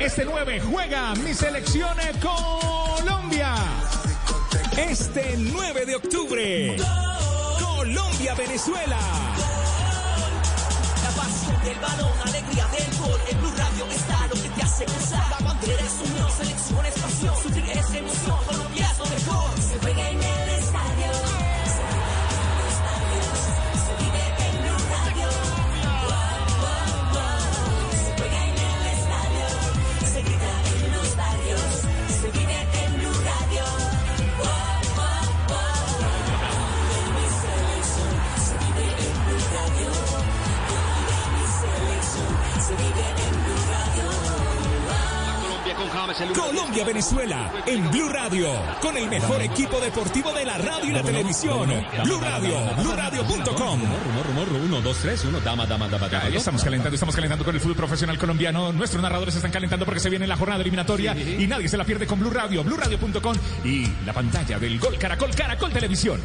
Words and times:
este 0.00 0.24
9 0.24 0.60
juega 0.60 1.14
mi 1.16 1.34
selección 1.34 1.94
Colombia. 2.22 3.54
Este 4.76 5.36
9 5.36 5.84
de 5.84 5.96
octubre, 5.96 6.76
Colombia-Venezuela. 7.60 8.98
La 11.02 11.10
pasión 11.10 11.62
del 11.62 11.78
balón, 11.78 12.12
alegría 12.24 12.66
del 12.68 12.98
gol. 12.98 13.20
En 13.30 13.40
Blue 13.40 13.52
Radio 13.56 13.86
está 13.90 14.26
lo 14.28 14.42
que 14.42 14.48
te 14.48 14.62
hace 14.62 14.84
gozar. 14.86 15.30
La 15.30 15.46
bandera 15.46 15.82
es 15.82 16.10
unión, 16.10 16.30
selección 16.30 16.86
es 16.86 16.94
pasión. 16.94 17.34
Sufrir 17.42 17.70
es 17.70 17.94
emoción, 17.94 18.38
Colombia 18.46 18.88
es 18.90 18.98
lo 18.98 19.06
mejor. 19.06 19.60
Se 19.60 19.78
juega 19.78 20.10
en 20.10 20.22
el 20.22 20.45
Colombia-Venezuela 46.14 47.52
en 47.66 47.90
Blue 47.90 48.08
Radio, 48.08 48.48
con 48.80 48.96
el 48.96 49.08
mejor 49.08 49.42
equipo 49.42 49.80
deportivo 49.80 50.32
de 50.32 50.44
la 50.44 50.56
radio 50.56 50.84
y 50.84 50.92
la 50.92 51.02
televisión. 51.02 51.68
Blue 52.04 52.20
Radio, 52.20 52.60
BlueRadio.com. 52.76 53.80
Rumor, 53.80 54.26
rumor, 54.26 54.26
rumor, 54.26 54.62
uno, 54.64 54.80
dos, 54.80 54.98
tres, 54.98 55.24
uno, 55.24 55.40
dama, 55.40 55.66
dama, 55.66 55.88
dama, 55.88 56.08
dama. 56.08 56.28
Estamos 56.28 56.62
calentando, 56.62 56.94
estamos 56.94 57.14
calentando 57.14 57.44
con 57.44 57.54
el 57.54 57.60
fútbol 57.60 57.76
profesional 57.76 58.18
colombiano. 58.18 58.72
Nuestros 58.72 59.02
narradores 59.02 59.34
están 59.34 59.50
calentando 59.50 59.84
porque 59.84 60.00
se 60.00 60.08
viene 60.08 60.28
la 60.28 60.36
jornada 60.36 60.60
eliminatoria 60.60 61.16
y 61.16 61.46
nadie 61.48 61.68
se 61.68 61.76
la 61.76 61.84
pierde 61.84 62.06
con 62.06 62.20
Blue 62.20 62.30
Radio, 62.30 62.62
BlueRadio.com 62.62 63.36
y 63.64 63.86
la 64.04 64.12
pantalla 64.12 64.58
del 64.60 64.78
Gol 64.78 64.98
Caracol, 64.98 65.34
Caracol 65.34 65.72
Televisión. 65.72 66.20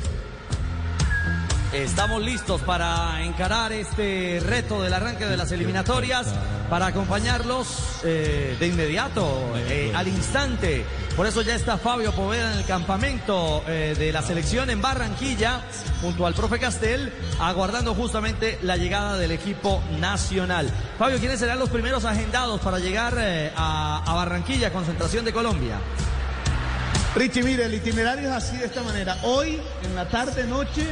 Estamos 1.73 2.21
listos 2.21 2.59
para 2.63 3.23
encarar 3.23 3.71
este 3.71 4.41
reto 4.45 4.81
del 4.81 4.93
arranque 4.93 5.25
de 5.25 5.37
las 5.37 5.53
eliminatorias, 5.53 6.27
para 6.69 6.87
acompañarlos 6.87 8.01
eh, 8.03 8.57
de 8.59 8.67
inmediato, 8.67 9.53
eh, 9.55 9.89
al 9.95 10.09
instante. 10.09 10.83
Por 11.15 11.27
eso 11.27 11.41
ya 11.41 11.55
está 11.55 11.77
Fabio 11.77 12.11
Poveda 12.11 12.51
en 12.51 12.59
el 12.59 12.65
campamento 12.65 13.63
eh, 13.67 13.95
de 13.97 14.11
la 14.11 14.21
selección 14.21 14.69
en 14.69 14.81
Barranquilla, 14.81 15.61
junto 16.01 16.27
al 16.27 16.33
profe 16.33 16.59
Castel, 16.59 17.13
aguardando 17.39 17.95
justamente 17.95 18.59
la 18.63 18.75
llegada 18.75 19.17
del 19.17 19.31
equipo 19.31 19.81
nacional. 19.97 20.69
Fabio, 20.99 21.19
¿quiénes 21.19 21.39
serán 21.39 21.57
los 21.57 21.69
primeros 21.69 22.03
agendados 22.03 22.59
para 22.59 22.79
llegar 22.79 23.17
a, 23.55 24.03
a 24.05 24.13
Barranquilla, 24.13 24.73
concentración 24.73 25.23
de 25.23 25.31
Colombia? 25.31 25.79
Richie, 27.13 27.43
mire, 27.43 27.65
el 27.65 27.73
itinerario 27.73 28.29
es 28.29 28.35
así 28.35 28.57
de 28.57 28.65
esta 28.65 28.83
manera. 28.83 29.17
Hoy, 29.23 29.59
en 29.83 29.95
la 29.95 30.07
tarde, 30.07 30.45
noche, 30.45 30.87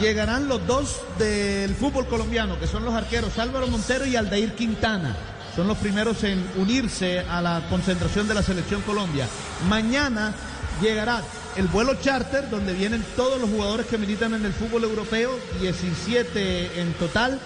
llegarán 0.00 0.48
los 0.48 0.66
dos 0.66 1.00
del 1.18 1.74
fútbol 1.74 2.06
colombiano, 2.06 2.58
que 2.58 2.66
son 2.66 2.84
los 2.84 2.94
arqueros 2.94 3.38
Álvaro 3.38 3.66
Montero 3.68 4.06
y 4.06 4.16
Aldair 4.16 4.54
Quintana. 4.54 5.16
Son 5.56 5.66
los 5.66 5.78
primeros 5.78 6.22
en 6.24 6.44
unirse 6.56 7.20
a 7.20 7.42
la 7.42 7.62
concentración 7.68 8.28
de 8.28 8.34
la 8.34 8.42
selección 8.42 8.82
Colombia. 8.82 9.26
Mañana 9.68 10.32
llegará 10.80 11.22
el 11.56 11.66
vuelo 11.66 11.94
charter, 11.94 12.48
donde 12.48 12.72
vienen 12.72 13.04
todos 13.16 13.40
los 13.40 13.50
jugadores 13.50 13.86
que 13.86 13.98
militan 13.98 14.34
en 14.34 14.44
el 14.44 14.52
fútbol 14.52 14.84
europeo, 14.84 15.32
17 15.60 16.80
en 16.80 16.92
total. 16.94 17.40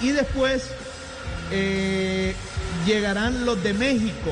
Y 0.00 0.10
después 0.10 0.70
eh, 1.50 2.34
llegarán 2.86 3.44
los 3.44 3.62
de 3.62 3.74
México, 3.74 4.30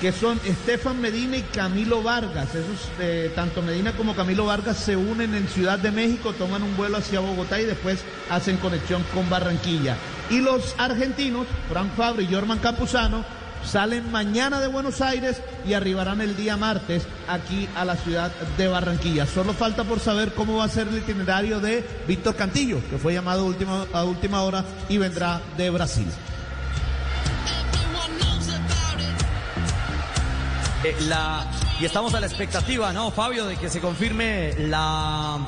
que 0.00 0.12
son 0.12 0.40
Estefan 0.44 1.00
Medina 1.00 1.36
y 1.38 1.42
Camilo 1.42 2.02
Vargas. 2.02 2.54
Esos, 2.54 2.90
eh, 3.00 3.32
tanto 3.34 3.62
Medina 3.62 3.92
como 3.92 4.14
Camilo 4.14 4.46
Vargas 4.46 4.76
se 4.76 4.96
unen 4.96 5.34
en 5.34 5.48
Ciudad 5.48 5.78
de 5.78 5.90
México, 5.90 6.32
toman 6.32 6.62
un 6.62 6.76
vuelo 6.76 6.98
hacia 6.98 7.20
Bogotá 7.20 7.60
y 7.60 7.64
después 7.64 7.98
hacen 8.30 8.58
conexión 8.58 9.02
con 9.14 9.28
Barranquilla. 9.30 9.96
Y 10.30 10.40
los 10.40 10.74
argentinos, 10.78 11.46
Frank 11.70 11.94
Fabri 11.96 12.24
y 12.24 12.34
Jorman 12.34 12.58
Campuzano, 12.58 13.24
salen 13.64 14.10
mañana 14.12 14.60
de 14.60 14.68
Buenos 14.68 15.00
Aires 15.00 15.40
y 15.66 15.72
arribarán 15.72 16.20
el 16.20 16.36
día 16.36 16.56
martes 16.56 17.04
aquí 17.28 17.68
a 17.74 17.84
la 17.84 17.96
ciudad 17.96 18.30
de 18.56 18.68
Barranquilla. 18.68 19.26
Solo 19.26 19.54
falta 19.54 19.84
por 19.84 20.00
saber 20.00 20.32
cómo 20.34 20.58
va 20.58 20.64
a 20.64 20.68
ser 20.68 20.88
el 20.88 20.98
itinerario 20.98 21.60
de 21.60 21.84
Víctor 22.06 22.36
Cantillo, 22.36 22.80
que 22.90 22.98
fue 22.98 23.14
llamado 23.14 23.52
a 23.92 24.04
última 24.04 24.42
hora 24.42 24.64
y 24.88 24.98
vendrá 24.98 25.40
de 25.56 25.70
Brasil. 25.70 26.06
Eh, 30.84 30.96
la, 31.08 31.50
y 31.80 31.84
estamos 31.84 32.14
a 32.14 32.20
la 32.20 32.26
expectativa, 32.26 32.92
¿no, 32.92 33.10
Fabio, 33.10 33.46
de 33.46 33.56
que 33.56 33.68
se 33.68 33.80
confirme 33.80 34.52
la, 34.58 35.38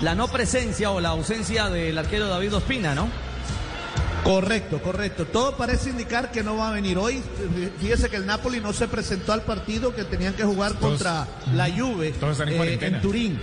la 0.00 0.14
no 0.14 0.28
presencia 0.28 0.90
o 0.90 1.00
la 1.00 1.10
ausencia 1.10 1.68
del 1.68 1.96
arquero 1.98 2.28
David 2.28 2.54
Ospina, 2.56 2.94
¿no? 2.94 3.08
Correcto, 4.26 4.82
correcto. 4.82 5.24
Todo 5.26 5.56
parece 5.56 5.90
indicar 5.90 6.32
que 6.32 6.42
no 6.42 6.56
va 6.56 6.70
a 6.70 6.72
venir 6.72 6.98
hoy. 6.98 7.22
Fíjese 7.80 8.10
que 8.10 8.16
el 8.16 8.26
Napoli 8.26 8.60
no 8.60 8.72
se 8.72 8.88
presentó 8.88 9.32
al 9.32 9.42
partido 9.42 9.94
que 9.94 10.02
tenían 10.02 10.34
que 10.34 10.42
jugar 10.42 10.74
contra 10.74 11.28
la 11.54 11.70
Juve 11.70 12.10
todos 12.10 12.32
están 12.32 12.48
en 12.48 12.60
eh, 12.60 12.78
en 12.80 13.00
Turín. 13.00 13.38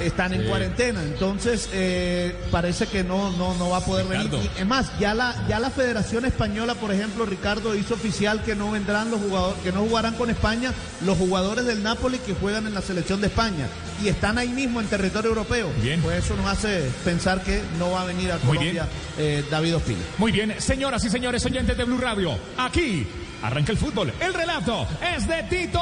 Están 0.00 0.32
en 0.32 0.42
Sí. 0.42 0.46
cuarentena, 0.48 1.02
entonces 1.02 1.68
eh, 1.72 2.34
parece 2.50 2.86
que 2.86 3.02
no, 3.04 3.30
no, 3.32 3.54
no 3.54 3.70
va 3.70 3.78
a 3.78 3.84
poder 3.84 4.06
Ricardo. 4.06 4.38
venir. 4.38 4.50
Y, 4.56 4.60
es 4.60 4.66
más, 4.66 4.96
ya 4.98 5.14
la, 5.14 5.34
ya 5.48 5.58
la 5.58 5.70
Federación 5.70 6.24
Española, 6.24 6.74
por 6.74 6.92
ejemplo, 6.92 7.26
Ricardo 7.26 7.74
hizo 7.74 7.94
oficial 7.94 8.42
que 8.42 8.54
no 8.54 8.70
vendrán 8.70 9.10
los 9.10 9.20
jugadores, 9.20 9.58
que 9.62 9.72
no 9.72 9.80
jugarán 9.80 10.14
con 10.14 10.30
España 10.30 10.72
los 11.04 11.18
jugadores 11.18 11.64
del 11.66 11.82
Napoli 11.82 12.18
que 12.18 12.34
juegan 12.34 12.66
en 12.66 12.74
la 12.74 12.82
selección 12.82 13.20
de 13.20 13.26
España 13.28 13.66
y 14.02 14.08
están 14.08 14.38
ahí 14.38 14.48
mismo 14.48 14.80
en 14.80 14.86
territorio 14.86 15.30
europeo. 15.30 15.70
Bien. 15.82 16.00
Pues 16.00 16.24
eso 16.24 16.36
nos 16.36 16.46
hace 16.46 16.88
pensar 17.04 17.42
que 17.42 17.62
no 17.78 17.90
va 17.90 18.02
a 18.02 18.04
venir 18.04 18.30
a. 18.32 18.38
Colombia 18.38 18.86
eh, 19.18 19.44
David 19.50 19.76
Ospina. 19.76 19.98
Muy 20.18 20.30
bien, 20.32 20.54
señoras 20.58 21.04
y 21.04 21.10
señores 21.10 21.44
oyentes 21.44 21.76
de 21.76 21.84
Blue 21.84 21.98
Radio, 21.98 22.38
aquí 22.56 23.06
arranca 23.42 23.72
el 23.72 23.78
fútbol. 23.78 24.12
El 24.20 24.32
relato 24.34 24.86
es 25.16 25.26
de 25.26 25.42
Tito 25.44 25.80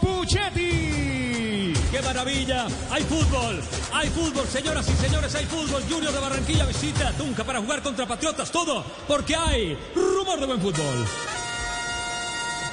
Puchetti. 0.00 1.72
¡Qué 1.90 2.02
maravilla! 2.02 2.66
¡Hay 2.90 3.02
fútbol! 3.02 3.60
¡Hay 3.92 4.08
fútbol, 4.08 4.46
señoras 4.46 4.88
y 4.88 4.92
señores! 5.04 5.34
¡Hay 5.34 5.46
fútbol! 5.46 5.82
Junior 5.90 6.12
de 6.12 6.20
Barranquilla 6.20 6.64
visita 6.64 7.12
Tunca 7.12 7.44
para 7.44 7.60
jugar 7.60 7.82
contra 7.82 8.06
Patriotas. 8.06 8.50
Todo 8.50 8.84
porque 9.08 9.34
hay 9.34 9.76
rumor 9.94 10.38
de 10.40 10.46
buen 10.46 10.60
fútbol. 10.60 11.06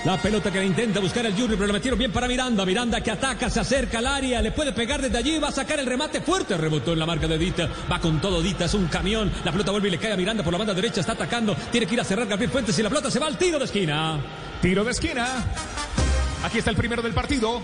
La 0.06 0.16
pelota 0.22 0.52
que 0.52 0.64
intenta 0.64 1.00
buscar 1.00 1.26
el 1.26 1.34
Junior, 1.34 1.56
pero 1.56 1.68
lo 1.68 1.74
metieron 1.74 2.00
bien 2.00 2.12
para 2.14 2.28
Miranda. 2.28 2.66
Miranda 2.66 3.02
que 3.02 3.12
ataca, 3.12 3.50
se 3.50 3.60
acerca 3.60 3.98
al 3.98 4.08
área, 4.08 4.42
le 4.42 4.52
puede 4.52 4.72
pegar 4.72 5.02
desde 5.02 5.18
allí, 5.18 5.40
va 5.40 5.50
a 5.50 5.52
sacar 5.52 5.80
el 5.80 5.86
remate 5.86 6.22
fuerte. 6.22 6.56
Rebotó 6.56 6.94
en 6.94 7.00
la 7.00 7.06
marca 7.06 7.28
de 7.28 7.38
Dita, 7.38 7.68
va 7.92 8.00
con 8.00 8.22
todo 8.22 8.42
Dita, 8.42 8.66
es 8.66 8.74
un 8.74 8.88
camión. 8.88 9.32
La 9.44 9.52
pelota 9.52 9.72
vuelve 9.72 9.90
y 9.90 9.92
le 9.92 9.98
cae 9.98 10.14
a 10.14 10.16
Miranda 10.16 10.44
por 10.44 10.54
la 10.54 10.60
banda 10.60 10.74
derecha, 10.74 11.02
está 11.02 11.14
atacando. 11.14 11.56
Tiene 11.72 11.88
que 11.88 11.96
ir 11.96 12.02
a 12.02 12.06
cerrar 12.06 12.28
Gabriel 12.28 12.52
Fuentes 12.52 12.78
y 12.80 12.84
la 12.84 12.90
pelota 12.90 13.12
se 13.12 13.20
va 13.20 13.28
al 13.28 13.38
tiro 13.38 13.60
de 13.60 13.66
esquina. 13.66 14.18
Tiro 14.62 14.86
de 14.86 14.92
esquina. 14.92 15.44
Aquí 16.44 16.60
está 16.60 16.72
el 16.72 16.78
primero 16.78 17.02
del 17.02 17.14
partido. 17.14 17.62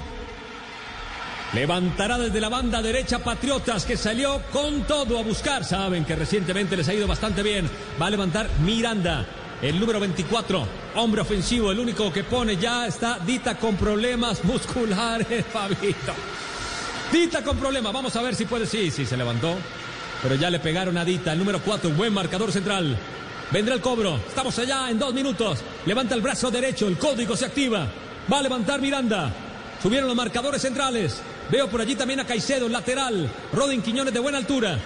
Levantará 1.54 2.18
desde 2.18 2.42
la 2.42 2.50
banda 2.50 2.82
derecha 2.82 3.20
Patriotas 3.20 3.86
que 3.86 3.96
salió 3.96 4.42
con 4.52 4.84
todo 4.84 5.20
a 5.20 5.24
buscar. 5.24 5.64
Saben 5.64 6.04
que 6.04 6.16
recientemente 6.16 6.76
les 6.76 6.88
ha 6.90 6.94
ido 6.94 7.08
bastante 7.08 7.44
bien. 7.44 7.70
Va 8.02 8.08
a 8.08 8.10
levantar 8.10 8.50
Miranda. 8.66 9.26
El 9.62 9.80
número 9.80 10.00
24, 10.00 10.68
hombre 10.96 11.22
ofensivo, 11.22 11.72
el 11.72 11.80
único 11.80 12.12
que 12.12 12.26
pone 12.26 12.58
ya 12.58 12.86
está 12.86 13.18
Dita 13.20 13.56
con 13.56 13.78
problemas 13.78 14.44
musculares, 14.44 15.46
Fabito. 15.54 16.14
Dita 17.14 17.42
con 17.44 17.56
problemas, 17.56 17.94
vamos 17.94 18.14
a 18.18 18.22
ver 18.22 18.36
si 18.36 18.44
puede, 18.44 18.66
sí, 18.66 18.92
sí, 18.92 19.06
se 19.06 19.16
levantó. 19.16 19.56
Pero 20.22 20.36
ya 20.36 20.50
le 20.50 20.60
pegaron 20.60 20.98
a 20.98 21.06
Dita, 21.06 21.32
el 21.32 21.40
número 21.40 21.62
4, 21.62 21.92
buen 21.92 22.14
marcador 22.14 22.52
central. 22.52 22.98
Vendrá 23.52 23.74
el 23.74 23.80
cobro, 23.80 24.18
estamos 24.28 24.60
allá 24.60 24.90
en 24.90 25.00
dos 25.00 25.14
minutos. 25.14 25.60
Levanta 25.86 26.14
el 26.14 26.22
brazo 26.22 26.52
derecho, 26.52 26.90
el 26.90 26.98
código 26.98 27.38
se 27.38 27.46
activa. 27.46 27.88
Va 28.32 28.40
a 28.40 28.42
levantar 28.42 28.82
Miranda. 28.82 29.32
Subieron 29.82 30.08
los 30.08 30.16
marcadores 30.16 30.62
centrales. 30.62 31.22
Veo 31.52 31.68
por 31.68 31.82
allí 31.82 31.96
también 31.96 32.20
a 32.20 32.26
Caicedo, 32.26 32.70
lateral. 32.70 33.30
Rodin 33.52 33.82
Quiñones 33.82 34.14
de 34.14 34.20
buena 34.20 34.38
altura. 34.38 34.78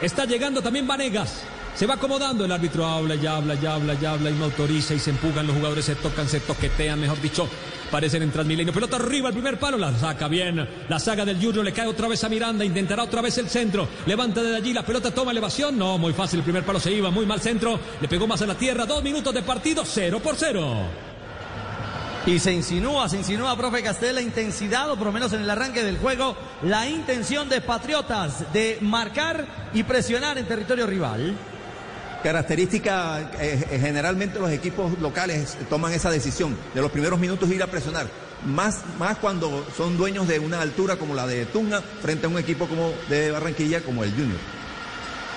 Está 0.00 0.24
llegando 0.24 0.60
también 0.60 0.86
Vanegas. 0.86 1.42
Se 1.74 1.86
va 1.86 1.94
acomodando, 1.94 2.44
el 2.44 2.52
árbitro 2.52 2.84
habla, 2.84 3.14
ya 3.14 3.36
habla, 3.36 3.54
ya 3.54 3.74
habla, 3.74 3.94
ya 3.94 4.12
habla 4.12 4.30
y 4.30 4.34
no 4.34 4.46
autoriza 4.46 4.92
y 4.92 4.98
se 4.98 5.10
empujan, 5.10 5.46
los 5.46 5.56
jugadores 5.56 5.84
se 5.84 5.94
tocan, 5.94 6.28
se 6.28 6.40
toquetean, 6.40 7.00
mejor 7.00 7.20
dicho, 7.22 7.48
parecen 7.90 8.22
en 8.22 8.30
Transmilenio. 8.30 8.72
Pelota 8.72 8.96
arriba, 8.96 9.28
el 9.28 9.34
primer 9.34 9.58
palo, 9.58 9.78
la 9.78 9.96
saca 9.96 10.28
bien. 10.28 10.68
La 10.88 10.98
saga 10.98 11.24
del 11.24 11.36
Junior 11.36 11.64
le 11.64 11.72
cae 11.72 11.86
otra 11.86 12.08
vez 12.08 12.22
a 12.24 12.28
Miranda, 12.28 12.64
intentará 12.64 13.04
otra 13.04 13.22
vez 13.22 13.38
el 13.38 13.48
centro. 13.48 13.88
Levanta 14.04 14.42
desde 14.42 14.56
allí, 14.56 14.72
la 14.72 14.84
pelota 14.84 15.10
toma 15.10 15.30
elevación. 15.30 15.78
No, 15.78 15.96
muy 15.96 16.12
fácil, 16.12 16.40
el 16.40 16.44
primer 16.44 16.64
palo 16.64 16.80
se 16.80 16.92
iba, 16.92 17.10
muy 17.10 17.24
mal 17.24 17.40
centro. 17.40 17.78
Le 18.00 18.08
pegó 18.08 18.26
más 18.26 18.42
a 18.42 18.46
la 18.46 18.56
tierra, 18.56 18.84
dos 18.84 19.02
minutos 19.02 19.32
de 19.32 19.42
partido, 19.42 19.82
cero 19.86 20.20
por 20.22 20.36
cero. 20.36 21.09
Y 22.26 22.38
se 22.38 22.52
insinúa, 22.52 23.08
se 23.08 23.16
insinúa, 23.16 23.56
profe 23.56 23.82
Castel, 23.82 24.14
la 24.14 24.20
intensidad, 24.20 24.90
o 24.90 24.96
por 24.96 25.06
lo 25.06 25.12
menos 25.12 25.32
en 25.32 25.40
el 25.40 25.48
arranque 25.48 25.82
del 25.82 25.96
juego, 25.96 26.36
la 26.62 26.86
intención 26.86 27.48
de 27.48 27.62
Patriotas 27.62 28.52
de 28.52 28.76
marcar 28.82 29.70
y 29.72 29.84
presionar 29.84 30.36
en 30.36 30.46
territorio 30.46 30.86
rival. 30.86 31.36
característica, 32.22 33.30
eh, 33.40 33.66
eh, 33.70 33.78
generalmente 33.80 34.38
los 34.38 34.50
equipos 34.50 34.98
locales 34.98 35.56
toman 35.70 35.94
esa 35.94 36.10
decisión 36.10 36.54
de 36.74 36.82
los 36.82 36.90
primeros 36.90 37.18
minutos 37.18 37.48
ir 37.50 37.62
a 37.62 37.66
presionar. 37.66 38.06
Más, 38.44 38.82
más 38.98 39.16
cuando 39.16 39.66
son 39.74 39.96
dueños 39.96 40.28
de 40.28 40.38
una 40.38 40.60
altura 40.60 40.96
como 40.96 41.14
la 41.14 41.26
de 41.26 41.46
Tunga 41.46 41.80
frente 41.80 42.26
a 42.26 42.28
un 42.28 42.38
equipo 42.38 42.66
como 42.66 42.92
de 43.08 43.30
Barranquilla 43.30 43.80
como 43.80 44.04
el 44.04 44.10
Junior. 44.10 44.59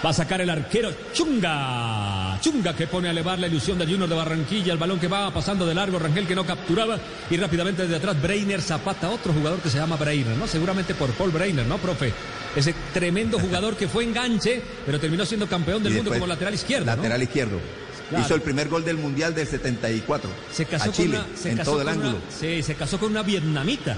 Va 0.06 0.10
a 0.10 0.14
sacar 0.14 0.42
el 0.42 0.50
arquero 0.50 0.92
Chunga. 1.14 2.38
Chunga 2.42 2.76
que 2.76 2.88
pone 2.88 3.08
a 3.08 3.12
elevar 3.12 3.40
la 3.40 3.48
ilusión 3.48 3.78
del 3.78 3.90
Junior 3.90 4.10
de 4.10 4.16
Barranquilla. 4.16 4.74
El 4.74 4.78
balón 4.80 5.00
que 5.00 5.08
va 5.08 5.32
pasando 5.34 5.66
de 5.66 5.74
largo. 5.74 5.98
Rangel 6.00 6.28
que 6.28 6.36
no 6.36 6.46
capturaba. 6.46 6.98
Y 7.30 7.38
rápidamente 7.38 7.84
desde 7.84 7.96
atrás 7.96 8.22
Breiner 8.22 8.62
Zapata. 8.62 9.10
Otro 9.10 9.32
jugador 9.34 9.60
que 9.60 9.70
se 9.70 9.78
llama 9.78 9.96
Breiner, 9.96 10.36
¿no? 10.38 10.48
Seguramente 10.48 10.94
por 10.94 11.10
Paul 11.12 11.32
Breiner, 11.32 11.66
¿no, 11.66 11.78
profe? 11.78 12.14
Ese 12.56 12.74
tremendo 12.94 13.40
jugador 13.40 13.76
que 13.78 13.88
fue 13.88 14.04
enganche, 14.04 14.62
pero 14.86 15.00
terminó 15.00 15.26
siendo 15.26 15.48
campeón 15.48 15.82
del 15.84 15.94
mundo 15.94 16.12
como 16.12 16.28
lateral 16.28 16.54
izquierdo. 16.54 16.86
¿no? 16.86 16.96
Lateral 16.98 17.24
izquierdo. 17.24 17.60
Claro. 18.10 18.26
Hizo 18.26 18.36
el 18.36 18.42
primer 18.42 18.68
gol 18.68 18.84
del 18.84 18.98
Mundial 18.98 19.34
del 19.34 19.48
74 19.48 20.30
Se 20.52 20.66
casó 20.66 20.90
a 20.90 20.94
Chile, 20.94 21.18
con 21.18 21.26
una, 21.26 21.38
se 21.38 21.50
en 21.52 21.58
casó 21.58 21.72
todo 21.72 21.82
el 21.82 21.88
una- 21.88 21.96
ángulo. 21.96 22.18
sí, 22.38 22.62
se 22.62 22.76
casó 22.76 23.00
con 23.00 23.10
una 23.12 23.24
vietnamita. 23.24 23.98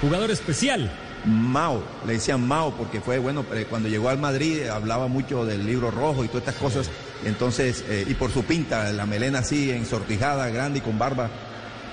Jugador 0.00 0.30
especial. 0.30 0.90
Mao, 1.26 1.82
le 2.06 2.14
decían 2.14 2.46
Mao 2.46 2.72
porque 2.76 3.00
fue 3.00 3.18
bueno, 3.18 3.44
eh, 3.52 3.66
cuando 3.68 3.88
llegó 3.88 4.08
al 4.08 4.18
Madrid 4.18 4.58
eh, 4.58 4.70
hablaba 4.70 5.06
mucho 5.06 5.44
del 5.44 5.66
libro 5.66 5.90
rojo 5.90 6.24
y 6.24 6.28
todas 6.28 6.42
estas 6.48 6.54
cosas, 6.56 6.90
entonces, 7.24 7.84
eh, 7.88 8.06
y 8.08 8.14
por 8.14 8.30
su 8.30 8.44
pinta, 8.44 8.90
la 8.92 9.06
melena 9.06 9.40
así 9.40 9.70
ensortijada, 9.70 10.48
grande 10.48 10.78
y 10.78 10.82
con 10.82 10.98
barba. 10.98 11.28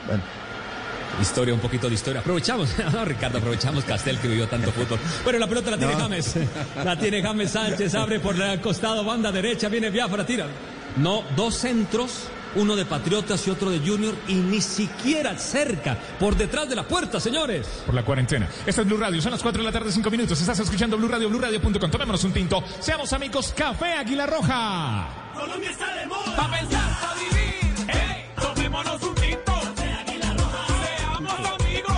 Bueno, 0.08 0.24
Historia, 1.22 1.54
un 1.54 1.60
poquito 1.60 1.88
de 1.88 1.96
historia. 1.96 2.22
Aprovechamos, 2.22 2.70
no, 2.94 3.04
Ricardo, 3.04 3.40
aprovechamos 3.40 3.84
Castel 3.86 4.20
que 4.20 4.28
vivió 4.28 4.48
tanto 4.48 4.72
fútbol. 4.72 5.00
Bueno, 5.24 5.40
la 5.40 5.48
pelota 5.48 5.72
la 5.72 5.78
tiene 5.78 5.94
No. 5.94 6.00
James. 6.02 6.36
La 6.84 6.98
tiene 6.98 7.24
James 7.24 7.50
Sánchez, 7.52 7.96
abre 7.96 8.20
por 8.20 8.40
el 8.40 8.62
costado, 8.62 9.04
banda 9.04 9.32
derecha, 9.32 9.68
viene 9.68 9.90
Biafra, 9.90 10.26
tira. 10.26 10.46
No, 10.98 11.24
dos 11.36 11.56
centros, 11.56 12.28
uno 12.56 12.76
de 12.76 12.86
Patriotas 12.86 13.46
y 13.48 13.50
otro 13.50 13.70
de 13.70 13.80
Junior, 13.80 14.16
y 14.28 14.36
ni 14.36 14.62
siquiera 14.62 15.38
cerca, 15.38 15.98
por 16.20 16.36
detrás 16.36 16.70
de 16.70 16.76
la 16.76 16.88
puerta, 16.88 17.20
señores. 17.20 17.68
Por 17.86 17.96
la 17.96 18.04
cuarentena. 18.04 18.48
Esta 18.66 18.82
es 18.82 18.88
Blue 18.88 18.98
Radio, 18.98 19.22
son 19.22 19.32
las 19.32 19.42
4 19.42 19.62
de 19.62 19.66
la 19.66 19.72
tarde, 19.72 19.92
5 19.92 20.10
minutos. 20.10 20.40
Estás 20.40 20.60
escuchando 20.60 20.98
Blue 20.98 21.08
Radio, 21.08 21.30
BlueRadio.com. 21.30 21.92
Tomémonos 21.92 22.24
un 22.24 22.34
tinto. 22.34 22.64
Seamos 22.80 23.12
amigos, 23.14 23.54
Café 23.56 23.94
Águila 23.94 24.26
Roja. 24.26 25.08
Colombia 25.36 25.72
está 25.72 25.94
de 25.96 26.08
moda. 26.08 26.36
Pa' 26.36 26.52
pensar, 26.52 27.00
pa' 27.02 27.16
vivir. 27.16 27.88
Hey, 27.88 28.26
tomémonos 28.42 29.04
un 29.04 29.16
tinto. 29.16 29.54
Seamos 29.76 31.62
amigos. 31.62 31.98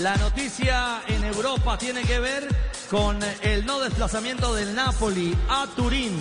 La 0.00 0.16
noticia 0.16 1.02
en 1.06 1.22
Europa 1.22 1.78
tiene 1.78 2.02
que 2.02 2.18
ver 2.18 2.48
con 2.92 3.18
el 3.40 3.64
no 3.64 3.80
desplazamiento 3.80 4.54
del 4.54 4.74
Napoli 4.74 5.34
a 5.48 5.66
Turín, 5.74 6.12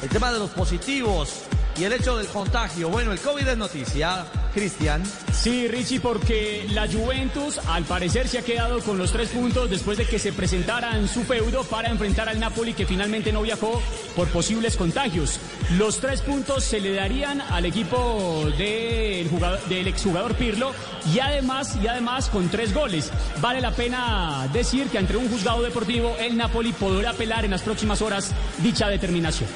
el 0.00 0.08
tema 0.08 0.30
de 0.30 0.38
los 0.38 0.50
positivos 0.50 1.42
y 1.78 1.84
el 1.84 1.92
hecho 1.92 2.16
del 2.16 2.26
contagio. 2.28 2.88
Bueno, 2.88 3.12
el 3.12 3.20
COVID 3.20 3.46
es 3.46 3.56
noticia, 3.56 4.24
Cristian. 4.52 5.02
Sí, 5.32 5.68
Richie, 5.68 6.00
porque 6.00 6.66
la 6.70 6.86
Juventus 6.86 7.58
al 7.68 7.84
parecer 7.84 8.28
se 8.28 8.38
ha 8.38 8.42
quedado 8.42 8.80
con 8.80 8.98
los 8.98 9.12
tres 9.12 9.30
puntos 9.30 9.70
después 9.70 9.96
de 9.98 10.06
que 10.06 10.18
se 10.18 10.32
presentara 10.32 10.98
en 10.98 11.08
su 11.08 11.22
feudo 11.22 11.64
para 11.64 11.88
enfrentar 11.88 12.28
al 12.28 12.38
Napoli 12.40 12.74
que 12.74 12.86
finalmente 12.86 13.32
no 13.32 13.42
viajó 13.42 13.80
por 14.16 14.28
posibles 14.28 14.76
contagios. 14.76 15.38
Los 15.78 16.00
tres 16.00 16.20
puntos 16.20 16.64
se 16.64 16.80
le 16.80 16.94
darían 16.94 17.40
al 17.40 17.64
equipo 17.64 18.46
del, 18.58 19.30
del 19.68 19.86
exjugador 19.86 20.34
Pirlo 20.34 20.72
y 21.14 21.20
además, 21.20 21.76
y 21.82 21.86
además 21.86 22.28
con 22.28 22.48
tres 22.48 22.74
goles. 22.74 23.10
Vale 23.40 23.60
la 23.60 23.72
pena 23.72 24.48
decir 24.52 24.88
que 24.88 24.98
ante 24.98 25.16
un 25.16 25.28
juzgado 25.28 25.62
deportivo 25.62 26.16
el 26.18 26.36
Napoli 26.36 26.72
podrá 26.72 27.10
apelar 27.10 27.44
en 27.44 27.52
las 27.52 27.62
próximas 27.62 28.02
horas 28.02 28.32
dicha 28.58 28.88
determinación. 28.88 29.48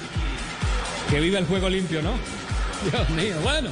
Que 1.10 1.20
viva 1.20 1.38
el 1.38 1.46
juego 1.46 1.68
limpio, 1.68 2.02
¿no? 2.02 2.12
Dios 2.90 3.10
mío, 3.10 3.34
bueno. 3.42 3.70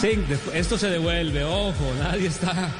Sí, 0.00 0.24
esto 0.54 0.78
se 0.78 0.88
devuelve, 0.88 1.44
ojo, 1.44 1.92
nadie 2.02 2.28
está 2.28 2.70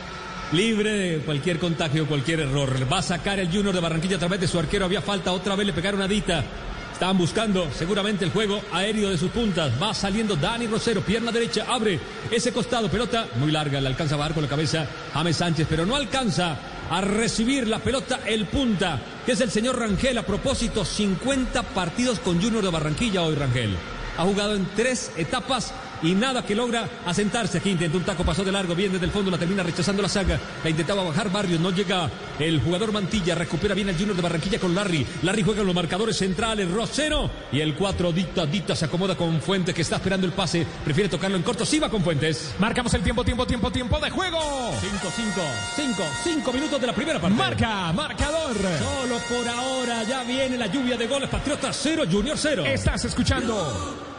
libre 0.53 0.91
de 0.91 1.19
cualquier 1.19 1.59
contagio, 1.59 2.07
cualquier 2.07 2.41
error. 2.41 2.91
Va 2.91 2.99
a 2.99 3.03
sacar 3.03 3.39
el 3.39 3.49
Junior 3.49 3.75
de 3.75 3.81
Barranquilla 3.81 4.17
a 4.17 4.19
través 4.19 4.41
de 4.41 4.49
su 4.49 4.59
arquero, 4.59 4.85
había 4.85 5.03
falta, 5.03 5.33
otra 5.33 5.55
vez 5.55 5.67
le 5.67 5.73
pegaron 5.73 6.03
a 6.03 6.09
Dita. 6.09 6.45
Estaban 6.93 7.17
buscando 7.17 7.71
seguramente 7.73 8.25
el 8.27 8.31
juego 8.31 8.61
aéreo 8.73 9.09
de 9.09 9.17
sus 9.17 9.31
puntas. 9.31 9.73
Va 9.81 9.95
saliendo 9.95 10.37
Dani 10.37 10.67
Rosero, 10.67 11.01
pierna 11.01 11.33
derecha, 11.33 11.65
abre 11.69 11.99
ese 12.31 12.53
costado, 12.53 12.91
pelota 12.91 13.27
muy 13.37 13.51
larga, 13.51 13.81
le 13.81 13.87
alcanza 13.87 14.17
a 14.17 14.19
bajar 14.19 14.35
con 14.35 14.43
la 14.43 14.49
cabeza 14.49 14.87
James 15.15 15.37
Sánchez, 15.37 15.67
pero 15.69 15.87
no 15.87 15.97
alcanza 15.97 16.59
a 16.91 17.01
recibir 17.01 17.69
la 17.69 17.79
pelota 17.79 18.21
el 18.27 18.47
punta, 18.47 19.01
que 19.25 19.33
es 19.33 19.41
el 19.41 19.51
señor 19.51 19.79
Rangel. 19.79 20.19
A 20.19 20.27
propósito, 20.27 20.85
50 20.85 21.63
partidos 21.63 22.19
con 22.19 22.43
Junior 22.43 22.63
de 22.63 22.71
Barranquilla 22.71 23.23
hoy 23.23 23.37
Rangel. 23.37 23.75
Ha 24.19 24.25
jugado 24.25 24.55
en 24.55 24.69
tres 24.77 25.13
etapas 25.17 25.73
y 26.03 26.15
nada 26.15 26.45
que 26.45 26.55
logra 26.55 26.89
asentarse. 27.07 27.59
Aquí 27.59 27.71
intentó 27.71 27.99
un 27.99 28.05
taco, 28.05 28.25
pasó 28.25 28.45
de 28.45 28.53
largo, 28.53 28.75
bien 28.75 28.93
desde 28.93 29.07
el 29.07 29.13
fondo, 29.13 29.31
la 29.31 29.39
termina 29.39 29.63
rechazando 29.63 30.03
la 30.03 30.09
saga. 30.09 30.39
La 30.63 30.71
intentaba 30.71 31.03
bajar 31.03 31.31
Barrios, 31.31 31.61
no 31.61 31.71
llega 31.71 32.11
el 32.39 32.61
jugador 32.61 32.93
Mantilla, 32.93 33.35
recupera 33.35 33.75
bien 33.75 33.89
el 33.89 33.97
Junior 33.97 34.17
de 34.17 34.23
Barranquilla 34.23 34.59
con 34.59 34.75
Larry. 34.75 35.07
Larry 35.23 35.43
juega 35.43 35.61
en 35.61 35.67
los 35.67 35.75
marcadores 35.75 36.17
centrales, 36.17 36.71
Rosero 36.71 37.31
y 37.53 37.61
el 37.61 37.75
4 37.75 38.13
Dita, 38.13 38.47
Dita 38.47 38.75
se 38.75 38.87
acomoda 38.87 39.17
con 39.17 39.41
Fuentes 39.41 39.75
que 39.75 39.83
está 39.83 39.97
esperando 39.97 40.27
el 40.27 40.33
pase, 40.33 40.67
prefiere 40.85 41.09
tocarlo 41.09 41.37
en 41.37 41.43
corto, 41.43 41.65
sí 41.65 41.79
va 41.79 41.89
con 41.89 42.03
Fuentes. 42.03 42.55
Marcamos 42.59 42.93
el 42.95 43.03
tiempo, 43.03 43.25
tiempo, 43.25 43.47
tiempo, 43.47 43.71
tiempo 43.71 43.99
de 43.99 44.11
juego. 44.11 44.39
5, 44.81 45.13
5, 45.15 45.41
5, 45.77 46.03
5 46.25 46.53
minutos 46.53 46.81
de 46.81 46.87
la 46.87 46.95
primera 46.95 47.21
parte. 47.21 47.37
Marca, 47.37 47.93
marcador. 47.93 48.57
Solo 48.57 49.19
por 49.29 49.49
ahora 49.49 50.03
ya 50.05 50.23
viene 50.25 50.57
la 50.57 50.67
lluvia 50.67 50.97
de 50.97 51.07
goles. 51.07 51.29
Patriotas 51.29 51.79
0, 51.83 52.05
Junior 52.11 52.37
0. 52.39 52.65
Estás 52.67 53.05
escuchando. 53.05 54.10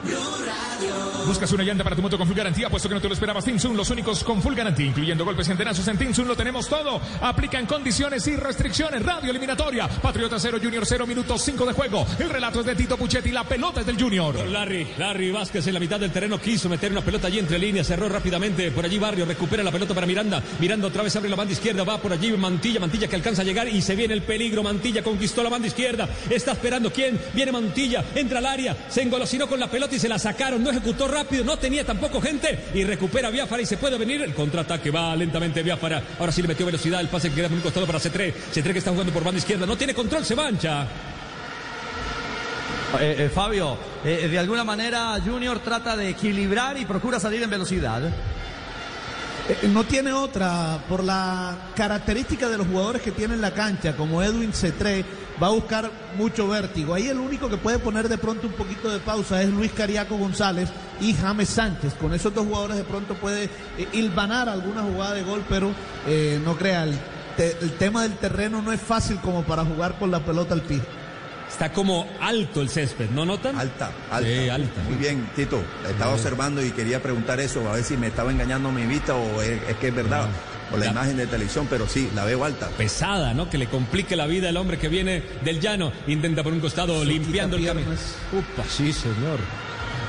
Buscas 1.26 1.52
una 1.52 1.64
llanta 1.64 1.84
para 1.84 1.96
tu 1.96 2.02
moto 2.02 2.18
con 2.18 2.28
full 2.28 2.36
garantía, 2.36 2.70
puesto 2.70 2.90
que 2.90 2.96
no 2.96 3.02
te 3.02 3.08
lo 3.08 3.14
esperabas. 3.14 3.46
Tinsun, 3.46 3.78
los 3.78 3.90
únicos 3.90 4.24
con 4.24 4.42
full 4.42 4.56
garantía, 4.56 4.88
incluyendo 4.88 5.24
golpes 5.24 5.48
y 5.48 5.52
enterazos 5.52 5.88
en 5.88 5.98
Tinsun, 5.98 6.28
lo 6.28 6.36
tenemos 6.36 6.68
todo. 6.68 7.00
Aplican 7.22 7.66
condiciones 7.66 8.26
y 8.28 8.36
restricciones. 8.36 9.04
Radio 9.04 9.30
eliminatoria. 9.30 9.88
Patriota 9.88 10.40
0, 10.40 10.58
Junior 10.62 10.86
0, 10.86 11.06
minutos 11.06 11.42
5 11.44 11.66
de 11.66 11.74
juego. 11.74 12.06
El 12.20 12.30
relato 12.30 12.62
es 12.62 12.66
de 12.66 12.76
Tito 12.76 12.98
Puchetti, 12.98 13.32
la 13.32 13.44
pelota 13.44 13.82
es 13.82 13.86
del 13.86 14.02
Junior. 14.02 14.36
Larry, 14.48 14.88
Larry 14.98 15.32
Vázquez 15.32 15.68
en 15.68 15.74
la 15.74 15.80
mitad 15.80 16.00
del 16.00 16.12
terreno 16.12 16.40
quiso 16.40 16.68
meter 16.68 16.92
una 16.92 17.02
pelota 17.02 17.28
allí 17.28 17.40
entre 17.40 17.60
líneas, 17.60 17.88
cerró 17.88 18.10
rápidamente 18.10 18.72
por 18.72 18.86
allí 18.86 18.98
Barrio, 18.98 19.26
recupera 19.26 19.64
la 19.64 19.72
pelota 19.72 19.94
para 19.94 20.08
Miranda, 20.08 20.42
Miranda 20.60 20.88
otra 20.88 21.04
vez 21.04 21.16
abre 21.16 21.30
la 21.30 21.36
banda 21.36 21.54
izquierda, 21.54 21.84
va 21.84 22.00
por 22.00 22.12
allí 22.12 22.32
Mantilla, 22.32 22.80
Mantilla 22.80 23.08
que 23.08 23.16
alcanza 23.16 23.42
a 23.42 23.46
llegar 23.46 23.68
y 23.68 23.82
se 23.82 23.96
viene 23.96 24.14
el 24.14 24.24
peligro, 24.24 24.64
Mantilla 24.64 25.04
conquistó 25.04 25.44
la 25.44 25.50
banda 25.50 25.68
izquierda, 25.68 26.10
está 26.30 26.54
esperando 26.54 26.92
quién, 26.92 27.20
viene 27.34 27.52
Mantilla, 27.52 28.04
entra 28.16 28.40
al 28.40 28.46
área, 28.46 28.76
se 28.90 29.02
engolosinó 29.02 29.48
con 29.48 29.60
la 29.60 29.70
pelota 29.70 29.91
y 29.96 30.00
se 30.00 30.10
la 30.10 30.18
sacaron, 30.20 30.64
no 30.64 30.70
ejecutó 30.72 31.08
rápido, 31.08 31.44
no 31.44 31.58
tenía 31.58 31.86
tampoco 31.86 32.22
gente 32.22 32.66
y 32.74 32.84
recupera 32.84 33.30
Biafara 33.30 33.62
y 33.62 33.66
se 33.66 33.78
puede 33.78 33.98
venir 33.98 34.22
el 34.22 34.34
contraataque, 34.34 34.92
va 34.92 35.16
lentamente 35.16 35.64
Biafara, 35.64 36.02
ahora 36.20 36.32
sí 36.32 36.42
le 36.42 36.48
metió 36.48 36.66
velocidad, 36.66 37.00
el 37.02 37.08
pase 37.10 37.30
que 37.30 37.36
queda 37.36 37.48
por 37.48 37.58
un 37.58 37.64
costado 37.64 37.86
para 37.86 38.00
C3, 38.00 38.34
C3 38.54 38.72
que 38.72 38.80
está 38.80 38.92
jugando 38.92 39.14
por 39.14 39.24
banda 39.24 39.40
izquierda, 39.40 39.66
no 39.66 39.78
tiene 39.78 39.94
control, 39.94 40.26
se 40.26 40.36
mancha. 40.36 40.88
Eh, 43.00 43.16
eh, 43.20 43.30
Fabio, 43.34 43.78
eh, 44.04 44.28
de 44.30 44.38
alguna 44.38 44.64
manera 44.66 45.18
Junior 45.26 45.60
trata 45.60 45.96
de 45.96 46.10
equilibrar 46.10 46.78
y 46.78 46.86
procura 46.86 47.20
salir 47.20 47.42
en 47.42 47.50
velocidad. 47.50 48.02
Eh, 48.04 49.68
No 49.70 49.86
tiene 49.86 50.12
otra, 50.12 50.80
por 50.90 51.04
la 51.04 51.56
característica 51.76 52.50
de 52.50 52.58
los 52.58 52.68
jugadores 52.68 53.02
que 53.02 53.12
tiene 53.12 53.34
en 53.36 53.42
la 53.42 53.52
cancha, 53.54 53.96
como 53.96 54.22
Edwin 54.22 54.52
Cetré, 54.54 55.06
va 55.42 55.48
a 55.48 55.52
buscar 55.52 55.90
mucho 56.18 56.48
vértigo. 56.48 56.94
Ahí 56.94 57.08
el 57.08 57.18
único 57.20 57.50
que 57.50 57.58
puede 57.58 57.80
poner 57.80 58.08
de 58.10 58.18
pronto 58.18 58.48
un 58.48 58.54
poquito 58.54 58.90
de 58.90 59.00
pausa 59.00 59.42
es 59.42 59.50
Luis 59.50 59.72
Cariaco 59.72 60.18
González 60.18 60.70
y 61.00 61.14
James 61.14 61.50
Sánchez. 61.50 61.94
Con 61.96 62.14
esos 62.14 62.34
dos 62.34 62.46
jugadores 62.46 62.78
de 62.78 62.84
pronto 62.84 63.16
puede 63.16 63.46
eh, 63.78 63.88
hilvanar 63.94 64.50
alguna 64.50 64.82
jugada 64.84 65.14
de 65.16 65.24
gol, 65.24 65.44
pero 65.50 65.72
eh, 66.08 66.40
no 66.46 66.56
crea, 66.58 66.84
el, 66.84 66.96
te- 67.38 67.58
el 67.62 67.72
tema 67.74 68.04
del 68.04 68.14
terreno 68.18 68.62
no 68.62 68.72
es 68.72 68.82
fácil 68.82 69.18
como 69.20 69.44
para 69.44 69.64
jugar 69.66 69.98
con 69.98 70.12
la 70.12 70.20
pelota 70.20 70.54
al 70.54 70.62
pie. 70.62 70.80
Está 71.50 71.74
como 71.74 72.08
alto 72.22 72.62
el 72.62 72.70
césped, 72.70 73.10
¿no 73.10 73.26
notan? 73.26 73.58
Alta, 73.60 73.92
alta. 74.10 74.30
Sí, 74.30 74.48
alta. 74.48 74.82
Muy 74.88 74.96
bien, 74.96 75.30
Tito. 75.36 75.62
Estaba 75.90 76.14
observando 76.14 76.64
y 76.64 76.72
quería 76.72 77.02
preguntar 77.04 77.42
eso, 77.42 77.68
a 77.70 77.74
ver 77.74 77.84
si 77.84 77.98
me 77.98 78.08
estaba 78.08 78.32
engañando 78.32 78.72
mi 78.72 78.84
vista 78.86 79.16
o 79.16 79.42
es, 79.42 79.62
es 79.68 79.76
que 79.76 79.90
es 79.90 79.96
verdad. 79.96 80.28
O 80.74 80.78
la 80.78 80.88
imagen 80.88 81.18
de 81.18 81.28
televisión, 81.28 81.68
pero 81.70 81.88
sí, 81.88 82.10
la 82.16 82.24
veo 82.26 82.46
alta. 82.46 82.70
pesada, 82.70 83.34
¿no? 83.34 83.50
Que 83.50 83.58
le 83.58 83.68
complique 83.68 84.16
la 84.16 84.26
vida 84.26 84.50
al 84.50 84.58
hombre 84.58 84.78
que 84.78 84.88
viene 84.88 85.22
del 85.44 85.60
llano. 85.60 85.92
Intenta 86.08 86.44
por 86.44 86.54
un 86.54 86.60
costado 86.60 87.04
limpiando 87.04 87.58
el 87.58 87.66
camino. 87.66 87.90
Upa, 87.92 88.64
sí, 88.70 88.94
señor. 88.94 89.40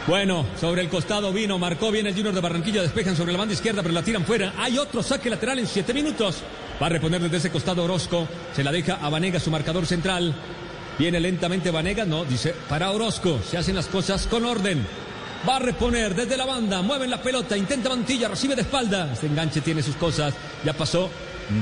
Bueno, 0.06 0.44
sobre 0.60 0.82
el 0.82 0.88
costado 0.88 1.32
vino, 1.32 1.58
marcó 1.58 1.92
bien 1.92 2.06
el 2.08 2.14
Junior 2.14 2.34
de 2.34 2.40
Barranquilla, 2.40 2.82
despejan 2.82 3.16
sobre 3.16 3.32
la 3.32 3.38
banda 3.38 3.54
izquierda, 3.54 3.82
pero 3.82 3.94
la 3.94 4.02
tiran 4.02 4.24
fuera. 4.24 4.52
Hay 4.58 4.76
otro 4.78 5.02
saque 5.02 5.30
lateral 5.30 5.60
en 5.60 5.66
siete 5.66 5.94
minutos. 5.94 6.42
Va 6.82 6.86
a 6.86 6.90
reponer 6.90 7.20
desde 7.20 7.36
ese 7.36 7.50
costado 7.50 7.84
Orozco, 7.84 8.26
se 8.54 8.64
la 8.64 8.72
deja 8.72 8.94
a 8.94 9.08
Vanega, 9.08 9.38
su 9.38 9.50
marcador 9.52 9.86
central. 9.86 10.34
Viene 10.98 11.20
lentamente 11.20 11.70
Vanega, 11.70 12.04
no, 12.04 12.24
dice 12.24 12.54
para 12.68 12.90
Orozco, 12.90 13.38
se 13.48 13.58
hacen 13.58 13.76
las 13.76 13.86
cosas 13.86 14.26
con 14.26 14.44
orden. 14.44 14.84
Va 15.48 15.56
a 15.56 15.58
reponer 15.58 16.14
desde 16.14 16.36
la 16.36 16.46
banda, 16.46 16.82
mueven 16.82 17.10
la 17.10 17.20
pelota, 17.20 17.56
intenta 17.56 17.88
Mantilla, 17.88 18.28
recibe 18.28 18.54
de 18.54 18.62
espalda. 18.62 19.12
Este 19.12 19.26
enganche 19.26 19.60
tiene 19.60 19.82
sus 19.82 19.96
cosas, 19.96 20.34
ya 20.64 20.72
pasó 20.72 21.10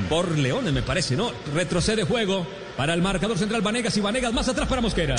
por 0.09 0.37
Leones, 0.37 0.73
me 0.73 0.83
parece, 0.83 1.17
¿no? 1.17 1.33
Retrocede 1.55 2.05
juego 2.05 2.47
para 2.77 2.93
el 2.93 3.01
marcador 3.01 3.39
central 3.39 3.63
Vanegas 3.63 3.97
y 3.97 4.01
Vanegas 4.01 4.35
más 4.35 4.49
atrás 4.49 4.69
para 4.69 4.83
Mosquera. 4.83 5.17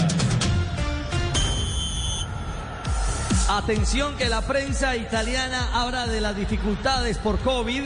Atención 3.49 4.15
que 4.15 4.29
la 4.29 4.41
prensa 4.41 4.95
italiana 4.95 5.69
habla 5.73 6.07
de 6.07 6.21
las 6.21 6.35
dificultades 6.35 7.17
por 7.17 7.39
COVID 7.39 7.83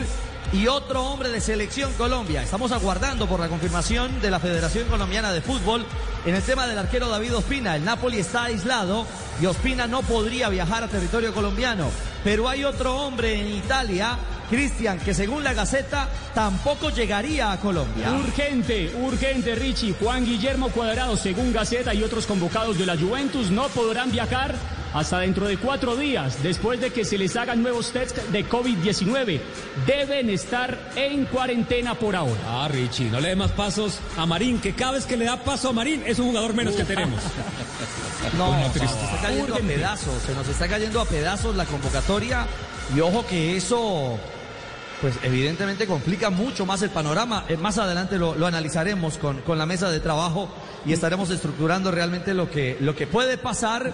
y 0.56 0.68
otro 0.68 1.04
hombre 1.04 1.30
de 1.30 1.42
selección 1.42 1.92
Colombia. 1.94 2.42
Estamos 2.42 2.72
aguardando 2.72 3.28
por 3.28 3.40
la 3.40 3.50
confirmación 3.50 4.22
de 4.22 4.32
la 4.32 4.40
Federación 4.40 4.88
Colombiana 4.88 5.34
de 5.34 5.42
Fútbol 5.42 5.86
en 6.26 6.34
el 6.34 6.42
tema 6.42 6.66
del 6.66 6.78
arquero 6.78 7.10
David 7.10 7.36
Ospina. 7.36 7.76
El 7.76 7.84
Napoli 7.84 8.20
está 8.20 8.46
aislado 8.46 9.06
y 9.42 9.48
Ospina 9.48 9.86
no 9.88 10.02
podría 10.02 10.48
viajar 10.48 10.84
a 10.84 10.88
territorio 10.88 11.34
colombiano. 11.34 11.90
Pero 12.24 12.48
hay 12.48 12.64
otro 12.64 12.96
hombre 12.96 13.42
en 13.42 13.50
Italia, 13.50 14.18
Cristian, 14.50 15.00
que 15.00 15.14
según 15.14 15.44
la 15.44 15.54
Gaceta 15.54 16.08
tampoco 16.34 16.90
llegaría 16.90 17.52
a 17.52 17.60
Colombia. 17.60 18.14
Urgente, 18.14 18.96
urgente, 18.96 19.56
Richie. 19.56 19.96
Juan 20.00 20.24
Guillermo 20.24 20.70
Cuadrado, 20.70 21.18
según 21.18 21.52
Gaceta 21.52 21.94
y 21.94 22.02
otros 22.02 22.26
convocados 22.26 22.78
de 22.78 22.86
la 22.86 22.98
Juventus, 22.98 23.52
no 23.52 23.68
podrán 23.68 24.10
viajar 24.10 24.56
hasta 24.96 25.20
dentro 25.20 25.46
de 25.46 25.58
cuatro 25.58 25.98
días, 25.98 26.42
después 26.42 26.80
de 26.80 26.90
que 26.90 27.04
se 27.04 27.18
les 27.18 27.36
hagan 27.36 27.62
nuevos 27.62 27.92
tests 27.92 28.32
de 28.32 28.48
COVID-19. 28.48 29.42
Deben 29.86 30.30
estar 30.30 30.80
en 30.96 31.26
cuarentena 31.26 31.96
por 31.96 32.16
ahora. 32.16 32.40
Ah, 32.48 32.70
Richie, 32.70 33.10
no 33.10 33.20
le 33.20 33.30
dé 33.30 33.36
más 33.36 33.52
pasos 33.52 34.00
a 34.18 34.26
Marín, 34.26 34.60
que 34.60 34.74
cada 34.74 34.94
vez 34.94 35.06
que 35.06 35.18
le 35.18 35.26
da 35.26 35.44
paso 35.44 35.70
a 35.70 35.74
Marín 35.74 36.02
es 36.06 36.18
un 36.18 36.28
jugador 36.28 36.54
menos 36.54 36.76
que 36.76 36.86
tenemos. 36.86 37.22
No, 38.40 38.52
se 38.74 38.80
nos 38.80 38.92
está 38.92 39.22
cayendo 39.22 39.54
a 39.54 39.60
pedazos, 39.60 40.24
se 40.24 40.34
nos 40.34 40.48
está 40.48 40.68
cayendo 40.68 41.00
a 41.00 41.06
pedazos 41.06 41.56
la 41.56 41.66
convocatoria 41.66 42.48
y 42.96 43.00
ojo 43.00 43.24
que 43.28 43.56
eso 43.56 44.18
pues 45.00 45.16
evidentemente 45.22 45.86
complica 45.86 46.32
mucho 46.32 46.66
más 46.66 46.82
el 46.82 46.90
panorama. 46.90 47.46
Eh, 47.48 47.56
más 47.56 47.78
adelante 47.78 48.18
lo, 48.18 48.34
lo 48.34 48.48
analizaremos 48.48 49.20
con, 49.20 49.42
con, 49.42 49.60
la 49.60 49.68
mesa 49.68 49.92
de 49.92 50.00
trabajo 50.00 50.50
y 50.88 50.94
estaremos 50.94 51.30
estructurando 51.30 51.92
realmente 51.92 52.34
lo 52.34 52.50
que, 52.50 52.78
lo 52.82 52.96
que 52.96 53.06
puede 53.06 53.38
pasar 53.38 53.94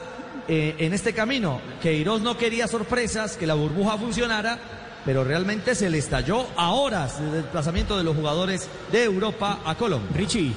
eh, 0.54 0.76
en 0.80 0.94
este 0.94 1.14
camino. 1.14 1.62
Que 1.82 1.92
Queiroz 1.92 2.22
no 2.22 2.38
quería 2.38 2.68
sorpresas, 2.68 3.38
que 3.38 3.48
la 3.48 3.54
burbuja 3.54 3.98
funcionara, 3.98 4.60
pero 5.06 5.24
realmente 5.24 5.76
se 5.76 5.90
le 5.90 5.98
estalló 5.98 6.46
a 6.58 6.72
horas 6.72 7.22
del 7.22 7.44
desplazamiento 7.44 7.98
de 7.98 8.04
los 8.04 8.18
jugadores 8.18 8.68
de 8.92 9.06
Europa 9.06 9.60
a 9.66 9.76
Colombia. 9.76 10.10
Richie. 10.14 10.52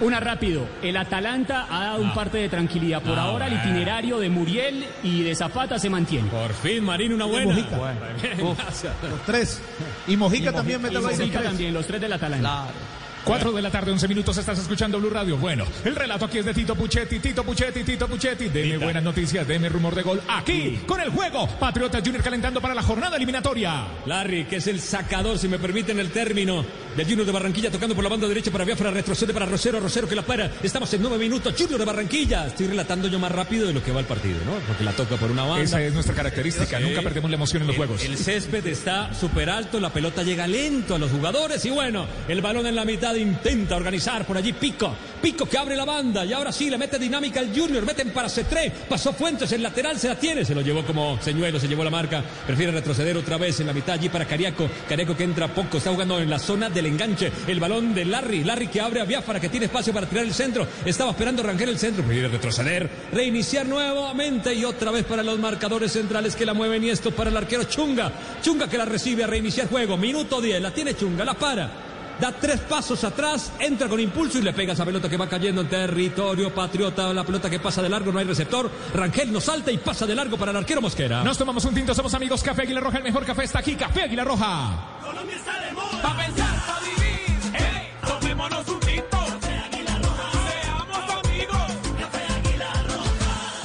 Una 0.00 0.20
rápido. 0.20 0.66
El 0.82 0.96
Atalanta 0.98 1.66
ha 1.70 1.84
dado 1.84 2.02
un 2.02 2.12
parte 2.12 2.36
de 2.38 2.48
tranquilidad. 2.48 3.00
Por 3.00 3.18
Ah, 3.18 3.22
ahora 3.22 3.46
el 3.46 3.54
itinerario 3.54 4.18
de 4.18 4.28
Muriel 4.28 4.84
y 5.02 5.22
de 5.22 5.34
Zapata 5.34 5.78
se 5.78 5.88
mantiene. 5.88 6.28
Por 6.28 6.52
fin, 6.52 6.84
Marín, 6.84 7.12
una 7.14 7.24
buena. 7.24 7.54
Mojica. 7.54 7.76
Los 9.08 9.22
tres. 9.24 9.62
Y 10.08 10.16
Mojica 10.16 10.50
Y 10.50 10.52
también 10.52 10.84
ahí 10.84 10.92
los 10.92 11.02
Mojica 11.04 11.38
tres. 11.38 11.42
también, 11.44 11.72
los 11.72 11.86
tres 11.86 12.00
del 12.02 12.12
Atalanta. 12.12 12.40
Claro. 12.40 13.01
4 13.24 13.52
de 13.52 13.62
la 13.62 13.70
tarde, 13.70 13.92
11 13.92 14.08
minutos, 14.08 14.36
estás 14.36 14.58
escuchando 14.58 14.98
Blue 14.98 15.08
Radio. 15.10 15.36
Bueno, 15.36 15.64
el 15.84 15.94
relato 15.94 16.24
aquí 16.24 16.38
es 16.38 16.44
de 16.44 16.52
Tito 16.52 16.74
Puchetti, 16.74 17.20
Tito 17.20 17.44
Puchetti, 17.44 17.84
Tito 17.84 18.08
Puchetti. 18.08 18.48
Deme 18.48 18.78
buenas 18.78 19.02
noticias, 19.02 19.46
deme 19.46 19.68
rumor 19.68 19.94
de 19.94 20.02
gol 20.02 20.20
aquí, 20.28 20.80
con 20.86 21.00
el 21.00 21.10
juego. 21.10 21.46
Patriotas 21.60 22.02
Junior 22.04 22.22
calentando 22.22 22.60
para 22.60 22.74
la 22.74 22.82
jornada 22.82 23.16
eliminatoria. 23.16 23.86
Larry, 24.06 24.44
que 24.46 24.56
es 24.56 24.66
el 24.66 24.80
sacador, 24.80 25.38
si 25.38 25.46
me 25.46 25.58
permiten 25.60 26.00
el 26.00 26.10
término, 26.10 26.64
del 26.96 27.06
Junior 27.06 27.24
de 27.24 27.32
Barranquilla, 27.32 27.70
tocando 27.70 27.94
por 27.94 28.02
la 28.02 28.10
banda 28.10 28.26
derecha 28.26 28.50
para 28.50 28.64
Biafra, 28.64 28.90
retrocede 28.90 29.32
para 29.32 29.46
Rosero, 29.46 29.78
Rosero 29.78 30.08
que 30.08 30.16
la 30.16 30.22
para. 30.22 30.50
Estamos 30.62 30.92
en 30.92 31.02
nueve 31.02 31.16
minutos, 31.18 31.54
Junior 31.56 31.78
de 31.78 31.84
Barranquilla. 31.84 32.48
Estoy 32.48 32.66
relatando 32.66 33.06
yo 33.08 33.20
más 33.20 33.30
rápido 33.30 33.68
de 33.68 33.72
lo 33.72 33.82
que 33.84 33.92
va 33.92 34.00
el 34.00 34.06
partido, 34.06 34.38
¿no? 34.44 34.52
Porque 34.66 34.82
la 34.82 34.92
toca 34.92 35.14
por 35.16 35.30
una 35.30 35.44
banda. 35.44 35.62
Esa 35.62 35.80
es 35.80 35.94
nuestra 35.94 36.14
característica, 36.14 36.78
Sí. 36.78 36.84
nunca 36.84 37.02
perdemos 37.02 37.30
la 37.30 37.36
emoción 37.36 37.62
en 37.62 37.68
los 37.68 37.74
El- 37.76 37.78
juegos. 37.86 38.02
El 38.04 38.18
césped 38.18 38.66
está 38.66 39.14
súper 39.14 39.48
alto, 39.48 39.78
la 39.78 39.90
pelota 39.92 40.24
llega 40.24 40.46
lento 40.48 40.96
a 40.96 40.98
los 40.98 41.10
jugadores 41.12 41.64
y 41.64 41.70
bueno, 41.70 42.06
el 42.28 42.40
balón 42.40 42.66
en 42.66 42.74
la 42.74 42.84
mitad 42.84 43.11
intenta 43.20 43.76
organizar 43.76 44.26
por 44.26 44.36
allí 44.36 44.52
Pico. 44.52 44.94
Pico 45.20 45.46
que 45.46 45.58
abre 45.58 45.76
la 45.76 45.84
banda 45.84 46.24
y 46.24 46.32
ahora 46.32 46.50
sí 46.50 46.68
le 46.68 46.78
mete 46.78 46.98
dinámica 46.98 47.40
al 47.40 47.54
Junior, 47.54 47.86
meten 47.86 48.10
para 48.10 48.28
C3, 48.28 48.72
pasó 48.88 49.12
Fuentes, 49.12 49.52
el 49.52 49.62
lateral 49.62 49.98
se 49.98 50.08
la 50.08 50.16
tiene, 50.16 50.44
se 50.44 50.54
lo 50.54 50.62
llevó 50.62 50.84
como 50.84 51.20
señuelo, 51.22 51.60
se 51.60 51.68
llevó 51.68 51.84
la 51.84 51.90
marca, 51.90 52.24
prefiere 52.46 52.72
retroceder 52.72 53.16
otra 53.16 53.36
vez 53.36 53.60
en 53.60 53.68
la 53.68 53.72
mitad 53.72 53.94
allí 53.94 54.08
para 54.08 54.26
Cariaco, 54.26 54.68
Cariaco 54.88 55.16
que 55.16 55.24
entra 55.24 55.48
poco, 55.48 55.78
está 55.78 55.90
jugando 55.90 56.18
en 56.18 56.28
la 56.28 56.40
zona 56.40 56.70
del 56.70 56.86
enganche, 56.86 57.30
el 57.46 57.60
balón 57.60 57.94
de 57.94 58.04
Larry, 58.04 58.42
Larry 58.42 58.66
que 58.66 58.80
abre 58.80 59.00
a 59.00 59.04
Biafara 59.04 59.38
que 59.38 59.48
tiene 59.48 59.66
espacio 59.66 59.92
para 59.92 60.08
tirar 60.08 60.24
el 60.24 60.34
centro, 60.34 60.66
estaba 60.84 61.12
esperando 61.12 61.42
Rangel 61.42 61.68
el 61.68 61.78
centro, 61.78 62.04
prefiere 62.04 62.28
retroceder, 62.28 62.90
reiniciar 63.12 63.66
nuevamente 63.66 64.54
y 64.54 64.64
otra 64.64 64.90
vez 64.90 65.04
para 65.04 65.22
los 65.22 65.38
marcadores 65.38 65.92
centrales 65.92 66.34
que 66.34 66.46
la 66.46 66.54
mueven. 66.54 66.84
Y 66.84 66.90
esto 66.90 67.10
para 67.10 67.30
el 67.30 67.36
arquero 67.36 67.64
Chunga, 67.64 68.12
Chunga 68.42 68.68
que 68.68 68.78
la 68.78 68.84
recibe 68.84 69.24
a 69.24 69.26
reiniciar 69.26 69.68
juego, 69.68 69.96
minuto 69.96 70.40
10, 70.40 70.60
la 70.60 70.72
tiene 70.72 70.96
Chunga, 70.96 71.24
la 71.24 71.34
para. 71.34 71.91
Da 72.22 72.30
tres 72.30 72.60
pasos 72.60 73.02
atrás, 73.02 73.50
entra 73.58 73.88
con 73.88 73.98
impulso 73.98 74.38
y 74.38 74.42
le 74.42 74.52
pega 74.52 74.74
esa 74.74 74.84
pelota 74.84 75.08
que 75.08 75.16
va 75.16 75.28
cayendo 75.28 75.60
en 75.62 75.68
territorio 75.68 76.54
patriota. 76.54 77.12
La 77.12 77.24
pelota 77.24 77.50
que 77.50 77.58
pasa 77.58 77.82
de 77.82 77.88
largo, 77.88 78.12
no 78.12 78.20
hay 78.20 78.24
receptor. 78.24 78.70
Rangel 78.94 79.32
no 79.32 79.40
salta 79.40 79.72
y 79.72 79.78
pasa 79.78 80.06
de 80.06 80.14
largo 80.14 80.36
para 80.36 80.52
el 80.52 80.56
arquero 80.58 80.80
Mosquera. 80.80 81.24
Nos 81.24 81.36
tomamos 81.36 81.64
un 81.64 81.74
tinto, 81.74 81.92
somos 81.96 82.14
amigos. 82.14 82.40
Café 82.44 82.62
Águila 82.62 82.78
Roja, 82.78 82.98
el 82.98 83.02
mejor 83.02 83.26
café 83.26 83.42
está 83.42 83.58
aquí. 83.58 83.74
Café 83.74 84.02
Águila 84.02 84.22
Roja. 84.22 85.00
Colombia 85.02 85.34
está 85.34 85.60
de 85.62 85.72
moda. 85.72 86.00
Pa' 86.00 86.16
pensar, 86.16 86.64
pa' 86.64 86.80
vivir. 86.84 87.54
Hey, 87.54 87.88
tomémonos 88.06 88.68
un 88.68 88.78
tinto. 88.78 89.18
Seamos 89.40 91.26
amigos. 91.26 91.72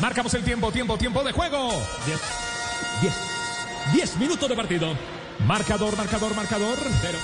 Marcamos 0.01 0.33
el 0.33 0.43
tiempo, 0.43 0.71
tiempo, 0.71 0.97
tiempo 0.97 1.23
de 1.23 1.31
juego. 1.31 1.69
Diez, 2.07 2.21
diez, 3.01 3.13
diez 3.93 4.17
minutos 4.17 4.49
de 4.49 4.55
partido. 4.55 4.95
Marcador, 5.45 5.95
marcador, 5.95 6.35
marcador. 6.35 6.75
Cero, 7.01 7.19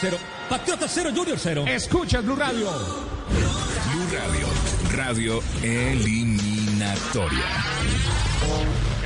cero. 0.00 0.18
Patriota 0.48 0.86
cero, 0.88 1.10
Junior 1.14 1.38
cero. 1.38 1.64
Escucha 1.66 2.18
el 2.18 2.24
Blue 2.24 2.36
Radio. 2.36 2.70
Blue 2.70 4.06
Radio, 4.12 4.48
radio 4.94 5.42
eliminatoria. 5.62 7.44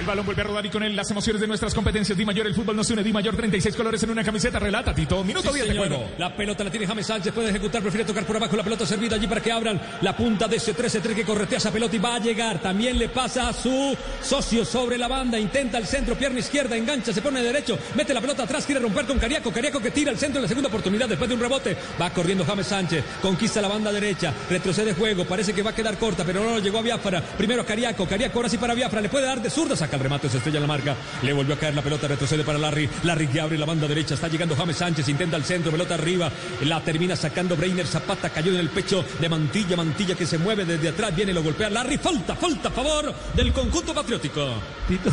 El 0.03 0.09
balón 0.09 0.27
vuelve 0.27 0.43
a 0.43 0.47
rodar 0.47 0.67
y 0.67 0.69
con 0.69 0.83
él 0.83 0.97
las 0.97 1.09
emociones 1.13 1.41
de 1.41 1.47
nuestras 1.47 1.73
competencias. 1.73 2.19
Di 2.19 2.25
Mayor, 2.25 2.49
el 2.49 2.57
fútbol 2.57 2.75
nos 2.75 2.91
une. 2.91 3.05
Di 3.05 3.13
Mayor, 3.13 3.37
36 3.37 3.77
colores 3.77 4.03
en 4.03 4.11
una 4.11 4.25
camiseta. 4.25 4.59
Relata, 4.59 4.93
Tito. 4.93 5.23
Minuto 5.23 5.53
Sí, 5.53 5.61
10 5.61 5.69
de 5.69 5.77
juego. 5.77 6.11
La 6.19 6.35
pelota 6.35 6.65
la 6.65 6.73
tiene 6.73 6.89
James 6.89 7.07
Sánchez, 7.07 7.33
puede 7.33 7.51
ejecutar, 7.51 7.81
prefiere 7.83 8.05
tocar 8.05 8.25
por 8.25 8.35
abajo 8.35 8.57
la 8.57 8.65
pelota 8.65 8.85
servida 8.85 9.15
allí 9.15 9.29
para 9.29 9.41
que 9.41 9.53
abran 9.53 9.81
la 10.01 10.17
punta 10.17 10.49
de 10.49 10.57
ese 10.57 10.75
13-3 10.75 11.15
que 11.15 11.23
corretea 11.23 11.59
esa 11.59 11.71
pelota 11.71 11.95
y 11.95 12.01
va 12.01 12.17
a 12.17 12.19
llegar. 12.19 12.61
También 12.61 12.99
le 12.99 13.11
pasa 13.11 13.49
a 13.49 13.53
su 13.53 13.97
socio 14.21 14.65
sobre 14.65 14.99
la 14.99 15.07
banda, 15.07 15.39
intenta 15.39 15.79
el 15.79 15.87
centro, 15.87 16.17
pierna 16.17 16.41
izquierda, 16.41 16.77
engancha, 16.77 17.13
se 17.13 17.23
pone 17.23 17.41
derecho, 17.41 17.79
mete 17.95 18.13
la 18.13 18.21
pelota 18.21 18.43
atrás, 18.43 18.67
quiere 18.67 18.81
romper 18.81 19.07
con 19.07 19.21
Cariaco, 19.21 19.53
Cariaco 19.53 19.79
que 19.79 19.93
tira 19.93 20.11
el 20.11 20.19
centro 20.19 20.39
en 20.39 20.43
la 20.43 20.49
segunda 20.49 20.69
oportunidad 20.69 21.09
después 21.09 21.29
de 21.29 21.37
un 21.37 21.41
rebote. 21.41 21.77
Va 22.01 22.11
corriendo 22.11 22.45
James 22.45 22.67
Sánchez, 22.67 23.05
conquista 23.23 23.63
la 23.63 23.69
banda 23.69 23.93
derecha, 23.93 24.35
retrocede 24.51 24.95
juego, 24.95 25.25
parece 25.27 25.53
que 25.53 25.63
va 25.63 25.71
a 25.71 25.75
quedar 25.77 25.97
corta, 25.97 26.25
pero 26.25 26.43
no 26.43 26.59
llegó 26.59 26.79
a 26.79 26.83
Biafra. 26.83 27.23
Primero 27.23 27.63
a 27.63 27.65
Cariaco, 27.65 28.05
Cariaco 28.05 28.41
ahora 28.41 28.49
sí 28.49 28.59
para 28.59 28.75
Biafra, 28.75 29.01
le 29.01 29.09
puede 29.09 29.27
dar 29.27 29.41
de 29.41 29.49
zurda, 29.49 29.77
saca 29.93 30.03
remate, 30.03 30.29
se 30.29 30.39
estrella 30.39 30.61
la 30.61 30.67
marca, 30.67 30.97
le 31.23 31.33
volvió 31.33 31.55
a 31.55 31.59
caer 31.59 31.75
la 31.75 31.83
pelota, 31.83 32.09
retrocede 32.09 32.45
para 32.45 32.59
Larry, 32.59 32.89
Larry 33.03 33.27
que 33.29 33.41
abre 33.41 33.59
la 33.59 33.67
banda 33.67 33.87
derecha, 33.87 34.15
está 34.15 34.29
llegando 34.29 34.57
James 34.57 34.77
Sánchez, 34.77 35.09
intenta 35.09 35.37
el 35.37 35.45
centro, 35.45 35.71
pelota 35.71 35.95
arriba, 35.95 36.31
la 36.63 36.81
termina 36.81 37.15
sacando 37.15 37.57
Breiner, 37.57 37.87
Zapata 37.87 38.31
cayó 38.31 38.53
en 38.53 38.59
el 38.59 38.71
pecho 38.71 39.05
de 39.21 39.29
Mantilla, 39.29 39.77
Mantilla 39.77 40.15
que 40.15 40.27
se 40.27 40.39
mueve 40.39 40.65
desde 40.65 40.89
atrás, 40.89 41.15
viene, 41.15 41.35
lo 41.35 41.43
golpea 41.43 41.69
Larry, 41.69 41.99
falta, 41.99 42.35
falta 42.35 42.69
a 42.69 42.73
favor 42.73 43.15
del 43.35 43.53
conjunto 43.53 43.93
patriótico. 43.93 44.55
Tito, 44.89 45.11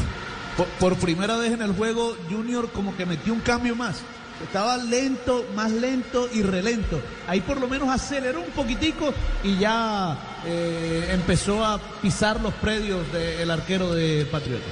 por 0.79 0.95
primera 0.97 1.35
vez 1.35 1.51
en 1.51 1.61
el 1.61 1.73
juego, 1.73 2.15
Junior 2.29 2.71
como 2.71 2.95
que 2.95 3.05
metió 3.05 3.33
un 3.33 3.41
cambio 3.41 3.75
más. 3.75 4.01
Estaba 4.43 4.77
lento, 4.77 5.45
más 5.55 5.71
lento 5.71 6.29
y 6.33 6.41
relento. 6.41 7.01
Ahí 7.27 7.41
por 7.41 7.59
lo 7.59 7.67
menos 7.67 7.89
aceleró 7.89 8.39
un 8.39 8.51
poquitico 8.51 9.13
y 9.43 9.57
ya 9.57 10.17
eh, 10.45 11.09
empezó 11.11 11.63
a 11.63 11.79
pisar 12.01 12.39
los 12.39 12.53
predios 12.55 13.11
del 13.11 13.49
arquero 13.51 13.93
de 13.93 14.25
Patriotas. 14.31 14.69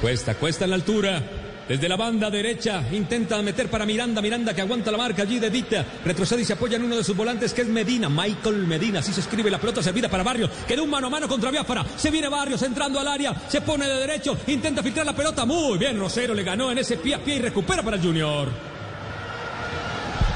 Cuesta, 0.00 0.34
cuesta 0.34 0.64
en 0.64 0.70
la 0.70 0.76
altura. 0.76 1.22
Desde 1.68 1.88
la 1.88 1.96
banda 1.96 2.28
derecha 2.28 2.82
intenta 2.90 3.40
meter 3.40 3.70
para 3.70 3.86
Miranda, 3.86 4.20
Miranda 4.20 4.52
que 4.52 4.60
aguanta 4.60 4.90
la 4.90 4.98
marca 4.98 5.22
allí 5.22 5.38
de 5.38 5.48
Dita, 5.48 5.86
retrocede 6.04 6.42
y 6.42 6.44
se 6.44 6.54
apoya 6.54 6.76
en 6.76 6.84
uno 6.84 6.96
de 6.96 7.04
sus 7.04 7.16
volantes 7.16 7.54
que 7.54 7.62
es 7.62 7.68
Medina, 7.68 8.08
Michael 8.08 8.66
Medina, 8.66 8.98
así 8.98 9.12
se 9.12 9.20
escribe 9.20 9.48
la 9.48 9.60
pelota 9.60 9.80
servida 9.80 10.08
para 10.08 10.24
Barrios, 10.24 10.50
queda 10.66 10.82
un 10.82 10.90
mano 10.90 11.06
a 11.06 11.10
mano 11.10 11.28
contra 11.28 11.52
Biafara, 11.52 11.86
se 11.96 12.10
viene 12.10 12.28
Barrios 12.28 12.62
entrando 12.62 12.98
al 12.98 13.06
área, 13.06 13.34
se 13.48 13.60
pone 13.60 13.86
de 13.86 13.94
derecho, 13.94 14.36
intenta 14.48 14.82
filtrar 14.82 15.06
la 15.06 15.14
pelota, 15.14 15.44
muy 15.44 15.78
bien 15.78 15.98
Rosero 15.98 16.34
le 16.34 16.42
ganó 16.42 16.72
en 16.72 16.78
ese 16.78 16.96
pie 16.96 17.14
a 17.14 17.22
pie 17.22 17.36
y 17.36 17.40
recupera 17.40 17.82
para 17.82 17.96
el 17.96 18.02
Junior. 18.02 18.71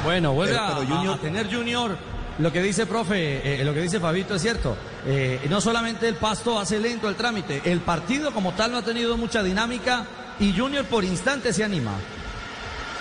Bueno, 0.07 0.33
vuelve 0.33 0.55
Pero- 0.55 0.65
a, 0.65 0.79
pero 0.79 0.81
a- 0.95 0.97
Junior- 0.97 1.15
a 1.15 1.21
tener 1.21 1.53
Junior. 1.55 1.99
Lo 2.39 2.53
que 2.53 2.63
dice 2.63 2.85
profe, 2.87 3.61
eh, 3.61 3.65
lo 3.65 3.73
que 3.75 3.81
dice 3.81 3.99
Fabito 3.99 4.35
es 4.35 4.43
cierto. 4.43 4.77
Eh, 5.07 5.41
no 5.49 5.61
solamente 5.61 6.07
el 6.07 6.17
pasto 6.17 6.59
hace 6.59 6.79
lento 6.79 7.09
el 7.09 7.15
trámite, 7.17 7.63
el 7.65 7.81
partido 7.81 8.31
como 8.33 8.53
tal 8.53 8.73
no 8.73 8.79
ha 8.79 8.83
tenido 8.83 9.17
mucha 9.17 9.43
dinámica 9.43 10.05
y 10.39 10.53
Junior 10.57 10.85
por 10.85 11.03
instante 11.05 11.53
se 11.53 11.65
anima. 11.65 11.93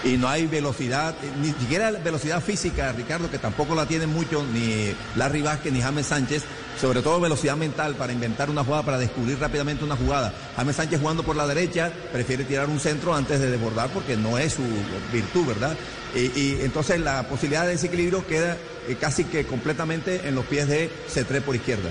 Y 0.06 0.18
no 0.18 0.30
hay 0.30 0.46
velocidad, 0.46 1.16
ni 1.42 1.48
siquiera 1.48 1.90
velocidad 1.92 2.42
física, 2.42 2.92
Ricardo, 2.92 3.30
que 3.30 3.40
tampoco 3.40 3.74
la 3.74 3.88
tienen 3.88 4.14
mucho, 4.14 4.46
ni 4.54 4.94
Larry 5.16 5.42
Vázquez 5.42 5.74
ni 5.74 5.82
James 5.82 6.06
Sánchez, 6.06 6.44
sobre 6.80 7.02
todo 7.02 7.20
velocidad 7.20 7.58
mental 7.58 7.96
para 7.96 8.14
inventar 8.14 8.52
una 8.52 8.64
jugada, 8.64 8.84
para 8.84 9.00
descubrir 9.00 9.40
rápidamente 9.40 9.84
una 9.84 9.96
jugada. 9.96 10.32
James 10.56 10.76
Sánchez 10.76 11.02
jugando 11.02 11.24
por 11.24 11.36
la 11.36 11.48
derecha, 11.48 11.92
prefiere 12.14 12.44
tirar 12.44 12.70
un 12.70 12.80
centro 12.80 13.16
antes 13.16 13.40
de 13.40 13.50
desbordar 13.50 13.90
porque 13.90 14.16
no 14.16 14.38
es 14.38 14.54
su 14.54 14.64
virtud, 15.12 15.48
¿verdad? 15.48 15.76
Y, 16.14 16.40
y 16.40 16.60
entonces 16.62 17.00
la 17.00 17.24
posibilidad 17.24 17.64
de 17.64 17.72
desequilibrio 17.72 18.26
queda 18.28 18.58
eh, 18.88 18.96
casi 19.00 19.24
que 19.24 19.46
completamente 19.46 20.28
en 20.28 20.36
los 20.36 20.46
pies 20.46 20.68
de 20.68 20.92
C3 21.12 21.42
por 21.42 21.56
izquierda. 21.56 21.90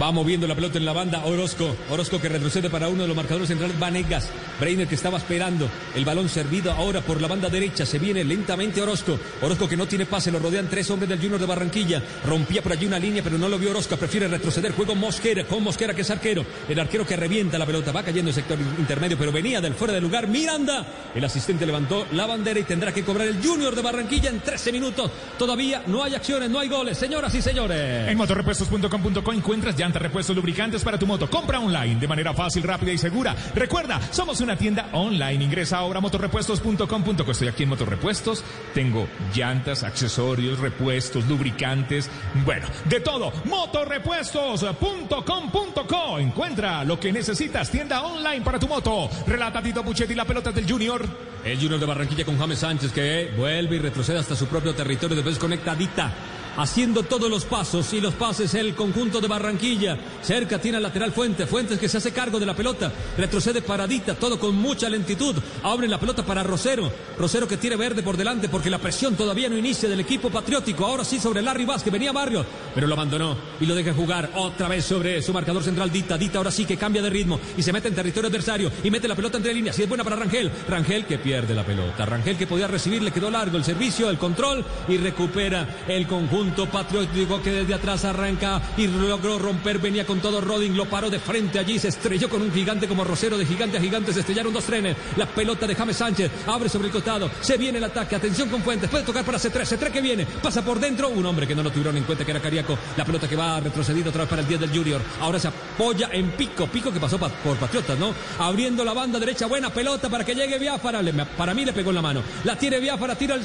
Va 0.00 0.10
moviendo 0.10 0.46
la 0.46 0.54
pelota 0.54 0.78
en 0.78 0.86
la 0.86 0.92
banda 0.92 1.24
Orozco. 1.24 1.76
Orozco 1.90 2.20
que 2.20 2.28
retrocede 2.28 2.70
para 2.70 2.88
uno 2.88 3.02
de 3.02 3.08
los 3.08 3.16
marcadores 3.16 3.48
centrales. 3.48 3.78
Vanegas. 3.78 4.30
Breiner 4.58 4.88
que 4.88 4.94
estaba 4.94 5.18
esperando. 5.18 5.68
El 5.94 6.04
balón 6.04 6.28
servido 6.28 6.72
ahora 6.72 7.02
por 7.02 7.20
la 7.20 7.28
banda 7.28 7.50
derecha. 7.50 7.84
Se 7.84 7.98
viene 7.98 8.24
lentamente 8.24 8.80
Orozco. 8.80 9.18
Orozco 9.42 9.68
que 9.68 9.76
no 9.76 9.86
tiene 9.86 10.06
pase. 10.06 10.30
Lo 10.30 10.38
rodean 10.38 10.68
tres 10.68 10.90
hombres 10.90 11.10
del 11.10 11.18
Junior 11.18 11.38
de 11.38 11.46
Barranquilla. 11.46 12.02
Rompía 12.24 12.62
por 12.62 12.72
allí 12.72 12.86
una 12.86 12.98
línea, 12.98 13.22
pero 13.22 13.36
no 13.36 13.48
lo 13.48 13.58
vio 13.58 13.70
Orozco. 13.70 13.96
Prefiere 13.96 14.28
retroceder. 14.28 14.72
Juego 14.72 14.94
Mosquera. 14.94 15.44
Con 15.44 15.62
Mosquera 15.62 15.92
que 15.92 16.02
es 16.02 16.10
arquero. 16.10 16.44
El 16.68 16.80
arquero 16.80 17.06
que 17.06 17.16
revienta 17.16 17.58
la 17.58 17.66
pelota. 17.66 17.92
Va 17.92 18.02
cayendo 18.02 18.30
en 18.30 18.34
sector 18.34 18.58
intermedio, 18.78 19.18
pero 19.18 19.30
venía 19.30 19.60
del 19.60 19.74
fuera 19.74 19.92
de 19.92 20.00
lugar. 20.00 20.26
Miranda. 20.26 20.86
El 21.14 21.24
asistente 21.24 21.66
levantó 21.66 22.06
la 22.12 22.26
bandera 22.26 22.58
y 22.58 22.64
tendrá 22.64 22.94
que 22.94 23.04
cobrar 23.04 23.28
el 23.28 23.44
Junior 23.44 23.74
de 23.74 23.82
Barranquilla 23.82 24.30
en 24.30 24.40
13 24.40 24.72
minutos. 24.72 25.10
Todavía 25.38 25.82
no 25.86 26.02
hay 26.02 26.14
acciones, 26.14 26.48
no 26.48 26.58
hay 26.58 26.68
goles. 26.68 26.96
Señoras 26.96 27.34
y 27.34 27.42
señores. 27.42 28.08
En 28.08 28.16
motorrepuestos.com.co 28.16 29.32
encuentras 29.32 29.76
llantas, 29.82 30.00
repuestos, 30.00 30.36
lubricantes 30.36 30.84
para 30.84 30.96
tu 30.96 31.08
moto. 31.08 31.28
Compra 31.28 31.58
online 31.58 31.96
de 31.96 32.06
manera 32.06 32.32
fácil, 32.32 32.62
rápida 32.62 32.92
y 32.92 32.98
segura. 32.98 33.34
Recuerda, 33.54 34.00
somos 34.12 34.40
una 34.40 34.56
tienda 34.56 34.90
online. 34.92 35.42
Ingresa 35.44 35.78
ahora 35.78 35.98
a 35.98 36.00
motorrepuestos.com.co. 36.00 37.32
Estoy 37.32 37.48
aquí 37.48 37.64
en 37.64 37.70
Motorrepuestos. 37.70 38.44
Tengo 38.74 39.08
llantas, 39.34 39.82
accesorios, 39.82 40.60
repuestos, 40.60 41.26
lubricantes. 41.26 42.08
Bueno, 42.44 42.68
de 42.84 43.00
todo. 43.00 43.32
Motorrepuestos.com.co. 43.44 46.18
Encuentra 46.20 46.84
lo 46.84 47.00
que 47.00 47.12
necesitas. 47.12 47.68
Tienda 47.68 48.02
online 48.02 48.44
para 48.44 48.60
tu 48.60 48.68
moto. 48.68 49.10
Relata 49.26 49.60
Tito 49.60 49.82
Puchetti, 49.82 50.14
la 50.14 50.24
pelota 50.24 50.52
del 50.52 50.70
Junior. 50.70 51.04
El 51.44 51.58
Junior 51.58 51.80
de 51.80 51.86
Barranquilla 51.86 52.24
con 52.24 52.38
James 52.38 52.60
Sánchez 52.60 52.92
que 52.92 53.32
vuelve 53.36 53.74
y 53.74 53.80
retrocede 53.80 54.20
hasta 54.20 54.36
su 54.36 54.46
propio 54.46 54.76
territorio, 54.76 55.16
después 55.16 55.40
conectadita. 55.40 56.12
Haciendo 56.54 57.02
todos 57.02 57.30
los 57.30 57.46
pasos 57.46 57.90
y 57.94 58.00
los 58.00 58.12
pases 58.12 58.52
el 58.54 58.74
conjunto 58.74 59.22
de 59.22 59.28
Barranquilla. 59.28 59.96
Cerca 60.22 60.58
tiene 60.58 60.76
al 60.76 60.82
lateral 60.82 61.10
Fuentes. 61.10 61.48
Fuentes 61.48 61.78
que 61.78 61.88
se 61.88 61.96
hace 61.96 62.12
cargo 62.12 62.38
de 62.38 62.44
la 62.44 62.54
pelota. 62.54 62.92
Retrocede 63.16 63.62
paradita, 63.62 64.14
todo 64.14 64.38
con 64.38 64.54
mucha 64.54 64.90
lentitud. 64.90 65.34
Abre 65.62 65.88
la 65.88 65.98
pelota 65.98 66.22
para 66.24 66.42
Rosero. 66.42 66.92
Rosero 67.18 67.48
que 67.48 67.56
tiene 67.56 67.76
verde 67.76 68.02
por 68.02 68.18
delante 68.18 68.50
porque 68.50 68.68
la 68.68 68.78
presión 68.78 69.16
todavía 69.16 69.48
no 69.48 69.56
inicia 69.56 69.88
del 69.88 70.00
equipo 70.00 70.28
patriótico. 70.28 70.84
Ahora 70.84 71.04
sí 71.04 71.18
sobre 71.18 71.40
Larry 71.40 71.64
Vázquez. 71.64 71.90
Venía 71.90 72.12
Barrio, 72.12 72.44
pero 72.74 72.86
lo 72.86 72.94
abandonó 72.94 73.34
y 73.58 73.64
lo 73.64 73.74
deja 73.74 73.94
jugar 73.94 74.30
otra 74.34 74.68
vez 74.68 74.84
sobre 74.84 75.22
su 75.22 75.32
marcador 75.32 75.62
central 75.62 75.90
Dita. 75.90 76.18
Dita 76.18 76.36
ahora 76.36 76.50
sí 76.50 76.66
que 76.66 76.76
cambia 76.76 77.00
de 77.00 77.08
ritmo 77.08 77.40
y 77.56 77.62
se 77.62 77.72
mete 77.72 77.88
en 77.88 77.94
territorio 77.94 78.28
adversario 78.28 78.70
y 78.84 78.90
mete 78.90 79.08
la 79.08 79.16
pelota 79.16 79.38
entre 79.38 79.54
líneas. 79.54 79.78
Y 79.78 79.84
es 79.84 79.88
buena 79.88 80.04
para 80.04 80.16
Rangel. 80.16 80.50
Rangel 80.68 81.06
que 81.06 81.16
pierde 81.16 81.54
la 81.54 81.64
pelota. 81.64 82.04
Rangel 82.04 82.36
que 82.36 82.46
podía 82.46 82.66
recibir, 82.66 83.02
le 83.02 83.10
quedó 83.10 83.30
largo 83.30 83.56
el 83.56 83.64
servicio, 83.64 84.10
el 84.10 84.18
control 84.18 84.62
y 84.86 84.98
recupera 84.98 85.84
el 85.88 86.06
conjunto 86.06 86.41
patriótico 86.50 87.40
que 87.42 87.50
desde 87.50 87.74
atrás 87.74 88.04
arranca 88.04 88.60
y 88.76 88.86
logró 88.86 89.38
romper. 89.38 89.78
Venía 89.78 90.04
con 90.06 90.20
todo 90.20 90.40
Roding, 90.40 90.72
lo 90.76 90.86
paró 90.86 91.08
de 91.10 91.18
frente 91.18 91.58
allí, 91.58 91.78
se 91.78 91.88
estrelló 91.88 92.28
con 92.28 92.42
un 92.42 92.52
gigante 92.52 92.88
como 92.88 93.04
Rosero. 93.04 93.38
De 93.38 93.46
gigante 93.46 93.78
a 93.78 93.80
gigante 93.80 94.12
se 94.12 94.20
estrellaron 94.20 94.52
dos 94.52 94.64
trenes. 94.64 94.96
La 95.16 95.26
pelota 95.26 95.66
de 95.66 95.74
James 95.74 95.96
Sánchez 95.96 96.30
abre 96.46 96.68
sobre 96.68 96.88
el 96.88 96.92
costado. 96.92 97.30
Se 97.40 97.56
viene 97.56 97.78
el 97.78 97.84
ataque. 97.84 98.16
Atención 98.16 98.48
con 98.48 98.62
Fuentes. 98.62 98.90
Puede 98.90 99.04
tocar 99.04 99.24
para 99.24 99.38
C3. 99.38 99.62
C3 99.64 99.90
que 99.90 100.00
viene. 100.00 100.26
Pasa 100.42 100.64
por 100.64 100.78
dentro. 100.80 101.08
Un 101.08 101.24
hombre 101.26 101.46
que 101.46 101.54
no 101.54 101.62
lo 101.62 101.70
tuvieron 101.70 101.96
en 101.96 102.04
cuenta 102.04 102.24
que 102.24 102.30
era 102.30 102.40
Cariaco. 102.40 102.76
La 102.96 103.04
pelota 103.04 103.28
que 103.28 103.36
va 103.36 103.60
retrocedido 103.60 104.10
otra 104.10 104.22
vez 104.22 104.30
para 104.30 104.42
el 104.42 104.48
10 104.48 104.60
del 104.60 104.70
Junior. 104.70 105.00
Ahora 105.20 105.38
se 105.38 105.48
apoya 105.48 106.08
en 106.12 106.30
Pico. 106.32 106.66
Pico 106.66 106.92
que 106.92 107.00
pasó 107.00 107.18
pa- 107.18 107.28
por 107.28 107.56
Patriotas, 107.56 107.98
¿no? 107.98 108.14
Abriendo 108.38 108.84
la 108.84 108.92
banda 108.92 109.18
derecha. 109.18 109.46
Buena 109.46 109.70
pelota 109.70 110.08
para 110.08 110.24
que 110.24 110.34
llegue 110.34 110.58
Biafara. 110.58 111.00
Para 111.36 111.54
mí 111.54 111.64
le 111.64 111.72
pegó 111.72 111.90
en 111.90 111.96
la 111.96 112.02
mano. 112.02 112.22
La 112.44 112.56
tiene 112.56 112.78
Biafara. 112.80 113.14
Tira 113.14 113.34
el. 113.36 113.42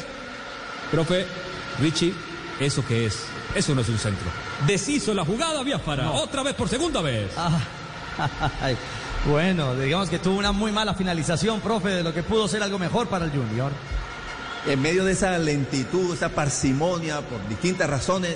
Profe, 0.91 1.25
Richie, 1.81 2.13
¿eso 2.59 2.83
qué 2.85 3.05
es? 3.05 3.25
Eso 3.55 3.73
no 3.75 3.81
es 3.81 3.89
un 3.89 3.97
centro. 3.97 4.27
Deshizo 4.65 5.13
la 5.13 5.25
jugada 5.25 5.63
Biafara. 5.63 6.11
Otra 6.11 6.43
vez 6.43 6.53
por 6.55 6.69
segunda 6.69 7.01
vez. 7.01 7.31
Ay, 8.61 8.75
bueno, 9.25 9.75
digamos 9.75 10.09
que 10.09 10.19
tuvo 10.19 10.37
una 10.37 10.51
muy 10.51 10.71
mala 10.71 10.93
finalización, 10.93 11.59
profe, 11.59 11.89
de 11.89 12.03
lo 12.03 12.13
que 12.13 12.23
pudo 12.23 12.47
ser 12.47 12.63
algo 12.63 12.79
mejor 12.79 13.07
para 13.07 13.25
el 13.25 13.31
Junior. 13.31 13.71
En 14.65 14.81
medio 14.81 15.05
de 15.05 15.13
esa 15.13 15.37
lentitud, 15.37 16.13
esa 16.13 16.29
parsimonia, 16.29 17.21
por 17.21 17.47
distintas 17.47 17.89
razones, 17.89 18.35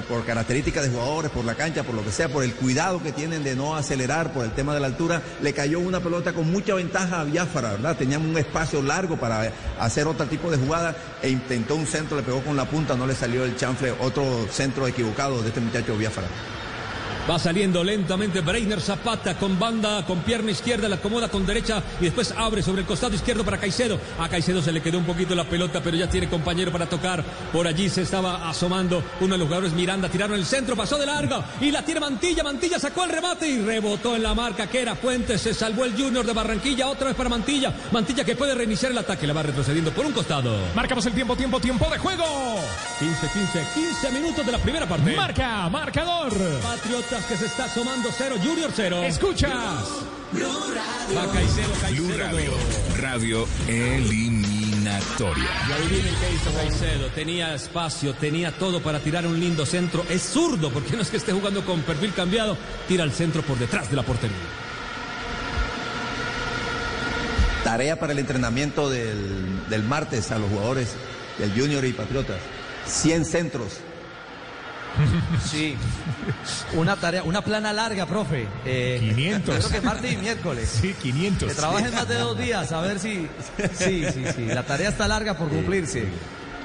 por, 0.00 0.24
características 0.24 0.84
de 0.84 0.90
jugadores, 0.90 1.30
por 1.30 1.44
la 1.44 1.54
cancha, 1.54 1.82
por 1.82 1.94
lo 1.94 2.04
que 2.04 2.10
sea, 2.10 2.28
por 2.28 2.42
el 2.42 2.54
cuidado 2.54 3.02
que 3.02 3.12
tienen 3.12 3.44
de 3.44 3.54
no 3.54 3.76
acelerar, 3.76 4.32
por 4.32 4.44
el 4.44 4.52
tema 4.52 4.72
de 4.74 4.80
la 4.80 4.86
altura, 4.86 5.22
le 5.42 5.52
cayó 5.52 5.80
una 5.80 6.00
pelota 6.00 6.32
con 6.32 6.50
mucha 6.50 6.74
ventaja 6.74 7.20
a 7.20 7.24
Biafara, 7.24 7.72
¿verdad? 7.72 7.96
Tenían 7.96 8.22
un 8.22 8.36
espacio 8.38 8.82
largo 8.82 9.16
para 9.16 9.52
hacer 9.78 10.06
otro 10.06 10.26
tipo 10.26 10.50
de 10.50 10.56
jugada 10.56 10.96
e 11.20 11.28
intentó 11.28 11.76
un 11.76 11.86
centro, 11.86 12.16
le 12.16 12.22
pegó 12.22 12.42
con 12.42 12.56
la 12.56 12.64
punta, 12.64 12.96
no 12.96 13.06
le 13.06 13.14
salió 13.14 13.44
el 13.44 13.56
chanfle, 13.56 13.92
otro 14.00 14.46
centro 14.50 14.86
equivocado 14.86 15.42
de 15.42 15.48
este 15.48 15.60
muchacho 15.60 15.96
Biafara. 15.96 16.28
Va 17.30 17.38
saliendo 17.38 17.84
lentamente 17.84 18.40
Breiner 18.40 18.80
Zapata 18.80 19.38
con 19.38 19.56
banda, 19.56 20.04
con 20.04 20.18
pierna 20.22 20.50
izquierda, 20.50 20.88
la 20.88 20.96
acomoda 20.96 21.28
con 21.28 21.46
derecha 21.46 21.80
y 22.00 22.06
después 22.06 22.34
abre 22.36 22.62
sobre 22.62 22.80
el 22.80 22.86
costado 22.86 23.14
izquierdo 23.14 23.44
para 23.44 23.58
Caicedo. 23.58 24.00
A 24.18 24.28
Caicedo 24.28 24.60
se 24.60 24.72
le 24.72 24.82
quedó 24.82 24.98
un 24.98 25.04
poquito 25.04 25.32
la 25.36 25.44
pelota, 25.44 25.80
pero 25.80 25.96
ya 25.96 26.10
tiene 26.10 26.28
compañero 26.28 26.72
para 26.72 26.86
tocar. 26.86 27.22
Por 27.52 27.68
allí 27.68 27.88
se 27.88 28.02
estaba 28.02 28.48
asomando 28.50 29.04
uno 29.20 29.34
de 29.34 29.38
los 29.38 29.46
jugadores 29.46 29.72
Miranda, 29.72 30.08
tiraron 30.08 30.36
el 30.36 30.44
centro, 30.44 30.74
pasó 30.74 30.98
de 30.98 31.06
largo 31.06 31.44
y 31.60 31.70
la 31.70 31.84
tiene 31.84 32.00
Mantilla. 32.00 32.42
Mantilla 32.42 32.80
sacó 32.80 33.04
el 33.04 33.10
remate 33.10 33.46
y 33.48 33.62
rebotó 33.62 34.16
en 34.16 34.24
la 34.24 34.34
marca 34.34 34.66
que 34.66 34.82
era 34.82 34.96
Fuentes. 34.96 35.42
Se 35.42 35.54
salvó 35.54 35.84
el 35.84 35.92
Junior 35.92 36.26
de 36.26 36.32
Barranquilla, 36.32 36.88
otra 36.88 37.06
vez 37.06 37.16
para 37.16 37.28
Mantilla. 37.28 37.72
Mantilla 37.92 38.24
que 38.24 38.34
puede 38.34 38.56
reiniciar 38.56 38.90
el 38.90 38.98
ataque, 38.98 39.28
la 39.28 39.32
va 39.32 39.44
retrocediendo 39.44 39.92
por 39.92 40.04
un 40.04 40.12
costado. 40.12 40.56
Marcamos 40.74 41.06
el 41.06 41.12
tiempo, 41.12 41.36
tiempo, 41.36 41.60
tiempo 41.60 41.88
de 41.88 41.98
juego. 41.98 42.24
15, 42.98 43.28
15, 43.32 43.66
15 43.74 44.10
minutos 44.10 44.44
de 44.44 44.52
la 44.52 44.58
primera 44.58 44.88
parte. 44.88 45.14
Marca, 45.14 45.68
marcador. 45.68 46.32
Que 47.12 47.36
se 47.36 47.44
está 47.44 47.66
asomando 47.66 48.08
cero, 48.16 48.36
Junior 48.42 48.70
cero. 48.74 49.02
Escuchas. 49.02 49.52
Va 49.52 51.30
Caicedo, 51.30 51.68
Blue 51.90 52.08
Caicedo. 52.08 52.16
Radio, 52.16 52.52
radio 52.98 53.46
eliminatoria. 53.68 55.44
Y 55.68 55.72
ahí 55.72 55.88
viene 55.90 56.08
el 56.08 56.14
que 56.14 56.32
hizo 56.32 56.54
Caicedo. 56.54 57.08
Tenía 57.10 57.54
espacio, 57.54 58.14
tenía 58.14 58.50
todo 58.52 58.82
para 58.82 58.98
tirar 58.98 59.26
un 59.26 59.38
lindo 59.38 59.66
centro. 59.66 60.06
Es 60.08 60.22
zurdo, 60.22 60.70
porque 60.70 60.96
no 60.96 61.02
es 61.02 61.10
que 61.10 61.18
esté 61.18 61.32
jugando 61.32 61.62
con 61.66 61.82
perfil 61.82 62.14
cambiado. 62.14 62.56
Tira 62.88 63.04
el 63.04 63.12
centro 63.12 63.42
por 63.42 63.58
detrás 63.58 63.90
de 63.90 63.96
la 63.96 64.04
portería. 64.04 64.34
Tarea 67.62 68.00
para 68.00 68.12
el 68.14 68.20
entrenamiento 68.20 68.88
del, 68.88 69.68
del 69.68 69.82
martes 69.82 70.32
a 70.32 70.38
los 70.38 70.48
jugadores 70.48 70.94
del 71.38 71.52
Junior 71.52 71.84
y 71.84 71.92
Patriotas. 71.92 72.38
100 72.86 73.26
centros. 73.26 73.80
Sí. 75.44 75.76
Una 76.74 76.96
tarea, 76.96 77.22
una 77.22 77.42
plana 77.42 77.72
larga, 77.72 78.06
profe. 78.06 78.46
Eh, 78.64 78.98
500. 79.00 79.56
Creo 79.56 79.80
que 79.80 79.86
martes 79.86 80.12
y 80.12 80.16
miércoles. 80.16 80.78
Sí, 80.80 80.94
500. 81.00 81.48
Que 81.48 81.54
trabajen 81.54 81.94
más 81.94 82.08
de 82.08 82.14
dos 82.16 82.38
días, 82.38 82.72
a 82.72 82.80
ver 82.80 82.98
si. 82.98 83.28
Sí, 83.74 84.04
sí, 84.12 84.24
sí. 84.34 84.46
La 84.46 84.62
tarea 84.64 84.88
está 84.90 85.08
larga 85.08 85.36
por 85.36 85.48
cumplirse. 85.48 86.06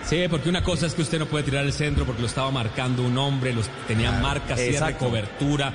Sí, 0.07 0.25
porque 0.29 0.47
una 0.49 0.63
cosa 0.63 0.85
es 0.85 0.93
que 0.93 1.01
usted 1.01 1.19
no 1.19 1.25
puede 1.25 1.43
tirar 1.43 1.65
el 1.65 1.73
centro 1.73 2.05
porque 2.05 2.21
lo 2.21 2.27
estaba 2.27 2.49
marcando 2.51 3.03
un 3.03 3.17
hombre, 3.17 3.53
los 3.53 3.69
tenía 3.87 4.11
marcas, 4.11 4.59
cierre, 4.59 4.95
cobertura. 4.95 5.73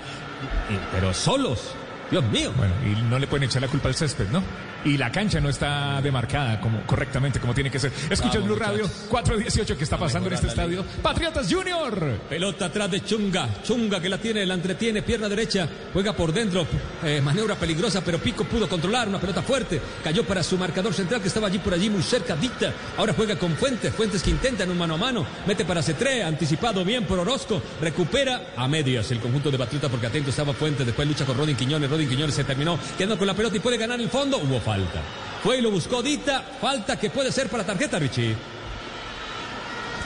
pero 0.93 1.12
solos. 1.12 1.75
Dios 2.11 2.25
mío. 2.25 2.53
Bueno, 2.57 2.75
y 2.85 3.03
no 3.03 3.19
le 3.19 3.27
pueden 3.27 3.45
echar 3.49 3.62
la 3.62 3.69
culpa 3.69 3.88
al 3.88 3.95
césped, 3.95 4.29
¿no? 4.31 4.43
Y 4.85 4.97
la 4.97 5.12
cancha 5.12 5.40
no 5.40 5.49
está 5.49 6.01
demarcada 6.03 6.61
como 6.61 6.83
correctamente 6.87 7.38
como 7.38 7.55
tiene 7.55 7.71
que 7.71 7.79
ser. 7.79 7.92
Escucha 8.11 8.38
Vamos, 8.40 8.47
Blue 8.47 8.57
Radio 8.57 8.90
418 9.09 9.77
que 9.79 9.85
está 9.85 9.97
pasando 9.97 10.29
en 10.29 10.35
este 10.35 10.49
estadio. 10.49 10.85
Patriotas 11.03 11.53
Junior. 11.53 12.18
Pelota 12.29 12.66
atrás 12.66 12.90
de 12.90 13.05
Chunga. 13.05 13.49
Chunga 13.62 14.01
que 14.01 14.09
la 14.09 14.18
tiene, 14.18 14.45
la 14.45 14.55
entretiene, 14.55 15.03
pierna 15.03 15.29
derecha. 15.29 15.68
Juega 15.92 16.12
por 16.12 16.33
dentro. 16.33 16.66
eh, 17.05 17.21
maniobra 17.23 17.55
peligrosa, 17.55 18.03
pero 18.05 18.18
Pico 18.18 18.45
pudo 18.45 18.68
controlar. 18.68 19.09
Una 19.09 19.21
pelota 19.21 19.42
fuerte. 19.42 19.81
Cayó 20.03 20.25
para 20.25 20.42
su 20.42 20.59
marcador 20.59 20.92
central 20.95 21.21
que 21.21 21.29
estaba 21.29 21.47
allí 21.47 21.59
por 21.59 21.75
allí, 21.75 21.88
muy 21.88 22.03
cerca. 22.03 22.35
Dicta. 22.35 22.73
Ahora 22.97 23.12
juega 23.16 23.37
con 23.37 23.53
Fuentes. 23.55 23.95
Fuentes 23.95 24.23
que 24.23 24.31
intenta 24.31 24.64
en 24.64 24.71
un 24.71 24.79
mano 24.79 24.95
a 24.95 24.99
mano. 24.99 25.25
Mete 25.47 25.64
para 25.64 25.81
C3. 25.81 26.25
Anticipado 26.25 26.85
bien 26.85 27.05
por 27.05 27.18
Orozco. 27.18 27.62
Recupera 27.81 28.49
a 28.57 28.66
medias 28.66 29.11
el 29.12 29.21
conjunto 29.21 29.51
de 29.51 29.59
Patriota 29.59 29.88
porque 29.88 30.07
atento 30.09 30.31
estaba 30.31 30.53
Fuentes. 30.53 30.85
Después 30.87 31.07
lucha 31.07 31.25
con 31.25 31.37
Rodin 31.37 31.57
Quiñones. 31.57 31.88
Rodin 31.88 32.09
Quiñones 32.09 32.35
se 32.35 32.42
terminó 32.45 32.79
quedando 32.99 33.16
con 33.18 33.27
la 33.27 33.35
pelota 33.35 33.57
y 33.57 33.61
puede 33.61 33.77
ganar 33.77 34.01
el 34.01 34.09
fondo. 34.09 34.38
Hubo 34.38 34.61
falta. 34.73 35.01
Fue 35.43 35.59
y 35.59 35.61
lo 35.61 35.71
buscó 35.71 36.03
Dita. 36.03 36.43
Falta 36.61 36.99
que 36.99 37.11
puede 37.11 37.31
ser 37.31 37.49
para 37.49 37.65
tarjeta, 37.65 37.99
Richie. 37.99 38.35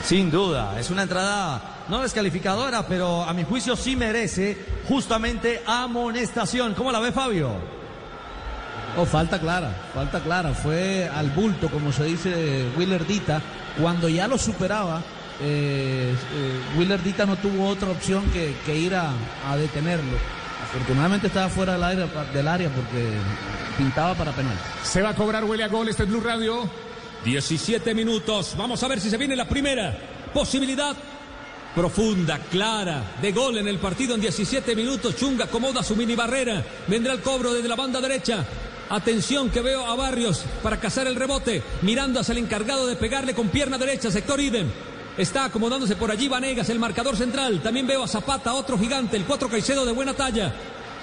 Sin 0.03 0.29
duda, 0.29 0.79
es 0.79 0.89
una 0.89 1.03
entrada 1.03 1.85
no 1.89 2.01
descalificadora, 2.01 2.85
pero 2.87 3.23
a 3.23 3.33
mi 3.33 3.43
juicio 3.43 3.75
sí 3.75 3.95
merece 3.95 4.57
justamente 4.87 5.61
amonestación. 5.65 6.73
¿Cómo 6.73 6.91
la 6.91 6.99
ve 6.99 7.11
Fabio? 7.11 7.51
Oh, 8.97 9.05
falta 9.05 9.39
clara, 9.39 9.71
falta 9.93 10.19
clara. 10.21 10.53
Fue 10.53 11.09
al 11.13 11.29
bulto, 11.29 11.69
como 11.69 11.91
se 11.91 12.05
dice 12.05 12.65
Willer 12.77 13.05
Dita. 13.05 13.41
Cuando 13.79 14.09
ya 14.09 14.27
lo 14.27 14.37
superaba, 14.37 15.01
eh, 15.41 16.13
eh, 16.13 16.77
Willer 16.77 17.01
Dita 17.03 17.25
no 17.25 17.35
tuvo 17.37 17.69
otra 17.69 17.89
opción 17.89 18.25
que, 18.31 18.55
que 18.65 18.75
ir 18.75 18.95
a, 18.95 19.11
a 19.47 19.55
detenerlo. 19.55 20.17
Afortunadamente 20.69 21.27
estaba 21.27 21.49
fuera 21.49 21.73
del 21.73 21.83
área, 21.83 22.07
del 22.33 22.47
área 22.47 22.69
porque 22.69 23.09
pintaba 23.77 24.13
para 24.15 24.31
penal. 24.31 24.57
Se 24.83 25.01
va 25.01 25.09
a 25.09 25.15
cobrar, 25.15 25.43
huele 25.45 25.63
a 25.63 25.67
gol. 25.67 25.87
Este 25.87 26.03
es 26.03 26.09
Blue 26.09 26.21
Radio. 26.21 26.69
17 27.23 27.93
minutos. 27.93 28.55
Vamos 28.57 28.81
a 28.83 28.87
ver 28.87 28.99
si 28.99 29.09
se 29.09 29.17
viene 29.17 29.35
la 29.35 29.47
primera 29.47 29.97
posibilidad 30.33 30.95
profunda, 31.73 32.39
clara, 32.49 33.17
de 33.21 33.31
gol 33.31 33.57
en 33.57 33.67
el 33.67 33.77
partido 33.77 34.15
en 34.15 34.21
17 34.21 34.75
minutos. 34.75 35.15
Chunga 35.15 35.45
acomoda 35.45 35.83
su 35.83 35.95
mini 35.95 36.15
barrera. 36.15 36.63
Vendrá 36.87 37.13
el 37.13 37.21
cobro 37.21 37.53
desde 37.53 37.67
la 37.67 37.75
banda 37.75 38.01
derecha. 38.01 38.45
Atención 38.89 39.49
que 39.49 39.61
veo 39.61 39.85
a 39.85 39.95
Barrios 39.95 40.43
para 40.63 40.79
cazar 40.79 41.07
el 41.07 41.15
rebote. 41.15 41.61
Mirando 41.81 42.19
hacia 42.19 42.31
el 42.31 42.39
encargado 42.39 42.87
de 42.87 42.95
pegarle 42.95 43.33
con 43.33 43.49
pierna 43.49 43.77
derecha, 43.77 44.09
sector 44.09 44.39
idem. 44.39 44.67
Está 45.17 45.45
acomodándose 45.45 45.95
por 45.95 46.11
allí 46.11 46.27
Vanegas, 46.27 46.69
el 46.69 46.77
marcador 46.77 47.17
central. 47.17 47.59
También 47.61 47.87
veo 47.87 48.03
a 48.03 48.07
Zapata, 48.07 48.53
otro 48.53 48.77
gigante, 48.77 49.17
el 49.17 49.25
4 49.25 49.49
Caicedo 49.49 49.83
de 49.83 49.91
buena 49.91 50.13
talla. 50.13 50.53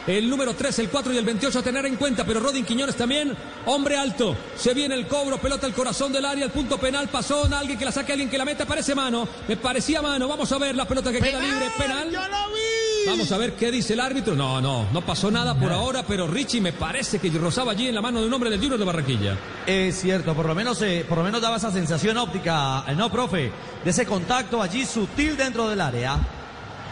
El 0.07 0.29
número 0.29 0.55
3, 0.55 0.81
el 0.81 0.91
4 0.91 1.15
y 1.15 1.17
el 1.17 1.25
28 1.25 1.59
a 1.59 1.63
tener 1.63 1.87
en 1.87 1.97
cuenta, 1.97 2.25
pero 2.25 2.39
Rodin 2.39 2.67
Quiñones 2.67 2.95
también, 2.95 3.35
hombre 3.65 3.97
alto. 3.97 4.37
Se 4.55 4.75
viene 4.75 4.95
el 4.95 5.07
cobro, 5.07 5.39
pelota 5.39 5.67
al 5.67 5.73
corazón 5.73 6.13
del 6.13 6.27
área, 6.27 6.45
el 6.45 6.51
punto 6.51 6.77
penal, 6.77 7.09
pasó 7.09 7.45
alguien 7.45 7.79
que 7.79 7.87
la 7.87 7.93
saque, 7.93 8.13
alguien 8.13 8.29
que 8.29 8.37
la 8.37 8.45
meta, 8.45 8.67
parece 8.67 8.95
mano. 8.95 9.27
Me 9.49 9.57
parecía 9.57 10.03
mano, 10.03 10.29
vamos 10.29 10.53
a 10.53 10.59
ver 10.59 10.77
la 10.77 10.87
pelota 10.87 11.11
que 11.11 11.21
queda 11.21 11.41
libre, 11.41 11.71
penal. 11.79 12.11
¡Yo 12.11 12.21
lo 12.21 12.55
vi! 12.55 13.07
Vamos 13.07 13.33
a 13.33 13.39
ver 13.39 13.55
qué 13.55 13.71
dice 13.71 13.95
el 13.95 14.01
árbitro. 14.01 14.35
No, 14.35 14.61
no, 14.61 14.89
no 14.93 15.01
pasó 15.03 15.31
nada 15.31 15.59
por 15.59 15.73
ahora, 15.73 16.05
pero 16.07 16.27
Richie 16.27 16.61
me 16.61 16.73
parece 16.73 17.19
que 17.19 17.31
rozaba 17.31 17.73
allí 17.73 17.89
en 17.89 17.95
la 17.95 18.03
mano 18.03 18.21
de 18.21 18.27
un 18.27 18.33
hombre 18.35 18.51
del 18.51 18.61
Junior 18.61 18.79
de 18.79 18.85
Barranquilla. 18.85 19.39
Es 19.67 20.01
cierto, 20.01 20.35
por 20.35 20.47
lo 20.47 20.55
menos, 20.55 20.81
eh, 20.83 21.05
por 21.09 21.19
lo 21.19 21.25
menos 21.25 21.41
daba 21.41 21.57
esa 21.57 21.71
sensación 21.71 22.19
óptica, 22.19 22.85
eh, 22.87 22.95
no, 22.95 23.11
profe, 23.11 23.51
de 23.85 23.91
ese 23.91 24.05
contacto 24.05 24.61
allí 24.61 24.85
sutil 24.85 25.37
dentro 25.37 25.69
del 25.69 25.81
área. 25.81 26.44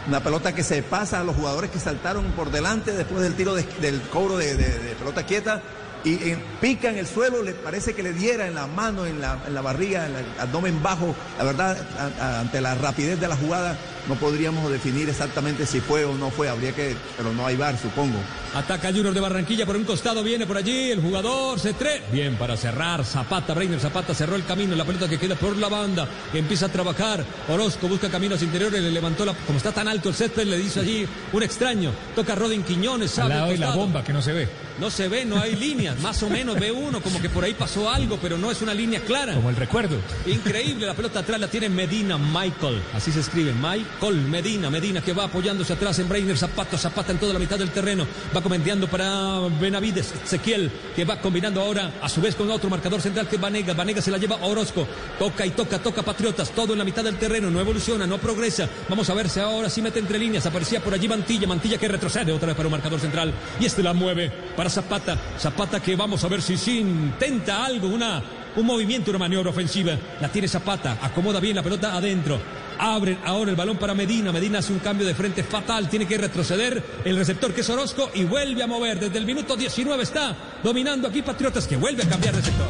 Una 0.07 0.21
pelota 0.21 0.53
que 0.53 0.63
se 0.63 0.83
pasa 0.83 1.21
a 1.21 1.23
los 1.23 1.35
jugadores 1.35 1.69
que 1.71 1.79
saltaron 1.79 2.25
por 2.33 2.51
delante 2.51 2.91
después 2.91 3.21
del 3.21 3.35
tiro 3.35 3.55
de- 3.55 3.63
del 3.81 4.01
cobro 4.01 4.37
de 4.37 4.95
pelota 4.99 5.23
quieta 5.23 5.61
y 6.03 6.13
eh, 6.15 6.37
pica 6.61 6.89
en 6.89 6.97
el 6.97 7.07
suelo, 7.07 7.41
le 7.43 7.53
parece 7.53 7.93
que 7.93 8.03
le 8.03 8.13
diera 8.13 8.47
en 8.47 8.55
la 8.55 8.67
mano, 8.67 9.05
en 9.05 9.21
la, 9.21 9.37
en 9.47 9.53
la 9.53 9.61
barriga, 9.61 10.05
en 10.07 10.15
el 10.15 10.25
abdomen 10.39 10.81
bajo. 10.83 11.15
La 11.37 11.43
verdad, 11.45 11.77
a- 11.97 12.23
a- 12.25 12.39
ante 12.41 12.59
la 12.61 12.75
rapidez 12.75 13.19
de 13.19 13.27
la 13.27 13.35
jugada, 13.37 13.77
no 14.07 14.15
podríamos 14.15 14.69
definir 14.69 15.07
exactamente 15.07 15.65
si 15.65 15.79
fue 15.79 16.03
o 16.03 16.13
no 16.15 16.29
fue. 16.29 16.49
Habría 16.49 16.73
que, 16.73 16.95
pero 17.15 17.31
no 17.33 17.45
hay 17.47 17.55
bar, 17.55 17.77
supongo. 17.77 18.17
Ataca 18.53 18.89
Junior 18.89 19.13
de 19.13 19.19
Barranquilla 19.21 19.65
por 19.65 19.75
un 19.77 19.83
costado, 19.85 20.23
viene 20.23 20.45
por 20.45 20.57
allí 20.57 20.91
el 20.91 21.01
jugador, 21.01 21.59
se 21.59 21.73
tre... 21.73 22.03
Bien, 22.11 22.35
para 22.35 22.55
cerrar, 22.57 23.03
Zapata, 23.05 23.53
Breiner 23.53 23.79
Zapata 23.79 24.13
cerró 24.13 24.35
el 24.35 24.45
camino, 24.45 24.75
la 24.75 24.85
pelota 24.85 25.07
que 25.09 25.17
queda 25.17 25.35
por 25.35 25.55
la 25.57 25.69
banda, 25.69 26.07
empieza 26.33 26.67
a 26.67 26.69
trabajar, 26.69 27.23
Orozco 27.49 27.87
busca 27.87 28.09
caminos 28.09 28.43
interiores, 28.43 28.81
le 28.83 28.91
levantó 28.91 29.25
la... 29.25 29.33
Como 29.33 29.57
está 29.57 29.71
tan 29.71 29.87
alto 29.87 30.09
el 30.09 30.15
césped, 30.15 30.45
le 30.45 30.57
dice 30.57 30.81
allí 30.81 31.07
un 31.31 31.41
extraño, 31.41 31.91
toca 32.15 32.35
Rodin 32.35 32.61
Quiñones, 32.63 33.17
Al 33.17 33.29
sabe 33.29 33.33
el 33.33 33.39
lado 33.39 33.51
de 33.53 33.57
la 33.57 33.71
bomba 33.75 34.03
que 34.03 34.13
no 34.13 34.21
se 34.21 34.33
ve. 34.33 34.47
No 34.79 34.89
se 34.89 35.07
ve, 35.07 35.23
no 35.23 35.39
hay 35.39 35.55
líneas, 35.55 35.99
más 36.01 36.23
o 36.23 36.29
menos 36.29 36.59
ve 36.59 36.71
uno, 36.71 37.01
como 37.01 37.21
que 37.21 37.29
por 37.29 37.43
ahí 37.43 37.53
pasó 37.53 37.89
algo, 37.89 38.17
pero 38.21 38.37
no 38.37 38.49
es 38.49 38.61
una 38.61 38.73
línea 38.73 39.01
clara. 39.01 39.35
Como 39.35 39.49
el 39.49 39.55
recuerdo. 39.55 39.97
Increíble, 40.25 40.87
la 40.87 40.95
pelota 40.95 41.19
atrás 41.19 41.39
la 41.39 41.47
tiene 41.47 41.69
Medina 41.69 42.17
Michael, 42.17 42.81
así 42.93 43.11
se 43.11 43.19
escribe, 43.19 43.53
Michael 43.53 44.15
Medina, 44.29 44.69
Medina 44.69 45.01
que 45.01 45.13
va 45.13 45.25
apoyándose 45.25 45.73
atrás 45.73 45.99
en 45.99 46.09
Breiner, 46.09 46.37
Zapata, 46.37 46.77
Zapata 46.77 47.11
en 47.11 47.19
toda 47.19 47.33
la 47.33 47.39
mitad 47.39 47.59
del 47.59 47.69
terreno, 47.69 48.07
va 48.35 48.41
comendeando 48.41 48.87
para 48.87 49.39
Benavides, 49.59 50.13
Ezequiel, 50.23 50.71
que 50.95 51.05
va 51.05 51.19
combinando 51.19 51.61
ahora 51.61 51.91
a 52.01 52.09
su 52.09 52.21
vez 52.21 52.35
con 52.35 52.49
otro 52.49 52.69
marcador 52.69 53.01
central 53.01 53.27
que 53.27 53.35
es 53.35 53.41
Vanega, 53.41 53.73
Vanega 53.73 54.01
se 54.01 54.11
la 54.11 54.17
lleva 54.17 54.37
a 54.37 54.45
Orozco, 54.45 54.87
toca 55.19 55.45
y 55.45 55.51
toca, 55.51 55.79
toca 55.79 56.01
Patriotas, 56.01 56.49
todo 56.51 56.73
en 56.73 56.79
la 56.79 56.85
mitad 56.85 57.03
del 57.03 57.17
terreno, 57.17 57.51
no 57.51 57.59
evoluciona, 57.59 58.07
no 58.07 58.17
progresa, 58.17 58.67
vamos 58.89 59.09
a 59.09 59.13
ver 59.13 59.29
si 59.29 59.39
ahora 59.39 59.69
sí 59.69 59.81
mete 59.81 59.99
entre 59.99 60.17
líneas, 60.17 60.45
aparecía 60.45 60.83
por 60.83 60.93
allí 60.93 61.07
Mantilla, 61.07 61.47
Mantilla 61.47 61.77
que 61.77 61.87
retrocede 61.87 62.31
otra 62.31 62.47
vez 62.47 62.55
para 62.55 62.67
un 62.67 62.71
marcador 62.71 62.99
central, 62.99 63.33
y 63.59 63.65
este 63.65 63.83
la 63.83 63.93
mueve 63.93 64.31
para 64.55 64.62
Zapata, 64.69 65.17
Zapata 65.37 65.81
que 65.81 65.95
vamos 65.95 66.23
a 66.23 66.27
ver 66.27 66.41
si 66.41 66.79
intenta 66.79 67.65
algo, 67.65 67.87
una 67.87 68.21
un 68.55 68.65
movimiento, 68.65 69.09
una 69.11 69.19
maniobra 69.19 69.49
ofensiva. 69.49 69.97
La 70.21 70.29
tiene 70.29 70.47
Zapata, 70.47 70.97
acomoda 71.01 71.39
bien 71.39 71.55
la 71.55 71.63
pelota 71.63 71.95
adentro. 71.95 72.39
Abren 72.77 73.19
ahora 73.25 73.51
el 73.51 73.55
balón 73.55 73.77
para 73.77 73.93
Medina. 73.93 74.31
Medina 74.31 74.59
hace 74.59 74.73
un 74.73 74.79
cambio 74.79 75.05
de 75.05 75.13
frente 75.13 75.43
fatal. 75.43 75.89
Tiene 75.89 76.07
que 76.07 76.17
retroceder 76.17 76.83
el 77.05 77.17
receptor 77.17 77.53
que 77.53 77.61
es 77.61 77.69
Orozco 77.69 78.09
y 78.13 78.23
vuelve 78.23 78.63
a 78.63 78.67
mover. 78.67 78.99
Desde 78.99 79.17
el 79.17 79.25
minuto 79.25 79.55
19 79.55 80.03
está 80.03 80.35
dominando 80.63 81.07
aquí 81.07 81.21
Patriotas 81.21 81.67
que 81.67 81.77
vuelve 81.77 82.03
a 82.03 82.09
cambiar 82.09 82.35
de 82.35 82.41
sector. 82.41 82.67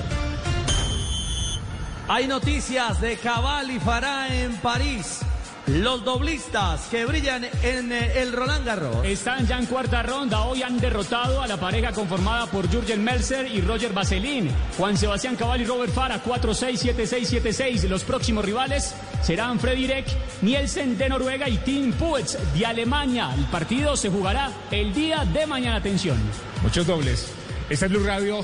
Hay 2.08 2.28
noticias 2.28 3.00
de 3.00 3.18
Cabal 3.18 3.72
y 3.72 3.80
Fará 3.80 4.28
en 4.36 4.58
París. 4.58 5.22
Los 5.68 6.04
doblistas 6.04 6.88
que 6.90 7.06
brillan 7.06 7.46
en 7.64 7.94
eh, 7.94 8.22
el 8.22 8.34
Roland 8.34 8.66
Garros. 8.66 9.06
Están 9.06 9.48
ya 9.48 9.58
en 9.58 9.66
cuarta 9.66 10.04
ronda. 10.04 10.42
Hoy 10.42 10.62
han 10.62 10.78
derrotado 10.78 11.42
a 11.42 11.48
la 11.48 11.56
pareja 11.56 11.94
conformada 11.94 12.48
por 12.48 12.70
Jürgen 12.70 13.02
Melzer 13.02 13.48
y 13.48 13.62
Roger 13.62 13.94
Vaselín. 13.94 14.52
Juan 14.78 14.98
Sebastián 14.98 15.38
Cabal 15.38 15.62
y 15.62 15.66
Robert 15.66 15.94
Farah 15.94 16.22
4-6, 16.22 16.94
7-6, 16.94 17.42
7-6. 17.42 17.88
Los 17.88 18.04
próximos 18.04 18.44
rivales 18.44 18.94
serán 19.22 19.58
Freddy 19.58 19.88
Reck, 19.88 20.08
Nielsen 20.42 20.98
de 20.98 21.08
Noruega 21.08 21.48
y 21.48 21.58
Tim 21.60 21.94
Puetz 21.94 22.38
de 22.54 22.66
Alemania. 22.66 23.34
El 23.34 23.46
partido 23.46 23.96
se 23.96 24.10
jugará 24.10 24.52
el 24.70 24.94
día 24.94 25.24
de 25.24 25.48
mañana. 25.48 25.78
Atención. 25.78 26.18
Muchos 26.62 26.86
dobles. 26.86 27.32
Esta 27.70 27.86
es 27.86 27.92
Blue 27.92 28.06
Radio. 28.06 28.44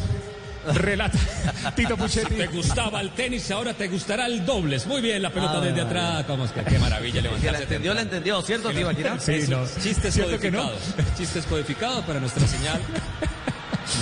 Relata 0.74 1.17
Tito 1.76 1.98
Puchetti. 1.98 2.36
Te 2.36 2.48
gustaba 2.48 3.02
el 3.02 3.12
tenis, 3.12 3.50
ahora 3.52 3.74
te 3.74 3.88
gustará 3.88 4.26
el 4.26 4.45
dobles. 4.45 4.86
Muy 4.88 5.02
bien, 5.02 5.22
la 5.22 5.30
pelota 5.30 5.62
desde 5.62 5.82
atrás. 5.82 6.26
¿Cómo 6.26 6.45
es 6.45 6.52
que 6.52 6.63
qué 6.63 6.80
maravilla 6.80 7.22
Que 7.22 7.22
la 7.22 7.30
levantarse 7.30 7.63
entendió, 7.63 7.93
la 7.93 8.02
entendió, 8.02 8.41
¿cierto, 8.41 8.72
Tibaquira? 8.72 9.17
Sí, 9.19 9.45
no. 9.50 9.65
Chistes 9.82 10.17
no. 10.17 10.26
codificados. 10.26 10.80
Chistes 11.17 11.45
codificados 11.45 12.06
para 12.06 12.19
nuestra 12.19 12.48
señal 12.48 12.82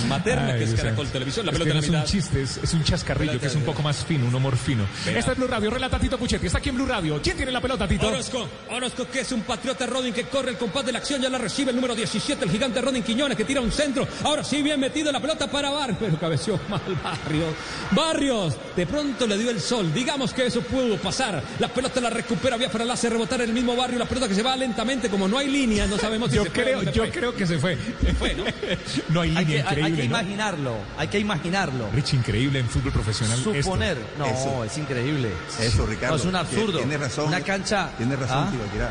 materna, 0.08 0.52
Ay, 0.52 0.58
que 0.58 0.64
es 0.64 0.74
Caracol 0.74 0.96
santo. 1.06 1.12
Televisión. 1.12 1.46
La 1.46 1.52
Es 1.52 1.58
pelota 1.58 1.80
que 1.80 1.90
no 1.90 1.98
es 1.98 2.02
un 2.02 2.04
chiste, 2.10 2.42
es, 2.42 2.56
es 2.58 2.74
un 2.74 2.84
chascarrillo 2.84 3.40
que 3.40 3.46
es 3.46 3.54
un 3.54 3.62
poco 3.62 3.82
más 3.82 4.04
fino, 4.04 4.26
un 4.26 4.34
humor 4.34 4.56
fino. 4.56 4.84
Esta 5.06 5.32
es 5.32 5.38
Blue 5.38 5.46
Radio, 5.46 5.70
relata 5.70 5.98
Tito 5.98 6.18
Puchetti. 6.18 6.46
Está 6.46 6.58
aquí 6.58 6.68
en 6.70 6.76
Blue 6.76 6.86
Radio. 6.86 7.20
¿Quién 7.22 7.36
tiene 7.36 7.52
la 7.52 7.60
pelota, 7.60 7.86
Tito? 7.88 8.08
Orozco, 8.08 8.48
Orozco 8.70 9.06
que 9.10 9.20
es 9.20 9.32
un 9.32 9.42
patriota 9.42 9.86
Rodin 9.86 10.12
que 10.14 10.24
corre 10.24 10.50
el 10.50 10.56
compás 10.58 10.84
de 10.86 10.92
la 10.92 10.98
acción, 10.98 11.20
ya 11.20 11.28
la 11.28 11.38
recibe 11.38 11.70
el 11.70 11.76
número 11.76 11.94
17, 11.94 12.44
el 12.44 12.50
gigante 12.50 12.80
Rodin 12.80 13.02
Quiñones 13.02 13.36
que 13.36 13.44
tira 13.44 13.60
un 13.60 13.72
centro. 13.72 14.06
Ahora 14.24 14.44
sí 14.44 14.62
bien 14.62 14.78
metido 14.80 15.10
la 15.12 15.20
pelota 15.20 15.50
para 15.50 15.70
Bar, 15.70 15.96
pero 16.00 16.18
cabeció 16.18 16.58
mal 16.68 16.80
Barrios. 17.02 17.54
Barrios, 17.92 18.54
de 18.76 18.86
pronto 18.86 19.26
le 19.26 19.38
dio 19.38 19.50
el 19.50 19.60
sol. 19.60 19.92
Digamos 19.92 20.32
que 20.32 20.46
eso 20.46 20.60
pudo 20.62 20.96
pasar. 20.98 21.42
La 21.58 21.68
pelota 21.68 22.00
la 22.00 22.10
recupera, 22.10 22.56
Biafra 22.56 22.84
la 22.84 22.94
hace 22.94 23.08
rebotar 23.08 23.40
en 23.40 23.48
el 23.48 23.54
mismo 23.54 23.74
barrio. 23.76 23.98
La 23.98 24.04
pelota 24.06 24.28
que 24.28 24.34
se 24.34 24.42
va 24.42 24.56
lentamente, 24.56 25.08
como 25.08 25.28
no 25.28 25.38
hay 25.38 25.48
línea, 25.48 25.86
no 25.86 25.98
sabemos 25.98 26.30
si 26.30 26.36
Yo 26.36 26.44
se 26.44 26.50
creo, 26.50 26.80
se 26.80 26.92
yo 26.92 27.02
fue. 27.04 27.10
creo 27.10 27.34
que 27.34 27.46
se 27.46 27.58
fue. 27.58 27.76
fue, 28.18 28.34
¿no? 28.34 28.44
No 29.08 29.20
hay 29.22 29.34
Hay 29.36 29.44
línea 29.46 29.64
hay- 29.82 29.92
hay 29.92 29.92
que 29.92 30.08
¿no? 30.08 30.18
imaginarlo, 30.20 30.76
hay 30.96 31.08
que 31.08 31.18
imaginarlo. 31.18 31.88
Rich, 31.94 32.14
increíble 32.14 32.58
en 32.60 32.68
fútbol 32.68 32.92
profesional. 32.92 33.38
esto. 33.38 33.54
Suponer. 33.54 33.98
No, 34.18 34.26
Eso. 34.26 34.64
es 34.64 34.78
increíble. 34.78 35.30
Eso, 35.60 35.86
Ricardo. 35.86 36.16
No, 36.16 36.22
es 36.22 36.26
un 36.28 36.36
absurdo. 36.36 36.78
Tiene 36.78 36.96
razón. 36.98 37.28
Una 37.28 37.40
cancha. 37.40 37.90
Tiene 37.96 38.16
razón, 38.16 38.44
¿Ah? 38.48 38.50
Tibaquirá. 38.50 38.90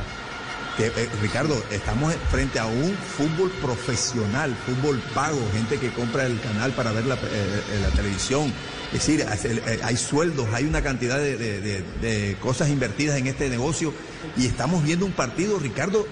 Que, 0.77 0.85
eh, 0.87 1.09
Ricardo, 1.23 1.59
estamos 1.71 2.13
frente 2.29 2.59
a 2.59 2.67
un 2.67 2.93
fútbol 2.95 3.49
profesional, 3.61 4.55
fútbol 4.65 4.99
pago, 5.15 5.39
gente 5.51 5.77
que 5.79 5.89
compra 5.91 6.27
el 6.27 6.39
canal 6.39 6.71
para 6.73 6.91
ver 6.91 7.05
la, 7.05 7.15
eh, 7.15 7.17
eh, 7.23 7.79
la 7.81 7.89
televisión. 7.89 8.53
Es 8.93 9.05
decir, 9.05 9.25
hace- 9.27 9.53
eh, 9.65 9.79
hay 9.83 9.97
sueldos, 9.97 10.47
hay 10.53 10.65
una 10.65 10.83
cantidad 10.83 11.17
de, 11.17 11.35
de- 11.35 11.61
de- 11.61 11.81
de 12.01 12.35
cosas 12.39 12.69
invertidas 12.69 13.17
en 13.17 13.25
este 13.25 13.49
negocio 13.49 13.91
y 14.37 14.45
estamos 14.45 14.83
viendo 14.83 15.05
un 15.07 15.13
partido, 15.13 15.57
Ricardo, 15.57 16.05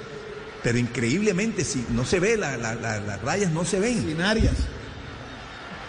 pero 0.66 0.80
increíblemente, 0.80 1.64
si 1.64 1.86
no 1.92 2.04
se 2.06 2.20
ve, 2.20 2.38
la- 2.38 2.58
la- 2.58 2.74
la- 2.74 3.00
las 3.00 3.22
rayas 3.22 3.52
no 3.52 3.64
se 3.66 3.80
ven. 3.80 4.02
Sin 4.02 4.20
áreas. 4.20 4.56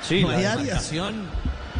Sí, 0.06 0.20
No 0.20 0.30
la 0.32 0.36
demarcación, 0.38 1.14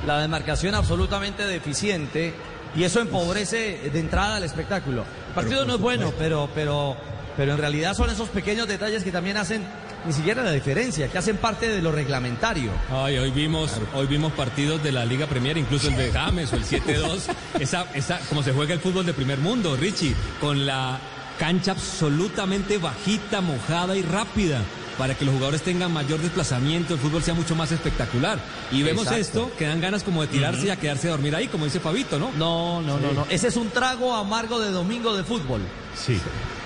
la 0.06 0.20
demarcación 0.22 0.74
absolutamente 0.74 1.44
deficiente 1.44 2.32
y 2.74 2.84
eso 2.84 3.00
empobrece 3.00 3.90
de 3.92 4.00
entrada 4.00 4.38
el 4.38 4.44
espectáculo. 4.44 5.04
El 5.28 5.34
partido 5.34 5.66
no 5.66 5.74
es 5.74 5.80
bueno, 5.80 6.10
pero, 6.18 6.48
pero, 6.54 6.96
pero 7.36 7.52
en 7.52 7.58
realidad 7.58 7.92
son 7.94 8.08
esos 8.08 8.30
pequeños 8.30 8.66
detalles 8.66 9.04
que 9.04 9.12
también 9.12 9.36
hacen 9.36 9.62
ni 10.06 10.14
siquiera 10.14 10.42
la 10.42 10.52
diferencia, 10.52 11.08
que 11.08 11.18
hacen 11.18 11.36
parte 11.36 11.68
de 11.68 11.82
lo 11.82 11.92
reglamentario. 11.92 12.70
Ay, 12.90 13.18
hoy 13.18 13.30
vimos, 13.30 13.72
hoy 13.94 14.06
vimos 14.06 14.32
partidos 14.32 14.82
de 14.82 14.92
la 14.92 15.04
Liga 15.04 15.26
Premier, 15.26 15.58
incluso 15.58 15.88
el 15.88 15.96
de 15.96 16.12
James 16.12 16.50
o 16.52 16.56
el 16.56 16.64
7-2. 16.64 17.24
esa, 17.60 17.86
esa, 17.92 18.20
como 18.30 18.42
se 18.42 18.52
juega 18.52 18.72
el 18.72 18.80
fútbol 18.80 19.04
de 19.04 19.12
primer 19.12 19.38
mundo, 19.38 19.76
Richie, 19.76 20.14
con 20.40 20.64
la 20.64 20.98
cancha 21.38 21.72
absolutamente 21.72 22.78
bajita, 22.78 23.40
mojada 23.40 23.96
y 23.96 24.02
rápida. 24.02 24.60
para 24.96 25.14
que 25.14 25.26
los 25.26 25.34
jugadores 25.34 25.60
tengan 25.60 25.92
mayor 25.92 26.20
desplazamiento, 26.20 26.94
el 26.94 27.00
fútbol 27.00 27.22
sea 27.22 27.34
mucho 27.34 27.54
más 27.54 27.70
espectacular. 27.70 28.38
Y 28.72 28.82
vemos 28.82 29.02
Exacto. 29.02 29.20
esto, 29.20 29.56
que 29.58 29.66
dan 29.66 29.78
ganas 29.78 30.02
como 30.02 30.22
de 30.22 30.28
tirarse 30.28 30.68
y 30.68 30.70
a 30.70 30.76
quedarse 30.76 31.08
a 31.08 31.10
dormir 31.10 31.36
ahí, 31.36 31.48
como 31.48 31.66
dice 31.66 31.80
Fabito, 31.80 32.18
¿no? 32.18 32.30
No, 32.38 32.80
no, 32.80 32.98
no, 32.98 33.12
no. 33.12 33.26
Ese 33.28 33.48
es 33.48 33.56
un 33.56 33.68
trago 33.68 34.14
amargo 34.14 34.58
de 34.58 34.70
domingo 34.70 35.14
de 35.14 35.22
fútbol. 35.22 35.60
Sí, 35.94 36.18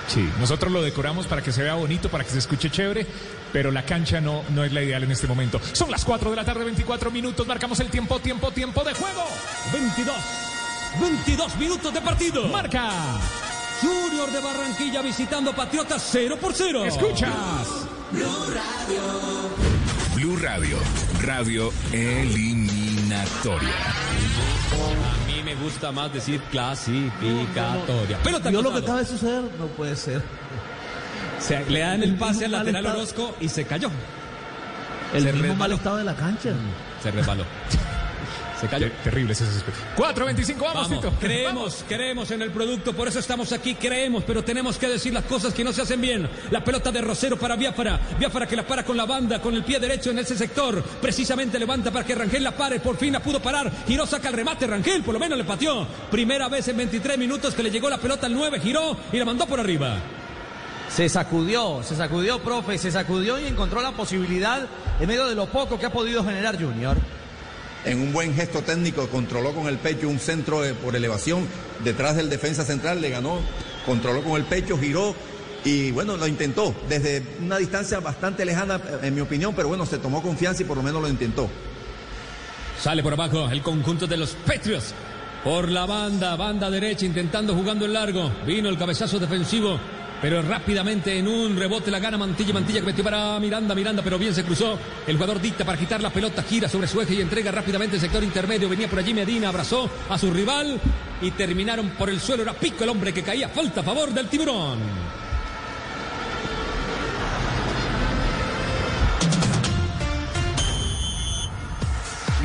sí. 0.06 0.30
Nosotros 0.38 0.70
lo 0.70 0.80
decoramos 0.80 1.26
para 1.26 1.42
que 1.42 1.50
se 1.50 1.64
vea 1.64 1.74
bonito, 1.74 2.08
para 2.08 2.22
que 2.22 2.30
se 2.30 2.38
escuche 2.38 2.70
chévere, 2.70 3.04
pero 3.52 3.72
la 3.72 3.84
cancha 3.84 4.20
no, 4.20 4.44
no 4.50 4.62
es 4.62 4.72
la 4.72 4.80
ideal 4.84 5.02
en 5.02 5.10
este 5.10 5.26
momento. 5.26 5.60
Son 5.72 5.90
las 5.90 6.04
4 6.04 6.30
de 6.30 6.36
la 6.36 6.44
tarde, 6.44 6.64
24 6.64 7.10
minutos. 7.10 7.44
Marcamos 7.48 7.80
el 7.80 7.88
tiempo, 7.90 8.20
tiempo, 8.20 8.52
tiempo 8.52 8.84
de 8.84 8.94
juego. 8.94 9.24
22. 9.72 10.14
22 11.00 11.56
minutos 11.56 11.92
de 11.92 12.00
partido. 12.00 12.46
Marca. 12.46 12.92
Junior 13.82 14.30
de 14.30 14.40
Barranquilla 14.40 15.02
visitando 15.02 15.52
Patriotas 15.54 16.06
0 16.12 16.36
por 16.40 16.52
0. 16.54 16.84
Escuchas. 16.84 17.30
Blue 20.14 20.36
Radio, 20.36 20.76
radio 21.22 21.72
eliminatoria. 21.92 23.68
A 23.70 25.26
mí 25.26 25.42
me 25.44 25.54
gusta 25.54 25.90
más 25.92 26.12
decir 26.12 26.40
clasificatoria. 26.50 28.18
Pelota 28.22 28.50
Yo 28.50 28.60
lo 28.62 28.72
que 28.72 28.78
acaba 28.78 28.98
de 28.98 29.06
suceder 29.06 29.42
no 29.58 29.66
puede 29.68 29.96
ser. 29.96 30.22
Se- 31.38 31.64
le 31.70 31.80
dan 31.80 32.02
el 32.02 32.16
pase 32.16 32.44
al 32.44 32.50
Mal 32.50 32.60
lateral 32.66 32.84
estado. 32.84 32.98
Orozco 32.98 33.36
y 33.40 33.48
se 33.48 33.64
cayó. 33.64 33.90
El 35.14 35.22
Se 35.24 35.32
mismo 35.32 35.54
mal 35.54 35.70
resbaló. 35.70 35.74
estado 35.76 35.96
de 35.96 36.04
la 36.04 36.14
cancha. 36.14 36.50
Se 37.02 37.10
resbaló. 37.10 37.44
Se 38.60 38.68
cayó. 38.68 38.86
Qué 38.88 38.92
terrible 39.04 39.32
ese 39.32 39.46
césped. 39.46 39.72
4.25, 39.96 40.58
vamos, 40.60 40.74
Vamos, 40.74 40.88
Tito. 40.88 41.12
creemos, 41.18 41.84
creemos 41.88 42.30
en 42.30 42.42
el 42.42 42.50
producto, 42.50 42.92
por 42.92 43.08
eso 43.08 43.18
estamos 43.18 43.52
aquí, 43.52 43.74
creemos, 43.74 44.22
pero 44.24 44.44
tenemos 44.44 44.76
que 44.76 44.88
decir 44.88 45.12
las 45.14 45.24
cosas 45.24 45.54
que 45.54 45.64
no 45.64 45.72
se 45.72 45.82
hacen 45.82 46.00
bien. 46.00 46.28
La 46.50 46.62
pelota 46.62 46.90
de 46.92 47.00
Rosero 47.00 47.38
para 47.38 47.56
Biafara, 47.56 47.98
Biafara 48.18 48.46
que 48.46 48.56
la 48.56 48.66
para 48.66 48.84
con 48.84 48.96
la 48.96 49.06
banda, 49.06 49.40
con 49.40 49.54
el 49.54 49.64
pie 49.64 49.80
derecho 49.80 50.10
en 50.10 50.18
ese 50.18 50.36
sector, 50.36 50.82
precisamente 51.00 51.58
levanta 51.58 51.90
para 51.90 52.04
que 52.04 52.14
Rangel 52.14 52.44
la 52.44 52.52
pare, 52.52 52.80
por 52.80 52.96
fin 52.96 53.12
la 53.12 53.20
pudo 53.20 53.40
parar, 53.40 53.70
giró, 53.86 54.06
saca 54.06 54.28
el 54.28 54.34
remate, 54.34 54.66
Rangel 54.66 55.02
por 55.02 55.14
lo 55.14 55.20
menos 55.20 55.38
le 55.38 55.44
pateó. 55.44 55.86
Primera 56.10 56.48
vez 56.48 56.68
en 56.68 56.76
23 56.76 57.16
minutos 57.16 57.54
que 57.54 57.62
le 57.62 57.70
llegó 57.70 57.88
la 57.88 57.98
pelota 57.98 58.26
al 58.26 58.34
9, 58.34 58.60
giró 58.60 58.96
y 59.12 59.18
la 59.18 59.24
mandó 59.24 59.46
por 59.46 59.60
arriba. 59.60 59.96
Se 60.88 61.08
sacudió, 61.08 61.82
se 61.84 61.94
sacudió, 61.96 62.40
profe, 62.40 62.76
se 62.76 62.90
sacudió 62.90 63.38
y 63.38 63.46
encontró 63.46 63.80
la 63.80 63.92
posibilidad 63.92 64.66
en 64.98 65.06
medio 65.06 65.26
de 65.26 65.34
lo 65.36 65.46
poco 65.46 65.78
que 65.78 65.86
ha 65.86 65.92
podido 65.92 66.24
generar 66.24 66.60
Junior. 66.60 66.96
En 67.84 68.00
un 68.00 68.12
buen 68.12 68.34
gesto 68.34 68.62
técnico 68.62 69.08
controló 69.08 69.54
con 69.54 69.66
el 69.66 69.78
pecho 69.78 70.08
un 70.08 70.18
centro 70.18 70.62
por 70.82 70.94
elevación 70.94 71.46
detrás 71.82 72.16
del 72.16 72.28
defensa 72.28 72.64
central, 72.64 73.00
le 73.00 73.08
ganó, 73.08 73.38
controló 73.86 74.22
con 74.22 74.36
el 74.36 74.44
pecho, 74.44 74.78
giró 74.78 75.14
y 75.64 75.90
bueno, 75.90 76.16
lo 76.16 76.26
intentó 76.26 76.74
desde 76.88 77.22
una 77.40 77.58
distancia 77.58 78.00
bastante 78.00 78.44
lejana, 78.44 78.80
en 79.02 79.14
mi 79.14 79.20
opinión, 79.20 79.54
pero 79.54 79.68
bueno, 79.68 79.86
se 79.86 79.98
tomó 79.98 80.22
confianza 80.22 80.62
y 80.62 80.66
por 80.66 80.76
lo 80.76 80.82
menos 80.82 81.00
lo 81.02 81.08
intentó. 81.08 81.48
Sale 82.78 83.02
por 83.02 83.12
abajo 83.12 83.48
el 83.50 83.62
conjunto 83.62 84.06
de 84.06 84.16
los 84.16 84.30
Patriots. 84.46 84.94
Por 85.44 85.70
la 85.70 85.86
banda, 85.86 86.36
banda 86.36 86.70
derecha, 86.70 87.06
intentando 87.06 87.54
jugando 87.54 87.86
en 87.86 87.94
largo. 87.94 88.30
Vino 88.46 88.68
el 88.68 88.76
cabezazo 88.76 89.18
defensivo. 89.18 89.78
Pero 90.22 90.42
rápidamente 90.42 91.18
en 91.18 91.26
un 91.26 91.56
rebote 91.56 91.90
la 91.90 91.98
gana 91.98 92.18
Mantilla. 92.18 92.52
Mantilla 92.52 92.80
que 92.80 92.86
metió 92.86 93.02
para 93.02 93.38
Miranda. 93.40 93.74
Miranda, 93.74 94.02
pero 94.02 94.18
bien 94.18 94.34
se 94.34 94.44
cruzó. 94.44 94.78
El 95.06 95.16
jugador 95.16 95.40
dicta 95.40 95.64
para 95.64 95.78
quitar 95.78 96.02
la 96.02 96.10
pelota. 96.10 96.42
Gira 96.42 96.68
sobre 96.68 96.86
su 96.86 97.00
eje 97.00 97.14
y 97.14 97.20
entrega 97.20 97.50
rápidamente 97.50 97.96
el 97.96 98.02
sector 98.02 98.22
intermedio. 98.22 98.68
Venía 98.68 98.88
por 98.88 98.98
allí 98.98 99.14
Medina, 99.14 99.48
abrazó 99.48 99.88
a 100.08 100.18
su 100.18 100.30
rival. 100.30 100.78
Y 101.22 101.30
terminaron 101.32 101.90
por 101.90 102.10
el 102.10 102.20
suelo. 102.20 102.42
Era 102.42 102.52
Pico 102.52 102.84
el 102.84 102.90
hombre 102.90 103.14
que 103.14 103.22
caía. 103.22 103.48
Falta 103.48 103.80
a 103.80 103.84
favor 103.84 104.10
del 104.10 104.28
tiburón. 104.28 104.78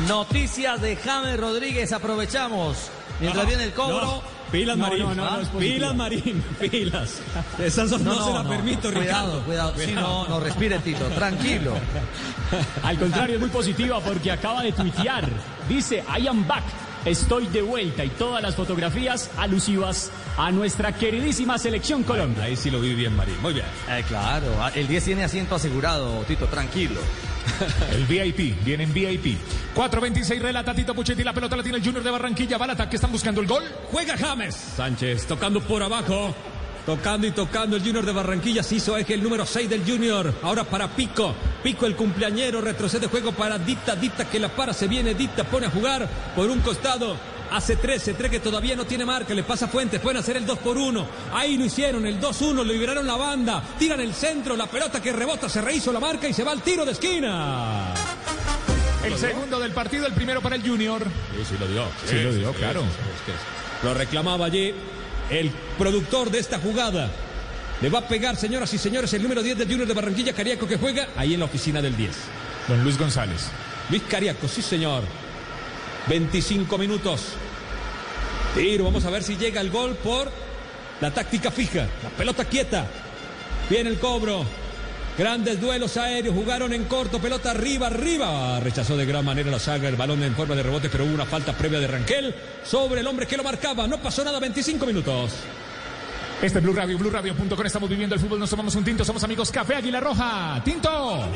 Noticias 0.08 0.80
de 0.80 0.96
James 0.96 1.38
Rodríguez, 1.38 1.92
aprovechamos. 1.92 2.90
Mientras 3.20 3.46
viene 3.46 3.64
el 3.64 3.72
cobro. 3.72 4.00
No, 4.00 4.35
pilas, 4.52 4.76
No, 4.76 4.84
Marín. 4.88 5.02
no, 5.02 5.14
no, 5.14 5.30
no 5.30 5.40
es 5.40 5.48
positiva. 5.48 5.74
pilas, 5.74 5.94
Marín. 5.96 6.44
Pilas. 6.70 7.20
Esas 7.58 7.90
son- 7.90 8.04
no, 8.04 8.24
se 8.26 8.32
las 8.32 8.46
permito, 8.46 8.92
cuidado, 8.92 9.00
Ricardo. 9.00 9.40
Cuidado, 9.44 9.74
Sí, 9.78 9.92
no, 9.94 10.28
no 10.28 10.40
respire, 10.40 10.78
Tito, 10.80 11.04
tranquilo. 11.08 11.74
Al 12.82 12.98
contrario, 12.98 13.34
es 13.36 13.40
muy 13.40 13.50
positiva 13.50 14.00
porque 14.00 14.30
acaba 14.30 14.62
de 14.62 14.72
tuitear. 14.72 15.28
Dice, 15.68 16.04
I 16.18 16.26
am 16.28 16.46
back. 16.46 16.64
Estoy 17.06 17.46
de 17.46 17.62
vuelta 17.62 18.04
y 18.04 18.08
todas 18.08 18.42
las 18.42 18.56
fotografías 18.56 19.30
alusivas 19.36 20.10
a 20.36 20.50
nuestra 20.50 20.92
queridísima 20.92 21.56
selección 21.56 22.02
Colombia. 22.02 22.42
Ahí 22.42 22.56
sí 22.56 22.68
lo 22.68 22.80
vi 22.80 22.96
bien, 22.96 23.14
Marín. 23.14 23.40
Muy 23.40 23.54
bien. 23.54 23.66
Eh, 23.88 24.04
claro, 24.08 24.48
el 24.74 24.88
10 24.88 25.04
tiene 25.04 25.22
asiento 25.22 25.54
asegurado, 25.54 26.24
Tito, 26.24 26.46
tranquilo. 26.46 27.00
El 27.92 28.06
VIP, 28.06 28.60
viene 28.64 28.82
en 28.82 28.92
VIP. 28.92 29.38
4.26, 29.76 30.40
relata 30.40 30.74
Tito 30.74 30.94
Puchetti. 30.94 31.22
La 31.22 31.32
pelota 31.32 31.56
la 31.56 31.62
tiene 31.62 31.78
el 31.78 31.84
Junior 31.84 32.02
de 32.02 32.10
Barranquilla. 32.10 32.58
Va 32.58 32.64
al 32.64 32.72
ataque, 32.72 32.96
están 32.96 33.12
buscando 33.12 33.40
el 33.40 33.46
gol. 33.46 33.62
Juega 33.92 34.16
James. 34.18 34.56
Sánchez 34.76 35.26
tocando 35.26 35.60
por 35.60 35.84
abajo. 35.84 36.34
Tocando 36.86 37.26
y 37.26 37.32
tocando 37.32 37.74
el 37.74 37.82
Junior 37.82 38.06
de 38.06 38.12
Barranquilla. 38.12 38.62
Se 38.62 38.76
hizo 38.76 38.96
eje 38.96 39.14
el 39.14 39.22
número 39.22 39.44
6 39.44 39.68
del 39.68 39.84
Junior. 39.84 40.32
Ahora 40.42 40.62
para 40.62 40.86
Pico. 40.86 41.34
Pico 41.60 41.84
el 41.84 41.96
cumpleañero. 41.96 42.60
Retrocede 42.60 43.08
juego 43.08 43.32
para 43.32 43.58
Dicta. 43.58 43.96
Dicta 43.96 44.30
que 44.30 44.38
la 44.38 44.48
para. 44.48 44.72
Se 44.72 44.86
viene 44.86 45.12
Dicta. 45.14 45.42
Pone 45.42 45.66
a 45.66 45.70
jugar 45.70 46.08
por 46.36 46.48
un 46.48 46.60
costado. 46.60 47.16
Hace 47.50 47.74
13, 47.74 48.14
3 48.14 48.30
que 48.30 48.38
todavía 48.38 48.76
no 48.76 48.84
tiene 48.84 49.04
marca. 49.04 49.34
Le 49.34 49.42
pasa 49.42 49.64
a 49.64 49.68
Fuentes. 49.68 50.00
Pueden 50.00 50.18
hacer 50.18 50.36
el 50.36 50.46
2 50.46 50.58
por 50.60 50.76
1. 50.76 51.06
Ahí 51.32 51.58
lo 51.58 51.64
hicieron. 51.64 52.06
El 52.06 52.20
2-1. 52.20 52.54
Lo 52.54 52.62
liberaron 52.62 53.04
la 53.04 53.16
banda. 53.16 53.64
Tiran 53.80 54.00
el 54.00 54.14
centro. 54.14 54.56
La 54.56 54.66
pelota 54.66 55.02
que 55.02 55.12
rebota. 55.12 55.48
Se 55.48 55.60
rehizo 55.60 55.92
la 55.92 55.98
marca 55.98 56.28
y 56.28 56.32
se 56.32 56.44
va 56.44 56.52
al 56.52 56.62
tiro 56.62 56.84
de 56.84 56.92
esquina. 56.92 57.94
El 59.02 59.16
segundo 59.18 59.58
del 59.58 59.72
partido, 59.72 60.06
el 60.06 60.12
primero 60.12 60.40
para 60.40 60.54
el 60.54 60.62
Junior. 60.62 61.02
Sí, 61.02 61.44
sí 61.48 61.54
lo 61.58 61.66
dio. 61.66 61.84
Sí, 62.06 62.20
lo 62.20 62.32
dio, 62.32 62.52
claro. 62.52 62.82
Lo 63.82 63.92
reclamaba 63.92 64.46
allí 64.46 64.72
el 65.30 65.50
productor 65.78 66.30
de 66.30 66.38
esta 66.38 66.58
jugada. 66.58 67.10
Le 67.80 67.90
va 67.90 68.00
a 68.00 68.08
pegar, 68.08 68.36
señoras 68.36 68.72
y 68.72 68.78
señores, 68.78 69.12
el 69.12 69.22
número 69.22 69.42
10 69.42 69.58
del 69.58 69.68
Junior 69.68 69.86
de 69.86 69.94
Barranquilla, 69.94 70.32
Cariaco, 70.32 70.66
que 70.66 70.78
juega 70.78 71.08
ahí 71.16 71.34
en 71.34 71.40
la 71.40 71.46
oficina 71.46 71.82
del 71.82 71.96
10. 71.96 72.10
Don 72.68 72.82
Luis 72.82 72.98
González. 72.98 73.48
Luis 73.90 74.02
Cariaco, 74.08 74.48
sí, 74.48 74.62
señor. 74.62 75.02
25 76.08 76.78
minutos. 76.78 77.22
Tiro, 78.54 78.84
vamos 78.84 79.04
a 79.04 79.10
ver 79.10 79.22
si 79.22 79.36
llega 79.36 79.60
el 79.60 79.70
gol 79.70 79.94
por 79.96 80.30
la 81.00 81.12
táctica 81.12 81.50
fija. 81.50 81.86
La 82.02 82.08
pelota 82.10 82.44
quieta. 82.44 82.86
Viene 83.68 83.90
el 83.90 83.98
cobro. 83.98 84.44
Grandes 85.18 85.58
duelos 85.58 85.96
aéreos, 85.96 86.34
jugaron 86.34 86.74
en 86.74 86.84
corto, 86.84 87.18
pelota 87.18 87.52
arriba, 87.52 87.86
arriba. 87.86 88.60
Rechazó 88.60 88.98
de 88.98 89.06
gran 89.06 89.24
manera 89.24 89.50
la 89.50 89.58
saga, 89.58 89.88
el 89.88 89.96
balón 89.96 90.22
en 90.22 90.34
forma 90.34 90.54
de 90.54 90.62
rebote, 90.62 90.90
pero 90.90 91.04
hubo 91.04 91.14
una 91.14 91.24
falta 91.24 91.54
previa 91.54 91.80
de 91.80 91.86
Ranquel 91.86 92.34
sobre 92.62 93.00
el 93.00 93.06
hombre 93.06 93.26
que 93.26 93.38
lo 93.38 93.42
marcaba. 93.42 93.86
No 93.86 93.96
pasó 93.96 94.22
nada, 94.22 94.38
25 94.38 94.84
minutos. 94.84 95.32
Este 96.42 96.58
es 96.58 96.64
Blue 96.64 96.74
Radio, 96.74 96.98
BlueRadio.com. 96.98 97.64
Estamos 97.66 97.88
viviendo 97.88 98.14
el 98.14 98.20
fútbol, 98.20 98.38
nos 98.38 98.50
tomamos 98.50 98.74
un 98.74 98.84
tinto. 98.84 99.06
Somos 99.06 99.24
amigos 99.24 99.50
Café 99.50 99.76
Águila 99.76 100.00
Roja. 100.00 100.60
Tinto. 100.62 101.26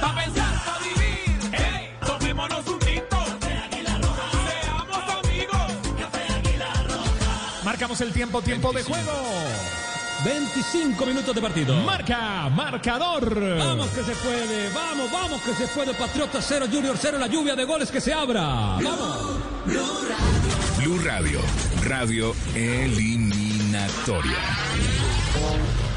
Pa' 0.00 0.14
pensar, 0.14 0.64
pa' 0.64 0.78
vivir. 0.78 1.54
¡Ey! 1.60 1.90
Tomémonos 2.06 2.64
un 2.68 2.78
tinto. 2.78 3.16
Seamos 3.40 5.24
amigos. 5.24 5.72
Marcamos 7.64 8.00
el 8.02 8.12
tiempo, 8.12 8.40
tiempo 8.40 8.72
de 8.72 8.84
juego. 8.84 9.12
25 10.24 11.06
minutos 11.06 11.34
de 11.34 11.40
partido. 11.40 11.74
Marca, 11.82 12.48
marcador. 12.50 13.58
Vamos 13.58 13.88
que 13.88 14.02
se 14.02 14.12
puede, 14.16 14.68
vamos, 14.74 15.10
vamos 15.10 15.40
que 15.42 15.54
se 15.54 15.66
puede. 15.68 15.94
Patriota 15.94 16.40
0, 16.42 16.66
Junior 16.70 16.96
0, 16.98 17.18
la 17.18 17.26
lluvia 17.26 17.56
de 17.56 17.64
goles 17.64 17.90
que 17.90 18.00
se 18.00 18.12
abra. 18.12 18.40
Vamos. 18.82 19.40
Blue 20.78 20.98
Radio, 20.98 21.40
radio 21.84 22.34
eliminatoria. 22.54 24.38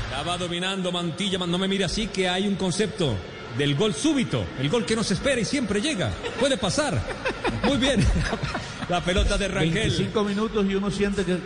Estaba 0.05 0.37
dominando 0.37 0.91
Mantilla, 0.91 1.37
no 1.39 1.57
me 1.57 1.67
mire 1.67 1.85
así 1.85 2.07
que 2.07 2.29
hay 2.29 2.47
un 2.47 2.55
concepto 2.55 3.15
del 3.57 3.75
gol 3.75 3.93
súbito, 3.93 4.45
el 4.59 4.69
gol 4.69 4.85
que 4.85 4.95
no 4.95 5.03
se 5.03 5.13
espera 5.13 5.39
y 5.39 5.45
siempre 5.45 5.81
llega. 5.81 6.11
Puede 6.39 6.57
pasar. 6.57 6.99
Muy 7.63 7.77
bien. 7.77 8.05
La 8.89 9.01
pelota 9.01 9.37
de 9.37 9.47
Rangel. 9.47 9.73
25 9.73 10.23
minutos 10.23 10.65
y 10.69 10.75
uno 10.75 10.91
siente 10.91 11.23
que 11.23 11.37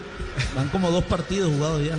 van 0.56 0.70
como 0.70 0.89
dos 0.89 1.04
partidos 1.04 1.54
jugados 1.54 1.84
ya. 1.86 1.96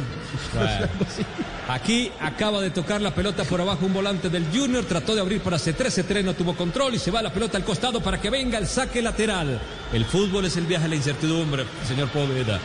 Bueno. 0.54 0.88
Aquí 1.68 2.10
acaba 2.18 2.62
de 2.62 2.70
tocar 2.70 3.02
la 3.02 3.14
pelota 3.14 3.44
por 3.44 3.60
abajo 3.60 3.84
un 3.84 3.92
volante 3.92 4.30
del 4.30 4.46
Junior, 4.50 4.84
trató 4.86 5.14
de 5.14 5.20
abrir 5.20 5.42
para 5.42 5.58
C3, 5.58 6.02
C3 6.02 6.24
no 6.24 6.32
tuvo 6.32 6.56
control 6.56 6.94
y 6.94 6.98
se 6.98 7.10
va 7.10 7.20
la 7.20 7.30
pelota 7.30 7.58
al 7.58 7.64
costado 7.64 8.00
para 8.00 8.18
que 8.18 8.30
venga 8.30 8.56
el 8.58 8.66
saque 8.66 9.02
lateral. 9.02 9.60
El 9.92 10.06
fútbol 10.06 10.46
es 10.46 10.56
el 10.56 10.64
viaje 10.64 10.86
a 10.86 10.88
la 10.88 10.96
incertidumbre, 10.96 11.66
señor 11.86 12.08
Poveda. 12.08 12.58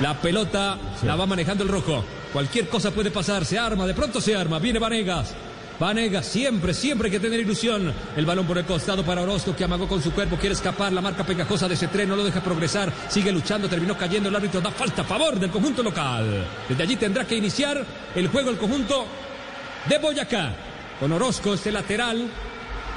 La 0.00 0.14
pelota 0.20 0.78
la 1.02 1.16
va 1.16 1.26
manejando 1.26 1.64
el 1.64 1.68
rojo. 1.68 2.04
Cualquier 2.32 2.68
cosa 2.68 2.92
puede 2.92 3.10
pasar, 3.10 3.44
se 3.44 3.58
arma, 3.58 3.86
de 3.86 3.94
pronto 3.94 4.20
se 4.20 4.36
arma, 4.36 4.60
viene 4.60 4.78
Vanegas. 4.78 5.34
Vanegas, 5.78 6.26
siempre, 6.26 6.74
siempre 6.74 7.06
hay 7.06 7.12
que 7.12 7.20
tener 7.20 7.38
ilusión. 7.38 7.92
El 8.16 8.26
balón 8.26 8.46
por 8.46 8.58
el 8.58 8.64
costado 8.64 9.04
para 9.04 9.22
Orozco 9.22 9.54
que 9.54 9.62
amagó 9.62 9.86
con 9.86 10.02
su 10.02 10.12
cuerpo, 10.12 10.36
quiere 10.36 10.54
escapar. 10.54 10.92
La 10.92 11.00
marca 11.00 11.24
pegajosa 11.24 11.68
de 11.68 11.74
ese 11.74 11.86
tren 11.88 12.08
no 12.08 12.16
lo 12.16 12.24
deja 12.24 12.42
progresar. 12.42 12.92
Sigue 13.08 13.30
luchando, 13.30 13.68
terminó 13.68 13.96
cayendo. 13.96 14.28
El 14.28 14.36
árbitro 14.36 14.60
da 14.60 14.72
falta 14.72 15.02
a 15.02 15.04
favor 15.04 15.38
del 15.38 15.50
conjunto 15.50 15.82
local. 15.82 16.44
Desde 16.68 16.82
allí 16.82 16.96
tendrá 16.96 17.24
que 17.24 17.36
iniciar 17.36 17.84
el 18.14 18.28
juego 18.28 18.50
el 18.50 18.58
conjunto 18.58 19.06
de 19.88 19.98
Boyacá. 19.98 20.52
con 20.98 21.12
Orozco, 21.12 21.54
este 21.54 21.70
lateral, 21.70 22.28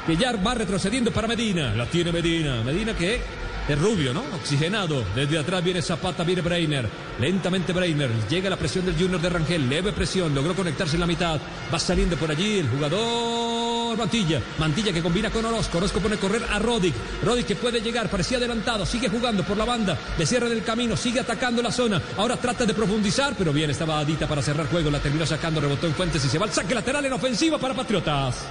que 0.07 0.17
ya 0.17 0.31
va 0.33 0.55
retrocediendo 0.55 1.11
para 1.11 1.27
Medina. 1.27 1.75
La 1.75 1.85
tiene 1.85 2.11
Medina. 2.11 2.63
Medina 2.63 2.95
que 2.95 3.21
es 3.67 3.79
rubio, 3.79 4.13
¿no? 4.13 4.23
Oxigenado. 4.35 5.03
Desde 5.15 5.37
atrás 5.37 5.63
viene 5.63 5.81
Zapata, 5.81 6.23
viene 6.23 6.41
Breiner. 6.41 6.89
Lentamente 7.19 7.73
Breiner. 7.73 8.09
Llega 8.29 8.49
la 8.49 8.57
presión 8.57 8.85
del 8.85 8.95
Junior 8.95 9.21
de 9.21 9.29
Rangel. 9.29 9.69
Leve 9.69 9.91
presión. 9.91 10.33
Logró 10.33 10.55
conectarse 10.55 10.95
en 10.95 11.01
la 11.01 11.07
mitad. 11.07 11.39
Va 11.73 11.79
saliendo 11.79 12.17
por 12.17 12.31
allí 12.31 12.59
el 12.59 12.69
jugador 12.69 13.97
Mantilla. 13.97 14.41
Mantilla 14.57 14.91
que 14.91 15.01
combina 15.01 15.29
con 15.29 15.45
Orozco. 15.45 15.77
Orozco 15.77 15.99
pone 15.99 16.15
a 16.15 16.19
correr 16.19 16.43
a 16.49 16.59
Rodic. 16.59 16.93
Rodic 17.23 17.47
que 17.47 17.55
puede 17.55 17.81
llegar. 17.81 18.09
Parecía 18.09 18.37
adelantado. 18.37 18.85
Sigue 18.85 19.09
jugando 19.09 19.43
por 19.43 19.57
la 19.57 19.65
banda. 19.65 19.97
Le 20.17 20.25
cierra 20.25 20.49
del 20.49 20.63
camino. 20.63 20.97
Sigue 20.97 21.19
atacando 21.19 21.61
la 21.61 21.71
zona. 21.71 22.01
Ahora 22.17 22.37
trata 22.37 22.65
de 22.65 22.73
profundizar. 22.73 23.35
Pero 23.37 23.53
bien, 23.53 23.69
estaba 23.69 23.99
Adita 23.99 24.27
para 24.27 24.41
cerrar 24.41 24.67
juego. 24.67 24.89
La 24.89 24.99
terminó 24.99 25.25
sacando. 25.25 25.61
Rebotó 25.61 25.87
en 25.87 25.93
Fuentes 25.93 26.23
y 26.25 26.29
se 26.29 26.37
va 26.37 26.45
al 26.45 26.51
saque 26.51 26.73
lateral 26.73 27.05
en 27.05 27.13
ofensiva 27.13 27.57
para 27.57 27.73
Patriotas. 27.73 28.45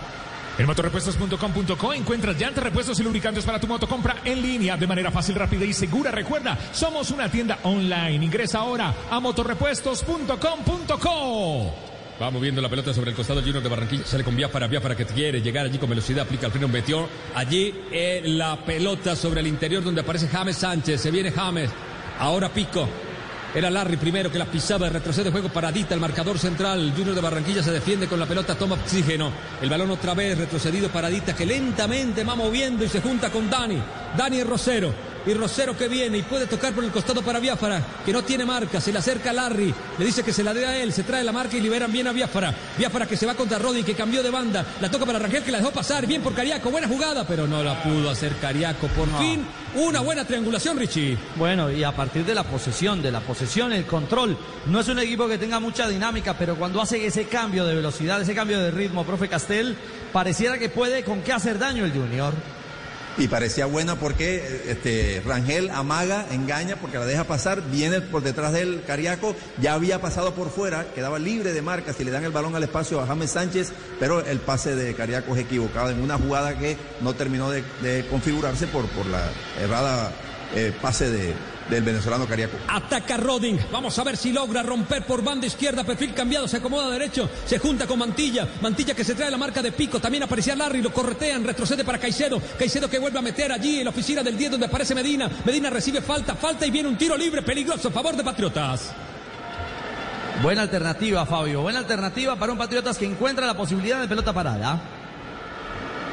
En 0.59 0.67
motorrepuestos.com.co 0.67 1.95
encuentras 1.95 2.39
llantas, 2.39 2.65
repuestos 2.65 3.01
y 3.01 3.03
lubricantes 3.03 3.45
para 3.45 3.59
tu 3.59 3.67
moto. 3.67 3.89
Compra 3.89 4.17
en 4.25 4.43
línea 4.43 4.77
de 4.77 4.87
manera 4.87 5.11
fácil, 5.11 5.35
rápida 5.35 5.65
y 5.65 5.73
segura. 5.73 6.11
Recuerda, 6.11 6.59
somos 6.73 7.11
una 7.11 7.31
tienda 7.31 7.61
online. 7.63 8.23
Ingresa 8.25 8.59
ahora 8.59 8.95
a 9.11 9.21
motorrepuestos.com.co. 9.21 11.75
Va 12.21 12.31
moviendo 12.31 12.61
la 12.61 12.69
pelota 12.69 12.93
sobre 12.93 13.11
el 13.11 13.17
costado 13.17 13.41
Junior 13.41 13.63
de 13.63 13.69
Barranquilla. 13.71 14.05
Sale 14.05 14.23
con 14.23 14.37
Biafara, 14.37 14.67
Biafara 14.67 14.95
que 14.95 15.07
quiere 15.07 15.41
llegar 15.41 15.65
allí 15.65 15.79
con 15.79 15.89
velocidad. 15.89 16.25
Aplica 16.25 16.47
el 16.47 16.53
freno, 16.53 16.69
metió 16.69 17.09
allí 17.35 17.75
eh, 17.91 18.21
la 18.25 18.63
pelota 18.63 19.17
sobre 19.17 19.41
el 19.41 19.47
interior 19.47 19.83
donde 19.83 20.03
aparece 20.03 20.29
James 20.29 20.57
Sánchez. 20.57 21.01
Se 21.01 21.11
viene 21.11 21.33
James. 21.33 21.71
Ahora 22.19 22.51
Pico. 22.51 22.87
Era 23.53 23.69
Larry 23.69 23.97
primero 23.97 24.31
que 24.31 24.39
la 24.39 24.47
pisaba, 24.47 24.89
retrocede 24.89 25.33
juego 25.33 25.49
paradita, 25.49 25.93
el 25.93 26.01
marcador 26.01 26.39
central. 26.39 26.93
Junior 26.97 27.17
de 27.17 27.21
Barranquilla 27.21 27.65
se 27.65 27.73
defiende 27.73 28.07
con 28.07 28.21
la 28.21 28.27
pelota, 28.27 28.55
toma 28.55 28.77
oxígeno. 28.77 29.33
El 29.61 29.69
balón 29.69 29.91
otra 29.91 30.15
vez, 30.15 30.39
retrocedido 30.39 30.89
paradita, 30.89 31.35
que 31.35 31.45
lentamente 31.45 32.23
va 32.23 32.37
moviendo 32.37 32.85
y 32.85 32.89
se 32.89 33.01
junta 33.01 33.31
con 33.31 33.51
Dani. 33.51 33.83
Dani 34.17 34.45
Rosero. 34.45 35.10
Y 35.27 35.35
Rosero 35.35 35.77
que 35.77 35.89
viene 35.89 36.19
y 36.19 36.23
puede 36.23 36.47
tocar 36.47 36.73
por 36.73 36.83
el 36.83 36.91
costado 36.91 37.23
para 37.23 37.41
Biafara, 37.41 37.83
que 38.05 38.13
no 38.13 38.23
tiene 38.23 38.47
marca, 38.47 38.81
se 38.81 38.93
le 38.93 38.99
acerca 38.99 39.31
a 39.31 39.33
Larry, 39.35 39.75
le 39.99 40.05
dice 40.05 40.23
que 40.23 40.33
se 40.33 40.43
la 40.43 40.55
dé 40.55 40.67
a 40.67 40.79
él, 40.79 40.93
se 40.93 41.03
trae 41.03 41.23
la 41.23 41.33
marca 41.33 41.57
y 41.57 41.61
liberan 41.61 41.93
bien 41.93 42.07
a 42.07 42.13
Biafara. 42.13 42.55
Biafara 42.79 43.07
que 43.07 43.17
se 43.17 43.27
va 43.27 43.35
contra 43.35 43.59
Rodin, 43.59 43.85
que 43.85 43.95
cambió 43.95 44.23
de 44.23 44.31
banda, 44.31 44.65
la 44.81 44.91
toca 44.91 45.05
para 45.05 45.19
Rangel, 45.19 45.43
que 45.43 45.53
la 45.53 45.59
dejó 45.59 45.71
pasar, 45.71 46.07
bien 46.07 46.23
por 46.23 46.35
Cariaco, 46.35 46.71
buena 46.71 46.89
jugada, 46.89 47.27
pero 47.27 47.47
no 47.47 47.63
la 47.63 47.83
pudo 47.83 48.11
hacer 48.11 48.35
Cariaco. 48.37 48.89
Por 48.89 49.09
fin, 49.19 49.45
una 49.75 50.01
buena 50.01 50.25
triangulación, 50.25 50.79
Richie. 50.79 51.19
Bueno, 51.37 51.71
y 51.71 51.85
a 51.85 51.93
partir 51.93 52.25
de 52.25 52.35
la 52.35 52.45
posesión, 52.45 53.03
de 53.03 53.11
la 53.11 53.21
posesión, 53.21 53.73
el 53.73 53.85
control, 53.85 54.37
no 54.67 54.81
es 54.81 54.89
un 54.89 54.99
equipo 54.99 55.29
que 55.29 55.39
tenga 55.39 55.61
mucha 55.61 55.89
dinámica, 55.89 56.37
pero 56.39 56.57
cuando 56.57 56.81
hace 56.81 57.07
ese 57.07 57.27
cambio 57.27 57.65
de 57.65 57.75
velocidad, 57.75 58.21
ese 58.21 58.35
cambio 58.35 58.59
de 58.59 58.71
ritmo, 58.71 59.05
profe 59.05 59.29
Castel, 59.29 59.77
pareciera 60.13 60.59
que 60.59 60.69
puede 60.69 61.05
con 61.05 61.23
qué 61.23 61.33
hacer 61.33 61.59
daño 61.59 61.85
el 61.85 61.93
Junior. 61.93 62.33
Y 63.19 63.29
parecía 63.29 63.67
buena 63.67 63.97
porque 63.97 64.63
este, 64.69 65.23
Rangel 65.27 65.71
amaga, 65.71 66.27
engaña 66.31 66.77
porque 66.77 66.99
la 66.99 67.05
deja 67.05 67.25
pasar, 67.25 67.63
viene 67.71 68.01
por 68.01 68.23
detrás 68.23 68.53
del 68.53 68.83
Cariaco, 68.87 69.35
ya 69.61 69.75
había 69.75 70.01
pasado 70.01 70.35
por 70.35 70.51
fuera, 70.51 70.87
quedaba 70.95 71.19
libre 71.19 71.53
de 71.53 71.61
marca 71.61 71.93
si 71.93 72.05
le 72.05 72.11
dan 72.11 72.25
el 72.25 72.31
balón 72.31 72.55
al 72.57 72.63
espacio 72.63 73.01
a 73.01 73.07
James 73.07 73.31
Sánchez, 73.31 73.73
pero 73.99 74.25
el 74.25 74.39
pase 74.39 74.75
de 74.75 74.95
Cariaco 74.95 75.35
es 75.35 75.43
equivocado 75.43 75.91
en 75.91 76.01
una 76.01 76.19
jugada 76.19 76.59
que 76.59 76.77
no 77.01 77.15
terminó 77.15 77.51
de, 77.51 77.63
configurarse 78.09 78.67
por, 78.67 78.87
por 78.89 79.07
la 79.07 79.29
errada 79.61 80.13
eh, 80.55 80.73
pase 80.81 81.11
de, 81.11 81.35
del 81.71 81.83
venezolano 81.83 82.27
Cariaco. 82.27 82.59
Ataca 82.69 83.17
Roding. 83.17 83.59
Vamos 83.73 83.99
a 83.99 84.05
ver 84.05 84.17
si 84.17 84.33
logra 84.33 84.63
romper 84.63 85.07
por 85.07 85.23
banda 85.23 85.47
izquierda. 85.47 85.85
Perfil 85.85 86.13
cambiado. 86.13 86.49
Se 86.49 86.59
acomoda 86.59 86.91
derecho. 86.91 87.31
Se 87.47 87.59
junta 87.59 87.87
con 87.87 87.99
Mantilla. 87.99 88.47
Mantilla 88.61 88.95
que 88.95 89.05
se 89.05 89.15
trae 89.15 89.31
la 89.31 89.39
marca 89.39 89.63
de 89.63 89.73
pico. 89.73 90.01
También 90.01 90.25
aparecía 90.25 90.57
Larry. 90.57 90.83
Lo 90.83 90.93
corretean. 90.93 91.45
Retrocede 91.45 91.85
para 91.85 91.99
Caicedo. 91.99 92.43
Caicedo 92.59 92.91
que 92.91 92.99
vuelve 92.99 93.19
a 93.19 93.23
meter 93.23 93.53
allí 93.53 93.79
en 93.79 93.85
la 93.85 93.91
oficina 93.91 94.23
del 94.23 94.37
10 94.37 94.53
donde 94.53 94.67
aparece 94.67 94.95
Medina. 94.95 95.31
Medina 95.45 95.71
recibe 95.71 96.03
falta. 96.03 96.35
Falta 96.35 96.67
y 96.67 96.71
viene 96.71 96.89
un 96.89 96.99
tiro 96.99 97.17
libre. 97.17 97.43
Peligroso 97.43 97.89
a 97.89 97.93
favor 97.93 98.17
de 98.17 98.25
Patriotas. 98.25 98.93
Buena 100.43 100.63
alternativa, 100.63 101.25
Fabio. 101.27 101.63
Buena 101.63 101.79
alternativa 101.79 102.37
para 102.37 102.53
un 102.53 102.59
Patriotas 102.59 102.99
que 102.99 103.05
encuentra 103.05 103.47
la 103.47 103.57
posibilidad 103.57 104.01
de 104.01 104.09
pelota 104.09 104.33
parada. 104.33 105.00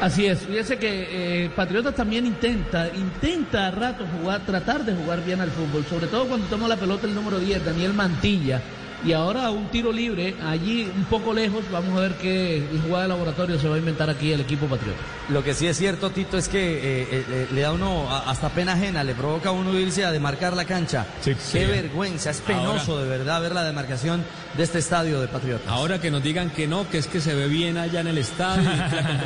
Así 0.02 0.28
es, 0.28 0.42
fíjese 0.42 0.78
que 0.78 1.46
eh, 1.46 1.50
Patriotas 1.56 1.96
también 1.96 2.28
intenta, 2.28 2.88
intenta 2.96 3.68
a 3.68 3.72
rato 3.72 4.06
jugar, 4.20 4.42
tratar 4.46 4.86
de 4.86 4.94
jugar 4.94 5.26
bien 5.26 5.42
al 5.42 5.50
fútbol, 5.50 5.84
sobre 5.86 6.06
todo 6.06 6.28
cuando 6.28 6.46
toma 6.48 6.68
la 6.68 6.76
pelota 6.76 7.08
el 7.08 7.16
número 7.16 7.40
10, 7.40 7.66
Daniel 7.66 7.94
Mantilla. 7.94 8.62
Y 9.06 9.14
ahora 9.14 9.52
un 9.52 9.68
tiro 9.68 9.92
libre, 9.92 10.36
allí 10.44 10.90
un 10.96 11.06
poco 11.06 11.34
lejos, 11.34 11.64
vamos 11.72 11.96
a 11.98 12.02
ver 12.02 12.14
qué 12.16 12.64
jugada 12.84 13.04
de 13.04 13.10
laboratorio 13.10 13.60
se 13.60 13.68
va 13.70 13.76
a 13.76 13.78
inventar 13.78 14.10
aquí 14.10 14.32
el 14.32 14.42
equipo 14.42 14.66
Patriota. 14.66 15.00
Lo 15.30 15.44
que 15.44 15.54
sí 15.54 15.68
es 15.68 15.78
cierto, 15.78 16.10
Tito, 16.10 16.38
es 16.38 16.48
que 16.50 16.58
eh, 16.78 17.08
eh, 17.12 17.48
le 17.54 17.62
da 17.62 17.74
uno 17.74 18.10
a- 18.10 18.30
hasta 18.32 18.50
pena 18.50 18.74
ajena, 18.74 19.04
le 19.04 19.14
provoca 19.14 19.50
a 19.50 19.52
uno 19.52 19.78
irse 19.78 20.04
a 20.04 20.12
demarcar 20.12 20.54
la 20.56 20.66
cancha. 20.66 21.06
Sí, 21.22 21.36
Qué 21.36 21.40
sí. 21.40 21.66
vergüenza, 21.66 22.32
es 22.32 22.42
penoso 22.42 22.98
de 23.00 23.08
verdad 23.08 23.42
ver 23.42 23.54
la 23.54 23.64
demarcación 23.64 24.24
de 24.58 24.64
este 24.64 24.80
estadio 24.80 25.22
de 25.22 25.28
Patriotas. 25.28 25.68
Ahora 25.68 26.02
que 26.02 26.10
nos 26.10 26.24
digan 26.24 26.50
que 26.50 26.66
no, 26.68 26.90
que 26.90 26.98
es 26.98 27.08
que 27.08 27.22
se 27.22 27.36
ve 27.36 27.48
bien 27.48 27.78
allá 27.78 28.00
en 28.02 28.08
el 28.08 28.18
estadio. 28.18 28.68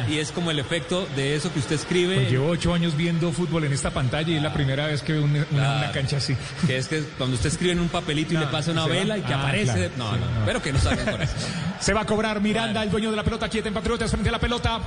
y 0.09 0.17
es 0.17 0.31
como 0.33 0.51
el 0.51 0.59
efecto 0.59 1.07
de 1.15 1.35
eso 1.35 1.51
que 1.53 1.59
usted 1.59 1.75
escribe. 1.75 2.15
Pues 2.15 2.31
llevo 2.31 2.49
ocho 2.49 2.73
años 2.73 2.97
viendo 2.97 3.31
fútbol 3.31 3.63
en 3.63 3.73
esta 3.73 3.91
pantalla 3.91 4.29
y 4.31 4.35
es 4.35 4.43
la 4.43 4.51
primera 4.53 4.87
vez 4.87 5.01
que 5.01 5.13
veo 5.13 5.23
una, 5.23 5.45
una- 5.51 5.61
Claro. 5.61 5.77
una 5.85 5.91
cancha 5.91 6.17
así. 6.17 6.35
Que 6.67 6.77
es 6.77 6.87
que 6.87 7.03
cuando 7.17 7.35
usted 7.35 7.49
escribe 7.49 7.73
en 7.73 7.79
un 7.79 7.89
papelito 7.89 8.33
y 8.33 8.37
le 8.37 8.47
pasa 8.47 8.71
una 8.71 8.85
vela 8.87 9.17
y 9.17 9.21
que 9.21 9.33
Ah, 9.33 9.39
aparece. 9.39 9.60
Claro. 9.63 9.91
No, 9.97 10.11
no, 10.11 10.17
no. 10.17 10.39
espero 10.39 10.61
que 10.61 10.73
no 10.73 10.79
salgan 10.79 11.11
con 11.11 11.21
eso. 11.21 11.35
Se 11.79 11.93
va 11.93 12.01
a 12.01 12.05
cobrar 12.05 12.41
Miranda, 12.41 12.83
el 12.83 12.91
dueño 12.91 13.09
de 13.11 13.17
la 13.17 13.23
pelota, 13.23 13.49
quieta 13.49 13.67
en 13.67 13.73
Patriotas 13.73 14.11
frente 14.11 14.29
a 14.29 14.31
la 14.33 14.39
pelota. 14.39 14.81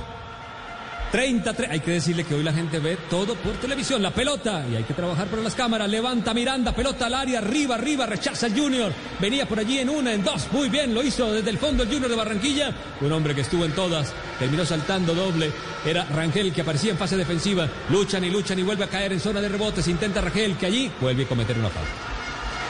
33. 1.15 1.71
Hay 1.71 1.79
que 1.79 1.91
decirle 1.91 2.25
que 2.25 2.35
hoy 2.35 2.43
la 2.43 2.51
gente 2.51 2.77
ve 2.79 2.97
todo 3.09 3.35
por 3.35 3.53
televisión. 3.53 4.01
La 4.01 4.11
pelota. 4.11 4.65
Y 4.69 4.75
hay 4.75 4.83
que 4.83 4.93
trabajar 4.93 5.27
por 5.27 5.39
las 5.39 5.55
cámaras. 5.55 5.89
Levanta 5.89 6.33
Miranda. 6.33 6.73
Pelota 6.73 7.05
al 7.05 7.13
área. 7.13 7.39
Arriba, 7.39 7.75
arriba. 7.75 8.05
Rechaza 8.05 8.47
el 8.47 8.59
Junior. 8.59 8.91
Venía 9.21 9.45
por 9.45 9.59
allí 9.59 9.79
en 9.79 9.89
una, 9.89 10.13
en 10.13 10.25
dos. 10.25 10.47
Muy 10.51 10.67
bien. 10.67 10.93
Lo 10.93 11.01
hizo 11.01 11.31
desde 11.31 11.51
el 11.51 11.57
fondo 11.57 11.83
el 11.83 11.89
Junior 11.89 12.09
de 12.09 12.17
Barranquilla. 12.17 12.71
Un 12.99 13.13
hombre 13.13 13.33
que 13.33 13.41
estuvo 13.41 13.63
en 13.63 13.71
todas. 13.71 14.13
Terminó 14.39 14.65
saltando 14.65 15.13
doble. 15.13 15.51
Era 15.85 16.03
Rangel 16.03 16.51
que 16.51 16.61
aparecía 16.61 16.91
en 16.91 16.97
fase 16.97 17.15
defensiva. 17.15 17.69
Luchan 17.89 18.25
y 18.25 18.29
luchan 18.29 18.59
y 18.59 18.63
vuelve 18.63 18.83
a 18.83 18.89
caer 18.89 19.13
en 19.13 19.21
zona 19.21 19.39
de 19.39 19.47
rebotes. 19.47 19.87
Intenta 19.87 20.19
Rangel 20.19 20.57
que 20.57 20.65
allí 20.65 20.91
vuelve 20.99 21.23
a 21.23 21.27
cometer 21.27 21.57
una 21.57 21.69
falta. 21.69 22.14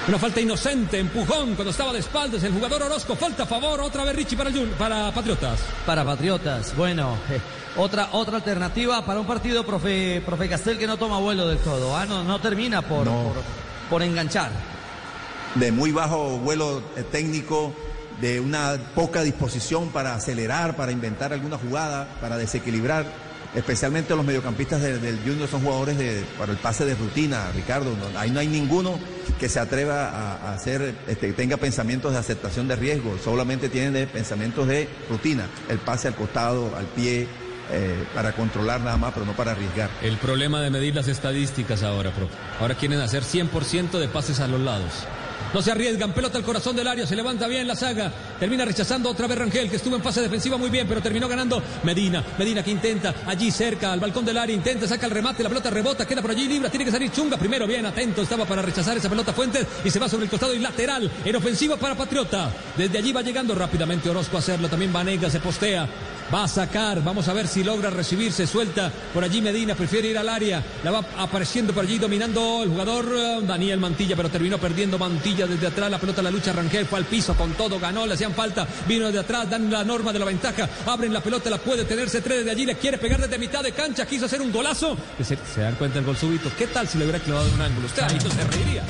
Una 0.08 0.20
falta 0.20 0.40
inocente, 0.40 1.00
empujón 1.00 1.56
cuando 1.56 1.72
estaba 1.72 1.92
de 1.92 2.00
espaldas 2.00 2.44
el 2.44 2.54
jugador 2.54 2.84
Orozco. 2.84 3.16
Falta 3.16 3.44
a 3.44 3.46
favor, 3.48 3.82
otra 3.82 4.04
vez 4.04 4.16
Richie 4.16 4.38
para, 4.38 4.52
Jun- 4.52 4.70
para 4.78 5.12
Patriotas. 5.12 5.60
Para 5.84 6.06
Patriotas, 6.06 6.76
bueno, 6.76 7.18
eh, 7.32 7.40
otra, 7.76 8.10
otra 8.12 8.36
alternativa 8.38 9.04
para 9.04 9.20
un 9.20 9.26
partido, 9.26 9.66
profe, 9.66 10.22
profe 10.24 10.48
Castel, 10.48 10.78
que 10.78 10.86
no 10.86 10.98
toma 10.98 11.18
vuelo 11.20 11.48
del 11.48 11.58
todo. 11.58 11.98
Ah, 11.98 12.06
no, 12.06 12.24
no 12.24 12.40
termina 12.40 12.84
por, 12.84 13.06
No. 13.06 13.24
por, 13.34 13.42
por 13.90 14.04
enganchar. 14.04 14.52
de 15.56 15.72
muy 15.72 15.92
bajo 15.92 16.38
vuelo 16.38 16.84
eh, 16.96 17.04
técnico, 17.12 17.74
de 18.22 18.40
una 18.40 18.78
poca 18.94 19.24
disposición 19.24 19.90
para 19.90 20.14
acelerar, 20.14 20.76
para 20.76 20.92
inventar 20.92 21.34
alguna 21.34 21.58
jugada, 21.58 22.08
para 22.22 22.38
desequilibrar. 22.38 23.06
Especialmente 23.56 24.14
los 24.16 24.26
mediocampistas 24.26 24.82
de- 24.82 25.00
del 25.00 25.18
Junior 25.26 25.48
son 25.50 25.62
jugadores 25.64 25.98
de, 25.98 26.24
para 26.38 26.52
el 26.52 26.58
pase 26.60 26.86
de 26.86 26.94
rutina, 26.94 27.50
Ricardo. 27.56 27.90
No- 27.96 28.20
ahí 28.20 28.30
no 28.30 28.40
hay 28.42 28.48
ninguno 28.48 29.00
que 29.40 29.50
se 29.50 29.60
atreva 29.60 30.10
a, 30.10 30.54
hacer, 30.54 30.96
este, 31.08 31.34
tenga 31.34 31.58
pensamientos 31.58 32.14
de 32.14 32.20
aceptación 32.20 32.68
de 32.68 32.76
riesgo. 32.76 33.18
Solamente 33.24 33.70
tienen 33.70 33.94
de 33.94 34.08
pensamientos 34.08 34.68
de 34.68 34.88
rutina. 35.10 35.48
El 35.70 35.80
pase 35.80 36.08
al 36.08 36.16
costado, 36.16 36.76
al 36.76 36.86
pie, 36.86 37.28
eh, 37.72 38.04
para 38.14 38.32
controlar 38.34 38.82
nada 38.82 38.98
más, 38.98 39.14
pero 39.14 39.26
no 39.26 39.34
para 39.34 39.52
arriesgar. 39.52 39.90
El 40.02 40.18
problema 40.18 40.62
de 40.62 40.70
medir 40.70 40.96
las 40.96 41.08
estadísticas 41.08 41.84
ahora, 41.84 42.12
profe. 42.12 42.34
Ahora 42.60 42.76
quieren 42.76 43.00
hacer 43.00 43.24
100% 43.24 44.00
de 44.00 44.08
pases 44.08 44.40
a 44.40 44.48
los 44.48 44.62
lados. 44.62 45.06
No 45.54 45.62
se 45.62 45.72
arriesgan, 45.72 46.12
pelota 46.12 46.38
al 46.38 46.44
corazón 46.44 46.76
del 46.76 46.88
área, 46.88 47.08
se 47.08 47.16
levanta 47.16 47.48
bien 47.48 47.66
la 47.68 47.76
saga, 47.76 48.12
termina 48.40 48.66
rechazando 48.66 49.10
otra 49.10 49.26
vez 49.26 49.38
Rangel, 49.38 49.70
que 49.70 49.78
estuvo 49.78 49.96
en 49.96 50.04
fase 50.04 50.22
defensiva 50.22 50.58
muy 50.58 50.70
bien, 50.70 50.86
pero 50.86 51.02
terminó 51.02 51.30
ganando 51.30 51.62
Medina, 51.84 52.22
Medina 52.38 52.62
que 52.62 52.72
intenta, 52.72 53.14
allí 53.26 53.52
cerca, 53.52 53.94
al 53.94 54.02
balcón 54.02 54.26
del 54.26 54.38
área, 54.38 54.54
intenta, 54.54 54.86
saca 54.86 55.06
el 55.06 55.14
remate, 55.14 55.44
la 55.44 55.50
pelota 55.50 55.70
rebota, 55.70 56.06
queda 56.06 56.22
por 56.22 56.32
allí 56.32 56.48
libre, 56.48 56.70
tiene 56.70 56.84
que 56.84 56.92
salir 56.92 57.10
Chunga, 57.12 57.38
primero 57.38 57.66
bien, 57.66 57.86
atento, 57.86 58.22
estaba 58.22 58.46
para 58.46 58.62
rechazar 58.62 58.98
esa 58.98 59.10
pelota 59.10 59.32
Fuentes, 59.32 59.66
y 59.86 59.90
se 59.90 60.00
va 60.00 60.10
sobre 60.10 60.26
el 60.26 60.30
costado 60.30 60.54
y 60.54 60.60
lateral, 60.60 61.10
en 61.24 61.36
ofensiva 61.36 61.78
para 61.78 61.96
Patriota, 61.96 62.50
desde 62.76 62.98
allí 62.98 63.14
va 63.14 63.22
llegando 63.22 63.56
rápidamente 63.56 64.10
Orozco 64.10 64.36
a 64.36 64.40
hacerlo, 64.40 64.68
también 64.68 64.92
Vanega 64.92 65.30
se 65.30 65.40
postea, 65.40 65.88
va 66.34 66.44
a 66.44 66.48
sacar, 66.48 67.04
vamos 67.04 67.28
a 67.28 67.34
ver 67.34 67.48
si 67.48 67.64
logra 67.64 67.90
recibir, 67.90 68.32
se 68.32 68.48
suelta 68.48 68.92
por 69.14 69.24
allí 69.24 69.42
Medina, 69.42 69.76
prefiere 69.76 70.10
ir 70.10 70.18
al 70.18 70.30
área, 70.30 70.64
la 70.84 70.92
va 70.92 71.06
apareciendo 71.18 71.74
por 71.74 71.84
allí 71.84 71.98
dominando 71.98 72.64
el 72.64 72.70
jugador 72.70 73.06
eh, 73.16 73.40
Daniel 73.44 73.80
Mantilla, 73.80 74.16
pero 74.16 74.30
terminó 74.30 74.58
perdiendo 74.58 74.98
Mantilla 74.98 75.48
desde 75.48 75.68
atrás, 75.68 75.92
la 75.92 76.00
pelota 76.00 76.22
la 76.22 76.32
lucha 76.32 76.54
Rangel, 76.54 76.86
fue 76.86 77.00
al 77.00 77.06
piso 77.06 77.36
con 77.36 77.52
todo, 77.54 77.80
ganó, 77.80 78.06
le 78.06 78.14
hacían 78.14 78.34
falta, 78.34 78.68
vino 78.88 79.12
de 79.12 79.20
atrás, 79.20 79.50
dan 79.50 79.72
la 79.72 79.84
norma 79.84 80.12
de 80.12 80.20
la 80.20 80.26
ventaja, 80.26 80.68
abren 80.86 81.14
la 81.14 81.22
pelota, 81.22 81.50
la 81.50 81.58
puede 81.58 81.86
tenerse 81.86 82.22
tres 82.22 82.40
desde 82.40 82.52
allí, 82.52 82.66
le 82.66 82.76
quiere 82.76 82.98
pegar 82.98 83.22
desde 83.22 83.38
mitad 83.38 83.64
de 83.64 83.72
cancha, 83.72 84.06
quiso 84.06 84.26
hacer 84.26 84.42
un 84.42 84.52
golazo, 84.52 84.98
se, 85.18 85.38
se 85.38 85.62
dan 85.62 85.76
cuenta 85.76 86.00
el 86.00 86.06
gol 86.06 86.18
súbito, 86.18 86.50
¿qué 86.58 86.68
tal 86.68 86.88
si 86.88 86.98
le 86.98 87.06
hubiera 87.06 87.20
clavado 87.20 87.50
un 87.54 87.62
ángulo? 87.62 87.88
Usted 87.88 88.04
ahí 88.04 88.18
no 88.24 88.30
se 88.30 88.44
reiría. 88.44 88.84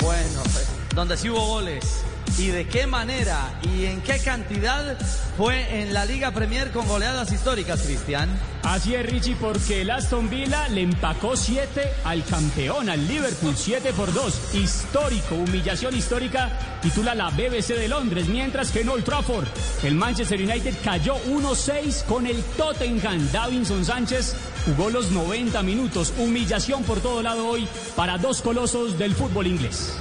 Bueno, 0.00 0.42
pues, 0.42 0.68
donde 0.94 1.16
sí 1.16 1.30
hubo 1.30 1.46
goles. 1.46 2.02
Y 2.38 2.48
de 2.48 2.66
qué 2.66 2.86
manera 2.86 3.58
y 3.62 3.86
en 3.86 4.00
qué 4.00 4.18
cantidad 4.18 4.96
fue 5.36 5.82
en 5.82 5.92
la 5.92 6.04
Liga 6.04 6.30
Premier 6.30 6.70
con 6.70 6.86
goleadas 6.86 7.32
históricas, 7.32 7.82
Cristian. 7.82 8.28
Así 8.62 8.94
es, 8.94 9.04
Richie, 9.04 9.36
porque 9.36 9.82
el 9.82 9.90
Aston 9.90 10.30
Villa 10.30 10.68
le 10.68 10.82
empacó 10.82 11.36
7 11.36 11.82
al 12.04 12.24
campeón, 12.24 12.88
al 12.88 13.06
Liverpool, 13.06 13.54
7 13.56 13.92
por 13.92 14.12
2. 14.12 14.54
Histórico, 14.54 15.34
humillación 15.34 15.96
histórica, 15.96 16.58
titula 16.80 17.14
la 17.14 17.30
BBC 17.30 17.74
de 17.74 17.88
Londres. 17.88 18.28
Mientras 18.28 18.70
que 18.70 18.82
en 18.82 18.88
Old 18.88 19.04
Trafford, 19.04 19.48
el 19.82 19.94
Manchester 19.94 20.40
United 20.40 20.74
cayó 20.84 21.16
1-6 21.26 22.04
con 22.04 22.26
el 22.26 22.42
Tottenham. 22.56 23.30
Davinson 23.32 23.84
Sánchez 23.84 24.36
jugó 24.64 24.90
los 24.90 25.10
90 25.10 25.62
minutos. 25.62 26.12
Humillación 26.18 26.84
por 26.84 27.00
todo 27.00 27.22
lado 27.22 27.46
hoy 27.46 27.66
para 27.96 28.18
dos 28.18 28.42
colosos 28.42 28.98
del 28.98 29.14
fútbol 29.14 29.48
inglés. 29.48 29.94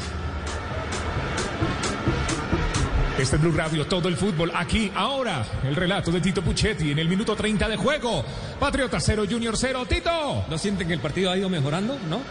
Este 3.18 3.36
es 3.36 3.42
Blue 3.42 3.52
Radio, 3.52 3.86
todo 3.86 4.08
el 4.08 4.16
fútbol 4.16 4.52
aquí, 4.56 4.92
ahora. 4.96 5.46
El 5.64 5.76
relato 5.76 6.12
de 6.12 6.22
Tito 6.22 6.42
Puchetti 6.42 6.92
en 6.92 7.00
el 7.00 7.08
minuto 7.08 7.36
30 7.36 7.68
de 7.68 7.78
juego. 7.78 8.26
Patriota 8.60 9.00
0, 9.00 9.26
Junior 9.30 9.56
0, 9.58 9.86
Tito. 9.88 10.46
¿No 10.50 10.58
sienten 10.58 10.88
que 10.88 10.94
el 10.94 11.00
partido 11.00 11.30
ha 11.30 11.38
ido 11.38 11.50
mejorando? 11.50 11.98
¿No? 12.10 12.22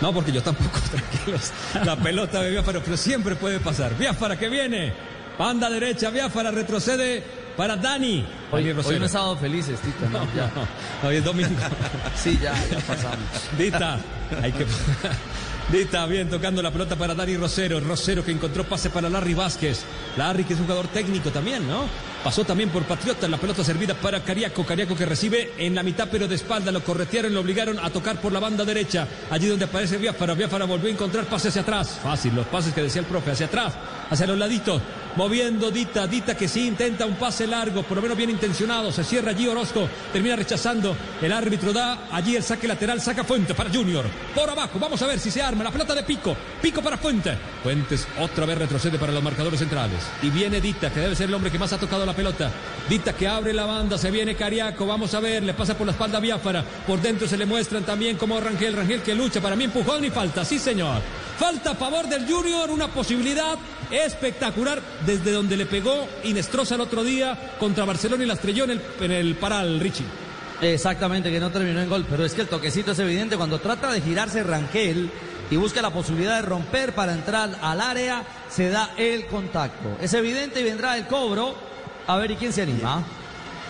No, 0.00 0.14
porque 0.14 0.32
yo 0.32 0.42
tampoco, 0.42 0.78
tranquilos. 0.90 1.52
La 1.84 1.96
pelota 1.96 2.40
de 2.40 2.50
Biafara, 2.50 2.80
pero 2.80 2.96
siempre 2.96 3.36
puede 3.36 3.60
pasar. 3.60 3.96
Biafara 3.98 4.38
que 4.38 4.48
viene. 4.48 4.92
Banda 5.38 5.68
derecha, 5.68 6.10
Biafara 6.10 6.50
retrocede 6.50 7.22
para 7.56 7.76
Dani. 7.76 8.24
Hoy, 8.52 8.70
hoy 8.70 8.98
no 8.98 9.36
felices, 9.36 9.80
Tito, 9.80 10.08
no, 10.08 10.24
ya. 10.34 10.50
No, 11.02 11.08
hoy 11.08 11.16
es 11.16 11.24
domingo. 11.24 11.50
Sí, 12.16 12.38
ya, 12.40 12.54
ya 12.70 12.78
pasamos. 12.80 13.18
Dita, 13.58 13.98
hay 14.42 14.52
que. 14.52 14.66
Dita, 15.72 16.04
bien, 16.06 16.28
tocando 16.28 16.60
la 16.62 16.72
pelota 16.72 16.96
para 16.96 17.14
Dani 17.14 17.36
Rosero. 17.36 17.78
Rosero 17.78 18.24
que 18.24 18.32
encontró 18.32 18.64
pase 18.64 18.90
para 18.90 19.08
Larry 19.08 19.34
Vázquez. 19.34 19.84
Larry 20.16 20.42
que 20.42 20.54
es 20.54 20.58
un 20.58 20.66
jugador 20.66 20.88
técnico 20.88 21.30
también, 21.30 21.68
¿no? 21.68 21.84
Pasó 22.22 22.44
también 22.44 22.68
por 22.68 22.84
Patriota. 22.84 23.26
La 23.28 23.38
pelota 23.38 23.64
servida 23.64 23.94
para 23.94 24.22
Cariaco. 24.22 24.64
Cariaco 24.64 24.94
que 24.94 25.06
recibe 25.06 25.52
en 25.56 25.74
la 25.74 25.82
mitad, 25.82 26.08
pero 26.10 26.28
de 26.28 26.34
espalda. 26.34 26.70
Lo 26.70 26.84
corretearon, 26.84 27.32
lo 27.32 27.40
obligaron 27.40 27.78
a 27.78 27.88
tocar 27.90 28.20
por 28.20 28.32
la 28.32 28.40
banda 28.40 28.64
derecha. 28.64 29.08
Allí 29.30 29.46
donde 29.46 29.64
aparece 29.64 29.96
Biafara. 29.96 30.34
Biafara 30.34 30.66
volvió 30.66 30.88
a 30.88 30.92
encontrar 30.92 31.24
pase 31.24 31.48
hacia 31.48 31.62
atrás. 31.62 31.98
Fácil, 32.02 32.34
los 32.34 32.46
pases 32.46 32.74
que 32.74 32.82
decía 32.82 33.00
el 33.00 33.06
profe. 33.06 33.30
Hacia 33.30 33.46
atrás, 33.46 33.74
hacia 34.10 34.26
los 34.26 34.36
laditos. 34.36 34.82
Moviendo 35.16 35.70
Dita. 35.70 36.06
Dita 36.06 36.36
que 36.36 36.46
sí 36.46 36.66
intenta 36.66 37.06
un 37.06 37.14
pase 37.14 37.46
largo, 37.46 37.82
por 37.82 37.96
lo 37.96 38.02
menos 38.02 38.16
bien 38.16 38.30
intencionado. 38.30 38.92
Se 38.92 39.02
cierra 39.02 39.30
allí 39.30 39.48
Orozco. 39.48 39.88
Termina 40.12 40.36
rechazando. 40.36 40.94
El 41.22 41.32
árbitro 41.32 41.72
da 41.72 42.06
allí 42.12 42.36
el 42.36 42.42
saque 42.42 42.68
lateral. 42.68 43.00
Saca 43.00 43.24
Fuente 43.24 43.54
para 43.54 43.70
Junior. 43.70 44.04
Por 44.34 44.48
abajo. 44.48 44.78
Vamos 44.78 45.00
a 45.00 45.06
ver 45.06 45.18
si 45.18 45.30
se 45.30 45.40
arma. 45.40 45.64
La 45.64 45.70
pelota 45.70 45.94
de 45.94 46.02
Pico. 46.02 46.36
Pico 46.60 46.82
para 46.82 46.98
Fuente. 46.98 47.36
Fuentes 47.62 48.06
otra 48.20 48.44
vez 48.44 48.58
retrocede 48.58 48.98
para 48.98 49.12
los 49.12 49.22
marcadores 49.22 49.58
centrales. 49.58 49.98
Y 50.22 50.30
viene 50.30 50.60
Dita, 50.60 50.90
que 50.90 51.00
debe 51.00 51.16
ser 51.16 51.28
el 51.28 51.34
hombre 51.34 51.50
que 51.50 51.58
más 51.58 51.72
ha 51.72 51.78
tocado 51.78 52.06
la 52.06 52.09
pelota. 52.14 52.50
Dita 52.88 53.12
que 53.12 53.28
abre 53.28 53.52
la 53.52 53.66
banda. 53.66 53.98
Se 53.98 54.10
viene 54.10 54.34
Cariaco. 54.34 54.86
Vamos 54.86 55.14
a 55.14 55.20
ver. 55.20 55.42
Le 55.42 55.54
pasa 55.54 55.76
por 55.76 55.86
la 55.86 55.92
espalda 55.92 56.18
a 56.18 56.20
Biafara. 56.20 56.64
Por 56.86 57.00
dentro 57.00 57.28
se 57.28 57.36
le 57.36 57.46
muestran 57.46 57.84
también 57.84 58.16
como 58.16 58.40
Rangel. 58.40 58.74
Rangel 58.74 59.02
que 59.02 59.14
lucha. 59.14 59.40
Para 59.40 59.56
mí 59.56 59.64
empujón 59.64 60.04
y 60.04 60.10
falta. 60.10 60.44
Sí, 60.44 60.58
señor. 60.58 61.00
Falta 61.38 61.72
a 61.72 61.74
favor 61.74 62.08
del 62.08 62.26
Junior. 62.26 62.70
Una 62.70 62.88
posibilidad 62.88 63.56
espectacular 63.90 64.80
desde 65.04 65.32
donde 65.32 65.56
le 65.56 65.66
pegó 65.66 66.06
Inestrosa 66.24 66.76
el 66.76 66.80
otro 66.82 67.02
día 67.02 67.56
contra 67.58 67.84
Barcelona 67.84 68.24
y 68.24 68.26
la 68.26 68.34
estrelló 68.34 68.64
en 68.64 68.70
el, 68.70 68.82
en 69.00 69.10
el 69.10 69.34
paral, 69.34 69.80
Richie. 69.80 70.04
Exactamente, 70.60 71.30
que 71.30 71.40
no 71.40 71.50
terminó 71.50 71.80
en 71.80 71.88
gol, 71.88 72.06
pero 72.08 72.24
es 72.24 72.34
que 72.34 72.42
el 72.42 72.48
toquecito 72.48 72.92
es 72.92 72.98
evidente 72.98 73.36
cuando 73.36 73.60
trata 73.60 73.90
de 73.90 74.02
girarse 74.02 74.42
Rangel 74.42 75.10
y 75.50 75.56
busca 75.56 75.80
la 75.82 75.90
posibilidad 75.90 76.36
de 76.36 76.42
romper 76.42 76.94
para 76.94 77.12
entrar 77.12 77.58
al 77.62 77.80
área, 77.80 78.22
se 78.48 78.68
da 78.68 78.90
el 78.96 79.26
contacto. 79.26 79.96
Es 80.00 80.12
evidente 80.14 80.60
y 80.60 80.64
vendrá 80.64 80.96
el 80.96 81.06
cobro. 81.06 81.69
A 82.12 82.16
ver, 82.16 82.30
¿y 82.32 82.36
quién 82.36 82.52
se 82.52 82.62
anima? 82.62 83.02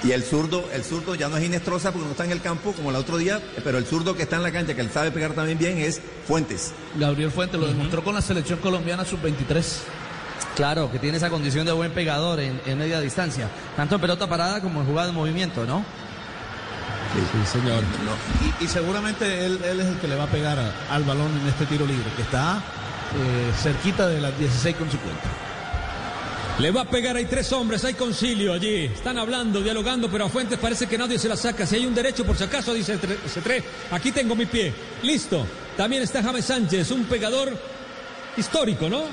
Y 0.03 0.13
el 0.13 0.23
zurdo, 0.23 0.65
el 0.73 0.83
zurdo 0.83 1.15
ya 1.15 1.29
no 1.29 1.37
es 1.37 1.45
Inestrosa 1.45 1.93
porque 1.93 2.07
no 2.07 2.13
está 2.13 2.25
en 2.25 2.31
el 2.33 2.41
campo 2.41 2.73
como 2.73 2.89
el 2.89 2.97
otro 2.97 3.19
día, 3.19 3.39
pero 3.63 3.77
el 3.77 3.85
zurdo 3.85 4.17
que 4.17 4.23
está 4.23 4.37
en 4.37 4.43
la 4.43 4.51
cancha, 4.51 4.75
que 4.75 4.81
él 4.81 4.91
sabe 4.91 5.11
pegar 5.11 5.33
también 5.33 5.59
bien, 5.59 5.77
es 5.77 6.01
Fuentes. 6.27 6.73
Gabriel 6.97 7.31
Fuentes 7.31 7.61
lo 7.61 7.67
demostró 7.67 8.03
con 8.03 8.15
la 8.15 8.23
selección 8.23 8.59
colombiana 8.61 9.05
sub-23. 9.05 9.63
Claro, 10.57 10.91
que 10.91 10.99
tiene 10.99 11.19
esa 11.19 11.29
condición 11.29 11.67
de 11.67 11.73
buen 11.73 11.93
pegador 11.93 12.41
en, 12.41 12.59
en 12.65 12.79
media 12.79 12.99
distancia, 13.01 13.49
tanto 13.77 13.97
en 13.97 14.01
pelota 14.01 14.27
parada 14.27 14.63
como 14.63 14.81
en 14.81 14.87
jugada 14.87 15.09
de 15.09 15.13
movimiento, 15.13 15.67
¿no? 15.67 15.85
Sí, 17.13 17.59
señor. 17.59 17.83
Y, 18.61 18.65
y 18.65 18.69
seguramente 18.69 19.45
él, 19.45 19.61
él 19.65 19.81
es 19.81 19.87
el 19.87 19.97
que 19.99 20.09
le 20.09 20.15
va 20.17 20.25
a 20.25 20.29
pegar 20.29 20.59
a- 20.59 20.95
al 20.95 21.05
balón 21.05 21.31
en 21.43 21.47
este 21.49 21.67
tiro 21.67 21.85
libre, 21.85 22.07
que 22.17 22.23
está 22.23 22.57
eh, 22.57 23.53
cerquita 23.61 24.09
de 24.09 24.19
las 24.21 24.39
16 24.39 24.77
con 24.77 24.89
50. 24.91 25.19
Le 26.61 26.71
va 26.71 26.83
a 26.83 26.85
pegar, 26.85 27.17
hay 27.17 27.25
tres 27.25 27.51
hombres, 27.53 27.85
hay 27.87 27.95
concilio 27.95 28.53
allí. 28.53 28.85
Están 28.85 29.17
hablando, 29.17 29.63
dialogando, 29.63 30.11
pero 30.11 30.27
a 30.27 30.29
Fuentes 30.29 30.59
parece 30.59 30.87
que 30.87 30.99
nadie 30.99 31.19
se 31.19 31.27
la 31.29 31.37
saca. 31.37 31.67
Si 31.67 31.77
hay 31.77 31.87
un 31.87 31.95
derecho, 31.95 32.25
por 32.27 32.37
si 32.37 32.45
acaso, 32.45 32.75
dice 32.75 32.93
el 32.93 33.01
tre- 33.01 33.17
C3, 33.17 33.63
aquí 33.93 34.13
tengo 34.13 34.35
mi 34.37 34.45
pie. 34.45 34.73
Listo. 35.03 35.47
También 35.77 36.03
está 36.03 36.23
James 36.23 36.45
Sánchez, 36.45 36.91
un 36.91 37.05
pegador 37.05 37.57
histórico, 38.37 38.91
¿no? 38.91 39.05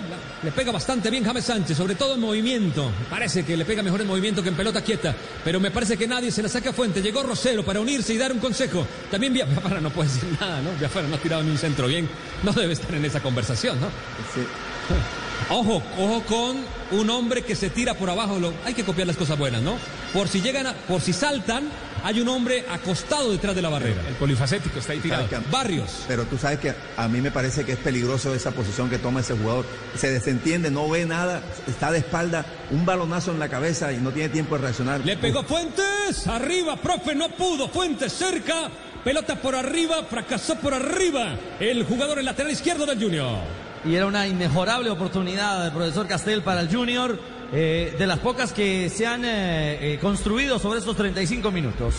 Le 0.43 0.51
pega 0.51 0.73
bastante 0.73 1.09
bien 1.09 1.23
James 1.23 1.45
Sánchez, 1.45 1.77
sobre 1.77 1.95
todo 1.95 2.15
en 2.15 2.19
movimiento. 2.19 2.91
Parece 3.09 3.45
que 3.45 3.55
le 3.55 3.63
pega 3.63 3.81
mejor 3.81 4.01
en 4.01 4.07
movimiento 4.07 4.43
que 4.43 4.49
en 4.49 4.55
pelota 4.55 4.81
quieta. 4.81 5.15
Pero 5.45 5.61
me 5.61 5.71
parece 5.71 5.95
que 5.95 6.05
nadie 6.05 6.31
se 6.31 6.43
la 6.43 6.49
saca 6.49 6.71
a 6.71 6.73
Fuentes. 6.73 7.01
Llegó 7.01 7.23
Rosero 7.23 7.63
para 7.63 7.79
unirse 7.79 8.13
y 8.13 8.17
dar 8.17 8.33
un 8.33 8.39
consejo. 8.39 8.85
También 9.09 9.31
Biafara 9.31 9.79
no 9.81 9.89
puede 9.89 10.09
decir 10.09 10.27
nada, 10.41 10.59
¿no? 10.61 10.71
Biafara 10.77 11.07
no 11.07 11.15
ha 11.15 11.19
tirado 11.19 11.43
ni 11.43 11.51
un 11.51 11.57
centro 11.57 11.87
bien. 11.87 12.09
No 12.43 12.51
debe 12.51 12.73
estar 12.73 12.93
en 12.93 13.05
esa 13.05 13.21
conversación, 13.21 13.79
¿no? 13.79 13.87
Ojo, 15.49 15.81
ojo 15.97 16.23
con 16.27 16.57
un 16.99 17.09
hombre 17.09 17.41
que 17.43 17.55
se 17.55 17.69
tira 17.69 17.93
por 17.93 18.09
abajo. 18.09 18.37
Lo- 18.39 18.53
hay 18.65 18.73
que 18.73 18.83
copiar 18.83 19.07
las 19.07 19.15
cosas 19.17 19.37
buenas, 19.37 19.61
¿no? 19.61 19.77
Por 20.13 20.27
si 20.27 20.41
llegan, 20.41 20.67
a- 20.67 20.73
por 20.73 21.01
si 21.01 21.13
saltan, 21.13 21.69
hay 22.03 22.19
un 22.21 22.27
hombre 22.27 22.65
acostado 22.69 23.31
detrás 23.31 23.55
de 23.55 23.61
la 23.61 23.69
barrera. 23.69 24.01
El 24.07 24.15
polifacético 24.15 24.79
está 24.79 24.93
ahí 24.93 24.99
tirado. 24.99 25.27
Barrios. 25.51 26.03
Pero 26.07 26.25
tú 26.25 26.37
sabes 26.37 26.59
que 26.59 26.73
a 26.97 27.07
mí 27.07 27.21
me 27.21 27.31
parece 27.31 27.65
que 27.65 27.73
es 27.73 27.77
peligroso 27.77 28.33
esa 28.35 28.51
posición 28.51 28.89
que 28.89 28.97
toma 28.97 29.21
ese 29.21 29.35
jugador. 29.37 29.65
Se 29.97 30.09
desentiende, 30.09 30.69
no 30.71 30.89
ve 30.89 31.05
nada, 31.05 31.41
está 31.67 31.91
de 31.91 31.99
espalda, 31.99 32.45
un 32.71 32.85
balonazo 32.85 33.31
en 33.31 33.39
la 33.39 33.49
cabeza 33.49 33.91
y 33.93 33.97
no 33.97 34.11
tiene 34.11 34.29
tiempo 34.29 34.55
de 34.55 34.61
reaccionar. 34.63 35.01
Le 35.05 35.17
pegó 35.17 35.43
Fuentes, 35.43 36.27
arriba, 36.27 36.75
profe, 36.77 37.15
no 37.15 37.29
pudo. 37.29 37.69
Fuentes 37.69 38.11
cerca, 38.13 38.69
pelota 39.03 39.35
por 39.35 39.55
arriba, 39.55 40.03
fracasó 40.09 40.55
por 40.55 40.73
arriba. 40.73 41.35
El 41.59 41.83
jugador 41.83 42.19
en 42.19 42.25
lateral 42.25 42.51
izquierdo 42.51 42.85
del 42.85 43.01
Junior. 43.01 43.66
Y 43.85 43.95
era 43.95 44.05
una 44.05 44.27
inmejorable 44.27 44.89
oportunidad 44.89 45.63
del 45.63 45.71
profesor 45.71 46.07
Castel 46.07 46.41
para 46.41 46.61
el 46.61 46.73
Junior, 46.73 47.19
eh, 47.53 47.95
de 47.97 48.07
las 48.07 48.19
pocas 48.19 48.51
que 48.51 48.89
se 48.89 49.07
han 49.07 49.23
eh, 49.23 49.93
eh, 49.93 49.99
construido 49.99 50.59
sobre 50.59 50.79
estos 50.79 50.97
35 50.97 51.51
minutos. 51.51 51.95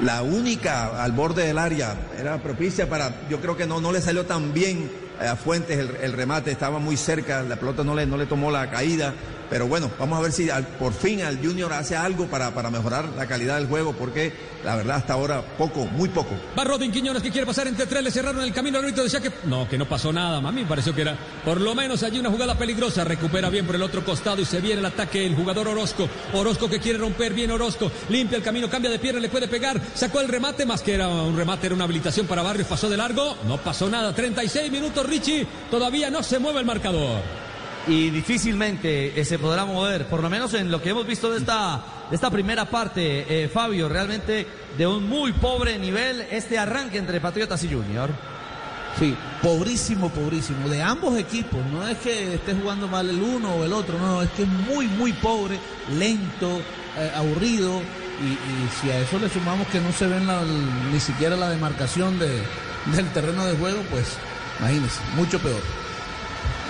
La 0.00 0.22
única 0.22 1.02
al 1.02 1.12
borde 1.12 1.46
del 1.46 1.58
área 1.58 1.96
era 2.18 2.38
propicia 2.38 2.88
para, 2.88 3.28
yo 3.30 3.40
creo 3.40 3.56
que 3.56 3.66
no, 3.66 3.80
no 3.80 3.92
le 3.92 4.00
salió 4.00 4.26
tan 4.26 4.52
bien 4.52 4.90
a 5.20 5.36
Fuentes 5.36 5.78
el, 5.78 5.96
el 6.02 6.12
remate, 6.12 6.50
estaba 6.50 6.78
muy 6.78 6.96
cerca, 6.96 7.42
la 7.42 7.56
pelota 7.56 7.82
no 7.82 7.94
le, 7.94 8.06
no 8.06 8.16
le 8.16 8.26
tomó 8.26 8.50
la 8.50 8.68
caída, 8.68 9.14
pero 9.48 9.66
bueno, 9.66 9.90
vamos 9.98 10.18
a 10.18 10.22
ver 10.22 10.32
si 10.32 10.48
por 10.78 10.92
fin 10.92 11.22
al 11.22 11.38
Junior 11.38 11.72
hace 11.72 11.96
algo 11.96 12.26
para, 12.26 12.54
para 12.54 12.70
mejorar 12.70 13.08
la 13.16 13.26
calidad 13.26 13.56
del 13.56 13.66
juego, 13.66 13.92
porque 13.92 14.32
la 14.64 14.76
verdad 14.76 14.96
hasta 14.96 15.12
ahora 15.12 15.42
poco, 15.56 15.86
muy 15.86 16.08
poco. 16.08 16.30
Va 16.58 16.64
Rodin 16.64 16.90
Quiñones 16.90 17.22
que 17.22 17.30
quiere 17.30 17.46
pasar 17.46 17.68
entre 17.68 17.86
tres, 17.86 18.02
le 18.02 18.10
cerraron 18.10 18.42
el 18.42 18.52
camino 18.52 18.78
al 18.78 18.84
grito, 18.84 19.02
decía 19.02 19.20
que 19.20 19.30
no, 19.44 19.68
que 19.68 19.78
no 19.78 19.86
pasó 19.86 20.12
nada, 20.12 20.38
a 20.38 20.52
mí 20.52 20.62
me 20.62 20.66
pareció 20.66 20.94
que 20.94 21.02
era 21.02 21.16
por 21.44 21.60
lo 21.60 21.74
menos 21.74 22.02
allí 22.02 22.18
una 22.18 22.30
jugada 22.30 22.56
peligrosa, 22.56 23.04
recupera 23.04 23.48
bien 23.48 23.66
por 23.66 23.76
el 23.76 23.82
otro 23.82 24.04
costado 24.04 24.40
y 24.40 24.44
se 24.44 24.60
viene 24.60 24.80
el 24.80 24.86
ataque 24.86 25.24
el 25.24 25.34
jugador 25.34 25.68
Orozco, 25.68 26.08
Orozco 26.32 26.68
que 26.68 26.80
quiere 26.80 26.98
romper 26.98 27.32
bien 27.32 27.50
Orozco, 27.50 27.90
limpia 28.08 28.38
el 28.38 28.42
camino, 28.42 28.68
cambia 28.68 28.90
de 28.90 28.98
pierna, 28.98 29.20
le 29.20 29.28
puede 29.28 29.48
pegar, 29.48 29.80
sacó 29.94 30.20
el 30.20 30.28
remate, 30.28 30.66
más 30.66 30.82
que 30.82 30.94
era 30.94 31.08
un 31.08 31.36
remate, 31.36 31.66
era 31.66 31.74
una 31.74 31.84
habilitación 31.84 32.26
para 32.26 32.42
Barrios, 32.42 32.68
pasó 32.68 32.88
de 32.88 32.96
largo, 32.96 33.36
no 33.46 33.58
pasó 33.58 33.88
nada, 33.88 34.14
36 34.14 34.70
minutos 34.70 35.06
Richie, 35.06 35.46
todavía 35.70 36.10
no 36.10 36.22
se 36.22 36.38
mueve 36.38 36.60
el 36.60 36.66
marcador. 36.66 37.45
Y 37.88 38.10
difícilmente 38.10 39.18
eh, 39.20 39.24
se 39.24 39.38
podrá 39.38 39.64
mover, 39.64 40.06
por 40.08 40.20
lo 40.20 40.28
menos 40.28 40.52
en 40.54 40.70
lo 40.72 40.82
que 40.82 40.90
hemos 40.90 41.06
visto 41.06 41.30
de 41.30 41.38
esta, 41.38 41.80
esta 42.10 42.30
primera 42.30 42.64
parte, 42.64 43.44
eh, 43.44 43.48
Fabio, 43.48 43.88
realmente 43.88 44.46
de 44.76 44.86
un 44.86 45.08
muy 45.08 45.32
pobre 45.32 45.78
nivel 45.78 46.22
este 46.32 46.58
arranque 46.58 46.98
entre 46.98 47.20
Patriotas 47.20 47.62
y 47.62 47.68
Junior. 47.72 48.10
Sí, 48.98 49.14
pobrísimo, 49.42 50.08
pobrísimo. 50.08 50.68
De 50.68 50.82
ambos 50.82 51.16
equipos. 51.18 51.60
No 51.66 51.86
es 51.86 51.98
que 51.98 52.34
esté 52.34 52.54
jugando 52.54 52.88
mal 52.88 53.08
el 53.08 53.22
uno 53.22 53.54
o 53.54 53.64
el 53.64 53.72
otro, 53.72 53.98
no, 53.98 54.22
es 54.22 54.30
que 54.30 54.42
es 54.42 54.48
muy, 54.48 54.86
muy 54.88 55.12
pobre, 55.12 55.58
lento, 55.96 56.60
eh, 56.98 57.12
aburrido. 57.14 57.80
Y, 57.80 58.80
si 58.80 58.90
a 58.90 58.98
eso 58.98 59.18
le 59.18 59.28
sumamos 59.28 59.66
que 59.68 59.78
no 59.78 59.92
se 59.92 60.06
ve 60.06 60.18
la- 60.24 60.42
ni 60.90 60.98
siquiera 60.98 61.36
la 61.36 61.50
demarcación 61.50 62.18
de, 62.18 62.42
del 62.96 63.06
terreno 63.12 63.44
de 63.44 63.54
juego, 63.58 63.80
pues 63.90 64.06
imagínense, 64.58 65.00
mucho 65.14 65.38
peor. 65.38 65.60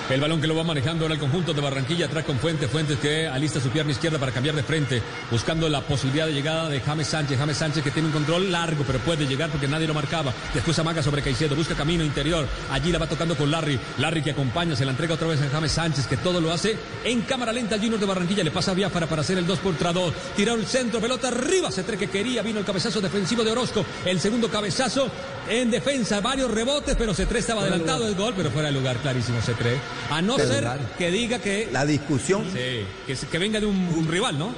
El 0.09 0.21
balón 0.21 0.41
que 0.41 0.47
lo 0.47 0.55
va 0.55 0.63
manejando 0.63 1.05
ahora 1.05 1.15
el 1.15 1.21
conjunto 1.21 1.53
de 1.53 1.61
Barranquilla, 1.61 2.07
atrás 2.07 2.25
con 2.25 2.39
Fuentes, 2.39 2.71
Fuentes 2.71 2.97
que 3.01 3.27
alista 3.27 3.61
su 3.61 3.71
pierna 3.71 3.91
izquierda 3.91 4.21
para 4.21 4.31
cambiar 4.31 4.55
de 4.55 4.63
frente, 4.63 5.03
buscando 5.33 5.69
la 5.69 5.81
posibilidad 5.81 6.27
de 6.27 6.33
llegada 6.33 6.69
de 6.69 6.81
James 6.81 7.09
Sánchez, 7.09 7.37
James 7.37 7.57
Sánchez 7.57 7.83
que 7.83 7.91
tiene 7.91 8.07
un 8.07 8.13
control 8.13 8.53
largo, 8.53 8.85
pero 8.87 9.01
puede 9.01 9.27
llegar 9.27 9.51
porque 9.51 9.67
nadie 9.67 9.89
lo 9.89 9.95
marcaba. 9.95 10.33
Después 10.55 10.79
amaga 10.79 11.03
sobre 11.03 11.23
Caicedo, 11.23 11.57
busca 11.57 11.75
camino 11.75 12.05
interior, 12.05 12.47
allí 12.71 12.93
la 12.93 13.01
va 13.01 13.09
tocando 13.09 13.37
con 13.37 13.51
Larry, 13.51 13.81
Larry 13.99 14.23
que 14.23 14.31
acompaña, 14.31 14.77
se 14.77 14.85
la 14.85 14.93
entrega 14.93 15.15
otra 15.15 15.27
vez 15.27 15.43
a 15.43 15.49
James 15.49 15.73
Sánchez, 15.73 16.07
que 16.07 16.17
todo 16.19 16.41
lo 16.41 16.53
hace 16.53 16.77
en 17.03 17.23
cámara 17.23 17.53
lenta. 17.53 17.75
Al 17.75 17.81
Junior 17.81 17.99
de 17.99 18.07
Barranquilla, 18.07 18.45
le 18.45 18.53
pasa 18.53 18.71
a 18.71 18.75
Biafara 18.75 19.09
para 19.09 19.23
hacer 19.23 19.39
el 19.39 19.47
2 19.47 19.59
contra 19.59 19.93
2, 19.93 20.15
tiró 20.37 20.55
el 20.55 20.67
centro, 20.67 21.01
pelota 21.01 21.29
arriba, 21.29 21.73
se 21.73 21.85
que 21.85 22.09
quería, 22.09 22.43
vino 22.43 22.61
el 22.61 22.65
cabezazo 22.65 23.01
defensivo 23.01 23.43
de 23.43 23.51
Orozco, 23.51 23.85
el 24.05 24.21
segundo 24.21 24.49
cabezazo 24.49 25.11
en 25.49 25.71
defensa, 25.71 26.21
varios 26.21 26.51
rebotes, 26.51 26.95
pero 26.97 27.13
C3 27.13 27.37
estaba 27.37 27.63
adelantado 27.63 28.07
el 28.07 28.15
gol, 28.15 28.35
pero 28.37 28.51
fuera 28.51 28.69
de 28.69 28.75
lugar, 28.75 28.97
clarísimo 28.99 29.39
C3. 29.39 29.96
A 30.11 30.23
no 30.23 30.37
Pero 30.37 30.49
ser 30.49 30.61
claro. 30.63 30.81
que 30.99 31.11
diga 31.11 31.39
que, 31.41 31.69
La 31.73 31.85
discusión 31.85 32.45
sí, 32.53 33.17
que, 33.31 33.39
venga 33.39 33.59
de 33.61 33.67
un, 33.67 33.77
un 33.97 34.07
rival, 34.09 34.39
¿no? 34.39 34.51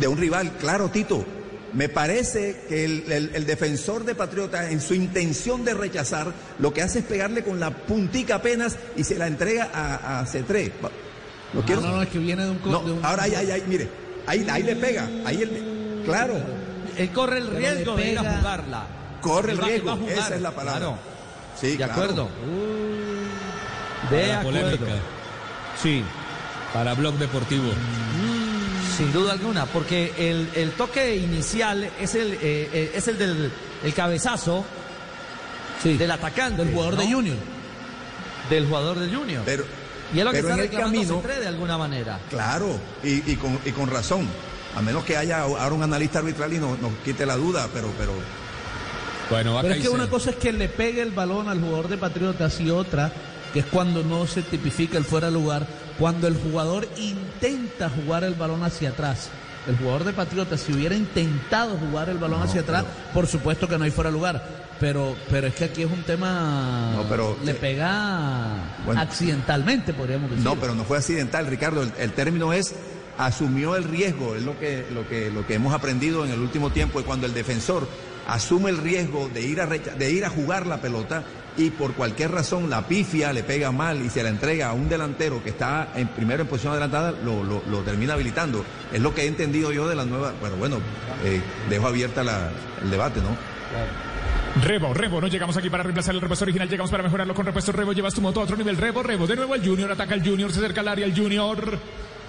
de 0.00 0.08
un 0.08 0.16
rival, 0.18 0.52
claro, 0.58 0.88
Tito. 0.88 1.24
Me 1.72 1.88
parece 1.88 2.62
que 2.68 2.84
el, 2.84 3.10
el- 3.10 3.30
el 3.34 3.46
defensor 3.46 4.04
de 4.04 4.14
Patriotas, 4.14 4.70
en 4.70 4.80
su 4.80 4.94
intención 4.94 5.64
de 5.64 5.72
rechazar, 5.74 6.32
lo 6.58 6.72
que 6.74 6.82
hace 6.82 6.98
es 6.98 7.04
pegarle 7.06 7.42
con 7.44 7.58
la 7.60 7.70
puntica 7.70 8.34
apenas 8.36 8.76
y 8.96 9.04
se 9.04 9.16
la 9.16 9.26
entrega 9.26 9.70
a, 9.72 10.20
a 10.20 10.26
C3. 10.26 10.70
Va- 10.84 10.90
¿Lo 11.54 11.60
No, 11.60 11.66
quiero? 11.66 11.80
no, 11.80 11.96
no, 11.96 12.02
es 12.02 12.08
que 12.10 12.18
viene 12.18 12.44
de 12.44 12.50
un... 12.50 12.60
No, 12.64 12.80
de 12.82 12.92
un- 12.92 13.04
ahora 13.04 13.22
ahí, 13.22 13.34
ahí, 13.34 13.50
ahí, 13.50 13.62
mire, 13.66 13.88
ahí, 14.26 14.46
ahí 14.50 14.62
le 14.62 14.76
pega, 14.76 15.08
ahí 15.24 15.42
el, 15.42 16.02
claro, 16.04 16.34
Él 16.98 17.10
corre 17.10 17.38
el 17.38 17.46
Pero 17.48 17.58
riesgo 17.58 17.96
de 17.96 18.10
ir 18.12 18.18
a 18.18 18.36
jugarla. 18.36 18.86
corre 19.22 19.52
el 19.52 19.58
él 19.60 19.64
riesgo, 19.64 19.98
esa 20.08 20.34
es 20.34 20.42
la 20.42 20.50
palabra. 20.50 20.78
claro. 20.80 20.98
Sí, 21.58 21.68
De 21.70 21.76
claro. 21.76 21.92
acuerdo. 21.92 22.28
De 24.10 24.20
Para 24.22 24.40
acuerdo. 24.40 24.60
polémica, 24.60 24.92
Sí. 25.82 26.02
para 26.72 26.94
Blog 26.94 27.14
Deportivo. 27.14 27.70
Sin 28.96 29.12
duda 29.12 29.32
alguna, 29.32 29.66
porque 29.66 30.12
el, 30.18 30.48
el 30.54 30.70
toque 30.72 31.16
inicial 31.16 31.88
es 32.00 32.14
el, 32.14 32.32
eh, 32.34 32.38
eh, 32.42 32.92
es 32.94 33.08
el 33.08 33.18
del 33.18 33.50
el 33.84 33.94
cabezazo 33.94 34.64
Sí, 35.82 35.96
del 35.96 36.10
atacante. 36.10 36.62
del 36.64 36.72
jugador 36.74 36.96
de. 36.96 37.10
Junior. 37.12 37.36
Del 38.50 38.66
jugador 38.66 38.98
del 38.98 39.14
Junior. 39.14 39.42
Pero, 39.44 39.64
y 40.14 40.18
es 40.18 40.24
lo 40.24 40.30
que 40.30 40.36
pero 40.38 40.48
está 40.48 40.54
en 40.54 40.60
el 40.60 40.70
reclamando 40.70 41.22
camino, 41.22 41.40
de 41.40 41.46
alguna 41.48 41.78
manera. 41.78 42.20
claro, 42.30 42.78
y, 43.02 43.32
y 43.32 43.36
con, 43.36 43.58
y 43.64 43.70
con 43.72 43.90
razón. 43.90 44.28
A 44.76 44.80
menos 44.82 45.04
que 45.04 45.16
haya 45.16 45.40
ahora 45.40 45.72
un 45.74 45.82
analista 45.82 46.20
arbitral 46.20 46.52
y 46.52 46.58
nos, 46.58 46.78
nos 46.78 46.92
quite 47.04 47.26
la 47.26 47.36
duda, 47.36 47.68
pero, 47.74 47.90
pero 47.98 48.12
Bueno, 49.30 49.54
va 49.54 49.62
Pero 49.62 49.74
es 49.74 49.80
que 49.82 49.88
una 49.88 50.08
cosa 50.08 50.30
es 50.30 50.36
que 50.36 50.50
le 50.52 50.68
pegue 50.68 51.02
el 51.02 51.10
balón 51.10 51.48
al 51.48 51.60
jugador 51.60 51.88
de 51.88 51.98
Patriotas 51.98 52.58
y 52.60 52.70
otra, 52.70 53.12
que 53.52 53.60
es 53.60 53.66
cuando 53.66 54.02
no 54.02 54.26
se 54.26 54.42
tipifica 54.42 54.98
el 54.98 55.04
fuera 55.04 55.28
de 55.28 55.34
lugar, 55.34 55.66
cuando 55.98 56.26
el 56.26 56.36
jugador 56.36 56.88
intenta 56.96 57.90
jugar 57.90 58.24
el 58.24 58.34
balón 58.34 58.62
hacia 58.64 58.90
atrás. 58.90 59.28
El 59.68 59.76
jugador 59.76 60.04
de 60.04 60.12
Patriotas, 60.12 60.60
si 60.60 60.72
hubiera 60.72 60.96
intentado 60.96 61.76
jugar 61.76 62.08
el 62.08 62.18
balón 62.18 62.42
hacia 62.42 62.62
atrás, 62.62 62.84
por 63.14 63.26
supuesto 63.28 63.68
que 63.68 63.78
no 63.78 63.84
hay 63.84 63.90
fuera 63.92 64.10
de 64.10 64.16
lugar. 64.16 64.42
Pero, 64.80 65.14
pero 65.30 65.46
es 65.46 65.54
que 65.54 65.64
aquí 65.66 65.82
es 65.82 65.90
un 65.92 66.02
tema. 66.02 66.92
No, 66.96 67.04
pero- 67.08 67.36
le 67.44 67.54
pega 67.54 68.48
Bueno. 68.84 69.00
accidentalmente, 69.00 69.92
podríamos 69.94 70.30
decir. 70.30 70.44
No, 70.44 70.56
pero 70.56 70.74
no 70.74 70.82
fue 70.82 70.96
accidental, 70.98 71.46
Ricardo. 71.46 71.82
El, 71.82 71.92
el 71.98 72.12
término 72.12 72.52
es 72.52 72.74
asumió 73.18 73.76
el 73.76 73.84
riesgo, 73.84 74.34
es 74.34 74.42
lo 74.42 74.58
que, 74.58 74.84
lo 74.92 75.06
que, 75.08 75.30
lo 75.30 75.46
que 75.46 75.54
hemos 75.54 75.72
aprendido 75.74 76.24
en 76.24 76.32
el 76.32 76.40
último 76.40 76.70
tiempo, 76.70 76.98
es 76.98 77.06
cuando 77.06 77.26
el 77.26 77.34
defensor 77.34 77.86
asume 78.26 78.70
el 78.70 78.78
riesgo 78.78 79.28
de 79.32 79.42
ir 79.42 79.60
a 79.60 79.66
de 79.66 80.10
ir 80.10 80.24
a 80.24 80.30
jugar 80.30 80.66
la 80.66 80.80
pelota 80.80 81.22
y 81.56 81.70
por 81.70 81.92
cualquier 81.94 82.30
razón 82.30 82.70
la 82.70 82.86
pifia 82.86 83.32
le 83.32 83.42
pega 83.42 83.70
mal 83.72 84.00
y 84.04 84.08
se 84.10 84.22
la 84.22 84.28
entrega 84.30 84.68
a 84.68 84.72
un 84.72 84.88
delantero 84.88 85.42
que 85.42 85.50
está 85.50 85.88
en 85.94 86.08
primero 86.08 86.42
en 86.42 86.48
posición 86.48 86.72
adelantada, 86.72 87.12
lo, 87.24 87.44
lo- 87.44 87.62
termina 87.82 88.14
habilitando. 88.14 88.64
Es 88.92 89.00
lo 89.00 89.14
que 89.14 89.22
he 89.22 89.26
entendido 89.26 89.72
yo 89.72 89.88
de 89.88 89.94
la 89.96 90.04
nueva. 90.04 90.32
Bueno, 90.40 90.56
bueno, 90.56 90.76
eh, 91.24 91.40
dejo 91.68 91.86
abierta 91.88 92.22
la- 92.24 92.50
el 92.82 92.90
debate, 92.90 93.20
¿no? 93.20 93.36
Rebo, 94.64 94.92
Rebo, 94.92 95.20
no 95.20 95.28
llegamos 95.28 95.56
aquí 95.56 95.70
para 95.70 95.82
reemplazar 95.82 96.14
el 96.14 96.20
repuesto 96.20 96.44
original, 96.44 96.68
llegamos 96.68 96.90
para 96.90 97.02
mejorarlo 97.02 97.34
con 97.34 97.46
repuesto 97.46 97.72
Rebo, 97.72 97.92
llevas 97.92 98.12
tu 98.14 98.20
moto 98.20 98.40
a 98.40 98.44
otro 98.44 98.56
nivel, 98.56 98.76
Rebo, 98.76 99.02
Rebo, 99.02 99.26
de 99.26 99.36
nuevo 99.36 99.54
el 99.54 99.66
Junior, 99.66 99.90
ataca 99.90 100.14
el 100.14 100.22
Junior, 100.22 100.52
se 100.52 100.58
acerca 100.58 100.82
al 100.82 100.88
área 100.88 101.06
el 101.06 101.16
Junior. 101.18 101.78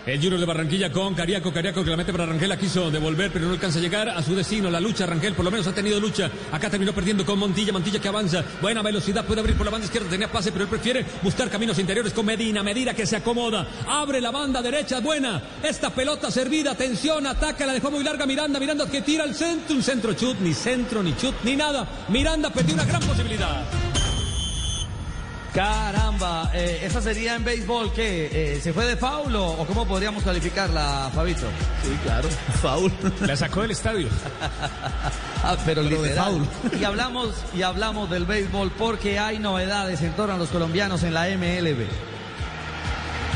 El 0.06 0.20
Junior 0.20 0.38
de 0.38 0.46
Barranquilla 0.46 0.92
con 0.92 1.16
Cariaco, 1.16 1.54
Cariaco 1.54 1.82
que 1.82 1.90
la 1.90 1.96
mete 1.96 2.12
para 2.12 2.26
Rangel, 2.26 2.50
la 2.50 2.58
quiso 2.58 2.92
devolver, 2.92 3.32
pero 3.32 3.46
no 3.46 3.54
alcanza 3.54 3.80
a 3.80 3.82
llegar 3.82 4.10
a 4.10 4.22
su 4.22 4.36
destino. 4.36 4.70
La 4.70 4.82
lucha, 4.82 5.06
Rangel 5.06 5.34
por 5.34 5.46
lo 5.46 5.52
menos 5.52 5.66
ha 5.68 5.74
tenido 5.74 5.98
lucha. 5.98 6.30
Acá 6.52 6.70
terminó 6.70 6.92
perdiendo 6.92 7.26
con 7.26 7.40
Montilla, 7.40 7.72
Montilla 7.72 8.02
que 8.02 8.10
avanza. 8.10 8.44
Buena 8.62 8.82
velocidad, 8.82 9.26
puede 9.26 9.40
abrir 9.40 9.56
por 9.56 9.66
la 9.66 9.72
banda 9.72 9.86
izquierda, 9.86 10.10
tenía 10.10 10.30
pase, 10.30 10.52
pero 10.52 10.66
él 10.66 10.70
prefiere 10.70 11.06
buscar 11.22 11.50
caminos 11.50 11.80
interiores 11.80 12.12
con 12.12 12.26
Medina. 12.26 12.62
Medina 12.64 12.94
que 12.94 13.06
se 13.06 13.16
acomoda, 13.16 13.66
abre 13.88 14.20
la 14.20 14.32
banda 14.32 14.62
derecha, 14.62 15.00
buena. 15.00 15.42
Esta 15.64 15.90
pelota 15.90 16.30
servida, 16.30 16.72
atención, 16.72 17.26
ataca, 17.26 17.66
la 17.66 17.72
dejó 17.72 17.90
muy 17.90 18.04
larga 18.04 18.26
Miranda. 18.26 18.60
Miranda 18.60 18.86
que 18.90 19.04
tira 19.04 19.24
al 19.24 19.34
centro, 19.34 19.74
un 19.74 19.84
centro 19.84 20.14
chut, 20.16 20.38
ni 20.42 20.54
centro, 20.54 21.02
ni 21.02 21.16
chut, 21.16 21.34
ni 21.46 21.56
nada. 21.56 21.88
Miranda 22.10 22.50
perdió 22.50 22.74
una 22.74 22.84
gran 22.84 23.02
posibilidad. 23.04 23.64
Caramba, 25.54 26.50
eh, 26.54 26.82
esa 26.84 27.00
sería 27.00 27.36
en 27.36 27.44
béisbol 27.44 27.94
que 27.94 28.60
se 28.62 28.74
fue 28.74 28.86
de 28.88 28.98
foul 28.98 29.36
o, 29.36 29.52
o 29.52 29.68
cómo 29.68 29.86
podríamos 29.86 30.24
calificarla, 30.24 31.12
Fabito. 31.14 31.48
Sí, 31.84 31.96
claro. 32.04 32.28
Faul. 32.62 32.92
La 33.22 33.36
sacó 33.36 33.62
del 33.62 33.72
estadio. 33.72 34.08
Ah, 35.46 35.58
pero, 35.66 35.84
de 35.84 35.90
literal. 35.90 36.36
foul. 36.62 36.80
Y 36.80 36.86
hablamos 36.86 37.36
y 37.54 37.64
hablamos 37.64 38.10
del 38.10 38.24
béisbol 38.26 38.72
porque 38.78 39.20
hay 39.20 39.40
novedades 39.40 40.02
en 40.02 40.14
torno 40.14 40.36
a 40.36 40.38
los 40.38 40.48
colombianos 40.48 41.04
en 41.04 41.14
la 41.14 41.24
MLB. 41.26 41.86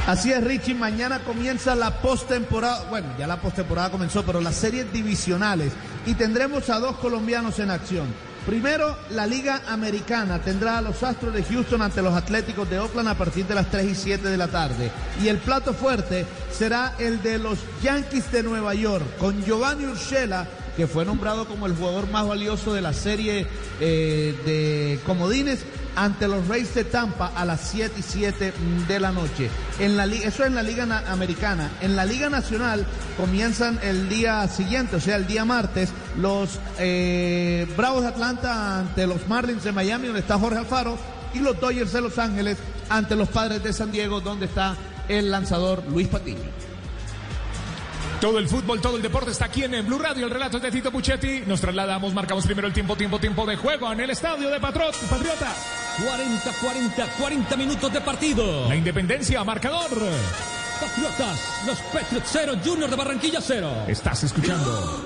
Así 0.08 0.32
es, 0.32 0.42
Richie. 0.42 0.74
Mañana 0.74 1.20
comienza 1.20 1.76
la 1.76 2.00
postemporada. 2.02 2.86
Bueno, 2.90 3.10
ya 3.20 3.28
la 3.28 3.42
postemporada 3.42 3.92
comenzó, 3.92 4.24
pero 4.24 4.40
las 4.40 4.56
series 4.56 4.92
divisionales. 4.94 5.74
Y 6.06 6.14
tendremos 6.14 6.70
a 6.70 6.80
dos 6.80 6.96
colombianos 6.96 7.60
en 7.60 7.72
acción. 7.72 8.08
Primero, 8.48 8.96
la 9.10 9.28
Liga 9.28 9.64
Americana 9.68 10.40
tendrá 10.40 10.78
a 10.78 10.82
los 10.82 11.04
Astros 11.04 11.34
de 11.34 11.44
Houston 11.44 11.82
ante 11.82 12.02
los 12.02 12.14
Atléticos 12.14 12.70
de 12.70 12.80
Oakland 12.80 13.10
a 13.10 13.18
partir 13.18 13.46
de 13.46 13.54
las 13.54 13.70
3 13.70 13.92
y 13.92 13.94
7 13.94 14.30
de 14.30 14.38
la 14.38 14.48
tarde. 14.48 14.90
Y 15.22 15.28
el 15.28 15.40
plato 15.40 15.74
fuerte 15.74 16.26
será 16.50 16.96
el 16.98 17.22
de 17.22 17.40
los 17.40 17.60
Yankees 17.84 18.32
de 18.32 18.44
Nueva 18.44 18.74
York, 18.74 19.04
con 19.20 19.44
Giovanni 19.44 19.84
Urshela, 19.88 20.48
que 20.78 20.88
fue 20.88 21.04
nombrado 21.04 21.46
como 21.46 21.66
el 21.66 21.76
jugador 21.76 22.10
más 22.10 22.26
valioso 22.26 22.74
de 22.74 22.82
la 22.82 22.94
serie 22.94 23.48
eh, 23.82 24.34
de 24.46 24.98
comodines 25.06 25.66
ante 25.98 26.28
los 26.28 26.48
Rays 26.48 26.74
de 26.76 26.84
Tampa 26.86 27.32
a 27.36 27.44
las 27.44 27.60
7 27.72 27.96
y 28.00 28.02
7 28.02 28.54
de 28.88 29.00
la 29.00 29.12
noche. 29.12 29.50
En 29.80 29.98
la 29.98 30.06
eso 30.06 30.44
es 30.44 30.48
en 30.48 30.56
la 30.56 30.64
Liga 30.64 30.86
Na- 30.86 31.04
Americana. 31.08 31.72
En 31.82 31.96
la 31.96 32.06
Liga 32.06 32.30
Nacional 32.30 32.86
comienzan 33.18 33.80
el 33.84 34.08
día 34.08 34.48
siguiente, 34.48 34.96
o 34.96 35.00
sea, 35.02 35.16
el 35.18 35.28
día 35.28 35.44
martes, 35.44 35.90
los 36.18 36.60
eh, 36.80 37.68
Bravos 37.76 38.04
de 38.04 38.08
Atlanta 38.10 38.80
ante 38.80 39.06
los 39.08 39.28
Marlins 39.28 39.64
de 39.64 39.72
Miami, 39.72 40.06
donde 40.08 40.22
está 40.22 40.38
Jorge 40.40 40.60
Alfaro, 40.60 40.98
y 41.34 41.40
los 41.40 41.60
Dodgers 41.60 41.92
de 41.92 42.02
Los 42.02 42.18
Ángeles 42.20 42.58
ante 42.90 43.16
los 43.16 43.28
Padres 43.30 43.62
de 43.64 43.74
San 43.74 43.92
Diego, 43.92 44.22
donde 44.22 44.46
está 44.46 44.76
el 45.10 45.30
lanzador 45.32 45.84
Luis 45.90 46.08
Patiño. 46.08 46.38
Todo 48.22 48.40
el 48.40 48.48
fútbol, 48.48 48.82
todo 48.82 48.96
el 48.98 49.04
deporte 49.04 49.30
está 49.30 49.46
aquí 49.46 49.64
en 49.64 49.86
Blue 49.86 50.00
Radio. 50.00 50.26
El 50.26 50.32
relato 50.32 50.58
es 50.58 50.64
de 50.64 50.72
Tito 50.72 50.92
Puchetti. 50.92 51.44
Nos 51.46 51.62
trasladamos, 51.62 52.16
marcamos 52.16 52.46
primero 52.46 52.68
el 52.68 52.74
tiempo, 52.74 52.96
tiempo, 52.96 53.20
tiempo 53.20 53.46
de 53.46 53.56
juego 53.58 53.92
en 53.92 54.00
el 54.00 54.10
estadio 54.10 54.50
de 54.50 54.60
Patrot, 54.60 54.96
Patriota. 55.08 55.54
40, 56.04 56.52
40, 56.62 57.08
40 57.18 57.58
minutos 57.58 57.92
de 57.92 58.02
partido. 58.02 58.68
La 58.70 58.76
independencia, 58.76 59.44
marcador. 59.44 59.90
Patriotas, 60.80 61.40
los 61.66 61.80
Patriots 61.92 62.30
0, 62.32 62.54
Junior 62.64 62.90
de 62.90 62.96
Barranquilla 62.96 63.40
0. 63.42 63.86
Estás 63.88 64.24
escuchando. 64.24 65.04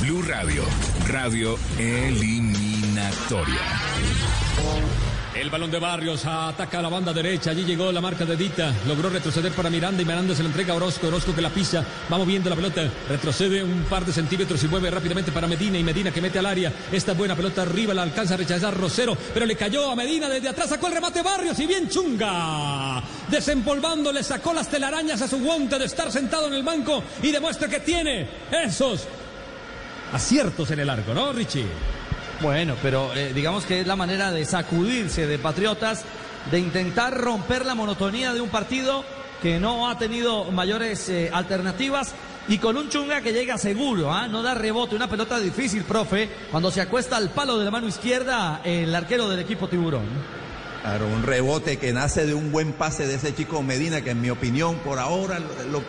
Blue 0.00 0.22
Radio, 0.22 0.64
radio 1.06 1.56
eliminatoria. 1.78 3.60
El 5.32 5.48
balón 5.48 5.70
de 5.70 5.78
Barrios 5.78 6.26
ataca 6.26 6.80
a 6.80 6.82
la 6.82 6.88
banda 6.88 7.12
derecha. 7.12 7.52
Allí 7.52 7.64
llegó 7.64 7.92
la 7.92 8.00
marca 8.00 8.24
de 8.24 8.36
Dita. 8.36 8.74
Logró 8.88 9.08
retroceder 9.08 9.52
para 9.52 9.70
Miranda 9.70 10.02
y 10.02 10.04
Miranda 10.04 10.34
se 10.34 10.42
la 10.42 10.48
entrega 10.48 10.72
a 10.72 10.76
Orozco. 10.76 11.06
Orozco 11.06 11.32
que 11.32 11.40
la 11.40 11.50
pisa. 11.50 11.84
Va 12.12 12.18
moviendo 12.18 12.50
la 12.50 12.56
pelota. 12.56 12.90
Retrocede 13.08 13.62
un 13.62 13.84
par 13.84 14.04
de 14.04 14.12
centímetros 14.12 14.62
y 14.64 14.66
mueve 14.66 14.90
rápidamente 14.90 15.30
para 15.30 15.46
Medina. 15.46 15.78
Y 15.78 15.84
Medina 15.84 16.10
que 16.10 16.20
mete 16.20 16.40
al 16.40 16.46
área. 16.46 16.72
Esta 16.90 17.12
buena 17.12 17.36
pelota 17.36 17.62
arriba 17.62 17.94
la 17.94 18.02
alcanza 18.02 18.34
a 18.34 18.38
rechazar 18.38 18.76
Rosero. 18.76 19.16
Pero 19.32 19.46
le 19.46 19.54
cayó 19.54 19.88
a 19.88 19.94
Medina 19.94 20.28
desde 20.28 20.48
atrás. 20.48 20.70
Sacó 20.70 20.88
el 20.88 20.94
remate 20.94 21.22
Barrios 21.22 21.58
y 21.60 21.66
bien 21.66 21.88
chunga. 21.88 23.00
Desempolvando 23.28 24.12
le 24.12 24.24
sacó 24.24 24.52
las 24.52 24.68
telarañas 24.68 25.22
a 25.22 25.28
su 25.28 25.38
guante 25.38 25.78
de 25.78 25.84
estar 25.84 26.10
sentado 26.10 26.48
en 26.48 26.54
el 26.54 26.64
banco 26.64 27.04
y 27.22 27.30
demuestra 27.30 27.68
que 27.68 27.78
tiene 27.78 28.28
esos 28.50 29.06
aciertos 30.12 30.72
en 30.72 30.80
el 30.80 30.90
arco, 30.90 31.14
¿no, 31.14 31.32
Richie? 31.32 31.66
Bueno, 32.40 32.74
pero 32.80 33.14
eh, 33.14 33.32
digamos 33.34 33.66
que 33.66 33.80
es 33.80 33.86
la 33.86 33.96
manera 33.96 34.30
de 34.32 34.46
sacudirse 34.46 35.26
de 35.26 35.38
Patriotas, 35.38 36.04
de 36.50 36.58
intentar 36.58 37.14
romper 37.14 37.66
la 37.66 37.74
monotonía 37.74 38.32
de 38.32 38.40
un 38.40 38.48
partido 38.48 39.04
que 39.42 39.60
no 39.60 39.90
ha 39.90 39.98
tenido 39.98 40.44
mayores 40.50 41.10
eh, 41.10 41.30
alternativas 41.34 42.14
y 42.48 42.56
con 42.56 42.78
un 42.78 42.88
chunga 42.88 43.20
que 43.20 43.34
llega 43.34 43.58
seguro, 43.58 44.10
¿ah? 44.10 44.26
no 44.26 44.42
da 44.42 44.54
rebote, 44.54 44.96
una 44.96 45.08
pelota 45.08 45.38
difícil, 45.38 45.84
profe, 45.84 46.30
cuando 46.50 46.70
se 46.70 46.80
acuesta 46.80 47.18
al 47.18 47.28
palo 47.28 47.58
de 47.58 47.66
la 47.66 47.70
mano 47.70 47.86
izquierda 47.86 48.62
el 48.64 48.94
arquero 48.94 49.28
del 49.28 49.40
equipo 49.40 49.68
tiburón. 49.68 50.06
Claro, 50.80 51.08
un 51.08 51.22
rebote 51.22 51.76
que 51.76 51.92
nace 51.92 52.24
de 52.24 52.32
un 52.32 52.50
buen 52.50 52.72
pase 52.72 53.06
de 53.06 53.16
ese 53.16 53.34
chico 53.34 53.62
Medina, 53.62 54.00
que 54.00 54.12
en 54.12 54.20
mi 54.22 54.30
opinión, 54.30 54.76
por 54.76 54.98
ahora, 54.98 55.38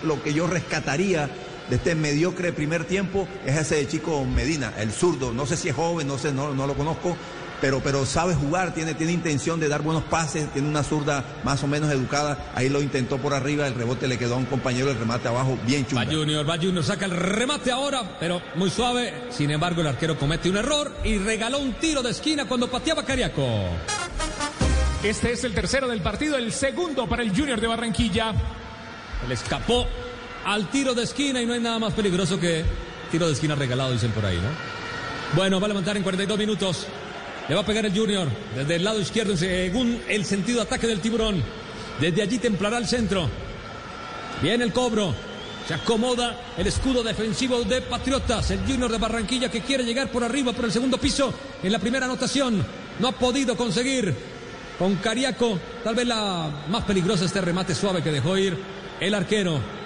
lo 0.04 0.22
que 0.22 0.34
yo 0.34 0.48
rescataría 0.48 1.30
de 1.72 1.78
este 1.78 1.96
mediocre 1.96 2.52
primer 2.52 2.84
tiempo 2.84 3.30
es 3.46 3.56
ese 3.56 3.88
chico 3.88 4.26
Medina, 4.26 4.74
el 4.78 4.92
zurdo. 4.92 5.32
No 5.32 5.46
sé 5.46 5.56
si 5.56 5.70
es 5.70 5.76
joven, 5.76 6.06
no 6.06 6.18
sé, 6.18 6.34
no, 6.34 6.54
no 6.54 6.68
lo 6.68 6.74
conozco, 6.74 7.16
pero, 7.62 7.80
pero 7.80 8.06
sabe 8.06 8.36
jugar, 8.36 8.74
tiene, 8.74 8.94
tiene 8.94 9.14
intención 9.14 9.58
de 9.58 9.70
dar 9.70 9.82
buenos 9.82 10.04
pases, 10.04 10.52
tiene 10.52 10.68
una 10.68 10.84
zurda 10.84 11.24
más 11.46 11.64
o 11.64 11.68
menos 11.68 11.90
educada. 11.90 12.52
Ahí 12.56 12.68
lo 12.68 12.82
intentó 12.82 13.20
por 13.20 13.34
arriba, 13.34 13.68
el 13.68 13.76
rebote 13.76 14.10
le 14.10 14.18
quedó 14.18 14.34
a 14.34 14.38
un 14.38 14.48
compañero, 14.48 14.92
el 14.92 15.00
remate 15.00 15.30
abajo, 15.30 15.58
bien 15.66 15.88
chulo. 15.88 16.02
Va 16.02 16.12
Junior, 16.12 16.50
va 16.50 16.58
Junior, 16.58 16.84
saca 16.84 17.06
el 17.06 17.12
remate 17.12 17.72
ahora, 17.72 18.18
pero 18.20 18.42
muy 18.56 18.70
suave. 18.70 19.14
Sin 19.30 19.50
embargo, 19.50 19.80
el 19.80 19.88
arquero 19.88 20.20
comete 20.20 20.50
un 20.50 20.58
error 20.58 20.94
y 21.06 21.20
regaló 21.20 21.60
un 21.60 21.76
tiro 21.76 22.04
de 22.04 22.12
esquina 22.12 22.50
cuando 22.50 22.70
pateaba 22.70 23.06
Cariaco. 23.06 23.48
Este 25.04 25.32
es 25.32 25.46
el 25.46 25.54
tercero 25.54 25.88
del 25.88 26.02
partido, 26.02 26.36
el 26.36 26.52
segundo 26.52 27.08
para 27.08 27.24
el 27.24 27.30
Junior 27.30 27.62
de 27.62 27.68
Barranquilla. 27.68 28.34
Le 29.26 29.36
escapó 29.36 29.88
al 30.46 30.70
tiro 30.70 30.94
de 30.94 31.04
esquina 31.04 31.42
y 31.42 31.46
no 31.46 31.54
hay 31.54 31.60
nada 31.60 31.80
más 31.80 31.94
peligroso 31.94 32.40
que 32.40 32.64
tiro 33.12 33.28
de 33.28 33.34
esquina 33.34 33.56
regalado, 33.56 33.92
dicen 33.92 34.12
por 34.12 34.26
ahí, 34.26 34.38
¿no? 34.38 34.50
Bueno, 35.36 35.60
va 35.60 35.66
a 35.66 35.70
levantar 35.70 35.96
en 35.98 36.04
42 36.04 36.38
minutos. 36.38 36.88
Le 37.48 37.56
va 37.56 37.62
a 37.62 37.66
pegar 37.66 37.86
el 37.86 37.98
Junior 37.98 38.28
desde 38.56 38.76
el 38.76 38.84
lado 38.84 39.00
izquierdo 39.00 39.36
según 39.36 40.02
el 40.08 40.26
sentido 40.26 40.62
ataque 40.62 40.88
del 40.88 41.00
tiburón. 41.00 41.44
Desde 42.00 42.22
allí 42.22 42.38
templará 42.38 42.78
el 42.78 42.88
centro. 42.88 43.30
Viene 44.42 44.64
el 44.64 44.74
cobro. 44.74 45.14
Se 45.68 45.74
acomoda 45.74 46.54
el 46.58 46.68
escudo 46.68 47.04
defensivo 47.04 47.64
de 47.64 47.82
Patriotas. 47.82 48.52
El 48.52 48.60
Junior 48.60 48.92
de 48.92 48.98
Barranquilla 48.98 49.50
que 49.50 49.62
quiere 49.62 49.84
llegar 49.84 50.12
por 50.12 50.24
arriba, 50.24 50.54
por 50.54 50.66
el 50.66 50.72
segundo 50.72 50.98
piso, 50.98 51.34
en 51.62 51.72
la 51.72 51.80
primera 51.80 52.06
anotación. 52.06 52.66
No 53.00 53.08
ha 53.08 53.12
podido 53.12 53.56
conseguir 53.56 54.14
con 54.78 54.96
Cariaco. 54.96 55.60
Tal 55.84 55.96
vez 55.96 56.08
la 56.08 56.50
más 56.70 56.84
peligrosa 56.84 57.26
este 57.26 57.42
remate 57.42 57.76
suave 57.76 58.02
que 58.02 58.12
dejó 58.12 58.38
ir 58.38 58.58
el 59.00 59.14
arquero. 59.14 59.81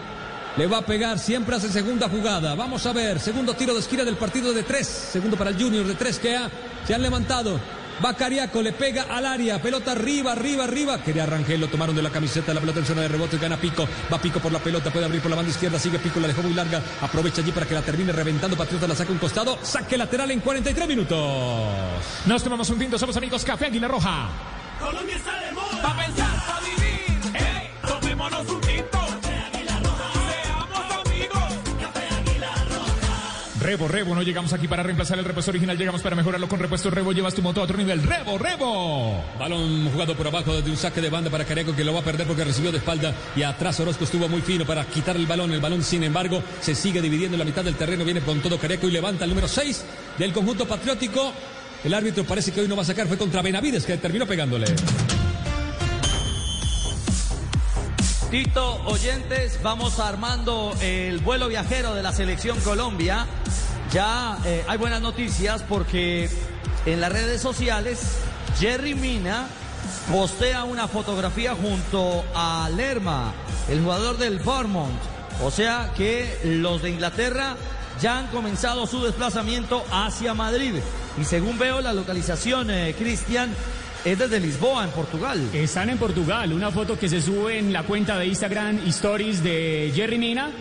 Le 0.58 0.68
va 0.68 0.78
a 0.78 0.86
pegar, 0.86 1.20
siempre 1.20 1.56
hace 1.56 1.70
segunda 1.70 2.08
jugada. 2.08 2.56
Vamos 2.56 2.86
a 2.86 2.94
ver, 2.94 3.20
segundo 3.20 3.54
tiro 3.56 3.74
de 3.74 3.82
esquina 3.82 4.06
del 4.06 4.16
partido 4.16 4.54
de 4.54 4.64
tres. 4.64 4.88
Segundo 4.88 5.36
para 5.36 5.50
el 5.50 5.62
Junior 5.62 5.86
de 5.86 5.96
tres 5.96 6.18
que 6.18 6.38
ha, 6.38 6.50
se 6.88 6.96
han 6.96 7.02
levantado. 7.02 7.60
Va 8.04 8.14
Cariaco, 8.14 8.62
le 8.62 8.72
pega 8.72 9.04
al 9.04 9.26
área, 9.26 9.62
pelota 9.62 9.92
arriba, 9.92 10.32
arriba, 10.32 10.64
arriba. 10.64 11.02
Quería 11.02 11.26
Rangel, 11.26 11.60
lo 11.60 11.68
tomaron 11.68 11.96
de 11.96 12.02
la 12.02 12.10
camiseta, 12.10 12.54
la 12.54 12.62
pelota 12.62 12.80
en 12.80 12.86
zona 12.86 13.02
de 13.02 13.10
rebote, 13.10 13.38
gana 13.38 13.58
Pico. 13.58 13.86
Va 14.12 14.18
Pico 14.18 14.40
por 14.40 14.52
la 14.52 14.60
pelota, 14.60 14.92
puede 14.92 15.06
abrir 15.06 15.22
por 15.22 15.30
la 15.30 15.36
banda 15.38 15.52
izquierda, 15.52 15.78
sigue 15.78 16.00
Pico, 16.00 16.22
la 16.22 16.28
dejó 16.28 16.42
muy 16.42 16.54
larga. 16.54 16.82
Aprovecha 17.02 17.42
allí 17.42 17.52
para 17.52 17.66
que 17.66 17.74
la 17.74 17.82
termine 17.82 18.14
reventando. 18.14 18.56
Patriota 18.56 18.88
la 18.88 18.96
saca 18.96 19.12
un 19.12 19.18
costado, 19.18 19.60
saque 19.62 19.98
lateral 19.98 20.32
en 20.32 20.40
43 20.40 20.88
minutos. 20.88 21.70
Nos 22.26 22.44
tomamos 22.44 22.70
un 22.70 22.80
tinto, 22.80 22.98
somos 22.98 23.16
amigos 23.18 23.44
Café 23.44 23.66
Águila 23.66 23.90
Roja. 23.90 24.30
Colombia 24.80 25.16
está 25.16 25.40
de 25.40 25.52
moda. 25.54 25.82
Pa' 25.82 25.98
pensar, 25.98 26.46
pa' 26.48 26.65
Rebo, 33.66 33.88
Rebo, 33.88 34.14
no 34.14 34.22
llegamos 34.22 34.54
aquí 34.54 34.68
para 34.68 34.84
reemplazar 34.84 35.18
el 35.18 35.26
repuesto 35.26 35.50
original, 35.50 35.76
llegamos 35.76 36.04
para 36.04 36.16
mejorarlo 36.16 36.48
con 36.48 36.60
repuesto 36.60 36.92
Rebo, 36.92 37.14
llevas 37.14 37.34
tu 37.34 37.42
moto 37.42 37.62
a 37.62 37.64
otro 37.64 37.76
nivel. 37.76 38.04
Rebo, 38.04 38.38
Rebo. 38.38 39.26
Balón 39.40 39.90
jugado 39.92 40.16
por 40.16 40.28
abajo 40.28 40.54
desde 40.56 40.70
un 40.70 40.78
saque 40.78 41.02
de 41.02 41.10
banda 41.10 41.32
para 41.32 41.46
Cariaco 41.46 41.76
que 41.76 41.84
lo 41.84 41.92
va 41.92 42.02
a 42.02 42.04
perder 42.04 42.28
porque 42.28 42.44
recibió 42.44 42.72
de 42.72 42.78
espalda 42.78 43.12
y 43.36 43.42
atrás 43.42 43.80
Orozco 43.80 44.04
estuvo 44.04 44.30
muy 44.30 44.42
fino 44.42 44.68
para 44.68 44.86
quitar 44.86 45.16
el 45.16 45.26
balón. 45.26 45.52
El 45.52 45.62
balón, 45.62 45.82
sin 45.82 46.04
embargo, 46.04 46.44
se 46.62 46.76
sigue 46.76 47.02
dividiendo 47.02 47.38
en 47.38 47.40
la 47.40 47.46
mitad 47.46 47.64
del 47.64 47.74
terreno, 47.74 48.06
viene 48.06 48.22
con 48.22 48.40
todo 48.40 48.60
Cariaco 48.60 48.88
y 48.88 48.92
levanta 48.92 49.24
el 49.24 49.32
número 49.32 49.48
6 49.48 49.84
del 50.20 50.32
conjunto 50.32 50.68
patriótico. 50.68 51.34
El 51.84 51.96
árbitro 51.96 52.24
parece 52.24 52.52
que 52.52 52.62
hoy 52.62 52.68
no 52.68 52.76
va 52.76 52.84
a 52.84 52.86
sacar, 52.86 53.08
fue 53.08 53.18
contra 53.18 53.42
Benavides 53.42 53.84
que 53.84 53.98
terminó 53.98 54.28
pegándole. 54.28 54.68
Tito, 58.30 58.82
oyentes, 58.86 59.60
vamos 59.62 60.00
armando 60.00 60.74
el 60.82 61.20
vuelo 61.20 61.48
viajero 61.48 61.94
de 61.94 62.02
la 62.02 62.12
selección 62.12 62.60
Colombia. 62.62 63.28
Ya 63.92 64.38
eh, 64.46 64.66
hay 64.68 64.78
buenas 64.78 65.02
noticias 65.02 65.64
porque 65.64 66.30
en 66.86 67.02
las 67.02 67.12
redes 67.12 67.40
sociales 67.42 68.00
Jerry 68.60 68.96
Mina 68.96 69.48
postea 70.12 70.64
una 70.64 70.88
fotografía 70.88 71.54
junto 71.56 72.26
a 72.34 72.70
Lerma, 72.76 73.32
el 73.70 73.82
jugador 73.82 74.18
del 74.18 74.40
Bournemouth. 74.40 74.90
O 75.44 75.52
sea 75.52 75.92
que 75.96 76.40
los 76.44 76.82
de 76.82 76.90
Inglaterra 76.90 77.56
ya 78.02 78.20
han 78.20 78.28
comenzado 78.28 78.88
su 78.88 79.04
desplazamiento 79.04 79.84
hacia 79.92 80.34
Madrid. 80.34 80.74
Y 81.22 81.26
según 81.26 81.60
veo 81.60 81.80
la 81.80 81.94
localización, 81.94 82.72
eh, 82.72 82.96
Cristian, 82.98 83.54
es 84.06 84.20
desde 84.20 84.40
Lisboa, 84.40 84.84
en 84.86 84.92
Portugal. 84.92 85.50
Están 85.54 85.90
en 85.90 85.98
Portugal, 85.98 86.54
una 86.54 86.72
foto 86.72 86.98
que 86.98 87.10
se 87.10 87.22
sube 87.22 87.58
en 87.58 87.74
la 87.74 87.84
cuenta 87.84 88.18
de 88.18 88.28
Instagram 88.28 88.80
Stories 88.88 89.44
de 89.44 89.92
Jerry 89.96 90.18
Mina. 90.18 90.52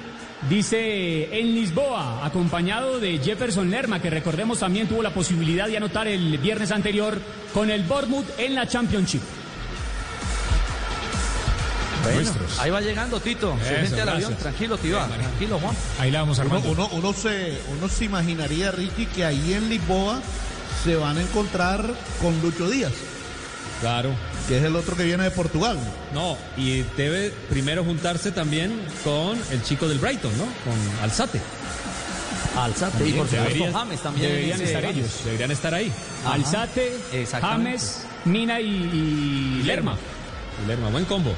Dice 0.49 1.38
en 1.38 1.55
Lisboa, 1.55 2.24
acompañado 2.24 2.99
de 3.01 3.18
Jefferson 3.18 3.70
Lerma, 3.70 4.01
que 4.01 4.11
recordemos 4.11 4.59
también 4.59 4.86
tuvo 4.88 5.03
la 5.03 5.12
posibilidad 5.14 5.66
de 5.68 5.76
anotar 5.78 6.07
el 6.07 6.36
viernes 6.38 6.70
anterior 6.70 7.18
con 7.55 7.70
el 7.70 7.82
Bournemouth 7.84 8.26
en 8.38 8.55
la 8.55 8.66
Championship. 8.66 9.22
Bueno, 12.03 12.30
ahí 12.61 12.70
va 12.70 12.80
llegando 12.82 13.18
Tito. 13.20 13.57
Se 13.62 13.74
Eso, 13.80 13.90
mete 13.90 14.03
al 14.03 14.09
avión. 14.11 14.34
Tranquilo, 14.36 14.76
tío. 14.76 14.99
Tranquilo, 14.99 15.59
Juan. 15.59 15.74
Ahí 15.99 16.11
la 16.11 16.20
vamos 16.20 16.38
Uno, 16.38 16.47
armando. 16.47 16.70
uno, 16.72 16.88
uno 16.92 17.12
se, 17.14 17.59
uno 17.78 17.88
se 17.88 18.05
imaginaría, 18.05 18.70
Ricky, 18.70 19.07
que 19.07 19.24
ahí 19.24 19.55
en 19.55 19.70
Lisboa 19.70 20.20
se 20.84 20.97
van 20.97 21.16
a 21.16 21.22
encontrar 21.22 21.82
con 22.20 22.38
Lucho 22.42 22.68
Díaz, 22.68 22.92
Claro. 23.85 24.11
que 24.49 24.57
es 24.59 24.64
el 24.64 24.74
otro 24.76 24.97
que 24.97 25.05
viene 25.05 25.24
de 25.24 25.30
Portugal. 25.30 25.78
No, 26.14 26.39
y 26.57 26.82
debe 26.97 27.30
primero 27.51 27.85
juntarse 27.85 28.32
también 28.32 28.80
con 29.05 29.39
el 29.51 29.62
chico 29.62 29.87
del 29.89 29.99
Brighton, 29.99 30.32
¿no? 30.39 30.45
Con 30.45 31.03
Alzate. 31.03 31.39
Alzate. 32.57 33.09
Y 33.09 33.12
por 33.12 33.26
supuesto, 33.28 33.49
Deberían- 33.51 33.72
James 33.72 34.01
también. 34.01 34.28
deberían 34.30 34.61
estar 34.61 34.85
ellos. 34.85 35.20
Deberían 35.24 35.51
estar 35.51 35.74
ahí. 35.74 35.93
Ajá. 36.24 36.35
Alzate. 36.35 36.93
James, 37.41 38.07
Mina 38.24 38.61
y, 38.61 38.66
y 38.66 39.62
Lerma. 39.64 39.97
Y 40.64 40.68
Lerma, 40.68 40.89
buen 40.89 41.05
combo. 41.05 41.35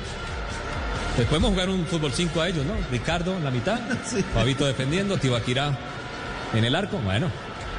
Pues 1.17 1.27
podemos 1.29 1.51
jugar 1.51 1.71
un 1.71 1.87
fútbol 1.87 2.13
5 2.13 2.41
a 2.43 2.49
ellos, 2.49 2.67
¿no? 2.67 2.75
Ricardo 2.91 3.35
en 3.37 3.43
la 3.45 3.51
mitad, 3.51 3.81
Fabito 4.35 4.67
defendiendo, 4.67 5.17
Tibaquirá 5.17 5.77
en 6.55 6.65
el 6.65 6.75
arco. 6.77 6.99
Bueno, 6.99 7.29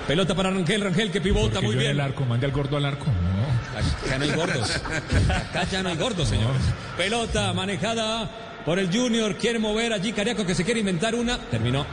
pelota 0.08 0.34
para 0.34 0.50
Rangel, 0.50 0.82
Rangel 0.82 1.12
que 1.12 1.22
pivota 1.22 1.56
Porque 1.56 1.66
muy 1.68 1.76
yo 1.76 1.82
en 1.82 1.88
bien. 1.88 1.92
el 1.92 2.00
arco, 2.02 2.26
mande 2.26 2.46
al 2.46 2.52
gordo 2.52 2.78
al 2.78 2.86
arco. 2.86 3.06
No. 3.06 4.08
Acá 4.08 4.18
no 4.18 4.24
hay 4.24 4.32
gordos. 4.32 4.82
Acá 5.30 5.64
ya 5.72 5.84
no 5.84 5.90
hay 5.90 5.98
gordos, 5.98 6.30
señor. 6.30 6.52
Pelota 6.96 7.54
manejada 7.54 8.30
por 8.66 8.80
el 8.80 8.92
Junior. 8.92 9.36
Quiere 9.36 9.60
mover 9.60 9.94
allí 9.94 10.14
Cariaco 10.14 10.46
que 10.46 10.56
se 10.56 10.64
quiere 10.64 10.80
inventar 10.80 11.14
una. 11.14 11.38
Terminó. 11.38 11.86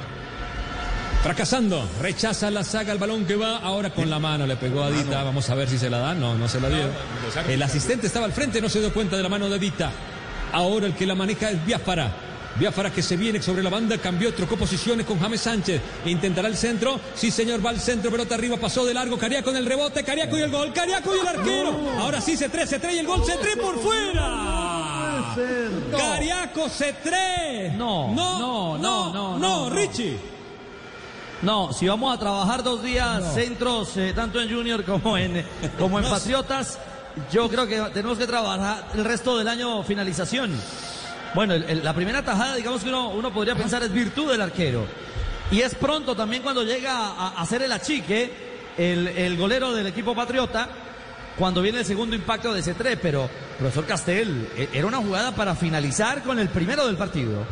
Fracasando. 1.22 1.88
Rechaza 2.00 2.50
la 2.50 2.64
saga 2.64 2.92
el 2.92 2.98
balón 2.98 3.24
que 3.24 3.36
va. 3.36 3.58
Ahora 3.58 3.90
con 3.90 4.08
la 4.08 4.18
mano 4.18 4.46
le 4.46 4.56
pegó 4.56 4.82
a 4.84 4.90
Dita. 4.90 5.22
Vamos 5.22 5.48
a 5.50 5.54
ver 5.54 5.68
si 5.68 5.78
se 5.78 5.90
la 5.90 5.98
da. 5.98 6.14
No, 6.14 6.36
no 6.36 6.48
se 6.48 6.60
la 6.60 6.68
dio. 6.68 6.84
El 7.48 7.62
asistente 7.62 8.06
estaba 8.06 8.26
al 8.26 8.32
frente, 8.32 8.60
no 8.60 8.68
se 8.68 8.80
dio 8.80 8.92
cuenta 8.92 9.16
de 9.16 9.22
la 9.22 9.28
mano 9.28 9.48
de 9.48 9.58
Dita. 9.58 9.90
Ahora 10.52 10.86
el 10.86 10.94
que 10.94 11.06
la 11.06 11.14
maneja 11.14 11.50
es 11.50 11.64
Biafara. 11.64 12.12
Biafara 12.56 12.92
que 12.92 13.02
se 13.02 13.16
viene 13.16 13.42
sobre 13.42 13.62
la 13.62 13.70
banda, 13.70 13.98
cambió, 13.98 14.32
trocó 14.32 14.56
posiciones 14.56 15.06
con 15.06 15.18
James 15.18 15.40
Sánchez. 15.40 15.80
Intentará 16.06 16.48
el 16.48 16.56
centro. 16.56 17.00
Sí, 17.14 17.30
señor, 17.30 17.64
va 17.64 17.70
al 17.70 17.80
centro, 17.80 18.10
pelota 18.10 18.36
arriba, 18.36 18.56
pasó 18.56 18.84
de 18.84 18.94
largo. 18.94 19.18
Cariaco 19.18 19.50
en 19.50 19.56
el 19.56 19.66
rebote, 19.66 20.04
Cariaco 20.04 20.38
y 20.38 20.42
el 20.42 20.50
gol. 20.50 20.72
Cariaco 20.72 21.14
y 21.16 21.18
el 21.18 21.26
arquero. 21.26 21.90
Ahora 21.98 22.20
sí 22.20 22.36
se 22.36 22.48
trae, 22.48 22.66
se 22.66 22.78
trae 22.78 22.94
y 22.94 22.98
el 22.98 23.06
gol 23.06 23.24
se 23.24 23.36
trae 23.36 23.56
por 23.56 23.78
fuera. 23.80 25.34
Cariaco 25.96 26.68
se 26.68 26.92
trae. 26.94 27.70
No, 27.70 28.12
no, 28.14 28.38
no, 28.38 28.78
no, 28.78 29.12
no, 29.12 29.38
no. 29.38 29.70
Richie. 29.70 30.16
No, 31.42 31.72
si 31.72 31.88
vamos 31.88 32.14
a 32.14 32.18
trabajar 32.18 32.62
dos 32.62 32.82
días 32.82 33.34
centros, 33.34 33.96
eh, 33.96 34.12
tanto 34.14 34.40
en 34.40 34.48
Junior 34.48 34.82
como 34.84 35.18
en, 35.18 35.44
como 35.78 35.98
en 35.98 36.04
Patriotas, 36.08 36.78
yo 37.30 37.48
creo 37.48 37.66
que 37.66 37.80
tenemos 37.92 38.16
que 38.16 38.26
trabajar 38.26 38.88
el 38.94 39.04
resto 39.04 39.36
del 39.36 39.48
año 39.48 39.82
finalización. 39.82 40.52
Bueno, 41.34 41.54
el- 41.54 41.82
la 41.84 41.92
primera 41.94 42.22
tajada, 42.24 42.54
digamos 42.54 42.82
que 42.82 42.88
uno, 42.88 43.08
uno 43.10 43.32
podría 43.32 43.54
pensar 43.54 43.82
es 43.82 43.92
virtud 43.92 44.30
del 44.30 44.40
arquero. 44.40 44.86
Y 45.50 45.60
es 45.60 45.74
pronto 45.74 46.14
también 46.16 46.42
cuando 46.42 46.62
llega 46.62 46.92
a, 46.96 47.40
hacer 47.40 47.62
el 47.62 47.72
achique, 47.72 48.32
el, 48.78 49.08
el 49.08 49.36
golero 49.36 49.72
del 49.72 49.86
equipo 49.86 50.14
Patriota, 50.14 50.68
cuando 51.36 51.60
viene 51.62 51.80
el 51.80 51.84
segundo 51.84 52.14
impacto 52.14 52.52
de 52.52 52.60
ese 52.60 52.74
3 52.74 52.98
pero 53.02 53.28
profesor 53.58 53.84
Castel, 53.86 54.48
eh, 54.56 54.68
era 54.72 54.86
una 54.86 54.98
jugada 54.98 55.32
para 55.32 55.54
finalizar 55.54 56.22
con 56.22 56.38
el 56.38 56.48
primero 56.48 56.86
del 56.86 56.96
partido. 56.96 57.44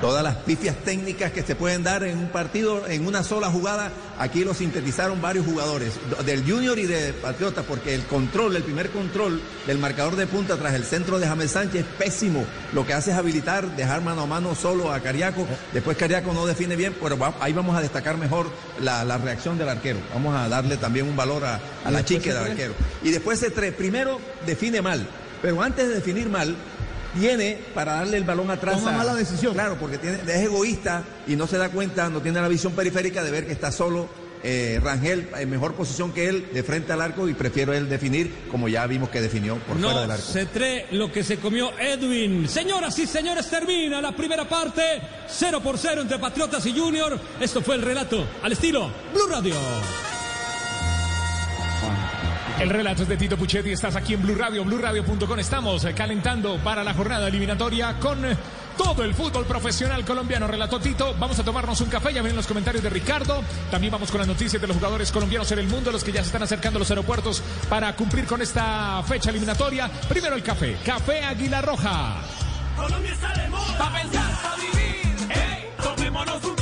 Todas 0.00 0.22
las 0.22 0.36
pifias 0.36 0.76
técnicas 0.84 1.32
que 1.32 1.42
se 1.42 1.54
pueden 1.56 1.82
dar 1.82 2.04
en 2.04 2.18
un 2.18 2.28
partido, 2.28 2.86
en 2.86 3.06
una 3.06 3.22
sola 3.24 3.48
jugada, 3.50 3.90
aquí 4.18 4.44
lo 4.44 4.52
sintetizaron 4.52 5.22
varios 5.22 5.46
jugadores, 5.46 5.94
del 6.26 6.42
Junior 6.44 6.78
y 6.78 6.84
de 6.84 7.14
Patriota, 7.14 7.62
porque 7.62 7.94
el 7.94 8.02
control, 8.04 8.56
el 8.56 8.62
primer 8.62 8.90
control 8.90 9.40
del 9.66 9.78
marcador 9.78 10.16
de 10.16 10.26
punta 10.26 10.56
tras 10.58 10.74
el 10.74 10.84
centro 10.84 11.18
de 11.18 11.26
James 11.26 11.50
Sánchez 11.50 11.80
es 11.80 11.86
pésimo. 11.98 12.44
Lo 12.74 12.86
que 12.86 12.92
hace 12.92 13.10
es 13.12 13.16
habilitar, 13.16 13.74
dejar 13.74 14.02
mano 14.02 14.22
a 14.22 14.26
mano 14.26 14.54
solo 14.54 14.92
a 14.92 15.00
Cariaco. 15.00 15.46
Después 15.72 15.96
Cariaco 15.96 16.32
no 16.34 16.44
define 16.44 16.76
bien, 16.76 16.94
pero 17.02 17.16
va- 17.16 17.34
ahí 17.40 17.54
vamos 17.54 17.74
a 17.74 17.80
destacar 17.80 18.18
mejor 18.18 18.48
la, 18.82 19.02
la 19.02 19.16
reacción 19.16 19.56
del 19.56 19.70
arquero. 19.70 19.98
Vamos 20.12 20.36
a 20.36 20.46
darle 20.48 20.76
también 20.76 21.08
un 21.08 21.16
valor 21.16 21.42
a, 21.44 21.58
la 21.90 22.02
se 22.06 22.18
del 22.18 22.36
arquero. 22.52 22.74
Y 23.02 23.10
después 23.12 23.38
se 23.40 23.50
tres. 23.50 23.72
Primero 23.74 24.20
define 24.44 24.82
mal, 24.82 25.06
pero 25.40 25.62
antes 25.62 25.88
de 25.88 25.94
definir 25.94 26.28
mal, 26.28 26.54
tiene 27.18 27.58
para 27.74 27.94
darle 27.94 28.16
el 28.18 28.24
balón 28.24 28.50
atrás. 28.50 28.76
Toma 28.78 28.94
a- 28.94 28.98
mala 28.98 29.14
decisión. 29.14 29.54
Claro, 29.54 29.76
porque 29.78 29.98
tiene, 29.98 30.18
es 30.26 30.42
egoísta 30.42 31.02
y 31.26 31.36
no 31.36 31.46
se 31.46 31.58
da 31.58 31.68
cuenta, 31.70 32.08
no 32.08 32.20
tiene 32.20 32.40
la 32.40 32.48
visión 32.48 32.72
periférica 32.72 33.22
de 33.24 33.30
ver 33.30 33.46
que 33.46 33.52
está 33.52 33.72
solo 33.72 34.08
eh, 34.42 34.78
Rangel 34.82 35.28
en 35.36 35.50
mejor 35.50 35.74
posición 35.74 36.12
que 36.12 36.28
él, 36.28 36.48
de 36.52 36.62
frente 36.62 36.92
al 36.92 37.00
arco, 37.00 37.28
y 37.28 37.34
prefiero 37.34 37.72
él 37.72 37.88
definir 37.88 38.32
como 38.50 38.68
ya 38.68 38.86
vimos 38.86 39.08
que 39.08 39.20
definió 39.20 39.56
por 39.56 39.76
fuera 39.80 40.02
del 40.02 40.10
arco. 40.10 40.22
se 40.24 40.46
trae 40.46 40.86
lo 40.92 41.10
que 41.10 41.24
se 41.24 41.38
comió 41.38 41.72
Edwin. 41.80 42.48
Señoras 42.48 42.96
y 43.00 43.06
señores, 43.08 43.48
termina 43.48 44.00
la 44.00 44.12
primera 44.14 44.48
parte. 44.48 44.82
0 45.28 45.60
por 45.62 45.78
0 45.78 46.02
entre 46.02 46.18
Patriotas 46.18 46.64
y 46.66 46.78
Junior. 46.78 47.18
Esto 47.40 47.60
fue 47.60 47.74
el 47.74 47.82
relato 47.82 48.24
al 48.42 48.52
estilo 48.52 48.88
Blue 49.12 49.26
Radio. 49.28 49.54
El 52.58 52.70
relato 52.70 53.02
es 53.02 53.08
de 53.08 53.16
Tito 53.18 53.36
Puchetti, 53.36 53.70
estás 53.70 53.96
aquí 53.96 54.14
en 54.14 54.22
Blue 54.22 54.34
Radio, 54.34 54.64
BlueRadio.com. 54.64 55.38
Estamos 55.38 55.86
calentando 55.94 56.56
para 56.58 56.82
la 56.82 56.94
jornada 56.94 57.28
eliminatoria 57.28 57.98
con 58.00 58.18
todo 58.78 59.04
el 59.04 59.14
fútbol 59.14 59.44
profesional 59.44 60.04
colombiano. 60.06 60.46
Relató 60.46 60.80
Tito, 60.80 61.14
vamos 61.18 61.38
a 61.38 61.44
tomarnos 61.44 61.80
un 61.82 61.90
café, 61.90 62.14
ya 62.14 62.22
vienen 62.22 62.36
los 62.36 62.46
comentarios 62.46 62.82
de 62.82 62.88
Ricardo. 62.88 63.42
También 63.70 63.92
vamos 63.92 64.10
con 64.10 64.20
las 64.20 64.28
noticias 64.28 64.60
de 64.60 64.66
los 64.66 64.76
jugadores 64.78 65.12
colombianos 65.12 65.52
en 65.52 65.58
el 65.58 65.68
mundo, 65.68 65.92
los 65.92 66.02
que 66.02 66.12
ya 66.12 66.22
se 66.22 66.28
están 66.28 66.42
acercando 66.42 66.78
a 66.78 66.80
los 66.80 66.90
aeropuertos 66.90 67.42
para 67.68 67.94
cumplir 67.94 68.24
con 68.24 68.40
esta 68.40 69.02
fecha 69.02 69.28
eliminatoria. 69.28 69.90
Primero 70.08 70.34
el 70.34 70.42
café, 70.42 70.78
Café 70.84 71.24
Águila 71.24 71.60
Roja. 71.60 72.22
Colombia 72.74 73.12
está 73.12 73.34
de 73.34 73.48
moda. 73.50 73.92
Pensar, 73.92 74.60
vivir. 74.60 75.30
Ey, 75.30 75.68
tomémonos 75.82 76.42
un 76.42 76.55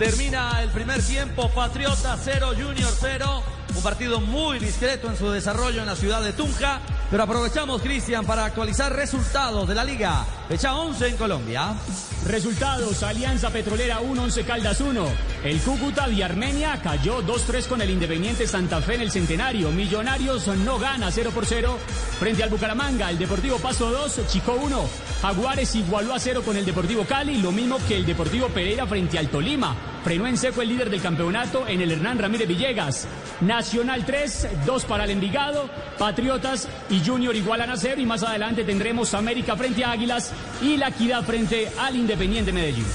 Termina 0.00 0.62
el 0.62 0.70
primer 0.70 1.02
tiempo, 1.02 1.50
Patriota 1.50 2.16
0, 2.16 2.52
Junior 2.56 2.90
0. 3.02 3.59
Un 3.76 3.82
partido 3.82 4.20
muy 4.20 4.58
discreto 4.58 5.08
en 5.08 5.16
su 5.16 5.30
desarrollo 5.30 5.80
en 5.80 5.86
la 5.86 5.96
ciudad 5.96 6.22
de 6.22 6.32
Tunja. 6.32 6.80
Pero 7.10 7.22
aprovechamos, 7.22 7.80
Cristian, 7.82 8.24
para 8.24 8.44
actualizar 8.44 8.94
resultados 8.94 9.68
de 9.68 9.74
la 9.74 9.84
liga. 9.84 10.24
Fecha 10.48 10.74
11 10.74 11.08
en 11.08 11.16
Colombia. 11.16 11.74
Resultados, 12.26 13.02
Alianza 13.02 13.50
Petrolera 13.50 14.00
1, 14.00 14.22
11 14.24 14.44
Caldas 14.44 14.80
1. 14.80 15.06
El 15.44 15.60
Cúcuta 15.60 16.06
de 16.06 16.22
Armenia 16.22 16.80
cayó 16.82 17.22
2-3 17.22 17.66
con 17.66 17.80
el 17.80 17.90
Independiente 17.90 18.46
Santa 18.46 18.80
Fe 18.80 18.96
en 18.96 19.02
el 19.02 19.10
Centenario. 19.10 19.70
Millonarios 19.70 20.46
no 20.48 20.78
gana 20.78 21.10
0 21.10 21.30
por 21.34 21.46
0 21.46 21.78
frente 22.18 22.42
al 22.42 22.50
Bucaramanga. 22.50 23.10
El 23.10 23.18
Deportivo 23.18 23.58
Paso 23.58 23.90
2, 23.90 24.26
Chico 24.28 24.52
1. 24.62 24.88
Jaguares 25.22 25.74
igualó 25.74 26.14
a 26.14 26.18
0 26.20 26.42
con 26.44 26.56
el 26.56 26.64
Deportivo 26.64 27.04
Cali, 27.04 27.38
lo 27.38 27.52
mismo 27.52 27.78
que 27.88 27.96
el 27.96 28.06
Deportivo 28.06 28.48
Pereira 28.48 28.86
frente 28.86 29.18
al 29.18 29.28
Tolima. 29.28 29.74
Frenó 30.04 30.26
en 30.26 30.38
seco 30.38 30.62
el 30.62 30.68
líder 30.68 30.88
del 30.90 31.02
campeonato 31.02 31.66
en 31.68 31.80
el 31.82 31.92
Hernán 31.92 32.18
Ramírez 32.18 32.48
Villegas. 32.48 33.06
Nacional 33.60 34.06
3, 34.06 34.48
2 34.64 34.84
para 34.86 35.04
el 35.04 35.10
Envigado. 35.10 35.68
Patriotas 35.98 36.66
y 36.88 37.04
Junior 37.04 37.36
igualan 37.36 37.68
a 37.68 37.76
0 37.76 38.00
y 38.00 38.06
más 38.06 38.22
adelante 38.22 38.64
tendremos 38.64 39.12
América 39.12 39.54
frente 39.54 39.84
a 39.84 39.90
Águilas 39.90 40.32
y 40.62 40.78
La 40.78 40.88
Equidad 40.88 41.22
frente 41.24 41.70
al 41.78 41.94
Independiente 41.94 42.52
Medellín. 42.52 42.86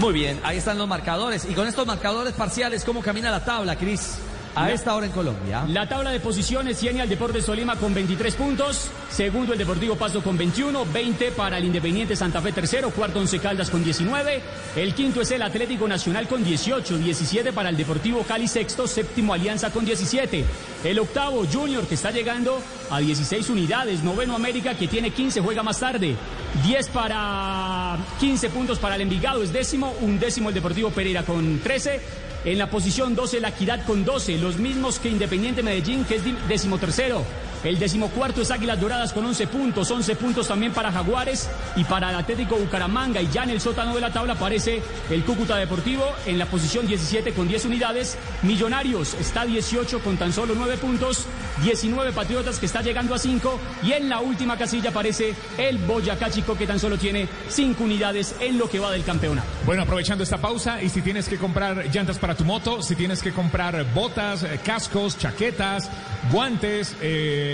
Muy 0.00 0.12
bien, 0.12 0.38
ahí 0.42 0.58
están 0.58 0.76
los 0.76 0.86
marcadores. 0.86 1.46
Y 1.48 1.54
con 1.54 1.66
estos 1.66 1.86
marcadores 1.86 2.34
parciales, 2.34 2.84
¿cómo 2.84 3.00
camina 3.00 3.30
la 3.30 3.42
tabla, 3.42 3.74
Cris? 3.74 4.18
A 4.54 4.70
esta 4.70 4.94
hora 4.94 5.06
en 5.06 5.12
Colombia. 5.12 5.64
La 5.66 5.88
tabla 5.88 6.10
de 6.10 6.20
posiciones 6.20 6.76
tiene 6.78 7.00
al 7.00 7.08
Deportes 7.08 7.46
Tolima 7.46 7.76
con 7.76 7.94
23 7.94 8.34
puntos, 8.34 8.90
segundo 9.10 9.54
el 9.54 9.58
Deportivo 9.58 9.96
Pasto 9.96 10.22
con 10.22 10.36
21, 10.36 10.84
20 10.92 11.32
para 11.32 11.56
el 11.56 11.64
Independiente 11.64 12.14
Santa 12.14 12.42
Fe 12.42 12.52
tercero, 12.52 12.90
cuarto 12.90 13.18
Once 13.18 13.38
Caldas 13.38 13.70
con 13.70 13.82
19, 13.82 14.42
el 14.76 14.94
quinto 14.94 15.22
es 15.22 15.30
el 15.30 15.40
Atlético 15.40 15.88
Nacional 15.88 16.28
con 16.28 16.44
18, 16.44 16.98
17 16.98 17.54
para 17.54 17.70
el 17.70 17.78
Deportivo 17.78 18.24
Cali. 18.24 18.46
Sexto, 18.46 18.86
séptimo 18.86 19.32
Alianza 19.32 19.70
con 19.70 19.86
17, 19.86 20.44
el 20.84 20.98
octavo 20.98 21.46
Junior 21.50 21.86
que 21.86 21.94
está 21.94 22.10
llegando 22.10 22.60
a 22.90 22.98
16 22.98 23.48
unidades, 23.48 24.02
noveno 24.02 24.34
América 24.34 24.74
que 24.74 24.86
tiene 24.86 25.12
15, 25.12 25.40
juega 25.40 25.62
más 25.62 25.80
tarde, 25.80 26.14
10 26.62 26.88
para 26.88 27.96
15 28.20 28.50
puntos 28.50 28.78
para 28.78 28.96
el 28.96 29.00
Envigado. 29.00 29.42
Es 29.42 29.50
décimo, 29.50 29.94
un 30.02 30.18
décimo 30.18 30.50
el 30.50 30.54
Deportivo 30.54 30.90
Pereira 30.90 31.22
con 31.22 31.60
13, 31.60 32.00
en 32.44 32.58
la 32.58 32.68
posición 32.68 33.14
12, 33.14 33.40
la 33.40 33.50
Equidad 33.50 33.84
con 33.84 34.04
12, 34.04 34.38
los 34.38 34.56
mismos 34.56 34.98
que 34.98 35.08
Independiente 35.08 35.62
Medellín, 35.62 36.04
que 36.04 36.16
es 36.16 36.22
decimotercero. 36.48 37.22
El 37.64 37.78
decimocuarto 37.78 38.42
es 38.42 38.50
Águilas 38.50 38.80
Doradas 38.80 39.12
con 39.12 39.24
11 39.24 39.46
puntos, 39.46 39.90
11 39.90 40.16
puntos 40.16 40.48
también 40.48 40.72
para 40.72 40.90
Jaguares 40.90 41.48
y 41.76 41.84
para 41.84 42.10
el 42.10 42.16
Atlético 42.16 42.56
Bucaramanga. 42.56 43.22
Y 43.22 43.28
ya 43.28 43.44
en 43.44 43.50
el 43.50 43.60
sótano 43.60 43.94
de 43.94 44.00
la 44.00 44.12
tabla 44.12 44.32
aparece 44.32 44.82
el 45.10 45.24
Cúcuta 45.24 45.56
Deportivo 45.56 46.04
en 46.26 46.38
la 46.38 46.46
posición 46.46 46.86
17 46.88 47.32
con 47.32 47.46
10 47.46 47.66
unidades. 47.66 48.18
Millonarios 48.42 49.14
está 49.14 49.44
18 49.44 50.00
con 50.00 50.16
tan 50.16 50.32
solo 50.32 50.54
9 50.56 50.76
puntos, 50.78 51.26
19 51.62 52.12
Patriotas 52.12 52.58
que 52.58 52.66
está 52.66 52.82
llegando 52.82 53.14
a 53.14 53.18
5 53.18 53.60
y 53.84 53.92
en 53.92 54.08
la 54.08 54.20
última 54.20 54.58
casilla 54.58 54.90
aparece 54.90 55.34
el 55.56 55.78
Boyacá 55.78 56.30
Chico 56.30 56.56
que 56.56 56.66
tan 56.66 56.80
solo 56.80 56.98
tiene 56.98 57.28
5 57.48 57.84
unidades 57.84 58.34
en 58.40 58.58
lo 58.58 58.68
que 58.68 58.80
va 58.80 58.90
del 58.90 59.04
campeonato. 59.04 59.46
Bueno, 59.64 59.82
aprovechando 59.82 60.24
esta 60.24 60.38
pausa, 60.38 60.82
y 60.82 60.88
si 60.88 61.00
tienes 61.00 61.28
que 61.28 61.38
comprar 61.38 61.86
llantas 61.92 62.18
para 62.18 62.34
tu 62.34 62.44
moto, 62.44 62.82
si 62.82 62.96
tienes 62.96 63.22
que 63.22 63.32
comprar 63.32 63.84
botas, 63.94 64.42
eh, 64.42 64.58
cascos, 64.64 65.16
chaquetas, 65.16 65.88
guantes, 66.32 66.96
eh, 67.00 67.51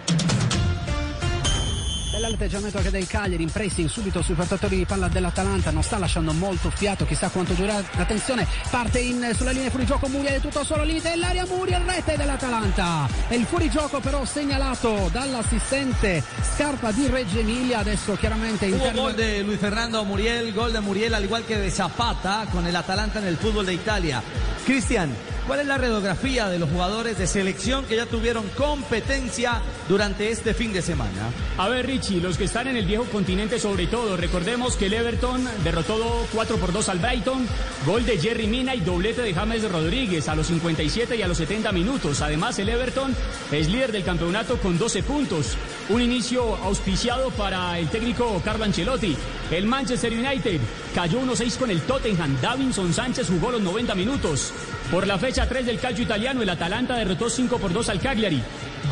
Bell'atteggiamento 2.13 2.77
anche 2.77 2.91
del 2.91 3.07
Cagliari 3.07 3.41
in 3.41 3.51
pressing 3.51 3.89
subito 3.89 4.21
sui 4.21 4.35
portatori 4.35 4.77
di 4.77 4.85
palla 4.85 5.07
dell'Atalanta 5.07 5.71
non 5.71 5.81
sta 5.81 5.97
lasciando 5.97 6.31
molto 6.31 6.69
fiato 6.69 7.05
chissà 7.05 7.29
quanto 7.29 7.53
durerà 7.53 7.83
attenzione 7.95 8.47
parte 8.69 8.99
in, 8.99 9.31
sulla 9.33 9.49
linea 9.49 9.71
fuorigioco 9.71 10.07
Muriel 10.07 10.39
tutto 10.39 10.63
solo 10.63 10.83
limite 10.83 11.09
dell'area 11.09 11.43
Muriel 11.47 11.81
rete 11.81 12.15
dell'Atalanta 12.15 13.09
e 13.27 13.35
il 13.35 13.45
fuorigioco 13.45 13.99
però 13.99 14.25
segnalato 14.25 15.09
dall'assistente 15.11 16.23
Scarpa 16.55 16.91
di 16.91 17.07
Reggio 17.07 17.39
Emilia 17.39 17.79
adesso 17.79 18.15
chiaramente 18.15 18.65
in 18.67 18.77
termini- 18.77 18.99
gol 18.99 19.15
de 19.15 19.41
Luis 19.41 19.57
Fernando 19.57 20.03
Muriel, 20.03 20.53
gol 20.53 20.71
de 20.71 20.79
Muriel 20.81 21.15
al 21.15 21.23
igual 21.23 21.43
que 21.45 21.57
de 21.57 21.71
Zapata 21.71 22.45
con 22.51 22.65
el 22.67 22.75
Atalanta 22.75 23.17
en 23.19 23.25
el 23.25 23.37
fútbol 23.37 23.65
de 23.65 23.73
Italia. 23.73 24.21
Cristian, 24.65 25.11
¿cuál 25.47 25.59
es 25.59 25.67
la 25.67 25.77
radiografía 25.77 26.49
de 26.49 26.59
los 26.59 26.69
jugadores 26.69 27.17
de 27.17 27.27
selección 27.27 27.85
que 27.85 27.95
ya 27.95 28.05
tuvieron 28.05 28.47
competencia 28.49 29.61
durante 29.87 30.31
este 30.31 30.53
fin 30.53 30.73
de 30.73 30.81
semana? 30.81 31.31
A 31.57 31.69
ver, 31.69 31.85
Richie, 31.85 32.21
los 32.21 32.37
que 32.37 32.45
están 32.45 32.67
en 32.67 32.77
el 32.77 32.85
viejo 32.85 33.05
continente 33.05 33.59
sobre 33.59 33.87
todo, 33.87 34.17
recordemos 34.17 34.75
que 34.75 34.87
el 34.87 34.93
Everton 34.93 35.47
derrotó 35.63 36.25
4 36.33 36.57
por 36.57 36.73
2 36.73 36.89
al 36.89 36.99
Brighton, 36.99 37.47
gol 37.85 38.05
de 38.05 38.17
Jerry 38.17 38.47
Mina 38.47 38.75
y 38.75 38.81
doblete 38.81 39.21
de 39.21 39.33
James 39.33 39.69
Rodríguez 39.69 40.27
a 40.27 40.35
los 40.35 40.47
57 40.47 41.15
y 41.15 41.21
a 41.21 41.27
los 41.27 41.37
70 41.37 41.71
minutos. 41.71 42.21
Además, 42.21 42.57
el 42.59 42.69
Everton 42.69 43.15
es 43.51 43.69
líder 43.69 43.91
del 43.91 44.03
campeonato 44.03 44.57
con 44.57 44.77
12 44.77 45.03
puntos, 45.03 45.57
un 45.89 46.01
inicio 46.01 46.55
auspiciado 46.57 47.29
para 47.31 47.77
el 47.77 47.89
técnico 47.89 48.41
Carlo 48.43 48.63
Ancelotti. 48.63 49.15
El 49.51 49.65
Manchester 49.65 50.13
United 50.13 50.59
cayó 50.95 51.21
1-6 51.21 51.57
con 51.57 51.69
el 51.69 51.81
Tottenham, 51.81 52.39
Davinson 52.41 52.93
Sánchez 52.93 53.27
jugó 53.29 53.51
los 53.51 53.61
90 53.61 53.95
minutos. 53.95 54.53
Por 54.91 55.07
la 55.07 55.17
fecha 55.17 55.47
3 55.47 55.65
del 55.65 55.79
calcio 55.79 56.03
italiano, 56.03 56.41
el 56.41 56.49
Atalanta 56.49 56.95
derrotó 56.95 57.29
5 57.29 57.57
por 57.57 57.73
2 57.73 57.89
al 57.89 57.99
Cagliari. 57.99 58.41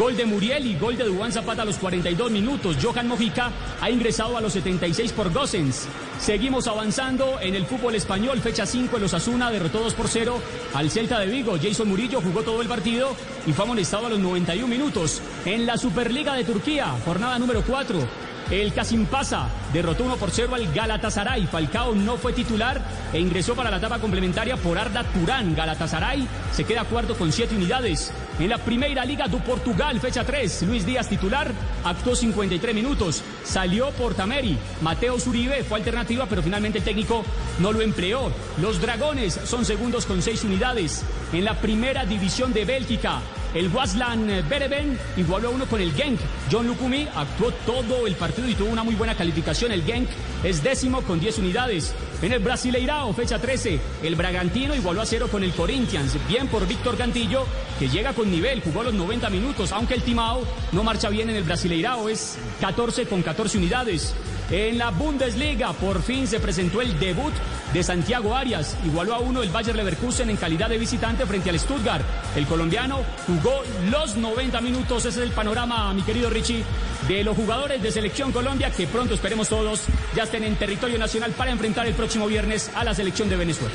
Gol 0.02 0.18
de 0.18 0.26
Muriel 0.26 0.66
y 0.66 0.80
gol 0.80 0.98
de 0.98 1.04
Dubán 1.04 1.32
Zapata 1.32 1.62
a 1.62 1.66
los 1.66 1.78
42 1.78 2.32
minutos. 2.32 2.76
Johan 2.82 3.08
Mojica 3.08 3.52
ha 3.80 3.92
ingresado 3.92 4.36
a 4.36 4.42
los 4.42 4.54
76 4.54 5.12
por 5.12 5.32
Gossens. 5.32 5.88
Seguimos 6.20 6.66
avanzando 6.66 7.40
en 7.40 7.54
el 7.54 7.68
fútbol 7.68 7.94
español. 7.94 8.40
Fecha 8.40 8.66
5 8.66 8.96
en 8.96 9.04
los 9.04 9.14
Asuna 9.14 9.52
derrotó 9.52 9.80
2 9.82 9.94
por 9.94 10.08
0 10.08 10.42
al 10.74 10.90
Celta 10.90 11.20
de 11.20 11.28
Vigo. 11.28 11.56
Jason 11.62 11.88
Murillo 11.88 12.20
jugó 12.20 12.42
todo 12.42 12.64
el 12.64 12.68
partido 12.68 13.16
y 13.46 13.54
fue 13.54 13.64
amonestado 13.64 14.08
a 14.08 14.10
los 14.10 14.18
91 14.18 14.68
minutos. 14.68 15.22
En 15.46 15.68
la 15.68 15.78
Superliga 15.78 16.34
de 16.34 16.46
Turquía, 16.46 16.88
jornada 17.06 17.38
número 17.38 17.62
4. 17.62 18.31
El 18.52 18.74
Casimpasa 18.74 19.48
derrotó 19.72 20.04
1 20.04 20.18
por 20.18 20.30
0 20.30 20.56
al 20.56 20.74
Galatasaray. 20.74 21.48
Falcao 21.48 21.96
no 21.96 22.18
fue 22.18 22.34
titular 22.34 22.82
e 23.14 23.20
ingresó 23.20 23.56
para 23.56 23.72
la 23.72 23.78
etapa 23.78 24.00
complementaria 24.00 24.58
por 24.58 24.78
Arda 24.78 25.06
Turán. 25.06 25.56
Galatasaray 25.56 26.28
se 26.52 26.66
queda 26.66 26.84
cuarto 26.84 27.16
con 27.16 27.32
7 27.32 27.56
unidades. 27.56 28.12
En 28.40 28.50
la 28.50 28.58
Primera 28.58 29.06
Liga 29.06 29.30
do 29.30 29.40
Portugal, 29.40 30.02
fecha 30.02 30.26
3, 30.26 30.64
Luis 30.64 30.86
Díaz 30.86 31.08
titular, 31.08 31.50
actuó 31.86 32.14
53 32.14 32.76
minutos. 32.76 33.24
Salió 33.46 33.92
por 33.92 34.16
Tameri. 34.16 34.58
Mateo 34.82 35.18
Zuribe 35.18 35.64
fue 35.64 35.80
alternativa, 35.80 36.26
pero 36.28 36.44
finalmente 36.44 36.80
el 36.80 36.84
técnico 36.84 37.24
no 37.60 37.72
lo 37.72 37.82
empleó. 37.82 38.34
Los 38.62 38.82
Dragones 38.82 39.40
son 39.46 39.64
segundos 39.64 40.06
con 40.06 40.22
6 40.22 40.44
unidades. 40.44 41.04
En 41.32 41.46
la 41.46 41.62
Primera 41.62 42.04
División 42.04 42.52
de 42.52 42.66
Bélgica, 42.66 43.22
el 43.54 43.68
Waslan 43.70 44.28
Bereven 44.50 44.98
igualó 45.18 45.50
a 45.50 45.52
uno 45.52 45.66
con 45.66 45.82
el 45.82 45.94
Genk. 45.94 46.20
John 46.52 46.68
Lukumi 46.68 47.08
actuó 47.16 47.52
todo 47.66 48.08
el 48.08 48.16
partido 48.16 48.48
y 48.48 48.56
tuvo 48.56 48.70
una 48.70 48.84
muy 48.84 48.96
buena 48.96 49.16
calificación. 49.16 49.72
El 49.72 49.84
Genk 49.84 50.10
es 50.44 50.64
décimo 50.64 51.02
con 51.02 51.20
10 51.20 51.40
unidades. 51.40 51.94
En 52.22 52.32
el 52.32 52.40
Brasileirao, 52.40 53.14
fecha 53.14 53.40
13, 53.40 53.80
el 54.04 54.16
Bragantino 54.16 54.76
igualó 54.76 55.02
a 55.02 55.06
cero 55.06 55.28
con 55.32 55.44
el 55.44 55.54
Corinthians. 55.54 56.18
Bien 56.28 56.48
por 56.48 56.68
Víctor 56.68 56.98
Cantillo, 56.98 57.46
que 57.80 57.90
llega 57.90 58.14
con 58.14 58.30
nivel, 58.30 58.62
jugó 58.62 58.84
los 58.84 58.94
90 58.94 59.30
minutos, 59.30 59.72
aunque 59.72 59.96
el 59.96 60.04
Timao 60.04 60.44
no 60.72 60.84
marcha 60.84 61.10
bien 61.10 61.30
en 61.30 61.36
el 61.36 61.44
Brasileirao, 61.44 62.10
es 62.10 62.38
14 62.60 63.06
con 63.08 63.22
14 63.22 63.58
unidades. 63.58 64.14
En 64.52 64.78
la 64.78 64.92
Bundesliga, 64.92 65.72
por 65.72 66.02
fin 66.04 66.28
se 66.28 66.42
presentó 66.42 66.82
el 66.82 67.00
debut 67.00 67.32
de 67.74 67.84
Santiago 67.84 68.36
Arias. 68.36 68.76
Igualó 68.86 69.16
a 69.16 69.20
uno 69.20 69.44
el 69.44 69.50
Bayer 69.50 69.74
Leverkusen 69.74 70.30
en 70.30 70.36
calidad 70.36 70.68
de 70.68 70.78
visitante 70.78 71.26
frente 71.26 71.50
al 71.50 71.58
Stuttgart. 71.58 72.04
El 72.36 72.46
colombiano 72.46 73.00
jugó 73.26 73.62
los 73.90 74.18
90 74.18 74.60
minutos. 74.60 75.06
Ese 75.06 75.22
es 75.22 75.28
el 75.30 75.32
panorama, 75.32 75.94
mi 75.94 76.02
querido 76.02 76.30
Richie, 76.30 76.66
de 77.08 77.24
los 77.24 77.38
jugadores 77.38 77.82
de 77.82 77.92
Selección 77.92 78.34
Colombia 78.34 78.72
que 78.72 78.88
pronto 78.88 79.14
esperemos 79.14 79.48
todos 79.48 79.84
ya 80.16 80.24
estén 80.24 80.44
en 80.44 80.58
territorio 80.58 81.00
nacional 81.00 81.32
para 81.32 81.52
enfrentar 81.52 81.88
el 81.88 81.94
próximo 81.94 82.28
viernes 82.28 82.72
a 82.76 82.84
la 82.84 82.94
selección 82.94 83.30
de 83.30 83.38
Venezuela. 83.38 83.74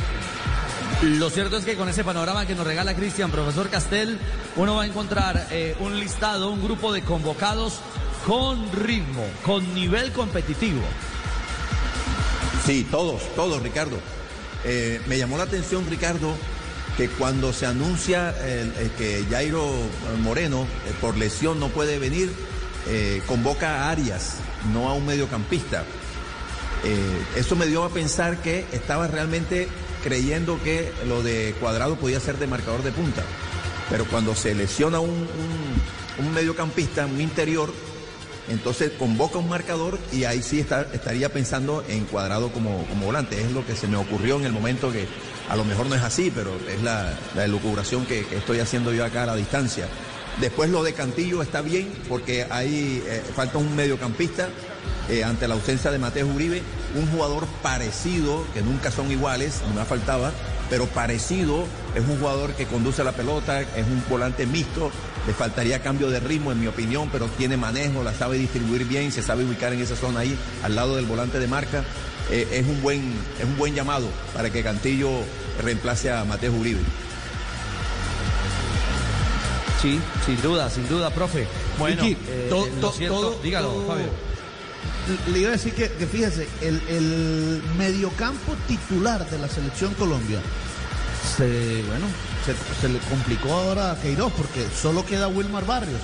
Lo 1.03 1.31
cierto 1.31 1.57
es 1.57 1.65
que 1.65 1.77
con 1.77 1.89
ese 1.89 2.05
panorama 2.05 2.47
que 2.47 2.55
nos 2.55 2.67
regala 2.67 2.95
Cristian, 2.95 3.31
profesor 3.31 3.71
Castel, 3.71 4.19
uno 4.57 4.77
va 4.77 4.83
a 4.83 4.87
encontrar 4.87 5.47
eh, 5.51 5.75
un 5.81 5.99
listado, 5.99 6.51
un 6.51 6.63
grupo 6.63 6.93
de 6.93 7.03
convocados 7.03 7.81
con 8.27 8.71
ritmo, 8.73 9.25
con 9.45 9.73
nivel 9.75 10.13
competitivo. 10.13 10.81
Sí, 12.65 12.87
todos, 12.91 13.23
todos, 13.37 13.63
Ricardo. 13.63 13.99
Eh, 14.65 15.01
me 15.07 15.17
llamó 15.19 15.37
la 15.39 15.45
atención, 15.45 15.87
Ricardo, 15.89 16.35
que 16.97 17.09
cuando 17.09 17.53
se 17.53 17.67
anuncia 17.67 18.35
eh, 18.41 18.69
eh, 18.79 18.91
que 18.99 19.25
Jairo 19.31 19.71
Moreno 20.23 20.67
por 21.01 21.17
lesión 21.17 21.61
no 21.61 21.69
puede 21.69 21.99
venir, 21.99 22.31
convoca 23.27 23.83
a 23.83 23.91
Arias, 23.91 24.37
no 24.73 24.89
a 24.89 24.95
un 24.95 25.05
mediocampista. 25.07 25.85
Eso 27.35 27.57
me 27.57 27.67
dio 27.67 27.83
a 27.83 27.89
pensar 27.89 28.37
que 28.43 28.65
estaba 28.71 29.09
realmente 29.09 29.67
creyendo 30.05 30.63
que 30.63 30.93
lo 31.09 31.21
de 31.25 31.57
Cuadrado 31.59 31.97
podía 31.97 32.21
ser 32.21 32.39
de 32.39 32.47
marcador 32.47 32.85
de 32.85 32.93
punta. 32.93 33.23
Pero 33.91 34.05
cuando 34.05 34.37
se 34.37 34.55
lesiona 34.55 35.01
un, 35.01 35.11
un- 35.11 36.27
un 36.27 36.33
mediocampista, 36.33 37.07
un 37.07 37.21
interior, 37.21 37.73
entonces 38.49 38.93
convoca 38.99 39.39
un 39.39 39.49
marcador 39.49 39.99
y 40.13 40.25
ahí 40.25 40.43
sí 40.43 40.61
estaría 40.61 41.33
pensando 41.33 41.85
en 41.89 42.05
Cuadrado 42.05 42.51
como, 42.51 42.85
volante. 43.03 43.41
Es 43.41 43.53
lo 43.53 43.67
que 43.67 43.75
se 43.75 43.89
me 43.89 43.97
ocurrió 43.97 44.37
en 44.37 44.45
el 44.45 44.53
momento 44.53 44.93
que 44.93 45.07
a 45.49 45.57
lo 45.57 45.65
mejor 45.65 45.87
no 45.87 45.95
es 45.95 46.03
así, 46.03 46.33
pero 46.35 46.53
es 46.69 46.83
la, 46.83 47.13
elucubración 47.37 48.07
que, 48.07 48.25
que 48.27 48.37
estoy 48.37 48.61
haciendo 48.61 48.93
yo 48.93 49.05
acá 49.05 49.25
a 49.25 49.27
la 49.27 49.37
distancia. 49.37 49.89
Después 50.41 50.69
lo 50.69 50.83
de 50.83 50.93
Cantillo 50.93 51.43
está 51.43 51.63
bien 51.63 51.91
porque 52.09 52.47
ahí 52.51 53.03
eh, 53.07 53.23
falta 53.35 53.57
un 53.57 53.75
mediocampista 53.75 54.49
eh, 55.09 55.25
ante 55.25 55.49
la 55.49 55.55
ausencia 55.55 55.91
de 55.91 55.99
Mateo 55.99 56.27
Uribe, 56.27 56.63
un 56.95 57.07
jugador 57.11 57.47
parecido, 57.63 58.45
que 58.53 58.61
nunca 58.61 58.91
son 58.91 59.11
iguales, 59.11 59.63
no 59.69 59.75
me 59.75 59.85
faltaba, 59.87 60.33
pero 60.69 60.87
parecido, 60.87 61.65
es 61.97 62.05
un 62.07 62.19
jugador 62.21 62.53
que 62.53 62.67
conduce 62.67 63.03
la 63.03 63.13
pelota, 63.13 63.63
es 63.63 63.87
un 63.87 64.05
volante 64.09 64.47
mixto, 64.47 64.91
le 65.27 65.33
faltaría 65.33 65.83
cambio 65.83 66.11
de 66.11 66.21
ritmo 66.21 66.53
en 66.53 66.61
mi 66.61 66.67
opinión, 66.67 67.09
pero 67.11 67.27
tiene 67.27 67.57
manejo, 67.57 68.05
la 68.05 68.13
sabe 68.15 68.37
distribuir 68.39 68.85
bien, 68.85 69.11
se 69.11 69.23
sabe 69.23 69.45
ubicar 69.45 69.73
en 69.73 69.81
esa 69.81 69.97
zona 69.97 70.21
ahí, 70.21 70.37
al 70.63 70.77
lado 70.77 70.97
del 70.97 71.07
volante 71.07 71.39
de 71.41 71.49
marca. 71.49 71.83
Eh, 72.31 72.47
es, 72.53 72.67
un 72.67 72.83
buen, 72.83 73.01
es 73.39 73.45
un 73.45 73.57
buen 73.57 73.75
llamado 73.75 74.09
para 74.35 74.51
que 74.51 74.63
Cantillo 74.63 75.11
reemplace 75.63 76.11
a 76.13 76.25
Mateo 76.25 76.53
Uribe. 76.53 76.81
Sí, 79.81 80.01
sin 80.25 80.41
duda, 80.43 80.69
sin 80.71 80.89
duda, 80.89 81.11
profe. 81.11 81.47
Bueno, 81.79 82.03
Ricky, 82.03 82.17
eh, 82.29 82.47
to- 82.49 82.67
lo 82.67 82.81
to- 82.89 82.93
cierto- 82.93 83.21
todo- 83.21 83.41
dígalo, 83.43 83.69
todo- 83.69 83.87
Fabio. 83.87 84.07
Le 85.33 85.39
iba 85.39 85.49
a 85.51 85.53
decir 85.53 85.73
que, 85.73 85.89
que 85.93 86.07
fíjese, 86.07 86.49
el, 86.63 86.81
el 86.89 87.63
mediocampo 87.79 88.55
titular 88.67 89.29
de 89.31 89.39
la 89.39 89.49
selección 89.49 89.95
Colombia 89.95 90.41
se, 91.37 91.83
bueno, 91.83 92.07
se, 92.45 92.55
se 92.81 92.89
le 92.89 92.99
complicó 93.01 93.53
ahora 93.53 93.93
a 93.93 94.01
Queiroz 94.01 94.33
porque 94.37 94.67
solo 94.75 95.05
queda 95.05 95.29
Wilmar 95.29 95.67
Barrios. 95.67 96.01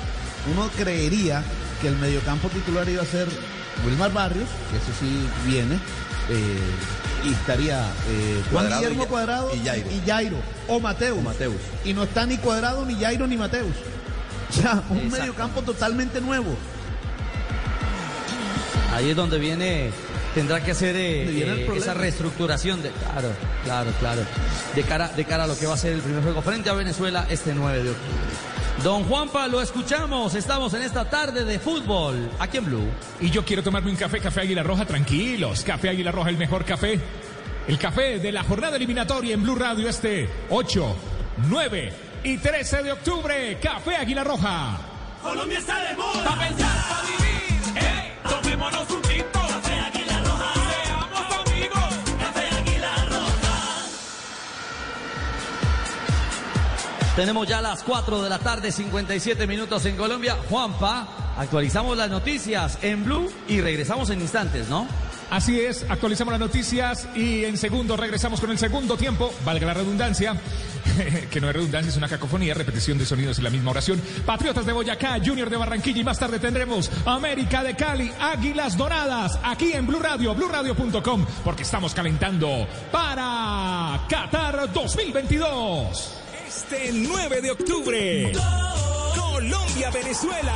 Uno 0.53 0.69
creería 0.77 1.43
que 1.81 1.89
el 1.89 1.97
mediocampo 1.97 2.49
titular 2.49 2.89
iba 2.89 3.03
a 3.03 3.07
ser 3.07 3.29
Wilmar 3.85 4.13
Barrios, 4.13 4.49
que 4.71 4.77
ese 4.77 4.93
sí 4.99 5.27
viene, 5.47 5.75
eh, 6.29 7.29
y 7.29 7.33
estaría 7.33 7.81
eh, 8.09 8.43
Juan 8.51 8.67
Cuadrado 8.67 8.81
Guillermo 8.81 9.03
y 9.03 9.07
Cuadrado 9.07 9.55
y 9.55 9.65
Jairo. 9.65 9.89
y 9.91 10.09
Jairo, 10.09 10.37
o 10.69 10.81
Mateus. 10.81 11.19
O 11.19 11.23
Mateus. 11.23 11.57
Y 11.85 11.93
no 11.93 12.05
está 12.05 12.27
ni 12.27 12.37
Cuadrado, 12.39 12.85
ni 12.85 12.95
Jairo, 12.95 13.27
ni 13.27 13.37
Mateus. 13.37 13.75
O 14.51 14.53
sea, 14.53 14.83
un 14.91 15.11
mediocampo 15.11 15.63
totalmente 15.63 16.21
nuevo. 16.21 16.55
Ahí 18.95 19.11
es 19.11 19.17
donde 19.17 19.39
viene, 19.39 19.91
tendrá 20.35 20.63
que 20.63 20.73
hacer 20.73 20.97
eh, 20.97 21.25
eh, 21.25 21.69
esa 21.77 21.95
reestructuración 21.95 22.83
de, 22.83 22.91
claro, 22.91 23.29
claro, 23.65 23.91
claro, 23.99 24.23
de 24.75 24.83
cara, 24.83 25.09
de 25.09 25.25
cara 25.25 25.45
a 25.45 25.47
lo 25.47 25.59
que 25.59 25.67
va 25.67 25.75
a 25.75 25.79
ser 25.79 25.93
el 25.93 26.01
primer 26.01 26.23
juego 26.23 26.43
frente 26.43 26.71
a 26.71 26.75
Venezuela 26.75 27.27
este 27.29 27.55
9 27.55 27.83
de 27.83 27.91
octubre. 27.91 28.53
Don 28.83 29.05
Juanpa, 29.05 29.47
lo 29.47 29.61
escuchamos, 29.61 30.35
estamos 30.35 30.75
en 30.75 30.83
esta 30.83 31.09
tarde 31.09 31.45
de 31.45 31.61
fútbol, 31.61 32.31
aquí 32.41 32.57
en 32.57 32.65
Blue. 32.65 32.89
Y 33.21 33.31
yo 33.31 33.45
quiero 33.45 33.63
tomarme 33.63 33.91
un 33.91 33.97
café, 33.97 34.19
café 34.19 34.41
Águila 34.41 34.65
Roja, 34.65 34.85
tranquilos. 34.85 35.63
Café 35.63 35.91
Águila 35.91 36.11
Roja, 36.11 36.31
el 36.31 36.39
mejor 36.39 36.65
café. 36.65 36.99
El 37.69 37.79
café 37.79 38.19
de 38.19 38.33
la 38.33 38.43
jornada 38.43 38.77
eliminatoria 38.77 39.35
en 39.35 39.43
Blue 39.43 39.55
Radio 39.55 39.89
este 39.89 40.29
8, 40.51 40.97
9 41.49 41.93
y 42.25 42.39
13 42.39 42.83
de 42.83 42.93
octubre. 42.93 43.59
Café 43.63 43.97
Águila 43.97 44.25
Roja. 44.25 44.81
Colombia 45.23 45.59
está 45.61 45.79
de 45.89 45.97
moda. 45.97 46.25
Pa' 46.25 46.39
pensar, 46.41 46.85
pa' 46.89 47.03
vivir. 47.07 47.85
¡Ey! 47.85 48.13
Tomémonos 48.29 48.91
un 48.91 49.03
tinto. 49.03 49.42
Tenemos 57.17 57.47
ya 57.47 57.61
las 57.61 57.83
4 57.83 58.23
de 58.23 58.31
la 58.31 58.39
tarde, 58.39 58.73
57 58.73 59.47
minutos 59.47 59.85
en 59.85 59.97
Colombia. 59.97 60.39
Juanpa, 60.49 61.35
actualizamos 61.37 61.95
las 61.95 62.09
noticias 62.09 62.79
en 62.81 63.05
Blue 63.05 63.31
y 63.49 63.61
regresamos 63.61 64.09
en 64.09 64.23
instantes, 64.23 64.71
¿no? 64.71 64.89
Así 65.29 65.61
es, 65.61 65.85
actualizamos 65.91 66.33
las 66.33 66.41
noticias 66.41 67.07
y 67.15 67.45
en 67.45 67.59
segundo 67.59 67.99
regresamos 67.99 68.41
con 68.41 68.51
el 68.51 68.59
segundo 68.59 68.97
tiempo, 68.97 69.31
valga 69.45 69.67
la 69.67 69.75
redundancia, 69.75 70.37
que 71.31 71.39
no 71.39 71.49
es 71.49 71.55
redundancia, 71.55 71.91
es 71.91 71.97
una 71.99 72.09
cacofonía, 72.09 72.55
repetición 72.55 72.97
de 72.97 73.05
sonidos 73.05 73.37
en 73.37 73.45
la 73.45 73.51
misma 73.51 73.73
oración. 73.73 74.01
Patriotas 74.25 74.65
de 74.65 74.73
Boyacá, 74.73 75.19
Junior 75.23 75.51
de 75.51 75.59
Barranquilla 75.59 76.01
y 76.01 76.05
más 76.05 76.19
tarde 76.19 76.39
tendremos 76.39 76.91
América 77.05 77.63
de 77.63 77.77
Cali, 77.77 78.11
Águilas 78.21 78.79
Doradas, 78.79 79.39
aquí 79.43 79.75
en 79.75 79.87
Blue 79.87 80.01
Radio, 80.01 80.35
BlueRadio.com, 80.35 81.27
porque 81.45 81.63
estamos 81.63 81.93
calentando 81.93 82.67
para 82.91 84.07
Qatar 84.09 84.73
2022. 84.73 86.22
Este 86.55 86.93
9 86.93 87.41
de 87.41 87.51
octubre, 87.51 88.33
Colombia-Venezuela. 89.17 90.55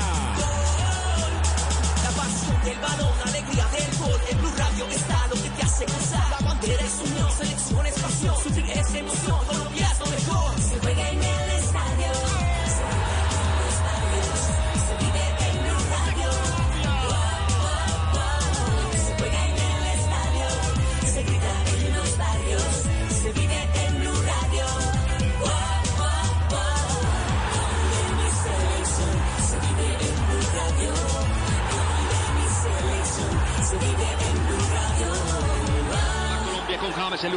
La 2.04 2.10
pasión 2.10 2.64
del 2.64 2.78
balón, 2.80 3.12
alegría 3.24 3.66
del 3.68 3.98
gol. 3.98 4.20
En 4.30 4.38
Blue 4.38 4.52
Radio 4.58 4.86
está 4.88 5.26
lo 5.28 5.34
que 5.36 5.48
te 5.48 5.62
hace 5.62 5.86
gozar. 5.86 6.30
La 6.30 6.46
bandera 6.46 6.82
es 6.82 7.10
unión, 7.10 7.32
selección 7.32 7.86
es 7.86 7.94
pasión. 7.94 8.34
Sufrir 8.42 8.70
es 8.72 8.94
emoción, 8.94 9.38
Colombia 9.46 9.88
es 9.90 9.98
lo 9.98 10.06
mejor. 10.06 10.60
Se 10.60 10.78
juega 10.80 11.10
en 11.10 11.22
el 11.22 11.35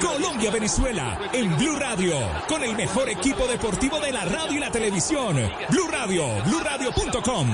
Colombia, 0.02 0.52
Venezuela, 0.52 1.18
en 1.32 1.56
Blue 1.58 1.76
Radio, 1.78 2.16
con 2.48 2.64
el 2.64 2.76
mejor 2.76 3.10
equipo 3.10 3.48
deportivo 3.48 4.00
de 4.00 4.12
la 4.12 4.26
radio 4.26 4.58
y 4.58 4.60
la 4.60 4.72
televisión. 4.72 5.36
Blue 5.70 5.88
Radio, 5.90 6.26
BlueRadio.com. 6.46 7.48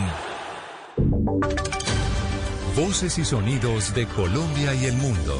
Voces 2.76 3.18
y 3.20 3.26
sonidos 3.26 3.94
de 3.94 4.08
Colombia 4.08 4.74
y 4.74 4.86
el 4.86 4.96
mundo 4.98 5.40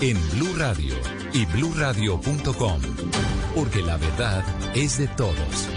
en 0.00 0.18
Blue 0.32 0.54
Radio 0.56 0.94
y 1.32 1.46
BlueRadio.com, 1.46 2.82
porque 3.54 3.82
la 3.82 3.96
verdad 3.96 4.44
es 4.74 4.98
de 4.98 5.08
todos. 5.08 5.68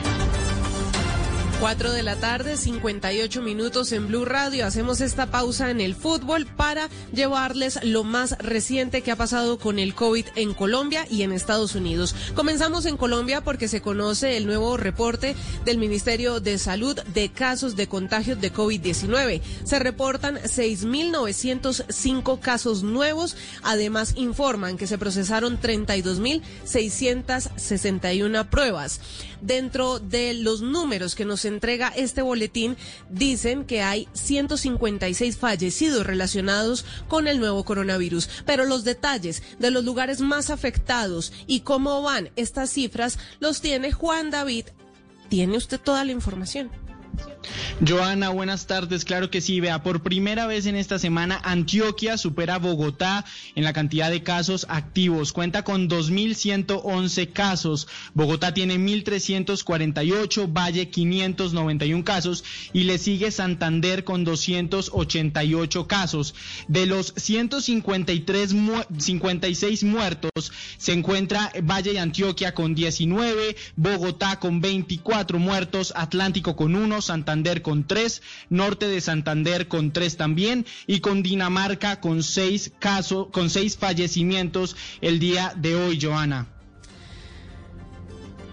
4 1.59 1.91
de 1.91 2.03
la 2.03 2.15
tarde, 2.15 2.55
58 2.55 3.41
minutos 3.41 3.91
en 3.91 4.07
Blue 4.07 4.23
Radio. 4.23 4.65
Hacemos 4.65 5.01
esta 5.01 5.25
pausa 5.25 5.69
en 5.69 5.81
el 5.81 5.93
fútbol 5.93 6.45
para 6.45 6.87
llevarles 7.11 7.79
lo 7.83 8.05
más 8.05 8.37
reciente 8.39 9.01
que 9.01 9.11
ha 9.11 9.17
pasado 9.17 9.59
con 9.59 9.77
el 9.77 9.93
COVID 9.93 10.25
en 10.35 10.53
Colombia 10.53 11.05
y 11.09 11.23
en 11.23 11.33
Estados 11.33 11.75
Unidos. 11.75 12.15
Comenzamos 12.33 12.85
en 12.85 12.95
Colombia 12.95 13.41
porque 13.41 13.67
se 13.67 13.81
conoce 13.81 14.37
el 14.37 14.45
nuevo 14.45 14.77
reporte 14.77 15.35
del 15.65 15.79
Ministerio 15.79 16.39
de 16.39 16.57
Salud 16.59 16.97
de 17.13 17.29
casos 17.29 17.75
de 17.75 17.87
contagios 17.87 18.39
de 18.39 18.53
COVID-19. 18.53 19.41
Se 19.65 19.79
reportan 19.79 20.37
6.905 20.37 22.39
casos 22.39 22.83
nuevos. 22.83 23.35
Además, 23.63 24.13
informan 24.15 24.77
que 24.77 24.87
se 24.87 24.97
procesaron 24.97 25.59
32.661 25.59 28.47
pruebas. 28.47 29.01
Dentro 29.41 29.99
de 29.99 30.33
los 30.33 30.61
números 30.61 31.15
que 31.15 31.25
nos 31.25 31.45
entrega 31.45 31.93
este 31.95 32.21
boletín, 32.21 32.75
dicen 33.09 33.65
que 33.65 33.81
hay 33.81 34.07
156 34.13 35.37
fallecidos 35.37 36.05
relacionados 36.05 36.85
con 37.07 37.27
el 37.27 37.39
nuevo 37.39 37.63
coronavirus. 37.63 38.29
Pero 38.45 38.65
los 38.65 38.83
detalles 38.83 39.41
de 39.59 39.71
los 39.71 39.83
lugares 39.83 40.21
más 40.21 40.49
afectados 40.49 41.31
y 41.47 41.61
cómo 41.61 42.01
van 42.01 42.29
estas 42.35 42.69
cifras 42.69 43.17
los 43.39 43.61
tiene 43.61 43.91
Juan 43.91 44.29
David. 44.29 44.65
¿Tiene 45.29 45.57
usted 45.57 45.79
toda 45.79 46.03
la 46.03 46.11
información? 46.11 46.69
Joana, 47.85 48.29
buenas 48.29 48.67
tardes. 48.67 49.05
Claro 49.05 49.29
que 49.29 49.41
sí. 49.41 49.59
Vea, 49.59 49.83
por 49.83 50.03
primera 50.03 50.47
vez 50.47 50.65
en 50.65 50.75
esta 50.75 50.99
semana, 50.99 51.39
Antioquia 51.43 52.17
supera 52.17 52.55
a 52.55 52.59
Bogotá 52.59 53.25
en 53.55 53.63
la 53.63 53.73
cantidad 53.73 54.11
de 54.11 54.21
casos 54.21 54.65
activos. 54.69 55.31
Cuenta 55.33 55.63
con 55.63 55.89
2.111 55.89 57.31
casos. 57.31 57.87
Bogotá 58.13 58.53
tiene 58.53 58.77
1.348, 58.77 60.51
Valle 60.51 60.89
591 60.89 62.03
casos 62.03 62.43
y 62.73 62.83
le 62.83 62.97
sigue 62.97 63.31
Santander 63.31 64.03
con 64.03 64.23
288 64.23 65.87
casos. 65.87 66.35
De 66.67 66.85
los 66.85 67.13
153 67.15 68.53
mu 68.53 68.81
56 68.97 69.83
muertos, 69.85 70.51
se 70.77 70.93
encuentra 70.93 71.51
Valle 71.63 71.93
y 71.93 71.97
Antioquia 71.97 72.53
con 72.53 72.75
19, 72.75 73.55
Bogotá 73.75 74.39
con 74.39 74.61
24 74.61 75.39
muertos, 75.39 75.93
Atlántico 75.95 76.55
con 76.55 76.75
1, 76.75 77.01
Santander 77.01 77.38
con 77.61 77.87
tres, 77.87 78.21
Norte 78.49 78.87
de 78.87 79.01
Santander 79.01 79.67
con 79.67 79.91
tres 79.91 80.17
también 80.17 80.65
y 80.87 80.99
con 80.99 81.23
Dinamarca 81.23 82.01
con 82.01 82.21
seis 82.23 82.71
casos, 82.79 83.27
con 83.31 83.49
seis 83.49 83.77
fallecimientos 83.77 84.75
el 85.01 85.19
día 85.19 85.53
de 85.55 85.75
hoy, 85.75 85.99
Joana. 86.01 86.47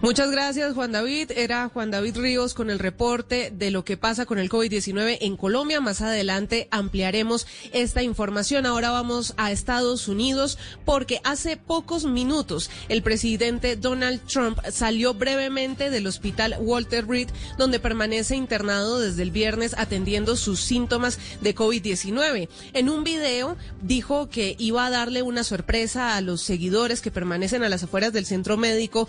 Muchas 0.03 0.31
gracias, 0.31 0.75
Juan 0.75 0.93
David. 0.93 1.33
Era 1.35 1.71
Juan 1.71 1.91
David 1.91 2.19
Ríos 2.19 2.53
con 2.53 2.69
el 2.69 2.79
reporte 2.79 3.51
de 3.51 3.71
lo 3.71 3.83
que 3.83 3.97
pasa 3.97 4.27
con 4.27 4.39
el 4.39 4.51
COVID-19 4.51 5.17
en 5.23 5.39
Colombia. 5.39 5.81
Más 5.81 6.03
adelante 6.03 6.69
ampliaremos 6.71 7.47
esta 7.73 8.03
información. 8.03 8.67
Ahora 8.67 8.91
vamos 8.91 9.33
a 9.39 9.51
Estados 9.51 10.07
Unidos 10.07 10.59
porque 10.85 11.21
hace 11.25 11.57
pocos 11.57 12.05
minutos 12.05 12.71
el 12.91 13.03
presidente 13.03 13.77
Donald 13.77 14.21
Trump 14.27 14.59
salió 14.71 15.15
brevemente 15.15 15.89
del 15.89 16.07
hospital 16.07 16.57
Walter 16.61 17.09
Reed, 17.09 17.31
donde 17.57 17.81
permanece 17.81 18.37
internado 18.37 19.01
desde 19.01 19.23
el 19.23 19.31
viernes 19.31 19.75
atendiendo 19.79 20.37
sus 20.37 20.61
síntomas 20.61 21.19
de 21.41 21.55
COVID-19. 21.55 22.51
En 22.75 22.91
un 22.91 23.03
video 23.03 23.57
dijo 23.81 24.29
que 24.29 24.57
iba 24.59 24.85
a 24.85 24.91
darle 24.91 25.23
una 25.23 25.43
sorpresa 25.43 26.17
a 26.17 26.21
los 26.21 26.43
seguidores 26.43 27.01
que 27.01 27.11
permanecen 27.11 27.65
a 27.65 27.71
las 27.71 27.83
afueras 27.83 28.13
del 28.13 28.27
centro 28.27 28.59
médico, 28.59 29.09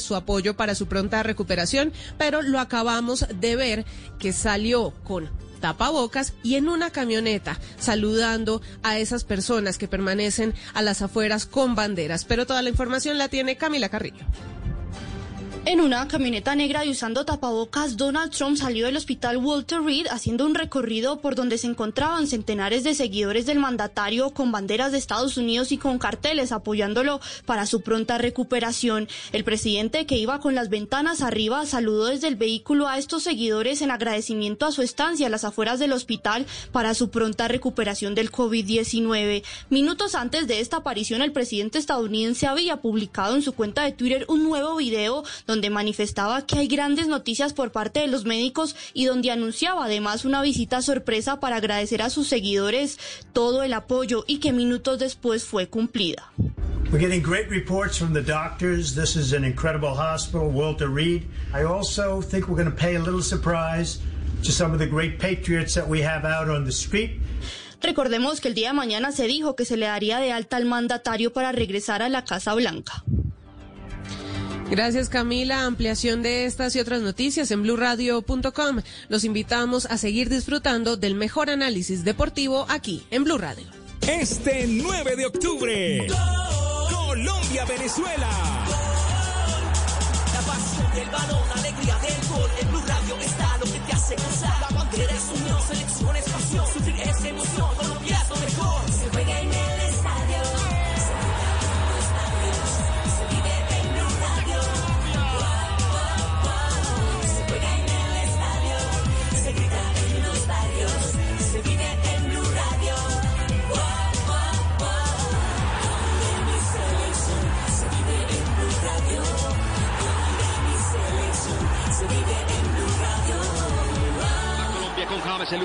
su 0.00 0.16
apoyo 0.16 0.56
para 0.56 0.74
su 0.74 0.86
pronta 0.86 1.22
recuperación, 1.22 1.92
pero 2.18 2.42
lo 2.42 2.60
acabamos 2.60 3.26
de 3.40 3.56
ver 3.56 3.84
que 4.18 4.32
salió 4.32 4.92
con 5.04 5.30
tapabocas 5.60 6.34
y 6.42 6.56
en 6.56 6.68
una 6.68 6.90
camioneta 6.90 7.58
saludando 7.78 8.60
a 8.82 8.98
esas 8.98 9.24
personas 9.24 9.78
que 9.78 9.88
permanecen 9.88 10.52
a 10.74 10.82
las 10.82 11.00
afueras 11.00 11.46
con 11.46 11.74
banderas. 11.74 12.26
Pero 12.26 12.46
toda 12.46 12.60
la 12.60 12.68
información 12.68 13.16
la 13.16 13.28
tiene 13.28 13.56
Camila 13.56 13.88
Carrillo. 13.88 14.26
En 15.66 15.80
una 15.80 16.06
camioneta 16.08 16.54
negra 16.54 16.84
y 16.84 16.90
usando 16.90 17.24
tapabocas, 17.24 17.96
Donald 17.96 18.30
Trump 18.32 18.58
salió 18.58 18.84
del 18.84 18.98
hospital 18.98 19.38
Walter 19.38 19.80
Reed 19.80 20.08
haciendo 20.10 20.44
un 20.44 20.54
recorrido 20.54 21.20
por 21.20 21.36
donde 21.36 21.56
se 21.56 21.66
encontraban 21.66 22.26
centenares 22.26 22.84
de 22.84 22.94
seguidores 22.94 23.46
del 23.46 23.58
mandatario 23.58 24.28
con 24.34 24.52
banderas 24.52 24.92
de 24.92 24.98
Estados 24.98 25.38
Unidos 25.38 25.72
y 25.72 25.78
con 25.78 25.98
carteles 25.98 26.52
apoyándolo 26.52 27.18
para 27.46 27.64
su 27.64 27.80
pronta 27.80 28.18
recuperación. 28.18 29.08
El 29.32 29.42
presidente, 29.42 30.04
que 30.04 30.18
iba 30.18 30.38
con 30.38 30.54
las 30.54 30.68
ventanas 30.68 31.22
arriba, 31.22 31.64
saludó 31.64 32.06
desde 32.06 32.28
el 32.28 32.36
vehículo 32.36 32.86
a 32.86 32.98
estos 32.98 33.22
seguidores 33.22 33.80
en 33.80 33.90
agradecimiento 33.90 34.66
a 34.66 34.72
su 34.72 34.82
estancia 34.82 35.28
a 35.28 35.30
las 35.30 35.44
afueras 35.44 35.78
del 35.78 35.94
hospital 35.94 36.44
para 36.72 36.92
su 36.92 37.08
pronta 37.08 37.48
recuperación 37.48 38.14
del 38.14 38.30
COVID-19. 38.30 39.42
Minutos 39.70 40.14
antes 40.14 40.46
de 40.46 40.60
esta 40.60 40.76
aparición, 40.76 41.22
el 41.22 41.32
presidente 41.32 41.78
estadounidense 41.78 42.46
había 42.46 42.82
publicado 42.82 43.34
en 43.34 43.40
su 43.40 43.54
cuenta 43.54 43.84
de 43.84 43.92
Twitter 43.92 44.26
un 44.28 44.44
nuevo 44.44 44.76
video 44.76 45.24
manifestaba 45.70 46.46
que 46.46 46.58
hay 46.58 46.68
grandes 46.68 47.08
noticias 47.08 47.52
por 47.52 47.72
parte 47.72 48.00
de 48.00 48.08
los 48.08 48.24
médicos 48.24 48.76
y 48.92 49.06
donde 49.06 49.30
anunciaba 49.30 49.84
además 49.84 50.24
una 50.24 50.42
visita 50.42 50.82
sorpresa 50.82 51.40
para 51.40 51.56
agradecer 51.56 52.02
a 52.02 52.10
sus 52.10 52.28
seguidores 52.28 52.98
todo 53.32 53.62
el 53.62 53.72
apoyo 53.72 54.24
y 54.26 54.38
que 54.38 54.52
minutos 54.52 54.98
después 54.98 55.44
fue 55.44 55.68
cumplida. 55.68 56.30
We're 56.90 57.00
getting 57.00 57.22
great 57.22 57.50
reports 57.50 57.98
from 57.98 58.12
the 58.12 58.22
doctors. 58.22 58.94
This 58.94 59.16
is 59.16 59.32
an 59.32 59.44
incredible 59.44 59.94
hospital, 59.94 60.48
Walter 60.48 60.88
Reed. 60.88 61.24
I 61.52 61.64
also 61.64 62.22
think 62.22 62.46
we're 62.46 62.62
going 62.62 62.70
to 62.70 62.76
pay 62.76 62.94
a 62.94 63.00
little 63.00 63.22
surprise 63.22 63.98
to 64.44 64.52
some 64.52 64.72
of 64.72 64.78
the 64.78 64.86
great 64.86 65.18
patriots 65.18 65.74
that 65.74 65.88
we 65.88 66.02
have 66.02 66.24
out 66.24 66.48
on 66.48 66.64
the 66.64 66.72
street. 66.72 67.20
Recordemos 67.82 68.40
que 68.40 68.48
el 68.48 68.54
día 68.54 68.68
de 68.68 68.74
mañana 68.74 69.12
se 69.12 69.26
dijo 69.26 69.56
que 69.56 69.64
se 69.64 69.76
le 69.76 69.86
daría 69.86 70.18
de 70.18 70.32
alta 70.32 70.56
al 70.56 70.64
mandatario 70.64 71.32
para 71.32 71.52
regresar 71.52 72.00
a 72.00 72.08
la 72.08 72.24
Casa 72.24 72.54
Blanca. 72.54 73.04
Gracias 74.70 75.08
Camila. 75.08 75.64
Ampliación 75.64 76.22
de 76.22 76.46
estas 76.46 76.74
y 76.76 76.80
otras 76.80 77.02
noticias 77.02 77.50
en 77.50 77.62
blurradio.com. 77.62 78.80
Los 79.08 79.24
invitamos 79.24 79.86
a 79.86 79.98
seguir 79.98 80.28
disfrutando 80.28 80.96
del 80.96 81.14
mejor 81.14 81.50
análisis 81.50 82.04
deportivo 82.04 82.66
aquí 82.68 83.04
en 83.10 83.24
Blue 83.24 83.38
Radio. 83.38 83.66
Este 84.08 84.66
9 84.66 85.16
de 85.16 85.26
octubre, 85.26 86.06
Colombia-Venezuela. 86.90 88.28
La 90.34 90.40
pasión 90.40 90.94
del 90.94 91.08
balón, 91.10 91.48
la 91.48 91.54
alegría 91.54 91.98
del 91.98 92.28
gol. 92.28 92.50
En 92.60 92.70
Blue 92.70 92.82
Radio 92.86 93.16
está 93.24 93.58
lo 93.58 93.64
que 93.64 93.78
te 93.78 93.92
hace 93.92 94.14
gozar. 94.16 94.60
La 94.60 94.68
bandera 94.76 95.12
es 95.14 95.40
unión, 95.40 95.60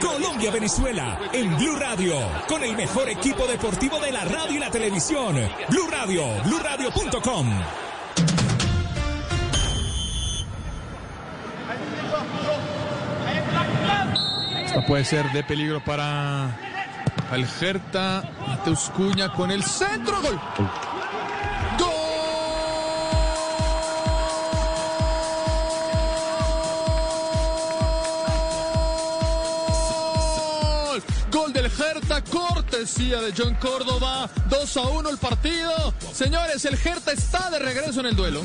Colombia-Venezuela 0.01 1.19
en 1.31 1.55
Blue 1.55 1.75
Radio, 1.77 2.15
con 2.47 2.63
el 2.63 2.75
mejor 2.75 3.07
equipo 3.09 3.47
deportivo 3.47 3.99
de 3.99 4.11
la 4.11 4.25
radio 4.25 4.57
y 4.57 4.59
la 4.59 4.69
televisión. 4.69 5.35
Blue 5.69 5.87
Radio, 5.89 6.25
BlueRadio.com. 6.43 7.61
Esta 14.65 14.85
puede 14.85 15.05
ser 15.05 15.31
de 15.31 15.43
peligro 15.43 15.81
para 15.83 16.57
el 17.31 17.47
Gerta. 17.47 18.29
Mateus 18.47 18.91
Cuña 18.95 19.31
con 19.31 19.49
el 19.49 19.63
centro. 19.63 20.21
Gol. 20.21 20.39
Gerta. 32.09 32.21
Cortesía 32.23 33.21
de 33.21 33.33
John 33.37 33.55
Córdoba. 33.55 34.29
2 34.49 34.77
a 34.77 34.81
1 34.81 35.09
el 35.09 35.17
partido. 35.17 35.93
Señores, 36.11 36.65
el 36.65 36.73
Hertha 36.73 37.11
está 37.11 37.49
de 37.51 37.59
regreso 37.59 37.99
en 37.99 38.07
el 38.07 38.15
duelo. 38.15 38.41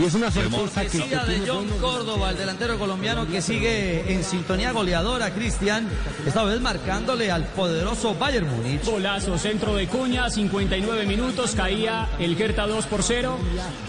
Y 0.00 0.04
es 0.04 0.14
una 0.14 0.30
sorpresa 0.30 0.84
que, 0.84 0.98
de 0.98 1.42
John 1.44 1.66
Córdoba, 1.80 2.30
el 2.30 2.36
delantero 2.36 2.78
colombiano 2.78 3.26
que 3.26 3.42
sigue 3.42 4.12
en 4.12 4.22
sintonía 4.22 4.70
goleadora, 4.70 5.34
Cristian, 5.34 5.88
esta 6.24 6.44
vez 6.44 6.60
marcándole 6.60 7.32
al 7.32 7.44
poderoso 7.46 8.14
Bayern 8.14 8.48
Múnich. 8.48 8.84
Golazo, 8.84 9.36
centro 9.38 9.74
de 9.74 9.88
Cuña, 9.88 10.30
59 10.30 11.04
minutos, 11.04 11.52
caía 11.56 12.08
el 12.20 12.40
Hertha 12.40 12.68
2 12.68 12.86
por 12.86 13.02
0 13.02 13.38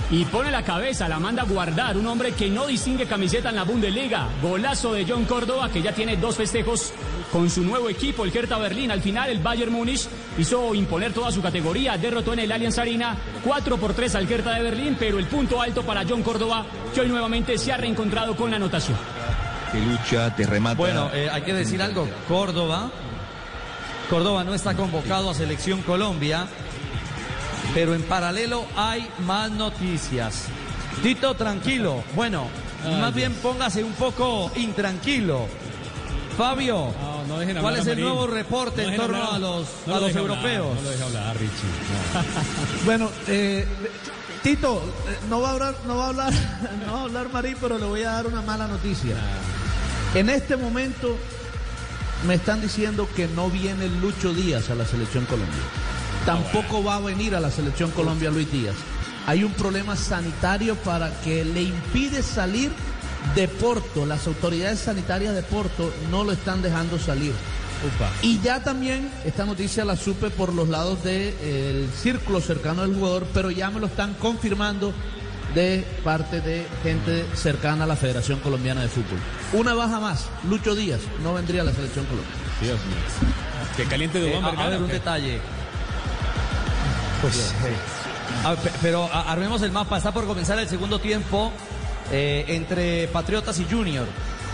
y 0.09 0.25
pone 0.25 0.49
la 0.49 0.63
cabeza, 0.63 1.07
la 1.07 1.19
manda 1.19 1.43
a 1.43 1.45
guardar, 1.45 1.95
un 1.95 2.07
hombre 2.07 2.31
que 2.31 2.49
no 2.49 2.65
distingue 2.65 3.05
camiseta 3.05 3.49
en 3.49 3.57
la 3.57 3.63
Bundesliga. 3.63 4.29
Golazo 4.41 4.93
de 4.93 5.05
John 5.07 5.25
Córdoba, 5.25 5.69
que 5.69 5.83
ya 5.83 5.93
tiene 5.93 6.17
dos 6.17 6.37
festejos 6.37 6.91
con 7.31 7.51
su 7.51 7.63
nuevo 7.63 7.87
equipo, 7.87 8.25
el 8.25 8.35
Hertha 8.35 8.57
Berlín. 8.57 8.89
Al 8.89 9.01
final, 9.01 9.29
el 9.29 9.39
Bayern 9.39 9.71
Múnich 9.71 10.07
hizo 10.39 10.73
imponer 10.73 11.13
toda 11.13 11.31
su 11.31 11.43
categoría, 11.43 11.97
derrotó 11.97 12.33
en 12.33 12.39
el 12.39 12.51
Allianz 12.51 12.79
Arena 12.79 13.15
4 13.43 13.77
por 13.77 13.93
3 13.93 14.15
al 14.15 14.31
Hertha 14.31 14.55
de 14.55 14.63
Berlín, 14.63 14.97
pero 14.99 15.19
el 15.19 15.27
punto 15.27 15.61
alto 15.61 15.83
para 15.83 15.98
John 16.07 16.23
Córdoba, 16.23 16.65
que 16.93 17.01
hoy 17.01 17.07
nuevamente 17.07 17.57
se 17.57 17.71
ha 17.71 17.77
reencontrado 17.77 18.35
con 18.35 18.49
la 18.49 18.57
anotación. 18.57 18.97
Que 19.71 19.79
lucha, 19.79 20.35
te 20.35 20.45
remata. 20.45 20.75
Bueno, 20.75 21.09
eh, 21.13 21.29
hay 21.31 21.41
que 21.43 21.53
decir 21.53 21.81
algo, 21.81 22.07
Córdoba, 22.27 22.89
Córdoba 24.09 24.43
no 24.43 24.53
está 24.53 24.73
convocado 24.75 25.29
a 25.29 25.33
Selección 25.35 25.81
Colombia, 25.83 26.47
pero 27.73 27.93
en 27.93 28.01
paralelo 28.03 28.65
hay 28.75 29.07
más 29.25 29.51
noticias. 29.51 30.45
Tito, 31.03 31.35
tranquilo. 31.35 32.03
Bueno, 32.15 32.47
más 32.99 33.13
bien 33.13 33.33
póngase 33.35 33.83
un 33.83 33.93
poco 33.93 34.51
intranquilo. 34.55 35.45
Fabio, 36.37 36.93
No, 37.01 37.25
no 37.27 37.39
dejen 37.39 37.57
¿cuál 37.57 37.75
es 37.75 37.81
el 37.81 37.97
Marín. 37.97 38.05
nuevo 38.05 38.25
reporte 38.27 38.83
No 38.83 38.89
en 38.91 38.95
torno 38.97 39.17
hablar. 39.17 39.35
a 39.35 39.39
los, 39.39 39.67
No 39.85 39.93
a 39.93 39.95
lo 39.97 40.01
los 40.01 40.07
deje 40.13 40.19
hablar, 40.19 40.37
europeos? 40.37 40.75
no 40.75 40.81
lo 40.81 40.89
deje 40.89 41.03
hablar, 41.03 41.35
Richie. 41.37 42.85
Bueno, 42.85 43.09
eh, 43.27 43.67
Tito, 44.43 44.81
eh, 45.07 45.17
no 45.29 45.41
va 45.41 45.49
a 45.49 45.51
hablar, 45.53 45.75
no 45.85 45.97
va 45.97 46.05
a 46.05 46.09
hablar, 46.09 46.33
no 46.85 46.93
va 46.93 46.99
a 46.99 47.03
hablar 47.03 47.29
Marín, 47.31 47.57
pero 47.59 47.77
le 47.77 47.85
voy 47.85 48.03
a 48.03 48.11
dar 48.11 48.27
una 48.27 48.41
mala 48.41 48.67
noticia. 48.67 49.15
En 50.15 50.29
este 50.29 50.55
momento 50.55 51.17
me 52.25 52.35
están 52.35 52.61
diciendo 52.61 53.07
que 53.15 53.27
no 53.27 53.49
viene 53.49 53.87
Lucho 54.01 54.33
Díaz 54.33 54.69
a 54.69 54.75
la 54.75 54.85
selección 54.85 55.25
Colombia. 55.25 55.61
Tampoco 56.25 56.83
va 56.83 56.95
a 56.95 56.99
venir 56.99 57.35
a 57.35 57.39
la 57.39 57.51
selección 57.51 57.91
Colombia 57.91 58.29
Luis 58.29 58.51
Díaz. 58.51 58.75
Hay 59.27 59.43
un 59.43 59.51
problema 59.53 59.95
sanitario 59.95 60.75
para 60.77 61.11
que 61.21 61.45
le 61.45 61.63
impide 61.63 62.23
salir 62.23 62.71
de 63.35 63.47
Porto. 63.47 64.05
Las 64.05 64.25
autoridades 64.27 64.79
sanitarias 64.79 65.35
de 65.35 65.43
Porto 65.43 65.93
no 66.09 66.23
lo 66.23 66.31
están 66.31 66.61
dejando 66.61 66.97
salir. 66.97 67.33
Y 68.21 68.39
ya 68.41 68.61
también 68.63 69.09
esta 69.25 69.45
noticia 69.45 69.85
la 69.85 69.95
supe 69.95 70.29
por 70.29 70.53
los 70.53 70.67
lados 70.69 71.03
del 71.03 71.89
círculo 71.95 72.41
cercano 72.41 72.81
del 72.81 72.95
jugador, 72.95 73.25
pero 73.33 73.51
ya 73.51 73.69
me 73.69 73.79
lo 73.79 73.87
están 73.87 74.13
confirmando 74.15 74.93
de 75.55 75.85
parte 76.03 76.41
de 76.41 76.67
gente 76.83 77.25
cercana 77.33 77.85
a 77.85 77.87
la 77.87 77.95
Federación 77.95 78.39
Colombiana 78.39 78.81
de 78.81 78.87
Fútbol. 78.89 79.17
Una 79.53 79.73
baja 79.73 79.99
más, 79.99 80.25
Lucho 80.47 80.75
Díaz 80.75 80.99
no 81.23 81.33
vendría 81.33 81.61
a 81.61 81.65
la 81.65 81.71
selección 81.73 82.05
Colombia. 82.05 82.31
Dios 82.61 82.79
mío. 82.85 82.97
Que 83.77 83.85
caliente 83.85 84.19
de 84.19 84.27
Eh, 84.29 84.31
Juan 84.33 84.43
a- 84.43 84.47
a, 84.47 84.51
Vergara, 84.51 84.69
ver, 84.71 84.79
¿o 84.79 84.81
un 84.81 84.87
qué? 84.87 84.93
detalle. 84.93 85.39
Pues, 87.21 87.53
a 88.45 88.55
pero 88.81 89.05
a- 89.11 89.31
armemos 89.31 89.61
el 89.61 89.71
mapa. 89.71 89.97
Está 89.97 90.11
por 90.13 90.25
comenzar 90.25 90.59
el 90.59 90.67
segundo 90.69 90.99
tiempo 90.99 91.51
eh, 92.11 92.45
entre 92.49 93.07
Patriotas 93.07 93.59
y 93.59 93.65
Junior. 93.69 94.05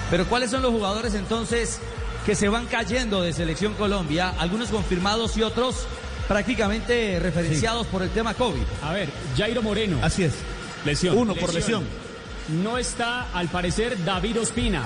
Pero 0.09 0.26
¿cuáles 0.28 0.51
son 0.51 0.61
los 0.61 0.71
jugadores 0.71 1.13
entonces 1.15 1.80
que 2.26 2.36
se 2.36 2.49
van 2.49 2.65
cayendo 2.65 3.21
de 3.21 3.34
Selección 3.34 3.73
Colombia? 3.73 4.34
Algunos 4.39 4.69
confirmados 4.69 5.38
y 5.38 5.43
otros 5.43 5.86
prácticamente 6.28 7.19
referenciados 7.19 7.86
por 7.88 8.01
el 8.01 8.09
tema 8.09 8.34
COVID. 8.34 8.63
A 8.84 8.93
ver, 8.93 9.09
Jairo 9.38 9.61
Moreno. 9.61 9.99
Así 10.01 10.23
es. 10.23 10.34
Lesión. 10.84 11.17
Uno 11.17 11.36
por 11.36 11.53
lesión. 11.53 11.84
No 12.63 12.78
está, 12.78 13.32
al 13.34 13.47
parecer, 13.47 14.03
David 14.03 14.41
Ospina. 14.41 14.84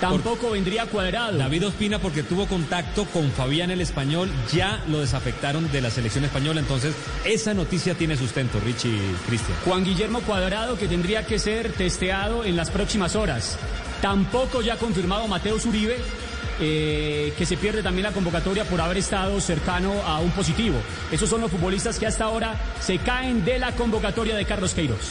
Tampoco 0.00 0.50
vendría 0.50 0.86
cuadrado. 0.86 1.38
David 1.38 1.68
Ospina 1.68 1.98
porque 1.98 2.22
tuvo 2.22 2.46
contacto 2.46 3.04
con 3.06 3.30
Fabián 3.30 3.70
el 3.70 3.80
Español, 3.80 4.28
ya 4.52 4.82
lo 4.88 5.00
desafectaron 5.00 5.70
de 5.70 5.80
la 5.80 5.90
selección 5.90 6.24
española, 6.24 6.60
entonces 6.60 6.94
esa 7.24 7.54
noticia 7.54 7.94
tiene 7.94 8.16
sustento, 8.16 8.60
Richie 8.60 8.98
Cristian. 9.26 9.56
Juan 9.64 9.84
Guillermo 9.84 10.20
Cuadrado, 10.20 10.76
que 10.76 10.88
tendría 10.88 11.24
que 11.24 11.38
ser 11.38 11.72
testeado 11.72 12.44
en 12.44 12.56
las 12.56 12.70
próximas 12.70 13.16
horas. 13.16 13.56
Tampoco 14.02 14.60
ya 14.60 14.76
confirmado 14.76 15.26
Mateo 15.28 15.58
Zuribe, 15.58 15.96
eh, 16.60 17.32
que 17.36 17.46
se 17.46 17.56
pierde 17.56 17.82
también 17.82 18.04
la 18.04 18.12
convocatoria 18.12 18.64
por 18.64 18.80
haber 18.80 18.98
estado 18.98 19.40
cercano 19.40 19.92
a 20.06 20.20
un 20.20 20.30
positivo. 20.32 20.76
Esos 21.10 21.28
son 21.28 21.40
los 21.40 21.50
futbolistas 21.50 21.98
que 21.98 22.06
hasta 22.06 22.24
ahora 22.24 22.54
se 22.80 22.98
caen 22.98 23.44
de 23.44 23.58
la 23.58 23.72
convocatoria 23.72 24.34
de 24.36 24.44
Carlos 24.44 24.74
Queiroz. 24.74 25.10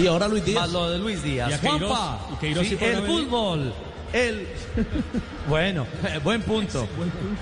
Y 0.00 0.06
ahora 0.06 0.28
Luis 0.28 0.44
Díaz. 0.44 0.62
Más 0.62 0.72
lo 0.72 0.90
de 0.90 0.98
Luis 0.98 1.22
Díaz. 1.22 1.50
Y 1.50 1.52
a 1.54 1.60
Queiroz- 1.60 1.88
Juanpa, 1.88 2.28
y 2.32 2.36
Queiroz 2.36 2.64
sí, 2.64 2.70
sí 2.70 2.76
podrá 2.76 2.98
el 2.98 3.02
venir. 3.02 3.24
fútbol. 3.24 3.74
El... 4.12 4.46
bueno, 5.48 5.86
buen 6.22 6.42
punto. 6.42 6.86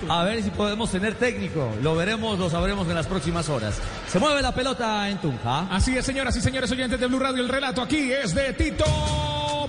A 0.09 0.23
ver 0.23 0.43
si 0.43 0.49
podemos 0.49 0.91
tener 0.91 1.15
técnico. 1.15 1.71
Lo 1.81 1.95
veremos, 1.95 2.39
lo 2.39 2.49
sabremos 2.49 2.87
en 2.87 2.95
las 2.95 3.07
próximas 3.07 3.49
horas. 3.49 3.79
Se 4.07 4.19
mueve 4.19 4.41
la 4.41 4.53
pelota 4.53 5.09
en 5.09 5.19
Tunja. 5.19 5.67
Así 5.69 5.97
es, 5.97 6.05
señoras 6.05 6.35
y 6.35 6.41
señores 6.41 6.71
oyentes 6.71 6.99
de 6.99 7.07
Blue 7.07 7.19
Radio, 7.19 7.41
el 7.41 7.49
relato 7.49 7.81
aquí 7.81 8.11
es 8.11 8.33
de 8.33 8.53
Tito 8.53 8.85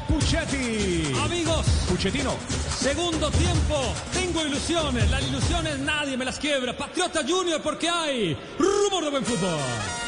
Puchetti. 0.08 1.12
Amigos, 1.24 1.66
Puchetino. 1.88 2.34
segundo 2.78 3.30
tiempo, 3.30 3.94
tengo 4.12 4.44
ilusiones, 4.44 5.10
las 5.10 5.22
ilusiones 5.22 5.78
nadie 5.80 6.16
me 6.16 6.24
las 6.24 6.38
quiebra. 6.38 6.76
Patriota 6.76 7.22
Junior 7.26 7.60
porque 7.62 7.88
hay 7.88 8.36
rumor 8.58 9.04
de 9.04 9.10
buen 9.10 9.24
fútbol. 9.24 10.05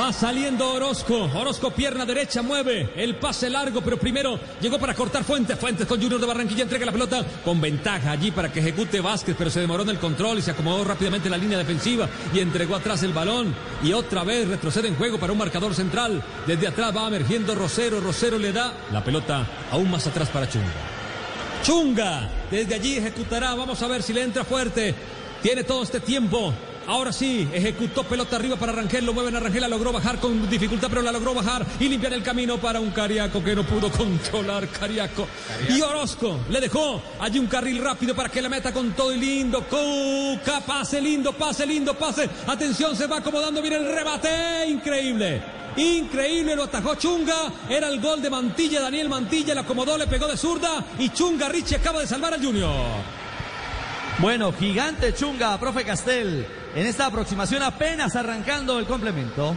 Va 0.00 0.12
saliendo 0.12 0.72
Orozco. 0.72 1.30
Orozco, 1.36 1.70
pierna 1.70 2.04
derecha, 2.04 2.42
mueve 2.42 2.90
el 2.96 3.14
pase 3.14 3.48
largo, 3.48 3.80
pero 3.80 3.96
primero 3.96 4.40
llegó 4.60 4.76
para 4.76 4.92
cortar 4.92 5.22
Fuentes. 5.22 5.56
Fuentes 5.56 5.86
con 5.86 6.02
Junior 6.02 6.20
de 6.20 6.26
Barranquilla 6.26 6.64
entrega 6.64 6.84
la 6.84 6.90
pelota 6.90 7.24
con 7.44 7.60
ventaja 7.60 8.10
allí 8.10 8.32
para 8.32 8.52
que 8.52 8.58
ejecute 8.58 9.00
Vázquez, 9.00 9.36
pero 9.38 9.50
se 9.50 9.60
demoró 9.60 9.84
en 9.84 9.90
el 9.90 10.00
control 10.00 10.38
y 10.38 10.42
se 10.42 10.50
acomodó 10.50 10.82
rápidamente 10.82 11.28
en 11.28 11.32
la 11.32 11.38
línea 11.38 11.58
defensiva 11.58 12.08
y 12.34 12.40
entregó 12.40 12.74
atrás 12.74 13.04
el 13.04 13.12
balón. 13.12 13.54
Y 13.84 13.92
otra 13.92 14.24
vez 14.24 14.48
retrocede 14.48 14.88
en 14.88 14.96
juego 14.96 15.20
para 15.20 15.32
un 15.32 15.38
marcador 15.38 15.76
central. 15.76 16.20
Desde 16.44 16.66
atrás 16.66 16.94
va 16.96 17.06
emergiendo 17.06 17.54
Rosero. 17.54 18.00
Rosero 18.00 18.36
le 18.36 18.52
da 18.52 18.74
la 18.90 19.04
pelota 19.04 19.46
aún 19.70 19.92
más 19.92 20.04
atrás 20.08 20.28
para 20.28 20.48
Chunga. 20.48 20.72
Chunga, 21.62 22.30
desde 22.50 22.74
allí 22.74 22.96
ejecutará. 22.96 23.54
Vamos 23.54 23.80
a 23.80 23.86
ver 23.86 24.02
si 24.02 24.12
le 24.12 24.22
entra 24.22 24.42
fuerte. 24.42 24.92
Tiene 25.40 25.62
todo 25.62 25.84
este 25.84 26.00
tiempo. 26.00 26.52
Ahora 26.86 27.12
sí, 27.12 27.48
ejecutó 27.52 28.04
pelota 28.04 28.36
arriba 28.36 28.56
para 28.56 28.72
Rangel, 28.72 29.06
lo 29.06 29.14
mueven 29.14 29.34
a 29.36 29.40
Rangel, 29.40 29.62
la 29.62 29.68
logró 29.68 29.92
bajar 29.92 30.18
con 30.18 30.48
dificultad, 30.50 30.88
pero 30.88 31.02
la 31.02 31.12
logró 31.12 31.32
bajar 31.32 31.64
y 31.80 31.88
limpiar 31.88 32.12
el 32.12 32.22
camino 32.22 32.58
para 32.58 32.80
un 32.80 32.90
Cariaco 32.90 33.42
que 33.42 33.54
no 33.54 33.64
pudo 33.64 33.90
controlar 33.90 34.68
Cariaco. 34.68 35.26
Y 35.68 35.80
Orozco 35.80 36.40
le 36.50 36.60
dejó 36.60 37.02
allí 37.20 37.38
un 37.38 37.46
carril 37.46 37.82
rápido 37.82 38.14
para 38.14 38.28
que 38.28 38.42
la 38.42 38.48
meta 38.48 38.72
con 38.72 38.92
todo 38.92 39.14
y 39.14 39.18
lindo. 39.18 39.64
Cuca, 39.64 40.60
pase 40.60 41.00
lindo, 41.00 41.32
pase 41.32 41.66
lindo, 41.66 41.94
pase. 41.94 42.28
Atención, 42.46 42.94
se 42.94 43.06
va 43.06 43.18
acomodando 43.18 43.62
bien 43.62 43.74
el 43.74 43.94
rebate. 43.94 44.66
Increíble. 44.68 45.42
Increíble, 45.76 46.54
lo 46.54 46.64
atajó 46.64 46.94
Chunga. 46.96 47.52
Era 47.68 47.88
el 47.88 48.00
gol 48.00 48.20
de 48.20 48.30
Mantilla, 48.30 48.80
Daniel 48.80 49.08
Mantilla, 49.08 49.54
le 49.54 49.60
acomodó, 49.60 49.96
le 49.96 50.06
pegó 50.06 50.26
de 50.26 50.36
zurda 50.36 50.84
y 50.98 51.08
Chunga 51.10 51.48
Richie 51.48 51.76
acaba 51.76 52.00
de 52.00 52.06
salvar 52.06 52.34
al 52.34 52.44
Junior. 52.44 52.70
Bueno, 54.18 54.52
gigante 54.52 55.12
chunga, 55.12 55.58
profe 55.58 55.84
Castel. 55.84 56.46
En 56.74 56.86
esta 56.86 57.06
aproximación 57.06 57.62
apenas 57.62 58.16
arrancando 58.16 58.80
el 58.80 58.86
complemento. 58.86 59.54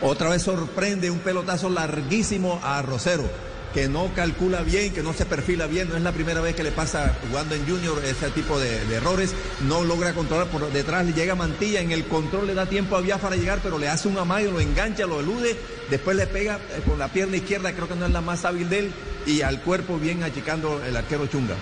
Otra 0.00 0.28
vez 0.28 0.42
sorprende 0.42 1.10
un 1.10 1.18
pelotazo 1.18 1.68
larguísimo 1.68 2.60
a 2.62 2.80
Rosero, 2.80 3.28
que 3.74 3.88
no 3.88 4.14
calcula 4.14 4.62
bien, 4.62 4.92
que 4.92 5.02
no 5.02 5.12
se 5.12 5.26
perfila 5.26 5.66
bien. 5.66 5.88
No 5.88 5.96
es 5.96 6.02
la 6.02 6.12
primera 6.12 6.40
vez 6.40 6.54
que 6.54 6.62
le 6.62 6.70
pasa 6.70 7.16
jugando 7.26 7.56
en 7.56 7.66
Junior 7.66 8.00
ese 8.04 8.30
tipo 8.30 8.60
de, 8.60 8.76
errores. 8.94 9.34
No 9.66 9.82
logra 9.82 10.12
controlar 10.12 10.46
por 10.46 10.70
detrás, 10.70 11.04
le 11.04 11.12
llega 11.12 11.34
Mantilla. 11.34 11.80
En 11.80 11.90
el 11.90 12.04
control 12.04 12.46
le 12.46 12.54
da 12.54 12.66
tiempo 12.66 12.94
a 12.94 13.00
Biafara 13.00 13.34
llegar, 13.34 13.58
pero 13.60 13.76
le 13.76 13.88
hace 13.88 14.06
un 14.06 14.16
amayo, 14.16 14.52
lo 14.52 14.60
engancha, 14.60 15.06
lo 15.06 15.18
elude. 15.18 15.56
Después 15.90 16.16
le 16.16 16.28
pega 16.28 16.60
eh, 16.70 16.82
con 16.86 17.00
la 17.00 17.08
pierna 17.08 17.36
izquierda, 17.36 17.72
creo 17.72 17.88
que 17.88 17.96
no 17.96 18.06
es 18.06 18.12
la 18.12 18.20
más 18.20 18.44
hábil 18.44 18.68
de 18.68 18.78
él. 18.78 18.92
Y 19.26 19.42
al 19.42 19.60
cuerpo 19.60 19.98
bien 19.98 20.22
achicando 20.22 20.80
el 20.84 20.96
arquero 20.96 21.26
Chunga. 21.26 21.56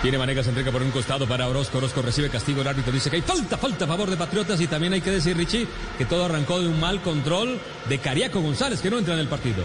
Tiene 0.00 0.16
Vanegas, 0.16 0.46
entrega 0.46 0.70
por 0.70 0.82
un 0.82 0.90
costado 0.90 1.26
para 1.26 1.48
Orozco. 1.48 1.78
Orozco 1.78 2.02
recibe 2.02 2.28
castigo. 2.28 2.60
El 2.62 2.68
árbitro 2.68 2.92
dice 2.92 3.10
que 3.10 3.16
hay 3.16 3.22
falta, 3.22 3.56
falta 3.56 3.84
a 3.84 3.88
favor 3.88 4.10
de 4.10 4.16
Patriotas. 4.16 4.60
Y 4.60 4.66
también 4.66 4.92
hay 4.92 5.00
que 5.00 5.10
decir, 5.10 5.36
Richie, 5.36 5.66
que 5.98 6.04
todo 6.04 6.24
arrancó 6.24 6.60
de 6.60 6.68
un 6.68 6.80
mal 6.80 7.00
control 7.02 7.60
de 7.88 7.98
Cariaco 7.98 8.40
González, 8.40 8.80
que 8.80 8.90
no 8.90 8.98
entra 8.98 9.14
en 9.14 9.20
el 9.20 9.28
partido. 9.28 9.62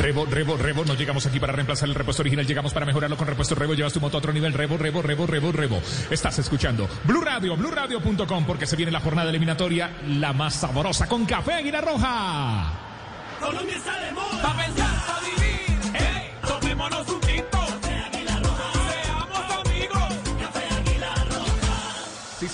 Rebo, 0.00 0.24
Rebo, 0.24 0.56
Rebo, 0.56 0.84
no 0.86 0.94
llegamos 0.94 1.26
aquí 1.26 1.38
para 1.38 1.52
reemplazar 1.52 1.86
el 1.86 1.94
repuesto 1.94 2.22
original, 2.22 2.46
llegamos 2.46 2.72
para 2.72 2.86
mejorarlo 2.86 3.18
con 3.18 3.26
repuesto 3.26 3.54
Rebo, 3.54 3.74
llevas 3.74 3.92
tu 3.92 4.00
moto 4.00 4.16
a 4.16 4.18
otro 4.18 4.32
nivel, 4.32 4.54
Rebo, 4.54 4.78
Rebo, 4.78 5.02
Rebo, 5.02 5.26
Rebo, 5.26 5.52
Rebo. 5.52 5.82
Estás 6.10 6.38
escuchando 6.38 6.88
Blue 7.04 7.20
Radio, 7.20 7.54
BlueRadio.com, 7.54 8.46
porque 8.46 8.66
se 8.66 8.76
viene 8.76 8.92
la 8.92 9.00
jornada 9.00 9.28
eliminatoria, 9.28 9.98
la 10.08 10.32
más 10.32 10.54
sabrosa, 10.54 11.06
con 11.06 11.26
Café 11.26 11.52
Águila 11.52 11.82
Roja. 11.82 12.72
Colombia 13.40 13.76
está 13.76 14.00
de 14.00 14.12
moda. 14.12 14.42
Pa' 14.42 14.56
pensar, 14.56 15.06
pa' 15.06 15.20
vivir. 15.20 15.69
Tomémonos 16.80 17.06
un. 17.10 17.59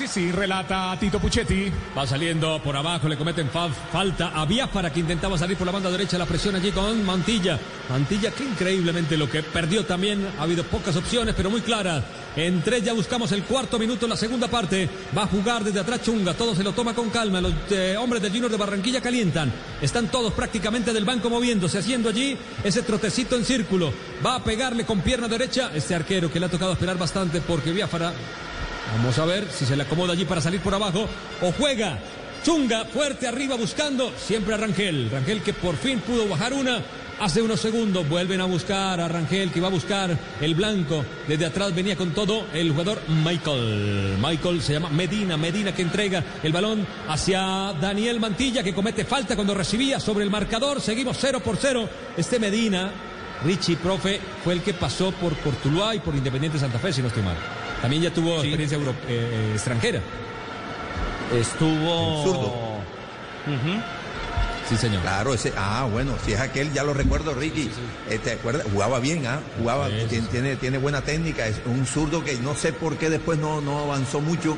Sí, 0.07 0.27
sí, 0.27 0.33
relata 0.33 0.97
Tito 1.01 1.19
Puchetti. 1.19 1.71
Va 1.97 2.07
saliendo 2.07 2.61
por 2.63 2.77
abajo, 2.77 3.09
le 3.09 3.17
cometen 3.17 3.49
fa- 3.51 3.69
falta 3.69 4.29
a 4.29 4.45
Biafara 4.45 4.93
que 4.93 5.01
intentaba 5.01 5.37
salir 5.37 5.57
por 5.57 5.67
la 5.67 5.73
banda 5.73 5.91
derecha, 5.91 6.17
la 6.19 6.27
presión 6.27 6.55
allí 6.55 6.71
con 6.71 7.05
Mantilla. 7.05 7.59
Mantilla 7.91 8.31
que 8.31 8.45
increíblemente 8.45 9.17
lo 9.17 9.29
que 9.29 9.43
perdió 9.43 9.85
también, 9.85 10.27
ha 10.39 10.43
habido 10.43 10.65
pocas 10.65 10.95
opciones, 10.97 11.35
pero 11.37 11.51
muy 11.51 11.61
claras. 11.61 12.05
En 12.37 12.63
tres 12.63 12.85
ya 12.85 12.93
buscamos 12.93 13.33
el 13.33 13.43
cuarto 13.45 13.79
minuto 13.79 14.07
la 14.07 14.17
segunda 14.17 14.49
parte. 14.49 14.89
Va 15.17 15.23
a 15.25 15.27
jugar 15.27 15.65
desde 15.65 15.81
atrás 15.81 16.03
Chunga, 16.03 16.35
todo 16.35 16.55
se 16.55 16.63
lo 16.63 16.73
toma 16.73 16.95
con 16.95 17.11
calma. 17.11 17.41
Los 17.41 17.53
eh, 17.71 17.97
hombres 17.99 18.23
del 18.23 18.31
Junior 18.33 18.51
de 18.51 18.57
Barranquilla 18.59 19.01
calientan. 19.01 19.53
Están 19.81 20.09
todos 20.09 20.33
prácticamente 20.35 20.93
del 20.93 21.05
banco 21.05 21.31
moviéndose, 21.31 21.79
haciendo 21.79 22.11
allí 22.11 22.37
ese 22.63 22.83
trotecito 22.83 23.37
en 23.37 23.45
círculo. 23.45 23.93
Va 24.25 24.37
a 24.37 24.45
pegarle 24.45 24.85
con 24.85 25.01
pierna 25.01 25.27
derecha 25.29 25.71
este 25.75 25.95
arquero 25.95 26.31
que 26.31 26.39
le 26.39 26.47
ha 26.47 26.51
tocado 26.51 26.73
esperar 26.73 26.99
bastante 26.99 27.41
porque 27.41 27.73
Biafara 27.73 28.13
Vamos 28.95 29.19
a 29.19 29.25
ver 29.25 29.47
si 29.51 29.67
se 29.67 29.77
le 29.77 29.83
acomoda 29.83 30.13
allí 30.13 30.25
para 30.25 30.41
salir 30.41 30.61
por 30.61 30.75
abajo 30.75 31.07
o 31.43 31.53
juega. 31.53 31.99
Chunga 32.45 32.85
fuerte 32.85 33.27
arriba 33.27 33.57
buscando 33.57 34.13
siempre 34.17 34.55
a 34.55 34.57
Rangel. 34.57 35.11
Rangel 35.11 35.43
que 35.43 35.53
por 35.53 35.77
fin 35.77 36.01
pudo 36.01 36.29
bajar 36.29 36.53
una. 36.53 36.81
Hace 37.19 37.41
unos 37.41 37.61
segundos 37.61 38.07
vuelven 38.09 38.43
a 38.43 38.45
buscar 38.45 39.01
a 39.01 39.09
Rangel 39.09 39.51
que 39.51 39.61
va 39.61 39.69
a 39.69 39.71
buscar 39.71 40.17
el 40.41 40.55
blanco. 40.55 41.05
Desde 41.27 41.47
atrás 41.47 41.75
venía 41.75 41.97
con 41.97 42.11
todo 42.13 42.47
el 42.53 42.71
jugador 42.71 43.01
Michael. 43.09 44.19
Michael 44.23 44.63
se 44.63 44.75
llama 44.75 44.91
Medina. 44.91 45.37
Medina 45.37 45.75
que 45.75 45.83
entrega 45.83 46.23
el 46.43 46.53
balón 46.53 46.87
hacia 47.09 47.73
Daniel 47.81 48.21
Mantilla 48.21 48.63
que 48.63 48.75
comete 48.75 49.05
falta 49.05 49.35
cuando 49.35 49.55
recibía 49.55 49.99
sobre 49.99 50.25
el 50.25 50.31
marcador. 50.31 50.81
Seguimos 50.81 51.17
0 51.19 51.41
por 51.41 51.57
0. 51.57 51.89
Este 52.17 52.39
Medina, 52.39 52.93
Richie, 53.45 53.77
profe, 53.77 54.21
fue 54.45 54.53
el 54.53 54.63
que 54.63 54.75
pasó 54.75 55.11
por 55.11 55.37
Cortuluá 55.39 55.95
y 55.95 56.01
por 56.01 56.15
Independiente 56.15 56.59
Santa 56.59 56.79
Fe, 56.79 56.93
si 56.93 57.01
no 57.01 57.09
estoy 57.09 57.23
mal. 57.23 57.37
También 57.83 58.03
ya 58.03 58.11
tuvo 58.13 58.41
experiencia 58.41 58.77
euro- 58.79 58.93
eh, 59.09 59.31
eh, 59.33 59.53
extranjera. 59.55 60.01
Estuvo. 61.33 62.25
Zurdo. 62.25 62.55
Sí, 64.69 64.77
señor. 64.77 65.03
Claro, 65.03 65.33
ese, 65.33 65.53
ah, 65.57 65.87
bueno, 65.91 66.13
si 66.25 66.33
es 66.33 66.41
aquel, 66.41 66.73
ya 66.73 66.83
lo 66.83 66.93
recuerdo, 66.93 67.35
Ricky. 67.35 67.71
Eh, 68.11 68.19
¿Te 68.23 68.33
acuerdas? 68.33 68.67
Jugaba 68.73 68.99
bien, 68.99 69.25
¿ah? 69.27 69.39
Jugaba, 69.61 69.87
tiene, 70.09 70.27
tiene, 70.29 70.57
tiene 70.57 70.79
buena 70.79 71.03
técnica, 71.03 71.47
es 71.47 71.61
un 71.67 71.87
zurdo 71.87 72.25
que 72.25 72.35
no 72.39 72.55
sé 72.57 72.73
por 72.73 72.97
qué 72.97 73.09
después 73.09 73.39
no, 73.39 73.61
no 73.61 73.79
avanzó 73.81 74.21
mucho. 74.21 74.57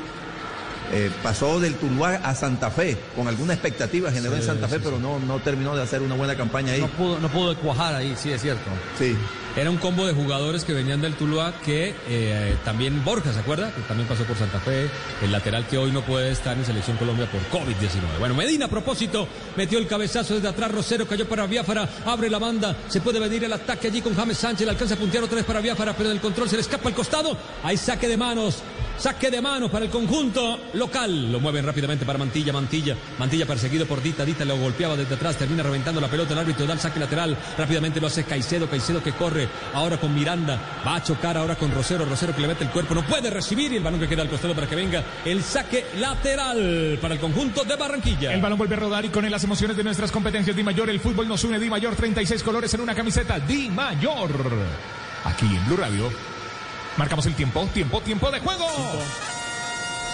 Eh, 0.91 1.11
pasó 1.21 1.59
del 1.59 1.75
Tuluá 1.75 2.15
a 2.23 2.33
Santa 2.33 2.71
Fe, 2.71 2.97
con 3.15 3.27
alguna 3.27 3.53
expectativa 3.53 4.11
generó 4.11 4.33
en 4.33 4.41
Sí, 4.41 4.47
Santa 4.47 4.67
Fe, 4.67 4.77
sí, 4.77 4.81
pero 4.83 4.97
no, 4.97 5.19
no 5.19 5.37
terminó 5.37 5.75
de 5.75 5.83
hacer 5.83 6.01
una 6.01 6.15
buena 6.15 6.35
campaña 6.35 6.73
ahí. 6.73 6.81
No 6.81 6.87
pudo, 6.87 7.19
no 7.19 7.29
pudo 7.29 7.55
cuajar 7.57 7.93
ahí, 7.93 8.15
sí, 8.17 8.31
es 8.31 8.41
cierto. 8.41 8.63
Sí. 8.97 9.15
Era 9.59 9.71
un 9.71 9.77
combo 9.77 10.07
de 10.07 10.13
jugadores 10.13 10.63
que 10.63 10.71
venían 10.71 11.01
del 11.01 11.15
Tuluá 11.15 11.51
que 11.65 11.93
eh, 12.07 12.55
también 12.63 13.03
Borja, 13.03 13.33
¿se 13.33 13.39
acuerda? 13.39 13.69
Que 13.73 13.81
también 13.81 14.07
pasó 14.07 14.23
por 14.23 14.37
Santa 14.37 14.57
Fe, 14.61 14.89
el 15.21 15.33
lateral 15.33 15.67
que 15.67 15.77
hoy 15.77 15.91
no 15.91 16.01
puede 16.01 16.31
estar 16.31 16.57
en 16.57 16.63
Selección 16.63 16.95
Colombia 16.95 17.29
por 17.29 17.41
COVID-19. 17.49 18.19
Bueno, 18.19 18.35
Medina 18.35 18.67
a 18.67 18.69
propósito 18.69 19.27
metió 19.57 19.77
el 19.77 19.85
cabezazo 19.85 20.35
desde 20.35 20.47
atrás, 20.47 20.71
Rosero 20.71 21.05
cayó 21.05 21.27
para 21.27 21.45
Biafara, 21.45 21.89
abre 22.05 22.29
la 22.29 22.39
banda, 22.39 22.73
se 22.87 23.01
puede 23.01 23.19
venir 23.19 23.43
el 23.43 23.51
ataque 23.51 23.87
allí 23.87 24.01
con 24.01 24.15
James 24.15 24.37
Sánchez, 24.37 24.65
le 24.65 24.71
alcanza 24.71 24.93
a 24.93 24.97
puntear 24.97 25.25
otra 25.25 25.35
vez 25.35 25.45
para 25.45 25.59
Biafara, 25.59 25.91
pero 25.91 26.07
del 26.07 26.21
control 26.21 26.47
se 26.47 26.55
le 26.55 26.61
escapa 26.61 26.87
al 26.87 26.95
costado, 26.95 27.35
hay 27.61 27.75
saque 27.75 28.07
de 28.07 28.15
manos. 28.15 28.63
Saque 28.99 29.31
de 29.31 29.41
manos 29.41 29.71
para 29.71 29.85
el 29.85 29.91
conjunto 29.91 30.59
local. 30.73 31.31
Lo 31.31 31.39
mueven 31.39 31.65
rápidamente 31.65 32.05
para 32.05 32.19
Mantilla, 32.19 32.51
Mantilla. 32.51 32.97
Mantilla 33.17 33.45
perseguido 33.45 33.85
por 33.85 34.01
Dita. 34.01 34.25
Dita 34.25 34.43
lo 34.43 34.57
golpeaba 34.57 34.97
desde 34.97 35.15
atrás. 35.15 35.37
Termina 35.37 35.63
reventando 35.63 36.01
la 36.01 36.09
pelota. 36.09 36.33
El 36.33 36.39
árbitro 36.39 36.65
da 36.65 36.73
el 36.73 36.81
saque 36.81 36.99
lateral. 36.99 37.37
Rápidamente 37.57 38.01
lo 38.01 38.07
hace 38.07 38.25
Caicedo. 38.25 38.69
Caicedo 38.69 39.01
que 39.01 39.13
corre 39.13 39.47
ahora 39.73 39.97
con 39.97 40.13
Miranda. 40.13 40.59
Va 40.85 40.95
a 40.95 41.03
chocar 41.03 41.37
ahora 41.37 41.55
con 41.55 41.71
Rosero. 41.71 42.05
Rosero 42.05 42.35
que 42.35 42.41
le 42.41 42.47
mete 42.47 42.63
el 42.63 42.69
cuerpo. 42.69 42.93
No 42.93 43.05
puede 43.05 43.29
recibir. 43.29 43.71
Y 43.71 43.77
el 43.77 43.83
balón 43.83 43.99
que 43.99 44.07
queda 44.07 44.21
al 44.21 44.29
costado 44.29 44.55
para 44.55 44.67
que 44.67 44.75
venga 44.75 45.03
el 45.25 45.43
saque 45.43 45.85
lateral 45.97 46.97
para 47.01 47.13
el 47.13 47.19
conjunto 47.19 47.63
de 47.63 47.75
Barranquilla. 47.75 48.33
El 48.33 48.41
balón 48.41 48.57
vuelve 48.57 48.75
a 48.75 48.79
rodar 48.79 49.05
y 49.05 49.09
con 49.09 49.25
él 49.25 49.31
las 49.31 49.43
emociones 49.43 49.77
de 49.77 49.83
nuestras 49.83 50.11
competencias 50.11 50.55
Di 50.55 50.63
Mayor, 50.63 50.89
el 50.89 50.99
fútbol 50.99 51.27
nos 51.27 51.43
une 51.43 51.59
Di 51.59 51.69
Mayor, 51.69 51.95
36 51.95 52.43
colores 52.43 52.73
en 52.73 52.81
una 52.81 52.95
camiseta 52.95 53.39
Di 53.39 53.69
Mayor. 53.69 54.31
Aquí 55.25 55.45
en 55.45 55.65
Blue 55.65 55.77
Radio. 55.77 56.11
Marcamos 56.97 57.25
el 57.25 57.33
tiempo, 57.35 57.67
tiempo, 57.73 58.01
tiempo 58.01 58.31
de 58.31 58.39
juego. 58.39 58.65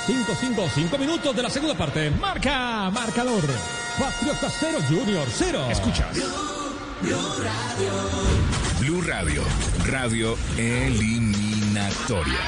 5, 0.06 0.38
5, 0.40 0.70
5 0.76 0.98
minutos 1.00 1.36
de 1.36 1.42
la 1.42 1.50
segunda 1.50 1.76
parte. 1.76 2.12
Marca, 2.12 2.90
marcador. 2.92 3.44
Patriota 4.00 4.50
0, 4.50 4.80
Junior 4.88 5.28
0. 5.32 5.68
Escucha. 7.06 7.52
Blue 8.80 9.02
Radio, 9.02 9.44
radio 9.86 10.36
eliminatoria. 10.58 12.40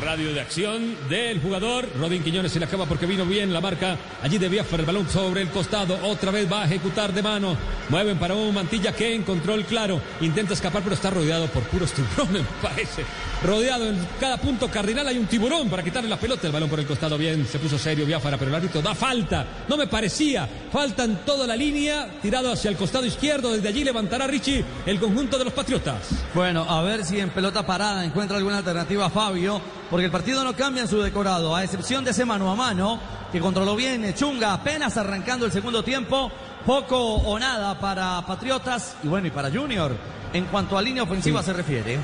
Radio 0.00 0.32
de 0.32 0.40
acción 0.40 0.96
del 1.08 1.40
jugador. 1.40 1.86
Rodin 1.98 2.22
Quiñones 2.22 2.52
se 2.52 2.58
le 2.58 2.64
acaba 2.64 2.86
porque 2.86 3.06
vino 3.06 3.26
bien 3.26 3.52
la 3.52 3.60
marca. 3.60 3.96
Allí 4.22 4.38
de 4.38 4.48
Biafra 4.48 4.78
el 4.78 4.86
balón 4.86 5.08
sobre 5.08 5.42
el 5.42 5.50
costado. 5.50 5.98
Otra 6.04 6.30
vez 6.30 6.50
va 6.50 6.62
a 6.62 6.64
ejecutar 6.64 7.12
de 7.12 7.22
mano. 7.22 7.56
Mueven 7.90 8.18
para 8.18 8.34
un 8.34 8.54
mantilla 8.54 8.94
que 8.94 9.14
en 9.14 9.24
control 9.24 9.64
claro. 9.64 10.00
Intenta 10.20 10.54
escapar, 10.54 10.82
pero 10.82 10.94
está 10.94 11.10
rodeado 11.10 11.46
por 11.48 11.62
puros 11.64 11.92
tiburones, 11.92 12.42
me 12.42 12.62
parece. 12.62 13.04
Rodeado 13.44 13.88
en 13.88 13.98
cada 14.18 14.38
punto 14.38 14.68
cardinal 14.68 15.06
hay 15.06 15.18
un 15.18 15.26
tiburón 15.26 15.68
para 15.68 15.82
quitarle 15.82 16.08
la 16.08 16.18
pelota. 16.18 16.46
El 16.46 16.52
balón 16.52 16.70
por 16.70 16.80
el 16.80 16.86
costado 16.86 17.18
bien. 17.18 17.46
Se 17.46 17.58
puso 17.58 17.78
serio 17.78 18.06
Biafra, 18.06 18.38
pero 18.38 18.50
el 18.50 18.54
árbitro 18.54 18.80
da 18.80 18.94
falta. 18.94 19.46
No 19.68 19.76
me 19.76 19.86
parecía. 19.86 20.48
Falta 20.72 21.04
en 21.04 21.16
toda 21.26 21.46
la 21.46 21.56
línea. 21.56 22.08
Tirado 22.22 22.52
hacia 22.52 22.70
el 22.70 22.76
costado 22.76 23.04
izquierdo. 23.04 23.52
Desde 23.52 23.68
allí 23.68 23.84
levantará 23.84 24.26
Richie 24.26 24.64
el 24.86 24.98
conjunto 24.98 25.36
de 25.36 25.44
los 25.44 25.52
Patriotas. 25.52 26.08
Bueno, 26.34 26.62
a 26.68 26.82
ver 26.82 27.04
si 27.04 27.20
en 27.20 27.30
pelota 27.30 27.66
parada 27.66 28.04
encuentra 28.04 28.38
alguna 28.38 28.58
alternativa 28.58 29.10
Fabio, 29.10 29.60
porque 29.90 30.06
el 30.06 30.12
partido 30.12 30.44
no 30.44 30.54
cambia 30.54 30.82
en 30.82 30.88
su 30.88 31.00
decorado, 31.02 31.54
a 31.54 31.64
excepción 31.64 32.04
de 32.04 32.12
ese 32.12 32.24
mano 32.24 32.50
a 32.50 32.54
mano 32.56 33.00
que 33.32 33.40
controló 33.40 33.74
bien 33.76 34.14
Chunga 34.14 34.52
apenas 34.54 34.96
arrancando 34.96 35.46
el 35.46 35.52
segundo 35.52 35.82
tiempo, 35.82 36.30
poco 36.64 36.96
o 36.98 37.38
nada 37.38 37.78
para 37.78 38.24
Patriotas 38.26 38.96
y 39.02 39.08
bueno, 39.08 39.26
y 39.26 39.30
para 39.30 39.50
Junior 39.50 39.96
en 40.32 40.44
cuanto 40.46 40.78
a 40.78 40.82
línea 40.82 41.02
ofensiva 41.02 41.42
se 41.42 41.52
refiere. 41.52 41.98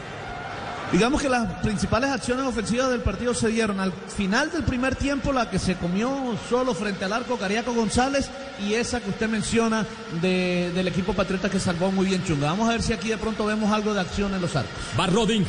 Digamos 0.92 1.20
que 1.20 1.28
las 1.28 1.52
principales 1.62 2.10
acciones 2.10 2.46
ofensivas 2.46 2.88
del 2.90 3.00
partido 3.00 3.34
se 3.34 3.48
dieron 3.48 3.80
al 3.80 3.92
final 3.92 4.52
del 4.52 4.62
primer 4.62 4.94
tiempo, 4.94 5.32
la 5.32 5.50
que 5.50 5.58
se 5.58 5.74
comió 5.76 6.36
solo 6.48 6.74
frente 6.74 7.04
al 7.04 7.12
arco 7.12 7.36
Cariaco 7.36 7.72
González 7.74 8.30
y 8.64 8.74
esa 8.74 9.00
que 9.00 9.10
usted 9.10 9.28
menciona 9.28 9.84
de- 10.22 10.70
del 10.72 10.86
equipo 10.86 11.12
Patriota 11.12 11.50
que 11.50 11.58
salvó 11.58 11.90
muy 11.90 12.06
bien 12.06 12.24
Chunga. 12.24 12.46
Vamos 12.50 12.68
a 12.68 12.72
ver 12.72 12.82
si 12.82 12.92
aquí 12.92 13.08
de 13.08 13.18
pronto 13.18 13.44
vemos 13.44 13.72
algo 13.72 13.94
de 13.94 14.00
acción 14.00 14.32
en 14.32 14.40
los 14.40 14.54
arcos. 14.54 14.72
Va 14.98 15.06
Roding. 15.08 15.44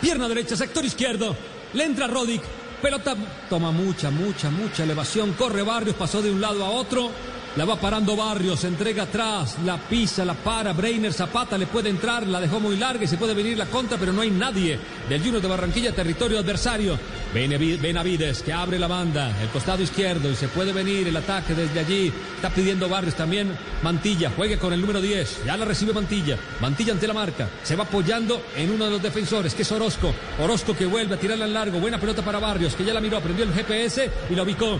Pierna 0.00 0.28
derecha, 0.28 0.56
sector 0.56 0.82
izquierdo. 0.82 1.36
Le 1.74 1.84
entra 1.84 2.06
Rodic. 2.06 2.42
Pelota 2.82 3.14
toma 3.48 3.70
mucha, 3.70 4.10
mucha, 4.10 4.50
mucha 4.50 4.84
elevación. 4.84 5.34
Corre 5.34 5.62
Barrios, 5.62 5.96
pasó 5.96 6.22
de 6.22 6.30
un 6.30 6.40
lado 6.40 6.64
a 6.64 6.70
otro. 6.70 7.10
La 7.56 7.64
va 7.64 7.74
parando 7.80 8.14
Barrios, 8.14 8.62
entrega 8.62 9.02
atrás, 9.02 9.56
la 9.64 9.76
pisa, 9.76 10.24
la 10.24 10.34
para. 10.34 10.72
Breiner 10.72 11.12
Zapata 11.12 11.58
le 11.58 11.66
puede 11.66 11.88
entrar, 11.90 12.24
la 12.26 12.40
dejó 12.40 12.60
muy 12.60 12.76
larga 12.76 13.02
y 13.04 13.08
se 13.08 13.16
puede 13.16 13.34
venir 13.34 13.58
la 13.58 13.66
contra, 13.66 13.98
pero 13.98 14.12
no 14.12 14.20
hay 14.22 14.30
nadie 14.30 14.78
del 15.08 15.20
Junior 15.20 15.42
de 15.42 15.48
Barranquilla, 15.48 15.92
territorio 15.92 16.38
adversario. 16.38 16.96
Benavi- 17.34 17.80
Benavides 17.80 18.42
que 18.42 18.52
abre 18.52 18.78
la 18.78 18.86
banda, 18.86 19.36
el 19.42 19.48
costado 19.48 19.82
izquierdo 19.82 20.30
y 20.30 20.36
se 20.36 20.46
puede 20.46 20.72
venir 20.72 21.08
el 21.08 21.16
ataque 21.16 21.54
desde 21.54 21.80
allí. 21.80 22.12
Está 22.36 22.50
pidiendo 22.50 22.88
Barrios 22.88 23.16
también. 23.16 23.50
Mantilla, 23.82 24.30
juegue 24.36 24.56
con 24.56 24.72
el 24.72 24.80
número 24.80 25.00
10. 25.00 25.42
Ya 25.44 25.56
la 25.56 25.64
recibe 25.64 25.92
Mantilla. 25.92 26.38
Mantilla 26.60 26.92
ante 26.92 27.08
la 27.08 27.14
marca. 27.14 27.48
Se 27.64 27.74
va 27.74 27.82
apoyando 27.82 28.40
en 28.56 28.70
uno 28.70 28.84
de 28.84 28.92
los 28.92 29.02
defensores, 29.02 29.54
que 29.56 29.62
es 29.62 29.72
Orozco. 29.72 30.14
Orozco 30.40 30.76
que 30.76 30.86
vuelve 30.86 31.16
a 31.16 31.18
tirarla 31.18 31.46
en 31.46 31.52
largo. 31.54 31.80
Buena 31.80 31.98
pelota 31.98 32.22
para 32.22 32.38
Barrios, 32.38 32.76
que 32.76 32.84
ya 32.84 32.94
la 32.94 33.00
miró, 33.00 33.16
aprendió 33.16 33.44
el 33.44 33.52
GPS 33.52 34.08
y 34.30 34.34
la 34.36 34.44
ubicó. 34.44 34.78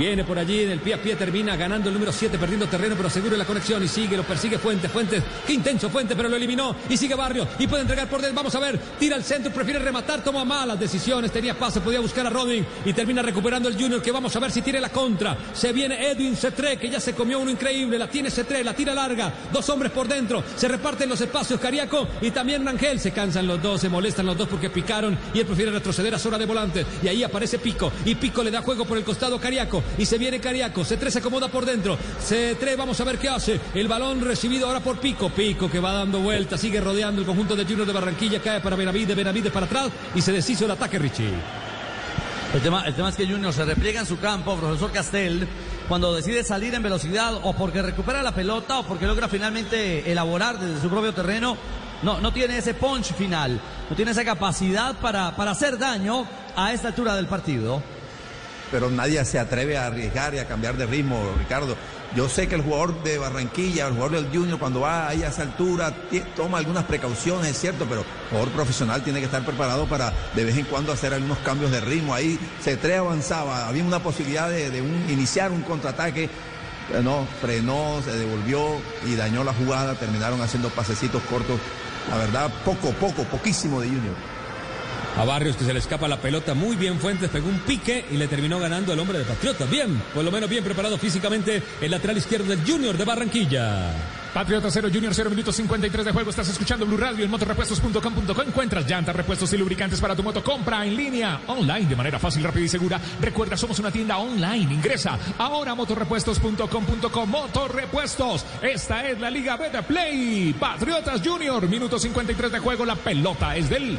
Viene 0.00 0.24
por 0.24 0.38
allí 0.38 0.62
en 0.62 0.70
el 0.70 0.80
pie 0.80 0.94
a 0.94 1.02
pie, 1.02 1.14
termina 1.14 1.56
ganando 1.56 1.90
el 1.90 1.92
número 1.92 2.10
7, 2.10 2.38
perdiendo 2.38 2.66
terreno, 2.66 2.94
pero 2.96 3.10
seguro 3.10 3.36
la 3.36 3.44
conexión 3.44 3.84
y 3.84 3.86
sigue, 3.86 4.16
lo 4.16 4.22
persigue 4.22 4.56
Fuentes, 4.56 4.90
Fuentes, 4.90 5.22
qué 5.46 5.52
intenso 5.52 5.90
Fuentes, 5.90 6.16
pero 6.16 6.26
lo 6.26 6.36
eliminó 6.36 6.74
y 6.88 6.96
sigue 6.96 7.14
Barrio 7.14 7.46
y 7.58 7.66
puede 7.66 7.82
entregar 7.82 8.08
por 8.08 8.22
dentro, 8.22 8.36
vamos 8.36 8.54
a 8.54 8.60
ver, 8.60 8.78
tira 8.98 9.16
al 9.16 9.24
centro, 9.24 9.52
prefiere 9.52 9.78
rematar, 9.78 10.24
toma 10.24 10.42
malas 10.42 10.80
decisiones, 10.80 11.30
tenía 11.30 11.52
pase, 11.52 11.82
podía 11.82 12.00
buscar 12.00 12.26
a 12.26 12.30
Rodin 12.30 12.66
y 12.86 12.94
termina 12.94 13.20
recuperando 13.20 13.68
el 13.68 13.74
Junior, 13.74 14.00
que 14.00 14.10
vamos 14.10 14.34
a 14.34 14.40
ver 14.40 14.50
si 14.50 14.62
tiene 14.62 14.80
la 14.80 14.88
contra, 14.88 15.36
se 15.52 15.70
viene 15.70 16.10
Edwin 16.10 16.34
Cetré, 16.34 16.78
que 16.78 16.88
ya 16.88 16.98
se 16.98 17.12
comió 17.12 17.38
uno 17.38 17.50
increíble, 17.50 17.98
la 17.98 18.08
tiene 18.08 18.30
Cetré, 18.30 18.64
la 18.64 18.72
tira 18.72 18.94
larga, 18.94 19.30
dos 19.52 19.68
hombres 19.68 19.92
por 19.92 20.08
dentro, 20.08 20.42
se 20.56 20.66
reparten 20.66 21.10
los 21.10 21.20
espacios 21.20 21.60
Cariaco 21.60 22.08
y 22.22 22.30
también 22.30 22.64
Rangel, 22.64 23.00
se 23.00 23.10
cansan 23.10 23.46
los 23.46 23.60
dos, 23.60 23.82
se 23.82 23.90
molestan 23.90 24.24
los 24.24 24.38
dos 24.38 24.48
porque 24.48 24.70
picaron 24.70 25.18
y 25.34 25.40
él 25.40 25.46
prefiere 25.46 25.72
retroceder 25.72 26.14
a 26.14 26.18
zona 26.18 26.38
de 26.38 26.46
volante. 26.46 26.86
Y 27.02 27.08
ahí 27.08 27.22
aparece 27.22 27.58
Pico 27.58 27.92
y 28.06 28.14
Pico 28.14 28.42
le 28.42 28.50
da 28.50 28.62
juego 28.62 28.86
por 28.86 28.96
el 28.96 29.04
costado 29.04 29.38
Cariaco 29.38 29.82
y 29.98 30.06
se 30.06 30.18
viene 30.18 30.40
Cariaco, 30.40 30.82
C3 30.82 31.10
se 31.10 31.18
acomoda 31.18 31.48
por 31.48 31.64
dentro, 31.64 31.96
C3 31.96 32.76
vamos 32.76 33.00
a 33.00 33.04
ver 33.04 33.18
qué 33.18 33.28
hace, 33.28 33.60
el 33.74 33.88
balón 33.88 34.20
recibido 34.20 34.66
ahora 34.66 34.80
por 34.80 34.98
Pico, 34.98 35.30
Pico 35.30 35.70
que 35.70 35.80
va 35.80 35.92
dando 35.92 36.20
vueltas, 36.20 36.60
sigue 36.60 36.80
rodeando 36.80 37.20
el 37.20 37.26
conjunto 37.26 37.56
de 37.56 37.64
Junior 37.64 37.86
de 37.86 37.92
Barranquilla, 37.92 38.40
cae 38.40 38.60
para 38.60 38.76
Benavides, 38.76 39.16
Benavides 39.16 39.52
para 39.52 39.66
atrás 39.66 39.90
y 40.14 40.22
se 40.22 40.32
deshizo 40.32 40.64
el 40.64 40.70
ataque 40.72 40.98
Richie. 40.98 41.30
El 42.52 42.60
tema, 42.62 42.82
el 42.84 42.94
tema 42.94 43.10
es 43.10 43.14
que 43.14 43.26
Junior 43.26 43.52
se 43.52 43.64
repliega 43.64 44.00
en 44.00 44.06
su 44.06 44.18
campo, 44.18 44.56
profesor 44.56 44.90
Castel, 44.90 45.46
cuando 45.86 46.12
decide 46.12 46.42
salir 46.42 46.74
en 46.74 46.82
velocidad 46.82 47.34
o 47.44 47.52
porque 47.52 47.80
recupera 47.80 48.24
la 48.24 48.34
pelota 48.34 48.80
o 48.80 48.82
porque 48.84 49.06
logra 49.06 49.28
finalmente 49.28 50.10
elaborar 50.10 50.58
desde 50.58 50.80
su 50.80 50.88
propio 50.88 51.14
terreno. 51.14 51.56
No, 52.02 52.20
no 52.20 52.32
tiene 52.32 52.58
ese 52.58 52.74
punch 52.74 53.12
final, 53.14 53.60
no 53.88 53.94
tiene 53.94 54.10
esa 54.10 54.24
capacidad 54.24 54.96
para, 54.96 55.36
para 55.36 55.52
hacer 55.52 55.78
daño 55.78 56.26
a 56.56 56.72
esta 56.72 56.88
altura 56.88 57.14
del 57.14 57.26
partido. 57.26 57.82
Pero 58.70 58.90
nadie 58.90 59.24
se 59.24 59.38
atreve 59.38 59.76
a 59.76 59.86
arriesgar 59.86 60.34
y 60.34 60.38
a 60.38 60.46
cambiar 60.46 60.76
de 60.76 60.86
ritmo, 60.86 61.20
Ricardo. 61.38 61.76
Yo 62.14 62.28
sé 62.28 62.48
que 62.48 62.56
el 62.56 62.62
jugador 62.62 63.04
de 63.04 63.18
Barranquilla, 63.18 63.86
el 63.86 63.92
jugador 63.92 64.22
del 64.22 64.36
Junior, 64.36 64.58
cuando 64.58 64.80
va 64.80 65.08
ahí 65.08 65.22
a 65.22 65.28
esa 65.28 65.42
altura, 65.42 65.94
toma 66.34 66.58
algunas 66.58 66.84
precauciones, 66.84 67.52
es 67.52 67.60
cierto, 67.60 67.86
pero 67.88 68.00
el 68.00 68.28
jugador 68.30 68.48
profesional 68.50 69.02
tiene 69.02 69.20
que 69.20 69.26
estar 69.26 69.44
preparado 69.44 69.86
para 69.86 70.12
de 70.34 70.44
vez 70.44 70.56
en 70.56 70.64
cuando 70.64 70.92
hacer 70.92 71.14
algunos 71.14 71.38
cambios 71.38 71.70
de 71.70 71.80
ritmo. 71.80 72.12
Ahí 72.12 72.36
C3 72.64 72.98
avanzaba, 72.98 73.68
había 73.68 73.84
una 73.84 74.00
posibilidad 74.00 74.50
de, 74.50 74.76
iniciar 75.08 75.52
un 75.52 75.62
contraataque, 75.62 76.28
no, 77.04 77.28
frenó, 77.40 78.00
se 78.04 78.10
devolvió 78.10 78.80
y 79.06 79.14
dañó 79.14 79.44
la 79.44 79.52
jugada, 79.52 79.94
terminaron 79.94 80.42
haciendo 80.42 80.68
pasecitos 80.70 81.22
cortos. 81.30 81.60
La 82.08 82.16
verdad, 82.16 82.50
poco, 82.64 82.90
poco, 82.92 83.22
poquísimo 83.24 83.80
de 83.80 83.86
Junior. 83.86 84.29
A 85.16 85.24
Barrios 85.24 85.56
que 85.56 85.64
se 85.64 85.72
le 85.72 85.80
escapa 85.80 86.08
la 86.08 86.18
pelota 86.18 86.54
muy 86.54 86.76
bien 86.76 86.98
Fuentes, 86.98 87.30
pegó 87.30 87.48
un 87.48 87.58
pique 87.60 88.04
y 88.10 88.16
le 88.16 88.28
terminó 88.28 88.58
ganando 88.58 88.92
al 88.92 88.98
hombre 88.98 89.18
de 89.18 89.24
Patriotas. 89.24 89.68
Bien, 89.68 90.00
por 90.14 90.24
lo 90.24 90.30
menos 90.30 90.48
bien 90.48 90.64
preparado 90.64 90.96
físicamente 90.98 91.62
el 91.80 91.90
lateral 91.90 92.16
izquierdo 92.16 92.46
del 92.46 92.64
Junior 92.64 92.96
de 92.96 93.04
Barranquilla. 93.04 93.92
Patriota 94.32 94.70
0 94.70 94.88
Junior 94.92 95.12
0 95.12 95.30
minutos 95.30 95.56
53 95.56 96.04
de 96.04 96.12
juego. 96.12 96.30
Estás 96.30 96.48
escuchando 96.48 96.86
Blue 96.86 96.96
Radio 96.96 97.24
en 97.24 97.30
motorrepuestos.com.co. 97.30 98.42
Encuentras 98.42 98.88
llantas, 98.88 99.14
repuestos 99.14 99.52
y 99.52 99.58
lubricantes 99.58 100.00
para 100.00 100.14
tu 100.14 100.22
moto. 100.22 100.42
Compra 100.42 100.86
en 100.86 100.96
línea, 100.96 101.40
online, 101.48 101.88
de 101.88 101.96
manera 101.96 102.18
fácil, 102.18 102.44
rápida 102.44 102.64
y 102.64 102.68
segura. 102.68 103.00
Recuerda, 103.20 103.56
somos 103.56 103.78
una 103.80 103.90
tienda 103.90 104.18
online. 104.18 104.72
Ingresa 104.74 105.18
ahora 105.38 105.72
a 105.72 105.74
motorrepuestos.com.co. 105.74 107.26
Motorrepuestos. 107.26 108.46
Esta 108.62 109.08
es 109.08 109.18
la 109.18 109.30
Liga 109.30 109.56
B 109.56 109.68
de 109.70 109.82
Play. 109.82 110.54
Patriotas 110.58 111.20
Junior, 111.24 111.68
minuto 111.68 111.98
53 111.98 112.52
de 112.52 112.58
juego. 112.60 112.86
La 112.86 112.94
pelota 112.94 113.56
es 113.56 113.68
del 113.68 113.98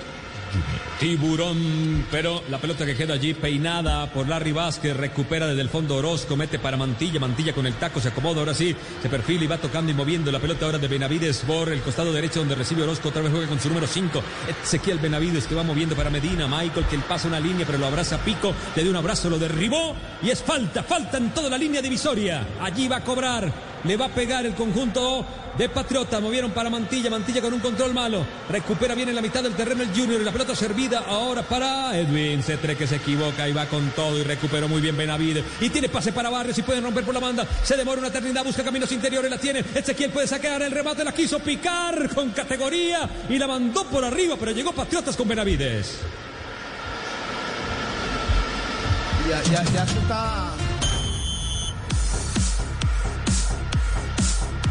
Tiburón, 0.99 2.05
pero 2.11 2.43
la 2.49 2.59
pelota 2.59 2.85
que 2.85 2.95
queda 2.95 3.15
allí 3.15 3.33
peinada 3.33 4.11
por 4.11 4.27
Larry 4.27 4.51
Vázquez, 4.51 4.95
recupera 4.95 5.47
desde 5.47 5.61
el 5.61 5.69
fondo 5.69 5.95
Orozco, 5.95 6.35
mete 6.35 6.59
para 6.59 6.77
Mantilla, 6.77 7.19
Mantilla 7.19 7.53
con 7.53 7.65
el 7.65 7.73
taco, 7.75 7.99
se 7.99 8.09
acomoda 8.09 8.39
ahora 8.39 8.53
sí, 8.53 8.75
se 9.01 9.09
perfila 9.09 9.43
y 9.43 9.47
va 9.47 9.57
tocando 9.57 9.91
y 9.91 9.95
moviendo 9.95 10.31
la 10.31 10.39
pelota 10.39 10.65
ahora 10.65 10.77
de 10.77 10.87
Benavides 10.87 11.39
por 11.39 11.71
el 11.71 11.81
costado 11.81 12.13
derecho 12.13 12.39
donde 12.39 12.55
recibe 12.55 12.83
Orozco, 12.83 13.09
otra 13.09 13.21
vez 13.21 13.31
juega 13.31 13.47
con 13.47 13.59
su 13.59 13.69
número 13.69 13.87
5, 13.87 14.21
Ezequiel 14.63 14.99
Benavides 14.99 15.47
que 15.47 15.55
va 15.55 15.63
moviendo 15.63 15.95
para 15.95 16.09
Medina, 16.09 16.47
Michael 16.47 16.85
que 16.85 16.95
él 16.95 17.03
pasa 17.07 17.27
una 17.27 17.39
línea 17.39 17.65
pero 17.65 17.77
lo 17.79 17.87
abraza 17.87 18.19
Pico, 18.19 18.53
le 18.75 18.83
dio 18.83 18.91
un 18.91 18.97
abrazo, 18.97 19.29
lo 19.29 19.39
derribó 19.39 19.95
y 20.21 20.29
es 20.29 20.41
falta, 20.43 20.83
falta 20.83 21.17
en 21.17 21.31
toda 21.31 21.49
la 21.49 21.57
línea 21.57 21.81
divisoria, 21.81 22.45
allí 22.61 22.87
va 22.87 22.97
a 22.97 23.03
cobrar, 23.03 23.70
le 23.83 23.97
va 23.97 24.05
a 24.05 24.09
pegar 24.09 24.45
el 24.45 24.53
conjunto 24.53 25.25
de 25.57 25.69
Patriota, 25.69 26.19
movieron 26.19 26.51
para 26.51 26.69
Mantilla, 26.69 27.09
Mantilla 27.09 27.41
con 27.41 27.53
un 27.53 27.59
control 27.59 27.93
malo, 27.93 28.25
recupera 28.49 28.95
bien 28.95 29.09
en 29.09 29.15
la 29.15 29.21
mitad 29.21 29.43
del 29.43 29.53
terreno 29.53 29.83
el 29.83 29.89
Junior 29.89 30.21
y 30.21 30.23
la 30.23 30.31
pelota 30.31 30.55
servida 30.55 31.03
ahora 31.07 31.43
para 31.43 31.97
Edwin 31.97 32.41
Cetre 32.41 32.77
que 32.77 32.87
se 32.87 32.97
equivoca 32.97 33.47
y 33.47 33.53
va 33.53 33.65
con 33.65 33.89
todo 33.91 34.17
y 34.17 34.23
recuperó 34.23 34.67
muy 34.67 34.81
bien 34.81 34.95
Benavides 34.95 35.43
y 35.59 35.69
tiene 35.69 35.89
pase 35.89 36.13
para 36.13 36.29
Barrios 36.29 36.57
y 36.57 36.61
pueden 36.61 36.83
romper 36.83 37.03
por 37.03 37.13
la 37.13 37.19
banda, 37.19 37.45
se 37.63 37.75
demora 37.75 37.99
una 37.99 38.07
eternidad, 38.07 38.43
busca 38.43 38.63
caminos 38.63 38.91
interiores, 38.91 39.29
la 39.29 39.37
tiene, 39.37 39.63
Ezequiel 39.75 40.11
puede 40.11 40.27
sacar 40.27 40.61
el 40.61 40.71
remate, 40.71 41.03
la 41.03 41.11
quiso 41.11 41.39
picar 41.39 42.13
con 42.13 42.29
categoría 42.31 43.09
y 43.29 43.37
la 43.37 43.47
mandó 43.47 43.83
por 43.85 44.05
arriba, 44.05 44.35
pero 44.39 44.51
llegó 44.51 44.71
Patriotas 44.71 45.17
con 45.17 45.27
Benavides. 45.27 45.99
Ya, 49.29 49.41
ya, 49.43 49.63
ya 49.63 49.83
está. 49.83 50.60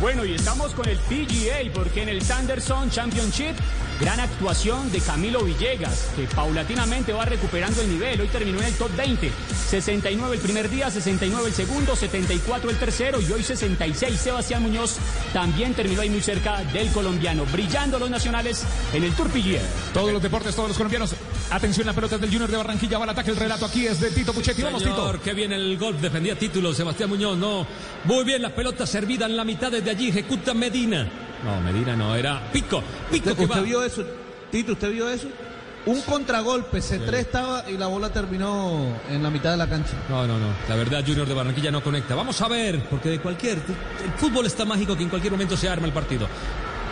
Bueno, 0.01 0.25
y 0.25 0.33
estamos 0.33 0.73
con 0.73 0.89
el 0.89 0.97
PGA 0.97 1.71
porque 1.75 2.03
en 2.03 2.09
el 2.09 2.23
Sanderson 2.23 2.91
Championship, 2.91 3.55
gran 4.01 4.19
actuación 4.19 4.91
de 4.91 4.99
Camilo 4.99 5.45
Villegas, 5.45 6.09
que 6.17 6.27
paulatinamente 6.27 7.13
va 7.13 7.27
recuperando 7.27 7.83
el 7.83 7.91
nivel. 7.91 8.19
Hoy 8.19 8.29
terminó 8.29 8.61
en 8.61 8.65
el 8.69 8.75
top 8.77 8.91
20. 8.97 9.31
69 9.69 10.37
el 10.37 10.41
primer 10.41 10.71
día, 10.71 10.91
69 10.91 11.49
el 11.49 11.55
segundo, 11.55 11.95
74 11.95 12.71
el 12.71 12.79
tercero 12.79 13.21
y 13.21 13.31
hoy 13.31 13.43
66. 13.43 14.19
Sebastián 14.19 14.63
Muñoz 14.63 14.97
también 15.35 15.75
terminó 15.75 16.01
ahí 16.01 16.09
muy 16.09 16.23
cerca 16.23 16.65
del 16.73 16.91
colombiano, 16.93 17.45
brillando 17.53 17.99
los 17.99 18.09
nacionales 18.09 18.65
en 18.95 19.05
el 19.05 19.13
Tour 19.13 19.29
PGA. 19.29 19.61
Todos 19.93 20.15
los 20.15 20.23
deportes, 20.23 20.55
todos 20.55 20.69
los 20.69 20.79
colombianos. 20.79 21.15
Atención, 21.51 21.85
la 21.85 21.93
pelota 21.93 22.15
es 22.15 22.21
del 22.21 22.31
Junior 22.31 22.49
de 22.49 22.57
Barranquilla. 22.57 22.99
Va 22.99 23.05
al 23.05 23.11
ataque. 23.11 23.31
El 23.31 23.37
relato 23.37 23.67
aquí 23.67 23.87
es 23.87 24.01
de 24.01 24.11
Tito 24.11 24.33
Puchetti. 24.33 24.63
Vamos, 24.63 24.83
Tito. 24.85 25.19
Qué 25.23 25.35
bien 25.35 25.53
el 25.53 25.77
golf, 25.79 26.01
defendía 26.01 26.39
título 26.39 26.73
Sebastián 26.73 27.11
Muñoz, 27.11 27.37
no. 27.37 27.67
Muy 28.05 28.25
bien, 28.25 28.41
la 28.41 28.55
pelota 28.55 28.87
servida 28.87 29.27
en 29.27 29.37
la 29.37 29.45
mitad 29.45 29.71
desde 29.71 29.91
allí, 29.91 30.11
ejecuta 30.11 30.55
Medina. 30.55 31.09
No, 31.45 31.61
Medina 31.61 31.97
no, 31.97 32.15
era 32.15 32.41
Pico, 32.53 32.83
Pico 33.11 33.31
¿Usted, 33.31 33.37
que 33.37 33.45
usted 33.45 33.61
va. 33.61 33.63
vio 33.63 33.83
eso? 33.83 34.05
Tito, 34.51 34.73
¿usted 34.73 34.91
vio 34.93 35.09
eso? 35.09 35.27
Un 35.87 36.03
contragolpe, 36.03 36.79
C3 36.79 37.15
estaba 37.15 37.65
y 37.69 37.79
la 37.79 37.87
bola 37.87 38.11
terminó 38.11 38.87
en 39.09 39.23
la 39.23 39.31
mitad 39.31 39.51
de 39.51 39.57
la 39.57 39.67
cancha. 39.67 39.95
No, 40.11 40.27
no, 40.27 40.39
no. 40.39 40.49
La 40.69 40.77
verdad, 40.77 41.03
Junior 41.05 41.27
de 41.27 41.35
Barranquilla 41.35 41.71
no 41.71 41.83
conecta. 41.83 42.15
Vamos 42.15 42.41
a 42.43 42.49
ver, 42.49 42.85
porque 42.91 43.09
de 43.09 43.19
cualquier. 43.19 43.59
El 44.05 44.13
fútbol 44.19 44.45
está 44.45 44.67
mágico 44.67 44.95
que 44.95 45.03
en 45.03 45.09
cualquier 45.09 45.33
momento 45.33 45.57
se 45.57 45.69
arma 45.69 45.87
el 45.87 45.93
partido. 45.93 46.29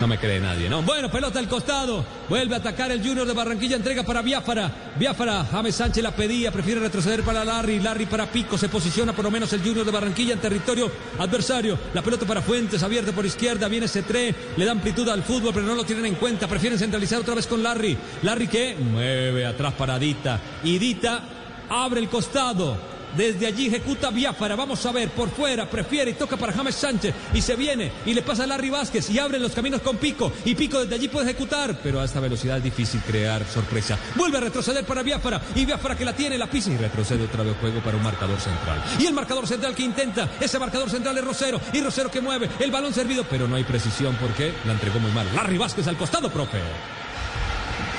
No 0.00 0.06
me 0.06 0.16
cree 0.16 0.38
nadie, 0.38 0.68
¿no? 0.68 0.82
Bueno, 0.82 1.10
pelota 1.10 1.40
al 1.40 1.48
costado. 1.48 2.04
Vuelve 2.28 2.54
a 2.54 2.58
atacar 2.58 2.92
el 2.92 3.00
Junior 3.00 3.26
de 3.26 3.32
Barranquilla. 3.32 3.74
Entrega 3.74 4.04
para 4.04 4.22
Biafara. 4.22 4.70
Biafara. 4.96 5.44
James 5.50 5.74
Sánchez 5.74 6.04
la 6.04 6.12
pedía. 6.12 6.52
Prefiere 6.52 6.80
retroceder 6.80 7.22
para 7.24 7.44
Larry. 7.44 7.80
Larry 7.80 8.06
para 8.06 8.26
Pico. 8.26 8.56
Se 8.56 8.68
posiciona 8.68 9.12
por 9.12 9.24
lo 9.24 9.30
menos 9.32 9.52
el 9.52 9.60
Junior 9.60 9.84
de 9.84 9.90
Barranquilla 9.90 10.34
en 10.34 10.38
territorio 10.38 10.90
adversario. 11.18 11.76
La 11.94 12.02
pelota 12.02 12.26
para 12.26 12.42
Fuentes. 12.42 12.82
Abierta 12.84 13.10
por 13.10 13.26
izquierda. 13.26 13.66
Viene 13.66 13.86
C3. 13.86 14.34
Le 14.56 14.64
da 14.64 14.70
amplitud 14.70 15.08
al 15.08 15.24
fútbol, 15.24 15.52
pero 15.52 15.66
no 15.66 15.74
lo 15.74 15.84
tienen 15.84 16.06
en 16.06 16.14
cuenta. 16.14 16.46
Prefieren 16.46 16.78
centralizar 16.78 17.18
otra 17.18 17.34
vez 17.34 17.48
con 17.48 17.60
Larry. 17.60 17.98
Larry 18.22 18.46
que 18.46 18.76
mueve 18.76 19.46
atrás 19.46 19.74
para 19.74 19.98
Dita. 19.98 20.38
Y 20.62 20.78
Dita 20.78 21.22
abre 21.68 22.00
el 22.00 22.08
costado. 22.08 22.97
Desde 23.16 23.46
allí 23.46 23.66
ejecuta 23.66 24.10
Biafara. 24.10 24.56
Vamos 24.56 24.84
a 24.86 24.92
ver, 24.92 25.10
por 25.10 25.30
fuera, 25.30 25.68
prefiere 25.68 26.10
y 26.10 26.14
toca 26.14 26.36
para 26.36 26.52
James 26.52 26.74
Sánchez. 26.74 27.14
Y 27.34 27.42
se 27.42 27.56
viene 27.56 27.92
y 28.06 28.14
le 28.14 28.22
pasa 28.22 28.44
a 28.44 28.46
Larry 28.46 28.70
Vázquez 28.70 29.10
y 29.10 29.18
abre 29.18 29.38
los 29.38 29.52
caminos 29.52 29.82
con 29.82 29.96
Pico. 29.96 30.32
Y 30.44 30.54
Pico 30.54 30.80
desde 30.80 30.94
allí 30.94 31.08
puede 31.08 31.30
ejecutar. 31.30 31.78
Pero 31.82 32.00
a 32.00 32.04
esta 32.04 32.20
velocidad 32.20 32.58
es 32.58 32.64
difícil 32.64 33.00
crear 33.00 33.44
sorpresa. 33.46 33.98
Vuelve 34.14 34.38
a 34.38 34.40
retroceder 34.40 34.84
para 34.84 35.02
Biafara. 35.02 35.40
Y 35.54 35.64
Biafara 35.64 35.96
que 35.96 36.04
la 36.04 36.14
tiene, 36.14 36.38
la 36.38 36.50
pisa 36.50 36.70
y 36.70 36.76
retrocede 36.76 37.24
otra 37.24 37.42
vez 37.42 37.56
juego 37.60 37.80
para 37.80 37.96
un 37.96 38.02
marcador 38.02 38.40
central. 38.40 38.82
Y 38.98 39.06
el 39.06 39.14
marcador 39.14 39.46
central 39.46 39.74
que 39.74 39.82
intenta. 39.82 40.28
Ese 40.40 40.58
marcador 40.58 40.90
central 40.90 41.16
es 41.18 41.24
Rosero. 41.24 41.60
Y 41.72 41.80
Rosero 41.80 42.10
que 42.10 42.20
mueve 42.20 42.48
el 42.60 42.70
balón 42.70 42.92
servido. 42.92 43.24
Pero 43.28 43.48
no 43.48 43.56
hay 43.56 43.64
precisión 43.64 44.16
porque 44.20 44.52
la 44.64 44.72
entregó 44.72 44.98
muy 44.98 45.12
mal. 45.12 45.26
Larry 45.34 45.58
Vázquez 45.58 45.86
al 45.86 45.96
costado, 45.96 46.30
profe. 46.30 46.58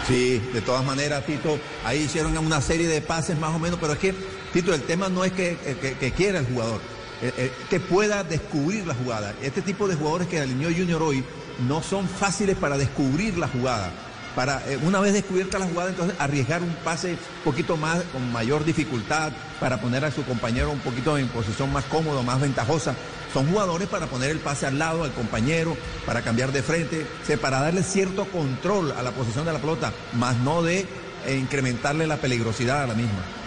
Sí, 0.08 0.42
de 0.54 0.62
todas 0.62 0.84
maneras, 0.84 1.24
Tito, 1.24 1.60
ahí 1.86 2.00
hicieron 2.00 2.36
una 2.40 2.62
serie 2.62 2.88
de 2.88 3.00
pases 3.00 3.38
más 3.38 3.54
o 3.54 3.60
menos, 3.60 3.78
pero 3.80 3.94
es 3.94 4.00
que, 4.00 4.16
Tito, 4.54 4.74
el 4.74 4.82
tema 4.82 5.10
no 5.10 5.24
es 5.24 5.32
que, 5.32 5.58
que 6.00 6.12
quiera 6.12 6.40
el 6.40 6.46
jugador, 6.48 6.82
eh, 7.22 7.34
eh, 7.38 7.52
que 7.70 7.80
pueda 7.80 8.24
descubrir 8.24 8.88
la 8.88 8.96
jugada. 8.96 9.34
Este 9.42 9.62
tipo 9.62 9.88
de 9.88 9.96
jugadores 9.96 10.28
que 10.28 10.40
alineó 10.40 10.70
Junior 10.70 11.04
hoy 11.04 11.24
no 11.68 11.84
son 11.84 12.08
fáciles 12.08 12.56
para 12.58 12.78
descubrir 12.78 13.38
la 13.38 13.48
jugada. 13.48 13.92
Para, 14.36 14.64
eh, 14.70 14.80
una 14.84 15.00
vez 15.00 15.14
descubierta 15.14 15.60
la 15.60 15.66
jugada, 15.66 15.90
entonces 15.90 16.16
arriesgar 16.18 16.64
un 16.64 16.74
pase 16.84 17.12
un 17.12 17.44
poquito 17.44 17.78
más, 17.78 18.02
con 18.14 18.32
mayor 18.32 18.64
dificultad, 18.64 19.34
para 19.60 19.82
poner 19.82 20.06
a 20.06 20.12
su 20.12 20.24
compañero 20.24 20.72
un 20.72 20.80
poquito 20.80 21.18
en 21.18 21.28
posición 21.28 21.74
más 21.74 21.84
cómoda, 21.86 22.22
más 22.22 22.40
ventajosa. 22.40 22.96
Son 23.34 23.48
jugadores 23.48 23.88
para 23.90 24.08
poner 24.08 24.32
el 24.32 24.40
pase 24.40 24.66
al 24.66 24.80
lado 24.80 25.04
al 25.04 25.12
compañero, 25.12 25.76
para 26.06 26.22
cambiar 26.22 26.52
de 26.52 26.64
frente, 26.64 27.06
para 27.42 27.60
darle 27.60 27.84
cierto 27.84 28.26
control 28.26 28.94
a 28.94 29.04
la 29.04 29.12
posición 29.12 29.46
de 29.46 29.54
la 29.54 29.60
pelota, 29.60 29.94
más 30.14 30.38
no 30.38 30.64
de 30.64 30.88
eh, 31.26 31.36
incrementarle 31.36 32.08
la 32.08 32.18
peligrosidad 32.18 32.84
a 32.84 32.88
la 32.88 32.94
misma. 32.94 33.39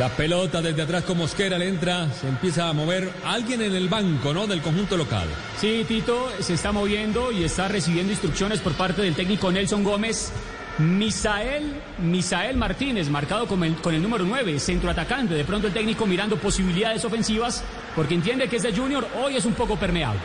La 0.00 0.08
pelota 0.08 0.62
desde 0.62 0.80
atrás 0.80 1.04
con 1.04 1.18
Mosquera 1.18 1.58
le 1.58 1.68
entra, 1.68 2.10
se 2.14 2.26
empieza 2.26 2.70
a 2.70 2.72
mover 2.72 3.12
alguien 3.22 3.60
en 3.60 3.74
el 3.74 3.90
banco, 3.90 4.32
¿no? 4.32 4.46
Del 4.46 4.62
conjunto 4.62 4.96
local. 4.96 5.28
Sí, 5.58 5.84
Tito 5.86 6.30
se 6.40 6.54
está 6.54 6.72
moviendo 6.72 7.30
y 7.30 7.44
está 7.44 7.68
recibiendo 7.68 8.10
instrucciones 8.10 8.60
por 8.60 8.72
parte 8.72 9.02
del 9.02 9.14
técnico 9.14 9.52
Nelson 9.52 9.84
Gómez. 9.84 10.32
Misael, 10.78 11.74
Misael 11.98 12.56
Martínez, 12.56 13.10
marcado 13.10 13.46
con 13.46 13.62
el, 13.62 13.74
con 13.74 13.92
el 13.94 14.02
número 14.02 14.24
9, 14.24 14.58
centro 14.58 14.88
atacante. 14.88 15.34
De 15.34 15.44
pronto 15.44 15.66
el 15.66 15.74
técnico 15.74 16.06
mirando 16.06 16.38
posibilidades 16.38 17.04
ofensivas 17.04 17.62
porque 17.94 18.14
entiende 18.14 18.48
que 18.48 18.56
este 18.56 18.72
Junior 18.74 19.06
hoy 19.22 19.36
es 19.36 19.44
un 19.44 19.52
poco 19.52 19.76
permeable. 19.76 20.20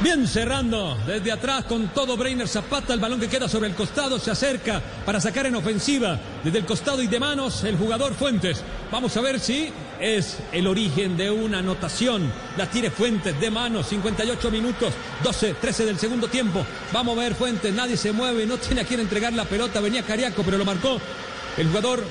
Bien 0.00 0.28
cerrando 0.28 0.96
desde 1.08 1.32
atrás 1.32 1.64
con 1.64 1.88
todo 1.88 2.16
Breiner 2.16 2.46
Zapata, 2.46 2.94
el 2.94 3.00
balón 3.00 3.18
que 3.18 3.28
queda 3.28 3.48
sobre 3.48 3.68
el 3.68 3.74
costado 3.74 4.20
se 4.20 4.30
acerca 4.30 4.80
para 5.04 5.20
sacar 5.20 5.46
en 5.46 5.56
ofensiva 5.56 6.16
desde 6.44 6.58
el 6.58 6.66
costado 6.66 7.02
y 7.02 7.08
de 7.08 7.18
manos 7.18 7.64
el 7.64 7.76
jugador 7.76 8.14
Fuentes. 8.14 8.62
Vamos 8.92 9.16
a 9.16 9.20
ver 9.20 9.40
si 9.40 9.72
es 9.98 10.38
el 10.52 10.68
origen 10.68 11.16
de 11.16 11.32
una 11.32 11.58
anotación. 11.58 12.30
La 12.56 12.70
tiene 12.70 12.90
Fuentes 12.90 13.40
de 13.40 13.50
manos, 13.50 13.88
58 13.88 14.50
minutos, 14.52 14.94
12, 15.24 15.54
13 15.54 15.86
del 15.86 15.98
segundo 15.98 16.28
tiempo. 16.28 16.64
Vamos 16.92 17.18
a 17.18 17.20
ver 17.20 17.34
Fuentes, 17.34 17.74
nadie 17.74 17.96
se 17.96 18.12
mueve, 18.12 18.46
no 18.46 18.56
tiene 18.56 18.82
a 18.82 18.84
quién 18.84 19.00
entregar 19.00 19.32
la 19.32 19.46
pelota, 19.46 19.80
venía 19.80 20.04
Cariaco, 20.04 20.44
pero 20.44 20.58
lo 20.58 20.64
marcó 20.64 21.00
el 21.56 21.66
jugador 21.66 22.04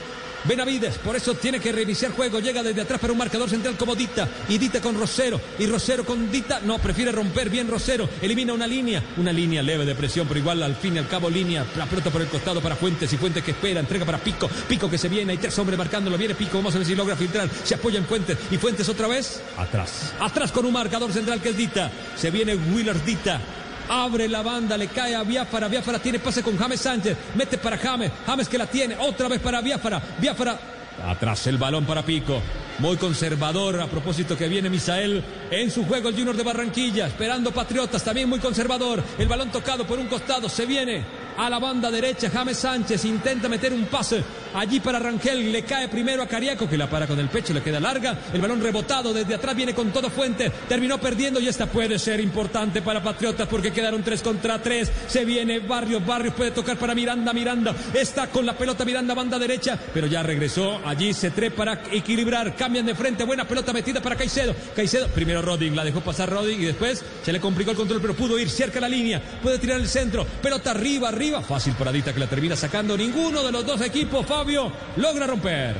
Benavides, 0.48 0.98
por 1.00 1.16
eso 1.16 1.34
tiene 1.34 1.60
que 1.60 1.72
reiniciar 1.72 2.12
juego. 2.12 2.40
Llega 2.40 2.64
desde 2.64 2.82
atrás 2.82 3.00
para 3.00 3.14
un 3.14 3.20
marcador 3.20 3.50
central 3.50 3.76
como 3.78 3.96
Dita. 3.96 4.28
Y 4.48 4.58
Dita 4.58 4.82
con 4.82 4.98
Rosero. 4.98 5.40
Y 5.60 5.68
Rosero 5.68 6.06
con 6.06 6.32
Dita. 6.32 6.62
No, 6.62 6.80
prefiere 6.80 7.12
romper 7.12 7.50
bien 7.50 7.68
Rosero. 7.68 8.10
Elimina 8.22 8.54
una 8.54 8.68
línea. 8.68 9.04
Una 9.18 9.34
línea 9.34 9.62
leve 9.62 9.86
de 9.86 9.96
presión, 9.96 10.28
pero 10.28 10.40
igual 10.40 10.64
al 10.64 10.76
fin 10.76 10.96
y 10.96 11.00
al 11.00 11.08
cabo 11.08 11.30
línea. 11.30 11.66
La 11.76 11.86
pelota 11.86 12.10
por 12.10 12.22
el 12.22 12.28
costado 12.28 12.62
para 12.62 12.76
Fuentes. 12.76 13.12
Y 13.12 13.18
Fuentes 13.18 13.44
que 13.44 13.52
espera. 13.52 13.80
Entrega 13.80 14.06
para 14.06 14.20
Pico. 14.20 14.50
Pico 14.68 14.90
que 14.90 14.98
se 14.98 15.10
viene. 15.10 15.34
Hay 15.34 15.38
tres 15.38 15.58
hombres 15.60 15.78
marcándolo. 15.78 16.18
Viene 16.18 16.36
Pico. 16.36 16.58
Vamos 16.58 16.76
a 16.76 16.78
ver 16.78 16.88
si 16.88 16.96
logra 16.96 17.16
filtrar. 17.16 17.50
Se 17.64 17.76
apoya 17.76 18.00
en 18.00 18.06
Fuentes. 18.06 18.38
Y 18.50 18.58
Fuentes 18.58 18.88
otra 18.90 19.08
vez. 19.08 19.42
Atrás. 19.58 20.14
Atrás 20.20 20.52
con 20.52 20.66
un 20.66 20.74
marcador 20.74 21.12
central 21.12 21.42
que 21.42 21.50
es 21.50 21.58
Dita. 21.58 21.92
Se 22.16 22.32
viene 22.32 22.56
Wheeler 22.56 23.04
Dita. 23.04 23.42
Abre 23.90 24.28
la 24.28 24.42
banda, 24.42 24.78
le 24.78 24.88
cae 24.88 25.16
a 25.16 25.24
Biafara. 25.24 25.68
Biafara 25.68 26.00
tiene 26.00 26.20
pase 26.20 26.44
con 26.44 26.58
James 26.58 26.80
Sánchez. 26.80 27.18
Mete 27.36 27.58
para 27.58 27.78
James. 27.78 28.12
James 28.26 28.50
que 28.50 28.58
la 28.58 28.68
tiene. 28.68 28.96
Otra 29.00 29.28
vez 29.28 29.40
para 29.40 29.62
Biafara. 29.62 30.02
Biafara. 30.20 30.60
Atrás 31.06 31.48
el 31.48 31.58
balón 31.58 31.86
para 31.86 32.04
Pico. 32.04 32.42
Muy 32.80 32.98
conservador 32.98 33.80
a 33.80 33.88
propósito 33.88 34.38
que 34.38 34.48
viene 34.48 34.70
Misael 34.70 35.24
en 35.50 35.72
su 35.72 35.86
juego 35.86 36.10
el 36.10 36.16
Junior 36.16 36.36
de 36.36 36.44
Barranquilla. 36.44 37.08
Esperando 37.08 37.52
Patriotas. 37.52 38.04
También 38.04 38.28
muy 38.28 38.40
conservador. 38.40 39.04
El 39.18 39.28
balón 39.28 39.52
tocado 39.52 39.86
por 39.86 40.00
un 40.00 40.08
costado. 40.08 40.50
Se 40.50 40.66
viene 40.66 41.06
a 41.38 41.50
la 41.50 41.60
banda 41.60 41.90
derecha. 41.92 42.30
James 42.30 42.58
Sánchez 42.58 43.06
intenta 43.06 43.48
meter 43.48 43.74
un 43.74 43.86
pase 43.86 44.24
allí 44.60 44.80
para 44.80 45.00
Rangel. 45.00 45.52
Le 45.52 45.64
cae 45.64 45.88
primero 45.88 46.24
a 46.24 46.28
Cariaco 46.28 46.68
que 46.68 46.78
la 46.78 46.90
para 46.90 47.08
con 47.08 47.20
el 47.20 47.30
pecho. 47.30 47.54
Le 47.54 47.62
queda 47.62 47.80
larga. 47.80 48.18
El 48.34 48.42
balón 48.42 48.62
rebotado 48.62 49.14
desde 49.14 49.36
atrás 49.36 49.56
viene 49.56 49.74
con 49.74 49.92
todo 49.92 50.10
Fuente. 50.10 50.52
Terminó 50.68 50.98
perdiendo 50.98 51.40
y 51.40 51.48
esta 51.48 51.68
puede 51.68 52.00
ser 52.00 52.20
importante 52.20 52.82
para 52.82 53.04
Patriotas 53.04 53.48
porque 53.48 53.72
quedaron 53.72 54.04
tres 54.04 54.22
contra 54.22 54.62
tres. 54.62 54.92
Se 55.08 55.26
viene 55.26 55.60
Barrios. 55.60 56.06
Barrios 56.06 56.34
puede 56.34 56.52
tocar 56.52 56.78
para 56.78 56.96
Miranda. 56.96 57.34
Miranda 57.34 57.76
está 57.94 58.28
con 58.28 58.46
la 58.46 58.58
pelota. 58.58 58.86
Miranda 58.86 59.14
banda 59.14 59.38
derecha. 59.38 59.78
Pero 59.94 60.08
ya 60.08 60.24
regresó. 60.24 60.80
Allí 60.86 61.14
se 61.14 61.32
tre 61.32 61.52
para 61.52 61.82
equilibrar. 61.92 62.56
Cambian 62.56 62.86
de 62.86 62.96
frente. 62.96 63.24
Buena 63.24 63.48
pelota 63.48 63.74
metida 63.74 64.02
para 64.02 64.16
Caicedo. 64.16 64.56
Caicedo. 64.76 65.08
Primero 65.10 65.42
Roding. 65.42 65.76
La 65.76 65.84
dejó 65.84 66.02
pasar 66.02 66.30
Roding 66.30 66.60
y 66.62 66.66
después 66.66 67.04
se 67.24 67.32
le 67.32 67.40
complicó 67.40 67.72
el 67.72 67.78
control 67.78 68.02
pero 68.02 68.16
pudo 68.16 68.40
ir 68.40 68.50
cerca 68.50 68.76
de 68.76 68.82
la 68.82 68.90
línea. 68.90 69.22
Puede 69.42 69.60
tirar 69.60 69.80
el 69.80 69.88
centro. 69.88 70.26
Pelota 70.42 70.72
arriba, 70.72 71.10
arriba. 71.10 71.42
Fácil 71.42 71.74
para 71.74 71.92
Dita 71.92 72.14
que 72.14 72.20
la 72.20 72.28
termina 72.28 72.56
sacando. 72.56 72.98
Ninguno 72.98 73.44
de 73.44 73.52
los 73.52 73.66
dos 73.66 73.82
equipos, 73.82 74.26
Fabio, 74.26 74.47
logra 74.96 75.28
romper. 75.28 75.76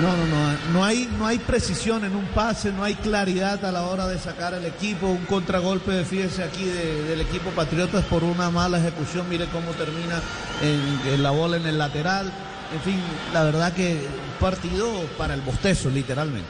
No, 0.00 0.14
no, 0.14 0.26
no, 0.26 0.58
no 0.74 0.84
hay, 0.84 1.08
no 1.18 1.26
hay 1.26 1.38
precisión 1.38 2.04
en 2.04 2.14
un 2.14 2.26
pase, 2.26 2.70
no 2.70 2.84
hay 2.84 2.94
claridad 2.96 3.64
a 3.64 3.72
la 3.72 3.84
hora 3.86 4.06
de 4.06 4.18
sacar 4.18 4.52
el 4.52 4.66
equipo, 4.66 5.06
un 5.06 5.24
contragolpe, 5.24 6.04
fíjese 6.04 6.44
aquí 6.44 6.64
de- 6.64 7.04
del 7.04 7.22
equipo 7.22 7.48
Patriotas 7.52 8.04
por 8.04 8.22
una 8.22 8.50
mala 8.50 8.78
ejecución, 8.78 9.26
mire 9.30 9.46
cómo 9.46 9.70
termina 9.72 10.20
en, 10.62 11.14
en 11.14 11.22
la 11.22 11.30
bola 11.30 11.56
en 11.56 11.64
el 11.66 11.78
lateral, 11.78 12.30
en 12.74 12.80
fin, 12.82 13.00
la 13.32 13.44
verdad 13.44 13.72
que 13.72 13.92
un 13.94 14.38
partido 14.38 14.86
para 15.16 15.32
el 15.32 15.40
bostezo, 15.40 15.88
literalmente. 15.88 16.48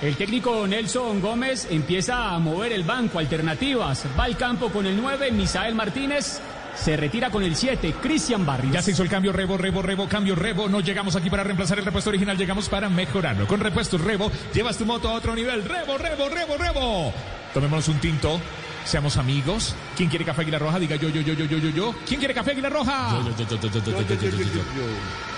El 0.00 0.14
técnico 0.16 0.64
Nelson 0.68 1.20
Gómez 1.20 1.66
empieza 1.70 2.30
a 2.32 2.38
mover 2.38 2.70
el 2.72 2.84
banco, 2.84 3.18
alternativas. 3.18 4.04
Va 4.18 4.24
al 4.24 4.36
campo 4.36 4.68
con 4.70 4.86
el 4.86 5.00
9, 5.00 5.30
Misael 5.32 5.74
Martínez. 5.74 6.40
Se 6.76 6.96
retira 6.96 7.30
con 7.30 7.42
el 7.42 7.56
7, 7.56 7.94
Cristian 8.02 8.44
Barrios. 8.44 8.72
Ya 8.72 8.82
se 8.82 8.90
hizo 8.90 9.02
el 9.02 9.08
cambio 9.08 9.32
Rebo, 9.32 9.56
Rebo, 9.56 9.82
Rebo, 9.82 10.08
cambio 10.08 10.34
Rebo. 10.34 10.68
No 10.68 10.80
llegamos 10.80 11.16
aquí 11.16 11.30
para 11.30 11.44
reemplazar 11.44 11.78
el 11.78 11.84
repuesto 11.84 12.10
original, 12.10 12.36
llegamos 12.36 12.68
para 12.68 12.88
mejorarlo. 12.88 13.46
Con 13.46 13.60
repuestos 13.60 14.00
Rebo, 14.00 14.30
llevas 14.52 14.76
tu 14.76 14.84
moto 14.84 15.08
a 15.08 15.14
otro 15.14 15.34
nivel. 15.34 15.64
Rebo, 15.64 15.96
Rebo, 15.98 16.28
Rebo, 16.28 16.56
Rebo. 16.56 17.14
Tomémonos 17.52 17.88
un 17.88 17.98
tinto. 18.00 18.40
Seamos 18.84 19.16
amigos. 19.16 19.74
¿Quién 19.96 20.10
quiere 20.10 20.24
café 20.24 20.42
Águila 20.42 20.58
Roja? 20.58 20.78
Diga 20.78 20.96
yo, 20.96 21.08
yo, 21.08 21.22
yo, 21.22 21.32
yo, 21.32 21.46
yo, 21.46 21.58
yo, 21.58 21.68
yo. 21.70 21.94
¿Quién 22.06 22.18
quiere 22.18 22.34
café 22.34 22.50
Águila 22.50 22.68
Roja? 22.68 23.18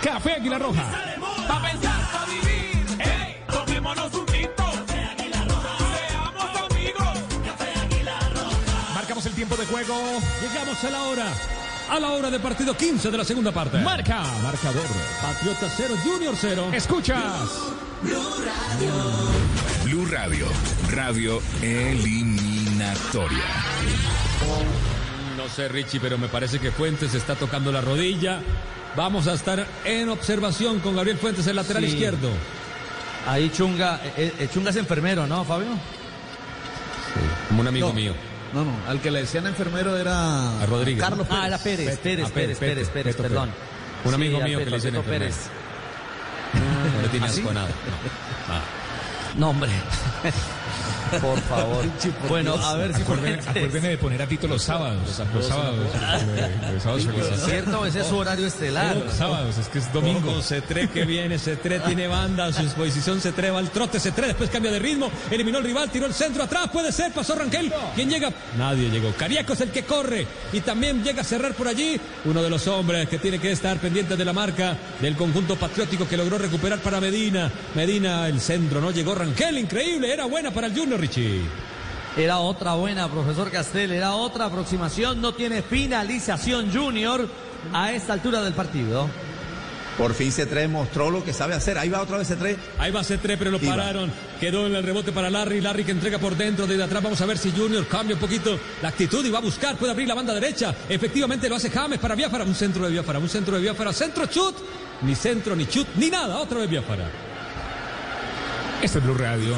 Café 0.02 0.32
Águila 0.32 0.58
Roja. 0.58 0.90
Pa' 1.46 1.62
pensar, 1.62 2.10
pa' 2.10 2.26
vivir. 2.26 2.55
Tiempo 9.46 9.56
de 9.62 9.66
juego. 9.68 9.94
Llegamos 10.42 10.82
a 10.84 10.90
la 10.90 11.02
hora. 11.04 11.26
A 11.88 12.00
la 12.00 12.10
hora 12.10 12.30
de 12.30 12.40
partido 12.40 12.76
15 12.76 13.10
de 13.12 13.18
la 13.18 13.24
segunda 13.24 13.52
parte. 13.52 13.78
Marca. 13.78 14.22
Marcador. 14.42 14.82
Patriota 15.22 15.68
0, 15.76 15.94
Junior 16.02 16.34
0. 16.36 16.70
Escuchas. 16.72 17.22
Blue 19.84 20.06
Radio, 20.06 20.46
radio 20.90 21.40
eliminatoria. 21.62 23.44
No 25.36 25.48
sé, 25.48 25.68
Richie, 25.68 26.00
pero 26.00 26.18
me 26.18 26.26
parece 26.28 26.58
que 26.58 26.72
Fuentes 26.72 27.14
está 27.14 27.36
tocando 27.36 27.70
la 27.70 27.80
rodilla. 27.80 28.40
Vamos 28.96 29.28
a 29.28 29.34
estar 29.34 29.64
en 29.84 30.08
observación 30.08 30.80
con 30.80 30.96
Gabriel 30.96 31.18
Fuentes, 31.18 31.46
el 31.46 31.54
lateral 31.56 31.84
Sí. 31.84 31.90
izquierdo. 31.90 32.30
Ahí 33.28 33.50
Chunga, 33.50 34.00
eh, 34.16 34.32
eh, 34.40 34.48
Chunga 34.52 34.70
es 34.70 34.76
enfermero, 34.76 35.26
¿no, 35.26 35.44
Fabio? 35.44 35.68
Como 37.48 37.60
un 37.60 37.68
amigo 37.68 37.88
No. 37.88 37.94
mío. 37.94 38.12
No, 38.56 38.64
no, 38.64 38.72
al 38.88 39.00
que 39.02 39.10
le 39.10 39.20
decían 39.20 39.46
enfermero 39.46 39.98
era 39.98 40.62
A 40.62 40.64
Rodríguez. 40.64 41.02
Carlos 41.04 41.26
Pérez. 41.26 41.42
Ah, 41.42 41.46
era 41.46 41.58
Pérez, 41.58 41.98
Pérez. 41.98 41.98
Pérez, 41.98 42.26
Ah, 42.26 42.30
Pérez, 42.32 42.58
Pérez, 42.58 42.58
Pérez, 42.58 42.88
Pérez, 42.88 43.16
Peto 43.16 43.22
perdón. 43.28 43.50
Un 44.04 44.14
amigo 44.14 44.38
Sí, 44.38 44.44
mío 44.44 44.58
que 44.60 44.64
le 44.64 44.76
dicen 44.76 44.94
enfermero. 44.96 45.24
Pérez. 45.24 45.36
No 46.96 47.02
le 47.02 47.08
tiene 47.08 47.26
¿Ah, 47.26 47.28
sí? 47.28 47.40
asco 47.40 47.52
nada. 47.52 47.68
No, 49.36 49.50
hombre. 49.50 49.70
Por 51.20 51.40
favor. 51.42 51.84
Bueno, 52.28 52.54
a 52.54 52.74
ver 52.76 52.94
si 52.94 53.02
Acuérdenme, 53.02 53.88
de 53.88 53.98
poner 53.98 54.22
a 54.22 54.26
Tito 54.26 54.48
los 54.48 54.62
sábados. 54.62 54.98
Los 55.34 55.46
sábados. 55.46 55.78
Los 56.72 56.82
sábados. 56.82 57.44
¿Cierto? 57.44 57.86
Ese 57.86 58.00
es 58.00 58.06
su 58.06 58.16
horario 58.16 58.46
estelar. 58.46 58.96
Los 58.96 59.14
sábados, 59.14 59.56
es 59.58 59.68
que 59.68 59.78
es 59.78 59.92
domingo. 59.92 60.40
C3 60.40 60.88
que 60.88 61.04
viene, 61.04 61.36
C3 61.36 61.84
tiene 61.84 62.08
banda, 62.08 62.46
a 62.46 62.52
su 62.52 62.62
disposición 62.62 63.20
C3 63.20 63.54
va 63.54 63.58
al 63.58 63.70
trote, 63.70 63.98
C3 63.98 64.26
después 64.26 64.50
cambia 64.50 64.70
de 64.70 64.78
ritmo, 64.78 65.10
eliminó 65.30 65.58
el 65.58 65.64
rival, 65.64 65.90
tiró 65.90 66.06
el 66.06 66.14
centro 66.14 66.42
atrás, 66.42 66.68
puede 66.72 66.90
ser, 66.92 67.12
pasó 67.12 67.34
Rangel. 67.34 67.72
¿Quién 67.94 68.10
llega? 68.10 68.32
Nadie 68.58 68.90
llegó. 68.90 69.12
Cariaco 69.12 69.52
es 69.52 69.60
el 69.60 69.70
que 69.70 69.84
corre 69.84 70.26
y 70.52 70.60
también 70.60 71.02
llega 71.04 71.22
a 71.22 71.24
cerrar 71.24 71.54
por 71.54 71.68
allí 71.68 72.00
uno 72.24 72.42
de 72.42 72.50
los 72.50 72.66
hombres 72.66 73.08
que 73.08 73.18
tiene 73.18 73.38
que 73.38 73.52
estar 73.52 73.78
pendiente 73.78 74.16
de 74.16 74.24
la 74.24 74.32
marca 74.32 74.76
del 75.00 75.16
conjunto 75.16 75.56
patriótico 75.56 76.08
que 76.08 76.16
logró 76.16 76.38
recuperar 76.38 76.80
para 76.80 77.00
Medina. 77.00 77.50
Medina 77.74 78.26
el 78.28 78.40
centro, 78.40 78.80
¿no? 78.80 78.90
Llegó 78.90 79.14
Rangel, 79.26 79.58
increíble, 79.58 80.12
era 80.12 80.26
buena 80.26 80.52
para 80.52 80.68
el 80.68 80.78
Junior 80.78 81.00
Richie. 81.00 81.42
Era 82.16 82.38
otra 82.38 82.74
buena, 82.74 83.08
profesor 83.08 83.50
Castel, 83.50 83.90
era 83.90 84.14
otra 84.14 84.44
aproximación. 84.44 85.20
No 85.20 85.34
tiene 85.34 85.62
finalización 85.62 86.72
Junior 86.72 87.28
a 87.72 87.92
esta 87.92 88.12
altura 88.12 88.40
del 88.42 88.54
partido. 88.54 89.08
Por 89.98 90.14
fin 90.14 90.30
C3 90.30 90.68
mostró 90.68 91.10
lo 91.10 91.24
que 91.24 91.32
sabe 91.32 91.54
hacer. 91.54 91.76
Ahí 91.76 91.88
va 91.88 92.02
otra 92.02 92.18
vez 92.18 92.30
C3. 92.30 92.56
Ahí 92.78 92.92
va 92.92 93.00
C3, 93.00 93.36
pero 93.36 93.50
lo 93.50 93.58
pararon. 93.58 94.12
Quedó 94.38 94.66
en 94.66 94.76
el 94.76 94.84
rebote 94.84 95.10
para 95.10 95.28
Larry. 95.28 95.60
Larry 95.60 95.84
que 95.84 95.90
entrega 95.90 96.18
por 96.18 96.36
dentro, 96.36 96.66
desde 96.66 96.84
atrás. 96.84 97.02
Vamos 97.02 97.20
a 97.20 97.26
ver 97.26 97.38
si 97.38 97.50
Junior 97.50 97.84
cambia 97.88 98.14
un 98.14 98.20
poquito 98.20 98.58
la 98.80 98.90
actitud 98.90 99.24
y 99.24 99.30
va 99.30 99.38
a 99.38 99.42
buscar. 99.42 99.76
Puede 99.76 99.92
abrir 99.92 100.06
la 100.06 100.14
banda 100.14 100.34
derecha. 100.34 100.72
Efectivamente 100.88 101.48
lo 101.48 101.56
hace 101.56 101.70
James 101.70 101.98
para 101.98 102.14
Biafara. 102.14 102.44
Un 102.44 102.54
centro 102.54 102.84
de 102.84 102.92
Biafara, 102.92 103.18
un 103.18 103.28
centro 103.28 103.56
de 103.56 103.62
Biafara. 103.62 103.92
Centro 103.92 104.26
chut. 104.26 104.54
Ni 105.02 105.14
centro, 105.14 105.56
ni 105.56 105.66
chut, 105.66 105.88
ni 105.96 106.10
nada. 106.10 106.38
Otra 106.38 106.58
vez 106.58 106.70
Biafara. 106.70 107.26
Este 108.82 108.98
es 108.98 109.04
Blue 109.04 109.14
Radio. 109.14 109.54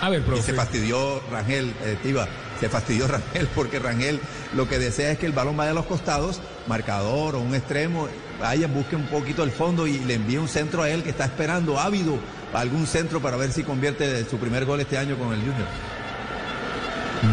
A 0.00 0.08
ver, 0.08 0.20
Y 0.20 0.24
profe. 0.24 0.42
se 0.42 0.54
fastidió 0.54 1.22
Rangel, 1.30 1.74
eh, 1.84 1.98
Tiva, 2.02 2.26
se 2.58 2.68
fastidió 2.68 3.06
Rangel 3.08 3.46
porque 3.54 3.78
Rangel 3.78 4.18
lo 4.54 4.66
que 4.68 4.78
desea 4.78 5.10
es 5.12 5.18
que 5.18 5.26
el 5.26 5.32
balón 5.32 5.56
vaya 5.56 5.72
a 5.72 5.74
los 5.74 5.84
costados, 5.86 6.40
marcador 6.66 7.36
o 7.36 7.40
un 7.40 7.54
extremo, 7.54 8.08
vaya, 8.40 8.66
busque 8.66 8.96
un 8.96 9.06
poquito 9.06 9.42
el 9.44 9.50
fondo 9.50 9.86
y 9.86 9.98
le 9.98 10.14
envíe 10.14 10.38
un 10.38 10.48
centro 10.48 10.82
a 10.82 10.88
él 10.90 11.02
que 11.02 11.10
está 11.10 11.24
esperando, 11.26 11.78
ávido, 11.78 12.18
algún 12.54 12.86
centro 12.86 13.20
para 13.20 13.36
ver 13.36 13.52
si 13.52 13.62
convierte 13.62 14.24
su 14.24 14.38
primer 14.38 14.64
gol 14.64 14.80
este 14.80 14.96
año 14.96 15.16
con 15.16 15.32
el 15.34 15.40
Junior. 15.40 15.68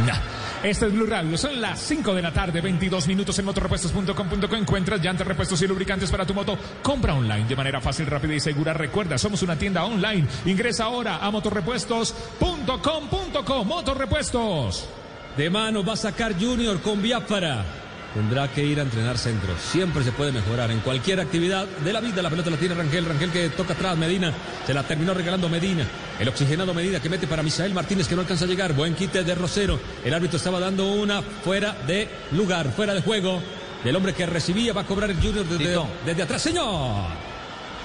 Nah. 0.06 0.37
Este 0.64 0.88
es 0.88 0.94
Blue 0.94 1.06
Radio, 1.06 1.38
son 1.38 1.62
las 1.62 1.80
5 1.80 2.16
de 2.16 2.22
la 2.22 2.34
tarde, 2.34 2.62
22 2.62 3.08
minutos 3.08 3.38
en 3.38 3.46
motorrepuestos.com.co. 3.46 4.56
Encuentras 4.56 5.00
llantas, 5.02 5.28
repuestos 5.28 5.62
y 5.62 5.68
lubricantes 5.68 6.10
para 6.10 6.26
tu 6.26 6.34
moto. 6.34 6.58
Compra 6.82 7.14
online 7.14 7.46
de 7.46 7.56
manera 7.56 7.80
fácil, 7.80 8.08
rápida 8.08 8.34
y 8.34 8.40
segura. 8.40 8.74
Recuerda, 8.74 9.20
somos 9.20 9.44
una 9.44 9.56
tienda 9.56 9.86
online. 9.86 10.28
Ingresa 10.46 10.86
ahora 10.86 11.18
a 11.18 11.30
motorrepuestos.com.co. 11.30 13.66
Motorrepuestos. 13.66 14.90
De 15.38 15.50
mano 15.52 15.86
va 15.86 15.94
a 15.94 15.98
sacar 15.98 16.34
Junior 16.34 16.82
con 16.82 17.00
Biafara. 17.02 17.87
Tendrá 18.18 18.48
que 18.48 18.66
ir 18.66 18.80
a 18.80 18.82
entrenar 18.82 19.16
centro. 19.16 19.54
Siempre 19.60 20.04
se 20.04 20.12
puede 20.12 20.32
mejorar 20.32 20.72
en 20.72 20.80
cualquier 20.80 21.20
actividad 21.20 21.68
de 21.68 21.94
la 21.94 22.00
vida. 22.00 22.24
La 22.24 22.32
pelota 22.32 22.50
la 22.50 22.58
tiene 22.58 22.74
Rangel. 22.74 23.06
Rangel 23.06 23.30
que 23.30 23.50
toca 23.50 23.74
atrás. 23.74 23.96
Medina. 23.96 24.34
Se 24.66 24.74
la 24.74 24.82
terminó 24.82 25.14
regalando 25.14 25.48
Medina. 25.48 25.86
El 26.20 26.28
oxigenado 26.28 26.74
Medina 26.74 27.00
que 27.00 27.10
mete 27.10 27.28
para 27.28 27.44
Misael 27.44 27.76
Martínez 27.76 28.08
que 28.08 28.16
no 28.16 28.22
alcanza 28.22 28.46
a 28.46 28.48
llegar. 28.48 28.74
Buen 28.74 28.96
quite 28.96 29.24
de 29.24 29.36
Rosero. 29.36 29.80
El 30.04 30.16
árbitro 30.16 30.38
estaba 30.38 30.60
dando 30.60 30.92
una 30.94 31.22
fuera 31.22 31.74
de 31.86 32.10
lugar, 32.32 32.72
fuera 32.72 32.96
de 32.96 33.04
juego. 33.04 33.40
Del 33.84 33.96
hombre 33.96 34.14
que 34.16 34.26
recibía 34.26 34.74
va 34.74 34.82
a 34.82 34.86
cobrar 34.86 35.12
el 35.12 35.18
Junior 35.18 35.46
desde, 35.46 35.66
Tito. 35.68 35.88
desde 36.04 36.24
atrás. 36.24 36.42
Señor. 36.42 36.96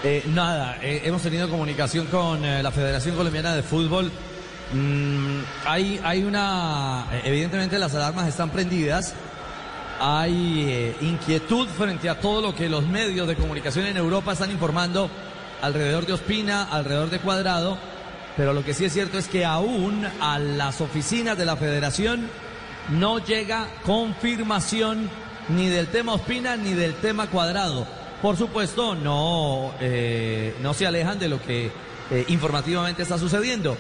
Eh, 0.03 0.25
nada, 0.29 0.79
eh, 0.81 1.03
hemos 1.05 1.21
tenido 1.21 1.47
comunicación 1.51 2.07
con 2.07 2.43
eh, 2.43 2.63
la 2.63 2.71
Federación 2.71 3.17
Colombiana 3.17 3.55
de 3.55 3.63
Fútbol. 3.63 4.11
Mm, 4.73 5.41
hay, 5.67 6.01
hay 6.03 6.25
una. 6.25 7.05
Evidentemente 7.23 7.79
las 7.79 7.95
alarmas 7.95 8.29
están 8.29 8.49
prendidas. 8.49 9.15
Hay 10.05 10.65
eh, 10.69 10.97
inquietud 11.01 11.69
frente 11.69 12.09
a 12.09 12.19
todo 12.19 12.43
lo 12.43 12.57
que 12.57 12.69
los 12.69 12.85
medios 12.85 13.29
de 13.29 13.37
comunicación 13.37 13.87
en 13.87 13.97
Europa 13.97 14.33
están 14.33 14.51
informando 14.51 15.09
alrededor 15.61 16.07
de 16.07 16.15
Ospina, 16.15 16.65
alrededor 16.65 17.09
de 17.09 17.21
Cuadrado, 17.21 17.79
pero 18.37 18.53
lo 18.53 18.65
que 18.65 18.75
sí 18.75 18.85
es 18.85 18.93
cierto 18.93 19.17
es 19.17 19.29
que 19.29 19.45
aún 19.45 20.05
a 20.21 20.41
las 20.41 20.81
oficinas 20.81 21.39
de 21.39 21.45
la 21.45 21.55
federación 21.55 22.29
no 22.91 23.21
llega 23.21 23.69
confirmación 23.85 25.09
ni 25.49 25.69
del 25.69 25.87
tema 25.87 26.15
Ospina 26.15 26.57
ni 26.57 26.73
del 26.73 26.95
tema 26.95 27.29
Cuadrado. 27.29 27.87
Por 28.21 28.37
supuesto, 28.37 28.97
no, 28.97 29.73
eh, 29.79 30.57
no 30.63 30.75
se 30.75 30.85
alejan 30.85 31.21
de 31.21 31.29
lo 31.29 31.41
que 31.41 31.71
eh, 32.11 32.25
informativamente 32.27 33.03
está 33.03 33.19
sucediendo. 33.19 33.77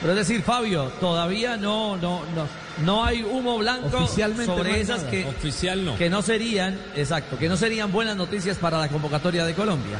Pero 0.00 0.12
es 0.12 0.18
decir, 0.20 0.42
Fabio, 0.42 0.84
todavía 1.00 1.56
no, 1.56 1.96
no, 1.96 2.20
no, 2.32 2.46
no 2.84 3.04
hay 3.04 3.22
humo 3.22 3.58
blanco 3.58 3.96
Oficialmente 3.98 4.46
sobre 4.46 4.68
no 4.70 4.74
hay 4.74 4.80
esas 4.80 4.98
nada. 5.00 5.10
que, 5.10 5.24
Oficial 5.26 5.84
no. 5.84 5.96
que 5.96 6.10
no 6.10 6.22
serían, 6.22 6.78
exacto, 6.96 7.38
que 7.38 7.48
no 7.48 7.56
serían 7.56 7.92
buenas 7.92 8.16
noticias 8.16 8.56
para 8.56 8.78
la 8.78 8.88
convocatoria 8.88 9.44
de 9.44 9.54
Colombia. 9.54 9.98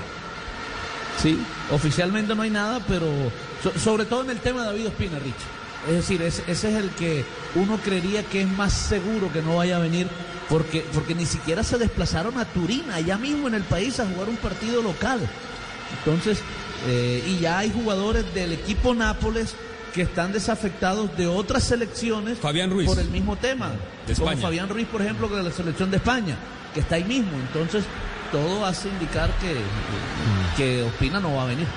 Sí, 1.23 1.39
oficialmente 1.71 2.35
no 2.35 2.43
hay 2.43 2.51
nada, 2.51 2.81
pero 2.89 3.07
so- 3.63 3.79
sobre 3.79 4.05
todo 4.05 4.23
en 4.25 4.31
el 4.31 4.41
tema 4.41 4.61
de 4.63 4.67
David 4.67 4.89
Ospina, 4.89 5.19
Rich. 5.19 5.35
Es 5.89 5.95
decir, 5.97 6.23
ese, 6.23 6.43
ese 6.49 6.71
es 6.71 6.77
el 6.77 6.91
que 6.91 7.25
uno 7.55 7.79
creería 7.79 8.23
que 8.25 8.43
es 8.43 8.49
más 8.49 8.73
seguro 8.73 9.31
que 9.33 9.43
no 9.43 9.57
vaya 9.57 9.77
a 9.77 9.81
venir, 9.81 10.09
porque, 10.49 10.85
porque 10.93 11.15
ni 11.15 11.27
siquiera 11.27 11.63
se 11.63 11.79
desplazaron 11.79 12.39
a 12.39 12.45
Turín, 12.47 12.91
allá 12.91 13.17
mismo 13.19 13.49
en 13.49 13.55
el 13.55 13.63
país, 13.63 14.01
a 14.01 14.07
jugar 14.07 14.29
un 14.29 14.37
partido 14.37 14.83
local. 14.83 15.21
Entonces, 15.99 16.39
eh, 16.89 17.23
y 17.27 17.39
ya 17.39 17.59
hay 17.59 17.71
jugadores 17.71 18.25
del 18.35 18.53
equipo 18.53 18.95
Nápoles 18.95 19.55
que 19.95 20.03
están 20.03 20.33
desafectados 20.33 21.17
de 21.17 21.29
otras 21.29 21.63
selecciones 21.63 22.39
Fabián 22.39 22.69
Ruiz. 22.71 22.89
por 22.89 22.99
el 22.99 23.09
mismo 23.11 23.37
tema. 23.37 23.71
De 24.07 24.15
Como. 24.15 24.37
Fabián 24.37 24.69
Ruiz, 24.69 24.89
por 24.89 25.01
ejemplo, 25.01 25.29
de 25.29 25.43
la 25.43 25.53
selección 25.53 25.91
de 25.91 25.99
España, 25.99 26.37
que 26.75 26.81
está 26.81 26.97
ahí 26.97 27.05
mismo. 27.05 27.31
Entonces, 27.39 27.85
todo 28.33 28.67
hace 28.67 28.89
indicar 28.89 29.31
que, 29.39 29.55
que 30.57 30.83
Ospina 30.83 31.21
no 31.21 31.37
va 31.37 31.45
a 31.45 31.47
venir. 31.47 31.69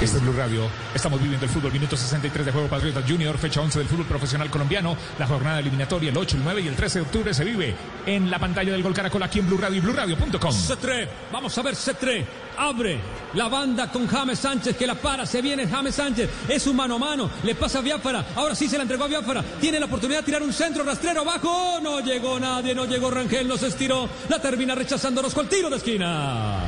Este 0.00 0.16
es 0.16 0.22
Blue 0.22 0.32
Radio. 0.32 0.62
Estamos 0.94 1.20
viviendo 1.20 1.44
el 1.44 1.52
fútbol. 1.52 1.72
Minuto 1.72 1.94
63 1.94 2.46
de 2.46 2.52
juego 2.52 2.68
Patriotas 2.68 3.04
Junior, 3.06 3.36
fecha 3.36 3.60
11 3.60 3.80
del 3.80 3.88
fútbol 3.88 4.06
profesional 4.06 4.48
colombiano. 4.48 4.96
La 5.18 5.26
jornada 5.26 5.60
eliminatoria 5.60 6.08
el 6.08 6.16
8, 6.16 6.38
el 6.38 6.44
9 6.44 6.62
y 6.62 6.68
el 6.68 6.74
13 6.74 7.00
de 7.00 7.04
octubre 7.04 7.34
se 7.34 7.44
vive 7.44 7.76
en 8.06 8.30
la 8.30 8.38
pantalla 8.38 8.72
del 8.72 8.82
Gol 8.82 8.94
Caracol 8.94 9.22
aquí 9.22 9.40
en 9.40 9.46
Blue 9.46 9.58
Radio 9.58 9.76
y 9.76 9.80
BlueRadio.com. 9.80 10.52
Cetré, 10.54 11.06
vamos 11.30 11.56
a 11.58 11.62
ver 11.62 11.76
Cetré. 11.76 12.26
Abre 12.56 12.98
la 13.34 13.48
banda 13.48 13.92
con 13.92 14.06
James 14.06 14.38
Sánchez 14.38 14.74
que 14.74 14.86
la 14.86 14.94
para, 14.94 15.26
se 15.26 15.42
viene 15.42 15.66
James 15.66 15.94
Sánchez, 15.94 16.30
es 16.48 16.66
un 16.66 16.76
mano 16.76 16.96
a 16.96 16.98
mano, 16.98 17.30
le 17.42 17.54
pasa 17.54 17.78
a 17.78 17.82
Biafara, 17.82 18.26
ahora 18.34 18.54
sí 18.54 18.68
se 18.68 18.76
la 18.76 18.82
entregó 18.82 19.04
a 19.04 19.08
Biafara, 19.08 19.42
tiene 19.60 19.80
la 19.80 19.86
oportunidad 19.86 20.20
de 20.20 20.26
tirar 20.26 20.42
un 20.42 20.52
centro 20.52 20.82
rastrero 20.82 21.22
abajo, 21.22 21.78
no 21.82 22.00
llegó 22.00 22.38
nadie, 22.38 22.74
no 22.74 22.84
llegó 22.84 23.10
Rangel, 23.10 23.48
no 23.48 23.56
se 23.56 23.68
estiró, 23.68 24.08
la 24.28 24.40
termina 24.40 24.74
rechazando 24.74 25.20
Orozco 25.20 25.40
el 25.40 25.48
tiro 25.48 25.70
de 25.70 25.76
esquina. 25.76 26.64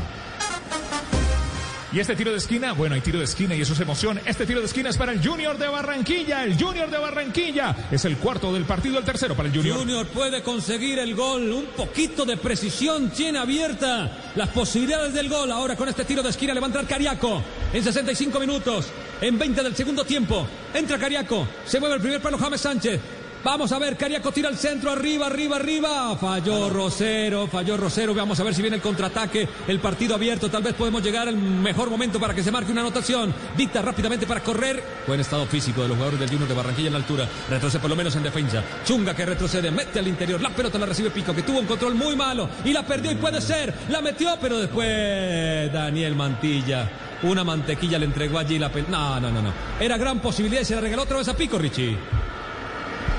Y 1.92 2.00
este 2.00 2.16
tiro 2.16 2.30
de 2.30 2.38
esquina, 2.38 2.72
bueno, 2.72 2.94
hay 2.94 3.02
tiro 3.02 3.18
de 3.18 3.26
esquina 3.26 3.54
y 3.54 3.60
eso 3.60 3.74
es 3.74 3.80
emoción. 3.80 4.18
Este 4.24 4.46
tiro 4.46 4.60
de 4.60 4.66
esquina 4.66 4.88
es 4.88 4.96
para 4.96 5.12
el 5.12 5.22
Junior 5.22 5.58
de 5.58 5.68
Barranquilla. 5.68 6.42
El 6.42 6.58
Junior 6.58 6.90
de 6.90 6.96
Barranquilla 6.96 7.76
es 7.90 8.06
el 8.06 8.16
cuarto 8.16 8.50
del 8.54 8.64
partido, 8.64 8.98
el 8.98 9.04
tercero 9.04 9.34
para 9.34 9.50
el 9.50 9.54
Junior. 9.54 9.76
Junior 9.76 10.06
puede 10.06 10.42
conseguir 10.42 10.98
el 10.98 11.14
gol, 11.14 11.52
un 11.52 11.66
poquito 11.76 12.24
de 12.24 12.38
precisión 12.38 13.10
tiene 13.10 13.38
abierta 13.38 14.10
las 14.36 14.48
posibilidades 14.48 15.12
del 15.12 15.28
gol. 15.28 15.52
Ahora 15.52 15.76
con 15.76 15.86
este 15.86 16.06
tiro 16.06 16.22
de 16.22 16.30
esquina 16.30 16.54
le 16.54 16.60
va 16.60 16.66
a 16.66 16.68
entrar 16.68 16.86
Cariaco 16.86 17.42
en 17.74 17.84
65 17.84 18.40
minutos, 18.40 18.86
en 19.20 19.38
20 19.38 19.62
del 19.62 19.76
segundo 19.76 20.02
tiempo. 20.02 20.46
Entra 20.72 20.96
Cariaco, 20.98 21.46
se 21.66 21.78
mueve 21.78 21.96
el 21.96 22.00
primer 22.00 22.22
palo 22.22 22.38
James 22.38 22.60
Sánchez. 22.62 23.00
Vamos 23.44 23.72
a 23.72 23.78
ver, 23.80 23.96
Cariaco 23.96 24.30
tira 24.30 24.48
el 24.48 24.56
centro, 24.56 24.92
arriba, 24.92 25.26
arriba, 25.26 25.56
arriba. 25.56 26.16
Falló 26.16 26.70
Rosero, 26.70 27.48
falló 27.48 27.76
Rosero. 27.76 28.14
Vamos 28.14 28.38
a 28.38 28.44
ver 28.44 28.54
si 28.54 28.62
viene 28.62 28.76
el 28.76 28.82
contraataque, 28.82 29.48
el 29.66 29.80
partido 29.80 30.14
abierto. 30.14 30.48
Tal 30.48 30.62
vez 30.62 30.74
podemos 30.74 31.02
llegar 31.02 31.26
al 31.26 31.36
mejor 31.36 31.90
momento 31.90 32.20
para 32.20 32.34
que 32.34 32.44
se 32.44 32.52
marque 32.52 32.70
una 32.70 32.82
anotación. 32.82 33.34
Dicta 33.56 33.82
rápidamente 33.82 34.28
para 34.28 34.44
correr. 34.44 34.80
Buen 35.08 35.18
estado 35.18 35.44
físico 35.46 35.82
de 35.82 35.88
los 35.88 35.96
jugadores 35.96 36.20
del 36.20 36.28
Junior 36.28 36.48
de 36.48 36.54
Barranquilla 36.54 36.86
en 36.86 36.92
la 36.92 37.00
altura. 37.00 37.28
Retrocede 37.50 37.80
por 37.80 37.90
lo 37.90 37.96
menos 37.96 38.14
en 38.14 38.22
defensa. 38.22 38.62
Chunga 38.84 39.12
que 39.12 39.26
retrocede, 39.26 39.72
mete 39.72 39.98
al 39.98 40.06
interior. 40.06 40.40
La 40.40 40.50
pelota 40.50 40.78
la 40.78 40.86
recibe 40.86 41.10
Pico, 41.10 41.34
que 41.34 41.42
tuvo 41.42 41.58
un 41.58 41.66
control 41.66 41.96
muy 41.96 42.14
malo. 42.14 42.48
Y 42.64 42.72
la 42.72 42.86
perdió 42.86 43.10
y 43.10 43.16
puede 43.16 43.40
ser. 43.40 43.74
La 43.88 44.00
metió, 44.00 44.36
pero 44.40 44.60
después 44.60 45.72
Daniel 45.72 46.14
Mantilla. 46.14 46.88
Una 47.24 47.42
mantequilla 47.42 47.98
le 47.98 48.04
entregó 48.04 48.38
allí 48.38 48.60
la 48.60 48.70
pelota. 48.70 48.92
No, 48.92 49.18
no, 49.18 49.32
no, 49.32 49.42
no. 49.42 49.52
Era 49.80 49.96
gran 49.96 50.20
posibilidad 50.20 50.62
y 50.62 50.64
se 50.64 50.76
la 50.76 50.80
regaló 50.80 51.02
otra 51.02 51.16
vez 51.16 51.26
a 51.26 51.36
Pico, 51.36 51.58
Richie. 51.58 51.98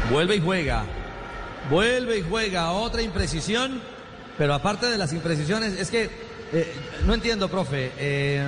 Vuelve 0.10 0.36
y 0.36 0.42
juega. 0.42 0.84
Vuelve 1.70 2.20
y 2.20 2.22
juega. 2.22 2.72
Otra 2.72 3.02
imprecisión. 3.02 3.82
Pero 4.38 4.54
aparte 4.54 4.88
de 4.88 4.98
las 4.98 5.14
imprecisiones, 5.14 5.74
es 5.80 5.90
que 5.92 6.10
eh, 6.52 6.74
no 7.06 7.14
entiendo, 7.14 7.50
profe. 7.50 7.92
eh, 7.98 8.48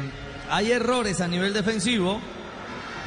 hay 0.50 0.72
errores 0.72 1.22
a 1.22 1.28
nivel 1.28 1.54
defensivo, 1.54 2.20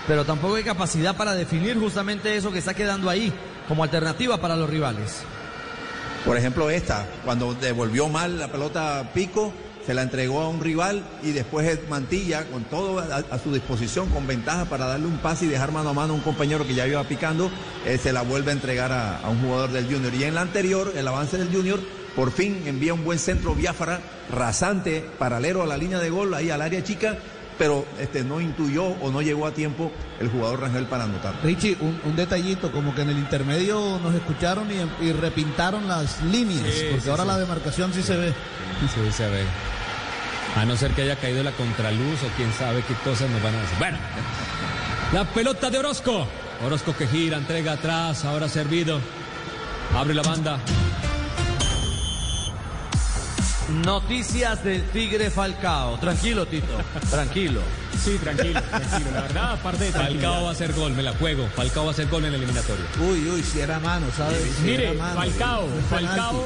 pero 0.06 0.24
tampoco 0.24 0.56
hay 0.56 0.64
capacidad 0.64 1.16
para 1.16 1.34
definir 1.34 1.78
justamente 1.78 2.36
eso 2.36 2.52
que 2.52 2.58
está 2.58 2.74
quedando 2.74 3.08
ahí 3.10 3.32
como 3.68 3.84
alternativa 3.84 4.38
para 4.38 4.56
los 4.56 4.68
rivales. 4.68 5.22
Por 6.24 6.36
ejemplo, 6.36 6.68
esta, 6.70 7.06
cuando 7.24 7.54
devolvió 7.54 8.08
mal 8.08 8.38
la 8.38 8.48
pelota 8.48 9.08
Pico, 9.14 9.52
se 9.88 9.94
la 9.94 10.02
entregó 10.02 10.42
a 10.42 10.48
un 10.50 10.60
rival 10.60 11.02
y 11.22 11.30
después 11.32 11.66
el 11.66 11.80
Mantilla, 11.88 12.44
con 12.44 12.62
todo 12.64 12.98
a, 12.98 13.04
a 13.34 13.38
su 13.38 13.50
disposición, 13.54 14.10
con 14.10 14.26
ventaja 14.26 14.66
para 14.66 14.84
darle 14.86 15.06
un 15.06 15.16
pase 15.16 15.46
y 15.46 15.48
dejar 15.48 15.72
mano 15.72 15.88
a 15.88 15.92
mano 15.94 16.12
a 16.12 16.16
un 16.16 16.20
compañero 16.20 16.66
que 16.66 16.74
ya 16.74 16.86
iba 16.86 17.02
picando, 17.04 17.50
eh, 17.86 17.96
se 17.96 18.12
la 18.12 18.20
vuelve 18.20 18.50
a 18.50 18.52
entregar 18.54 18.92
a, 18.92 19.16
a 19.20 19.30
un 19.30 19.40
jugador 19.40 19.72
del 19.72 19.86
Junior. 19.86 20.12
Y 20.14 20.24
en 20.24 20.34
la 20.34 20.42
anterior, 20.42 20.92
el 20.94 21.08
avance 21.08 21.38
del 21.38 21.48
Junior, 21.50 21.80
por 22.14 22.32
fin 22.32 22.64
envía 22.66 22.92
un 22.92 23.02
buen 23.02 23.18
centro 23.18 23.54
Biafara, 23.54 24.00
rasante, 24.30 25.08
paralelo 25.18 25.62
a 25.62 25.66
la 25.66 25.78
línea 25.78 25.98
de 26.00 26.10
gol, 26.10 26.34
ahí 26.34 26.50
al 26.50 26.60
área 26.60 26.84
chica, 26.84 27.16
pero 27.56 27.86
este, 27.98 28.22
no 28.24 28.42
intuyó 28.42 28.84
o 28.84 29.10
no 29.10 29.22
llegó 29.22 29.46
a 29.46 29.52
tiempo 29.52 29.90
el 30.20 30.28
jugador 30.28 30.60
Rangel 30.60 30.84
para 30.84 31.04
anotar. 31.04 31.34
Richie, 31.42 31.78
un, 31.80 31.98
un 32.04 32.14
detallito, 32.14 32.70
como 32.70 32.94
que 32.94 33.00
en 33.02 33.08
el 33.08 33.16
intermedio 33.18 33.98
nos 34.02 34.14
escucharon 34.14 34.68
y, 34.70 35.06
y 35.06 35.12
repintaron 35.12 35.88
las 35.88 36.22
líneas, 36.24 36.60
Sí, 36.74 36.84
porque 36.90 37.00
sí, 37.04 37.08
ahora 37.10 37.22
sí. 37.22 37.28
la 37.28 37.38
demarcación 37.38 37.92
sí 37.94 38.02
se 38.02 38.16
ve. 38.18 38.34
Sí, 38.94 39.12
se 39.12 39.28
ve. 39.30 39.42
A 40.56 40.64
no 40.64 40.76
ser 40.76 40.92
que 40.92 41.02
haya 41.02 41.16
caído 41.16 41.42
la 41.42 41.52
contraluz 41.52 42.22
o 42.22 42.28
quién 42.36 42.52
sabe 42.52 42.82
qué 42.82 42.94
cosas 43.04 43.30
nos 43.30 43.42
van 43.42 43.54
a 43.54 43.60
decir. 43.60 43.78
Bueno, 43.78 43.98
la 45.12 45.24
pelota 45.24 45.70
de 45.70 45.78
Orozco. 45.78 46.26
Orozco 46.64 46.96
que 46.96 47.06
gira, 47.06 47.36
entrega 47.36 47.72
atrás, 47.72 48.24
ahora 48.24 48.48
servido. 48.48 49.00
Abre 49.96 50.14
la 50.14 50.22
banda. 50.22 50.58
Noticias 53.84 54.64
del 54.64 54.82
Tigre 54.90 55.30
Falcao. 55.30 55.98
Tranquilo, 55.98 56.46
Tito. 56.46 56.78
Tranquilo. 57.10 57.60
Sí, 58.02 58.16
tranquilo, 58.18 58.60
tranquilo. 58.62 59.10
La 59.12 59.20
verdad, 59.22 59.52
aparte 59.52 59.84
de 59.84 59.92
Falcao 59.92 60.44
va 60.44 60.48
a 60.48 60.52
hacer 60.52 60.72
gol, 60.72 60.92
me 60.94 61.02
la 61.02 61.12
juego. 61.12 61.46
Falcao 61.54 61.84
va 61.84 61.90
a 61.90 61.92
hacer 61.92 62.08
gol 62.08 62.24
en 62.24 62.34
el 62.34 62.36
eliminatorio. 62.36 62.84
Uy, 63.00 63.28
uy, 63.28 63.42
si 63.42 63.60
era 63.60 63.78
mano, 63.78 64.06
¿sabes? 64.16 64.40
Si 64.56 64.62
Mire, 64.62 64.92
mano. 64.94 65.20
Falcao, 65.20 65.68
Fue 65.88 65.98
penalti. 65.98 66.20
Falcao 66.20 66.44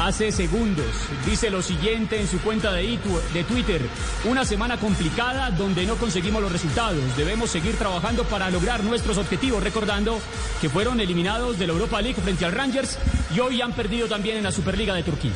hace 0.00 0.32
segundos 0.32 0.86
dice 1.24 1.50
lo 1.50 1.62
siguiente 1.62 2.20
en 2.20 2.28
su 2.28 2.40
cuenta 2.40 2.72
de, 2.72 2.98
de 3.32 3.44
Twitter. 3.44 3.80
Una 4.24 4.44
semana 4.44 4.78
complicada 4.78 5.50
donde 5.50 5.86
no 5.86 5.96
conseguimos 5.96 6.42
los 6.42 6.52
resultados. 6.52 7.00
Debemos 7.16 7.50
seguir 7.50 7.76
trabajando 7.76 8.24
para 8.24 8.50
lograr 8.50 8.84
nuestros 8.84 9.18
objetivos, 9.18 9.62
recordando 9.62 10.20
que 10.60 10.68
fueron 10.68 11.00
eliminados 11.00 11.58
de 11.58 11.66
la 11.66 11.72
Europa 11.72 12.00
League 12.00 12.20
frente 12.20 12.44
al 12.44 12.52
Rangers 12.52 12.98
y 13.34 13.40
hoy 13.40 13.60
han 13.60 13.72
perdido 13.72 14.08
también 14.08 14.36
en 14.36 14.44
la 14.44 14.52
Superliga 14.52 14.94
de 14.94 15.02
Turquía. 15.02 15.32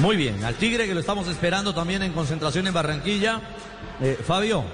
Muy 0.00 0.16
bien, 0.16 0.44
al 0.44 0.54
Tigre 0.54 0.86
que 0.86 0.94
lo 0.94 1.00
estamos 1.00 1.26
esperando 1.28 1.74
también 1.74 2.02
en 2.02 2.12
concentración 2.12 2.66
en 2.66 2.74
Barranquilla. 2.74 3.40
Eh, 4.00 4.18
Fabio, 4.24 4.64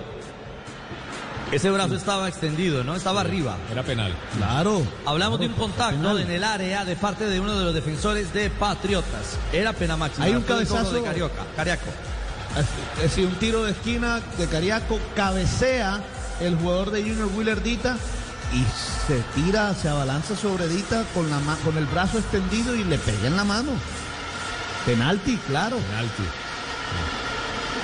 ese 1.53 1.71
brazo 1.71 1.95
estaba 1.95 2.29
extendido, 2.29 2.83
¿no? 2.85 2.95
Estaba 2.97 3.21
arriba. 3.21 3.57
Era 3.71 3.83
penal. 3.83 4.13
Claro. 4.37 4.83
Hablamos 5.07 5.39
de 5.41 5.47
un 5.47 5.53
contacto 5.55 6.19
en 6.19 6.31
el 6.31 6.43
área 6.45 6.85
de 6.85 6.97
parte 6.97 7.27
de 7.29 7.39
uno 7.41 7.57
de 7.59 7.65
los 7.65 7.75
defensores 7.75 8.33
de 8.33 8.51
Patriotas. 8.51 9.39
Era 9.53 9.73
pena 9.73 9.97
máxima. 9.97 10.27
Hay 10.27 10.35
un 10.35 10.43
cabezazo- 10.43 10.91
de 10.93 11.03
Carioca, 11.03 11.43
Cariaco. 11.55 11.87
Es 12.97 13.03
decir, 13.03 13.27
un 13.27 13.35
tiro 13.35 13.65
de 13.65 13.73
esquina 13.73 14.21
de 14.39 14.47
Cariaco, 14.47 14.99
cabecea 15.15 16.01
el 16.41 16.57
jugador 16.57 16.91
de 16.91 17.03
Junior 17.03 17.29
Willer 17.37 17.63
Dita 17.63 17.97
y 18.53 18.65
se 19.07 19.21
tira, 19.35 19.75
se 19.75 19.89
abalanza 19.89 20.35
sobre 20.37 20.67
Dita 20.69 21.05
con, 21.15 21.29
la 21.31 21.39
ma- 21.41 21.57
con 21.65 21.77
el 21.79 21.85
brazo 21.87 22.19
extendido 22.19 22.75
y 22.75 22.85
le 22.85 22.99
pega 22.99 23.27
en 23.29 23.37
la 23.37 23.45
mano. 23.45 23.71
Penalti, 24.87 25.37
claro. 25.49 25.77
Penalti. 25.79 26.23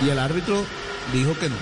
Y 0.06 0.09
el 0.10 0.18
árbitro 0.18 0.64
dijo 1.12 1.36
que 1.39 1.48
no. 1.48 1.56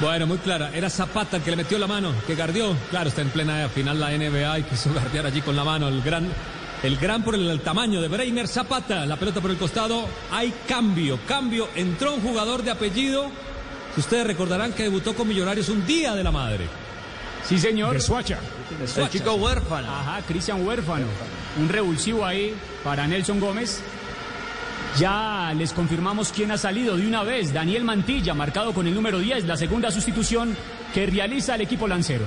Bueno, 0.00 0.28
muy 0.28 0.38
clara. 0.38 0.70
Era 0.72 0.88
Zapata 0.88 1.38
el 1.38 1.42
que 1.42 1.50
le 1.50 1.56
metió 1.56 1.76
la 1.76 1.88
mano, 1.88 2.12
que 2.24 2.36
guardió. 2.36 2.76
Claro, 2.90 3.08
está 3.08 3.22
en 3.22 3.30
plena 3.30 3.68
final 3.68 3.98
la 3.98 4.10
NBA 4.10 4.60
y 4.60 4.62
quiso 4.62 4.90
guardiar 4.92 5.26
allí 5.26 5.40
con 5.40 5.56
la 5.56 5.64
mano. 5.64 5.88
El 5.88 6.02
gran, 6.02 6.28
el 6.84 6.96
gran 6.98 7.24
por 7.24 7.34
el 7.34 7.60
tamaño 7.60 8.00
de 8.00 8.06
Breiner 8.06 8.46
Zapata. 8.46 9.04
La 9.06 9.16
pelota 9.16 9.40
por 9.40 9.50
el 9.50 9.56
costado. 9.56 10.06
Hay 10.30 10.54
cambio, 10.68 11.18
cambio. 11.26 11.68
Entró 11.74 12.14
un 12.14 12.20
jugador 12.20 12.62
de 12.62 12.70
apellido. 12.70 13.28
Si 13.94 14.00
ustedes 14.00 14.24
recordarán 14.24 14.72
que 14.72 14.84
debutó 14.84 15.14
con 15.14 15.26
Millonarios 15.26 15.68
un 15.68 15.84
día 15.84 16.14
de 16.14 16.22
la 16.22 16.30
madre. 16.30 16.68
Sí, 17.44 17.58
señor. 17.58 17.94
De 17.94 18.00
Suacha. 18.00 18.38
El 18.96 19.08
chico 19.08 19.34
huérfano. 19.34 19.88
Ajá, 19.90 20.22
Cristian 20.28 20.64
Huérfano. 20.64 21.06
Un 21.58 21.68
revulsivo 21.68 22.24
ahí 22.24 22.54
para 22.84 23.06
Nelson 23.06 23.40
Gómez. 23.40 23.80
Ya 24.98 25.54
les 25.56 25.72
confirmamos 25.72 26.32
quién 26.32 26.50
ha 26.50 26.58
salido 26.58 26.96
de 26.96 27.06
una 27.06 27.22
vez. 27.22 27.52
Daniel 27.52 27.84
Mantilla, 27.84 28.34
marcado 28.34 28.72
con 28.74 28.86
el 28.88 28.94
número 28.94 29.20
10, 29.20 29.44
la 29.44 29.56
segunda 29.56 29.92
sustitución 29.92 30.56
que 30.92 31.06
realiza 31.06 31.54
el 31.54 31.60
equipo 31.60 31.86
lancero. 31.86 32.24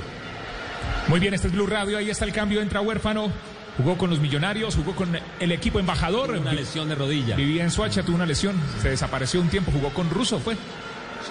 Muy 1.10 1.20
bien, 1.20 1.34
este 1.34 1.48
es 1.48 1.54
Blue 1.54 1.68
Radio. 1.68 1.98
Ahí 1.98 2.10
está 2.10 2.24
el 2.24 2.32
cambio. 2.32 2.62
Entra 2.62 2.80
huérfano. 2.80 3.30
Jugó 3.76 3.98
con 3.98 4.10
los 4.10 4.20
millonarios, 4.20 4.76
jugó 4.76 4.96
con 4.96 5.10
el 5.40 5.52
equipo 5.52 5.80
embajador. 5.80 6.32
Una 6.32 6.54
lesión 6.54 6.88
de 6.88 6.96
rodilla. 6.96 7.36
Vivía 7.36 7.64
en 7.64 7.72
Suacha, 7.72 8.04
tuvo 8.04 8.16
una 8.16 8.26
lesión. 8.26 8.56
Se 8.82 8.90
desapareció 8.90 9.42
un 9.42 9.50
tiempo. 9.50 9.72
Jugó 9.72 9.90
con 9.90 10.10
Russo, 10.10 10.40
fue. 10.40 10.56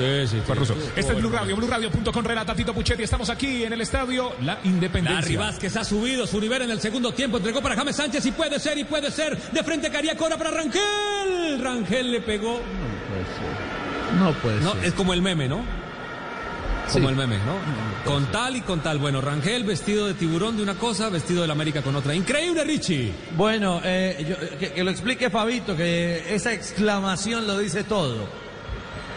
Sí, 0.01 0.37
sí, 0.37 0.43
Fue 0.47 0.55
Russo. 0.55 0.75
sí. 0.75 0.81
Este 0.97 1.13
es 1.13 1.19
Blue 1.19 1.31
Radio, 1.31 1.57
BlueRadio.com, 1.57 2.25
relata 2.25 2.55
Tito 2.55 2.73
Puchetti. 2.73 3.03
Estamos 3.03 3.29
aquí 3.31 3.65
en 3.65 3.73
el 3.73 3.81
estadio 3.83 4.33
La 4.43 4.59
Independencia. 4.65 5.21
Larry 5.21 5.37
Vázquez 5.37 5.77
ha 5.77 5.85
subido 5.85 6.27
su 6.27 6.41
nivel 6.41 6.63
en 6.63 6.71
el 6.71 6.81
segundo 6.81 7.13
tiempo, 7.13 7.37
entregó 7.37 7.61
para 7.61 7.77
James 7.77 7.97
Sánchez 7.97 8.25
y 8.27 8.33
puede 8.33 8.59
ser, 8.59 8.79
y 8.79 8.85
puede 8.85 9.11
ser. 9.11 9.37
De 9.37 9.63
frente 9.63 9.91
Cariaco 9.91 10.25
ahora 10.25 10.39
para 10.39 10.51
Rangel. 10.53 11.61
Rangel 11.63 12.13
le 12.13 12.21
pegó. 12.21 12.61
No 14.19 14.33
puede 14.35 14.61
No, 14.61 14.73
ser. 14.73 14.85
es 14.87 14.93
como 14.95 15.13
el 15.13 15.23
meme, 15.23 15.49
¿no? 15.49 15.63
Como 16.93 17.07
Sí. 17.07 17.13
el 17.13 17.17
meme, 17.17 17.37
¿no? 17.39 18.11
Con 18.11 18.27
tal 18.33 18.57
y 18.57 18.63
con 18.63 18.81
tal. 18.81 18.99
Bueno, 18.99 19.21
Rangel 19.21 19.63
vestido 19.65 20.07
de 20.09 20.15
tiburón 20.15 20.57
de 20.57 20.63
una 20.65 20.75
cosa, 20.75 21.09
vestido 21.09 21.43
del 21.43 21.51
América 21.53 21.83
con 21.83 21.95
otra. 21.95 22.15
Increíble, 22.15 22.65
Richie. 22.65 23.13
Bueno, 23.37 23.81
eh, 23.85 24.27
yo- 24.29 24.59
que, 24.59 24.73
que 24.73 24.83
lo 24.83 24.91
explique 24.91 25.31
Fabito, 25.31 25.77
que 25.77 26.35
esa 26.35 26.53
exclamación 26.53 27.47
lo 27.47 27.59
dice 27.59 27.85
todo. 27.85 28.27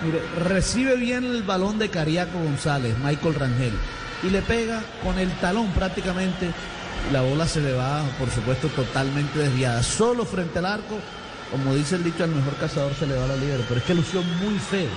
Mire, 0.06 0.22
recibe 0.50 0.96
bien 0.96 1.24
el 1.24 1.44
balón 1.44 1.80
de 1.80 1.90
Cariaco 1.90 2.38
González, 2.38 2.96
Michael 3.04 3.36
Rangel, 3.36 3.74
y 4.24 4.30
le 4.30 4.42
pega 4.42 4.82
con 5.04 5.18
el 5.18 5.32
talón 5.40 5.72
prácticamente. 5.72 6.52
La 7.12 7.22
bola 7.22 7.48
se 7.48 7.62
le 7.62 7.74
va, 7.74 8.02
por 8.18 8.30
supuesto, 8.30 8.68
totalmente 8.70 9.40
desviada. 9.40 9.84
Solo 9.84 10.26
frente 10.26 10.60
al 10.60 10.66
arco, 10.66 11.00
como 11.52 11.76
dice 11.76 11.96
el 11.96 12.04
dicho, 12.04 12.24
al 12.24 12.32
mejor 12.32 12.56
cazador 12.56 12.94
se 12.96 13.06
le 13.06 13.16
va 13.16 13.28
la 13.28 13.36
libre. 13.36 13.64
Pero 13.68 13.80
es 13.80 13.86
que 13.86 13.94
lució 13.94 14.22
muy 14.22 14.58
feo, 14.58 14.88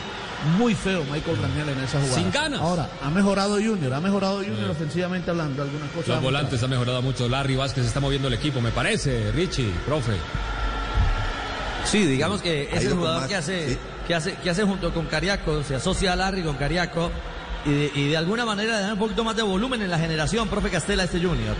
muy 0.56 0.74
feo 0.74 1.02
Michael 1.10 1.36
Rangel 1.42 1.68
en 1.70 1.78
esa 1.80 1.98
jugada. 2.00 2.16
Sin 2.16 2.30
ganas. 2.30 2.60
Ahora, 2.60 2.88
ha 3.02 3.10
mejorado 3.10 3.54
Junior, 3.56 3.92
ha 3.92 4.00
mejorado 4.00 4.38
Junior 4.38 4.70
ofensivamente 4.70 5.30
hablando, 5.30 5.62
algunas 5.62 5.90
cosas. 5.90 6.08
Los 6.08 6.22
volantes 6.22 6.62
han 6.62 6.70
mejorado 6.70 7.02
mucho. 7.02 7.28
Larry 7.28 7.56
Vázquez 7.56 7.86
está 7.86 7.98
moviendo 8.00 8.28
el 8.28 8.34
equipo, 8.34 8.60
me 8.60 8.70
parece. 8.70 9.32
Richie, 9.32 9.72
profe. 9.84 10.12
Sí, 11.84 12.04
digamos 12.04 12.42
que 12.42 12.64
es 12.64 12.72
Ha 12.72 12.76
el 12.76 12.82
ido 12.82 12.90
con 12.90 12.98
jugador 12.98 13.20
más, 13.20 13.28
que 13.28 13.36
hace, 13.36 13.68
sí. 13.70 13.78
Que 14.06 14.14
hace, 14.14 14.34
que 14.34 14.50
hace 14.50 14.62
junto 14.64 14.92
con 14.92 15.06
Cariaco, 15.06 15.62
se 15.64 15.74
asocia 15.74 16.12
a 16.12 16.16
Larry 16.16 16.42
con 16.42 16.56
Cariaco 16.56 17.10
y 17.64 17.70
de, 17.70 17.90
y 17.94 18.08
de 18.08 18.16
alguna 18.16 18.44
manera 18.44 18.80
da 18.80 18.92
un 18.92 18.98
poquito 18.98 19.24
más 19.24 19.36
de 19.36 19.42
volumen 19.42 19.82
en 19.82 19.90
la 19.90 19.98
generación, 19.98 20.48
profe 20.48 20.70
Castela, 20.70 21.04
este 21.04 21.18
Junior. 21.20 21.56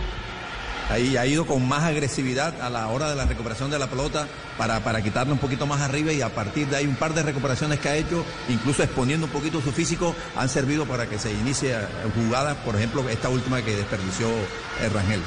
Ahí 0.89 1.17
ha 1.17 1.27
ido 1.27 1.47
con 1.47 1.67
más 1.67 1.83
agresividad 1.83 2.61
a 2.61 2.71
la 2.71 2.87
hora 2.89 3.11
de 3.11 3.17
la 3.17 3.25
recuperación 3.25 3.71
de 3.73 3.79
la 3.79 3.89
pelota 3.89 4.29
para, 4.57 4.79
para 4.81 5.03
quitarle 5.03 5.33
un 5.33 5.41
poquito 5.41 5.67
más 5.67 5.81
arriba 5.81 6.13
y 6.13 6.23
a 6.23 6.29
partir 6.29 6.69
de 6.69 6.77
ahí 6.77 6.87
un 6.87 6.95
par 6.95 7.13
de 7.13 7.25
recuperaciones 7.25 7.81
que 7.81 7.89
ha 7.89 7.97
hecho, 7.97 8.25
incluso 8.49 8.85
exponiendo 8.85 9.27
un 9.27 9.33
poquito 9.33 9.61
su 9.61 9.73
físico, 9.73 10.15
han 10.37 10.49
servido 10.49 10.87
para 10.87 11.07
que 11.07 11.19
se 11.19 11.33
inicie 11.33 11.77
jugadas, 12.15 12.57
por 12.59 12.77
ejemplo, 12.77 13.09
esta 13.09 13.29
última 13.29 13.63
que 13.63 13.75
desperdició 13.75 14.29
eh, 14.29 14.89
Rangel. 14.95 15.23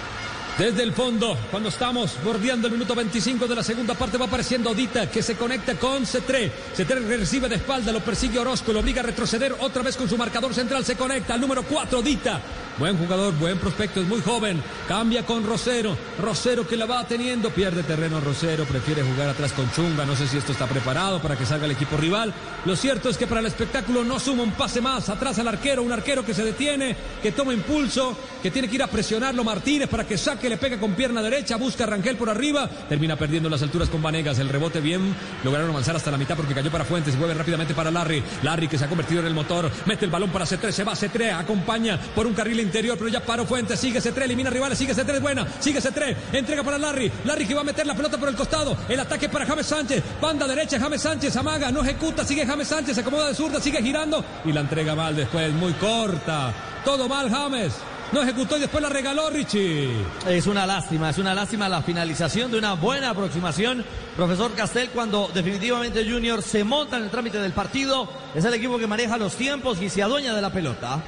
Desde 0.60 0.84
el 0.84 0.92
fondo, 0.92 1.38
cuando 1.52 1.70
estamos 1.70 2.22
bordeando 2.22 2.68
el 2.68 2.74
minuto 2.74 2.94
25 2.94 3.48
de 3.48 3.56
la 3.56 3.64
segunda 3.64 3.94
parte, 3.94 4.18
va 4.18 4.26
apareciendo 4.26 4.74
Dita, 4.74 5.10
que 5.10 5.24
se 5.24 5.38
conecta 5.38 5.76
con 5.76 6.04
C3. 6.04 6.52
C3 6.76 7.18
recibe 7.18 7.48
de 7.48 7.56
espalda, 7.56 7.94
lo 7.94 8.02
persigue 8.02 8.40
Orozco, 8.40 8.74
lo 8.74 8.82
obliga 8.82 9.00
a 9.00 9.06
retroceder 9.06 9.56
otra 9.62 9.84
vez 9.84 9.96
con 9.96 10.10
su 10.10 10.18
marcador 10.18 10.54
central. 10.54 10.84
Se 10.84 10.98
conecta 10.98 11.36
al 11.36 11.40
número 11.40 11.64
4, 11.64 12.02
Dita. 12.02 12.42
Buen 12.80 12.98
jugador, 12.98 13.34
buen 13.38 13.58
prospecto, 13.58 14.00
es 14.00 14.08
muy 14.08 14.22
joven. 14.22 14.64
Cambia 14.88 15.26
con 15.26 15.46
Rosero. 15.46 15.98
Rosero 16.18 16.66
que 16.66 16.78
la 16.78 16.86
va 16.86 17.06
teniendo, 17.06 17.50
pierde 17.50 17.84
terreno 17.84 18.22
Rosero, 18.22 18.64
prefiere 18.64 19.04
jugar 19.04 19.28
atrás 19.28 19.52
con 19.52 19.70
Chunga. 19.74 20.06
No 20.06 20.16
sé 20.16 20.30
si 20.30 20.38
esto 20.38 20.54
está 20.54 20.66
preparado 20.66 21.22
para 21.22 21.36
que 21.36 21.46
salga 21.46 21.66
el 21.66 21.72
equipo 21.72 21.98
rival. 21.98 22.34
Lo 22.64 22.78
cierto 22.78 23.10
es 23.10 23.18
que 23.18 23.28
para 23.28 23.42
el 23.42 23.48
espectáculo 23.48 24.06
no 24.06 24.18
suma 24.18 24.44
un 24.44 24.54
pase 24.54 24.80
más. 24.80 25.10
Atrás 25.10 25.38
al 25.40 25.50
arquero, 25.50 25.84
un 25.84 25.92
arquero 25.92 26.26
que 26.26 26.34
se 26.34 26.46
detiene, 26.46 26.96
que 27.22 27.34
toma 27.34 27.54
impulso, 27.54 28.18
que 28.42 28.50
tiene 28.50 28.70
que 28.70 28.76
ir 28.76 28.84
a 28.84 28.88
presionarlo 28.88 29.44
Martínez 29.44 29.90
para 29.90 30.08
que 30.08 30.18
saque, 30.18 30.48
le 30.48 30.56
pega 30.56 30.80
con 30.80 30.94
pierna 30.94 31.22
derecha, 31.22 31.58
busca 31.58 31.84
a 31.84 31.88
Rangel 31.88 32.16
por 32.16 32.30
arriba, 32.30 32.70
termina 32.88 33.18
perdiendo 33.18 33.50
las 33.50 33.62
alturas 33.62 33.90
con 33.90 34.02
Vanegas. 34.02 34.40
El 34.40 34.48
rebote 34.48 34.80
bien, 34.80 35.14
lograron 35.44 35.72
avanzar 35.72 35.98
hasta 35.98 36.12
la 36.12 36.18
mitad 36.18 36.38
porque 36.38 36.54
cayó 36.54 36.72
para 36.72 36.86
Fuentes 36.86 37.20
vuelve 37.20 37.34
rápidamente 37.34 37.74
para 37.74 37.92
Larry. 37.92 38.24
Larry 38.42 38.70
que 38.70 38.78
se 38.78 38.86
ha 38.86 38.90
convertido 38.90 39.20
en 39.20 39.28
el 39.28 39.34
motor, 39.34 39.70
mete 39.86 40.06
el 40.06 40.12
balón 40.12 40.30
para 40.30 40.46
C3, 40.46 40.72
se 40.72 40.86
va 40.86 40.94
C3, 40.94 41.38
acompaña 41.38 42.00
por 42.16 42.26
un 42.26 42.34
carril 42.34 42.69
interior, 42.70 42.98
pero 42.98 43.10
ya 43.10 43.20
paró 43.20 43.46
Fuentes, 43.46 43.80
sigue 43.80 44.00
C3, 44.00 44.24
elimina 44.24 44.50
rivales, 44.50 44.78
sigue 44.78 44.94
C3, 44.94 45.20
buena, 45.20 45.46
sigue 45.60 45.82
C3, 45.82 46.16
entrega 46.34 46.64
para 46.64 46.78
Larry. 46.78 47.12
Larry 47.26 47.46
que 47.46 47.54
va 47.54 47.62
a 47.62 47.64
meter 47.64 47.86
la 47.86 47.96
pelota 47.96 48.18
por 48.18 48.30
el 48.30 48.36
costado, 48.36 48.78
el 48.88 49.00
ataque 49.00 49.28
para 49.28 49.46
James 49.46 49.66
Sánchez, 49.66 50.04
banda 50.22 50.48
derecha, 50.48 50.80
James 50.80 51.02
Sánchez 51.02 51.36
amaga, 51.36 51.72
no 51.72 51.82
ejecuta, 51.82 52.24
sigue 52.24 52.46
James 52.46 52.68
Sánchez, 52.68 52.96
se 52.96 53.02
acomoda 53.02 53.28
de 53.28 53.36
zurda, 53.36 53.60
sigue 53.60 53.82
girando 53.82 54.24
y 54.46 54.54
la 54.54 54.62
entrega 54.62 54.96
mal 54.96 55.16
después, 55.16 55.52
muy 55.54 55.74
corta. 55.74 56.54
Todo 56.86 57.10
mal 57.10 57.30
James. 57.30 57.74
No 58.12 58.24
ejecutó 58.24 58.58
y 58.58 58.62
después 58.62 58.82
la 58.82 58.90
regaló 58.90 59.30
Richie. 59.30 59.88
Es 60.28 60.48
una 60.48 60.66
lástima, 60.66 61.12
es 61.12 61.20
una 61.20 61.36
lástima 61.36 61.70
la 61.70 61.84
finalización 61.84 62.50
de 62.50 62.58
una 62.58 62.74
buena 62.74 63.12
aproximación. 63.12 63.86
Profesor 64.16 64.52
Castel, 64.56 64.90
cuando 64.90 65.30
definitivamente 65.32 66.10
Junior 66.10 66.42
se 66.42 66.64
monta 66.64 66.98
en 66.98 67.04
el 67.04 67.12
trámite 67.12 67.38
del 67.38 67.52
partido, 67.52 68.10
es 68.34 68.44
el 68.44 68.54
equipo 68.56 68.80
que 68.80 68.88
maneja 68.88 69.18
los 69.18 69.36
tiempos 69.36 69.80
y 69.80 69.90
se 69.90 70.02
adueña 70.02 70.34
de 70.34 70.42
la 70.42 70.52
pelota. 70.52 71.04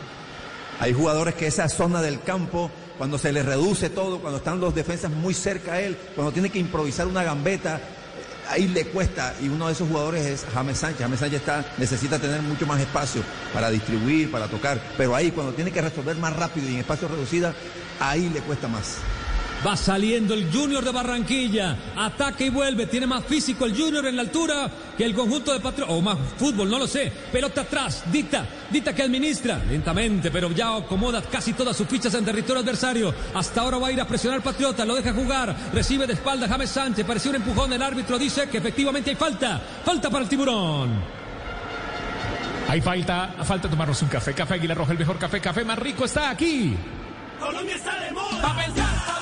Hay 0.79 0.93
jugadores 0.93 1.35
que 1.35 1.47
esa 1.47 1.69
zona 1.69 2.01
del 2.01 2.21
campo, 2.21 2.71
cuando 2.97 3.17
se 3.17 3.31
le 3.31 3.43
reduce 3.43 3.89
todo, 3.89 4.19
cuando 4.19 4.37
están 4.37 4.59
los 4.59 4.73
defensas 4.73 5.11
muy 5.11 5.33
cerca 5.33 5.73
a 5.73 5.81
él, 5.81 5.97
cuando 6.15 6.31
tiene 6.31 6.49
que 6.49 6.59
improvisar 6.59 7.07
una 7.07 7.23
gambeta, 7.23 7.77
eh, 7.77 7.81
ahí 8.49 8.67
le 8.67 8.87
cuesta. 8.87 9.35
Y 9.41 9.49
uno 9.49 9.67
de 9.67 9.73
esos 9.73 9.87
jugadores 9.87 10.25
es 10.25 10.45
James 10.53 10.77
Sánchez. 10.77 11.01
James 11.01 11.19
Sánchez 11.19 11.39
está, 11.41 11.65
necesita 11.77 12.19
tener 12.19 12.41
mucho 12.41 12.65
más 12.65 12.79
espacio 12.79 13.21
para 13.53 13.69
distribuir, 13.69 14.31
para 14.31 14.47
tocar. 14.47 14.81
Pero 14.97 15.15
ahí, 15.15 15.31
cuando 15.31 15.53
tiene 15.53 15.71
que 15.71 15.81
resolver 15.81 16.15
más 16.17 16.35
rápido 16.35 16.67
y 16.67 16.73
en 16.73 16.79
espacio 16.79 17.07
reducido, 17.07 17.53
ahí 17.99 18.29
le 18.29 18.39
cuesta 18.41 18.67
más. 18.67 18.97
Va 19.65 19.77
saliendo 19.77 20.33
el 20.33 20.51
Junior 20.51 20.83
de 20.83 20.91
Barranquilla. 20.91 21.77
Ataca 21.95 22.43
y 22.43 22.49
vuelve. 22.49 22.87
Tiene 22.87 23.05
más 23.05 23.23
físico 23.25 23.65
el 23.65 23.77
Junior 23.77 24.05
en 24.07 24.15
la 24.15 24.23
altura 24.23 24.69
que 24.97 25.05
el 25.05 25.13
conjunto 25.13 25.53
de 25.53 25.59
Patriotas. 25.59 25.95
O 25.95 26.01
más 26.01 26.17
fútbol, 26.37 26.69
no 26.69 26.79
lo 26.79 26.87
sé. 26.87 27.11
Pelota 27.31 27.61
atrás. 27.61 28.03
Dicta. 28.11 28.45
Dicta 28.71 28.95
que 28.95 29.03
administra. 29.03 29.61
Lentamente, 29.69 30.31
pero 30.31 30.51
ya 30.51 30.77
acomoda 30.77 31.21
casi 31.21 31.53
todas 31.53 31.77
sus 31.77 31.87
fichas 31.87 32.13
en 32.15 32.25
territorio 32.25 32.63
adversario. 32.63 33.13
Hasta 33.35 33.61
ahora 33.61 33.77
va 33.77 33.89
a 33.89 33.91
ir 33.91 34.01
a 34.01 34.07
presionar 34.07 34.41
Patriota. 34.41 34.83
Lo 34.83 34.95
deja 34.95 35.13
jugar. 35.13 35.55
Recibe 35.73 36.07
de 36.07 36.13
espalda 36.13 36.47
James 36.47 36.69
Sánchez. 36.69 37.05
Pareció 37.05 37.29
un 37.29 37.35
empujón. 37.35 37.71
El 37.71 37.83
árbitro 37.83 38.17
dice 38.17 38.49
que 38.49 38.57
efectivamente 38.57 39.11
hay 39.11 39.15
falta. 39.15 39.61
Falta 39.85 40.09
para 40.09 40.23
el 40.23 40.29
tiburón. 40.29 41.21
Hay 42.67 42.81
falta, 42.81 43.35
falta 43.43 43.69
tomarnos 43.69 44.01
un 44.01 44.07
café. 44.07 44.33
Café 44.33 44.55
Águila 44.55 44.73
Roja, 44.73 44.93
el 44.93 44.97
mejor 44.97 45.19
café. 45.19 45.39
Café 45.39 45.63
más 45.63 45.77
rico 45.77 46.05
está 46.05 46.29
aquí. 46.29 46.75
Colombia 47.39 47.75
está 47.75 47.99
de 47.99 48.11
moda. 48.11 48.41
Pa' 48.41 48.55
pensar, 48.55 49.20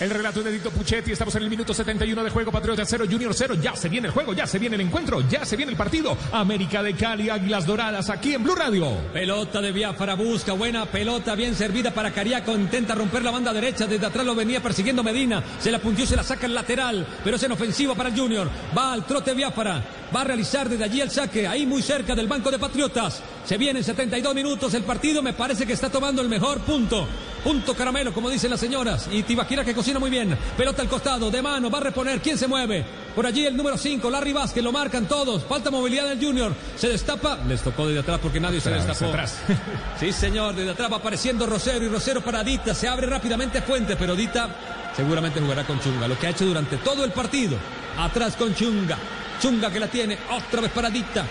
El 0.00 0.10
relato 0.10 0.44
de 0.44 0.52
Dito 0.52 0.70
Puchetti. 0.70 1.10
Estamos 1.10 1.34
en 1.34 1.42
el 1.42 1.50
minuto 1.50 1.74
71 1.74 2.22
de 2.22 2.30
juego. 2.30 2.52
Patriota 2.52 2.84
0, 2.86 3.06
Junior 3.10 3.34
0. 3.34 3.54
Ya 3.60 3.74
se 3.74 3.88
viene 3.88 4.06
el 4.06 4.14
juego, 4.14 4.32
ya 4.32 4.46
se 4.46 4.60
viene 4.60 4.76
el 4.76 4.82
encuentro, 4.82 5.28
ya 5.28 5.44
se 5.44 5.56
viene 5.56 5.72
el 5.72 5.78
partido. 5.78 6.16
América 6.30 6.84
de 6.84 6.94
Cali, 6.94 7.28
Águilas 7.28 7.66
Doradas, 7.66 8.08
aquí 8.08 8.34
en 8.34 8.44
Blue 8.44 8.54
Radio. 8.54 8.86
Pelota 9.12 9.60
de 9.60 9.72
Biafara 9.72 10.14
busca, 10.14 10.52
buena 10.52 10.86
pelota, 10.86 11.34
bien 11.34 11.56
servida 11.56 11.90
para 11.90 12.12
Cariaco. 12.12 12.52
Intenta 12.52 12.94
romper 12.94 13.24
la 13.24 13.32
banda 13.32 13.52
derecha, 13.52 13.88
desde 13.88 14.06
atrás 14.06 14.24
lo 14.24 14.36
venía 14.36 14.62
persiguiendo 14.62 15.02
Medina. 15.02 15.42
Se 15.58 15.72
la 15.72 15.80
puntió, 15.80 16.06
se 16.06 16.14
la 16.14 16.22
saca 16.22 16.46
el 16.46 16.54
lateral, 16.54 17.04
pero 17.24 17.34
es 17.34 17.42
en 17.42 17.52
ofensiva 17.52 17.96
para 17.96 18.10
el 18.10 18.16
Junior. 18.16 18.48
Va 18.76 18.92
al 18.92 19.04
trote 19.04 19.34
Biafara, 19.34 19.82
va 20.14 20.20
a 20.20 20.24
realizar 20.24 20.68
desde 20.68 20.84
allí 20.84 21.00
el 21.00 21.10
saque, 21.10 21.48
ahí 21.48 21.66
muy 21.66 21.82
cerca 21.82 22.14
del 22.14 22.28
banco 22.28 22.52
de 22.52 22.60
Patriotas. 22.60 23.20
Se 23.44 23.58
vienen 23.58 23.82
72 23.82 24.32
minutos 24.32 24.74
el 24.74 24.84
partido, 24.84 25.22
me 25.22 25.32
parece 25.32 25.66
que 25.66 25.72
está 25.72 25.90
tomando 25.90 26.22
el 26.22 26.28
mejor 26.28 26.60
punto. 26.60 27.08
Punto 27.42 27.74
caramelo, 27.74 28.12
como 28.12 28.28
dicen 28.28 28.50
las 28.50 28.60
señoras. 28.60 29.08
Y 29.10 29.22
Tibaquira 29.22 29.64
que 29.64 29.74
cocina 29.88 30.00
muy 30.00 30.10
bien. 30.10 30.36
Pelota 30.54 30.82
al 30.82 30.88
costado, 30.88 31.30
de 31.30 31.40
mano, 31.40 31.70
va 31.70 31.78
a 31.78 31.82
reponer. 31.82 32.20
¿Quién 32.20 32.36
se 32.36 32.46
mueve? 32.46 32.84
Por 33.14 33.26
allí 33.26 33.46
el 33.46 33.56
número 33.56 33.78
5, 33.78 34.10
Larry 34.10 34.34
Vázquez, 34.34 34.62
lo 34.62 34.70
marcan 34.70 35.08
todos. 35.08 35.44
Falta 35.44 35.70
movilidad 35.70 36.06
del 36.08 36.22
Junior. 36.22 36.52
Se 36.76 36.88
destapa. 36.88 37.38
Les 37.48 37.62
tocó 37.62 37.86
desde 37.86 38.00
atrás 38.00 38.18
porque 38.22 38.38
nadie 38.38 38.60
se 38.60 38.70
destapó. 38.70 39.06
atrás. 39.06 39.38
Sí, 39.98 40.12
señor, 40.12 40.54
desde 40.54 40.72
atrás 40.72 40.92
va 40.92 40.98
apareciendo 40.98 41.46
Rosero 41.46 41.86
y 41.86 41.88
Rosero 41.88 42.20
para 42.20 42.44
Dita. 42.44 42.74
Se 42.74 42.86
abre 42.86 43.06
rápidamente 43.06 43.62
Fuente, 43.62 43.96
pero 43.96 44.14
Dita 44.14 44.48
seguramente 44.94 45.40
jugará 45.40 45.64
con 45.64 45.80
Chunga. 45.80 46.06
Lo 46.06 46.18
que 46.18 46.26
ha 46.26 46.30
hecho 46.30 46.44
durante 46.44 46.76
todo 46.76 47.04
el 47.04 47.12
partido. 47.12 47.56
Atrás 47.96 48.36
con 48.36 48.54
Chunga. 48.54 48.98
Chunga 49.40 49.70
que 49.70 49.80
la 49.80 49.88
tiene. 49.88 50.18
Otra 50.30 50.60
vez 50.60 50.70
para 50.70 50.90
Dita. 50.90 51.24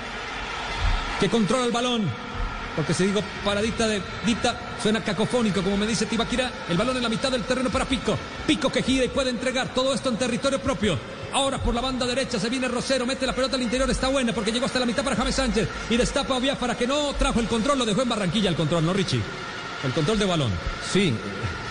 Que 1.19 1.29
controla 1.29 1.65
el 1.65 1.71
balón. 1.71 2.26
Porque 2.77 2.93
si 2.93 3.07
digo 3.07 3.21
paradita 3.43 3.87
de 3.87 4.01
Dita, 4.25 4.55
suena 4.81 5.03
cacofónico, 5.03 5.61
como 5.63 5.75
me 5.77 5.85
dice 5.87 6.05
Tibaquira. 6.05 6.49
El 6.69 6.77
balón 6.77 6.95
en 6.95 7.03
la 7.03 7.09
mitad 7.09 7.29
del 7.31 7.41
terreno 7.43 7.69
para 7.71 7.83
Pico. 7.85 8.15
Pico 8.45 8.71
que 8.71 8.83
gira 8.83 9.03
y 9.03 9.09
puede 9.09 9.31
entregar 9.31 9.73
todo 9.73 9.93
esto 9.93 10.09
en 10.09 10.17
territorio 10.17 10.59
propio. 10.59 10.97
Ahora 11.33 11.57
por 11.57 11.73
la 11.73 11.81
banda 11.81 12.05
derecha 12.05 12.39
se 12.39 12.49
viene 12.49 12.67
Rosero, 12.67 13.05
mete 13.05 13.25
la 13.25 13.33
pelota 13.33 13.55
al 13.57 13.61
interior, 13.63 13.89
está 13.89 14.07
buena 14.07 14.31
porque 14.31 14.51
llegó 14.51 14.65
hasta 14.67 14.79
la 14.79 14.85
mitad 14.85 15.03
para 15.03 15.15
James 15.15 15.35
Sánchez 15.35 15.67
y 15.89 15.97
destapa 15.97 16.35
a 16.37 16.39
Biafara 16.39 16.77
que 16.77 16.87
no 16.87 17.13
trajo 17.15 17.39
el 17.41 17.47
control, 17.47 17.79
lo 17.79 17.85
dejó 17.85 18.03
en 18.03 18.09
Barranquilla 18.09 18.49
el 18.49 18.55
control, 18.55 18.85
¿no, 18.85 18.93
Richie? 18.93 19.19
El 19.83 19.91
control 19.91 20.19
de 20.19 20.25
balón. 20.25 20.51
Sí. 20.91 21.13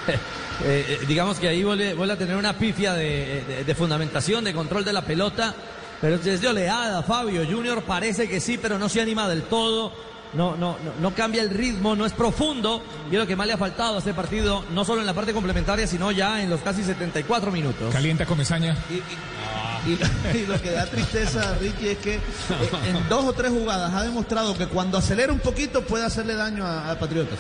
Eh, 0.65 0.87
eh, 0.89 1.05
digamos 1.07 1.39
que 1.39 1.49
ahí 1.49 1.63
vuelve, 1.63 2.13
a 2.13 2.17
tener 2.17 2.35
una 2.35 2.55
pifia 2.57 2.95
de, 2.95 3.63
de- 3.67 3.75
fundamentación, 3.75 4.43
de 4.43 4.55
control 4.55 4.87
de 4.87 4.93
la 4.95 5.03
pelota. 5.03 5.55
Pero 6.01 6.17
es 6.17 6.41
de 6.41 6.49
oleada, 6.49 7.03
Fabio 7.03 7.45
Junior 7.47 7.83
parece 7.83 8.27
que 8.27 8.41
sí, 8.41 8.57
pero 8.57 8.79
no 8.79 8.89
se 8.89 9.03
anima 9.03 9.29
del 9.29 9.43
todo. 9.43 9.93
No, 10.37 10.57
no, 10.57 10.77
no, 10.85 10.93
no 11.01 11.15
cambia 11.15 11.43
el 11.43 11.51
ritmo, 11.51 11.97
no 11.97 12.05
es 12.07 12.13
profundo. 12.13 12.83
Y 13.11 13.15
es 13.15 13.21
lo 13.21 13.27
que 13.27 13.37
más 13.37 13.47
le 13.47 13.55
ha 13.55 13.59
faltado 13.59 13.97
a 13.97 13.99
este 13.99 14.13
partido, 14.15 14.65
no 14.73 14.85
solo 14.85 15.01
en 15.01 15.07
la 15.07 15.15
parte 15.15 15.33
complementaria, 15.33 15.87
sino 15.87 16.13
ya 16.13 16.43
en 16.43 16.51
los 16.51 16.61
casi 16.61 16.83
74 16.85 17.51
minutos. 17.51 17.93
Calienta 17.93 18.27
Comesaña. 18.27 18.77
Y, 18.91 20.37
y 20.37 20.47
lo 20.47 20.61
que 20.61 20.73
da 20.73 20.87
tristeza, 20.87 21.55
Ricky, 21.61 21.89
es 21.89 21.99
que 21.99 22.15
eh, 22.17 22.21
en 22.89 23.09
dos 23.09 23.25
o 23.25 23.33
tres 23.33 23.53
jugadas 23.53 23.95
ha 23.95 24.03
demostrado 24.03 24.57
que 24.57 24.67
cuando 24.67 24.99
acelera 24.99 25.33
un 25.33 25.39
poquito 25.39 25.83
puede 25.83 26.05
hacerle 26.05 26.35
daño 26.35 26.67
a, 26.67 26.91
a 26.91 26.99
Patriotas. 26.99 27.39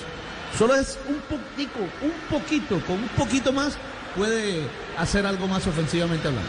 Solo 0.57 0.75
es 0.77 0.99
un 1.09 1.17
poquito, 1.17 1.79
un 2.03 2.13
poquito, 2.31 2.81
con 2.87 2.97
un 2.97 3.09
poquito 3.09 3.53
más 3.53 3.77
puede 4.17 4.63
hacer 4.97 5.27
algo 5.27 5.47
más 5.47 5.67
ofensivamente 5.67 6.29
hablando. 6.29 6.49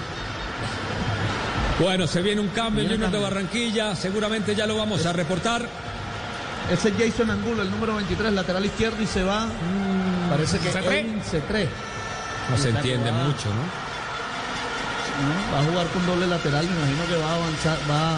Bueno, 1.80 2.08
se 2.08 2.22
viene 2.22 2.42
un 2.42 2.48
cambio 2.50 2.84
en 2.84 2.90
Junior 2.90 3.12
de. 3.12 3.20
Barranquilla, 3.20 3.96
seguramente 3.96 4.56
ya 4.56 4.66
lo 4.66 4.78
vamos 4.78 5.06
a 5.06 5.14
reportar. 5.14 5.68
Ese 6.72 6.90
es 6.90 6.96
Jason 6.98 7.32
Angulo, 7.32 7.62
el 7.62 7.72
número 7.72 7.96
23, 7.96 8.34
lateral 8.34 8.66
izquierdo, 8.66 9.02
y 9.02 9.08
se 9.08 9.24
va. 9.24 9.48
parece 10.30 10.60
que. 10.60 10.70
Edwin 10.70 11.22
Cetré. 11.24 11.70
No 12.50 12.58
se 12.58 12.70
entiende 12.70 13.12
mucho, 13.12 13.50
¿no? 13.50 13.88
¿no? 15.24 15.54
Va 15.54 15.60
a 15.60 15.64
jugar 15.64 15.88
con 15.88 16.06
doble 16.06 16.28
lateral, 16.28 16.66
me 16.66 16.76
imagino 16.76 17.08
que 17.08 17.16
va 17.16 17.32
a 17.32 17.36
avanzar, 17.36 17.78
va 17.90 18.18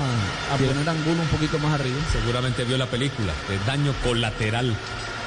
a 0.54 0.58
poner 0.58 0.90
Angulo 0.90 1.22
un 1.22 1.28
poquito 1.28 1.60
más 1.60 1.80
arriba. 1.80 1.98
Seguramente 2.12 2.64
vio 2.64 2.78
la 2.78 2.88
película 2.88 3.34
de 3.48 3.58
daño 3.66 3.94
colateral 4.04 4.76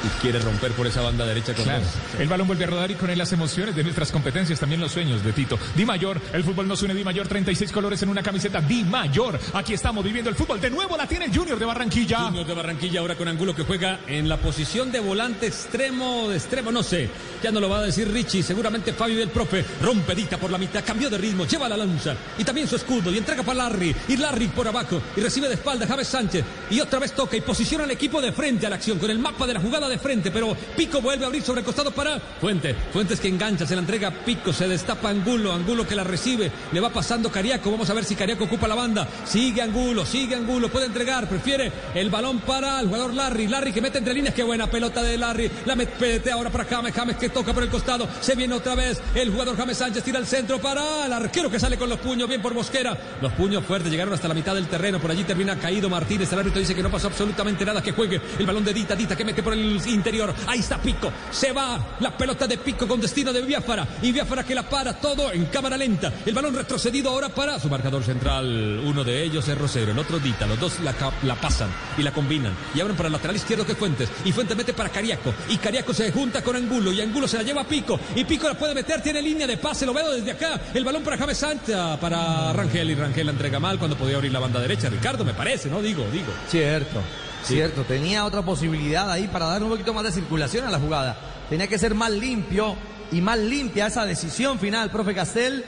y 0.04 0.08
quiere 0.20 0.38
romper 0.40 0.72
por 0.72 0.86
esa 0.86 1.00
banda 1.00 1.24
derecha 1.26 1.54
con 1.54 1.64
Claro. 1.64 1.84
El 2.18 2.28
balón 2.28 2.46
vuelve 2.46 2.64
a 2.64 2.66
rodar 2.66 2.90
y 2.90 2.94
con 2.94 3.10
él 3.10 3.18
las 3.18 3.32
emociones 3.32 3.74
de 3.76 3.82
nuestras 3.84 4.10
competencias, 4.10 4.58
también 4.58 4.80
los 4.80 4.92
sueños 4.92 5.22
de 5.24 5.32
Tito. 5.32 5.58
Di 5.76 5.84
Mayor, 5.84 6.20
el 6.32 6.42
fútbol 6.44 6.66
nos 6.66 6.82
une 6.82 6.94
Di 6.94 7.04
Mayor, 7.04 7.28
36 7.28 7.70
colores 7.72 8.02
en 8.02 8.08
una 8.08 8.22
camiseta 8.22 8.60
Di 8.60 8.84
Mayor. 8.84 9.38
Aquí 9.54 9.74
estamos 9.74 10.04
viviendo 10.04 10.30
el 10.30 10.36
fútbol. 10.36 10.60
De 10.60 10.70
nuevo 10.70 10.96
la 10.96 11.06
tiene 11.06 11.26
el 11.26 11.36
Junior 11.36 11.58
de 11.58 11.64
Barranquilla. 11.64 12.18
Junior 12.26 12.46
de 12.46 12.54
Barranquilla 12.54 13.00
ahora 13.00 13.14
con 13.16 13.28
Angulo 13.28 13.54
que 13.54 13.62
juega 13.62 14.00
en 14.06 14.28
la 14.28 14.36
posición 14.38 14.90
de 14.90 15.00
volante 15.00 15.46
extremo, 15.46 16.28
de 16.28 16.36
extremo, 16.36 16.72
no 16.72 16.82
sé. 16.82 17.08
Ya 17.42 17.50
no 17.50 17.60
lo 17.60 17.68
va 17.68 17.78
a 17.78 17.82
decir 17.82 18.10
Richie, 18.10 18.42
seguramente 18.42 18.92
Fabio 18.92 19.18
del 19.18 19.30
profe. 19.30 19.64
Rompedita 19.80 20.36
por 20.38 20.50
la 20.50 20.58
mitad, 20.58 20.84
cambió 20.84 21.10
de 21.10 21.18
ritmo, 21.18 21.46
lleva 21.46 21.68
la 21.68 21.76
lanza 21.76 22.14
y 22.38 22.44
también 22.44 22.66
su 22.66 22.76
escudo 22.76 23.12
y 23.12 23.18
entrega 23.18 23.42
para 23.42 23.68
Larry. 23.68 23.94
Y 24.08 24.16
Larry 24.16 24.48
por 24.48 24.66
abajo 24.66 25.00
y 25.16 25.20
recibe 25.20 25.48
de 25.48 25.54
espalda 25.54 25.86
Javes 25.86 26.08
Sánchez. 26.08 26.44
Y 26.70 26.80
otra 26.80 26.98
vez 26.98 27.12
toca 27.12 27.36
y 27.36 27.40
posiciona 27.40 27.84
al 27.84 27.90
equipo 27.90 28.20
de 28.20 28.32
frente 28.32 28.66
a 28.66 28.70
la 28.70 28.76
acción 28.76 28.98
con 28.98 29.10
el 29.10 29.18
mapa 29.18 29.46
de 29.46 29.54
la 29.54 29.60
jugada 29.60 29.88
de 29.92 29.98
frente. 29.98 30.30
Pero 30.30 30.56
Pico 30.76 31.00
vuelve 31.00 31.24
a 31.24 31.28
abrir 31.28 31.42
sobre 31.42 31.60
el 31.60 31.64
costado 31.64 31.90
para 31.90 32.18
Fuente. 32.40 32.74
Fuentes 32.92 33.20
que 33.20 33.28
engancha, 33.28 33.66
se 33.66 33.74
la 33.74 33.82
entrega 33.82 34.10
Pico, 34.10 34.52
se 34.52 34.66
destapa 34.66 35.08
Angulo. 35.10 35.52
Angulo 35.52 35.86
que 35.86 35.94
la 35.94 36.04
recibe, 36.04 36.50
le 36.72 36.80
va 36.80 36.90
pasando 36.90 37.30
Cariaco. 37.30 37.70
Vamos 37.70 37.88
a 37.90 37.94
ver 37.94 38.04
si 38.04 38.16
Cariaco 38.16 38.44
ocupa 38.44 38.66
la 38.66 38.74
banda. 38.74 39.06
Sigue 39.24 39.62
Angulo, 39.62 40.04
sigue 40.04 40.34
Angulo, 40.34 40.68
puede 40.68 40.86
entregar, 40.86 41.28
prefiere 41.28 41.70
el 41.94 42.10
balón 42.10 42.40
para 42.40 42.80
el 42.80 42.86
jugador 42.86 43.14
Larry. 43.14 43.46
Larry 43.46 43.72
que 43.72 43.80
mete 43.80 43.98
entre 43.98 44.14
líneas, 44.14 44.34
qué 44.34 44.42
buena 44.42 44.68
pelota 44.68 45.02
de 45.02 45.16
Larry. 45.16 45.50
La 45.66 45.76
mete 45.76 46.30
ahora 46.30 46.50
para 46.50 46.64
James, 46.64 46.94
James 46.94 47.16
que 47.16 47.28
toca 47.28 47.52
por 47.52 47.62
el 47.62 47.68
costado. 47.68 48.08
Se 48.20 48.34
viene 48.34 48.54
otra 48.54 48.74
vez 48.74 49.00
el 49.14 49.30
jugador 49.30 49.56
James 49.56 49.76
Sánchez, 49.76 50.02
tira 50.02 50.18
al 50.18 50.26
centro 50.26 50.58
para 50.58 51.06
el 51.06 51.12
arquero 51.12 51.50
que 51.50 51.60
sale 51.60 51.76
con 51.76 51.88
los 51.88 51.98
puños, 51.98 52.28
bien 52.28 52.42
por 52.42 52.54
Mosquera. 52.54 52.96
Los 53.20 53.32
puños 53.34 53.64
fuertes 53.64 53.90
llegaron 53.90 54.14
hasta 54.14 54.28
la 54.28 54.34
mitad 54.34 54.54
del 54.54 54.68
terreno. 54.68 55.00
Por 55.00 55.10
allí 55.10 55.24
termina 55.24 55.58
caído 55.58 55.88
Martínez. 55.88 56.32
El 56.32 56.38
árbitro 56.38 56.60
dice 56.60 56.74
que 56.74 56.82
no 56.82 56.90
pasó 56.90 57.08
absolutamente 57.08 57.64
nada, 57.64 57.82
que 57.82 57.92
juegue 57.92 58.20
el 58.38 58.46
balón 58.46 58.64
de 58.64 58.72
Dita, 58.72 58.96
Dita 58.96 59.16
que 59.16 59.24
mete 59.24 59.42
por 59.42 59.52
el 59.52 59.80
interior. 59.86 60.34
Ahí 60.46 60.60
está 60.60 60.78
Pico. 60.78 61.12
Se 61.30 61.52
va 61.52 61.96
la 62.00 62.16
pelota 62.16 62.46
de 62.46 62.58
Pico 62.58 62.86
con 62.86 63.00
destino 63.00 63.32
de 63.32 63.42
Biafara. 63.42 63.86
Y 64.02 64.12
Biafara 64.12 64.44
que 64.44 64.54
la 64.54 64.68
para 64.68 64.94
todo 64.94 65.32
en 65.32 65.46
cámara 65.46 65.76
lenta. 65.76 66.12
El 66.24 66.34
balón 66.34 66.54
retrocedido 66.54 67.10
ahora 67.10 67.28
para 67.28 67.58
su 67.58 67.68
marcador 67.68 68.02
central. 68.02 68.80
Uno 68.84 69.04
de 69.04 69.22
ellos 69.22 69.46
es 69.48 69.58
Rosero, 69.58 69.92
el 69.92 69.98
otro 69.98 70.18
Dita. 70.18 70.46
Los 70.46 70.60
dos 70.60 70.80
la, 70.80 70.94
pasan 71.34 71.70
y 71.98 72.02
la 72.02 72.12
combinan. 72.12 72.54
Y 72.74 72.80
abren 72.80 72.96
para 72.96 73.08
el 73.08 73.12
lateral 73.12 73.36
izquierdo 73.36 73.66
que 73.66 73.72
es 73.72 73.78
Fuentes. 73.78 74.08
Y 74.24 74.32
Fuentes 74.32 74.56
mete 74.56 74.72
para 74.72 74.88
Cariaco. 74.88 75.34
Y 75.48 75.56
Cariaco 75.56 75.92
se 75.92 76.12
junta 76.12 76.42
con 76.42 76.56
Angulo. 76.56 76.92
Y 76.92 77.00
Angulo 77.00 77.26
se 77.26 77.38
la 77.38 77.42
lleva 77.42 77.62
a 77.62 77.66
Pico. 77.66 77.98
Y 78.14 78.24
Pico 78.24 78.48
la 78.48 78.54
puede 78.54 78.74
meter. 78.74 79.02
Tiene 79.02 79.22
línea 79.22 79.46
de 79.46 79.56
pase. 79.56 79.86
Lo 79.86 79.92
veo 79.92 80.12
desde 80.12 80.30
acá. 80.30 80.60
El 80.74 80.84
balón 80.84 81.02
para 81.02 81.16
James 81.16 81.38
Sánchez. 81.38 81.76
Para 82.00 82.52
Rangel. 82.52 82.90
Y 82.90 82.94
Rangel 82.94 83.26
la 83.26 83.32
entrega 83.32 83.58
mal 83.58 83.78
cuando 83.78 83.96
podía 83.96 84.16
abrir 84.16 84.32
la 84.32 84.38
banda 84.38 84.60
derecha. 84.60 84.88
Ricardo, 84.88 85.24
me 85.24 85.34
parece, 85.34 85.68
¿no? 85.68 85.80
Digo, 85.82 86.06
digo. 86.12 86.32
Cierto, 86.48 87.00
cierto. 87.44 87.82
Tenía 87.84 88.24
otra 88.24 88.42
posibilidad 88.42 89.10
ahí 89.10 89.28
para 89.28 89.46
dar 89.46 89.62
un 89.62 89.70
poquito 89.70 89.92
más 89.94 90.04
de 90.04 90.12
circulación 90.12 90.66
a 90.66 90.70
la 90.70 90.78
jugada. 90.78 91.16
Tenía 91.48 91.66
que 91.66 91.78
ser 91.78 91.94
más 91.94 92.10
limpio 92.10 92.76
y 93.10 93.20
más 93.20 93.38
limpia 93.38 93.86
esa 93.86 94.06
decisión 94.06 94.58
final, 94.58 94.90
profe 94.90 95.14
Castel, 95.14 95.64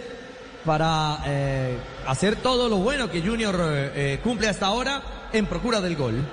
para 0.64 1.18
eh, 1.26 1.76
hacer 2.06 2.36
todo 2.36 2.68
lo 2.68 2.76
bueno 2.76 3.10
que 3.10 3.20
Junior 3.20 3.54
eh, 3.60 3.92
eh, 3.94 4.20
cumple 4.22 4.48
hasta 4.48 4.66
ahora 4.66 5.02
en 5.32 5.46
procura 5.46 5.80
del 5.80 5.94
gol. 5.96 6.24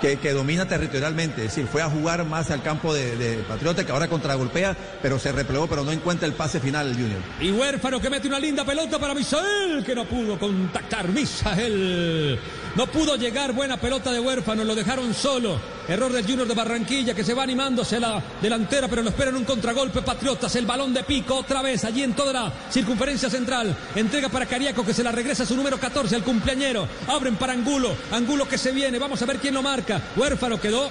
que, 0.00 0.16
que 0.18 0.32
domina 0.32 0.66
territorialmente, 0.66 1.44
es 1.44 1.48
decir, 1.48 1.66
fue 1.66 1.82
a 1.82 1.90
jugar 1.90 2.24
más 2.24 2.50
al 2.50 2.62
campo 2.62 2.94
de, 2.94 3.16
de 3.16 3.36
Patriota, 3.42 3.84
que 3.84 3.92
ahora 3.92 4.08
contragolpea, 4.08 4.76
pero 5.02 5.18
se 5.18 5.30
replegó, 5.30 5.66
pero 5.66 5.84
no 5.84 5.92
encuentra 5.92 6.26
el 6.26 6.32
pase 6.32 6.58
final 6.58 6.88
el 6.88 6.94
Junior. 6.94 7.20
Y 7.40 7.50
Huérfano 7.52 8.00
que 8.00 8.08
mete 8.08 8.26
una 8.28 8.38
linda 8.40 8.64
pelota 8.64 8.98
para 8.98 9.14
Misael, 9.14 9.84
que 9.84 9.94
no 9.94 10.06
pudo 10.06 10.38
contactar. 10.38 11.08
Misael 11.08 12.38
no 12.76 12.86
pudo 12.86 13.16
llegar. 13.16 13.52
Buena 13.52 13.76
pelota 13.76 14.12
de 14.12 14.20
Huérfano, 14.20 14.64
lo 14.64 14.74
dejaron 14.74 15.14
solo. 15.14 15.58
Error 15.88 16.12
del 16.12 16.24
Junior 16.24 16.46
de 16.46 16.54
Barranquilla 16.54 17.14
que 17.14 17.24
se 17.24 17.34
va 17.34 17.42
animándose 17.42 17.96
a 17.96 18.00
la 18.00 18.22
delantera, 18.40 18.88
pero 18.88 19.02
lo 19.02 19.10
esperan 19.10 19.36
un 19.36 19.44
contragolpe. 19.44 20.02
Patriotas, 20.02 20.54
el 20.56 20.66
balón 20.66 20.94
de 20.94 21.02
pico 21.02 21.36
otra 21.36 21.62
vez 21.62 21.84
allí 21.84 22.02
en 22.02 22.14
toda 22.14 22.32
la 22.32 22.52
circunferencia 22.70 23.28
central. 23.28 23.76
Entrega 23.94 24.28
para 24.28 24.46
Cariaco 24.46 24.84
que 24.84 24.94
se 24.94 25.02
la 25.02 25.12
regresa 25.12 25.42
a 25.42 25.46
su 25.46 25.56
número 25.56 25.78
14 25.78 26.14
al 26.14 26.22
cumpleañero. 26.22 26.86
Abren 27.08 27.36
para 27.36 27.52
Angulo. 27.52 27.90
Angulo 28.12 28.48
que 28.48 28.58
se 28.58 28.72
viene. 28.72 28.98
Vamos 28.98 29.20
a 29.20 29.26
ver 29.26 29.38
quién 29.38 29.54
lo 29.54 29.62
marca. 29.62 30.00
Huérfano 30.16 30.60
quedó 30.60 30.90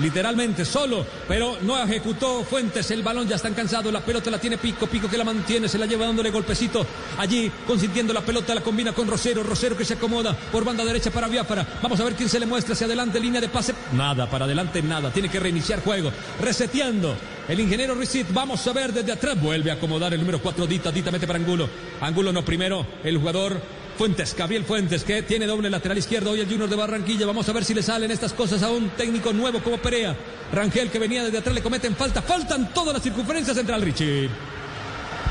literalmente 0.00 0.64
solo, 0.64 1.04
pero 1.26 1.58
no 1.62 1.82
ejecutó 1.82 2.44
Fuentes, 2.44 2.90
el 2.90 3.02
balón 3.02 3.28
ya 3.28 3.36
están 3.36 3.54
cansados, 3.54 3.92
la 3.92 4.00
pelota 4.00 4.30
la 4.30 4.38
tiene 4.38 4.58
Pico, 4.58 4.86
Pico 4.86 5.08
que 5.08 5.18
la 5.18 5.24
mantiene, 5.24 5.68
se 5.68 5.78
la 5.78 5.86
lleva 5.86 6.06
dándole 6.06 6.30
golpecito. 6.30 6.86
Allí, 7.18 7.50
consintiendo 7.66 8.12
la 8.12 8.20
pelota, 8.20 8.54
la 8.54 8.60
combina 8.60 8.92
con 8.92 9.08
Rosero, 9.08 9.42
Rosero 9.42 9.76
que 9.76 9.84
se 9.84 9.94
acomoda 9.94 10.34
por 10.52 10.64
banda 10.64 10.84
derecha 10.84 11.10
para 11.10 11.28
Biafara, 11.28 11.66
vamos 11.82 11.98
a 12.00 12.04
ver 12.04 12.14
quién 12.14 12.28
se 12.28 12.40
le 12.40 12.46
muestra 12.46 12.74
hacia 12.74 12.86
adelante, 12.86 13.20
línea 13.20 13.40
de 13.40 13.48
pase, 13.48 13.74
nada, 13.92 14.28
para 14.28 14.44
adelante 14.44 14.82
nada, 14.82 15.10
tiene 15.10 15.28
que 15.28 15.40
reiniciar 15.40 15.82
juego, 15.82 16.10
reseteando, 16.40 17.14
el 17.48 17.60
ingeniero 17.60 17.94
Risit, 17.94 18.26
vamos 18.32 18.66
a 18.66 18.72
ver 18.72 18.92
desde 18.92 19.12
atrás, 19.12 19.40
vuelve 19.40 19.70
a 19.70 19.74
acomodar 19.74 20.12
el 20.12 20.20
número 20.20 20.40
4, 20.40 20.66
Dita, 20.66 20.92
Dita 20.92 21.10
mete 21.10 21.26
para 21.26 21.38
Angulo, 21.38 21.68
Angulo 22.00 22.32
no 22.32 22.44
primero, 22.44 22.86
el 23.02 23.18
jugador 23.18 23.60
Fuentes, 23.98 24.36
Gabriel 24.36 24.64
Fuentes, 24.64 25.02
que 25.02 25.24
tiene 25.24 25.44
doble 25.44 25.68
lateral 25.68 25.98
izquierdo 25.98 26.30
hoy 26.30 26.38
el 26.38 26.48
Junior 26.48 26.68
de 26.68 26.76
Barranquilla. 26.76 27.26
Vamos 27.26 27.48
a 27.48 27.52
ver 27.52 27.64
si 27.64 27.74
le 27.74 27.82
salen 27.82 28.12
estas 28.12 28.32
cosas 28.32 28.62
a 28.62 28.70
un 28.70 28.90
técnico 28.90 29.32
nuevo 29.32 29.60
como 29.60 29.78
Perea. 29.78 30.14
Rangel, 30.52 30.88
que 30.88 31.00
venía 31.00 31.24
desde 31.24 31.38
atrás, 31.38 31.52
le 31.52 31.62
cometen 31.62 31.96
falta. 31.96 32.22
Faltan 32.22 32.72
todas 32.72 32.94
las 32.94 33.02
circunferencias 33.02 33.56
central, 33.56 33.82
Richie. 33.82 34.30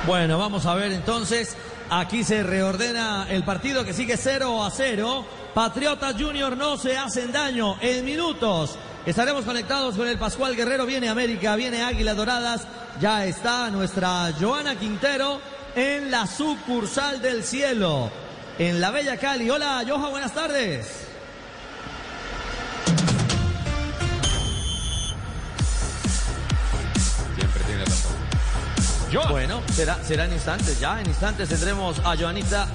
Bueno, 0.05 0.37
vamos 0.37 0.65
a 0.65 0.75
ver 0.75 0.91
entonces. 0.91 1.55
Aquí 1.89 2.25
se 2.25 2.43
reordena 2.43 3.27
el 3.29 3.45
partido 3.45 3.85
que 3.85 3.93
sigue 3.93 4.17
0 4.17 4.61
a 4.65 4.69
0. 4.69 5.25
Patriotas 5.53 6.21
Junior 6.21 6.57
no 6.57 6.75
se 6.75 6.97
hacen 6.97 7.31
daño 7.31 7.77
en 7.79 8.03
minutos. 8.03 8.75
Estaremos 9.05 9.45
conectados 9.45 9.95
con 9.95 10.09
el 10.09 10.19
Pascual 10.19 10.57
Guerrero. 10.57 10.85
Viene 10.85 11.07
América, 11.07 11.55
viene 11.55 11.83
Águila 11.83 12.15
Doradas. 12.15 12.67
Ya 12.99 13.25
está 13.25 13.69
nuestra 13.69 14.33
Joana 14.37 14.75
Quintero 14.75 15.39
en 15.73 16.11
la 16.11 16.27
sucursal 16.27 17.21
del 17.21 17.45
cielo. 17.45 18.26
En 18.59 18.81
la 18.81 18.89
Bella 18.89 19.17
Cali. 19.17 19.49
Hola, 19.49 19.83
Joja, 19.87 20.09
buenas 20.09 20.33
tardes. 20.33 20.87
Siempre 27.35 27.63
tiene 27.65 27.85
razón. 27.85 28.17
Bueno, 29.29 29.61
será, 29.71 30.03
será 30.03 30.25
en 30.25 30.33
instantes, 30.33 30.79
ya 30.79 30.99
en 30.99 31.07
instantes 31.07 31.47
tendremos 31.49 31.99
a 31.99 32.17
Joanita 32.17 32.67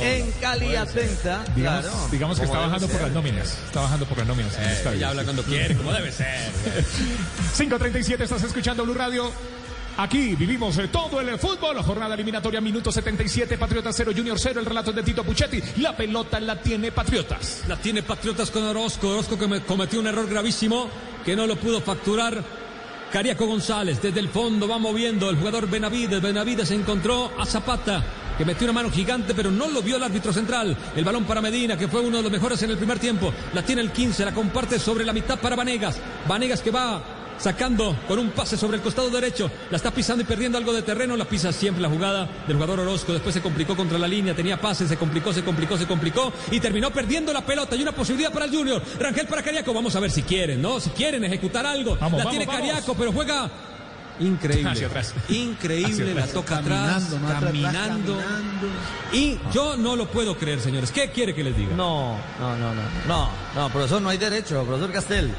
en 0.00 0.32
Cali 0.40 0.76
atenta. 0.76 1.44
Digamos, 1.54 1.84
claro. 1.84 2.08
digamos 2.12 2.38
que 2.38 2.44
está 2.44 2.58
bajando 2.58 2.88
por 2.88 3.02
las 3.02 3.10
nóminas. 3.10 3.58
Está 3.66 3.80
bajando 3.80 4.06
por 4.06 4.18
las 4.18 4.26
nóminas. 4.26 4.54
Eh, 4.56 4.84
ella 4.94 5.08
habla 5.08 5.24
cuando 5.24 5.42
quiere, 5.42 5.76
como 5.76 5.92
debe 5.92 6.12
ser. 6.12 6.28
5.37, 7.58 8.20
estás 8.20 8.42
escuchando 8.44 8.84
Blue 8.84 8.94
Radio. 8.94 9.32
Aquí 9.96 10.34
vivimos 10.34 10.76
todo 10.90 11.20
el 11.20 11.38
fútbol. 11.38 11.80
Jornada 11.82 12.14
eliminatoria, 12.14 12.60
minuto 12.60 12.90
77. 12.90 13.56
Patriotas 13.56 13.94
0, 13.96 14.12
Junior 14.16 14.38
0. 14.38 14.60
El 14.60 14.66
relato 14.66 14.92
de 14.92 15.02
Tito 15.02 15.22
Puchetti. 15.22 15.62
La 15.80 15.96
pelota 15.96 16.40
la 16.40 16.60
tiene 16.60 16.90
Patriotas. 16.90 17.62
La 17.68 17.76
tiene 17.76 18.02
Patriotas 18.02 18.50
con 18.50 18.64
Orozco. 18.64 19.10
Orozco 19.10 19.38
que 19.38 19.46
me- 19.46 19.60
cometió 19.62 20.00
un 20.00 20.08
error 20.08 20.28
gravísimo 20.28 20.88
que 21.24 21.36
no 21.36 21.46
lo 21.46 21.54
pudo 21.56 21.80
facturar. 21.80 22.42
Cariaco 23.12 23.46
González 23.46 24.02
desde 24.02 24.18
el 24.18 24.28
fondo 24.28 24.66
va 24.66 24.78
moviendo 24.78 25.30
el 25.30 25.36
jugador 25.36 25.70
Benavides. 25.70 26.20
Benavides 26.20 26.70
encontró 26.72 27.30
a 27.38 27.46
Zapata. 27.46 28.02
que 28.36 28.44
metió 28.44 28.64
una 28.64 28.72
mano 28.72 28.90
gigante, 28.90 29.32
pero 29.32 29.52
no 29.52 29.68
lo 29.68 29.80
vio 29.80 29.94
el 29.96 30.02
árbitro 30.02 30.32
central. 30.32 30.76
El 30.96 31.04
balón 31.04 31.22
para 31.22 31.40
Medina, 31.40 31.78
que 31.78 31.86
fue 31.86 32.00
uno 32.00 32.16
de 32.16 32.24
los 32.24 32.32
mejores 32.32 32.60
en 32.64 32.70
el 32.70 32.76
primer 32.76 32.98
tiempo. 32.98 33.32
La 33.52 33.62
tiene 33.62 33.80
el 33.80 33.92
15, 33.92 34.24
la 34.24 34.34
comparte 34.34 34.80
sobre 34.80 35.04
la 35.04 35.12
mitad 35.12 35.38
para 35.38 35.54
Vanegas. 35.54 36.00
Vanegas 36.26 36.60
que 36.60 36.72
va 36.72 37.00
sacando 37.38 37.96
con 38.08 38.18
un 38.18 38.30
pase 38.30 38.56
sobre 38.56 38.76
el 38.76 38.82
costado 38.82 39.10
derecho. 39.10 39.50
La 39.70 39.76
está 39.76 39.90
pisando 39.90 40.22
y 40.22 40.26
perdiendo 40.26 40.58
algo 40.58 40.72
de 40.72 40.82
terreno. 40.82 41.16
La 41.16 41.24
pisa 41.24 41.52
siempre 41.52 41.82
la 41.82 41.88
jugada 41.88 42.28
del 42.46 42.56
jugador 42.56 42.80
Orozco. 42.80 43.12
Después 43.12 43.34
se 43.34 43.42
complicó 43.42 43.76
contra 43.76 43.98
la 43.98 44.08
línea. 44.08 44.34
Tenía 44.34 44.60
pase, 44.60 44.86
se 44.88 44.96
complicó, 44.96 45.32
se 45.32 45.42
complicó, 45.42 45.76
se 45.76 45.86
complicó. 45.86 46.32
Y 46.50 46.60
terminó 46.60 46.90
perdiendo 46.90 47.32
la 47.32 47.44
pelota. 47.44 47.76
Y 47.76 47.82
una 47.82 47.92
posibilidad 47.92 48.32
para 48.32 48.46
el 48.46 48.50
Junior. 48.50 48.82
Rangel 48.98 49.26
para 49.26 49.42
Cariaco. 49.42 49.72
Vamos 49.74 49.94
a 49.96 50.00
ver 50.00 50.10
si 50.10 50.22
quieren, 50.22 50.60
¿no? 50.62 50.80
Si 50.80 50.90
quieren 50.90 51.24
ejecutar 51.24 51.66
algo. 51.66 51.96
Vamos, 52.00 52.18
la 52.18 52.24
vamos, 52.24 52.30
tiene 52.30 52.46
vamos. 52.46 52.60
Cariaco, 52.60 52.94
pero 52.94 53.12
juega. 53.12 53.50
Increíble. 54.20 54.70
Hacia 54.70 54.86
atrás. 54.86 55.12
Increíble, 55.28 55.92
Hacia 55.92 56.04
la 56.04 56.10
atrás. 56.12 56.32
toca 56.32 56.54
Caminando, 56.56 57.16
atrás, 57.16 57.42
caminando. 57.42 58.18
Y 59.12 59.38
yo 59.52 59.76
no 59.76 59.96
lo 59.96 60.06
puedo 60.06 60.36
creer, 60.36 60.60
señores. 60.60 60.92
¿Qué 60.92 61.10
quiere 61.10 61.34
que 61.34 61.42
les 61.42 61.56
diga? 61.56 61.74
No, 61.74 62.16
no, 62.38 62.56
no, 62.56 62.74
no. 62.74 62.82
No, 63.08 63.28
no, 63.56 63.68
profesor, 63.70 64.00
no 64.00 64.08
hay 64.08 64.18
derecho, 64.18 64.62
profesor 64.64 64.92
Castel. 64.92 65.34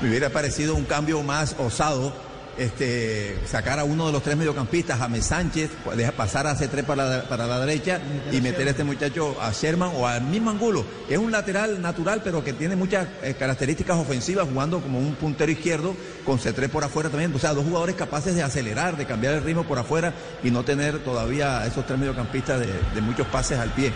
Me 0.00 0.08
hubiera 0.08 0.30
parecido 0.30 0.74
un 0.74 0.84
cambio 0.84 1.22
más 1.22 1.56
osado 1.58 2.12
este, 2.58 3.36
sacar 3.46 3.78
a 3.78 3.84
uno 3.84 4.06
de 4.06 4.12
los 4.12 4.22
tres 4.22 4.36
mediocampistas, 4.36 4.98
James 4.98 5.26
Sánchez, 5.26 5.70
deja 5.96 6.12
pasar 6.12 6.46
a 6.46 6.56
C3 6.56 6.84
para 6.84 7.04
la, 7.04 7.28
para 7.28 7.46
la 7.46 7.60
derecha 7.60 8.00
y 8.30 8.40
meter 8.40 8.68
a 8.68 8.70
este 8.70 8.84
muchacho 8.84 9.36
a 9.40 9.52
Sherman 9.52 9.90
o 9.96 10.06
al 10.06 10.22
mismo 10.22 10.50
Angulo. 10.50 10.84
Es 11.08 11.18
un 11.18 11.32
lateral 11.32 11.80
natural, 11.82 12.20
pero 12.22 12.44
que 12.44 12.52
tiene 12.52 12.76
muchas 12.76 13.08
eh, 13.22 13.34
características 13.38 13.96
ofensivas, 13.96 14.46
jugando 14.48 14.80
como 14.80 14.98
un 14.98 15.14
puntero 15.14 15.50
izquierdo 15.50 15.96
con 16.24 16.38
C3 16.38 16.68
por 16.68 16.84
afuera 16.84 17.08
también. 17.08 17.34
O 17.34 17.38
sea, 17.38 17.54
dos 17.54 17.64
jugadores 17.64 17.96
capaces 17.96 18.34
de 18.34 18.42
acelerar, 18.42 18.96
de 18.96 19.06
cambiar 19.06 19.34
el 19.34 19.42
ritmo 19.42 19.64
por 19.64 19.78
afuera 19.78 20.14
y 20.42 20.50
no 20.50 20.64
tener 20.64 20.98
todavía 21.00 21.66
esos 21.66 21.86
tres 21.86 21.98
mediocampistas 21.98 22.60
de 22.60 23.00
muchos 23.00 23.26
pases 23.26 23.58
al 23.58 23.70
pie. 23.70 23.92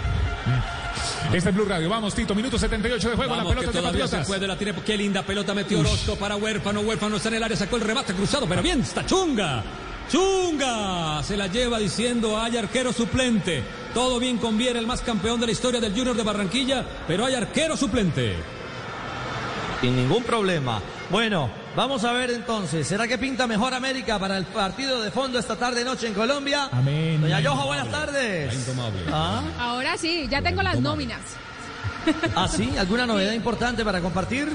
Este 1.33 1.51
es 1.51 1.55
Blue 1.55 1.65
Radio. 1.65 1.89
Vamos, 1.89 2.15
Tito, 2.15 2.35
minuto 2.35 2.59
78 2.59 3.11
de 3.11 3.17
juego. 3.17 3.35
Vamos, 3.35 3.55
la 3.55 3.61
pelota 3.61 3.93
de 3.93 4.09
se 4.09 4.19
puede, 4.21 4.47
la 4.47 4.57
tiene, 4.57 4.75
qué 4.85 4.97
linda 4.97 5.23
pelota 5.23 5.55
metió 5.55 5.81
Orozco 5.81 6.17
para 6.17 6.37
Huérfano, 6.37 6.81
Huérfano 6.81 7.17
está 7.17 7.29
en 7.29 7.37
el 7.37 7.43
área, 7.43 7.57
sacó 7.57 7.77
el 7.77 7.83
remate 7.83 8.15
cruzado, 8.15 8.47
pero 8.49 8.63
bien, 8.63 8.81
está 8.81 9.05
Chunga, 9.05 9.63
Chunga, 10.11 11.23
se 11.23 11.37
la 11.37 11.49
lleva 11.49 11.79
diciendo 11.79 12.41
hay 12.41 12.57
arquero 12.57 12.93
suplente, 12.93 13.63
todo 13.93 14.19
bien 14.19 14.39
con 14.39 14.57
Viera, 14.57 14.79
el 14.79 14.87
más 14.87 15.03
campeón 15.03 15.39
de 15.41 15.47
la 15.47 15.53
historia 15.53 15.81
del 15.81 15.93
Junior 15.93 16.17
de 16.17 16.23
Barranquilla, 16.23 16.85
pero 17.07 17.27
hay 17.27 17.35
arquero 17.35 17.77
suplente. 17.77 18.37
Sin 19.81 19.95
ningún 19.95 20.25
problema. 20.25 20.81
Bueno, 21.11 21.51
vamos 21.79 22.03
a 22.03 22.13
ver 22.13 22.31
entonces. 22.31 22.89
¿Será 22.89 23.07
que 23.07 23.17
pinta 23.19 23.47
mejor 23.47 23.73
América 23.73 24.19
para 24.19 24.37
el 24.37 24.45
partido 24.47 25.01
de 25.01 25.13
fondo 25.13 25.39
esta 25.39 25.55
tarde 25.55 25.85
noche 25.85 26.09
en 26.09 26.15
Colombia? 26.15 26.69
Amén. 26.73 27.21
Doña 27.21 27.39
Yoja, 27.41 27.65
buenas 27.65 27.89
tardes. 27.89 28.69
¿Ah? 29.13 29.43
Ahora 29.61 29.97
sí, 29.97 30.27
ya 30.29 30.43
tengo 30.43 30.61
las 30.63 30.81
nóminas. 30.81 31.21
¿Ah, 32.35 32.49
sí? 32.49 32.77
¿Alguna 32.77 33.07
novedad 33.07 33.33
importante 33.33 33.85
para 33.85 34.01
compartir? 34.01 34.49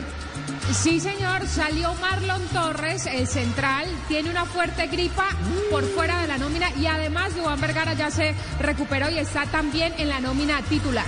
Sí, 0.73 0.99
señor, 0.99 1.47
salió 1.47 1.93
Marlon 1.95 2.41
Torres, 2.47 3.05
el 3.05 3.27
central, 3.27 3.85
tiene 4.09 4.29
una 4.29 4.43
fuerte 4.43 4.87
gripa 4.87 5.27
por 5.71 5.83
fuera 5.83 6.21
de 6.21 6.27
la 6.27 6.37
nómina 6.37 6.71
y 6.77 6.87
además 6.87 7.35
Duván 7.35 7.61
Vergara 7.61 7.93
ya 7.93 8.11
se 8.11 8.35
recuperó 8.59 9.09
y 9.09 9.19
está 9.19 9.45
también 9.45 9.93
en 9.97 10.09
la 10.09 10.19
nómina 10.19 10.61
titular. 10.63 11.05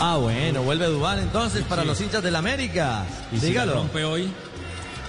Ah, 0.00 0.16
bueno, 0.16 0.62
vuelve 0.62 0.86
Dubán 0.86 1.18
entonces 1.18 1.64
para 1.64 1.84
los 1.84 2.00
hinchas 2.00 2.22
del 2.22 2.36
América. 2.36 3.04
Y 3.30 3.38
si 3.38 3.46
Dígalo. 3.46 3.74
rompe 3.74 4.04
hoy, 4.04 4.32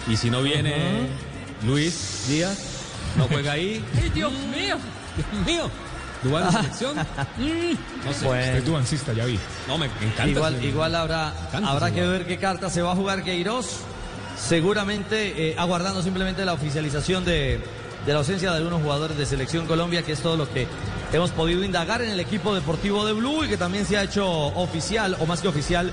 y 0.08 0.18
si 0.18 0.30
no 0.30 0.42
viene 0.42 1.08
Luis 1.66 2.26
Díaz, 2.28 2.58
no 3.18 3.28
juega 3.28 3.54
ahí. 3.54 3.84
¡Ay, 4.02 4.10
Dios 4.10 4.32
mío! 4.34 4.78
Dios 5.16 5.46
mío, 5.46 5.70
Dubán 6.24 6.46
en 6.46 6.52
selección. 6.52 6.96
Mm, 6.98 8.06
No 8.06 8.14
sé. 8.14 8.26
Bueno. 8.26 8.42
Estoy 8.58 8.62
duancista, 8.72 9.14
ya 9.14 9.26
vi. 9.26 9.38
No, 9.68 9.78
me 9.78 9.86
encanta. 9.86 10.28
Igual, 10.28 10.56
ese- 10.56 10.66
igual 10.68 10.96
habrá, 10.96 11.34
encanta 11.48 11.70
habrá 11.70 11.92
que 11.92 12.02
ver 12.02 12.26
qué 12.26 12.38
carta 12.38 12.70
se 12.70 12.82
va 12.82 12.94
a 12.94 12.96
jugar 12.96 13.24
Queiroz. 13.24 13.82
Seguramente 14.38 15.50
eh, 15.52 15.56
aguardando 15.58 16.02
simplemente 16.02 16.44
la 16.46 16.54
oficialización 16.54 17.24
de, 17.24 17.60
de 18.06 18.12
la 18.14 18.20
ausencia 18.20 18.52
de 18.52 18.58
algunos 18.58 18.82
jugadores 18.82 19.18
de 19.18 19.26
Selección 19.26 19.68
Colombia, 19.68 20.02
que 20.02 20.12
es 20.14 20.20
todo 20.20 20.36
lo 20.38 20.52
que 20.52 20.68
hemos 21.14 21.30
podido 21.32 21.64
indagar 21.64 22.02
en 22.02 22.10
el 22.10 22.20
equipo 22.20 22.54
deportivo 22.56 23.06
de 23.06 23.14
Blue 23.14 23.46
y 23.46 23.48
que 23.48 23.58
también 23.58 23.86
se 23.86 23.98
ha 23.98 24.04
hecho 24.04 24.26
oficial, 24.28 25.16
o 25.20 25.26
más 25.28 25.42
que 25.42 25.48
oficial, 25.48 25.92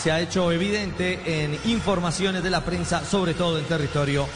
se 0.00 0.12
ha 0.12 0.20
hecho 0.20 0.50
evidente 0.52 1.20
en 1.26 1.58
informaciones 1.64 2.42
de 2.42 2.50
la 2.50 2.64
prensa, 2.64 3.04
sobre 3.04 3.34
todo 3.34 3.58
en 3.58 3.64
territorio 3.64 4.26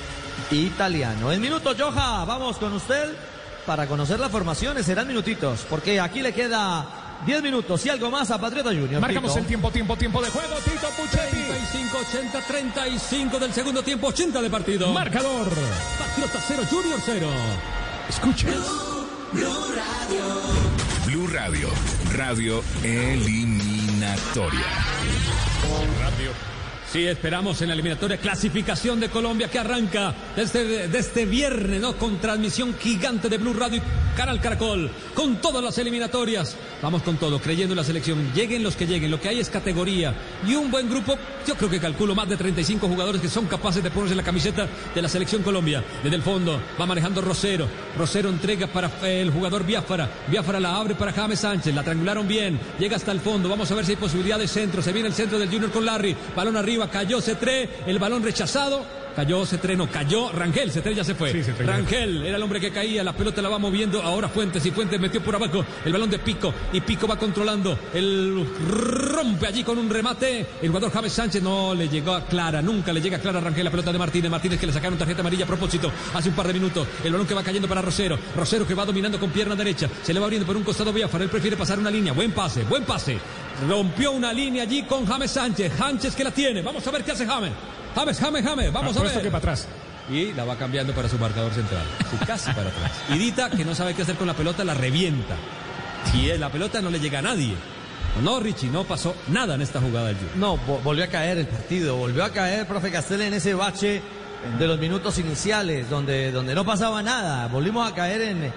italiano. 0.50 1.32
En 1.32 1.40
minutos, 1.40 1.76
Joja, 1.78 2.24
vamos 2.24 2.58
con 2.58 2.72
usted 2.72 3.14
para 3.66 3.86
conocer 3.86 4.18
las 4.18 4.30
formaciones. 4.30 4.86
Serán 4.86 5.06
minutitos, 5.06 5.66
porque 5.68 6.00
aquí 6.00 6.22
le 6.22 6.32
queda 6.32 6.86
10 7.26 7.42
minutos 7.42 7.84
y 7.86 7.88
algo 7.88 8.10
más 8.10 8.30
a 8.30 8.40
Patriota 8.40 8.70
Junior. 8.70 9.00
Marcamos 9.00 9.32
Tito. 9.32 9.40
el 9.40 9.46
tiempo, 9.46 9.70
tiempo, 9.70 9.96
tiempo 9.96 10.22
de 10.22 10.30
juego. 10.30 10.54
Tito 10.64 10.88
Puchetti. 10.96 11.36
35, 11.36 11.98
80, 11.98 12.40
35 12.46 13.38
del 13.38 13.52
segundo 13.52 13.82
tiempo, 13.82 14.08
80 14.08 14.40
de 14.40 14.50
partido. 14.50 14.92
Marcador. 14.92 15.48
Patriota 15.98 16.40
0, 16.46 16.62
Junior 16.70 17.00
0. 17.04 17.28
Escucha. 18.08 18.48
Blue 21.06 21.26
Radio, 21.26 21.68
radio 22.14 22.62
eliminatoria. 23.98 24.64
Sí, 26.90 27.06
esperamos 27.06 27.60
en 27.60 27.68
la 27.68 27.74
eliminatoria 27.74 28.16
clasificación 28.16 28.98
de 28.98 29.10
Colombia 29.10 29.50
que 29.50 29.58
arranca 29.58 30.14
desde, 30.34 30.88
de 30.88 30.98
este 30.98 31.26
viernes, 31.26 31.82
¿no? 31.82 31.94
Con 31.98 32.18
transmisión 32.18 32.74
gigante 32.78 33.28
de 33.28 33.36
Blue 33.36 33.52
Radio 33.52 33.76
y 33.76 34.16
Canal 34.16 34.40
Caracol, 34.40 34.90
con 35.14 35.36
todas 35.36 35.62
las 35.62 35.76
eliminatorias. 35.76 36.56
Vamos 36.80 37.02
con 37.02 37.18
todo, 37.18 37.40
creyendo 37.40 37.74
en 37.74 37.76
la 37.76 37.84
selección. 37.84 38.32
Lleguen 38.32 38.62
los 38.62 38.74
que 38.74 38.86
lleguen, 38.86 39.10
lo 39.10 39.20
que 39.20 39.28
hay 39.28 39.38
es 39.38 39.50
categoría 39.50 40.14
y 40.46 40.54
un 40.54 40.70
buen 40.70 40.88
grupo. 40.88 41.18
Yo 41.46 41.56
creo 41.56 41.68
que 41.68 41.78
calculo 41.78 42.14
más 42.14 42.28
de 42.28 42.38
35 42.38 42.88
jugadores 42.88 43.20
que 43.20 43.28
son 43.28 43.46
capaces 43.46 43.82
de 43.82 43.90
ponerse 43.90 44.14
la 44.14 44.22
camiseta 44.22 44.66
de 44.94 45.02
la 45.02 45.08
selección 45.10 45.42
Colombia. 45.42 45.84
Desde 46.02 46.16
el 46.16 46.22
fondo 46.22 46.58
va 46.80 46.86
manejando 46.86 47.20
Rosero. 47.20 47.68
Rosero 47.98 48.30
entrega 48.30 48.66
para 48.66 48.90
eh, 49.02 49.20
el 49.20 49.30
jugador 49.30 49.66
Biafara. 49.66 50.08
Biafara 50.28 50.58
la 50.58 50.76
abre 50.76 50.94
para 50.94 51.12
James 51.12 51.40
Sánchez. 51.40 51.74
La 51.74 51.82
triangularon 51.82 52.26
bien. 52.26 52.58
Llega 52.78 52.96
hasta 52.96 53.12
el 53.12 53.20
fondo. 53.20 53.48
Vamos 53.50 53.70
a 53.70 53.74
ver 53.74 53.84
si 53.84 53.92
hay 53.92 53.96
posibilidad 53.96 54.38
de 54.38 54.48
centro. 54.48 54.80
Se 54.80 54.92
viene 54.92 55.08
el 55.08 55.14
centro 55.14 55.38
del 55.38 55.50
Junior 55.50 55.70
con 55.70 55.84
Larry. 55.84 56.16
Balón 56.34 56.56
arriba. 56.56 56.77
Cayó 56.86 57.18
C3. 57.18 57.68
El 57.86 57.98
balón 57.98 58.22
rechazado. 58.22 58.98
Cayó 59.18 59.42
C3, 59.42 59.76
no, 59.76 59.90
cayó 59.90 60.30
Rangel, 60.30 60.70
C3 60.70 60.94
ya 60.94 61.02
se 61.02 61.12
fue. 61.12 61.32
Sí, 61.32 61.38
C3 61.38 61.58
ya. 61.58 61.72
Rangel 61.72 62.24
era 62.24 62.36
el 62.36 62.42
hombre 62.44 62.60
que 62.60 62.70
caía, 62.70 63.02
la 63.02 63.12
pelota 63.12 63.42
la 63.42 63.48
va 63.48 63.58
moviendo, 63.58 64.00
ahora 64.00 64.28
Fuentes 64.28 64.64
y 64.64 64.70
Fuentes 64.70 65.00
metió 65.00 65.20
por 65.20 65.34
abajo 65.34 65.64
el 65.84 65.92
balón 65.92 66.08
de 66.08 66.20
Pico 66.20 66.54
y 66.72 66.80
Pico 66.80 67.08
va 67.08 67.18
controlando, 67.18 67.76
el 67.94 68.46
rompe 68.68 69.48
allí 69.48 69.64
con 69.64 69.76
un 69.76 69.90
remate, 69.90 70.46
el 70.62 70.68
jugador 70.68 70.92
James 70.92 71.12
Sánchez 71.12 71.42
no 71.42 71.74
le 71.74 71.88
llegó 71.88 72.14
a 72.14 72.26
Clara, 72.26 72.62
nunca 72.62 72.92
le 72.92 73.00
llega 73.00 73.16
a 73.16 73.20
Clara 73.20 73.40
Rangel 73.40 73.64
la 73.64 73.72
pelota 73.72 73.90
de 73.90 73.98
Martínez, 73.98 74.30
Martínez 74.30 74.60
que 74.60 74.68
le 74.68 74.72
sacaron 74.72 74.96
tarjeta 74.96 75.18
amarilla 75.18 75.46
a 75.46 75.48
propósito 75.48 75.90
hace 76.14 76.28
un 76.28 76.36
par 76.36 76.46
de 76.46 76.52
minutos, 76.52 76.86
el 77.02 77.10
balón 77.10 77.26
que 77.26 77.34
va 77.34 77.42
cayendo 77.42 77.66
para 77.66 77.82
Rosero, 77.82 78.16
Rosero 78.36 78.68
que 78.68 78.74
va 78.74 78.84
dominando 78.84 79.18
con 79.18 79.30
pierna 79.30 79.56
derecha, 79.56 79.90
se 80.00 80.14
le 80.14 80.20
va 80.20 80.26
abriendo 80.26 80.46
por 80.46 80.56
un 80.56 80.62
costado 80.62 80.92
Biafara, 80.92 81.24
él 81.24 81.30
prefiere 81.30 81.56
pasar 81.56 81.80
una 81.80 81.90
línea, 81.90 82.12
buen 82.12 82.30
pase, 82.30 82.62
buen 82.62 82.84
pase, 82.84 83.18
rompió 83.66 84.12
una 84.12 84.32
línea 84.32 84.62
allí 84.64 84.82
con 84.82 85.06
James 85.06 85.30
Sánchez, 85.30 85.72
Sánchez 85.76 86.14
que 86.14 86.24
la 86.24 86.30
tiene, 86.30 86.62
vamos 86.62 86.86
a 86.86 86.90
ver 86.90 87.02
qué 87.04 87.12
hace 87.12 87.26
James, 87.26 87.52
James, 87.94 88.18
James, 88.20 88.44
James, 88.44 88.72
vamos 88.72 88.96
a 88.96 89.02
ver. 89.02 89.12
que 89.22 89.24
para 89.30 89.38
atrás. 89.38 89.66
Y 90.10 90.32
la 90.32 90.44
va 90.44 90.56
cambiando 90.56 90.92
para 90.94 91.08
su 91.08 91.18
marcador 91.18 91.52
central. 91.52 91.82
Sí, 92.10 92.16
casi 92.26 92.50
para 92.52 92.70
atrás. 92.70 92.92
Y 93.10 93.18
Dita, 93.18 93.50
que 93.50 93.64
no 93.64 93.74
sabe 93.74 93.94
qué 93.94 94.02
hacer 94.02 94.16
con 94.16 94.26
la 94.26 94.34
pelota, 94.34 94.64
la 94.64 94.72
revienta. 94.74 95.34
Y 96.14 96.28
la 96.38 96.48
pelota 96.50 96.80
no 96.80 96.88
le 96.90 96.98
llega 97.00 97.18
a 97.18 97.22
nadie. 97.22 97.54
No, 98.22 98.40
Richie, 98.40 98.68
no 98.70 98.84
pasó 98.84 99.14
nada 99.28 99.54
en 99.56 99.62
esta 99.62 99.80
jugada. 99.80 100.12
No, 100.36 100.56
vo- 100.56 100.82
volvió 100.82 101.04
a 101.04 101.08
caer 101.08 101.38
el 101.38 101.46
partido, 101.46 101.96
volvió 101.96 102.24
a 102.24 102.30
caer, 102.30 102.66
profe 102.66 102.90
Castel, 102.90 103.20
en 103.20 103.34
ese 103.34 103.52
bache 103.54 104.00
de 104.58 104.66
los 104.66 104.78
minutos 104.78 105.18
iniciales, 105.18 105.90
donde, 105.90 106.32
donde 106.32 106.54
no 106.54 106.64
pasaba 106.64 107.02
nada. 107.02 107.46
Volvimos 107.48 107.86
a 107.90 107.94
caer 107.94 108.22
en, 108.22 108.52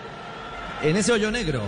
en 0.83 0.95
ese 0.97 1.11
hoyo 1.11 1.29
negro. 1.31 1.61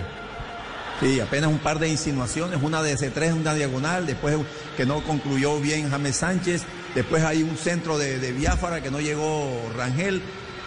Sí, 0.99 1.20
apenas 1.20 1.49
un 1.49 1.60
par 1.60 1.80
de 1.80 1.90
insinuaciones, 1.90 2.61
una 2.61 2.82
de 2.82 2.95
C3, 2.95 3.34
una 3.34 3.53
diagonal, 3.53 4.06
después 4.06 4.38
que 4.78 4.86
no 4.86 5.03
concluyó 5.03 5.60
bien 5.60 5.90
James 5.90 6.15
Sánchez, 6.15 6.64
después 6.95 7.24
hay 7.24 7.44
un 7.44 7.57
centro 7.57 7.98
de, 7.98 8.20
de 8.20 8.32
Biafara 8.32 8.82
que 8.82 8.91
no 8.91 9.02
llegó 9.02 9.70
Rangel, 9.76 10.22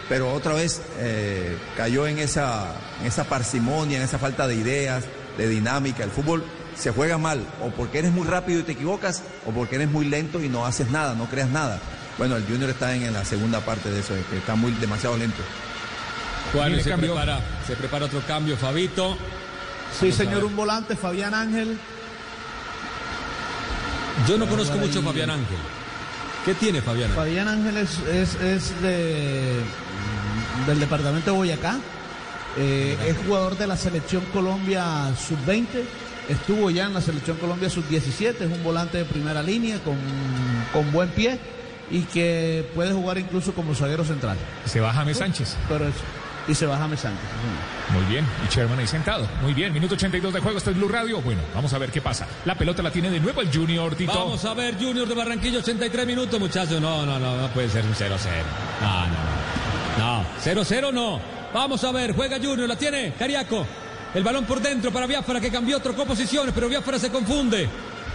pero 0.08 0.32
otra 0.32 0.52
vez 0.54 0.82
eh, 0.98 1.56
cayó 1.76 2.06
en 2.06 2.18
esa, 2.18 2.74
en 3.00 3.06
esa 3.06 3.24
parsimonia, 3.24 3.98
en 3.98 4.04
esa 4.04 4.18
falta 4.18 4.46
de 4.46 4.56
ideas, 4.56 5.04
de 5.36 5.48
dinámica. 5.48 6.04
El 6.04 6.10
fútbol 6.10 6.44
se 6.76 6.90
juega 6.90 7.18
mal, 7.18 7.40
o 7.62 7.70
porque 7.70 7.98
eres 7.98 8.12
muy 8.12 8.26
rápido 8.26 8.60
y 8.60 8.62
te 8.62 8.72
equivocas, 8.72 9.22
o 9.46 9.50
porque 9.50 9.76
eres 9.76 9.90
muy 9.90 10.06
lento 10.06 10.42
y 10.42 10.48
no 10.48 10.66
haces 10.66 10.90
nada, 10.90 11.14
no 11.14 11.26
creas 11.26 11.48
nada. 11.48 11.80
Bueno, 12.18 12.36
el 12.36 12.44
Junior 12.44 12.70
está 12.70 12.94
en, 12.94 13.02
en 13.02 13.12
la 13.12 13.24
segunda 13.24 13.60
parte 13.60 13.90
de 13.90 14.00
eso, 14.00 14.14
es 14.14 14.24
que 14.26 14.38
está 14.38 14.54
muy 14.54 14.72
demasiado 14.72 15.16
lento. 15.16 15.42
Se 16.82 16.90
cambio. 16.90 17.14
prepara, 17.14 17.40
se 17.66 17.76
prepara 17.76 18.06
otro 18.06 18.20
cambio, 18.26 18.56
Fabito. 18.56 19.16
Sí, 19.98 20.12
señor, 20.12 20.44
un 20.44 20.54
volante, 20.56 20.96
Fabián 20.96 21.34
Ángel. 21.34 21.78
Yo 24.28 24.38
no 24.38 24.46
conozco 24.46 24.76
mucho 24.78 25.00
a 25.00 25.02
Fabián 25.02 25.30
Ángel. 25.30 25.58
¿Qué 26.44 26.54
tiene 26.54 26.80
Fabián 26.80 27.10
Ángel? 27.10 27.16
Fabián 27.16 27.48
Ángel 27.48 27.76
es, 27.76 27.98
es, 28.08 28.34
es 28.36 28.82
de, 28.82 29.60
del 30.66 30.80
departamento 30.80 31.32
de 31.32 31.36
Boyacá. 31.36 31.76
Eh, 32.58 32.96
es 33.06 33.16
jugador 33.26 33.58
de 33.58 33.66
la 33.66 33.76
selección 33.76 34.24
Colombia 34.32 35.12
sub-20. 35.16 35.66
Estuvo 36.28 36.70
ya 36.70 36.86
en 36.86 36.94
la 36.94 37.00
selección 37.00 37.36
Colombia 37.36 37.68
sub-17. 37.68 38.40
Es 38.40 38.50
un 38.50 38.64
volante 38.64 38.98
de 38.98 39.04
primera 39.04 39.42
línea 39.42 39.78
con, 39.80 39.96
con 40.72 40.90
buen 40.92 41.10
pie 41.10 41.38
y 41.90 42.02
que 42.02 42.68
puede 42.74 42.92
jugar 42.92 43.18
incluso 43.18 43.52
como 43.52 43.74
zaguero 43.74 44.04
central. 44.04 44.36
Se 44.64 44.80
va 44.80 44.92
James 44.92 45.18
Sánchez. 45.18 45.56
Pero 45.68 45.86
eso. 45.86 46.00
Y 46.48 46.54
se 46.54 46.66
va 46.66 46.76
James 46.78 47.00
Sánchez. 47.00 47.24
Muy 47.92 48.04
bien, 48.04 48.24
y 48.44 48.52
Sherman 48.52 48.78
ahí 48.78 48.86
sentado. 48.86 49.28
Muy 49.42 49.54
bien, 49.54 49.72
minuto 49.72 49.94
82 49.94 50.34
de 50.34 50.40
juego, 50.40 50.58
este 50.58 50.70
es 50.70 50.76
Blue 50.76 50.88
Radio. 50.88 51.20
Bueno, 51.20 51.40
vamos 51.54 51.72
a 51.72 51.78
ver 51.78 51.90
qué 51.90 52.00
pasa. 52.00 52.26
La 52.44 52.54
pelota 52.54 52.82
la 52.82 52.90
tiene 52.90 53.10
de 53.10 53.20
nuevo 53.20 53.40
el 53.40 53.52
Junior 53.52 53.94
Tito. 53.94 54.12
Vamos 54.12 54.44
a 54.44 54.54
ver, 54.54 54.76
Junior 54.76 55.08
de 55.08 55.14
Barranquilla, 55.14 55.58
83 55.58 56.06
minutos, 56.06 56.38
muchachos. 56.38 56.80
No, 56.80 57.04
no, 57.04 57.18
no, 57.18 57.36
no 57.36 57.48
puede 57.48 57.68
ser 57.68 57.84
un 57.84 57.94
0-0. 57.94 58.08
No, 58.80 59.06
no, 59.06 59.14
no. 59.98 60.22
No, 60.22 60.24
0-0 60.44 60.92
no. 60.92 61.20
Vamos 61.52 61.82
a 61.84 61.92
ver, 61.92 62.14
juega 62.14 62.36
Junior, 62.36 62.68
la 62.68 62.76
tiene 62.76 63.14
Cariaco. 63.18 63.66
El 64.14 64.22
balón 64.22 64.44
por 64.44 64.60
dentro 64.60 64.92
para 64.92 65.06
Biafra 65.06 65.40
que 65.40 65.50
cambió, 65.50 65.80
trocó 65.80 66.04
posiciones, 66.04 66.54
pero 66.54 66.68
Biafra 66.68 66.98
se 66.98 67.10
confunde. 67.10 67.68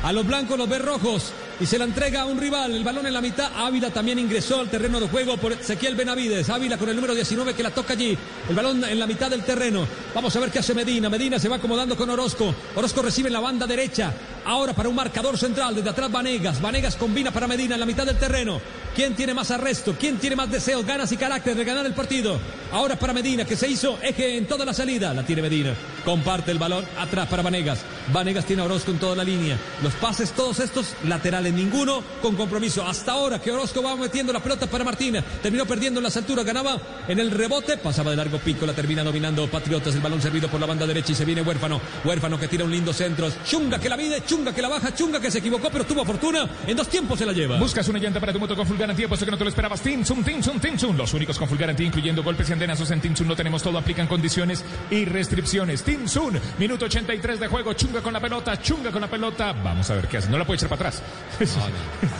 A 0.03 0.11
los 0.11 0.25
blancos 0.25 0.57
los 0.57 0.67
ve 0.67 0.79
rojos 0.79 1.33
y 1.61 1.65
se 1.67 1.77
la 1.77 1.85
entrega 1.85 2.23
a 2.23 2.25
un 2.25 2.39
rival. 2.39 2.75
El 2.75 2.83
balón 2.83 3.05
en 3.05 3.13
la 3.13 3.21
mitad. 3.21 3.51
Ávila 3.55 3.91
también 3.91 4.17
ingresó 4.17 4.59
al 4.59 4.69
terreno 4.69 4.99
de 4.99 5.07
juego 5.07 5.37
por 5.37 5.53
Ezequiel 5.53 5.95
Benavides. 5.95 6.49
Ávila 6.49 6.75
con 6.75 6.89
el 6.89 6.95
número 6.95 7.13
19 7.13 7.53
que 7.53 7.61
la 7.61 7.69
toca 7.69 7.93
allí. 7.93 8.17
El 8.49 8.55
balón 8.55 8.83
en 8.83 8.97
la 8.97 9.05
mitad 9.05 9.29
del 9.29 9.43
terreno. 9.43 9.87
Vamos 10.15 10.35
a 10.35 10.39
ver 10.39 10.49
qué 10.49 10.57
hace 10.57 10.73
Medina. 10.73 11.07
Medina 11.07 11.37
se 11.37 11.49
va 11.49 11.57
acomodando 11.57 11.95
con 11.95 12.09
Orozco. 12.09 12.55
Orozco 12.75 13.03
recibe 13.03 13.27
en 13.27 13.33
la 13.33 13.39
banda 13.41 13.67
derecha. 13.67 14.11
Ahora 14.43 14.73
para 14.73 14.89
un 14.89 14.95
marcador 14.95 15.37
central. 15.37 15.75
Desde 15.75 15.91
atrás 15.91 16.11
Vanegas. 16.11 16.59
Vanegas 16.59 16.95
combina 16.95 17.29
para 17.29 17.47
Medina 17.47 17.75
en 17.75 17.79
la 17.79 17.85
mitad 17.85 18.07
del 18.07 18.17
terreno. 18.17 18.59
¿Quién 18.95 19.15
tiene 19.15 19.33
más 19.33 19.49
arresto? 19.51 19.95
¿Quién 19.97 20.17
tiene 20.17 20.35
más 20.35 20.51
deseos, 20.51 20.85
ganas 20.85 21.11
y 21.13 21.17
carácter 21.17 21.55
de 21.55 21.63
ganar 21.63 21.85
el 21.85 21.93
partido? 21.93 22.37
Ahora 22.73 22.97
para 22.97 23.13
Medina, 23.13 23.45
que 23.45 23.55
se 23.55 23.69
hizo 23.69 23.97
eje 24.01 24.37
en 24.37 24.47
toda 24.47 24.65
la 24.65 24.73
salida. 24.73 25.13
La 25.13 25.23
tiene 25.23 25.41
Medina. 25.41 25.73
Comparte 26.03 26.51
el 26.51 26.57
balón 26.57 26.85
atrás 26.97 27.27
para 27.27 27.41
Vanegas. 27.41 27.79
Vanegas 28.11 28.45
tiene 28.45 28.61
a 28.61 28.65
Orozco 28.65 28.91
en 28.91 28.97
toda 28.97 29.15
la 29.15 29.23
línea. 29.23 29.57
Los 29.81 29.93
pases, 29.93 30.31
todos 30.31 30.59
estos 30.59 30.93
laterales, 31.05 31.53
ninguno 31.53 32.03
con 32.21 32.35
compromiso. 32.35 32.85
Hasta 32.85 33.13
ahora 33.13 33.39
que 33.39 33.51
Orozco 33.51 33.81
va 33.81 33.95
metiendo 33.95 34.33
la 34.33 34.41
pelota 34.41 34.67
para 34.67 34.83
Martina. 34.83 35.23
Terminó 35.41 35.65
perdiendo 35.65 35.99
en 35.99 36.03
las 36.03 36.17
alturas, 36.17 36.45
ganaba 36.45 36.77
en 37.07 37.19
el 37.19 37.31
rebote. 37.31 37.77
Pasaba 37.77 38.11
de 38.11 38.17
largo 38.17 38.39
pico, 38.39 38.65
la 38.65 38.73
termina 38.73 39.03
dominando 39.03 39.49
Patriotas. 39.49 39.95
El 39.95 40.01
balón 40.01 40.21
servido 40.21 40.49
por 40.49 40.59
la 40.59 40.65
banda 40.65 40.85
derecha 40.85 41.13
y 41.13 41.15
se 41.15 41.23
viene 41.23 41.41
Huérfano. 41.41 41.79
Huérfano 42.03 42.37
que 42.37 42.49
tira 42.49 42.65
un 42.65 42.71
lindo 42.71 42.91
centro. 42.91 43.29
Chunga 43.45 43.79
que 43.79 43.87
la 43.87 43.95
mide, 43.95 44.23
Chunga 44.25 44.53
que 44.53 44.61
la 44.61 44.67
baja, 44.67 44.93
Chunga 44.93 45.21
que 45.21 45.31
se 45.31 45.39
equivocó, 45.39 45.69
pero 45.71 45.85
tuvo 45.85 46.03
fortuna. 46.03 46.49
En 46.67 46.75
dos 46.75 46.89
tiempos 46.89 47.19
se 47.19 47.25
la 47.25 47.31
lleva. 47.31 47.57
Buscas 47.57 47.87
una 47.87 47.99
llanta 47.99 48.19
para 48.19 48.33
tu 48.33 48.39
moto 48.39 48.55
con 48.55 48.67
full 48.81 48.87
garantía, 48.87 49.07
puesto 49.07 49.25
que 49.25 49.31
no 49.31 49.37
te 49.37 49.43
lo 49.43 49.49
esperabas. 49.49 49.81
Tinsun, 49.81 50.23
Tinsun, 50.23 50.59
Tinsun. 50.59 50.97
Los 50.97 51.13
únicos 51.13 51.37
con 51.37 51.47
full 51.47 51.57
garantía, 51.57 51.85
incluyendo 51.85 52.23
golpes 52.23 52.49
y 52.49 52.53
andenazos 52.53 52.89
en 52.91 52.99
Tinsun. 52.99 53.27
No 53.27 53.35
tenemos 53.35 53.61
todo, 53.61 53.77
aplican 53.77 54.07
condiciones 54.07 54.63
y 54.89 55.05
restricciones. 55.05 55.83
Tinsun, 55.83 56.39
minuto 56.57 56.85
83 56.85 57.39
de 57.39 57.47
juego. 57.47 57.73
Chunga 57.73 58.01
con 58.01 58.13
la 58.13 58.19
pelota, 58.19 58.59
Chunga 58.59 58.91
con 58.91 59.01
la 59.01 59.07
pelota. 59.07 59.53
Vamos 59.53 59.89
a 59.89 59.95
ver 59.95 60.07
qué 60.07 60.17
hace. 60.17 60.29
No 60.29 60.37
la 60.37 60.45
puede 60.45 60.57
echar 60.57 60.69
para 60.69 60.89
atrás. 60.89 61.03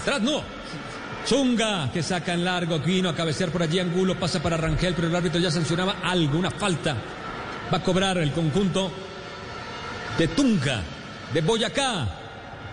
Atrás 0.01 0.21
no. 0.21 0.43
Chunga 1.25 1.91
que 1.91 2.01
saca 2.03 2.33
en 2.33 2.43
largo, 2.43 2.79
vino 2.79 3.09
a 3.09 3.15
cabecear 3.15 3.51
por 3.51 3.61
allí 3.61 3.79
Angulo, 3.79 4.19
pasa 4.19 4.41
para 4.41 4.57
Rangel, 4.57 4.95
pero 4.95 5.07
el 5.07 5.15
árbitro 5.15 5.39
ya 5.39 5.51
sancionaba 5.51 5.97
algo, 6.03 6.37
una 6.37 6.49
falta. 6.49 6.95
Va 7.71 7.77
a 7.77 7.83
cobrar 7.83 8.17
el 8.17 8.31
conjunto 8.31 8.91
de 10.17 10.27
Tunga, 10.29 10.81
de 11.33 11.41
Boyacá. 11.41 12.20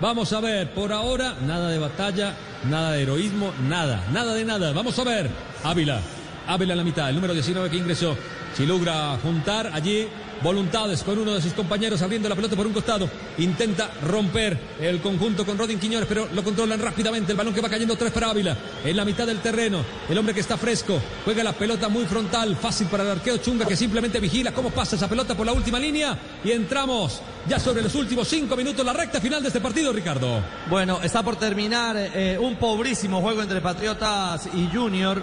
Vamos 0.01 0.33
a 0.33 0.41
ver, 0.41 0.71
por 0.75 0.93
ahora 0.93 1.35
nada 1.45 1.71
de 1.71 1.79
batalla, 1.79 2.37
nada 2.71 2.93
de 2.93 3.03
heroísmo, 3.03 3.53
nada, 3.69 4.05
nada 4.13 4.33
de 4.35 4.45
nada. 4.45 4.73
Vamos 4.73 4.97
a 4.97 5.03
ver, 5.03 5.29
Ávila, 5.65 6.01
Ávila 6.47 6.75
en 6.75 6.79
la 6.79 6.85
mitad, 6.85 7.09
el 7.09 7.17
número 7.17 7.35
19 7.35 7.69
que 7.69 7.79
ingresó. 7.79 8.17
Si 8.55 8.65
logra 8.65 9.19
juntar 9.21 9.71
allí 9.75 10.07
voluntades 10.43 11.03
con 11.03 11.19
uno 11.19 11.35
de 11.35 11.43
sus 11.43 11.53
compañeros 11.53 12.03
abriendo 12.03 12.29
la 12.29 12.37
pelota 12.37 12.57
por 12.57 12.67
un 12.67 12.73
costado. 12.73 13.09
Intenta 13.39 13.91
romper 14.07 14.59
el 14.81 15.01
conjunto 15.01 15.45
con 15.45 15.59
Rodin 15.59 15.79
Quiñones, 15.79 16.09
pero 16.09 16.29
lo 16.33 16.43
controlan 16.43 16.81
rápidamente. 16.81 17.33
El 17.33 17.39
balón 17.39 17.55
que 17.55 17.61
va 17.61 17.69
cayendo 17.69 17.97
tres 17.97 18.13
para 18.13 18.31
Ávila. 18.31 18.57
En 18.85 18.97
la 18.97 19.05
mitad 19.05 19.27
del 19.27 19.41
terreno. 19.41 19.85
El 20.09 20.19
hombre 20.19 20.35
que 20.35 20.41
está 20.41 20.57
fresco. 20.57 21.01
Juega 21.25 21.43
la 21.43 21.53
pelota 21.53 21.89
muy 21.89 22.05
frontal. 22.05 22.57
Fácil 22.57 22.87
para 22.89 23.05
el 23.05 23.11
arqueo 23.11 23.39
Chunga 23.39 23.67
que 23.67 23.77
simplemente 23.77 24.21
vigila 24.21 24.53
cómo 24.53 24.71
pasa 24.71 24.97
esa 24.97 25.09
pelota 25.09 25.37
por 25.37 25.47
la 25.47 25.53
última 25.53 25.79
línea. 25.79 26.19
Y 26.45 26.53
entramos 26.53 27.21
ya 27.49 27.59
sobre 27.59 27.83
los 27.83 27.95
últimos 27.95 28.29
cinco 28.29 28.57
minutos. 28.57 28.85
La 28.85 28.93
recta 28.93 29.21
final 29.21 29.43
de 29.43 29.49
este 29.49 29.61
partido, 29.61 29.93
Ricardo. 29.93 30.43
Bueno, 30.69 31.01
está 31.03 31.23
por 31.23 31.37
terminar 31.37 31.97
eh, 31.97 32.39
un 32.41 32.57
pobrísimo 32.57 33.21
juego 33.21 33.43
entre 33.43 33.61
Patriotas 33.61 34.49
y 34.55 34.69
Junior 34.75 35.23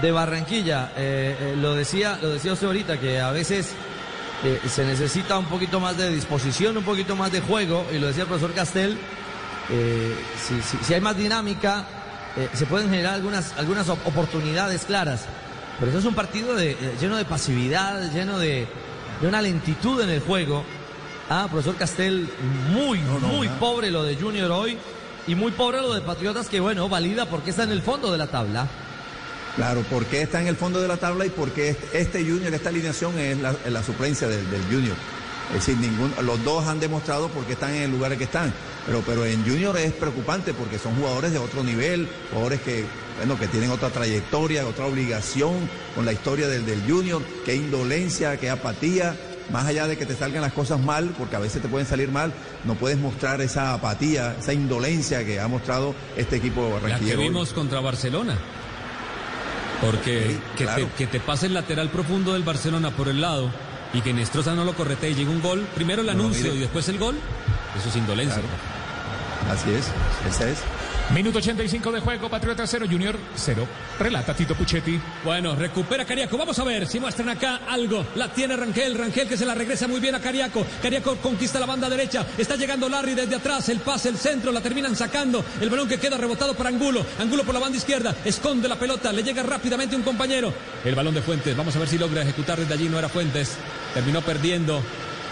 de 0.00 0.12
Barranquilla. 0.12 0.92
Eh, 0.96 1.36
eh, 1.38 1.56
lo 1.60 1.74
decía, 1.74 2.18
lo 2.22 2.30
decía 2.30 2.52
usted 2.52 2.66
ahorita 2.66 2.98
que 2.98 3.20
a 3.20 3.30
veces 3.30 3.74
eh, 4.44 4.60
se 4.68 4.84
necesita 4.84 5.38
un 5.38 5.46
poquito 5.46 5.78
más 5.80 5.96
de 5.96 6.10
disposición, 6.10 6.76
un 6.76 6.84
poquito 6.84 7.14
más 7.16 7.30
de 7.32 7.40
juego, 7.40 7.86
y 7.92 7.98
lo 7.98 8.08
decía 8.08 8.22
el 8.24 8.28
profesor 8.28 8.52
Castel, 8.54 8.98
eh, 9.70 10.14
si, 10.40 10.60
si- 10.62 10.84
si 10.84 10.94
hay 10.94 11.00
más 11.00 11.16
dinámica, 11.16 11.84
eh, 12.36 12.48
se 12.52 12.66
pueden 12.66 12.90
generar 12.90 13.14
algunas, 13.14 13.52
algunas 13.58 13.88
op- 13.88 14.04
oportunidades 14.06 14.84
claras. 14.84 15.22
Pero 15.78 15.90
eso 15.90 16.00
es 16.00 16.04
un 16.06 16.14
partido 16.14 16.54
de- 16.54 16.76
lleno 17.00 17.16
de 17.16 17.24
pasividad, 17.24 18.10
lleno 18.12 18.38
de, 18.38 18.66
de 19.20 19.28
una 19.28 19.40
lentitud 19.42 20.00
en 20.02 20.10
el 20.10 20.20
juego. 20.20 20.64
Ah, 21.30 21.46
profesor 21.50 21.76
Castel, 21.76 22.28
muy, 22.70 22.98
muy 23.20 23.48
pobre 23.48 23.90
lo 23.90 24.02
de 24.02 24.16
Junior 24.16 24.50
hoy, 24.50 24.76
y 25.26 25.34
muy 25.36 25.52
pobre 25.52 25.80
lo 25.80 25.94
de 25.94 26.00
Patriotas, 26.00 26.48
que 26.48 26.58
bueno, 26.60 26.88
valida 26.88 27.26
porque 27.26 27.50
está 27.50 27.62
en 27.62 27.70
el 27.70 27.80
fondo 27.82 28.10
de 28.10 28.18
la 28.18 28.26
tabla. 28.26 28.66
Claro, 29.56 29.84
porque 29.90 30.22
está 30.22 30.40
en 30.40 30.46
el 30.46 30.56
fondo 30.56 30.80
de 30.80 30.88
la 30.88 30.96
tabla 30.96 31.26
y 31.26 31.30
porque 31.30 31.70
este, 31.70 32.00
este 32.00 32.24
Junior, 32.24 32.54
esta 32.54 32.70
alineación 32.70 33.18
es 33.18 33.38
la, 33.38 33.50
es 33.64 33.70
la 33.72 33.82
suplencia 33.82 34.26
del, 34.28 34.50
del 34.50 34.62
Junior. 34.64 34.96
Es 35.48 35.66
decir, 35.66 35.76
ningún, 35.76 36.10
los 36.22 36.42
dos 36.44 36.66
han 36.66 36.80
demostrado 36.80 37.28
por 37.28 37.44
qué 37.44 37.52
están 37.52 37.74
en 37.74 37.82
el 37.82 37.90
lugar 37.90 38.16
que 38.16 38.24
están. 38.24 38.52
Pero, 38.86 39.02
pero 39.06 39.26
en 39.26 39.44
Junior 39.44 39.76
es 39.76 39.92
preocupante 39.92 40.54
porque 40.54 40.78
son 40.78 40.96
jugadores 40.96 41.32
de 41.32 41.38
otro 41.38 41.62
nivel, 41.62 42.08
jugadores 42.30 42.62
que, 42.62 42.86
bueno, 43.18 43.38
que 43.38 43.46
tienen 43.48 43.70
otra 43.70 43.90
trayectoria, 43.90 44.66
otra 44.66 44.86
obligación 44.86 45.68
con 45.94 46.06
la 46.06 46.12
historia 46.14 46.48
del, 46.48 46.64
del 46.64 46.80
Junior, 46.88 47.20
qué 47.44 47.54
indolencia, 47.54 48.38
qué 48.38 48.48
apatía. 48.48 49.14
Más 49.52 49.66
allá 49.66 49.86
de 49.86 49.98
que 49.98 50.06
te 50.06 50.14
salgan 50.14 50.40
las 50.40 50.52
cosas 50.54 50.80
mal, 50.80 51.12
porque 51.18 51.36
a 51.36 51.40
veces 51.40 51.60
te 51.60 51.68
pueden 51.68 51.86
salir 51.86 52.08
mal, 52.08 52.32
no 52.64 52.74
puedes 52.74 52.96
mostrar 52.96 53.42
esa 53.42 53.74
apatía, 53.74 54.34
esa 54.40 54.54
indolencia 54.54 55.26
que 55.26 55.40
ha 55.40 55.48
mostrado 55.48 55.94
este 56.16 56.36
equipo 56.36 56.80
La 56.86 56.98
que 56.98 57.14
hoy. 57.16 57.24
vimos 57.24 57.52
contra 57.52 57.80
Barcelona. 57.80 58.38
Porque 59.82 60.26
Sí, 60.28 60.40
que, 60.56 60.64
claro. 60.64 60.86
te, 60.86 60.92
que 60.92 61.06
te 61.06 61.20
pase 61.20 61.46
el 61.46 61.54
lateral 61.54 61.90
profundo 61.90 62.32
del 62.32 62.42
Barcelona 62.44 62.90
por 62.92 63.08
el 63.08 63.20
lado 63.20 63.50
y 63.92 64.00
que 64.00 64.12
Nestroza 64.14 64.54
no 64.54 64.64
lo 64.64 64.72
correte 64.74 65.10
y 65.10 65.14
llega 65.14 65.30
un 65.30 65.42
gol, 65.42 65.66
primero 65.74 66.00
el 66.00 66.06
No, 66.06 66.12
anuncio 66.12 66.44
mire. 66.44 66.54
y 66.56 66.58
después 66.60 66.88
el 66.88 66.98
gol, 66.98 67.16
eso 67.78 67.88
es 67.88 67.96
indolencia. 67.96 68.40
Así 69.50 69.70
es, 69.72 69.86
esa 70.32 70.48
es. 70.48 70.58
Minuto 71.14 71.40
85 71.40 71.92
de 71.92 72.00
juego, 72.00 72.30
Patriota 72.30 72.66
0, 72.66 72.86
Junior 72.90 73.18
0. 73.36 73.68
Relata 73.98 74.34
Tito 74.34 74.54
Puchetti. 74.54 74.98
Bueno, 75.22 75.54
recupera 75.54 76.06
Cariaco. 76.06 76.38
Vamos 76.38 76.58
a 76.58 76.64
ver 76.64 76.86
si 76.86 76.98
muestran 76.98 77.28
acá 77.28 77.60
algo. 77.68 78.06
La 78.14 78.32
tiene 78.32 78.56
Rangel. 78.56 78.96
Rangel 78.96 79.28
que 79.28 79.36
se 79.36 79.44
la 79.44 79.54
regresa 79.54 79.86
muy 79.86 80.00
bien 80.00 80.14
a 80.14 80.20
Cariaco. 80.20 80.64
Cariaco 80.80 81.16
conquista 81.16 81.60
la 81.60 81.66
banda 81.66 81.90
derecha. 81.90 82.24
Está 82.38 82.56
llegando 82.56 82.88
Larry 82.88 83.14
desde 83.14 83.36
atrás. 83.36 83.68
El 83.68 83.80
pase, 83.80 84.08
el 84.08 84.16
centro. 84.16 84.52
La 84.52 84.62
terminan 84.62 84.96
sacando. 84.96 85.44
El 85.60 85.68
balón 85.68 85.86
que 85.86 85.98
queda 85.98 86.16
rebotado 86.16 86.54
por 86.54 86.66
Angulo. 86.66 87.04
Angulo 87.18 87.44
por 87.44 87.52
la 87.52 87.60
banda 87.60 87.76
izquierda. 87.76 88.16
Esconde 88.24 88.66
la 88.66 88.76
pelota. 88.78 89.12
Le 89.12 89.22
llega 89.22 89.42
rápidamente 89.42 89.94
un 89.94 90.02
compañero. 90.02 90.54
El 90.82 90.94
balón 90.94 91.12
de 91.12 91.20
Fuentes. 91.20 91.54
Vamos 91.54 91.76
a 91.76 91.78
ver 91.78 91.88
si 91.88 91.98
logra 91.98 92.22
ejecutar 92.22 92.58
desde 92.58 92.72
allí. 92.72 92.88
No 92.88 92.98
era 92.98 93.10
Fuentes. 93.10 93.58
Terminó 93.92 94.22
perdiendo. 94.22 94.82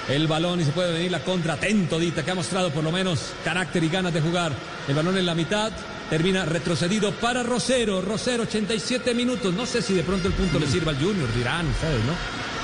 El 0.09 0.27
balón 0.27 0.61
y 0.61 0.65
se 0.65 0.73
puede 0.73 0.93
venir 0.93 1.11
la 1.11 1.21
contra. 1.21 1.55
Atento 1.55 1.99
Dita, 1.99 2.25
que 2.25 2.31
ha 2.31 2.35
mostrado 2.35 2.71
por 2.71 2.83
lo 2.83 2.91
menos 2.91 3.33
carácter 3.45 3.85
y 3.85 3.89
ganas 3.89 4.13
de 4.13 4.21
jugar. 4.21 4.53
El 4.89 4.95
balón 4.95 5.17
en 5.17 5.27
la 5.27 5.35
mitad. 5.35 5.73
Termina 6.09 6.45
retrocedido 6.45 7.13
para 7.13 7.45
Rosero. 7.45 8.01
Rosero, 8.01 8.43
87 8.43 9.15
minutos. 9.15 9.55
No 9.55 9.67
sé 9.67 9.81
si 9.81 9.95
de 9.95 10.03
pronto 10.03 10.27
el 10.27 10.35
punto 10.35 10.59
le 10.59 10.67
sirva 10.67 10.91
al 10.91 10.99
Junior, 10.99 11.33
dirán 11.37 11.69
ustedes, 11.69 12.05
¿no? 12.05 12.13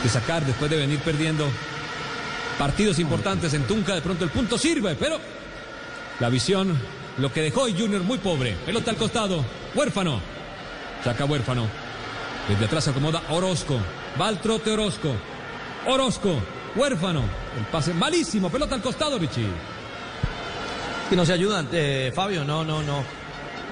Que 0.03 0.09
sacar 0.09 0.45
después 0.45 0.69
de 0.71 0.79
venir 0.79 0.99
perdiendo 0.99 1.47
partidos 2.59 2.99
importantes 2.99 3.55
en 3.55 3.63
Tunca. 3.63 3.95
De 3.95 4.03
pronto 4.03 4.25
el 4.25 4.31
punto 4.31 4.59
sirve, 4.59 4.97
pero 4.97 5.21
la 6.19 6.29
visión, 6.29 6.77
lo 7.19 7.33
que 7.33 7.43
dejó 7.43 7.63
Junior 7.63 8.03
muy 8.03 8.19
pobre. 8.19 8.57
Pelota 8.67 8.91
al 8.91 8.97
costado. 8.97 9.45
Huérfano. 9.75 10.21
Saca 11.05 11.25
huérfano. 11.25 11.69
Desde 12.49 12.65
atrás 12.65 12.89
acomoda 12.89 13.23
Orozco. 13.31 13.79
Va 14.21 14.27
al 14.29 14.41
trote 14.41 14.73
Orozco. 14.73 15.13
Orozco. 15.87 16.41
Huérfano. 16.77 17.23
El 17.59 17.65
pase 17.67 17.95
malísimo. 17.95 18.51
Pelota 18.51 18.75
al 18.75 18.83
costado, 18.83 19.19
Richie. 19.19 19.47
Que 21.11 21.17
no 21.17 21.25
se 21.25 21.33
ayudan, 21.33 21.69
eh, 21.73 22.13
Fabio, 22.15 22.45
no, 22.45 22.65
no, 22.65 22.83
no. 22.83 23.03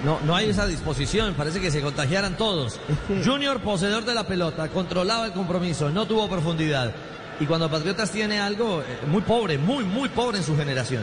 No, 0.05 0.19
no 0.25 0.37
hay 0.37 0.51
esa 0.51 0.67
disposición, 0.67 1.35
parece 1.35 1.61
que 1.61 1.71
se 1.71 1.81
contagiaran 1.81 2.37
todos. 2.37 2.79
Junior, 3.25 3.61
poseedor 3.61 4.05
de 4.05 4.15
la 4.15 4.27
pelota, 4.27 4.69
controlaba 4.69 5.27
el 5.27 5.33
compromiso, 5.33 5.91
no 5.91 6.07
tuvo 6.07 6.29
profundidad. 6.29 6.93
Y 7.41 7.47
cuando 7.47 7.71
Patriotas 7.71 8.11
tiene 8.11 8.39
algo 8.41 8.83
eh, 8.83 8.85
muy 9.09 9.23
pobre, 9.23 9.57
muy, 9.59 9.85
muy 9.85 10.09
pobre 10.09 10.39
en 10.39 10.45
su 10.45 10.57
generación. 10.57 11.03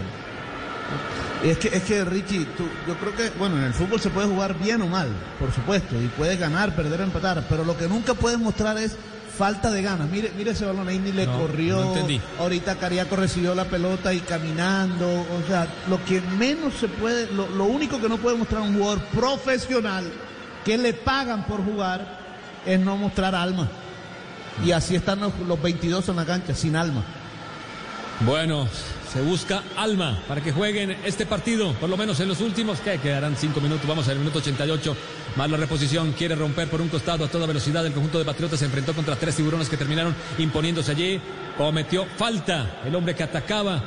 Es 1.44 1.58
que, 1.58 1.70
es 1.70 1.84
que 1.84 2.06
Richie, 2.06 2.46
tú- 2.58 2.70
yo 2.88 2.96
creo 2.98 3.16
que, 3.16 3.30
bueno, 3.40 3.58
en 3.58 3.64
el 3.64 3.74
fútbol 3.74 4.00
se 4.00 4.10
puede 4.10 4.28
jugar 4.28 4.54
bien 4.60 4.82
o 4.84 4.88
mal, 4.88 5.10
por 5.40 5.52
supuesto, 5.52 5.96
y 6.00 6.08
puedes 6.10 6.40
ganar, 6.40 6.76
perder, 6.76 7.02
empatar, 7.02 7.44
pero 7.50 7.64
lo 7.66 7.76
que 7.78 7.88
nunca 7.88 8.14
puedes 8.14 8.38
mostrar 8.38 8.78
es 8.78 8.96
falta 9.42 9.72
de 9.72 9.82
ganas. 9.82 10.08
Mire, 10.08 10.32
mire 10.38 10.52
ese 10.52 10.66
balón 10.66 10.88
ahí 10.88 11.00
ni 11.00 11.12
le 11.12 11.26
No, 11.26 11.40
corrió. 11.40 11.78
no 11.78 11.88
entendí. 11.96 12.22
Ahorita 12.38 12.76
Cariaco 12.76 13.16
recibió 13.16 13.56
la 13.56 13.66
pelota 13.66 14.14
y 14.14 14.20
caminando. 14.20 15.08
O 15.10 15.48
sea, 15.48 15.68
lo 15.90 16.04
que 16.06 16.22
menos 16.22 16.76
se 16.76 16.88
puede, 16.88 17.26
lo, 17.34 17.50
lo 17.50 17.64
único 17.64 18.00
que 18.00 18.08
no 18.08 18.18
puede 18.18 18.38
mostrar 18.38 18.62
un 18.62 18.78
jugador 18.78 19.00
profesional 19.06 20.04
que 20.64 20.78
le 20.78 20.94
pagan 20.94 21.48
por 21.48 21.66
jugar 21.66 22.20
es 22.68 22.80
no 22.80 22.96
mostrar 22.98 23.34
alma. 23.34 23.68
Y 24.64 24.74
así 24.74 24.96
están 24.96 25.20
los, 25.22 25.34
los 25.48 25.60
22 25.60 26.08
en 26.10 26.16
la 26.18 26.26
cancha, 26.26 26.54
sin 26.54 26.76
alma. 26.76 27.04
Bueno, 28.20 28.68
se 29.12 29.22
busca 29.22 29.64
alma 29.76 30.20
para 30.28 30.42
que 30.42 30.52
jueguen 30.52 30.96
este 31.04 31.26
partido, 31.26 31.74
por 31.74 31.90
lo 31.90 31.98
menos 31.98 32.20
en 32.20 32.28
los 32.28 32.40
últimos, 32.42 32.80
que 32.80 33.00
quedarán 33.00 33.36
cinco 33.36 33.60
minutos, 33.60 33.88
vamos 33.88 34.08
al 34.08 34.20
minuto 34.20 34.38
88, 34.38 34.96
más 35.36 35.50
la 35.50 35.58
reposición, 35.58 36.12
quiere 36.14 36.36
romper 36.36 36.68
por 36.70 36.82
un 36.82 36.90
costado 36.90 37.24
a 37.26 37.28
toda 37.28 37.48
velocidad, 37.48 37.86
el 37.86 37.94
conjunto 37.94 38.20
de 38.20 38.26
Patriotas 38.26 38.60
se 38.60 38.66
enfrentó 38.66 38.94
contra 38.94 39.16
tres 39.16 39.36
tiburones 39.36 39.70
que 39.70 39.78
terminaron 39.78 40.14
imponiéndose 40.38 40.92
allí, 40.92 41.22
cometió 41.58 42.06
falta 42.18 42.82
el 42.86 42.94
hombre 42.96 43.16
que 43.16 43.24
atacaba 43.24 43.82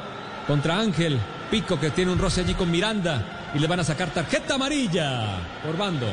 contra 0.46 0.78
Ángel, 0.78 1.18
Pico 1.50 1.78
que 1.78 1.90
tiene 1.90 2.10
un 2.12 2.18
roce 2.18 2.40
allí 2.40 2.54
con 2.54 2.70
Miranda 2.70 3.50
y 3.54 3.58
le 3.58 3.66
van 3.66 3.80
a 3.80 3.84
sacar 3.84 4.08
tarjeta 4.10 4.54
amarilla 4.54 5.38
por 5.64 5.76
bando. 5.76 6.06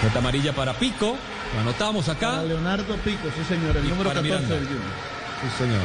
Tarjeta 0.00 0.18
amarilla 0.18 0.52
para 0.54 0.72
Pico, 0.74 1.16
lo 1.54 1.60
anotamos 1.60 2.08
acá. 2.08 2.30
Para 2.30 2.44
Leonardo 2.44 2.96
Pico, 2.96 3.28
sí 3.36 3.44
señor, 3.46 3.76
el 3.76 3.84
Y 3.84 3.88
número 3.88 4.10
para 4.10 4.22
14 4.22 4.22
Miranda. 4.22 4.54
del 4.54 4.64
Junior. 4.66 4.82
Sí, 5.42 5.58
señor. 5.64 5.82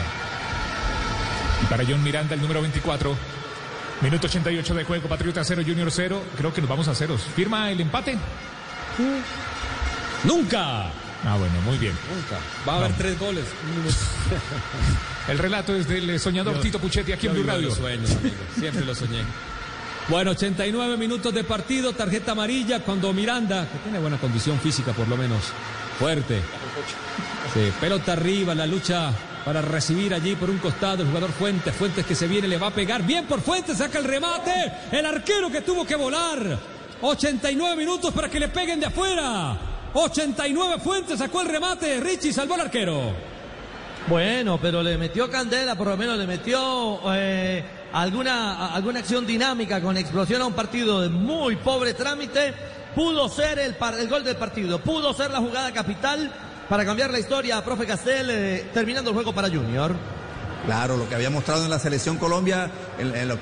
Y 1.61 1.65
para 1.65 1.83
John 1.85 2.03
Miranda, 2.03 2.35
el 2.35 2.41
número 2.41 2.61
24. 2.61 3.15
Minuto 4.03 4.27
88 4.27 4.73
de 4.75 4.83
juego, 4.83 5.07
Patriota 5.07 5.43
0, 5.43 5.63
Junior 5.65 5.89
0. 5.89 6.21
Creo 6.37 6.53
que 6.53 6.59
nos 6.61 6.69
vamos 6.69 6.87
a 6.89 6.93
ceros. 6.95 7.21
¿Firma 7.35 7.71
el 7.71 7.79
empate? 7.79 8.17
¡Nunca! 10.25 10.87
Ah, 11.25 11.37
bueno, 11.37 11.61
muy 11.65 11.77
bien. 11.77 11.93
Nunca. 12.13 12.37
Va 12.67 12.73
a 12.73 12.77
haber 12.85 12.97
tres 12.97 13.17
goles. 13.17 13.45
El 15.29 15.37
relato 15.37 15.73
es 15.73 15.87
del 15.87 16.09
eh, 16.09 16.19
soñador 16.19 16.55
Yo- 16.55 16.59
Tito 16.59 16.79
Puchetti 16.79 17.13
aquí 17.13 17.27
en 17.27 17.33
Blue 17.33 17.43
Radio. 17.43 17.69
los 17.69 17.77
sueños, 17.77 18.11
amigo. 18.11 18.35
Siempre 18.59 18.83
lo 18.83 18.93
soñé. 18.93 19.21
Bueno, 20.09 20.31
89 20.31 20.97
minutos 20.97 21.33
de 21.33 21.45
partido, 21.45 21.93
tarjeta 21.93 22.33
amarilla 22.33 22.81
cuando 22.81 23.13
Miranda, 23.13 23.69
que 23.71 23.77
tiene 23.79 23.99
buena 23.99 24.17
condición 24.17 24.59
física 24.59 24.91
por 24.91 25.07
lo 25.07 25.15
menos, 25.15 25.39
fuerte. 25.97 26.41
Sí, 27.53 27.71
pelota 27.79 28.11
arriba, 28.11 28.53
la 28.53 28.65
lucha 28.67 29.11
para 29.45 29.61
recibir 29.61 30.13
allí 30.13 30.35
por 30.35 30.49
un 30.49 30.57
costado 30.57 31.03
el 31.03 31.07
jugador 31.07 31.31
Fuentes. 31.31 31.75
Fuentes 31.75 32.05
que 32.05 32.15
se 32.15 32.27
viene, 32.27 32.47
le 32.47 32.57
va 32.57 32.67
a 32.67 32.71
pegar. 32.71 33.03
Bien 33.03 33.25
por 33.25 33.41
Fuentes, 33.41 33.77
saca 33.77 33.99
el 33.99 34.05
remate. 34.05 34.71
El 34.91 35.05
arquero 35.05 35.51
que 35.51 35.61
tuvo 35.61 35.85
que 35.85 35.95
volar. 35.95 36.57
89 37.01 37.75
minutos 37.75 38.13
para 38.13 38.29
que 38.29 38.39
le 38.39 38.47
peguen 38.47 38.79
de 38.79 38.85
afuera. 38.85 39.57
89 39.93 40.75
Fuentes 40.81 41.19
sacó 41.19 41.41
el 41.41 41.49
remate. 41.49 41.99
Richie 41.99 42.31
salvó 42.31 42.55
al 42.55 42.61
arquero. 42.61 43.13
Bueno, 44.07 44.59
pero 44.61 44.83
le 44.83 44.97
metió 44.97 45.29
candela, 45.29 45.75
por 45.75 45.87
lo 45.87 45.95
menos 45.95 46.17
le 46.17 46.27
metió 46.27 46.99
eh, 47.13 47.63
alguna, 47.93 48.73
alguna 48.73 48.99
acción 48.99 49.25
dinámica 49.25 49.81
con 49.81 49.95
explosión 49.97 50.41
a 50.41 50.45
un 50.45 50.53
partido 50.53 50.99
de 51.01 51.09
muy 51.09 51.55
pobre 51.55 51.93
trámite. 51.93 52.53
Pudo 52.95 53.29
ser 53.29 53.59
el, 53.59 53.75
el 53.99 54.09
gol 54.09 54.23
del 54.23 54.35
partido, 54.35 54.79
pudo 54.79 55.13
ser 55.13 55.31
la 55.31 55.39
jugada 55.39 55.71
capital 55.71 56.29
para 56.69 56.85
cambiar 56.85 57.11
la 57.11 57.19
historia, 57.19 57.63
profe 57.63 57.85
Castel, 57.85 58.29
eh, 58.29 58.69
terminando 58.73 59.09
el 59.09 59.15
juego 59.15 59.33
para 59.33 59.49
Junior. 59.49 59.95
Claro, 60.65 60.95
lo 60.95 61.09
que 61.09 61.15
había 61.15 61.29
mostrado 61.29 61.65
en 61.65 61.69
la 61.69 61.79
selección 61.79 62.17
Colombia, 62.17 62.71
en, 62.97 63.13
en 63.15 63.27
los 63.27 63.39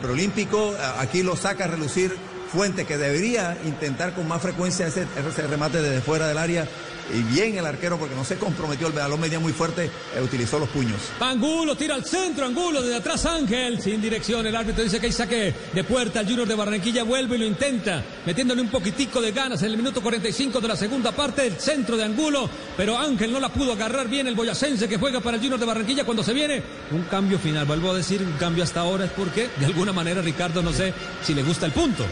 aquí 0.98 1.22
lo 1.22 1.36
saca 1.36 1.66
a 1.66 1.68
relucir 1.68 2.16
Fuente, 2.52 2.86
que 2.86 2.98
debería 2.98 3.58
intentar 3.66 4.14
con 4.14 4.28
más 4.28 4.42
frecuencia 4.42 4.88
ese, 4.88 5.08
ese 5.28 5.48
remate 5.48 5.82
desde 5.82 6.02
fuera 6.02 6.28
del 6.28 6.38
área. 6.38 6.68
Y 7.14 7.24
bien 7.34 7.58
el 7.58 7.66
arquero, 7.66 7.98
porque 7.98 8.16
no 8.16 8.24
se 8.24 8.38
comprometió, 8.38 8.88
el 8.88 8.94
balón 8.94 9.20
venía 9.20 9.40
muy 9.40 9.52
fuerte, 9.52 9.86
eh, 10.16 10.22
utilizó 10.22 10.60
los 10.60 10.70
puños. 10.70 10.98
Angulo 11.20 11.76
tira 11.76 11.96
al 11.96 12.06
centro, 12.06 12.46
Angulo 12.46 12.82
desde 12.82 12.96
atrás 12.96 13.26
Ángel, 13.26 13.82
sin 13.82 14.02
dirección, 14.02 14.46
el 14.46 14.56
árbitro 14.56 14.84
dice 14.84 15.00
que 15.00 15.08
hay 15.08 15.12
saque 15.12 15.54
de 15.74 15.84
puerta, 15.84 16.22
el 16.22 16.28
Junior 16.28 16.48
de 16.48 16.56
Barranquilla 16.56 17.04
vuelve 17.04 17.36
y 17.36 17.40
lo 17.40 17.46
intenta, 17.46 18.02
metiéndole 18.26 18.62
un 18.62 18.70
poquitico 18.70 19.20
de 19.20 19.32
ganas 19.32 19.62
en 19.64 19.72
el 19.72 19.78
minuto 19.78 20.02
45 20.02 20.62
de 20.62 20.68
la 20.68 20.76
segunda 20.78 21.12
parte, 21.12 21.48
el 21.48 21.58
centro 21.58 21.98
de 21.98 22.06
Angulo, 22.06 22.50
pero 22.78 22.98
Ángel 22.98 23.34
no 23.34 23.40
la 23.42 23.50
pudo 23.50 23.74
agarrar 23.74 24.08
bien 24.08 24.28
el 24.28 24.36
boyacense 24.36 24.88
que 24.88 24.98
juega 24.98 25.20
para 25.20 25.36
el 25.36 25.42
Junior 25.42 25.60
de 25.60 25.66
Barranquilla 25.66 26.06
cuando 26.06 26.24
se 26.24 26.34
viene 26.34 26.64
un 26.92 27.04
cambio 27.04 27.40
final, 27.40 27.66
vuelvo 27.66 27.92
a 27.92 27.96
decir 27.96 28.22
un 28.22 28.34
cambio 28.34 28.64
hasta 28.64 28.82
ahora 28.82 29.06
es 29.06 29.12
porque 29.12 29.50
de 29.60 29.66
alguna 29.66 29.92
manera 29.92 30.22
Ricardo 30.22 30.62
no 30.62 30.72
sé 30.72 30.94
si 31.24 31.34
le 31.34 31.44
gusta 31.44 31.66
el 31.66 31.74
punto. 31.74 32.06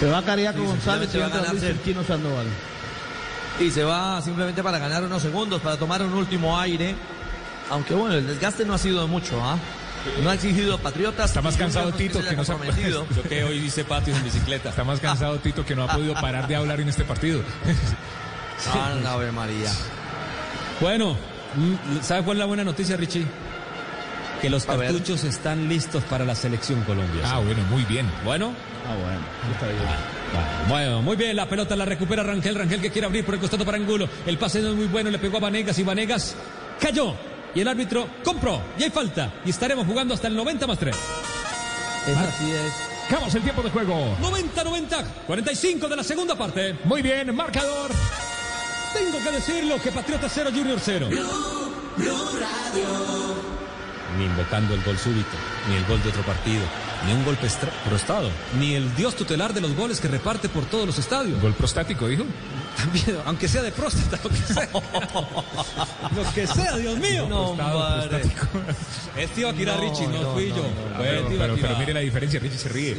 Se 0.00 0.06
va 0.06 0.22
Cariaco 0.22 0.60
Sí, 0.60 0.64
González 0.64 1.08
y 1.08 1.12
simplemente 1.12 1.18
va 1.18 1.26
a 1.26 1.28
ganar 1.28 1.50
Luis 1.52 1.62
Elquino 1.62 2.02
Sandoval. 2.02 2.46
Y 3.60 3.70
se 3.70 3.84
va 3.84 4.22
simplemente 4.22 4.62
para 4.62 4.78
ganar 4.78 5.04
unos 5.04 5.20
segundos, 5.20 5.60
para 5.60 5.76
tomar 5.76 6.02
un 6.02 6.14
último 6.14 6.58
aire. 6.58 6.94
Aunque 7.68 7.94
bueno, 7.94 8.14
el 8.14 8.26
desgaste 8.26 8.64
no 8.64 8.72
ha 8.72 8.78
sido 8.78 9.02
de 9.02 9.06
mucho, 9.06 9.38
¿ah? 9.44 9.58
No 10.22 10.30
ha 10.30 10.34
exigido 10.34 10.78
Patriotas. 10.78 11.26
Está 11.26 11.42
más 11.42 11.58
cansado 11.58 11.92
Tito 11.92 12.22
se 12.22 12.30
que 12.30 12.36
no 12.36 12.44
se 12.46 12.52
ha 12.52 12.54
comprometido. 12.54 13.06
Yo 13.14 13.22
que 13.22 13.44
hoy 13.44 13.58
dice 13.58 13.84
patios 13.84 14.16
en 14.16 14.24
bicicleta. 14.24 14.70
Está 14.70 14.84
más 14.84 15.00
cansado 15.00 15.38
Tito 15.42 15.66
que 15.66 15.76
no 15.76 15.84
ha 15.84 15.92
podido 15.92 16.14
parar 16.14 16.48
de 16.48 16.56
hablar 16.56 16.80
en 16.80 16.88
este 16.88 17.04
partido. 17.04 17.42
Ave 19.06 19.32
María. 19.32 19.70
Bueno, 20.80 21.12
mm, 21.56 22.02
¿sabe 22.02 22.22
cuál 22.24 22.38
es 22.38 22.40
la 22.40 22.46
buena 22.46 22.64
noticia, 22.64 22.96
Richie? 22.96 23.26
Que 24.40 24.48
los 24.50 24.68
A 24.68 24.76
ver. 24.76 24.90
cartuchos 24.90 25.24
están 25.24 25.68
listos 25.68 26.02
para 26.04 26.24
la 26.24 26.34
selección 26.34 26.82
Colombia. 26.84 27.22
Ah, 27.26 27.38
bueno, 27.40 27.62
muy 27.70 27.84
bien. 27.84 28.10
Bueno. 28.24 28.52
Ah, 28.88 28.94
bueno. 28.94 29.20
Está 29.52 29.66
bien. 29.66 30.68
Bueno, 30.68 31.02
muy 31.02 31.16
bien, 31.16 31.36
la 31.36 31.46
pelota 31.48 31.76
la 31.76 31.84
recupera 31.84 32.22
Rangel, 32.22 32.54
Rangel 32.54 32.80
que 32.80 32.90
quiere 32.90 33.06
abrir 33.06 33.24
por 33.24 33.34
el 33.34 33.40
costado 33.40 33.64
para 33.64 33.76
Angulo. 33.76 34.08
El 34.26 34.38
pase 34.38 34.60
no 34.60 34.70
es 34.70 34.76
muy 34.76 34.86
bueno, 34.86 35.10
le 35.10 35.18
pegó 35.18 35.36
a 35.38 35.40
Vanegas 35.40 35.78
y 35.78 35.82
Vanegas 35.82 36.34
cayó. 36.80 37.14
Y 37.54 37.60
el 37.60 37.68
árbitro 37.68 38.06
compró. 38.24 38.62
Y 38.78 38.84
hay 38.84 38.90
falta. 38.90 39.32
Y 39.44 39.50
estaremos 39.50 39.86
jugando 39.86 40.14
hasta 40.14 40.28
el 40.28 40.36
90 40.36 40.66
más 40.66 40.78
3. 40.78 40.96
así 42.16 42.50
es. 42.52 42.72
Vamos 43.10 43.34
el 43.34 43.42
tiempo 43.42 43.62
de 43.62 43.70
juego. 43.70 44.16
90-90, 44.22 45.04
45 45.26 45.88
de 45.88 45.96
la 45.96 46.04
segunda 46.04 46.38
parte. 46.38 46.76
Muy 46.84 47.02
bien, 47.02 47.34
marcador. 47.34 47.90
Tengo 48.94 49.18
que 49.18 49.30
decirlo 49.32 49.80
que 49.82 49.90
Patriota 49.90 50.28
0, 50.28 50.50
Junior 50.54 50.78
0. 50.80 51.08
Ni 54.20 54.26
invocando 54.26 54.74
el 54.74 54.82
gol 54.82 54.98
súbito, 54.98 55.38
ni 55.66 55.76
el 55.76 55.86
gol 55.86 56.02
de 56.02 56.10
otro 56.10 56.22
partido, 56.24 56.66
ni 57.06 57.12
un 57.12 57.24
golpe 57.24 57.48
prostado, 57.88 58.30
ni 58.58 58.74
el 58.74 58.94
dios 58.94 59.14
tutelar 59.16 59.52
de 59.54 59.60
los 59.60 59.74
goles 59.74 60.00
que 60.00 60.08
reparte 60.08 60.48
por 60.48 60.64
todos 60.66 60.86
los 60.86 60.98
estadios. 60.98 61.40
Gol 61.40 61.54
prostático, 61.54 62.06
dijo. 62.08 62.24
También, 62.76 63.18
aunque 63.26 63.48
sea 63.48 63.62
de 63.62 63.72
próstata, 63.72 64.18
lo 64.22 64.30
que 64.30 64.36
sea. 64.54 64.68
lo 66.16 66.32
que 66.34 66.46
sea, 66.46 66.76
Dios 66.76 66.98
mío. 66.98 67.26
No, 67.28 67.54
madre. 67.54 68.22
Es 69.16 69.30
Tibaquirá 69.30 69.74
No, 69.76 69.80
Richie, 69.82 70.06
no, 70.06 70.22
no, 70.22 70.32
fui 70.32 70.48
no, 70.50 70.56
yo. 70.56 70.62
no, 70.62 70.96
Fue 70.96 71.04
Pero, 71.04 71.28
pero, 71.38 71.56
pero 71.60 71.78
mire 71.78 71.92
la 71.94 72.00
diferencia, 72.00 72.38
Richie 72.40 72.58
se 72.58 72.68
ríe. 72.68 72.94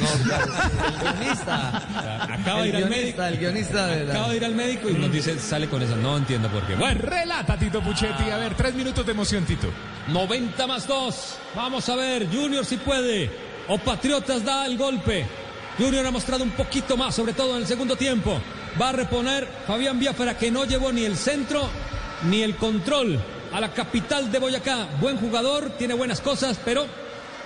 No, 0.00 0.24
claro, 0.24 0.52
el 0.86 1.00
guionista. 1.18 2.24
Acaba 2.34 2.62
de 2.62 2.68
ir 2.68 2.74
el 2.76 2.82
al 2.84 2.88
guionista, 2.88 3.22
médico. 3.22 3.22
El 3.22 3.38
guionista 3.38 3.86
de 3.86 4.04
la- 4.04 4.12
Acaba 4.12 4.28
de 4.30 4.36
ir 4.36 4.44
al 4.44 4.54
médico 4.54 4.88
y 4.90 4.92
nos 4.94 5.12
dice, 5.12 5.38
sale 5.38 5.68
con 5.68 5.82
eso. 5.82 5.96
No 5.96 6.16
entiendo 6.16 6.48
por 6.48 6.62
qué. 6.66 6.74
Bueno, 6.74 7.00
Relata 7.02 7.56
Tito 7.58 7.80
Puchetti. 7.82 8.30
A 8.30 8.36
ver, 8.36 8.54
tres 8.54 8.74
minutos 8.74 9.04
de 9.04 9.12
emoción, 9.12 9.44
Tito. 9.44 9.68
90 10.08 10.66
más 10.66 10.86
2. 10.86 11.34
Vamos 11.54 11.88
a 11.88 11.91
ver, 11.96 12.28
Junior 12.32 12.64
si 12.64 12.76
puede. 12.76 13.30
O 13.68 13.78
Patriotas 13.78 14.44
da 14.44 14.66
el 14.66 14.76
golpe. 14.76 15.26
Junior 15.78 16.06
ha 16.06 16.10
mostrado 16.10 16.44
un 16.44 16.50
poquito 16.50 16.96
más, 16.96 17.14
sobre 17.14 17.32
todo 17.32 17.56
en 17.56 17.62
el 17.62 17.66
segundo 17.66 17.96
tiempo. 17.96 18.40
Va 18.80 18.90
a 18.90 18.92
reponer 18.92 19.48
Fabián 19.66 19.98
Biafara 19.98 20.36
que 20.36 20.50
no 20.50 20.64
llevó 20.64 20.92
ni 20.92 21.04
el 21.04 21.16
centro 21.16 21.68
ni 22.28 22.42
el 22.42 22.56
control 22.56 23.18
a 23.52 23.60
la 23.60 23.72
capital 23.72 24.30
de 24.30 24.38
Boyacá. 24.38 24.88
Buen 25.00 25.18
jugador, 25.18 25.70
tiene 25.78 25.94
buenas 25.94 26.20
cosas, 26.20 26.58
pero 26.64 26.86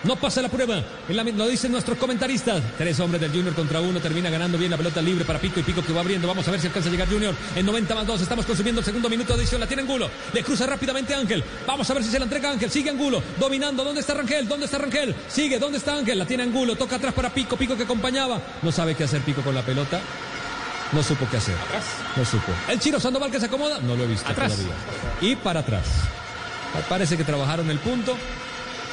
no 0.04 0.16
pasa 0.16 0.40
la 0.42 0.48
prueba. 0.48 0.82
Lo 1.08 1.48
dicen 1.48 1.72
nuestros 1.72 1.98
comentaristas. 1.98 2.62
Tres 2.78 3.00
hombres 3.00 3.20
del 3.20 3.30
Junior 3.32 3.54
contra 3.54 3.80
uno. 3.80 3.98
Termina 4.00 4.30
ganando 4.30 4.56
bien 4.58 4.70
la 4.70 4.76
pelota 4.76 5.02
libre 5.02 5.24
para 5.24 5.38
Pico 5.38 5.60
y 5.60 5.62
Pico 5.62 5.82
que 5.82 5.92
va 5.92 6.00
abriendo. 6.00 6.28
Vamos 6.28 6.46
a 6.46 6.50
ver 6.50 6.60
si 6.60 6.66
alcanza 6.66 6.88
a 6.88 6.92
llegar 6.92 7.08
Junior. 7.08 7.34
En 7.54 7.66
90 7.66 7.94
más 7.94 8.06
2. 8.06 8.20
Estamos 8.20 8.46
consumiendo 8.46 8.80
el 8.80 8.84
segundo 8.84 9.08
minuto 9.08 9.34
de 9.34 9.40
edición. 9.42 9.60
La 9.60 9.66
tiene 9.66 9.82
Angulo. 9.82 10.08
Le 10.32 10.42
cruza 10.44 10.66
rápidamente 10.66 11.14
Ángel. 11.14 11.42
Vamos 11.66 11.88
a 11.90 11.94
ver 11.94 12.04
si 12.04 12.10
se 12.10 12.18
la 12.18 12.24
entrega 12.24 12.50
Ángel. 12.50 12.70
Sigue 12.70 12.90
Angulo. 12.90 13.22
Dominando. 13.38 13.84
¿Dónde 13.84 14.00
está 14.00 14.14
Rangel? 14.14 14.46
¿Dónde 14.46 14.66
está 14.66 14.78
Rangel? 14.78 15.14
Sigue. 15.28 15.58
¿Dónde 15.58 15.78
está 15.78 15.96
Ángel? 15.96 16.18
La 16.18 16.26
tiene 16.26 16.44
Angulo. 16.44 16.76
Toca 16.76 16.96
atrás 16.96 17.14
para 17.14 17.30
Pico. 17.32 17.56
Pico 17.56 17.76
que 17.76 17.82
acompañaba. 17.84 18.40
No 18.62 18.70
sabe 18.70 18.94
qué 18.94 19.04
hacer 19.04 19.22
Pico 19.22 19.42
con 19.42 19.54
la 19.54 19.62
pelota. 19.62 20.00
No 20.92 21.02
supo 21.02 21.26
qué 21.30 21.38
hacer. 21.38 21.56
No 22.16 22.24
supo. 22.24 22.52
El 22.68 22.78
Chino 22.78 23.00
Sandoval 23.00 23.30
que 23.30 23.40
se 23.40 23.46
acomoda. 23.46 23.80
No 23.80 23.96
lo 23.96 24.04
he 24.04 24.06
visto 24.06 24.30
Atrás. 24.30 24.52
todavía. 24.52 24.74
Y 25.20 25.34
para 25.36 25.60
atrás. 25.60 25.84
Parece 26.88 27.16
que 27.16 27.24
trabajaron 27.24 27.68
el 27.70 27.78
punto. 27.78 28.16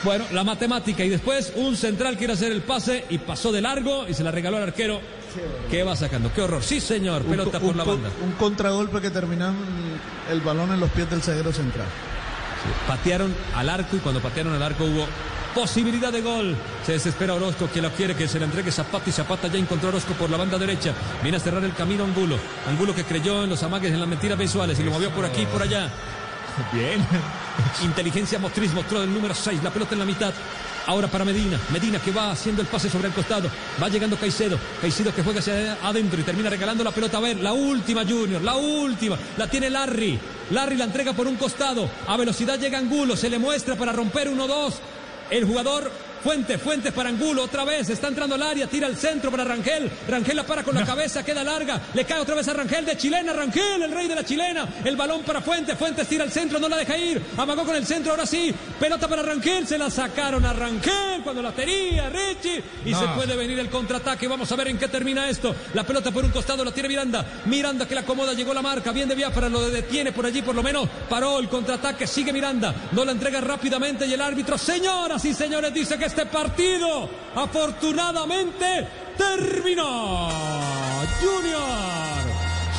Bueno, 0.03 0.25
la 0.31 0.43
matemática 0.43 1.03
y 1.03 1.09
después 1.09 1.53
un 1.55 1.77
central 1.77 2.17
quiere 2.17 2.33
hacer 2.33 2.51
el 2.51 2.61
pase 2.61 3.05
y 3.09 3.19
pasó 3.19 3.51
de 3.51 3.61
largo 3.61 4.05
y 4.07 4.13
se 4.13 4.23
la 4.23 4.31
regaló 4.31 4.57
al 4.57 4.63
arquero. 4.63 4.99
¿Qué 5.69 5.83
va 5.83 5.95
sacando? 5.95 6.31
¡Qué 6.33 6.41
horror! 6.41 6.61
Sí, 6.61 6.81
señor. 6.81 7.23
Pelota 7.23 7.57
un, 7.59 7.67
por 7.67 7.75
la 7.75 7.83
banda. 7.83 8.09
un 8.23 8.33
contragolpe 8.33 9.01
que 9.01 9.09
terminó 9.09 9.53
el 10.29 10.41
balón 10.41 10.71
en 10.73 10.79
los 10.79 10.89
pies 10.91 11.09
del 11.09 11.21
zaguero 11.21 11.51
central. 11.53 11.87
Patearon 12.87 13.33
al 13.55 13.69
arco 13.69 13.95
y 13.95 13.99
cuando 13.99 14.21
patearon 14.21 14.53
al 14.53 14.63
arco 14.63 14.83
hubo 14.85 15.05
Posibilidad 15.53 16.11
de 16.11 16.21
gol. 16.21 16.55
Se 16.83 16.93
desespera 16.93 17.35
Orozco 17.35 17.69
que 17.71 17.79
la 17.79 17.91
quiere 17.91 18.15
que 18.15 18.27
se 18.27 18.39
le 18.39 18.45
entregue 18.45 18.71
Zapata 18.71 19.07
y 19.09 19.13
Zapata 19.13 19.47
ya 19.47 19.59
encontró 19.59 19.89
a 19.89 19.91
Orozco 19.91 20.13
por 20.13 20.29
la 20.29 20.37
banda 20.37 20.57
derecha. 20.57 20.93
Viene 21.21 21.37
a 21.37 21.39
cerrar 21.39 21.63
el 21.63 21.73
camino 21.73 22.03
Angulo. 22.03 22.37
Angulo 22.67 22.95
que 22.95 23.03
creyó 23.03 23.43
en 23.43 23.51
los 23.51 23.61
amagues, 23.61 23.93
en 23.93 23.99
las 23.99 24.09
mentiras 24.09 24.37
visuales 24.37 24.79
y 24.79 24.83
lo 24.83 24.91
movió 24.91 25.11
por 25.11 25.25
aquí 25.25 25.41
y 25.41 25.45
por 25.45 25.61
allá. 25.61 25.91
Bien. 26.71 27.05
Inteligencia 27.83 28.39
motriz 28.39 28.73
mostró 28.73 29.01
del 29.01 29.13
número 29.13 29.33
6, 29.33 29.63
la 29.63 29.71
pelota 29.71 29.93
en 29.93 29.99
la 29.99 30.05
mitad. 30.05 30.33
Ahora 30.85 31.07
para 31.07 31.23
Medina, 31.23 31.57
Medina 31.71 31.99
que 31.99 32.11
va 32.11 32.31
haciendo 32.31 32.61
el 32.61 32.67
pase 32.67 32.89
sobre 32.89 33.07
el 33.07 33.13
costado, 33.13 33.49
va 33.81 33.87
llegando 33.87 34.17
Caicedo, 34.17 34.59
Caicedo 34.81 35.15
que 35.15 35.23
juega 35.23 35.39
hacia 35.39 35.77
adentro 35.81 36.19
y 36.19 36.23
termina 36.23 36.49
regalando 36.49 36.83
la 36.83 36.91
pelota. 36.91 37.19
A 37.19 37.21
ver, 37.21 37.37
la 37.37 37.53
última 37.53 38.03
Junior, 38.05 38.41
la 38.41 38.55
última, 38.55 39.17
la 39.37 39.47
tiene 39.47 39.69
Larry, 39.69 40.19
Larry 40.51 40.75
la 40.75 40.83
entrega 40.83 41.13
por 41.13 41.25
un 41.25 41.37
costado, 41.37 41.89
a 42.05 42.17
velocidad 42.17 42.59
llega 42.59 42.79
Angulo, 42.79 43.15
se 43.15 43.29
le 43.29 43.39
muestra 43.39 43.77
para 43.77 43.93
romper 43.93 44.29
1-2, 44.29 44.73
el 45.29 45.45
jugador 45.45 45.89
Fuentes, 46.23 46.61
Fuentes 46.61 46.93
para 46.93 47.09
Angulo, 47.09 47.43
otra 47.43 47.65
vez, 47.65 47.89
está 47.89 48.07
entrando 48.07 48.35
al 48.35 48.43
área, 48.43 48.65
tira 48.67 48.87
el 48.87 48.95
centro 48.95 49.29
para 49.29 49.43
Rangel, 49.43 49.91
Rangel 50.07 50.37
la 50.37 50.43
para 50.45 50.63
con 50.63 50.73
la 50.73 50.85
cabeza, 50.85 51.23
queda 51.23 51.43
larga, 51.43 51.81
le 51.93 52.05
cae 52.05 52.19
otra 52.19 52.35
vez 52.35 52.47
a 52.47 52.53
Rangel 52.53 52.85
de 52.85 52.95
chilena, 52.95 53.33
Rangel, 53.33 53.83
el 53.83 53.91
rey 53.91 54.07
de 54.07 54.15
la 54.15 54.23
chilena, 54.23 54.65
el 54.85 54.95
balón 54.95 55.23
para 55.23 55.41
Fuentes, 55.41 55.77
Fuentes 55.77 56.07
tira 56.07 56.23
el 56.23 56.31
centro, 56.31 56.59
no 56.59 56.69
la 56.69 56.77
deja 56.77 56.97
ir, 56.97 57.21
amagó 57.37 57.65
con 57.65 57.75
el 57.75 57.85
centro, 57.85 58.11
ahora 58.11 58.25
sí, 58.25 58.53
pelota 58.79 59.07
para 59.09 59.21
Rangel, 59.21 59.67
se 59.67 59.77
la 59.77 59.89
sacaron 59.89 60.45
a 60.45 60.53
Rangel 60.53 61.21
cuando 61.23 61.41
la 61.41 61.51
tenía 61.51 62.09
Richie, 62.09 62.63
y 62.85 62.91
No. 62.91 62.99
se 63.01 63.07
puede 63.09 63.35
venir 63.35 63.59
el 63.59 63.69
contraataque, 63.69 64.27
vamos 64.27 64.49
a 64.49 64.55
ver 64.55 64.69
en 64.69 64.77
qué 64.77 64.87
termina 64.87 65.27
esto, 65.29 65.53
la 65.73 65.83
pelota 65.83 66.11
por 66.11 66.23
un 66.23 66.31
costado 66.31 66.63
la 66.63 66.71
tiene 66.71 66.87
Miranda, 66.87 67.25
Miranda 67.45 67.85
que 67.85 67.95
la 67.95 68.01
acomoda, 68.01 68.33
llegó 68.33 68.53
la 68.53 68.61
marca, 68.61 68.93
bien 68.93 69.09
de 69.09 69.15
Biafra, 69.15 69.49
lo 69.49 69.69
detiene 69.69 70.13
por 70.13 70.25
allí 70.25 70.41
por 70.41 70.55
lo 70.55 70.63
menos, 70.63 70.87
paró 71.09 71.39
el 71.39 71.49
contraataque, 71.49 72.07
sigue 72.07 72.31
Miranda, 72.31 72.73
no 72.93 73.03
la 73.03 73.11
entrega 73.11 73.41
rápidamente 73.41 74.05
y 74.05 74.13
el 74.13 74.21
árbitro, 74.21 74.57
señoras 74.57 75.25
y 75.25 75.33
señores, 75.33 75.73
dice 75.73 75.97
que 75.97 76.12
este 76.13 76.27
partido 76.27 77.09
afortunadamente 77.35 78.87
terminó. 79.17 80.29
Junior, 81.19 82.23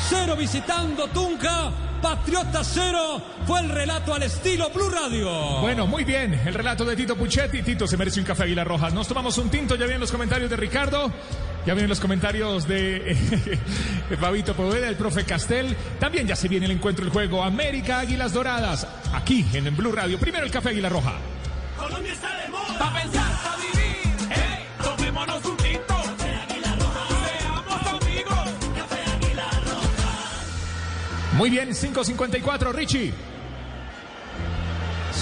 cero 0.07 0.37
visitando 0.37 1.05
Tunja, 1.07 1.69
Patriota 2.01 2.63
cero, 2.63 3.21
fue 3.45 3.59
el 3.59 3.69
relato 3.71 4.13
al 4.13 4.23
estilo 4.23 4.69
Blue 4.69 4.89
Radio. 4.89 5.59
Bueno, 5.59 5.85
muy 5.85 6.05
bien. 6.05 6.33
El 6.45 6.53
relato 6.53 6.85
de 6.85 6.95
Tito 6.95 7.17
Puchetti. 7.17 7.61
Tito 7.61 7.85
se 7.87 7.97
merece 7.97 8.21
un 8.21 8.25
café 8.25 8.43
Águila 8.43 8.63
Rojas. 8.63 8.93
Nos 8.93 9.09
tomamos 9.09 9.37
un 9.37 9.49
tinto. 9.49 9.75
Ya 9.75 9.83
vienen 9.83 9.99
los 9.99 10.13
comentarios 10.13 10.49
de 10.49 10.55
Ricardo. 10.55 11.11
Ya 11.65 11.73
vienen 11.73 11.89
los 11.89 11.99
comentarios 11.99 12.65
de 12.69 13.17
Fabito 14.17 14.53
Poveda, 14.53 14.87
el 14.87 14.95
profe 14.95 15.25
Castel. 15.25 15.75
También 15.99 16.25
ya 16.25 16.37
se 16.37 16.47
viene 16.47 16.67
el 16.67 16.71
encuentro, 16.71 17.03
el 17.03 17.11
juego 17.11 17.43
América 17.43 17.99
Águilas 17.99 18.31
Doradas. 18.31 18.87
Aquí 19.13 19.45
en 19.51 19.75
Blue 19.75 19.91
Radio. 19.91 20.17
Primero 20.19 20.45
el 20.45 20.51
café 20.51 20.69
Águila 20.69 20.87
Roja. 20.87 21.19
Colombia 21.77 22.13
está 22.13 22.35
de 22.41 22.49
moda. 22.49 22.77
Pa' 22.79 22.93
pensar, 22.93 23.31
pa' 23.43 23.55
vivir. 23.57 24.29
Hey, 24.29 24.65
tomémonos 24.83 25.45
un 25.45 25.57
tinto. 25.57 25.95
Seamos 26.17 28.01
amigos. 28.01 28.49
Muy 31.33 31.49
bien, 31.49 31.69
5.54, 31.69 32.71
Richie. 32.73 33.13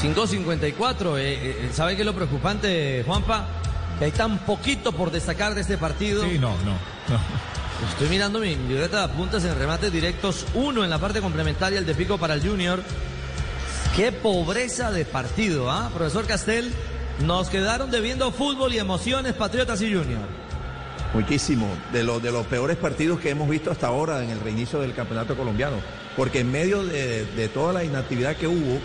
5.54. 0.02 1.18
eh, 1.18 1.22
eh, 1.22 1.70
¿Sabe 1.74 1.96
qué 1.96 2.02
es 2.02 2.06
lo 2.06 2.14
preocupante, 2.14 3.04
Juanpa? 3.06 3.48
Que 3.98 4.06
hay 4.06 4.12
tan 4.12 4.40
poquito 4.40 4.92
por 4.92 5.12
destacar 5.12 5.56
de 5.56 5.62
este 5.62 5.78
partido. 5.78 6.24
Sí, 6.24 6.38
no, 6.40 6.50
no. 6.64 6.78
Estoy 7.90 8.08
mirando 8.10 8.40
mi 8.40 8.56
libreta 8.56 9.00
de 9.00 9.14
apuntes 9.14 9.44
en 9.44 9.58
remates 9.58 9.92
directos. 9.92 10.46
Uno 10.54 10.84
en 10.84 10.90
la 10.90 11.00
parte 11.00 11.22
complementaria, 11.22 11.80
el 11.80 11.86
de 11.86 11.96
pico 11.96 12.18
para 12.18 12.34
el 12.34 12.48
Junior. 12.48 12.82
Qué 13.96 14.12
pobreza 14.12 14.92
de 14.92 15.06
partido, 15.06 15.70
¿ah? 15.70 15.92
Profesor 15.94 16.26
Castel, 16.26 16.74
nos 17.24 17.50
quedaron 17.50 17.92
debiendo 17.92 18.32
fútbol 18.32 18.74
y 18.74 18.80
emociones, 18.80 19.34
Patriotas 19.34 19.84
y 19.84 19.94
Junior. 19.94 20.28
Muchísimo, 21.14 21.68
de, 21.92 22.00
de 22.00 22.32
los 22.32 22.48
peores 22.48 22.76
partidos 22.78 23.20
que 23.20 23.30
hemos 23.30 23.48
visto 23.48 23.70
hasta 23.70 23.86
ahora 23.86 24.24
en 24.24 24.32
el 24.32 24.40
reinicio 24.40 24.80
del 24.80 24.96
campeonato 24.96 25.38
colombiano. 25.38 25.76
Porque 26.18 26.40
en 26.40 26.52
medio 26.52 26.84
de, 26.84 27.24
de 27.24 27.48
toda 27.50 27.72
la 27.72 27.84
inactividad 27.84 28.36
que 28.36 28.48
hubo, 28.48 28.80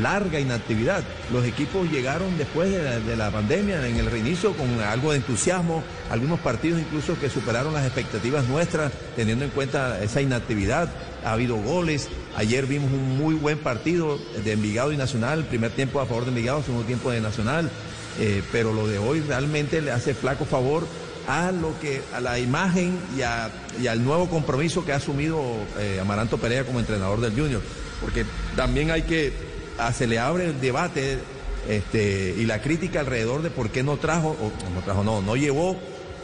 larga 0.00 0.38
inactividad, 0.38 1.02
los 1.32 1.44
equipos 1.44 1.90
llegaron 1.90 2.38
después 2.38 2.70
de 2.70 2.80
la, 2.80 3.00
de 3.00 3.16
la 3.16 3.32
pandemia 3.32 3.84
en 3.88 3.96
el 3.96 4.06
reinicio 4.06 4.52
con 4.56 4.80
algo 4.82 5.10
de 5.10 5.16
entusiasmo, 5.16 5.82
algunos 6.10 6.38
partidos 6.38 6.80
incluso 6.80 7.18
que 7.18 7.28
superaron 7.28 7.74
las 7.74 7.84
expectativas 7.86 8.44
nuestras, 8.46 8.92
teniendo 9.16 9.44
en 9.44 9.50
cuenta 9.50 10.00
esa 10.00 10.20
inactividad. 10.20 10.88
Ha 11.24 11.32
habido 11.32 11.56
goles, 11.56 12.08
ayer 12.36 12.66
vimos 12.66 12.92
un 12.92 13.16
muy 13.16 13.34
buen 13.34 13.58
partido 13.58 14.18
de 14.44 14.52
Envigado 14.52 14.92
y 14.92 14.96
Nacional, 14.96 15.44
primer 15.44 15.70
tiempo 15.70 16.00
a 16.00 16.06
favor 16.06 16.24
de 16.24 16.30
Envigado, 16.30 16.62
segundo 16.62 16.84
tiempo 16.84 17.10
de 17.10 17.20
Nacional. 17.20 17.70
Eh, 18.20 18.42
pero 18.52 18.72
lo 18.72 18.86
de 18.86 18.98
hoy 18.98 19.20
realmente 19.20 19.80
le 19.80 19.90
hace 19.90 20.14
flaco 20.14 20.44
favor 20.44 20.86
a 21.26 21.50
lo 21.50 21.78
que 21.80 22.02
a 22.14 22.20
la 22.20 22.38
imagen 22.38 22.98
y, 23.16 23.22
al 23.86 24.04
nuevo 24.04 24.28
compromiso 24.28 24.84
que 24.84 24.92
ha 24.92 24.96
asumido 24.96 25.42
eh, 25.78 25.98
Amaranto 26.00 26.38
Perea 26.38 26.64
como 26.64 26.80
entrenador 26.80 27.20
del 27.20 27.32
Junior, 27.32 27.62
porque 28.00 28.24
también 28.56 28.90
hay 28.90 29.02
que 29.02 29.32
ah, 29.78 29.92
se 29.92 30.06
le 30.06 30.18
abre 30.18 30.46
el 30.46 30.60
debate 30.60 31.18
este, 31.68 32.34
y 32.36 32.44
la 32.44 32.60
crítica 32.60 33.00
alrededor 33.00 33.42
de 33.42 33.50
por 33.50 33.70
qué 33.70 33.82
no 33.82 33.96
trajo 33.96 34.36
o 34.40 34.52
no 34.74 34.82
trajo 34.82 35.02
no 35.02 35.22
no 35.22 35.34
llevó 35.34 35.76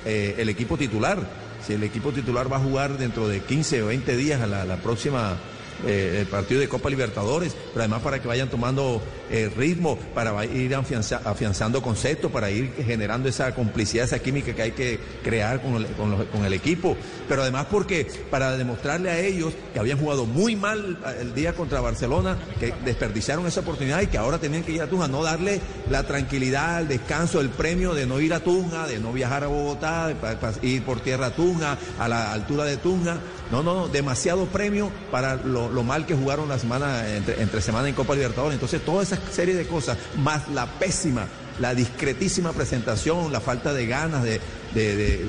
eh, 0.04 0.36
el 0.38 0.48
equipo 0.48 0.76
titular. 0.76 1.18
Si 1.66 1.74
el 1.74 1.82
equipo 1.82 2.12
titular 2.12 2.50
va 2.50 2.56
a 2.56 2.60
jugar 2.60 2.96
dentro 2.96 3.28
de 3.28 3.40
15 3.40 3.82
o 3.82 3.86
20 3.86 4.16
días 4.16 4.40
a 4.40 4.46
la, 4.46 4.64
la 4.64 4.76
próxima 4.76 5.36
eh, 5.86 6.18
el 6.20 6.26
partido 6.26 6.60
de 6.60 6.68
Copa 6.68 6.90
Libertadores, 6.90 7.54
pero 7.72 7.80
además 7.80 8.02
para 8.02 8.20
que 8.20 8.28
vayan 8.28 8.48
tomando 8.48 9.00
eh, 9.30 9.50
ritmo, 9.56 9.96
para 10.14 10.44
ir 10.44 10.74
afianza- 10.74 11.20
afianzando 11.24 11.82
conceptos, 11.82 12.30
para 12.30 12.50
ir 12.50 12.72
generando 12.84 13.28
esa 13.28 13.54
complicidad, 13.54 14.04
esa 14.04 14.18
química 14.18 14.54
que 14.54 14.62
hay 14.62 14.72
que 14.72 14.98
crear 15.22 15.60
con 15.62 15.76
el, 15.76 15.86
con 16.26 16.44
el 16.44 16.52
equipo, 16.52 16.96
pero 17.28 17.42
además 17.42 17.66
porque 17.70 18.06
para 18.30 18.56
demostrarle 18.56 19.10
a 19.10 19.18
ellos 19.20 19.52
que 19.72 19.78
habían 19.78 19.98
jugado 19.98 20.26
muy 20.26 20.56
mal 20.56 20.98
eh, 21.06 21.18
el 21.20 21.34
día 21.34 21.54
contra 21.54 21.80
Barcelona, 21.80 22.36
que 22.58 22.72
desperdiciaron 22.84 23.46
esa 23.46 23.60
oportunidad 23.60 24.00
y 24.02 24.06
que 24.08 24.18
ahora 24.18 24.38
tenían 24.38 24.62
que 24.62 24.72
ir 24.72 24.82
a 24.82 24.86
Tunja, 24.88 25.08
no 25.08 25.22
darle 25.22 25.60
la 25.90 26.02
tranquilidad, 26.04 26.80
el 26.82 26.88
descanso, 26.88 27.40
el 27.40 27.50
premio 27.50 27.94
de 27.94 28.06
no 28.06 28.20
ir 28.20 28.34
a 28.34 28.40
Tunja, 28.40 28.86
de 28.86 28.98
no 28.98 29.12
viajar 29.12 29.44
a 29.44 29.46
Bogotá, 29.48 30.08
de 30.08 30.16
ir 30.68 30.82
por 30.84 31.00
tierra 31.00 31.26
a 31.26 31.30
Tunja, 31.34 31.78
a 31.98 32.08
la 32.08 32.32
altura 32.32 32.64
de 32.64 32.76
Tunja. 32.76 33.18
No, 33.50 33.64
no, 33.64 33.74
no, 33.74 33.88
demasiado 33.88 34.46
premio 34.46 34.90
para 35.10 35.34
lo, 35.34 35.68
mal 35.82 36.06
que 36.06 36.14
jugaron 36.14 36.48
la 36.48 36.58
semana, 36.58 37.02
entre, 37.16 37.60
semana 37.60 37.88
en 37.88 37.94
Copa 37.94 38.14
Libertadores. 38.14 38.54
Entonces, 38.54 38.84
toda 38.84 39.02
esa 39.02 39.18
serie 39.32 39.54
de 39.54 39.66
cosas, 39.66 39.98
más 40.18 40.48
la 40.48 40.66
pésima, 40.66 41.26
la 41.58 41.74
discretísima 41.74 42.52
presentación, 42.52 43.32
la 43.32 43.40
falta 43.40 43.72
de 43.72 43.86
ganas, 43.86 44.22
de, 44.22 44.40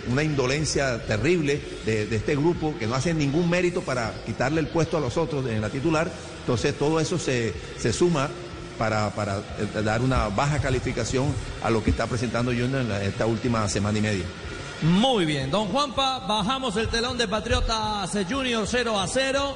una 0.08 0.24
indolencia 0.24 1.04
terrible 1.06 1.60
de, 1.84 2.16
este 2.16 2.36
grupo 2.36 2.76
que 2.78 2.86
no 2.86 2.94
hace 2.94 3.12
ningún 3.14 3.50
mérito 3.50 3.82
para 3.82 4.14
quitarle 4.24 4.62
el 4.62 4.68
puesto 4.68 4.98
a 4.98 5.00
los 5.00 5.18
otros 5.18 5.48
en 5.48 5.60
la 5.60 5.70
titular. 5.70 6.12
Entonces, 6.42 6.78
todo 6.78 7.00
eso 7.00 7.18
se, 7.18 7.54
suma 7.92 8.30
para, 8.78 9.12
eh, 9.58 9.82
dar 9.84 10.02
una 10.02 10.28
baja 10.30 10.60
calificación 10.60 11.26
a 11.64 11.72
lo 11.72 11.84
que 11.84 11.90
está 11.90 12.06
presentando 12.06 12.52
Junior 12.52 12.82
en 12.82 12.92
esta 13.02 13.26
última 13.26 13.68
semana 13.68 13.98
y 13.98 14.02
media. 14.02 14.26
Muy 14.82 15.26
bien, 15.26 15.52
don 15.52 15.68
Juanpa, 15.68 16.26
bajamos 16.28 16.76
el 16.76 16.88
telón 16.88 17.16
de 17.16 17.28
Patriotas 17.28 18.18
Junior 18.28 18.66
0 18.66 19.00
a 19.00 19.08
0. 19.08 19.56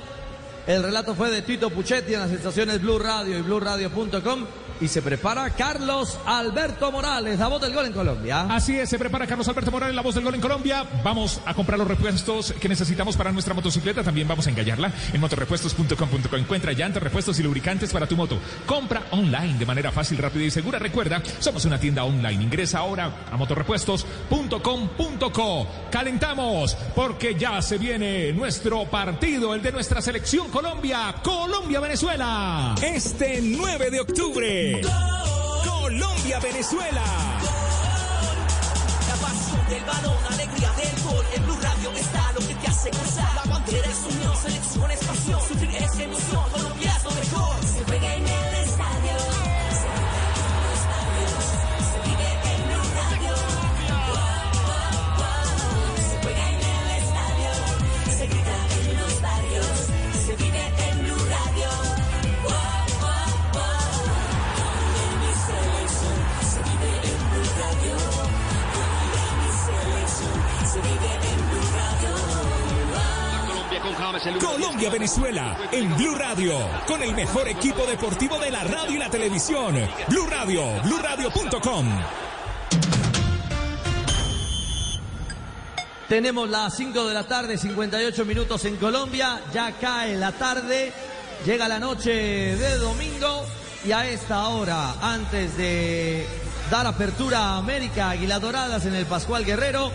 El 0.67 0.83
relato 0.83 1.15
fue 1.15 1.31
de 1.31 1.41
Tito 1.41 1.71
Puchetti 1.71 2.13
en 2.13 2.19
las 2.19 2.31
estaciones 2.31 2.79
Blue 2.79 2.99
Radio 2.99 3.39
y 3.39 3.41
BlueRadio.com. 3.41 4.45
Y 4.81 4.87
se 4.87 5.01
prepara 5.01 5.49
Carlos 5.51 6.17
Alberto 6.25 6.91
Morales, 6.91 7.39
la 7.39 7.47
voz 7.47 7.61
del 7.61 7.73
gol 7.73 7.85
en 7.85 7.93
Colombia. 7.93 8.41
Así 8.49 8.77
es, 8.77 8.89
se 8.89 8.99
prepara 8.99 9.25
Carlos 9.25 9.47
Alberto 9.47 9.71
Morales, 9.71 9.95
la 9.95 10.01
voz 10.01 10.15
del 10.15 10.23
gol 10.23 10.35
en 10.35 10.41
Colombia. 10.41 10.85
Vamos 11.03 11.39
a 11.45 11.53
comprar 11.53 11.79
los 11.79 11.87
repuestos 11.87 12.53
que 12.59 12.67
necesitamos 12.67 13.15
para 13.15 13.31
nuestra 13.31 13.53
motocicleta. 13.53 14.03
También 14.03 14.27
vamos 14.27 14.47
a 14.47 14.49
engallarla 14.49 14.91
en 15.13 15.21
motorrepuestos.com.co. 15.21 16.37
Encuentra 16.37 16.73
llantas, 16.73 17.01
repuestos 17.01 17.39
y 17.39 17.43
lubricantes 17.43 17.93
para 17.93 18.07
tu 18.07 18.15
moto. 18.15 18.37
Compra 18.65 19.03
online 19.11 19.57
de 19.57 19.65
manera 19.65 19.91
fácil, 19.91 20.17
rápida 20.17 20.43
y 20.43 20.51
segura. 20.51 20.79
Recuerda, 20.79 21.21
somos 21.39 21.63
una 21.65 21.79
tienda 21.79 22.03
online. 22.03 22.43
Ingresa 22.43 22.79
ahora 22.79 23.25
a 23.31 23.37
motorrepuestos.com.co. 23.37 25.67
Calentamos 25.91 26.75
porque 26.95 27.35
ya 27.35 27.61
se 27.61 27.77
viene 27.77 28.33
nuestro 28.33 28.85
partido, 28.85 29.53
el 29.55 29.61
de 29.61 29.71
nuestra 29.71 30.01
selección 30.01 30.49
Colombia. 30.49 31.15
Colombia-Venezuela. 31.23 32.75
Este 32.81 33.39
9 33.41 33.91
de 33.91 33.99
octubre, 33.99 34.64
Colombia-Venezuela. 34.73 37.03
La 39.07 39.15
pasión 39.15 39.67
del 39.69 39.85
balón, 39.85 40.17
alegría 40.31 40.71
del 40.71 41.03
gol. 41.03 41.23
En 41.35 41.43
Blue 41.43 41.57
Radio 41.61 41.91
está 41.91 42.31
lo 42.33 42.39
que 42.39 42.55
te 42.55 42.67
hace 42.67 42.89
gozar. 42.89 43.31
La 43.35 43.43
bandera 43.43 43.87
es 43.87 44.15
unión, 44.15 44.35
selección 44.35 44.89
es 44.89 45.05
Colombia-Venezuela 74.39 75.57
en 75.73 75.93
Blue 75.97 76.15
Radio 76.15 76.53
con 76.87 77.03
el 77.03 77.13
mejor 77.13 77.49
equipo 77.49 77.85
deportivo 77.85 78.39
de 78.39 78.49
la 78.49 78.63
radio 78.63 78.95
y 78.95 78.97
la 78.97 79.09
televisión. 79.09 79.75
Blue 80.07 80.25
Radio, 80.27 80.63
BlueRadio.com. 80.83 81.85
Tenemos 86.07 86.49
las 86.49 86.77
5 86.77 87.07
de 87.09 87.13
la 87.13 87.27
tarde, 87.27 87.57
58 87.57 88.23
minutos 88.23 88.63
en 88.63 88.77
Colombia. 88.77 89.41
Ya 89.53 89.73
cae 89.73 90.15
la 90.15 90.31
tarde, 90.31 90.93
llega 91.45 91.67
la 91.67 91.79
noche 91.79 92.11
de 92.55 92.77
domingo. 92.77 93.45
Y 93.83 93.91
a 93.91 94.07
esta 94.07 94.47
hora, 94.47 94.95
antes 95.01 95.57
de 95.57 96.25
dar 96.71 96.87
apertura 96.87 97.39
a 97.39 97.57
América 97.57 98.11
Águilas 98.11 98.39
Doradas 98.39 98.85
en 98.85 98.95
el 98.95 99.05
Pascual 99.07 99.43
Guerrero, 99.43 99.91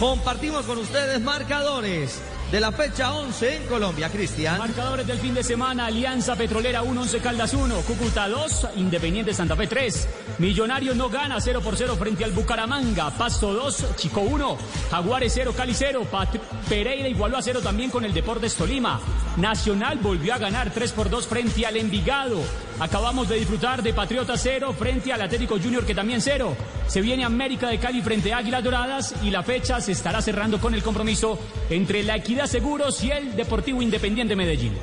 compartimos 0.00 0.64
con 0.64 0.78
ustedes 0.78 1.20
marcadores 1.20 2.18
de 2.50 2.60
la 2.60 2.72
fecha 2.72 3.12
11 3.12 3.56
en 3.56 3.62
Colombia, 3.66 4.08
Cristian. 4.08 4.56
Marcadores 4.58 5.06
del 5.06 5.18
fin 5.18 5.34
de 5.34 5.42
semana, 5.42 5.86
Alianza 5.86 6.34
Petrolera 6.34 6.82
1, 6.82 7.02
11 7.02 7.18
Caldas 7.20 7.52
1, 7.52 7.74
Cúcuta 7.82 8.26
2, 8.26 8.68
Independiente 8.76 9.34
Santa 9.34 9.54
Fe 9.54 9.66
3, 9.66 10.08
Millonario 10.38 10.94
no 10.94 11.10
gana 11.10 11.40
0 11.40 11.60
por 11.60 11.76
0 11.76 11.96
frente 11.96 12.24
al 12.24 12.32
Bucaramanga, 12.32 13.10
Pasto 13.10 13.52
2, 13.52 13.96
Chico 13.96 14.22
1, 14.22 14.56
Jaguares 14.90 15.32
0, 15.34 15.52
Cali 15.54 15.74
0, 15.74 16.06
Pat- 16.10 16.38
Pereira 16.68 17.08
igualó 17.08 17.36
a 17.36 17.42
0 17.42 17.60
también 17.62 17.90
con 17.90 18.04
el 18.06 18.14
Deportes 18.14 18.54
Tolima, 18.54 18.98
Nacional 19.36 19.98
volvió 19.98 20.32
a 20.32 20.38
ganar 20.38 20.70
3 20.72 20.92
por 20.92 21.10
2 21.10 21.26
frente 21.26 21.66
al 21.66 21.76
Envigado, 21.76 22.40
acabamos 22.80 23.28
de 23.28 23.36
disfrutar 23.36 23.82
de 23.82 23.92
Patriota 23.92 24.36
0 24.36 24.74
frente 24.78 25.12
al 25.12 25.22
Atlético 25.22 25.58
Junior 25.58 25.84
que 25.84 25.94
también 25.94 26.20
0, 26.20 26.56
se 26.86 27.00
viene 27.00 27.24
América 27.24 27.68
de 27.68 27.78
Cali 27.78 28.02
frente 28.02 28.32
a 28.32 28.38
Águilas 28.38 28.64
Doradas 28.64 29.14
y 29.22 29.30
la 29.30 29.42
fecha 29.42 29.80
se 29.80 29.92
estará 29.92 30.22
cerrando 30.22 30.60
con 30.60 30.74
el 30.74 30.82
compromiso 30.82 31.38
entre 31.70 32.02
la 32.02 32.16
Equidad 32.16 32.46
Seguros 32.46 33.02
y 33.02 33.10
el 33.10 33.36
Deportivo 33.36 33.82
Independiente 33.82 34.36
Medellín. 34.36 34.76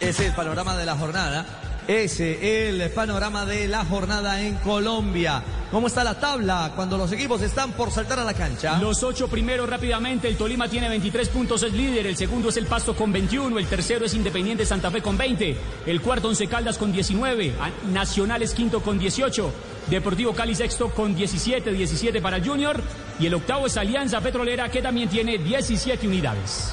Ese 0.00 0.08
es 0.08 0.20
el 0.20 0.34
panorama 0.34 0.76
de 0.76 0.86
la 0.86 0.96
jornada. 0.96 1.69
Ese 1.90 2.68
el 2.68 2.88
panorama 2.92 3.44
de 3.44 3.66
la 3.66 3.84
jornada 3.84 4.40
en 4.40 4.54
Colombia. 4.58 5.42
¿Cómo 5.72 5.88
está 5.88 6.04
la 6.04 6.20
tabla 6.20 6.70
cuando 6.76 6.96
los 6.96 7.10
equipos 7.10 7.42
están 7.42 7.72
por 7.72 7.90
saltar 7.90 8.20
a 8.20 8.24
la 8.24 8.32
cancha? 8.32 8.78
Los 8.78 9.02
ocho 9.02 9.26
primeros 9.26 9.68
rápidamente, 9.68 10.28
el 10.28 10.36
Tolima 10.36 10.68
tiene 10.68 10.88
23 10.88 11.28
puntos, 11.30 11.64
es 11.64 11.72
líder, 11.72 12.06
el 12.06 12.16
segundo 12.16 12.50
es 12.50 12.56
el 12.58 12.66
Pasto 12.66 12.94
con 12.94 13.10
21, 13.10 13.58
el 13.58 13.66
tercero 13.66 14.04
es 14.04 14.14
Independiente 14.14 14.64
Santa 14.64 14.88
Fe 14.92 15.02
con 15.02 15.18
20, 15.18 15.56
el 15.86 16.00
cuarto 16.00 16.28
Once 16.28 16.46
Caldas 16.46 16.78
con 16.78 16.92
19, 16.92 17.54
a- 17.60 17.70
Nacional 17.90 18.40
es 18.44 18.54
quinto 18.54 18.80
con 18.82 18.96
18, 18.96 19.52
Deportivo 19.88 20.32
Cali 20.32 20.54
sexto 20.54 20.90
con 20.90 21.16
17, 21.16 21.72
17 21.72 22.20
para 22.22 22.38
Junior 22.40 22.80
y 23.18 23.26
el 23.26 23.34
octavo 23.34 23.66
es 23.66 23.76
Alianza 23.76 24.20
Petrolera 24.20 24.68
que 24.70 24.80
también 24.80 25.08
tiene 25.08 25.38
17 25.38 26.06
unidades. 26.06 26.70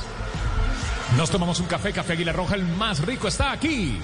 Nos 1.18 1.32
tomamos 1.32 1.60
un 1.60 1.66
café, 1.66 1.92
café 1.92 2.14
Águila 2.14 2.34
Roja, 2.34 2.54
el 2.54 2.66
más 2.68 3.00
rico 3.04 3.28
está 3.28 3.52
aquí. 3.52 3.98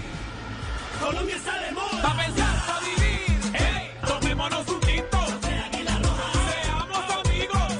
Colombia 1.03 1.35
está 1.35 1.59
de 1.59 1.71
moda. 1.73 2.01
Pa' 2.01 2.15
pensar, 2.15 2.65
pa' 2.65 2.79
vivir. 2.79 3.51
Hey, 3.53 3.91
tomémonos 4.07 4.67
un 4.69 4.79
tinto. 4.79 5.19
Seamos 5.41 7.05
amigos. 7.25 7.73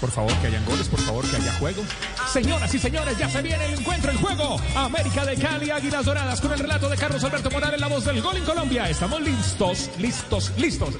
Por 0.00 0.10
favor, 0.10 0.32
que 0.40 0.46
hayan 0.48 0.64
goles, 0.66 0.88
por 0.88 1.00
favor, 1.00 1.24
que 1.28 1.36
haya 1.36 1.52
juego. 1.54 1.82
Señoras 2.30 2.74
y 2.74 2.78
señores, 2.78 3.16
ya 3.16 3.28
se 3.30 3.40
viene 3.40 3.64
el 3.64 3.78
encuentro, 3.80 4.10
el 4.10 4.18
juego. 4.18 4.60
América 4.76 5.24
de 5.24 5.36
Cali, 5.36 5.70
Águilas 5.70 6.04
Doradas, 6.04 6.40
con 6.42 6.52
el 6.52 6.58
relato 6.58 6.90
de 6.90 6.96
Carlos 6.96 7.24
Alberto 7.24 7.50
Morales, 7.50 7.80
la 7.80 7.88
voz 7.88 8.04
del 8.04 8.20
gol 8.20 8.36
en 8.36 8.44
Colombia. 8.44 8.88
Estamos 8.90 9.20
listos, 9.22 9.90
listos, 9.98 10.52
listos. 10.58 10.94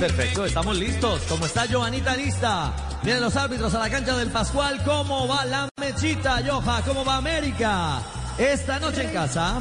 Perfecto, 0.00 0.44
estamos 0.44 0.76
listos. 0.76 1.22
Como 1.28 1.46
está 1.46 1.68
Joanita 1.70 2.16
lista. 2.16 2.74
Vienen 3.04 3.22
los 3.22 3.36
árbitros 3.36 3.72
a 3.74 3.78
la 3.78 3.88
cancha 3.88 4.16
del 4.16 4.30
Pascual. 4.30 4.82
¿Cómo 4.84 5.28
va 5.28 5.44
la 5.44 5.71
mechita, 5.82 6.40
Joja? 6.46 6.80
¿Cómo 6.82 7.04
va 7.04 7.16
América? 7.16 8.00
Esta 8.38 8.78
noche 8.78 9.02
en 9.02 9.10
casa. 9.12 9.60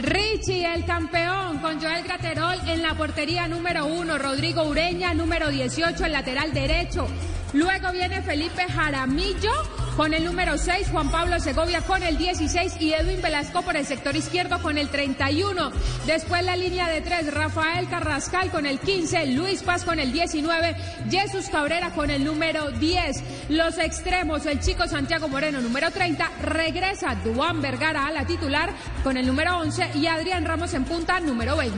Richie, 0.00 0.72
el 0.72 0.84
campeón, 0.84 1.58
con 1.58 1.80
Joel 1.80 2.04
Graterol 2.04 2.60
en 2.68 2.82
la 2.82 2.94
portería 2.94 3.48
número 3.48 3.86
uno, 3.86 4.18
Rodrigo 4.18 4.62
Ureña, 4.62 5.14
número 5.14 5.48
18, 5.48 6.04
el 6.04 6.12
lateral 6.12 6.52
derecho. 6.52 7.08
Luego 7.54 7.90
viene 7.90 8.22
Felipe 8.22 8.66
Jaramillo 8.70 9.50
con 9.98 10.14
el 10.14 10.24
número 10.24 10.56
6, 10.56 10.90
Juan 10.92 11.10
Pablo 11.10 11.40
Segovia 11.40 11.80
con 11.80 12.04
el 12.04 12.18
16 12.18 12.76
y 12.78 12.92
Edwin 12.92 13.20
Velasco 13.20 13.62
por 13.62 13.76
el 13.76 13.84
sector 13.84 14.14
izquierdo 14.14 14.62
con 14.62 14.78
el 14.78 14.90
31. 14.90 15.72
Después 16.06 16.44
la 16.44 16.54
línea 16.54 16.88
de 16.88 17.00
tres, 17.00 17.34
Rafael 17.34 17.88
Carrascal 17.88 18.52
con 18.52 18.64
el 18.64 18.78
15, 18.78 19.26
Luis 19.32 19.64
Paz 19.64 19.82
con 19.82 19.98
el 19.98 20.12
19, 20.12 20.76
Jesús 21.10 21.48
Cabrera 21.50 21.90
con 21.90 22.10
el 22.10 22.22
número 22.22 22.70
10. 22.70 23.24
Los 23.48 23.76
extremos, 23.78 24.46
el 24.46 24.60
chico 24.60 24.86
Santiago 24.86 25.26
Moreno 25.26 25.60
número 25.60 25.90
30, 25.90 26.30
regresa 26.42 27.16
Duan 27.16 27.60
Vergara 27.60 28.06
a 28.06 28.12
la 28.12 28.24
titular 28.24 28.72
con 29.02 29.16
el 29.16 29.26
número 29.26 29.58
11 29.58 29.90
y 29.96 30.06
Adrián 30.06 30.44
Ramos 30.44 30.74
en 30.74 30.84
punta 30.84 31.18
número 31.18 31.56
20. 31.56 31.76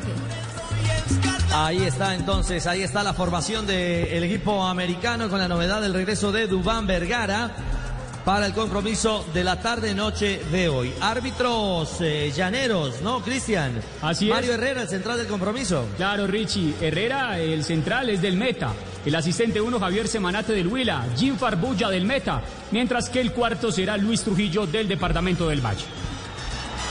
Ahí 1.54 1.84
está 1.84 2.14
entonces, 2.14 2.66
ahí 2.66 2.82
está 2.82 3.02
la 3.02 3.14
formación 3.14 3.66
del 3.66 4.22
equipo 4.22 4.62
americano 4.66 5.30
con 5.30 5.38
la 5.38 5.48
novedad 5.48 5.80
del 5.80 5.94
regreso 5.94 6.32
de 6.32 6.46
Dubán 6.46 6.86
Vergara 6.86 7.78
para 8.24 8.46
el 8.46 8.52
compromiso 8.52 9.24
de 9.32 9.44
la 9.44 9.60
tarde-noche 9.60 10.42
de 10.50 10.68
hoy. 10.68 10.92
Árbitros 11.00 12.00
eh, 12.00 12.32
llaneros, 12.34 13.00
¿no, 13.02 13.22
Cristian? 13.22 13.80
Así 14.02 14.28
es. 14.28 14.34
Mario 14.34 14.54
Herrera, 14.54 14.82
el 14.82 14.88
central 14.88 15.18
del 15.18 15.26
compromiso. 15.26 15.86
Claro, 15.96 16.26
Richie. 16.26 16.74
Herrera, 16.80 17.38
el 17.38 17.64
central, 17.64 18.10
es 18.10 18.20
del 18.20 18.36
Meta. 18.36 18.72
El 19.04 19.14
asistente 19.14 19.60
uno, 19.60 19.80
Javier 19.80 20.08
Semanate 20.08 20.52
del 20.52 20.66
Huila. 20.66 21.06
Jim 21.16 21.36
Farbulla 21.36 21.88
del 21.88 22.04
Meta. 22.04 22.42
Mientras 22.70 23.08
que 23.08 23.20
el 23.20 23.32
cuarto 23.32 23.72
será 23.72 23.96
Luis 23.96 24.22
Trujillo 24.22 24.66
del 24.66 24.88
Departamento 24.88 25.48
del 25.48 25.60
Valle. 25.64 25.84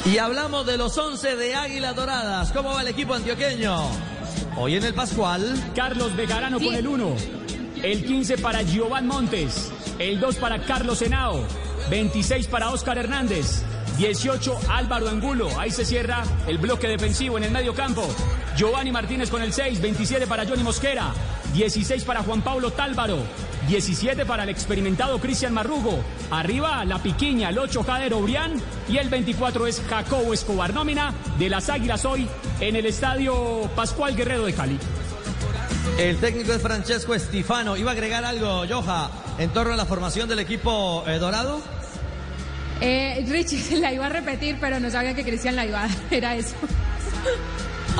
Y 0.05 0.17
hablamos 0.17 0.65
de 0.65 0.77
los 0.77 0.97
11 0.97 1.35
de 1.35 1.55
Águilas 1.55 1.95
Doradas. 1.95 2.51
¿Cómo 2.51 2.73
va 2.73 2.81
el 2.81 2.87
equipo 2.87 3.13
antioqueño? 3.13 3.77
Hoy 4.57 4.75
en 4.75 4.83
el 4.83 4.93
Pascual. 4.93 5.53
Carlos 5.75 6.15
Vegarano 6.15 6.59
con 6.59 6.73
el 6.73 6.87
1. 6.87 7.15
El 7.83 8.05
15 8.05 8.37
para 8.39 8.61
Giovanni 8.61 9.07
Montes. 9.07 9.71
El 9.99 10.21
2 10.21 10.37
para 10.37 10.59
Carlos 10.59 11.01
Henao. 11.01 11.43
26 11.89 12.47
para 12.47 12.69
Oscar 12.69 12.97
Hernández. 12.97 13.63
18 13.97 14.57
Álvaro 14.69 15.09
Angulo. 15.09 15.49
Ahí 15.59 15.71
se 15.71 15.83
cierra 15.83 16.23
el 16.47 16.57
bloque 16.57 16.87
defensivo 16.87 17.37
en 17.37 17.43
el 17.43 17.51
medio 17.51 17.73
campo. 17.73 18.07
Giovanni 18.55 18.93
Martínez 18.93 19.29
con 19.29 19.41
el 19.41 19.51
6. 19.51 19.81
27 19.81 20.25
para 20.25 20.47
Johnny 20.47 20.63
Mosquera. 20.63 21.13
16 21.53 22.05
para 22.05 22.23
Juan 22.23 22.41
Pablo 22.41 22.71
Tálvaro. 22.71 23.17
17 23.67 24.25
para 24.25 24.43
el 24.43 24.49
experimentado 24.49 25.19
Cristian 25.19 25.53
Marrugo. 25.53 25.99
Arriba 26.31 26.85
la 26.85 27.03
piquiña, 27.03 27.49
el 27.49 27.59
8 27.59 27.83
Jader 27.83 28.13
Obrián. 28.13 28.53
Y 28.87 28.99
el 28.99 29.09
24 29.09 29.67
es 29.67 29.81
Jacobo 29.89 30.33
Escobar. 30.33 30.73
Nómina 30.73 31.13
de 31.37 31.49
las 31.49 31.69
Águilas 31.69 32.05
hoy 32.05 32.25
en 32.61 32.77
el 32.77 32.85
estadio 32.85 33.69
Pascual 33.75 34.15
Guerrero 34.15 34.45
de 34.45 34.53
Cali. 34.53 34.79
El 35.97 36.17
técnico 36.17 36.53
es 36.53 36.61
Francesco 36.61 37.13
Estifano. 37.13 37.75
¿Iba 37.75 37.91
a 37.91 37.93
agregar 37.93 38.23
algo, 38.23 38.65
Joja, 38.67 39.09
en 39.37 39.49
torno 39.51 39.73
a 39.73 39.77
la 39.77 39.85
formación 39.85 40.29
del 40.29 40.39
equipo 40.39 41.03
eh, 41.07 41.19
dorado? 41.19 41.61
Eh, 42.81 43.25
Richie 43.27 43.77
la 43.79 43.91
iba 43.91 44.05
a 44.05 44.09
repetir, 44.09 44.57
pero 44.59 44.79
no 44.79 44.89
sabía 44.89 45.13
que 45.13 45.23
Cristian 45.23 45.55
la 45.55 45.65
iba 45.65 45.83
a 45.83 45.87
dar. 45.87 45.97
Era 46.11 46.35
eso. 46.35 46.55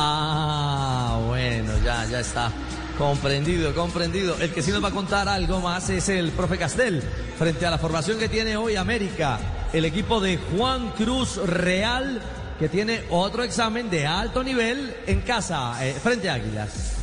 Ah, 0.01 1.19
bueno, 1.27 1.73
ya, 1.83 2.05
ya 2.05 2.21
está. 2.21 2.49
Comprendido, 2.97 3.73
comprendido. 3.73 4.37
El 4.39 4.51
que 4.51 4.61
sí 4.61 4.71
nos 4.71 4.81
va 4.81 4.89
a 4.89 4.91
contar 4.91 5.27
algo 5.27 5.59
más 5.59 5.89
es 5.89 6.07
el 6.07 6.31
profe 6.31 6.57
Castel, 6.57 7.03
frente 7.37 7.65
a 7.65 7.71
la 7.71 7.77
formación 7.77 8.17
que 8.17 8.29
tiene 8.29 8.55
hoy 8.55 8.77
América, 8.77 9.39
el 9.73 9.83
equipo 9.83 10.21
de 10.21 10.37
Juan 10.37 10.91
Cruz 10.91 11.35
Real, 11.37 12.21
que 12.59 12.69
tiene 12.69 13.03
otro 13.09 13.43
examen 13.43 13.89
de 13.89 14.07
alto 14.07 14.41
nivel 14.41 14.95
en 15.05 15.19
casa, 15.21 15.85
eh, 15.85 15.93
frente 16.01 16.29
a 16.29 16.35
Águilas. 16.35 16.98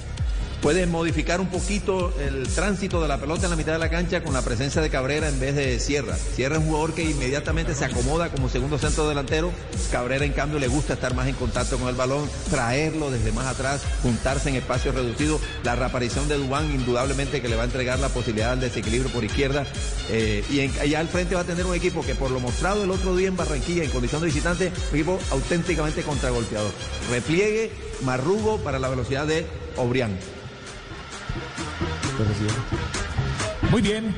Puede 0.67 0.85
modificar 0.89 1.41
un 1.41 1.47
poquito 1.47 2.13
el 2.19 2.49
tránsito 2.49 3.01
de 3.01 3.07
la 3.07 3.21
pelota 3.21 3.45
en 3.45 3.51
la 3.51 3.57
mitad 3.57 3.75
de 3.75 3.79
la 3.79 3.89
cancha 3.89 4.25
con 4.25 4.35
la 4.35 4.43
presencia 4.43 4.83
de 4.83 4.91
Cabrera 4.91 5.29
en 5.29 5.39
vez 5.39 5.55
de 5.55 5.79
Sierra. 5.79 6.17
Sierra 6.17 6.57
es 6.57 6.61
un 6.61 6.67
jugador 6.67 6.93
que 6.93 7.05
inmediatamente 7.05 7.73
se 7.73 7.85
acomoda 7.85 8.31
como 8.31 8.49
segundo 8.49 8.77
centro 8.77 9.09
delantero. 9.09 9.53
Cabrera, 9.93 10.25
en 10.25 10.33
cambio, 10.33 10.59
le 10.59 10.67
gusta 10.67 10.95
estar 10.95 11.15
más 11.15 11.29
en 11.29 11.37
contacto 11.37 11.79
con 11.79 11.87
el 11.87 11.95
balón, 11.95 12.29
traerlo 12.51 13.13
desde 13.13 13.31
más 13.31 13.47
atrás, 13.47 13.83
juntarse 14.03 14.49
en 14.49 14.57
espacios 14.57 14.97
reducidos. 14.97 15.41
La 15.63 15.77
reaparición 15.77 16.27
de 16.27 16.37
Dubán, 16.37 16.69
indudablemente, 16.69 17.41
que 17.41 17.49
le 17.49 17.55
va 17.55 17.63
a 17.63 17.67
entregar 17.67 18.01
la 18.01 18.09
posibilidad 18.09 18.51
del 18.51 18.69
desequilibrio 18.69 19.13
por 19.13 19.23
izquierda. 19.23 19.69
Eh, 20.11 20.43
y 20.51 20.63
allá 20.81 20.99
al 20.99 21.07
frente 21.07 21.37
va 21.37 21.43
a 21.43 21.45
tener 21.45 21.65
un 21.65 21.77
equipo 21.77 22.05
que, 22.05 22.17
por 22.17 22.33
lo 22.33 22.41
mostrado 22.41 22.83
el 22.83 22.91
otro 22.91 23.15
día 23.15 23.29
en 23.29 23.37
Barranquilla, 23.37 23.85
en 23.85 23.91
condición 23.91 24.21
de 24.21 24.27
visitante, 24.27 24.73
un 24.91 24.97
equipo 24.97 25.21
auténticamente 25.31 26.03
contragolpeador. 26.03 26.73
Repliegue, 27.09 27.71
marrugo 28.03 28.59
para 28.59 28.81
la 28.81 28.89
velocidad 28.89 29.29
de 29.29 29.47
Obrián. 29.77 30.19
Muy 33.71 33.83
bien. 33.83 34.15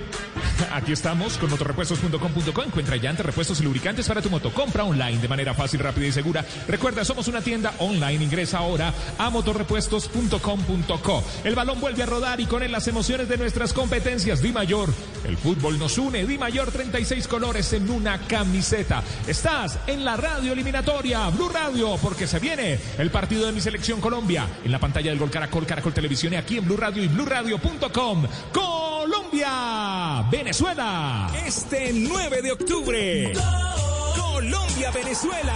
Aquí 0.72 0.92
estamos 0.92 1.38
con 1.38 1.50
motorrepuestos.com.co. 1.50 2.62
Encuentra 2.62 2.96
llantas, 2.96 3.26
repuestos 3.26 3.60
y 3.60 3.64
lubricantes 3.64 4.06
para 4.08 4.22
tu 4.22 4.30
moto. 4.30 4.52
Compra 4.52 4.84
online 4.84 5.18
de 5.18 5.28
manera 5.28 5.54
fácil, 5.54 5.80
rápida 5.80 6.06
y 6.06 6.12
segura. 6.12 6.44
Recuerda, 6.66 7.04
somos 7.04 7.28
una 7.28 7.40
tienda 7.40 7.74
online. 7.78 8.24
Ingresa 8.24 8.58
ahora 8.58 8.92
a 9.18 9.30
motorrepuestos.com.co. 9.30 11.24
El 11.44 11.54
balón 11.54 11.80
vuelve 11.80 12.02
a 12.02 12.06
rodar 12.06 12.40
y 12.40 12.46
con 12.46 12.62
él 12.62 12.72
las 12.72 12.88
emociones 12.88 13.28
de 13.28 13.36
nuestras 13.36 13.72
competencias. 13.72 14.42
Di 14.42 14.52
Mayor. 14.52 14.92
El 15.24 15.36
fútbol 15.36 15.78
nos 15.78 15.98
une. 15.98 16.26
Di 16.26 16.38
Mayor 16.38 16.70
36 16.70 17.26
colores 17.28 17.72
en 17.72 17.90
una 17.90 18.18
camiseta. 18.20 19.02
Estás 19.26 19.78
en 19.86 20.04
la 20.04 20.16
radio 20.16 20.52
eliminatoria 20.52 21.28
Blue 21.30 21.48
Radio 21.48 21.96
porque 22.02 22.26
se 22.26 22.38
viene 22.38 22.78
el 22.98 23.10
partido 23.10 23.46
de 23.46 23.52
mi 23.52 23.60
selección 23.60 24.00
Colombia. 24.00 24.46
En 24.64 24.72
la 24.72 24.78
pantalla 24.78 25.10
del 25.10 25.18
Gol 25.18 25.30
Caracol, 25.30 25.66
Caracol 25.66 25.94
Televisión 25.94 26.32
y 26.32 26.36
aquí 26.36 26.58
en 26.58 26.64
Blue 26.64 26.76
Radio 26.76 27.02
y 27.02 27.08
BlueRadio.com. 27.08 28.26
Colombia, 28.52 30.26
Venezuela. 30.48 31.30
Este 31.44 31.92
9 31.92 32.40
de 32.40 32.52
octubre. 32.52 33.32
Colombia, 34.16 34.90
Venezuela. 34.92 35.54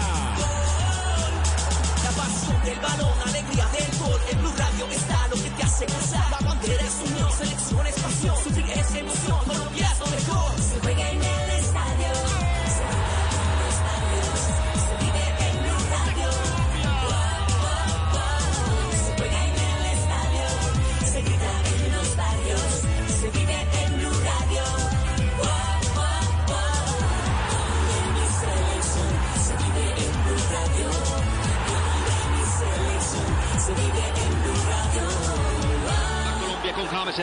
La 2.04 2.10
pasión 2.10 2.62
del 2.62 2.78
balón, 2.78 3.18
alegría 3.26 3.66
del 3.68 3.98
gol. 3.98 4.20
En 4.30 4.38
Blue 4.38 4.52
Radio 4.54 4.86
está 4.90 5.28
lo 5.28 5.36
que 5.36 5.48
te 5.48 5.62
hace 5.62 5.86
gozar. 5.86 6.30
La 6.30 6.46
bandera 6.46 6.84
es 6.84 7.10
unión, 7.10 7.32
selección 7.32 7.86
es 7.86 7.94
pasión. 7.94 8.36
Sufrir 8.44 8.66
es 8.70 8.94
emoción, 8.94 9.71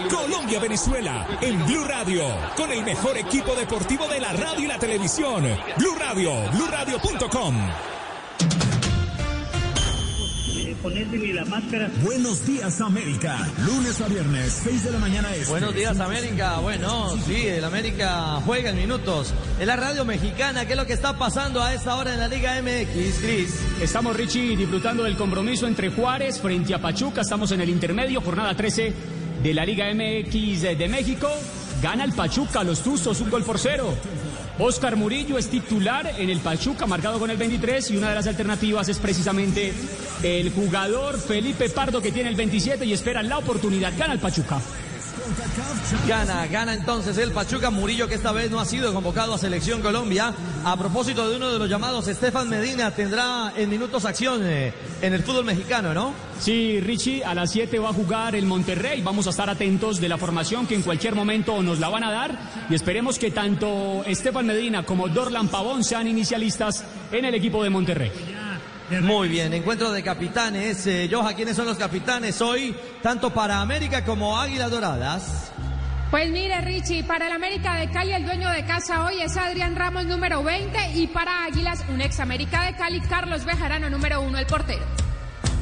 Colombia, 0.10 0.60
Venezuela, 0.60 1.26
en 1.40 1.66
Blue 1.66 1.86
Radio, 1.86 2.24
con 2.58 2.70
el 2.70 2.84
mejor 2.84 3.18
equipo 3.18 3.56
deportivo 3.56 4.08
de 4.10 4.20
la 4.20 4.34
radio 4.34 4.66
y 4.66 4.68
la 4.68 4.78
televisión. 4.78 5.44
Blue 5.78 5.96
Radio, 5.98 6.34
BlueRadio.com. 6.52 7.56
la 11.34 11.46
máscara. 11.46 11.90
Buenos 12.04 12.46
días, 12.46 12.82
América. 12.82 13.48
Lunes 13.66 14.02
a 14.02 14.08
viernes, 14.08 14.62
6 14.64 14.84
de 14.84 14.92
la 14.92 15.00
mañana. 15.00 15.34
Este. 15.34 15.50
Buenos 15.50 15.74
días, 15.74 15.98
América. 16.00 16.60
Bueno, 16.60 17.16
sí, 17.26 17.48
el 17.48 17.64
América 17.64 18.42
juega 18.46 18.72
en 18.72 18.76
minutos. 18.76 19.34
En 19.60 19.68
la 19.68 19.78
radio 19.78 20.04
mexicana, 20.04 20.66
¿qué 20.66 20.74
es 20.74 20.78
lo 20.78 20.86
que 20.86 20.94
está 20.94 21.18
pasando 21.18 21.62
a 21.62 21.74
esta 21.74 21.96
hora 21.96 22.14
en 22.14 22.20
la 22.20 22.28
Liga 22.28 22.62
MX, 22.62 23.20
Cris? 23.22 23.60
Estamos, 23.82 24.16
Richie, 24.16 24.58
disfrutando 24.58 25.04
del 25.04 25.16
compromiso 25.16 25.68
entre 25.68 25.90
Juárez 25.90 26.40
frente 26.40 26.74
a 26.74 26.82
Pachuca. 26.82 27.22
Estamos 27.22 27.52
en 27.52 27.62
el 27.62 27.70
intermedio, 27.70 28.20
jornada 28.20 28.54
13 28.56 29.19
de 29.44 29.54
la 29.54 29.66
Liga 29.66 29.86
MX 29.94 30.78
de 30.78 30.88
México. 30.90 31.30
Gana 31.82 32.04
el 32.04 32.14
Pachuca, 32.14 32.64
los 32.64 32.82
Tuzos, 32.82 33.22
un 33.22 33.30
gol 33.30 33.44
por 33.44 33.58
cero. 33.58 33.94
Oscar 34.58 34.98
Murillo 34.98 35.38
es 35.38 35.48
titular 35.48 36.16
en 36.18 36.30
el 36.30 36.40
Pachuca, 36.40 36.86
marcado 36.86 37.20
con 37.20 37.30
el 37.30 37.38
23, 37.38 37.92
y 37.92 37.98
una 37.98 38.10
de 38.10 38.16
las 38.16 38.28
alternativas 38.28 38.90
es 38.90 39.00
precisamente 39.00 39.72
el 40.22 40.52
jugador 40.52 41.18
Felipe 41.18 41.70
Pardo, 41.70 42.02
que 42.02 42.12
tiene 42.12 42.30
el 42.30 42.36
27 42.36 42.86
y 42.86 42.92
espera 42.92 43.24
la 43.24 43.38
oportunidad. 43.38 43.94
Gana 43.98 44.14
el 44.14 44.20
Pachuca. 44.20 44.60
Gana, 46.08 46.48
gana 46.48 46.74
entonces 46.74 47.18
el 47.18 47.32
Pachuca 47.32 47.70
Murillo 47.70 48.08
que 48.08 48.16
esta 48.16 48.32
vez 48.32 48.50
no 48.50 48.60
ha 48.60 48.66
sido 48.66 48.94
convocado 48.94 49.34
a 49.34 49.38
Selección 49.38 49.82
Colombia. 49.82 50.34
A 50.64 50.76
propósito 50.78 51.30
de 51.30 51.38
uno 51.38 51.52
de 51.52 51.60
los 51.60 51.70
llamados, 51.70 52.08
Estefan 52.08 52.50
Medina 52.50 52.92
tendrá 52.92 53.54
en 53.56 53.70
minutos 53.70 54.06
acción 54.06 54.42
eh, 54.44 54.74
en 55.02 55.14
el 55.14 55.24
fútbol 55.24 55.46
mexicano, 55.46 55.94
¿no? 55.94 56.14
Sí, 56.40 56.80
Richie, 56.80 57.24
a 57.24 57.36
las 57.36 57.52
7 57.52 57.80
va 57.80 57.90
a 57.90 57.94
jugar 57.94 58.36
el 58.36 58.46
Monterrey. 58.46 59.02
Vamos 59.02 59.28
a 59.28 59.30
estar 59.30 59.50
atentos 59.50 60.00
de 60.00 60.10
la 60.10 60.18
formación 60.18 60.66
que 60.66 60.76
en 60.76 60.82
cualquier 60.82 61.16
momento 61.16 61.62
nos 61.62 61.80
la 61.80 61.90
van 61.90 62.04
a 62.04 62.12
dar 62.12 62.40
y 62.70 62.76
esperemos 62.76 63.20
que 63.20 63.32
tanto 63.32 64.04
Estefan 64.06 64.48
Medina 64.48 64.84
como 64.84 65.08
Dorlan 65.08 65.48
Pavón 65.50 65.84
sean 65.84 66.08
inicialistas 66.08 66.84
en 67.12 67.26
el 67.26 67.36
equipo 67.36 67.64
de 67.64 67.70
Monterrey. 67.70 68.12
Muy 68.90 69.30
bien, 69.30 69.54
encuentro 69.54 69.92
de 69.92 70.02
capitanes. 70.02 70.88
Eh, 70.88 71.08
Joja, 71.12 71.34
¿quiénes 71.36 71.56
son 71.56 71.68
los 71.68 71.78
capitanes 71.78 72.42
hoy? 72.42 72.76
Tanto 73.04 73.32
para 73.32 73.62
América 73.62 74.04
como 74.04 74.38
Águilas 74.38 74.72
Doradas. 74.72 75.52
Pues 76.10 76.32
mire, 76.32 76.60
Richie, 76.62 77.04
para 77.04 77.28
el 77.28 77.34
América 77.34 77.76
de 77.76 77.92
Cali, 77.92 78.14
el 78.14 78.26
dueño 78.26 78.50
de 78.50 78.66
casa 78.66 79.06
hoy 79.06 79.22
es 79.22 79.38
Adrián 79.38 79.76
Ramos, 79.76 80.06
número 80.06 80.44
20, 80.44 80.94
y 80.96 81.06
para 81.06 81.46
Águilas, 81.46 81.86
un 81.90 82.02
ex 82.02 82.20
América 82.20 82.64
de 82.64 82.76
Cali, 82.76 83.00
Carlos 83.02 83.46
Bejarano, 83.46 83.92
número 83.92 84.22
1, 84.22 84.40
el 84.40 84.48
portero. 84.48 84.84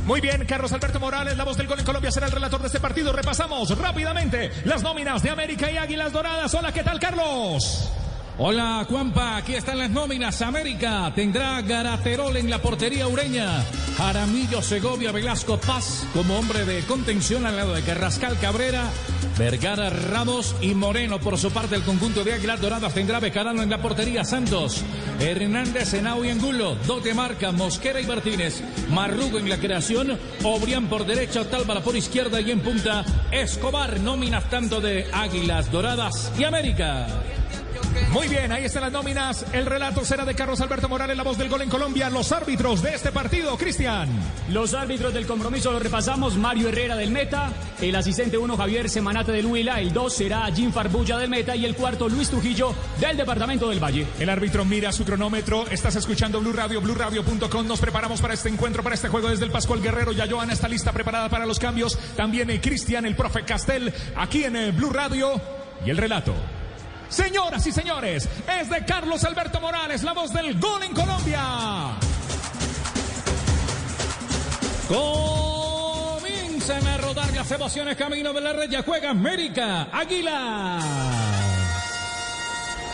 Muy 0.06 0.22
bien, 0.22 0.46
Carlos 0.46 0.72
Alberto 0.72 1.02
Morales, 1.02 1.36
la 1.36 1.44
voz 1.44 1.58
del 1.58 1.68
gol 1.68 1.80
en 1.80 1.86
Colombia, 1.86 2.12
será 2.12 2.28
el 2.28 2.32
relator 2.32 2.62
de 2.62 2.68
este 2.68 2.80
partido. 2.80 3.12
Repasamos 3.12 3.78
rápidamente 3.78 4.52
las 4.64 4.82
nóminas 4.82 5.22
de 5.22 5.32
América 5.32 5.70
y 5.70 5.76
Águilas 5.76 6.14
Doradas. 6.14 6.54
Hola, 6.54 6.72
¿qué 6.72 6.82
tal, 6.82 6.98
Carlos? 6.98 7.92
Hola 8.40 8.86
Juanpa, 8.88 9.38
aquí 9.38 9.56
están 9.56 9.80
las 9.80 9.90
nóminas. 9.90 10.44
América 10.44 11.12
tendrá 11.16 11.60
Garaterol 11.64 12.38
en 12.38 12.52
la 12.52 12.62
portería 12.62 13.08
ureña. 13.08 13.64
Jaramillo 13.98 14.62
Segovia 14.62 15.12
Velasco 15.12 15.58
Paz 15.58 16.06
como 16.14 16.38
hombre 16.38 16.64
de 16.64 16.84
contención 16.84 17.48
al 17.48 17.56
lado 17.56 17.74
de 17.74 17.82
Carrascal 17.82 18.38
Cabrera. 18.38 18.92
Vergara 19.40 19.90
Ramos 19.90 20.56
y 20.62 20.76
Moreno 20.76 21.20
por 21.20 21.40
su 21.40 21.50
parte 21.50 21.78
el 21.78 21.82
conjunto 21.82 22.24
de 22.24 22.34
Águilas 22.34 22.62
Doradas 22.62 22.94
tendrá 22.94 23.20
Bejarano 23.20 23.64
en 23.64 23.72
la 23.72 23.82
portería 23.82 24.24
Santos. 24.24 24.84
Hernández 25.20 25.96
Henao 25.96 26.24
y 26.24 26.30
Angulo. 26.30 26.76
Dote 26.86 27.16
marca 27.16 27.52
Mosquera 27.52 28.00
y 28.00 28.06
Martínez. 28.06 28.62
Marrugo 28.92 29.40
en 29.40 29.50
la 29.50 29.58
creación. 29.58 30.16
Obrián 30.44 30.90
por 30.90 31.08
derecha, 31.08 31.50
Tálvara 31.50 31.82
por 31.82 31.98
izquierda 31.98 32.40
y 32.40 32.52
en 32.52 32.60
punta 32.60 33.04
Escobar. 33.32 34.00
Nóminas 34.00 34.48
tanto 34.48 34.80
de 34.80 35.08
Águilas 35.12 35.72
Doradas 35.72 36.32
y 36.38 36.44
América. 36.44 37.08
Muy 38.12 38.28
bien, 38.28 38.52
ahí 38.52 38.66
están 38.66 38.84
las 38.84 38.92
nóminas. 38.92 39.46
El 39.54 39.66
relato 39.66 40.04
será 40.06 40.26
de 40.26 40.34
Carlos 40.34 40.62
Alberto 40.62 40.88
Morales, 40.90 41.18
la 41.18 41.24
voz 41.24 41.38
del 41.38 41.50
gol 41.50 41.62
en 41.62 41.70
Colombia. 41.70 42.10
Los 42.10 42.32
árbitros 42.32 42.82
de 42.82 42.96
este 42.96 43.12
partido, 43.12 43.58
Cristian. 43.58 44.10
Los 44.50 44.74
árbitros 44.74 45.14
del 45.14 45.28
compromiso 45.28 45.72
los 45.72 45.82
repasamos. 45.82 46.36
Mario 46.38 46.70
Herrera 46.70 46.96
del 46.96 47.12
Meta, 47.12 47.52
el 47.82 47.96
asistente 47.96 48.38
1 48.38 48.58
Javier 48.58 48.90
Semanate 48.90 49.32
del 49.32 49.46
Huila, 49.46 49.80
el 49.80 49.94
2 49.94 50.14
será 50.14 50.46
Jim 50.54 50.72
Farbulla 50.72 51.18
del 51.18 51.30
Meta 51.30 51.56
y 51.56 51.66
el 51.66 51.76
cuarto 51.76 52.08
Luis 52.10 52.30
Trujillo 52.30 52.74
del 53.00 53.18
Departamento 53.18 53.70
del 53.70 53.84
Valle. 53.84 54.08
El 54.20 54.30
árbitro 54.30 54.66
mira 54.66 54.92
su 54.92 55.06
cronómetro. 55.06 55.68
Estás 55.68 55.96
escuchando 55.96 56.40
Blue 56.40 56.54
Radio, 56.54 56.82
BlueRadio.com. 56.82 57.68
Nos 57.68 57.80
preparamos 57.80 58.22
para 58.22 58.34
este 58.34 58.50
encuentro, 58.50 58.84
para 58.84 58.96
este 58.96 59.10
juego 59.10 59.30
desde 59.30 59.46
el 59.46 59.52
Pascual 59.52 59.82
Guerrero. 59.82 60.12
Ya 60.12 60.28
Joana 60.30 60.54
está 60.54 60.68
lista, 60.68 60.92
preparada 60.92 61.30
para 61.30 61.46
los 61.46 61.60
cambios. 61.60 61.98
También 62.16 62.50
eh, 62.50 62.62
Cristian, 62.62 63.06
el 63.06 63.16
profe 63.16 63.44
Castel, 63.44 63.94
aquí 64.16 64.44
en 64.44 64.56
eh, 64.56 64.72
Blue 64.72 64.90
Radio. 64.90 65.40
Y 65.86 65.90
el 65.90 65.98
relato. 65.98 66.34
Señoras 67.10 67.66
y 67.66 67.72
señores, 67.72 68.28
es 68.60 68.70
de 68.70 68.86
Carlos 68.86 69.24
Alberto 69.24 69.60
Morales, 69.60 70.04
la 70.04 70.14
voz 70.14 70.34
del 70.34 70.60
gol 70.60 70.84
en 70.84 70.94
Colombia. 70.94 71.42
Comienzan 74.88 76.86
a 76.88 76.98
rodar 76.98 77.34
las 77.34 77.52
emociones 77.52 77.98
camino 77.98 78.32
de 78.34 78.42
la 78.42 78.54
red. 78.54 78.70
Ya 78.70 78.84
juega 78.84 79.10
América. 79.10 79.90
Águila. 79.92 81.37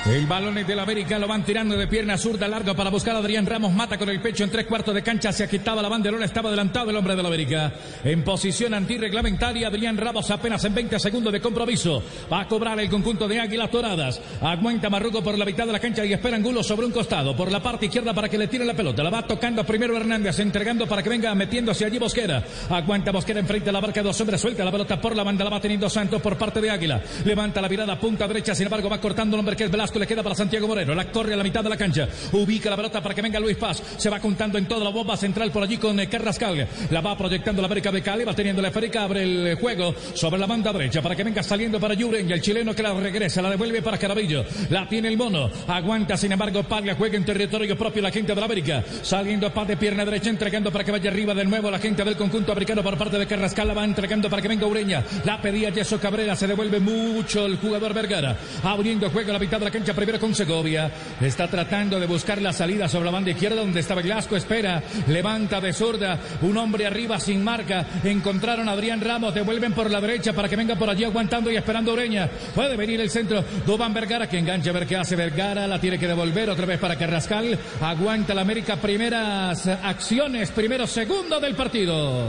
El 0.06 0.28
balón 0.28 0.58
es 0.58 0.68
del 0.68 0.80
América, 0.80 1.18
lo 1.18 1.30
van 1.30 1.46
tirando 1.46 1.78
de 1.78 1.88
pierna 1.88 2.18
zurda 2.18 2.46
larga 2.46 2.74
para 2.74 2.90
buscar 2.90 3.16
a 3.16 3.20
Adrián 3.20 3.46
Ramos. 3.46 3.72
Mata 3.72 3.98
con 3.98 4.10
el 4.10 4.20
pecho 4.20 4.44
en 4.44 4.50
tres 4.50 4.66
cuartos 4.66 4.94
de 4.94 5.02
cancha. 5.02 5.32
Se 5.32 5.46
agitaba 5.46 5.82
la 5.82 5.88
banderola, 5.88 6.26
estaba 6.26 6.50
adelantado 6.50 6.90
el 6.90 6.98
hombre 6.98 7.16
del 7.16 7.26
América. 7.26 7.72
En 8.04 8.22
posición 8.22 8.74
antirreglamentaria, 8.74 9.70
Adrián 9.70 9.96
Ramos 9.96 10.30
apenas 10.30 10.66
en 10.66 10.76
20 10.76 11.00
segundos 11.00 11.32
de 11.32 11.40
compromiso. 11.40 12.04
Va 12.32 12.42
a 12.42 12.48
cobrar 12.50 12.78
el 12.82 12.90
conjunto 12.90 13.30
de 13.30 13.40
Águilas 13.40 13.72
Doradas. 13.72 14.20
Aguanta 14.42 14.90
Marrugo 14.90 15.24
por 15.24 15.38
la 15.38 15.46
mitad 15.46 15.66
de 15.66 15.72
la 15.72 15.80
cancha 15.80 16.04
y 16.04 16.12
espera 16.12 16.36
Angulo 16.36 16.64
sobre 16.64 16.86
un 16.86 16.92
costado. 16.92 17.34
Por 17.34 17.50
la 17.50 17.64
parte 17.64 17.86
izquierda 17.86 18.14
para 18.14 18.28
que 18.28 18.38
le 18.38 18.50
tire 18.50 18.66
la 18.66 18.74
pelota. 18.74 19.04
La 19.04 19.10
va 19.10 19.26
tocando 19.26 19.64
primero 19.64 19.96
Hernández, 19.96 20.38
entregando 20.40 20.86
para 20.86 21.02
que 21.02 21.08
venga 21.08 21.34
metiendo 21.34 21.72
hacia 21.72 21.88
allí 21.88 21.98
Bosquera. 21.98 22.44
Aguanta 22.70 23.14
Bosquera 23.14 23.40
enfrente 23.40 23.68
de 23.68 23.72
la 23.72 23.80
barca 23.80 24.04
dos 24.04 24.20
hombres. 24.20 24.42
Suelta 24.42 24.66
la 24.66 24.72
pelota 24.72 25.00
por 25.00 25.16
la 25.16 25.24
banda, 25.24 25.46
la 25.46 25.50
va 25.50 25.62
teniendo 25.62 25.90
Santos 25.90 26.22
por 26.22 26.38
parte 26.38 26.60
de 26.60 26.70
Águila. 26.70 27.02
Levanta 27.24 27.62
la 27.62 27.70
mirada, 27.70 27.98
punta 27.98 28.28
derecha, 28.28 28.54
sin 28.54 28.66
embargo 28.66 28.90
va 28.90 29.00
cortando 29.00 29.38
el 29.38 29.40
hombre 29.40 29.56
que 29.56 29.64
es 29.64 29.72
Velasco. 29.72 29.93
Le 30.00 30.08
queda 30.08 30.24
para 30.24 30.36
Santiago 30.36 30.68
Moreno. 30.68 30.96
La 30.96 31.12
corre 31.12 31.34
a 31.34 31.38
la 31.38 31.44
mitad 31.44 31.64
de 31.64 31.70
la 31.70 31.78
cancha. 31.78 32.08
Ubica 32.32 32.70
la 32.70 32.76
pelota 32.76 33.02
para 33.02 33.14
que 33.14 33.22
venga 33.22 33.40
Luis 33.40 33.58
Paz. 33.58 33.82
Se 33.98 34.10
va 34.10 34.20
contando 34.20 34.58
en 34.58 34.66
toda 34.68 34.84
la 34.84 34.90
bomba 34.90 35.16
central 35.16 35.52
por 35.52 35.64
allí 35.64 35.78
con 35.78 36.00
eh, 36.00 36.10
Carrascal. 36.10 36.68
La 36.90 37.02
va 37.02 37.18
proyectando 37.18 37.62
la 37.62 37.68
América 37.68 37.92
de 37.92 38.02
Cali. 38.02 38.24
Va 38.24 38.34
teniendo 38.34 38.62
la 38.62 38.72
Férica. 38.72 39.04
Abre 39.04 39.24
el 39.24 39.56
juego 39.56 39.94
sobre 40.14 40.40
la 40.40 40.48
banda 40.48 40.74
derecha 40.74 41.02
para 41.02 41.16
que 41.16 41.24
venga 41.24 41.44
saliendo 41.44 41.80
para 41.80 41.94
Yuren. 41.94 42.30
Y 42.30 42.34
el 42.34 42.42
chileno 42.42 42.74
que 42.74 42.84
la 42.84 42.94
regresa. 42.94 43.42
La 43.42 43.50
devuelve 43.50 43.82
para 43.82 43.98
Carabillo. 43.98 44.46
La 44.70 44.88
tiene 44.88 45.08
el 45.10 45.18
mono. 45.18 45.50
Aguanta, 45.68 46.18
sin 46.18 46.32
embargo, 46.32 46.64
Paglia 46.64 46.96
juega 46.96 47.18
en 47.18 47.26
territorio 47.26 47.78
propio 47.78 48.02
la 48.02 48.12
gente 48.12 48.34
de 48.34 48.40
la 48.40 48.46
América. 48.46 48.84
Saliendo 49.02 49.54
Paz 49.54 49.68
de 49.68 49.78
pierna 49.78 50.06
derecha, 50.06 50.30
entregando 50.30 50.72
para 50.72 50.84
que 50.84 50.92
vaya 50.92 51.10
arriba 51.10 51.34
de 51.34 51.46
nuevo 51.46 51.70
la 51.70 51.80
gente 51.80 52.04
del 52.04 52.16
conjunto 52.16 52.52
americano 52.52 52.84
por 52.84 52.98
parte 52.98 53.18
de 53.18 53.28
Carrascal. 53.28 53.68
La 53.68 53.74
va 53.74 53.84
entregando 53.84 54.30
para 54.30 54.42
que 54.42 54.48
venga 54.48 54.66
Ureña. 54.66 55.04
La 55.26 55.42
pedía 55.42 55.70
Yeso 55.70 56.00
Cabrera. 56.00 56.36
Se 56.36 56.48
devuelve 56.48 56.80
mucho 56.80 57.46
el 57.46 57.58
jugador 57.58 57.94
Vergara. 57.94 58.38
Abriendo 58.64 59.10
juego 59.10 59.30
a 59.30 59.34
la 59.34 59.40
mitad 59.40 59.60
de 59.60 59.66
la 59.66 59.72
cancha 59.72 59.83
primero 59.92 60.20
con 60.20 60.34
Segovia. 60.34 60.90
Está 61.20 61.50
tratando 61.50 62.00
de 62.00 62.08
buscar 62.08 62.42
la 62.42 62.54
salida 62.54 62.88
sobre 62.88 63.06
la 63.06 63.12
banda 63.12 63.32
izquierda 63.32 63.58
donde 63.58 63.82
estaba 63.82 64.02
Glasco. 64.02 64.38
Espera. 64.38 64.82
Levanta 65.08 65.60
de 65.60 65.74
zurda. 65.74 66.18
Un 66.42 66.56
hombre 66.58 66.86
arriba 66.86 67.20
sin 67.20 67.44
marca. 67.44 67.86
Encontraron 68.06 68.70
a 68.70 68.72
Adrián 68.72 69.02
Ramos. 69.02 69.34
Devuelven 69.34 69.74
por 69.74 69.92
la 69.92 70.00
derecha 70.00 70.32
para 70.32 70.48
que 70.48 70.56
venga 70.56 70.78
por 70.78 70.90
allí 70.90 71.04
aguantando 71.04 71.52
y 71.52 71.58
esperando 71.58 71.92
Ureña. 71.92 72.30
Puede 72.56 72.78
venir 72.78 73.02
el 73.02 73.10
centro. 73.10 73.44
Dubán 73.66 73.94
Vergara 73.94 74.30
que 74.30 74.38
engancha 74.38 74.70
a 74.70 74.74
ver 74.74 74.88
qué 74.88 74.96
hace 74.96 75.18
Vergara. 75.18 75.68
La 75.68 75.82
tiene 75.82 76.00
que 76.00 76.08
devolver 76.08 76.50
otra 76.50 76.66
vez 76.66 76.80
para 76.80 76.98
Carrascal. 76.98 77.60
Aguanta 77.82 78.34
la 78.34 78.42
América. 78.42 78.78
Primeras 78.78 79.68
acciones. 79.68 80.52
Primero 80.52 80.88
segundo 80.88 81.42
del 81.42 81.56
partido. 81.56 82.28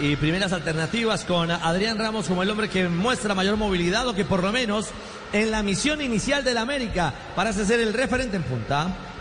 Y 0.00 0.16
primeras 0.16 0.52
alternativas 0.52 1.24
con 1.24 1.52
Adrián 1.52 1.98
Ramos 1.98 2.26
como 2.26 2.42
el 2.42 2.50
hombre 2.50 2.68
que 2.68 2.88
muestra 2.88 3.32
mayor 3.34 3.56
movilidad 3.56 4.08
o 4.08 4.14
que 4.14 4.24
por 4.24 4.42
lo 4.42 4.50
menos 4.50 4.88
en 5.34 5.50
la 5.50 5.64
misión 5.64 6.00
inicial 6.00 6.44
del 6.44 6.58
América 6.58 7.12
parece 7.34 7.64
ser 7.66 7.80
el 7.80 7.92
referente 7.92 8.36
en 8.36 8.44
punta. 8.44 9.13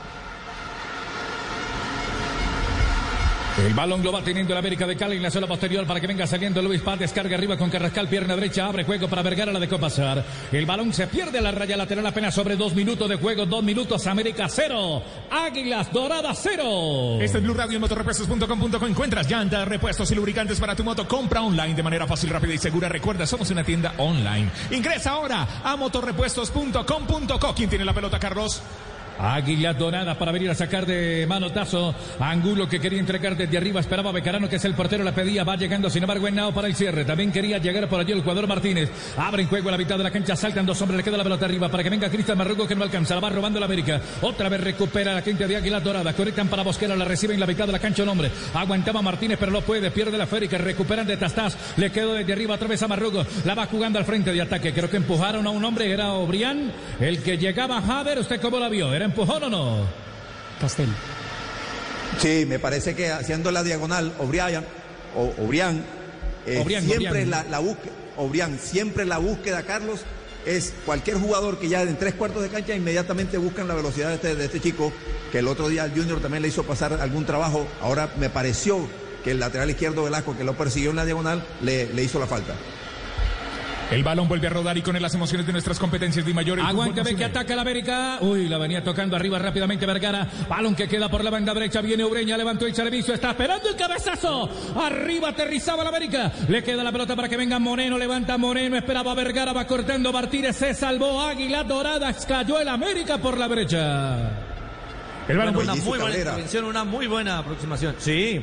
El 3.58 3.76
balón 3.76 4.02
lo 4.02 4.12
va 4.12 4.24
teniendo 4.24 4.52
el 4.52 4.58
América 4.58 4.88
de 4.88 4.96
Cali 4.96 5.18
en 5.18 5.22
la 5.22 5.30
zona 5.30 5.46
posterior 5.46 5.86
para 5.86 6.00
que 6.02 6.08
venga 6.08 6.26
saliendo 6.26 6.60
Luis 6.60 6.82
Paz. 6.82 6.98
Descarga 6.98 7.38
arriba 7.38 7.56
con 7.56 7.70
Carrascal, 7.70 8.08
pierna 8.08 8.36
derecha, 8.36 8.66
abre 8.66 8.84
juego 8.84 9.08
para 9.08 9.22
Vergara, 9.22 9.52
la 9.52 9.60
dejó 9.60 9.80
pasar. 9.80 10.26
El 10.52 10.66
balón 10.66 10.92
se 10.92 11.06
pierde 11.06 11.38
a 11.38 11.42
la 11.42 11.52
raya 11.52 11.78
lateral 11.78 12.06
apenas 12.08 12.34
sobre 12.34 12.56
dos 12.56 12.74
minutos 12.74 13.08
de 13.08 13.16
juego. 13.16 13.46
Dos 13.46 13.64
minutos, 13.64 14.08
América 14.08 14.48
cero. 14.50 15.04
Águilas 15.30 15.94
Doradas 15.94 16.40
cero. 16.42 17.20
Este 17.22 17.38
es 17.38 17.44
Blue 17.44 17.54
Radio 17.54 17.76
en 17.76 17.82
motorrepuestos.com.co. 17.82 18.88
Encuentras 18.88 19.30
llantas, 19.30 19.68
repuestos 19.68 20.10
y 20.10 20.16
lubricantes 20.16 20.60
para 20.60 20.76
tu 20.76 20.84
moto. 20.84 21.08
Compra 21.08 21.44
online 21.44 21.76
de 21.76 21.84
manera 21.84 22.08
fácil, 22.08 22.32
rápida 22.32 22.56
y 22.56 22.58
segura. 22.58 22.90
Recuerda, 22.90 23.28
somos 23.28 23.52
una 23.52 23.64
tienda 23.64 23.94
online. 23.98 24.50
Ingresa 24.72 25.12
ahora 25.12 25.62
a 25.64 25.76
motorrepuestos.com.co. 25.76 27.54
¿Quién 27.56 27.70
tiene 27.70 27.86
la 27.86 27.94
pelota, 27.94 28.18
Carlos? 28.18 28.64
Águila 29.24 29.74
Dorada 29.74 30.18
para 30.20 30.34
venir 30.34 30.50
a 30.50 30.56
sacar 30.56 30.86
de 30.86 31.26
manotazo. 31.28 31.96
Angulo 32.20 32.68
que 32.68 32.82
quería 32.82 33.00
entregar 33.00 33.38
desde 33.38 33.58
arriba. 33.58 33.80
Esperaba 33.80 34.12
Becarano, 34.12 34.50
que 34.50 34.58
es 34.58 34.66
el 34.66 34.74
portero, 34.74 35.02
la 35.02 35.16
pedía. 35.16 35.46
Va 35.46 35.56
llegando, 35.56 35.90
sin 35.90 36.04
embargo, 36.04 36.30
Nao 36.30 36.54
para 36.54 36.68
el 36.68 36.76
cierre. 36.76 37.06
También 37.06 37.32
quería 37.32 37.58
llegar 37.58 37.88
por 37.88 38.02
allí 38.02 38.12
el 38.12 38.20
jugador 38.20 38.48
Martínez. 38.48 38.92
Abre 39.16 39.44
en 39.44 39.48
juego 39.48 39.70
a 39.70 39.72
la 39.72 39.78
mitad 39.78 39.98
de 39.98 40.04
la 40.04 40.12
cancha. 40.12 40.36
Saltan 40.36 40.66
dos 40.66 40.82
hombres. 40.82 40.98
Le 40.98 41.04
queda 41.04 41.16
la 41.16 41.24
pelota 41.24 41.46
arriba 41.46 41.70
para 41.70 41.84
que 41.84 41.90
venga 41.90 42.10
Cristian 42.10 42.38
Marrugo, 42.38 42.68
que 42.68 42.76
no 42.76 42.84
alcanza. 42.84 43.16
La 43.16 43.22
va 43.22 43.30
robando 43.30 43.62
la 43.62 43.66
América. 43.66 44.02
Otra 44.22 44.50
vez 44.50 44.60
recupera 44.60 45.14
la 45.14 45.22
gente 45.22 45.48
de 45.48 45.56
Águila 45.56 45.80
Dorada. 45.80 46.12
Conectan 46.12 46.50
para 46.50 46.64
Bosquera. 46.64 46.94
La 46.94 47.06
recibe 47.06 47.34
en 47.34 47.40
la 47.40 47.48
mitad 47.48 47.66
de 47.66 47.72
la 47.72 47.80
cancha 47.80 48.04
un 48.04 48.10
hombre. 48.10 48.30
Aguantaba 48.54 49.02
Martínez, 49.02 49.38
pero 49.40 49.54
no 49.54 49.62
puede. 49.62 49.90
Pierde 49.92 50.18
la 50.18 50.28
Férica. 50.28 50.58
Recuperan 50.58 51.08
de 51.08 51.16
Tastás. 51.16 51.58
Le 51.78 51.92
quedó 51.92 52.14
desde 52.14 52.34
arriba 52.34 52.56
otra 52.56 52.68
vez 52.68 52.84
a 52.84 52.90
Marrugo. 52.90 53.26
La 53.46 53.56
va 53.56 53.68
jugando 53.68 54.00
al 54.00 54.06
frente 54.06 54.34
de 54.34 54.42
ataque. 54.42 54.74
Creo 54.74 54.90
que 54.90 54.98
empujaron 54.98 55.48
a 55.48 55.50
un 55.50 55.64
hombre. 55.64 55.90
Era 55.90 56.12
Obrián. 56.12 56.74
El 57.00 57.24
que 57.24 57.38
llegaba 57.38 57.78
a 57.78 58.00
Haber. 58.02 58.20
¿Usted 58.20 58.42
cómo 58.42 58.60
la 58.60 58.68
vio? 58.68 58.94
¿Era 58.94 59.13
empujón 59.14 59.44
o 59.44 59.50
no? 59.50 59.88
Castel. 60.60 60.90
Sí, 62.20 62.46
me 62.48 62.60
parece 62.60 62.96
que 62.96 63.12
haciendo 63.12 63.52
la 63.52 63.64
diagonal, 63.64 64.14
Obrian, 64.20 64.66
o 65.16 65.34
Obrián, 65.44 65.84
eh, 66.46 66.60
Obrián, 66.62 66.84
siempre 66.84 67.08
Obrián. 67.10 67.30
la, 67.30 67.44
la 67.46 67.60
búsqueda, 67.60 67.92
Obrián, 68.18 68.60
siempre 68.60 69.06
la 69.06 69.18
búsqueda, 69.18 69.64
Carlos, 69.64 70.02
es 70.46 70.74
cualquier 70.86 71.18
jugador 71.18 71.58
que 71.58 71.70
ya 71.70 71.82
en 71.84 71.96
tres 71.98 72.14
cuartos 72.16 72.44
de 72.44 72.50
cancha 72.50 72.76
inmediatamente 72.76 73.38
buscan 73.38 73.68
la 73.68 73.76
velocidad 73.76 74.10
de 74.10 74.16
este, 74.16 74.36
de 74.36 74.46
este 74.46 74.60
chico, 74.60 74.92
que 75.32 75.40
el 75.40 75.48
otro 75.48 75.70
día 75.70 75.86
el 75.86 75.92
Junior 75.92 76.20
también 76.22 76.42
le 76.44 76.50
hizo 76.50 76.64
pasar 76.64 76.94
algún 76.94 77.26
trabajo. 77.26 77.66
Ahora 77.82 78.10
me 78.20 78.30
pareció 78.30 78.88
que 79.24 79.32
el 79.32 79.40
lateral 79.40 79.70
izquierdo 79.70 80.04
Velasco, 80.04 80.38
que 80.38 80.44
lo 80.44 80.54
persiguió 80.56 80.90
en 80.92 80.98
la 80.98 81.06
diagonal, 81.06 81.44
le, 81.62 81.92
le 81.94 82.04
hizo 82.04 82.20
la 82.20 82.28
falta. 82.28 82.54
El 83.92 84.04
balón 84.04 84.28
vuelve 84.28 84.48
a 84.48 84.50
rodar 84.50 84.78
y 84.78 84.82
con 84.82 84.96
él 84.96 85.02
las 85.02 85.14
emociones 85.14 85.46
de 85.46 85.52
nuestras 85.52 85.78
competencias 85.78 86.26
de 86.26 86.34
mayor. 86.34 86.60
el 86.60 87.04
ve 87.04 87.16
que 87.16 87.26
ataca 87.26 87.56
la 87.56 87.62
América. 87.62 88.18
Uy, 88.22 88.48
la 88.48 88.58
venía 88.58 88.84
tocando 88.84 89.16
arriba 89.16 89.38
rápidamente 89.40 89.86
Vergara. 89.86 90.28
Balón 90.50 90.76
que 90.76 90.88
queda 90.88 91.10
por 91.10 91.24
la 91.24 91.30
banda 91.30 91.54
derecha. 91.54 91.82
Viene 91.82 92.04
Ureña, 92.04 92.38
levantó 92.38 92.66
el 92.66 92.74
servicio. 92.74 93.14
Está 93.14 93.32
esperando 93.32 93.70
el 93.70 93.76
cabezazo. 93.76 94.50
Arriba 94.76 95.30
aterrizaba 95.30 95.84
la 95.84 95.90
América. 95.90 96.32
Le 96.48 96.64
queda 96.64 96.84
la 96.84 96.92
pelota 96.92 97.16
para 97.16 97.30
que 97.30 97.38
venga 97.38 97.60
Moreno. 97.60 97.98
Levanta 97.98 98.38
Moreno. 98.38 98.78
Esperaba 98.78 99.12
a 99.12 99.16
Vergara. 99.16 99.54
Va 99.54 99.68
cortando 99.68 100.12
Martínez. 100.12 100.56
Se 100.56 100.74
salvó 100.74 101.22
Águila 101.22 101.64
Dorada. 101.64 102.14
Cayó 102.28 102.60
el 102.60 102.70
América 102.70 103.18
por 103.20 103.38
la 103.38 103.48
brecha. 103.48 104.30
El 105.28 105.38
balón 105.38 105.54
Bueno, 105.54 105.74
una 105.74 105.82
muy 105.84 106.00
buena 106.00 106.18
intervención, 106.18 106.66
una 106.66 106.84
muy 106.84 107.08
buena 107.08 107.38
aproximación. 107.38 107.96
Sí, 107.98 108.42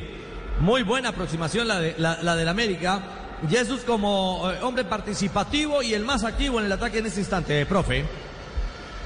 muy 0.61 0.83
buena 0.83 1.09
aproximación 1.09 1.67
la, 1.67 1.79
de, 1.79 1.95
la, 1.97 2.19
la 2.23 2.35
del 2.35 2.47
América. 2.47 3.01
Jesús 3.49 3.81
como 3.81 4.51
eh, 4.51 4.59
hombre 4.61 4.83
participativo 4.83 5.81
y 5.81 5.93
el 5.93 6.05
más 6.05 6.23
activo 6.23 6.59
en 6.59 6.65
el 6.65 6.71
ataque 6.71 6.99
en 6.99 7.07
este 7.07 7.19
instante, 7.19 7.61
eh, 7.61 7.65
profe. 7.65 8.05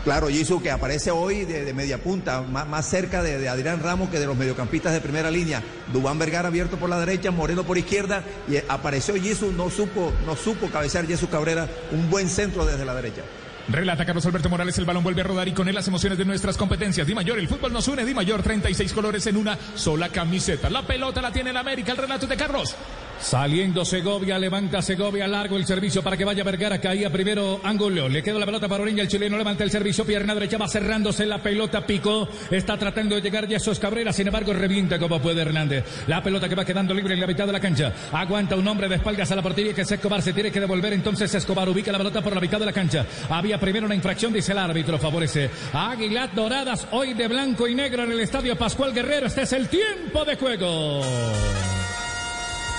Claro, 0.03 0.27
Jisoo 0.27 0.61
que 0.61 0.69
aparece 0.69 1.09
hoy 1.09 1.45
de, 1.45 1.65
de 1.65 1.73
media 1.73 1.97
punta, 1.97 2.41
más, 2.41 2.67
más 2.67 2.85
cerca 2.87 3.23
de, 3.23 3.39
de 3.39 3.49
Adrián 3.49 3.81
Ramos 3.81 4.09
que 4.09 4.19
de 4.19 4.27
los 4.27 4.37
mediocampistas 4.37 4.93
de 4.93 5.01
primera 5.01 5.31
línea. 5.31 5.63
Dubán 5.91 6.19
Vergara 6.19 6.49
abierto 6.49 6.77
por 6.77 6.89
la 6.89 6.99
derecha, 6.99 7.31
Moreno 7.31 7.63
por 7.63 7.77
izquierda 7.77 8.23
y 8.47 8.57
eh, 8.57 8.65
apareció 8.69 9.15
Jisoo, 9.15 9.51
no 9.51 9.71
supo, 9.71 10.13
no 10.25 10.35
supo 10.35 10.67
cabecear 10.67 11.07
Jesús 11.07 11.29
Cabrera, 11.29 11.67
un 11.91 12.09
buen 12.11 12.29
centro 12.29 12.65
desde 12.65 12.85
la 12.85 12.93
derecha. 12.93 13.23
Relata 13.67 14.05
Carlos 14.05 14.23
Alberto 14.27 14.47
Morales, 14.47 14.77
el 14.77 14.85
balón 14.85 15.03
vuelve 15.03 15.21
a 15.21 15.23
rodar 15.23 15.47
y 15.47 15.53
con 15.53 15.67
él 15.67 15.73
las 15.73 15.87
emociones 15.87 16.19
de 16.19 16.25
nuestras 16.25 16.55
competencias. 16.55 17.07
Di 17.07 17.15
Mayor, 17.15 17.39
el 17.39 17.47
fútbol 17.47 17.73
nos 17.73 17.87
une. 17.87 18.05
Di 18.05 18.13
Mayor, 18.13 18.43
36 18.43 18.93
colores 18.93 19.25
en 19.25 19.37
una 19.37 19.57
sola 19.73 20.09
camiseta. 20.09 20.69
La 20.69 20.85
pelota 20.85 21.19
la 21.19 21.31
tiene 21.31 21.49
el 21.49 21.57
América, 21.57 21.93
el 21.93 21.97
relato 21.97 22.25
es 22.25 22.29
de 22.29 22.37
Carlos. 22.37 22.75
Saliendo 23.19 23.83
Segovia, 23.85 24.37
levanta 24.37 24.81
Segovia, 24.81 25.27
largo 25.27 25.57
el 25.57 25.65
servicio 25.65 26.03
para 26.03 26.17
que 26.17 26.25
vaya 26.25 26.43
Vergara, 26.43 26.79
caía 26.79 27.09
primero 27.09 27.59
Angulo, 27.63 28.07
le 28.07 28.21
queda 28.21 28.37
la 28.37 28.45
pelota 28.45 28.67
para 28.67 28.83
Oreña, 28.83 29.01
el 29.01 29.07
chileno 29.07 29.37
levanta 29.37 29.63
el 29.63 29.71
servicio, 29.71 30.05
pierna 30.05 30.33
derecha, 30.33 30.57
va 30.57 30.67
cerrándose 30.67 31.25
la 31.25 31.41
pelota, 31.41 31.85
picó, 31.85 32.27
está 32.51 32.77
tratando 32.77 33.15
de 33.15 33.21
llegar 33.21 33.47
Jesús 33.47 33.79
Cabrera, 33.79 34.13
sin 34.13 34.27
embargo 34.27 34.53
revienta 34.53 34.99
como 34.99 35.19
puede 35.19 35.41
Hernández, 35.41 35.85
la 36.07 36.21
pelota 36.21 36.47
que 36.47 36.55
va 36.55 36.65
quedando 36.65 36.93
libre 36.93 37.13
en 37.13 37.21
la 37.21 37.27
mitad 37.27 37.47
de 37.47 37.53
la 37.53 37.59
cancha, 37.59 37.93
aguanta 38.11 38.55
un 38.55 38.67
hombre 38.67 38.87
de 38.87 38.95
espaldas 38.95 39.31
a 39.31 39.35
la 39.35 39.41
portería 39.41 39.73
que 39.73 39.81
es 39.81 39.91
Escobar, 39.91 40.21
se 40.21 40.33
tiene 40.33 40.51
que 40.51 40.59
devolver 40.59 40.93
entonces 40.93 41.33
Escobar, 41.33 41.67
ubica 41.67 41.91
la 41.91 41.97
pelota 41.97 42.21
por 42.21 42.35
la 42.35 42.41
mitad 42.41 42.59
de 42.59 42.65
la 42.65 42.73
cancha, 42.73 43.05
había 43.29 43.59
primero 43.59 43.85
una 43.85 43.95
infracción, 43.95 44.33
dice 44.33 44.51
el 44.51 44.59
árbitro, 44.59 44.99
favorece 44.99 45.49
Águilas 45.73 46.35
Doradas, 46.35 46.87
hoy 46.91 47.13
de 47.13 47.27
blanco 47.27 47.67
y 47.67 47.75
negro 47.75 48.03
en 48.03 48.11
el 48.11 48.19
estadio 48.19 48.55
Pascual 48.55 48.93
Guerrero, 48.93 49.27
este 49.27 49.43
es 49.43 49.53
el 49.53 49.67
tiempo 49.67 50.23
de 50.25 50.35
juego. 50.35 51.01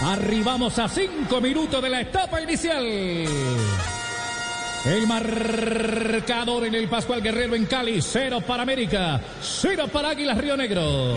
Arribamos 0.02 0.78
a 0.78 0.88
cinco 0.88 1.40
minutos 1.40 1.82
de 1.82 1.88
la 1.88 2.00
etapa 2.02 2.40
inicial. 2.40 2.84
El 4.84 5.06
marcador 5.06 6.66
en 6.66 6.74
el 6.74 6.88
Pascual 6.88 7.22
Guerrero 7.22 7.54
en 7.54 7.66
Cali, 7.66 8.00
cero 8.02 8.40
para 8.46 8.62
América, 8.62 9.20
cero 9.40 9.88
para 9.92 10.10
Águilas 10.10 10.38
Río 10.38 10.56
Negro. 10.56 11.14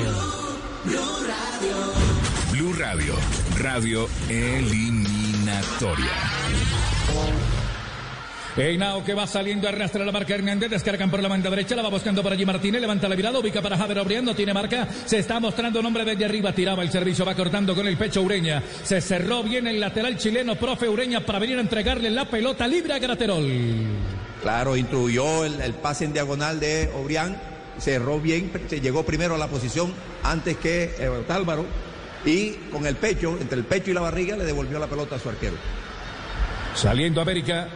Blue 2.52 2.74
Radio, 2.74 3.16
radio 3.58 4.08
eliminatoria. 4.28 6.12
Einao 8.62 9.04
que 9.04 9.14
va 9.14 9.26
saliendo, 9.28 9.68
arrastra 9.68 10.04
la 10.04 10.12
marca 10.12 10.36
Hernández, 10.36 10.70
descargan 10.70 11.10
por 11.10 11.22
la 11.22 11.30
banda 11.30 11.50
derecha, 11.50 11.76
la 11.76 11.82
va 11.82 11.90
buscando 11.90 12.22
por 12.22 12.34
allí 12.34 12.46
Martínez, 12.46 12.82
levanta 12.82 13.08
la 13.08 13.16
mirada, 13.16 13.40
ubica 13.40 13.62
para 13.62 13.78
Javier 13.78 14.00
Obrián, 14.00 14.26
no 14.26 14.36
tiene 14.36 14.54
marca, 14.54 14.88
se 15.06 15.20
está 15.20 15.40
mostrando 15.40 15.80
un 15.80 15.86
hombre 15.86 16.06
desde 16.06 16.26
arriba, 16.26 16.52
tiraba 16.52 16.84
el 16.84 16.92
servicio, 16.92 17.26
va 17.26 17.36
cortando 17.36 17.76
con 17.76 17.88
el 17.88 17.98
pecho 17.98 18.22
Ureña, 18.22 18.62
se 18.84 19.02
cerró 19.02 19.44
bien 19.44 19.68
el 19.68 19.80
lateral 19.80 20.18
chileno, 20.18 20.56
profe 20.56 20.90
Ureña, 20.90 21.26
para 21.26 21.40
venir 21.40 21.58
a 21.58 21.62
entregarle 21.62 22.10
la 22.10 22.26
pelota 22.26 22.68
libre 22.68 22.94
a 22.94 23.00
Graterol. 23.00 23.48
Claro, 24.42 24.76
instruyó 24.76 25.46
el, 25.46 25.60
el 25.62 25.74
pase 25.74 26.06
en 26.06 26.14
diagonal 26.14 26.60
de 26.60 26.90
Obrián, 26.96 27.38
cerró 27.78 28.20
bien, 28.20 28.52
se 28.68 28.82
llegó 28.82 29.04
primero 29.04 29.36
a 29.36 29.38
la 29.38 29.48
posición 29.48 29.94
antes 30.24 30.58
que 30.58 30.96
eh, 31.00 31.24
Álvaro 31.30 31.66
y 32.26 32.52
con 32.72 32.86
el 32.86 32.96
pecho, 32.96 33.38
entre 33.40 33.58
el 33.58 33.66
pecho 33.66 33.92
y 33.92 33.94
la 33.94 34.02
barriga, 34.02 34.36
le 34.36 34.46
devolvió 34.46 34.80
la 34.80 34.88
pelota 34.88 35.16
a 35.16 35.20
su 35.20 35.30
arquero. 35.30 35.56
Saliendo 36.76 37.22
América. 37.22 37.68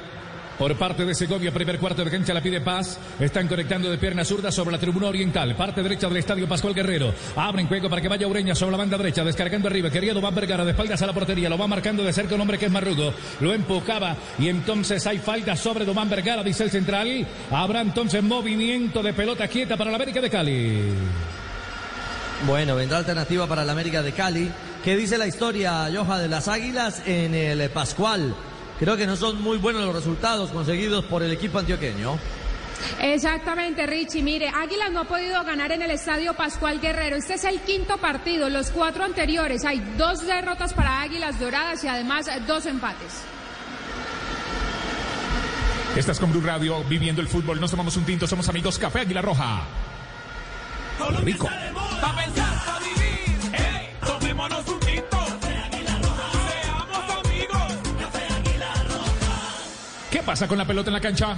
Por 0.57 0.75
parte 0.75 1.05
de 1.05 1.15
Segovia. 1.15 1.51
Primer 1.51 1.79
cuarto 1.79 2.03
de 2.03 2.11
cancha 2.11 2.33
la 2.33 2.41
pide 2.41 2.61
Paz. 2.61 2.97
Están 3.19 3.47
conectando 3.47 3.89
de 3.89 3.97
pierna 3.97 4.23
zurda 4.25 4.51
sobre 4.51 4.71
la 4.71 4.79
tribuna 4.79 5.07
oriental. 5.07 5.55
Parte 5.55 5.83
derecha 5.83 6.07
del 6.07 6.17
estadio 6.17 6.47
Pascual 6.47 6.73
Guerrero. 6.73 7.13
Abren 7.35 7.67
juego 7.67 7.89
para 7.89 8.01
que 8.01 8.07
vaya 8.07 8.27
Ureña 8.27 8.55
sobre 8.55 8.71
la 8.71 8.77
banda 8.77 8.97
derecha. 8.97 9.23
Descargando 9.23 9.67
arriba. 9.67 9.89
Querido 9.89 10.21
Van 10.21 10.35
Vergara 10.35 10.65
de 10.65 10.71
espaldas 10.71 11.01
a 11.01 11.07
la 11.07 11.13
portería. 11.13 11.49
Lo 11.49 11.57
va 11.57 11.67
marcando 11.67 12.03
de 12.03 12.13
cerca 12.13 12.35
un 12.35 12.41
hombre 12.41 12.57
que 12.57 12.65
es 12.65 12.71
Marrugo. 12.71 13.13
Lo 13.39 13.53
empujaba 13.53 14.15
y 14.39 14.49
entonces 14.49 15.05
hay 15.07 15.19
falta 15.19 15.55
sobre 15.55 15.85
Domán 15.85 16.09
Vergara, 16.09 16.43
dice 16.43 16.63
el 16.63 16.71
central. 16.71 17.27
Habrá 17.51 17.81
entonces 17.81 18.23
movimiento 18.23 19.01
de 19.01 19.13
pelota 19.13 19.47
quieta 19.47 19.77
para 19.77 19.89
la 19.89 19.95
América 19.95 20.21
de 20.21 20.29
Cali. 20.29 20.81
Bueno, 22.45 22.75
vendrá 22.75 22.97
alternativa 22.97 23.47
para 23.47 23.63
la 23.63 23.71
América 23.71 24.01
de 24.01 24.11
Cali. 24.11 24.51
¿Qué 24.83 24.97
dice 24.97 25.17
la 25.17 25.27
historia, 25.27 25.89
Joja, 25.93 26.19
de 26.19 26.27
las 26.27 26.47
Águilas 26.47 27.01
en 27.05 27.33
el 27.33 27.69
Pascual? 27.69 28.35
Creo 28.79 28.97
que 28.97 29.07
no 29.07 29.15
son 29.15 29.41
muy 29.41 29.57
buenos 29.57 29.83
los 29.83 29.95
resultados 29.95 30.51
conseguidos 30.51 31.05
por 31.05 31.23
el 31.23 31.31
equipo 31.31 31.59
antioqueño. 31.59 32.17
Exactamente, 33.01 33.85
Richie. 33.85 34.21
Mire, 34.21 34.49
Águilas 34.49 34.91
no 34.91 35.01
ha 35.01 35.03
podido 35.05 35.43
ganar 35.43 35.71
en 35.71 35.81
el 35.81 35.91
Estadio 35.91 36.33
Pascual 36.33 36.81
Guerrero. 36.81 37.15
Este 37.15 37.35
es 37.35 37.43
el 37.45 37.61
quinto 37.61 37.97
partido. 37.97 38.49
Los 38.49 38.71
cuatro 38.71 39.03
anteriores 39.03 39.63
hay 39.65 39.79
dos 39.97 40.25
derrotas 40.25 40.73
para 40.73 41.01
Águilas 41.01 41.39
Doradas 41.39 41.83
y 41.83 41.87
además 41.87 42.27
dos 42.47 42.65
empates. 42.65 43.21
Estás 45.95 46.19
con 46.19 46.31
Blue 46.31 46.41
Radio, 46.41 46.83
viviendo 46.85 47.21
el 47.21 47.27
fútbol. 47.27 47.61
Nos 47.61 47.71
tomamos 47.71 47.95
un 47.97 48.03
tinto, 48.03 48.27
somos 48.27 48.49
amigos 48.49 48.79
Café 48.79 49.01
Águila 49.01 49.21
Roja. 49.21 49.61
Rico. 51.23 51.47
Pa' 52.01 52.15
pensar, 52.15 52.65
pa' 52.65 52.79
vivir. 52.79 53.51
Hey, 53.53 53.89
tomémonos 54.05 54.67
un 54.67 54.82
pasa 60.23 60.47
con 60.47 60.57
la 60.57 60.65
pelota 60.65 60.89
en 60.89 60.93
la 60.93 61.01
cancha? 61.01 61.35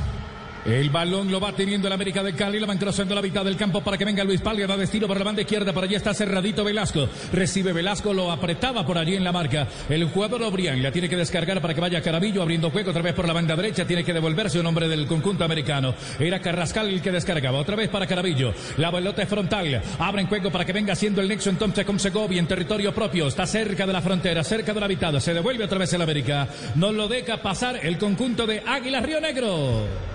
El 0.65 0.89
balón 0.89 1.29
lo 1.29 1.39
va 1.39 1.51
teniendo 1.51 1.87
el 1.87 1.93
América 1.93 2.23
de 2.23 2.33
Cali, 2.33 2.59
lo 2.59 2.65
van 2.65 2.79
cruzando 2.79 3.13
la 3.13 3.21
mitad 3.21 3.45
del 3.45 3.55
campo 3.55 3.83
para 3.83 3.99
que 3.99 4.05
venga 4.05 4.23
Luis 4.23 4.41
Palga, 4.41 4.65
da 4.65 4.75
destino 4.75 5.05
por 5.05 5.15
la 5.15 5.23
banda 5.23 5.43
izquierda, 5.43 5.71
por 5.71 5.83
allí 5.83 5.93
está 5.93 6.11
cerradito 6.11 6.63
Velasco, 6.63 7.07
recibe 7.31 7.71
Velasco, 7.71 8.11
lo 8.11 8.31
apretaba 8.31 8.83
por 8.83 8.97
allí 8.97 9.13
en 9.13 9.23
la 9.23 9.31
marca, 9.31 9.67
el 9.87 10.05
jugador 10.05 10.41
Obrián 10.41 10.81
la 10.81 10.91
tiene 10.91 11.07
que 11.07 11.17
descargar 11.17 11.61
para 11.61 11.75
que 11.75 11.81
vaya 11.81 12.01
Carabillo 12.01 12.41
abriendo 12.41 12.71
juego 12.71 12.89
otra 12.89 13.03
vez 13.03 13.13
por 13.13 13.27
la 13.27 13.33
banda 13.33 13.55
derecha, 13.55 13.85
tiene 13.85 14.03
que 14.03 14.11
devolverse 14.11 14.59
un 14.59 14.65
hombre 14.65 14.87
del 14.87 15.05
conjunto 15.05 15.43
americano, 15.43 15.93
era 16.17 16.39
Carrascal 16.39 16.89
el 16.89 16.99
que 16.99 17.11
descargaba, 17.11 17.59
otra 17.59 17.75
vez 17.75 17.89
para 17.89 18.07
Carabillo, 18.07 18.51
la 18.77 18.91
pelota 18.91 19.21
es 19.21 19.29
frontal, 19.29 19.83
abren 19.99 20.25
juego 20.25 20.49
para 20.49 20.65
que 20.65 20.73
venga 20.73 20.93
haciendo 20.93 21.21
el 21.21 21.27
nexo 21.27 21.51
entonces 21.51 21.85
con 21.85 21.99
Segovia 21.99 22.39
en 22.39 22.47
territorio 22.47 22.91
propio, 22.91 23.27
está 23.27 23.45
cerca 23.45 23.85
de 23.85 23.93
la 23.93 24.01
frontera, 24.01 24.43
cerca 24.43 24.73
de 24.73 24.79
la 24.79 24.87
mitad, 24.87 25.19
se 25.19 25.35
devuelve 25.35 25.65
otra 25.65 25.77
vez 25.77 25.93
el 25.93 26.01
América, 26.01 26.47
no 26.73 26.91
lo 26.91 27.07
deja 27.07 27.37
pasar 27.37 27.85
el 27.85 27.99
conjunto 27.99 28.47
de 28.47 28.63
Águilas 28.65 29.03
Río 29.03 29.21
Negro. 29.21 30.14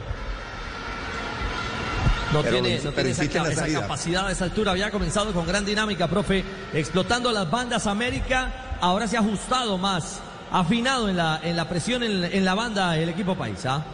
No 2.32 2.42
Pero- 2.42 2.60
tiene, 2.62 2.76
no 2.76 2.92
pero 2.92 3.12
tiene 3.12 3.48
esa, 3.52 3.80
capacidad 3.80 4.28
a 4.28 4.32
esa 4.32 4.44
altura. 4.44 4.70
Había 4.70 4.90
comenzado 4.90 5.32
con 5.32 5.46
gran 5.46 5.64
dinámica, 5.64 6.06
profe, 6.08 6.44
explotando 6.72 7.32
las 7.32 7.50
bandas 7.50 7.86
América. 7.86 8.76
Ahora 8.80 9.08
se 9.08 9.16
ha 9.16 9.20
ajustado 9.20 9.76
más, 9.78 10.20
afinado 10.52 11.08
en 11.08 11.16
la, 11.16 11.40
en 11.42 11.56
la 11.56 11.68
presión 11.68 12.02
en, 12.02 12.24
en 12.24 12.44
la 12.44 12.54
banda 12.54 12.96
el 12.96 13.08
equipo 13.08 13.36
paisa. 13.36 13.84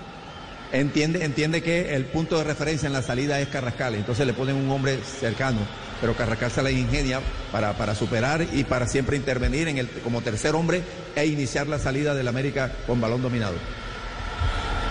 Entiende, 0.72 1.24
entiende 1.24 1.62
que 1.62 1.94
el 1.94 2.06
punto 2.06 2.36
de 2.38 2.44
referencia 2.44 2.88
en 2.88 2.92
la 2.92 3.00
salida 3.02 3.40
es 3.40 3.48
Carrascal, 3.48 3.94
entonces 3.94 4.26
le 4.26 4.34
ponen 4.34 4.56
un 4.56 4.68
hombre 4.70 4.98
cercano, 5.04 5.60
pero 6.00 6.14
Carrascal 6.16 6.50
se 6.50 6.60
la 6.62 6.72
ingenia 6.72 7.20
para, 7.52 7.74
para 7.74 7.94
superar 7.94 8.44
y 8.52 8.64
para 8.64 8.88
siempre 8.88 9.16
intervenir 9.16 9.68
en 9.68 9.78
el, 9.78 9.88
como 9.88 10.22
tercer 10.22 10.56
hombre 10.56 10.82
e 11.14 11.24
iniciar 11.26 11.68
la 11.68 11.78
salida 11.78 12.14
del 12.14 12.26
América 12.26 12.72
con 12.86 13.00
balón 13.00 13.22
dominado. 13.22 13.54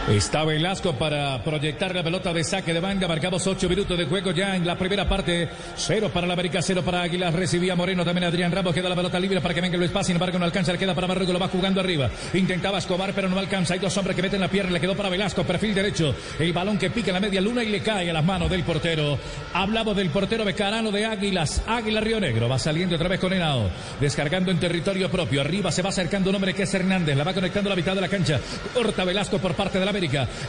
Está 0.10 0.44
Velasco 0.46 0.94
para 0.94 1.44
proyectar 1.44 1.96
la 1.96 2.04
pelota 2.04 2.32
de 2.32 2.44
saque 2.44 2.76
de 2.76 2.80
banda. 2.80 3.08
Marcamos 3.08 3.48
ocho 3.48 3.68
minutos 3.68 3.98
de 3.98 4.06
juego 4.06 4.32
ya 4.32 4.56
en 4.56 4.64
la 4.64 4.78
primera 4.78 5.10
parte. 5.10 5.50
Cero 5.76 6.12
para 6.14 6.28
la 6.28 6.34
América, 6.34 6.62
cero 6.62 6.84
para 6.86 7.02
Águilas. 7.02 7.34
Recibía 7.34 7.76
Moreno 7.76 8.06
también 8.06 8.26
Adrián 8.26 8.52
Ramos. 8.52 8.72
Queda 8.72 8.88
la 8.88 8.96
pelota 8.96 9.20
libre 9.20 9.42
para 9.42 9.56
que 9.56 9.62
venga 9.62 9.76
Luis 9.80 9.90
Paz. 9.90 10.06
Sin 10.06 10.16
embargo, 10.16 10.38
no 10.38 10.46
alcanza. 10.46 10.72
Le 10.72 10.78
queda 10.78 10.94
para 10.94 11.08
Marrugo. 11.08 11.34
Lo 11.34 11.40
va 11.40 11.48
jugando 11.48 11.82
arriba. 11.82 12.12
Intentaba 12.36 12.78
Escobar, 12.78 13.14
pero 13.16 13.28
no 13.30 13.40
alcanza. 13.40 13.74
Hay 13.74 13.80
dos 13.80 13.98
hombres 13.98 14.16
que 14.16 14.22
meten 14.22 14.42
la 14.42 14.48
pierna. 14.48 14.74
Le 14.74 14.80
quedó 14.80 14.96
para 14.96 15.10
Velasco. 15.10 15.44
Perfil 15.44 15.74
derecho. 15.74 16.14
El 16.38 16.54
balón 16.54 16.78
que 16.78 16.92
pica 16.92 17.10
en 17.10 17.16
la 17.16 17.20
media 17.20 17.42
luna 17.42 17.64
y 17.64 17.70
le 17.70 17.80
cae 17.80 18.08
a 18.08 18.14
las 18.14 18.24
manos 18.24 18.48
del 18.52 18.62
portero. 18.62 19.18
Hablamos 19.54 19.96
del 19.96 20.12
portero 20.12 20.46
Becarano 20.46 20.92
de 20.92 21.04
Águilas. 21.04 21.64
Águila 21.66 22.00
Río 22.00 22.20
Negro. 22.20 22.48
Va 22.48 22.60
saliendo 22.60 22.96
otra 22.96 23.10
vez 23.10 23.20
con 23.20 23.34
Henao. 23.34 23.72
Descargando 24.00 24.52
en 24.52 24.60
territorio 24.60 25.10
propio. 25.10 25.42
Arriba 25.42 25.72
se 25.72 25.82
va 25.82 25.90
acercando 25.90 26.30
un 26.30 26.36
hombre 26.36 26.54
que 26.54 26.64
es 26.64 26.74
Hernández. 26.76 27.18
La 27.18 27.24
va 27.24 27.34
conectando 27.34 27.72
la 27.72 27.76
mitad 27.76 27.96
de 27.96 28.02
la 28.02 28.08
cancha. 28.08 28.40
Corta 28.72 29.04
Velasco 29.04 29.40
por 29.40 29.56
parte 29.56 29.80
de 29.80 29.86
la 29.86 29.95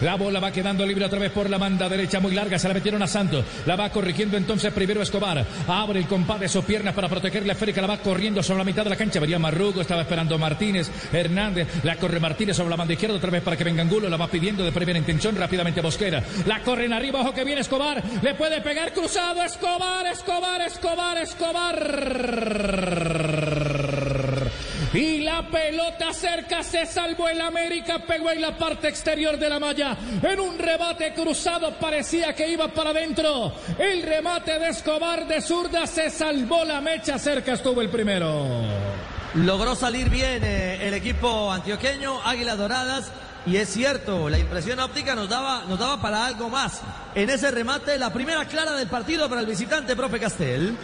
La 0.01 0.17
bola 0.17 0.41
va 0.41 0.51
quedando 0.51 0.85
libre 0.85 1.05
otra 1.05 1.21
vez 1.21 1.31
por 1.31 1.49
la 1.49 1.57
banda 1.57 1.89
derecha 1.89 2.19
muy 2.19 2.35
larga. 2.35 2.59
Se 2.59 2.67
la 2.67 2.75
metieron 2.75 3.01
a 3.01 3.07
Santos. 3.07 3.45
La 3.65 3.77
va 3.77 3.91
corrigiendo 3.91 4.37
entonces 4.37 4.73
primero 4.73 5.01
Escobar. 5.03 5.47
Abre 5.69 6.01
el 6.01 6.09
compás 6.09 6.41
de 6.41 6.49
sus 6.49 6.65
piernas 6.65 6.95
para 6.95 7.09
proteger 7.09 7.47
la 7.47 7.53
esférica. 7.53 7.81
La 7.81 7.87
va 7.87 7.99
corriendo 7.99 8.43
sobre 8.43 8.59
la 8.59 8.65
mitad 8.65 8.83
de 8.83 8.91
la 8.91 8.97
cancha. 8.97 9.21
Vería 9.21 9.39
Marrugo. 9.39 9.83
Estaba 9.83 10.03
esperando 10.03 10.37
Martínez. 10.37 10.91
Hernández. 11.13 11.69
La 11.85 11.95
corre 11.95 12.19
Martínez 12.19 12.57
sobre 12.57 12.71
la 12.71 12.77
banda 12.77 12.95
izquierda 12.95 13.15
otra 13.17 13.31
vez 13.31 13.43
para 13.43 13.57
que 13.57 13.63
venga 13.63 13.83
Angulo. 13.83 14.09
La 14.09 14.17
va 14.17 14.27
pidiendo 14.27 14.65
de 14.65 14.73
primera 14.73 14.99
intención 14.99 15.37
rápidamente 15.37 15.81
Bosquera. 15.81 16.25
La 16.45 16.61
corren 16.63 16.93
arriba. 16.93 17.21
Ojo 17.21 17.33
que 17.33 17.45
viene 17.45 17.61
Escobar. 17.61 18.03
Le 18.23 18.35
puede 18.35 18.61
pegar 18.63 18.93
cruzado. 18.93 19.45
Escobar, 19.45 20.07
Escobar, 20.09 20.61
Escobar, 20.63 21.19
Escobar. 21.19 21.77
Y 24.93 25.19
la 25.19 25.43
pelota 25.49 26.13
cerca 26.13 26.63
se 26.63 26.87
salvó 26.87 27.29
el 27.29 27.41
América, 27.41 27.99
pegó 28.07 28.31
en 28.31 28.41
la 28.41 28.57
parte 28.57 28.89
exterior 28.89 29.39
de 29.39 29.49
la 29.49 29.59
malla. 29.59 29.97
En 30.23 30.41
un 30.41 30.59
rebate 30.59 31.13
cruzado 31.13 31.73
parecía 31.79 32.35
que 32.35 32.49
iba 32.49 32.69
para 32.69 32.91
adentro. 32.91 33.53
El 33.79 34.03
remate 34.03 34.59
de 34.59 34.69
Escobar 34.69 35.27
de 35.27 35.41
zurda 35.43 35.87
se 35.87 36.11
salvó 36.11 36.65
la 36.65 36.81
mecha, 36.81 37.19
cerca 37.19 37.55
estuvo 37.55 37.81
el 37.83 37.89
primero. 37.89 38.65
Logró 39.35 39.75
salir 39.75 40.09
bien 40.09 40.43
eh, 40.45 40.87
el 40.87 40.95
equipo 40.95 41.53
antioqueño, 41.53 42.23
Águilas 42.25 42.57
Doradas. 42.57 43.13
Y 43.45 43.59
es 43.59 43.69
cierto, 43.69 44.29
la 44.29 44.39
impresión 44.39 44.81
óptica 44.81 45.15
nos 45.15 45.29
daba, 45.29 45.65
nos 45.69 45.79
daba 45.79 46.01
para 46.01 46.27
algo 46.27 46.49
más. 46.49 46.81
En 47.15 47.31
ese 47.31 47.51
remate, 47.51 47.97
la 47.99 48.13
primera 48.13 48.45
clara 48.47 48.73
del 48.73 48.89
partido 48.89 49.29
para 49.29 49.41
el 49.41 49.47
visitante, 49.47 49.95
profe 49.95 50.19
Castel. 50.19 50.77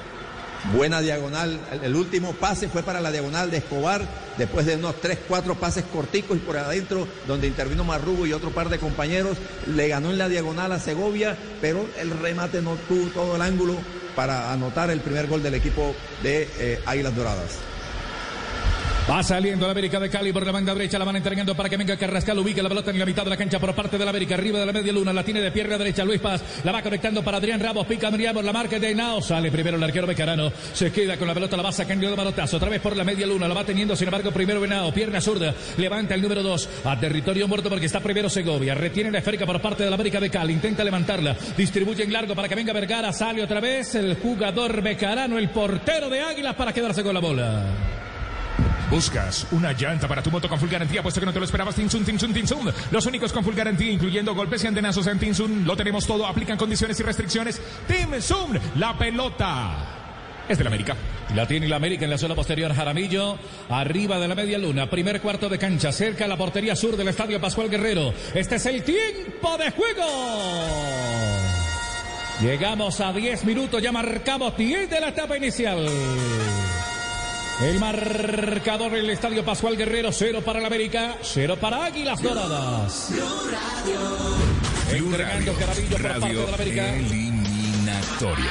Buena 0.70 1.00
diagonal, 1.00 1.58
el, 1.82 1.96
último 1.96 2.34
pase 2.34 2.68
fue 2.68 2.84
para 2.84 3.00
la 3.00 3.10
diagonal 3.10 3.50
de 3.50 3.56
Escobar, 3.56 4.06
después 4.38 4.64
de 4.64 4.76
unos 4.76 5.00
3, 5.00 5.18
4 5.26 5.56
pases 5.56 5.84
corticos 5.92 6.36
y 6.36 6.40
por 6.40 6.56
adentro, 6.56 7.08
donde 7.26 7.48
intervino 7.48 7.82
Marrugo 7.82 8.26
y 8.26 8.32
otro 8.32 8.50
par 8.50 8.68
de 8.68 8.78
compañeros, 8.78 9.38
le 9.66 9.88
ganó 9.88 10.10
en 10.10 10.18
la 10.18 10.28
diagonal 10.28 10.70
a 10.70 10.78
Segovia, 10.78 11.36
pero 11.60 11.84
el 11.98 12.10
remate 12.10 12.62
no 12.62 12.76
tuvo 12.88 13.08
todo 13.08 13.36
el 13.36 13.42
ángulo 13.42 13.76
para 14.14 14.52
anotar 14.52 14.90
el 14.90 15.00
primer 15.00 15.26
gol 15.26 15.42
del 15.42 15.54
equipo 15.54 15.96
de 16.22 16.48
eh, 16.58 16.80
Águilas 16.86 17.16
Doradas. 17.16 17.71
Va 19.10 19.20
saliendo 19.20 19.66
la 19.66 19.72
América 19.72 19.98
de 19.98 20.08
Cali 20.08 20.32
por 20.32 20.46
la 20.46 20.52
banda 20.52 20.72
derecha, 20.72 20.96
la 20.96 21.04
van 21.04 21.16
entregando 21.16 21.56
para 21.56 21.68
que 21.68 21.76
venga 21.76 21.96
Carrascal, 21.96 22.38
ubica 22.38 22.62
la 22.62 22.68
pelota 22.68 22.92
en 22.92 23.00
la 23.00 23.04
mitad 23.04 23.24
de 23.24 23.30
la 23.30 23.36
cancha 23.36 23.58
por 23.58 23.74
parte 23.74 23.98
de 23.98 24.04
la 24.04 24.10
América, 24.10 24.36
arriba 24.36 24.60
de 24.60 24.66
la 24.66 24.72
media 24.72 24.92
luna, 24.92 25.12
la 25.12 25.24
tiene 25.24 25.40
de 25.40 25.50
pierna 25.50 25.76
derecha 25.76 26.04
Luis 26.04 26.20
Paz, 26.20 26.40
la 26.62 26.70
va 26.70 26.82
conectando 26.82 27.20
para 27.22 27.38
Adrián 27.38 27.58
Ramos, 27.58 27.84
pica 27.84 28.06
Adrián 28.06 28.32
por 28.32 28.44
la 28.44 28.52
marca 28.52 28.78
de 28.78 28.94
Nao, 28.94 29.20
sale 29.20 29.50
primero 29.50 29.76
el 29.76 29.82
arquero 29.82 30.06
Becarano, 30.06 30.52
se 30.72 30.92
queda 30.92 31.16
con 31.16 31.26
la 31.26 31.34
pelota, 31.34 31.56
la 31.56 31.64
va 31.64 31.72
sacando 31.72 32.08
de 32.08 32.14
manotazo, 32.14 32.58
otra 32.58 32.68
vez 32.68 32.80
por 32.80 32.96
la 32.96 33.02
media 33.02 33.26
luna, 33.26 33.48
la 33.48 33.54
va 33.54 33.64
teniendo, 33.64 33.96
sin 33.96 34.06
embargo, 34.06 34.30
primero 34.30 34.60
Venao, 34.60 34.94
pierna 34.94 35.20
zurda, 35.20 35.52
levanta 35.78 36.14
el 36.14 36.22
número 36.22 36.44
2 36.44 36.68
a 36.84 37.00
territorio 37.00 37.48
muerto 37.48 37.68
porque 37.68 37.86
está 37.86 37.98
primero 37.98 38.30
Segovia, 38.30 38.74
retiene 38.74 39.10
la 39.10 39.18
esférica 39.18 39.44
por 39.44 39.60
parte 39.60 39.82
de 39.82 39.90
la 39.90 39.96
América 39.96 40.20
de 40.20 40.30
Cali, 40.30 40.52
intenta 40.52 40.84
levantarla, 40.84 41.36
distribuye 41.56 42.04
en 42.04 42.12
largo 42.12 42.36
para 42.36 42.48
que 42.48 42.54
venga 42.54 42.72
Vergara, 42.72 43.12
sale 43.12 43.42
otra 43.42 43.58
vez 43.58 43.96
el 43.96 44.14
jugador 44.14 44.80
Becarano, 44.80 45.38
el 45.38 45.50
portero 45.50 46.08
de 46.08 46.20
Águilas 46.20 46.54
para 46.54 46.72
quedarse 46.72 47.02
con 47.02 47.14
la 47.14 47.20
bola. 47.20 47.64
Buscas 48.92 49.46
una 49.52 49.72
llanta 49.72 50.06
para 50.06 50.22
tu 50.22 50.30
moto 50.30 50.50
con 50.50 50.58
full 50.58 50.68
garantía, 50.68 51.02
puesto 51.02 51.18
que 51.18 51.24
no 51.24 51.32
te 51.32 51.38
lo 51.38 51.46
esperabas. 51.46 51.74
Tinsun, 51.74 52.04
Tinsun, 52.04 52.34
Tinsun. 52.34 52.70
Los 52.90 53.06
únicos 53.06 53.32
con 53.32 53.42
full 53.42 53.54
garantía, 53.54 53.90
incluyendo 53.90 54.34
golpes 54.34 54.62
y 54.64 54.66
antenazos 54.66 55.06
en 55.06 55.18
Tinsun. 55.18 55.64
Lo 55.64 55.74
tenemos 55.74 56.06
todo, 56.06 56.26
aplican 56.26 56.58
condiciones 56.58 57.00
y 57.00 57.02
restricciones. 57.02 57.58
Tinsun, 57.88 58.60
la 58.76 58.98
pelota. 58.98 60.44
Es 60.46 60.58
del 60.58 60.66
América. 60.66 60.94
La 61.34 61.48
tiene 61.48 61.68
la 61.68 61.76
América 61.76 62.04
en 62.04 62.10
la 62.10 62.18
zona 62.18 62.34
posterior. 62.34 62.74
Jaramillo, 62.74 63.38
arriba 63.70 64.18
de 64.18 64.28
la 64.28 64.34
media 64.34 64.58
luna. 64.58 64.90
Primer 64.90 65.22
cuarto 65.22 65.48
de 65.48 65.58
cancha, 65.58 65.90
cerca 65.90 66.26
a 66.26 66.28
la 66.28 66.36
portería 66.36 66.76
sur 66.76 66.94
del 66.94 67.08
estadio 67.08 67.40
Pascual 67.40 67.70
Guerrero. 67.70 68.12
Este 68.34 68.56
es 68.56 68.66
el 68.66 68.82
tiempo 68.82 69.56
de 69.56 69.70
juego. 69.70 70.04
Llegamos 72.42 73.00
a 73.00 73.10
10 73.10 73.44
minutos, 73.46 73.80
ya 73.80 73.90
marcamos 73.90 74.54
10 74.54 74.90
de 74.90 75.00
la 75.00 75.08
etapa 75.08 75.38
inicial. 75.38 75.88
El 77.62 77.78
marcador 77.78 78.90
del 78.90 79.08
estadio 79.10 79.44
Pascual 79.44 79.76
Guerrero, 79.76 80.10
cero 80.10 80.42
para 80.44 80.58
la 80.58 80.66
América, 80.66 81.16
cero 81.22 81.56
para 81.60 81.84
Águilas 81.84 82.20
Doradas. 82.20 83.10
Entregando 84.90 85.54
Carabillo 85.54 85.96
por 85.96 86.02
parte 86.02 86.26
de 86.26 86.34
la 86.34 86.54
América. 86.54 87.31
Eliminatoria. 87.92 88.50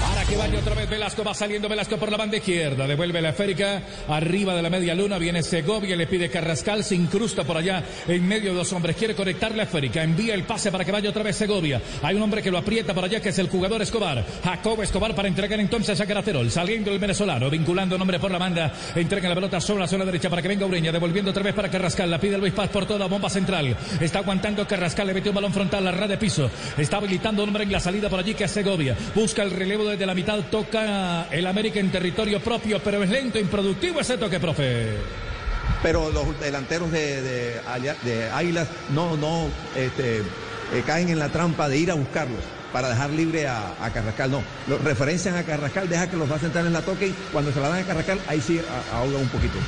Para 0.00 0.24
que 0.24 0.36
vaya 0.36 0.58
otra 0.58 0.74
vez 0.74 0.90
Velasco, 0.90 1.24
va 1.24 1.34
saliendo 1.34 1.68
Velasco 1.68 1.96
por 1.96 2.10
la 2.10 2.16
banda 2.16 2.36
izquierda, 2.36 2.86
devuelve 2.86 3.22
la 3.22 3.30
esférica 3.30 3.82
arriba 4.08 4.54
de 4.54 4.62
la 4.62 4.70
media 4.70 4.94
luna, 4.94 5.18
viene 5.18 5.42
Segovia, 5.42 5.96
le 5.96 6.06
pide 6.06 6.28
Carrascal, 6.28 6.84
se 6.84 6.94
incrusta 6.94 7.44
por 7.44 7.56
allá 7.56 7.82
en 8.08 8.26
medio 8.26 8.50
de 8.50 8.58
dos 8.58 8.72
hombres, 8.72 8.96
quiere 8.96 9.14
conectar 9.14 9.54
la 9.54 9.62
esférica, 9.62 10.02
envía 10.02 10.34
el 10.34 10.44
pase 10.44 10.72
para 10.72 10.84
que 10.84 10.92
vaya 10.92 11.10
otra 11.10 11.22
vez 11.22 11.36
Segovia. 11.36 11.80
Hay 12.02 12.16
un 12.16 12.22
hombre 12.22 12.42
que 12.42 12.50
lo 12.50 12.58
aprieta 12.58 12.92
por 12.94 13.04
allá 13.04 13.20
que 13.20 13.28
es 13.28 13.38
el 13.38 13.48
jugador 13.48 13.80
Escobar, 13.82 14.24
Jacob 14.44 14.82
Escobar 14.82 15.14
para 15.14 15.28
entregar 15.28 15.60
entonces 15.60 16.00
a 16.00 16.06
Caraterol, 16.06 16.50
saliendo 16.50 16.90
el 16.90 16.98
venezolano, 16.98 17.48
vinculando 17.48 17.96
nombre 17.96 18.18
por 18.18 18.30
la 18.30 18.38
banda, 18.38 18.72
entrega 18.94 19.28
la 19.28 19.34
pelota 19.34 19.60
sobre 19.60 19.80
la 19.80 19.88
zona 19.88 20.04
derecha 20.04 20.28
para 20.28 20.42
que 20.42 20.48
venga 20.48 20.66
Ureña, 20.66 20.92
devolviendo 20.92 21.30
otra 21.30 21.42
vez 21.42 21.54
para 21.54 21.70
Carrascal, 21.70 22.10
la 22.10 22.18
pide 22.18 22.38
Luis 22.38 22.52
Paz 22.52 22.68
por 22.70 22.86
toda 22.86 23.06
bomba 23.06 23.30
central, 23.30 23.76
está 24.00 24.18
aguantando 24.18 24.66
Carrascal, 24.66 25.06
le 25.06 25.14
metió 25.14 25.30
un 25.30 25.36
balón 25.36 25.52
frontal, 25.52 25.84
la 25.84 25.92
red 25.92 26.08
de 26.08 26.18
piso, 26.18 26.50
está 26.76 26.96
habilitando 26.96 27.42
un 27.42 27.48
hombre 27.48 27.64
en 27.64 27.72
la 27.72 27.80
salida 27.80 28.08
por 28.08 28.18
allí 28.18 28.34
que 28.34 28.44
es 28.44 28.50
Segovia, 28.62 28.96
busca 29.12 29.42
el 29.42 29.50
relevo 29.50 29.84
desde 29.88 30.06
la 30.06 30.14
mitad, 30.14 30.38
toca 30.48 31.26
el 31.32 31.46
América 31.48 31.80
en 31.80 31.90
territorio 31.90 32.38
propio, 32.40 32.80
pero 32.82 33.02
es 33.02 33.10
lento, 33.10 33.36
improductivo 33.40 34.00
ese 34.00 34.16
toque, 34.16 34.38
profe. 34.38 34.86
Pero 35.82 36.10
los 36.12 36.38
delanteros 36.38 36.92
de, 36.92 37.22
de, 37.22 37.60
Águila- 37.66 37.96
de 38.04 38.30
Águilas 38.30 38.68
no, 38.94 39.16
no 39.16 39.48
este, 39.74 40.18
eh, 40.18 40.22
caen 40.86 41.08
en 41.08 41.18
la 41.18 41.28
trampa 41.30 41.68
de 41.68 41.76
ir 41.76 41.90
a 41.90 41.94
buscarlos 41.94 42.38
para 42.72 42.88
dejar 42.90 43.10
libre 43.10 43.48
a, 43.48 43.74
Carrascal. 43.92 44.30
No, 44.30 44.44
los 44.68 44.80
referencian 44.84 45.34
a 45.36 45.42
Carrascal, 45.42 45.88
deja 45.88 46.08
que 46.08 46.16
los 46.16 46.30
va 46.30 46.36
a 46.36 46.38
sentar 46.38 46.64
en 46.64 46.72
la 46.72 46.82
toque 46.82 47.08
y 47.08 47.14
cuando 47.32 47.52
se 47.52 47.58
la 47.60 47.68
dan 47.68 47.80
a 47.80 47.84
Carrascal, 47.84 48.20
ahí 48.28 48.40
sí 48.40 48.60
ahoga 48.94 49.18
un 49.18 49.28
poquito. 49.28 49.58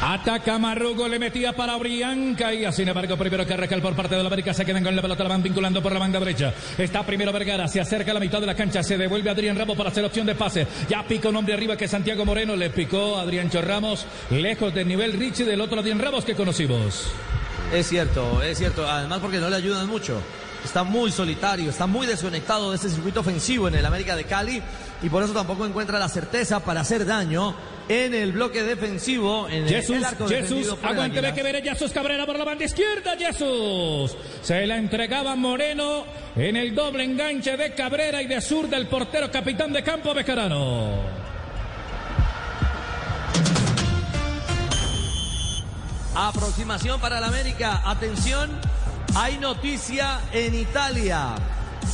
Ataca 0.00 0.58
Marrugo, 0.58 1.08
le 1.08 1.18
metía 1.18 1.52
para 1.52 1.76
Brianca 1.76 2.54
y 2.54 2.70
sin 2.72 2.88
embargo 2.88 3.16
primero 3.16 3.44
Carrascal 3.44 3.82
por 3.82 3.96
parte 3.96 4.14
de 4.14 4.22
la 4.22 4.28
América 4.28 4.54
se 4.54 4.64
quedan 4.64 4.84
con 4.84 4.94
la 4.94 5.02
pelota, 5.02 5.24
la 5.24 5.30
van 5.30 5.42
vinculando 5.42 5.82
por 5.82 5.92
la 5.92 5.98
banda 5.98 6.20
derecha. 6.20 6.54
Está 6.78 7.04
primero 7.04 7.32
Vergara, 7.32 7.66
se 7.66 7.80
acerca 7.80 8.12
a 8.12 8.14
la 8.14 8.20
mitad 8.20 8.40
de 8.40 8.46
la 8.46 8.54
cancha, 8.54 8.80
se 8.84 8.96
devuelve 8.96 9.28
Adrián 9.28 9.56
Ramos 9.56 9.76
para 9.76 9.90
hacer 9.90 10.04
opción 10.04 10.24
de 10.24 10.36
pase. 10.36 10.68
Ya 10.88 11.02
pica 11.02 11.28
un 11.28 11.36
hombre 11.36 11.54
arriba 11.54 11.76
que 11.76 11.88
Santiago 11.88 12.24
Moreno, 12.24 12.54
le 12.54 12.70
picó 12.70 13.18
a 13.18 13.22
Adrián 13.22 13.50
Ramos, 13.50 14.06
lejos 14.30 14.72
del 14.72 14.86
nivel 14.86 15.14
Richie 15.14 15.44
del 15.44 15.60
otro 15.60 15.80
Adrián 15.80 15.98
Ramos 15.98 16.24
que 16.24 16.36
conocimos. 16.36 17.10
Es 17.74 17.88
cierto, 17.88 18.40
es 18.42 18.56
cierto. 18.56 18.88
Además 18.88 19.18
porque 19.18 19.38
no 19.38 19.50
le 19.50 19.56
ayudan 19.56 19.88
mucho. 19.88 20.22
Está 20.64 20.84
muy 20.84 21.10
solitario, 21.10 21.70
está 21.70 21.86
muy 21.86 22.06
desconectado 22.06 22.70
de 22.70 22.76
ese 22.76 22.90
circuito 22.90 23.20
ofensivo 23.20 23.68
en 23.68 23.74
el 23.76 23.86
América 23.86 24.14
de 24.16 24.24
Cali 24.24 24.62
y 25.02 25.08
por 25.08 25.22
eso 25.22 25.32
tampoco 25.32 25.64
encuentra 25.64 25.98
la 25.98 26.08
certeza 26.08 26.60
para 26.60 26.80
hacer 26.82 27.06
daño 27.06 27.54
en 27.88 28.12
el 28.12 28.32
bloque 28.32 28.62
defensivo, 28.62 29.48
en 29.48 29.62
el- 29.64 29.68
Jesús, 29.70 29.96
el 29.96 30.04
arco 30.04 30.28
Jesús, 30.28 30.74
aguánteme 30.82 31.32
que 31.32 31.42
veré 31.42 31.62
Jesús 31.62 31.90
Cabrera 31.90 32.26
por 32.26 32.36
la 32.38 32.44
banda 32.44 32.64
izquierda, 32.64 33.16
Jesús. 33.16 34.14
Se 34.42 34.66
la 34.66 34.76
entregaba 34.76 35.34
Moreno 35.36 36.04
en 36.36 36.56
el 36.56 36.74
doble 36.74 37.04
enganche 37.04 37.56
de 37.56 37.72
Cabrera 37.74 38.20
y 38.20 38.26
de 38.26 38.40
sur 38.42 38.68
del 38.68 38.88
portero 38.88 39.30
capitán 39.30 39.72
de 39.72 39.82
campo 39.82 40.12
Becarano. 40.12 40.92
Aproximación 46.14 47.00
para 47.00 47.18
el 47.18 47.24
América. 47.24 47.82
Atención, 47.84 48.50
hay 49.14 49.38
noticia 49.38 50.20
en 50.32 50.54
Italia. 50.54 51.34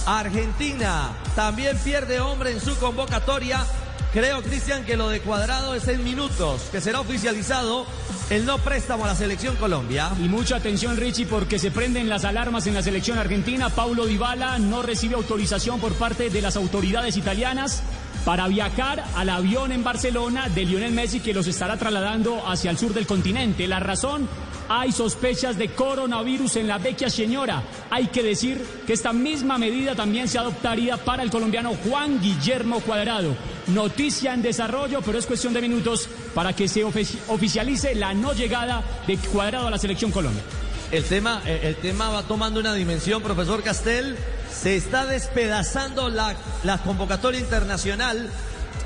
Argentina 0.07 1.13
también 1.35 1.79
pierde 1.79 2.21
hombre 2.21 2.53
en 2.53 2.61
su 2.61 2.77
convocatoria. 2.77 3.65
Creo, 4.13 4.43
Cristian, 4.43 4.85
que 4.85 4.97
lo 4.97 5.09
de 5.09 5.21
Cuadrado 5.21 5.75
es 5.75 5.89
en 5.89 6.05
minutos, 6.05 6.63
que 6.71 6.81
será 6.81 7.01
oficializado 7.01 7.85
el 8.31 8.47
no 8.47 8.59
préstamo 8.59 9.05
a 9.05 9.09
la 9.09 9.15
selección 9.17 9.57
Colombia. 9.57 10.13
Y 10.21 10.29
mucha 10.29 10.57
atención, 10.57 10.97
Richie, 10.97 11.27
porque 11.27 11.59
se 11.59 11.71
prenden 11.71 12.09
las 12.09 12.25
alarmas 12.25 12.67
en 12.67 12.75
la 12.75 12.83
selección 12.83 13.19
argentina. 13.19 13.71
Paulo 13.71 14.07
Dybala 14.07 14.59
no 14.59 14.83
recibe 14.83 15.17
autorización 15.17 15.81
por 15.81 15.95
parte 15.95 16.31
de 16.31 16.43
las 16.43 16.57
autoridades 16.57 17.17
italianas 17.17 17.83
para 18.25 18.49
viajar 18.49 19.05
al 19.15 19.29
avión 19.29 19.71
en 19.73 19.85
Barcelona 19.85 20.49
de 20.49 20.65
Lionel 20.65 20.93
Messi 20.93 21.21
que 21.21 21.35
los 21.35 21.47
estará 21.47 21.77
trasladando 21.77 22.43
hacia 22.47 22.71
el 22.71 22.79
sur 22.79 22.95
del 22.95 23.07
continente. 23.07 23.67
La 23.69 23.81
razón, 23.81 24.29
hay 24.69 24.93
sospechas 24.93 25.59
de 25.59 25.69
coronavirus 25.69 26.57
en 26.57 26.69
la 26.69 26.79
vecchia 26.79 27.11
señora. 27.11 27.63
Hay 27.91 28.07
que 28.07 28.23
decir 28.23 28.65
que 28.87 28.95
esta 28.95 29.13
misma 29.13 29.59
medida 29.59 29.95
también 29.95 30.27
se 30.29 30.39
adoptaría 30.39 30.97
para 30.97 31.23
el 31.23 31.31
colombiano 31.31 31.75
Juan 31.87 32.21
Guillermo 32.21 32.81
Cuadrado. 32.81 33.37
Noticia 33.67 34.33
en 34.33 34.43
desarrollo, 34.43 35.01
pero 35.03 35.19
es 35.19 35.27
cuestión 35.27 35.53
de 35.53 35.61
minutos 35.61 36.09
para 36.35 36.55
que 36.55 36.67
se 36.69 36.85
ofici- 36.85 37.19
oficialice 37.29 37.95
la 37.95 38.15
no 38.15 38.33
llegada 38.33 38.83
de 39.07 39.17
Cuadrado 39.19 39.69
a 39.69 39.71
la 39.71 39.79
selección 39.79 40.11
Colombia. 40.11 40.43
El 40.91 41.05
tema, 41.05 41.43
eh, 41.45 41.61
el 41.65 41.77
tema 41.77 42.09
va 42.11 42.23
tomando 42.23 42.61
una 42.61 42.73
dimensión, 42.75 43.23
profesor 43.23 43.63
Castel. 43.63 44.17
Se 44.63 44.77
está 44.77 45.05
despedazando 45.07 46.09
la, 46.09 46.35
convocatoria 46.85 47.41
internacional 47.41 48.31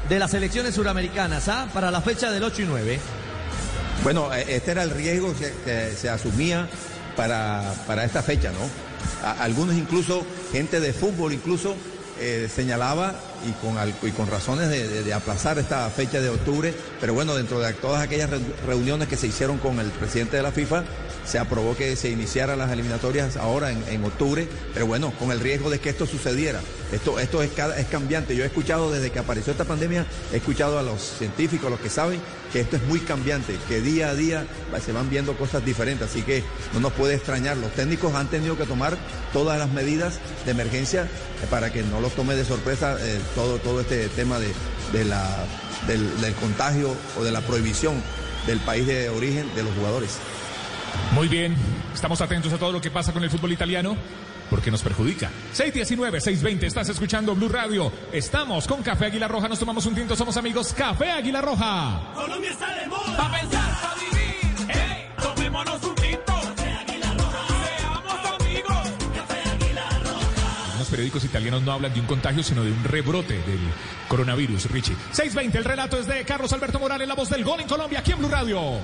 de 0.08 0.18
las 0.18 0.30
selecciones 0.30 0.74
suramericanas 0.74 1.48
¿ah? 1.48 1.68
para 1.72 1.90
la 1.90 2.00
fecha 2.00 2.30
del 2.30 2.42
8 2.42 2.62
y 2.62 2.64
9. 2.64 3.00
Bueno, 4.02 4.32
eh, 4.34 4.44
este 4.48 4.72
era 4.72 4.82
el 4.82 4.90
riesgo 4.90 5.34
que, 5.36 5.92
se 5.96 6.08
asumía 6.08 6.68
para, 7.16 7.74
para 7.86 8.04
esta 8.04 8.22
fecha, 8.22 8.50
¿no? 8.50 9.28
Algunos 9.40 9.76
incluso, 9.76 10.24
gente 10.52 10.80
de 10.80 10.92
fútbol 10.92 11.32
incluso, 11.32 11.74
eh, 12.20 12.48
señalaba 12.52 13.14
y 13.46 13.52
con, 13.64 13.76
y 14.08 14.12
con 14.12 14.28
razones 14.28 14.68
de, 14.68 15.02
de- 15.04 15.12
aplazar 15.14 15.58
esta 15.58 15.88
fecha 15.90 16.20
de 16.20 16.28
octubre, 16.28 16.74
pero 17.00 17.14
bueno, 17.14 17.34
dentro 17.36 17.60
de 17.60 17.72
todas 17.74 18.02
aquellas 18.02 18.30
re- 18.30 18.40
reuniones 18.66 19.06
que 19.08 19.16
se 19.16 19.28
hicieron 19.28 19.58
con 19.58 19.78
el 19.78 19.90
presidente 19.90 20.36
de 20.36 20.42
la 20.42 20.50
FIFA, 20.52 20.82
se 21.28 21.38
aprobó 21.38 21.76
que 21.76 21.94
se 21.96 22.10
iniciaran 22.10 22.58
las 22.58 22.70
eliminatorias 22.70 23.36
ahora 23.36 23.70
en, 23.70 23.82
en 23.88 24.02
octubre, 24.04 24.48
pero 24.72 24.86
bueno, 24.86 25.12
con 25.18 25.30
el 25.30 25.40
riesgo 25.40 25.68
de 25.68 25.78
que 25.78 25.90
esto 25.90 26.06
sucediera. 26.06 26.60
Esto, 26.90 27.20
esto 27.20 27.42
es, 27.42 27.50
es 27.76 27.86
cambiante. 27.86 28.34
Yo 28.34 28.44
he 28.44 28.46
escuchado 28.46 28.90
desde 28.90 29.10
que 29.10 29.18
apareció 29.18 29.52
esta 29.52 29.64
pandemia, 29.64 30.06
he 30.32 30.38
escuchado 30.38 30.78
a 30.78 30.82
los 30.82 31.02
científicos, 31.02 31.70
los 31.70 31.80
que 31.80 31.90
saben, 31.90 32.18
que 32.50 32.60
esto 32.60 32.76
es 32.76 32.82
muy 32.84 33.00
cambiante, 33.00 33.58
que 33.68 33.82
día 33.82 34.08
a 34.08 34.14
día 34.14 34.46
se 34.82 34.92
van 34.92 35.10
viendo 35.10 35.36
cosas 35.36 35.62
diferentes, 35.64 36.08
así 36.08 36.22
que 36.22 36.42
no 36.72 36.80
nos 36.80 36.94
puede 36.94 37.14
extrañar. 37.14 37.58
Los 37.58 37.72
técnicos 37.72 38.14
han 38.14 38.28
tenido 38.28 38.56
que 38.56 38.64
tomar 38.64 38.96
todas 39.34 39.58
las 39.58 39.70
medidas 39.70 40.14
de 40.46 40.52
emergencia 40.52 41.02
eh, 41.02 41.46
para 41.50 41.70
que 41.70 41.82
no 41.82 42.00
los 42.00 42.14
tome 42.14 42.36
de 42.36 42.44
sorpresa 42.46 42.96
eh, 43.00 43.18
todo, 43.34 43.58
todo 43.58 43.82
este 43.82 44.08
tema 44.08 44.38
de, 44.38 44.48
de 44.92 45.04
la, 45.04 45.44
del 45.86 46.34
contagio 46.40 46.94
o 47.18 47.24
de 47.24 47.32
la 47.32 47.42
prohibición 47.42 48.02
del 48.46 48.60
país 48.60 48.86
de 48.86 49.10
origen 49.10 49.54
de 49.54 49.62
los 49.62 49.74
jugadores. 49.74 50.12
Muy 51.12 51.28
bien, 51.28 51.56
estamos 51.94 52.20
atentos 52.20 52.52
a 52.52 52.58
todo 52.58 52.72
lo 52.72 52.80
que 52.80 52.90
pasa 52.90 53.12
con 53.12 53.22
el 53.22 53.30
fútbol 53.30 53.52
italiano 53.52 53.96
porque 54.48 54.70
nos 54.70 54.82
perjudica. 54.82 55.30
619, 55.52 56.20
620, 56.20 56.66
estás 56.66 56.88
escuchando 56.88 57.34
Blue 57.34 57.48
Radio. 57.48 57.92
Estamos 58.12 58.66
con 58.66 58.82
Café 58.82 59.06
Águila 59.06 59.28
Roja, 59.28 59.48
nos 59.48 59.58
tomamos 59.58 59.84
un 59.86 59.94
tinto, 59.94 60.16
somos 60.16 60.36
amigos. 60.36 60.72
Café 60.72 61.10
Águila 61.10 61.40
Roja. 61.40 62.00
Colombia 62.14 62.50
está 62.50 62.74
de 62.74 62.86
moda. 62.86 63.16
Pa' 63.16 63.38
pensar, 63.38 63.80
pa' 63.80 63.94
vivir. 63.94 64.68
Hey, 64.68 65.06
tomémonos 65.20 65.82
un 65.84 65.94
tinto. 65.94 66.32
Café 66.32 66.72
Águila 66.72 67.14
Roja. 67.18 67.46
Seamos 67.76 68.40
amigos. 68.40 68.88
Café 69.14 69.50
Águila 69.50 69.90
Roja. 70.04 70.78
Los 70.78 70.88
periódicos 70.88 71.24
italianos 71.24 71.62
no 71.62 71.72
hablan 71.72 71.92
de 71.92 72.00
un 72.00 72.06
contagio, 72.06 72.42
sino 72.42 72.64
de 72.64 72.72
un 72.72 72.84
rebrote 72.84 73.34
del 73.34 73.60
coronavirus, 74.08 74.70
Richie. 74.70 74.96
620, 75.12 75.58
el 75.58 75.64
relato 75.64 75.98
es 75.98 76.06
de 76.06 76.24
Carlos 76.24 76.52
Alberto 76.52 76.78
Morales, 76.78 77.06
la 77.06 77.14
voz 77.14 77.28
del 77.28 77.44
gol 77.44 77.60
en 77.60 77.68
Colombia, 77.68 77.98
aquí 78.00 78.12
en 78.12 78.18
Blue 78.18 78.28
Radio. 78.28 78.78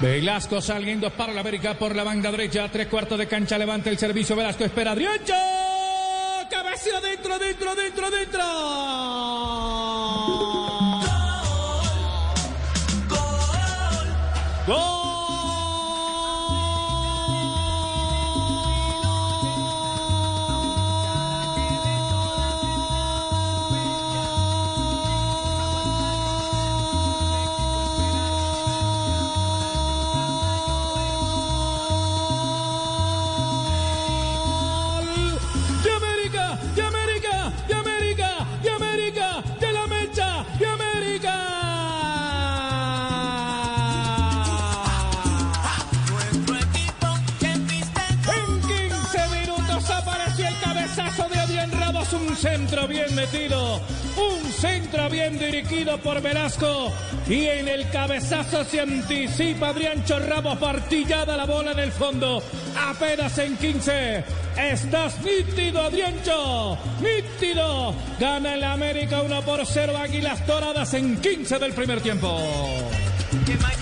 Velasco 0.00 0.60
saliendo 0.60 1.10
para 1.10 1.32
la 1.32 1.40
América 1.40 1.74
por 1.74 1.96
la 1.96 2.04
banda 2.04 2.30
derecha, 2.30 2.68
tres 2.70 2.86
cuartos 2.86 3.18
de 3.18 3.26
cancha, 3.26 3.56
levanta 3.56 3.88
el 3.88 3.98
servicio, 3.98 4.36
Velasco 4.36 4.64
espera, 4.64 4.92
Adriancho, 4.92 5.32
cabeza 6.50 7.00
dentro, 7.00 7.38
dentro, 7.38 7.74
dentro, 7.74 8.10
dentro. 8.10 8.42
Gol. 14.66 14.95
de 14.95 14.95
un 53.34 54.52
centro 54.52 55.10
bien 55.10 55.38
dirigido 55.38 55.98
por 55.98 56.20
Velasco 56.22 56.92
y 57.28 57.46
en 57.46 57.68
el 57.68 57.88
cabezazo 57.90 58.64
se 58.64 58.80
anticipa 58.80 59.68
Adrián 59.68 60.04
Ramos, 60.06 60.58
partillada 60.58 61.36
la 61.36 61.44
bola 61.44 61.72
en 61.72 61.78
el 61.80 61.92
fondo, 61.92 62.42
apenas 62.88 63.36
en 63.38 63.56
15. 63.56 64.24
Estás 64.56 65.18
nítido, 65.22 65.82
Adriancho, 65.82 66.78
nítido. 67.00 67.94
Gana 68.18 68.54
el 68.54 68.64
América 68.64 69.22
1 69.22 69.42
por 69.42 69.66
0 69.66 69.96
Águilas 69.98 70.46
Doradas 70.46 70.94
en 70.94 71.20
15 71.20 71.58
del 71.58 71.72
primer 71.72 72.00
tiempo. 72.00 72.38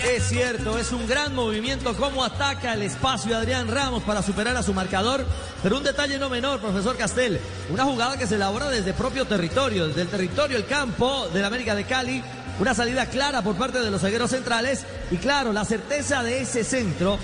Es 0.03 0.29
cierto, 0.29 0.77
es 0.77 0.91
un 0.91 1.07
gran 1.07 1.33
movimiento 1.33 1.95
cómo 1.95 2.23
ataca 2.23 2.73
el 2.73 2.81
espacio 2.81 3.37
Adrián 3.37 3.67
Ramos 3.67 4.03
para 4.03 4.21
superar 4.21 4.55
a 4.57 4.63
su 4.63 4.73
marcador. 4.73 5.25
Pero 5.63 5.77
un 5.77 5.83
detalle 5.83 6.17
no 6.19 6.29
menor, 6.29 6.59
profesor 6.59 6.97
Castel, 6.97 7.39
una 7.69 7.85
jugada 7.85 8.17
que 8.17 8.27
se 8.27 8.35
elabora 8.35 8.69
desde 8.69 8.93
propio 8.93 9.25
territorio, 9.25 9.87
desde 9.87 10.01
el 10.01 10.07
territorio, 10.07 10.57
el 10.57 10.65
campo 10.65 11.27
del 11.29 11.45
América 11.45 11.75
de 11.75 11.85
Cali. 11.85 12.23
Una 12.59 12.73
salida 12.73 13.07
clara 13.07 13.41
por 13.41 13.55
parte 13.55 13.79
de 13.79 13.91
los 13.91 14.01
zagueros 14.01 14.31
centrales 14.31 14.85
y 15.11 15.17
claro, 15.17 15.51
la 15.51 15.65
certeza 15.65 16.23
de 16.23 16.41
ese 16.41 16.63
centro, 16.63 17.17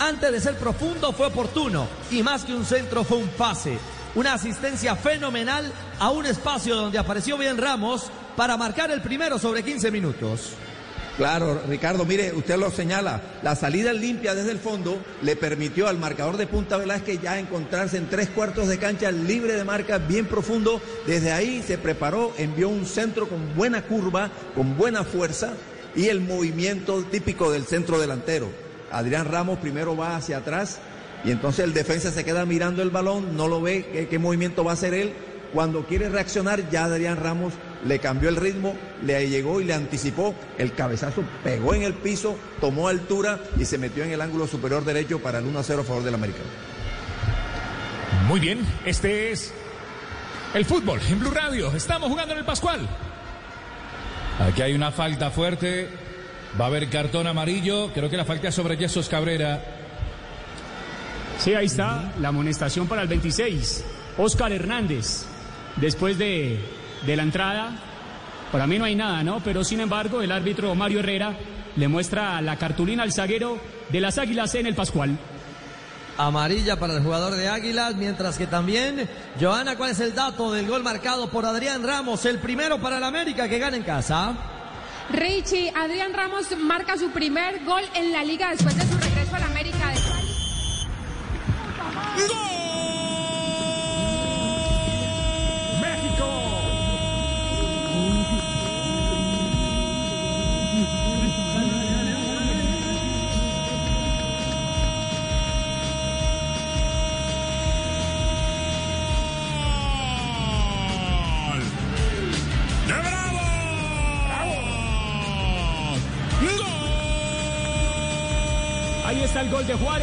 antes 0.00 0.32
de 0.32 0.40
ser 0.40 0.56
profundo, 0.56 1.12
fue 1.12 1.26
oportuno 1.26 1.86
y 2.10 2.22
más 2.22 2.44
que 2.44 2.54
un 2.54 2.64
centro 2.64 3.04
fue 3.04 3.18
un 3.18 3.28
pase. 3.28 3.78
Una 4.14 4.34
asistencia 4.34 4.96
fenomenal 4.96 5.72
a 5.98 6.10
un 6.10 6.26
espacio 6.26 6.76
donde 6.76 6.98
apareció 6.98 7.38
bien 7.38 7.58
Ramos 7.58 8.10
para 8.36 8.56
marcar 8.56 8.90
el 8.90 9.00
primero 9.00 9.38
sobre 9.38 9.62
15 9.62 9.90
minutos. 9.90 10.54
Claro, 11.16 11.60
Ricardo, 11.68 12.06
mire, 12.06 12.32
usted 12.32 12.56
lo 12.56 12.70
señala, 12.70 13.20
la 13.42 13.54
salida 13.54 13.92
limpia 13.92 14.34
desde 14.34 14.50
el 14.50 14.58
fondo 14.58 14.96
le 15.20 15.36
permitió 15.36 15.86
al 15.86 15.98
marcador 15.98 16.38
de 16.38 16.46
Punta 16.46 16.78
Velázquez 16.78 17.20
ya 17.20 17.38
encontrarse 17.38 17.98
en 17.98 18.08
tres 18.08 18.30
cuartos 18.30 18.68
de 18.68 18.78
cancha 18.78 19.12
libre 19.12 19.52
de 19.52 19.64
marca, 19.64 19.98
bien 19.98 20.24
profundo. 20.24 20.80
Desde 21.06 21.30
ahí 21.32 21.62
se 21.66 21.76
preparó, 21.76 22.32
envió 22.38 22.70
un 22.70 22.86
centro 22.86 23.28
con 23.28 23.54
buena 23.54 23.82
curva, 23.82 24.30
con 24.54 24.78
buena 24.78 25.04
fuerza 25.04 25.52
y 25.94 26.08
el 26.08 26.22
movimiento 26.22 27.02
típico 27.04 27.52
del 27.52 27.64
centro 27.64 28.00
delantero. 28.00 28.48
Adrián 28.90 29.26
Ramos 29.26 29.58
primero 29.58 29.94
va 29.94 30.16
hacia 30.16 30.38
atrás 30.38 30.78
y 31.24 31.30
entonces 31.30 31.64
el 31.64 31.74
defensa 31.74 32.10
se 32.10 32.24
queda 32.24 32.46
mirando 32.46 32.82
el 32.82 32.90
balón, 32.90 33.36
no 33.36 33.48
lo 33.48 33.60
ve, 33.60 34.08
qué, 34.08 34.18
movimiento 34.18 34.64
va 34.64 34.72
a 34.72 34.74
hacer 34.74 34.94
él. 34.94 35.12
Cuando 35.52 35.84
quiere 35.86 36.08
reaccionar, 36.08 36.70
ya 36.70 36.84
Adrián 36.84 37.18
Ramos 37.18 37.52
le 37.84 37.98
cambió 37.98 38.28
el 38.28 38.36
ritmo, 38.36 38.76
le 39.04 39.28
llegó 39.28 39.60
y 39.60 39.64
le 39.64 39.74
anticipó. 39.74 40.34
El 40.58 40.72
cabezazo 40.72 41.22
pegó 41.42 41.74
en 41.74 41.82
el 41.82 41.94
piso, 41.94 42.36
tomó 42.60 42.88
altura 42.88 43.40
y 43.58 43.64
se 43.64 43.78
metió 43.78 44.04
en 44.04 44.12
el 44.12 44.20
ángulo 44.20 44.46
superior 44.46 44.84
derecho 44.84 45.18
para 45.20 45.38
el 45.38 45.46
1 45.46 45.58
a 45.58 45.62
0 45.62 45.82
a 45.82 45.84
favor 45.84 46.02
del 46.02 46.14
América. 46.14 46.40
Muy 48.28 48.40
bien, 48.40 48.60
este 48.84 49.32
es 49.32 49.52
el 50.54 50.64
fútbol 50.64 51.00
en 51.08 51.18
Blue 51.18 51.30
Radio. 51.30 51.72
Estamos 51.72 52.08
jugando 52.08 52.32
en 52.32 52.38
el 52.38 52.44
Pascual. 52.44 52.88
Aquí 54.38 54.62
hay 54.62 54.74
una 54.74 54.92
falta 54.92 55.30
fuerte. 55.30 55.88
Va 56.60 56.66
a 56.66 56.68
haber 56.68 56.88
cartón 56.88 57.26
amarillo. 57.26 57.92
Creo 57.92 58.10
que 58.10 58.16
la 58.16 58.24
falta 58.24 58.48
es 58.48 58.54
sobre 58.54 58.76
Jesús 58.76 59.08
Cabrera. 59.08 59.62
Sí, 61.38 61.54
ahí 61.54 61.66
está 61.66 62.12
la 62.20 62.28
amonestación 62.28 62.86
para 62.86 63.02
el 63.02 63.08
26. 63.08 63.84
Oscar 64.18 64.52
Hernández. 64.52 65.24
Después 65.76 66.18
de, 66.18 66.60
de 67.06 67.16
la 67.16 67.22
entrada, 67.22 67.72
para 68.50 68.66
mí 68.66 68.78
no 68.78 68.84
hay 68.84 68.94
nada, 68.94 69.24
¿no? 69.24 69.40
Pero 69.40 69.64
sin 69.64 69.80
embargo, 69.80 70.20
el 70.22 70.30
árbitro 70.30 70.74
Mario 70.74 71.00
Herrera 71.00 71.34
le 71.76 71.88
muestra 71.88 72.40
la 72.42 72.56
cartulina 72.56 73.02
al 73.02 73.12
zaguero 73.12 73.58
de 73.88 74.00
las 74.00 74.18
Águilas 74.18 74.54
en 74.54 74.66
el 74.66 74.74
Pascual. 74.74 75.18
Amarilla 76.18 76.78
para 76.78 76.94
el 76.94 77.02
jugador 77.02 77.34
de 77.34 77.48
Águilas, 77.48 77.94
mientras 77.94 78.36
que 78.36 78.46
también, 78.46 79.08
Joana, 79.40 79.76
¿cuál 79.76 79.92
es 79.92 80.00
el 80.00 80.14
dato 80.14 80.52
del 80.52 80.66
gol 80.66 80.82
marcado 80.82 81.30
por 81.30 81.46
Adrián 81.46 81.82
Ramos? 81.82 82.26
El 82.26 82.38
primero 82.38 82.78
para 82.78 82.98
el 82.98 83.04
América 83.04 83.48
que 83.48 83.58
gana 83.58 83.76
en 83.76 83.82
casa. 83.82 84.34
Richie, 85.10 85.72
Adrián 85.74 86.12
Ramos 86.12 86.46
marca 86.58 86.96
su 86.98 87.10
primer 87.10 87.64
gol 87.64 87.82
en 87.94 88.12
la 88.12 88.22
liga 88.24 88.50
después 88.50 88.76
de 88.76 88.82
su 88.82 88.98
regreso 88.98 89.34
a 89.34 89.38
la 89.38 89.46
América 89.46 89.88
de 89.88 89.94
Cali. 89.94 90.32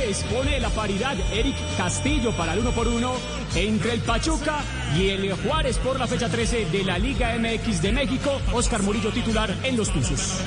Gol 0.10 0.16
de 0.16 0.20
Juárez. 0.20 0.24
Pone 0.24 0.60
la 0.60 0.70
paridad 0.70 1.16
Eric 1.32 1.56
Castillo 1.78 2.32
para 2.32 2.54
el 2.54 2.60
uno 2.60 2.72
por 2.72 2.88
uno 2.88 3.14
entre 3.56 3.94
el 3.94 4.02
Pachuca 4.02 4.62
y 4.98 5.10
el 5.10 5.34
Juárez 5.34 5.78
por 5.78 6.00
la 6.00 6.08
fecha 6.08 6.30
13 6.30 6.66
de 6.66 6.84
la 6.84 6.98
Liga 6.98 7.38
MX 7.38 7.82
de 7.82 7.92
México. 7.92 8.42
Oscar 8.54 8.82
Murillo 8.82 9.12
titular 9.12 9.54
en 9.64 9.78
los 9.78 9.92
Tuzos. 9.92 10.42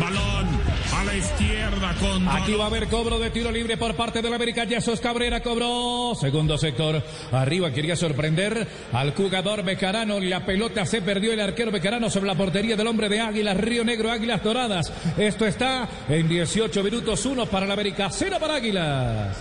Balón 0.00 0.57
a 0.98 1.04
la 1.04 1.14
izquierda 1.14 1.94
con 2.00 2.28
Aquí 2.28 2.54
va 2.54 2.64
a 2.64 2.66
haber 2.66 2.88
cobro 2.88 3.18
de 3.18 3.30
tiro 3.30 3.52
libre 3.52 3.76
por 3.76 3.94
parte 3.94 4.20
del 4.20 4.34
América. 4.34 4.66
Jesús 4.66 5.00
Cabrera 5.00 5.40
cobró. 5.40 6.14
Segundo 6.18 6.58
sector. 6.58 7.02
Arriba 7.30 7.70
quería 7.70 7.94
sorprender 7.94 8.66
al 8.92 9.14
jugador 9.14 9.62
Becarano. 9.62 10.18
La 10.18 10.44
pelota 10.44 10.84
se 10.86 11.00
perdió 11.02 11.32
el 11.32 11.40
arquero 11.40 11.70
Becarano 11.70 12.10
sobre 12.10 12.26
la 12.26 12.34
portería 12.34 12.76
del 12.76 12.86
hombre 12.86 13.08
de 13.08 13.20
Águilas. 13.20 13.56
Río 13.56 13.84
Negro, 13.84 14.10
Águilas 14.10 14.42
Doradas. 14.42 14.92
Esto 15.16 15.46
está 15.46 15.88
en 16.08 16.28
18 16.28 16.82
minutos. 16.82 17.24
Uno 17.26 17.46
para 17.46 17.66
el 17.66 17.72
América, 17.72 18.08
cero 18.10 18.36
para 18.40 18.56
Águilas. 18.56 19.36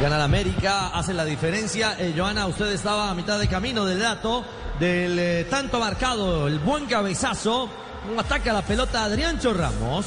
Gana 0.00 0.18
la 0.18 0.24
América, 0.24 0.88
hace 0.88 1.14
la 1.14 1.24
diferencia. 1.24 1.96
Eh, 1.98 2.14
Joana, 2.16 2.46
usted 2.46 2.72
estaba 2.72 3.10
a 3.10 3.14
mitad 3.14 3.38
de 3.38 3.48
camino 3.48 3.84
del 3.84 4.00
dato 4.00 4.44
del 4.80 5.18
eh, 5.18 5.46
tanto 5.48 5.78
marcado, 5.78 6.48
el 6.48 6.58
buen 6.58 6.86
cabezazo. 6.86 7.68
Un 8.08 8.18
ataque 8.18 8.50
a 8.50 8.54
la 8.54 8.62
pelota 8.62 9.04
Adriancho 9.04 9.52
Ramos. 9.52 10.06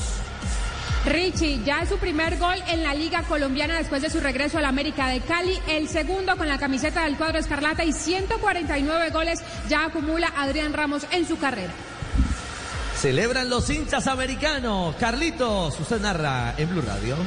Richie, 1.05 1.61
ya 1.65 1.81
es 1.81 1.89
su 1.89 1.97
primer 1.97 2.37
gol 2.37 2.55
en 2.67 2.81
la 2.81 2.93
Liga 2.93 3.23
Colombiana 3.23 3.77
después 3.77 4.01
de 4.01 4.09
su 4.09 4.21
regreso 4.21 4.57
a 4.57 4.61
la 4.61 4.69
América 4.69 5.09
de 5.09 5.19
Cali. 5.19 5.59
El 5.67 5.89
segundo 5.89 6.37
con 6.37 6.47
la 6.47 6.57
camiseta 6.57 7.03
del 7.03 7.17
cuadro 7.17 7.39
escarlata 7.39 7.83
y 7.83 7.91
149 7.91 9.09
goles 9.09 9.41
ya 9.67 9.85
acumula 9.85 10.31
Adrián 10.37 10.73
Ramos 10.73 11.05
en 11.11 11.27
su 11.27 11.37
carrera. 11.37 11.73
Celebran 12.97 13.49
los 13.49 13.69
hinchas 13.69 14.07
americanos. 14.07 14.95
Carlitos, 14.95 15.77
usted 15.77 15.99
narra 15.99 16.55
en 16.57 16.69
Blue 16.69 16.81
Radio. 16.81 17.17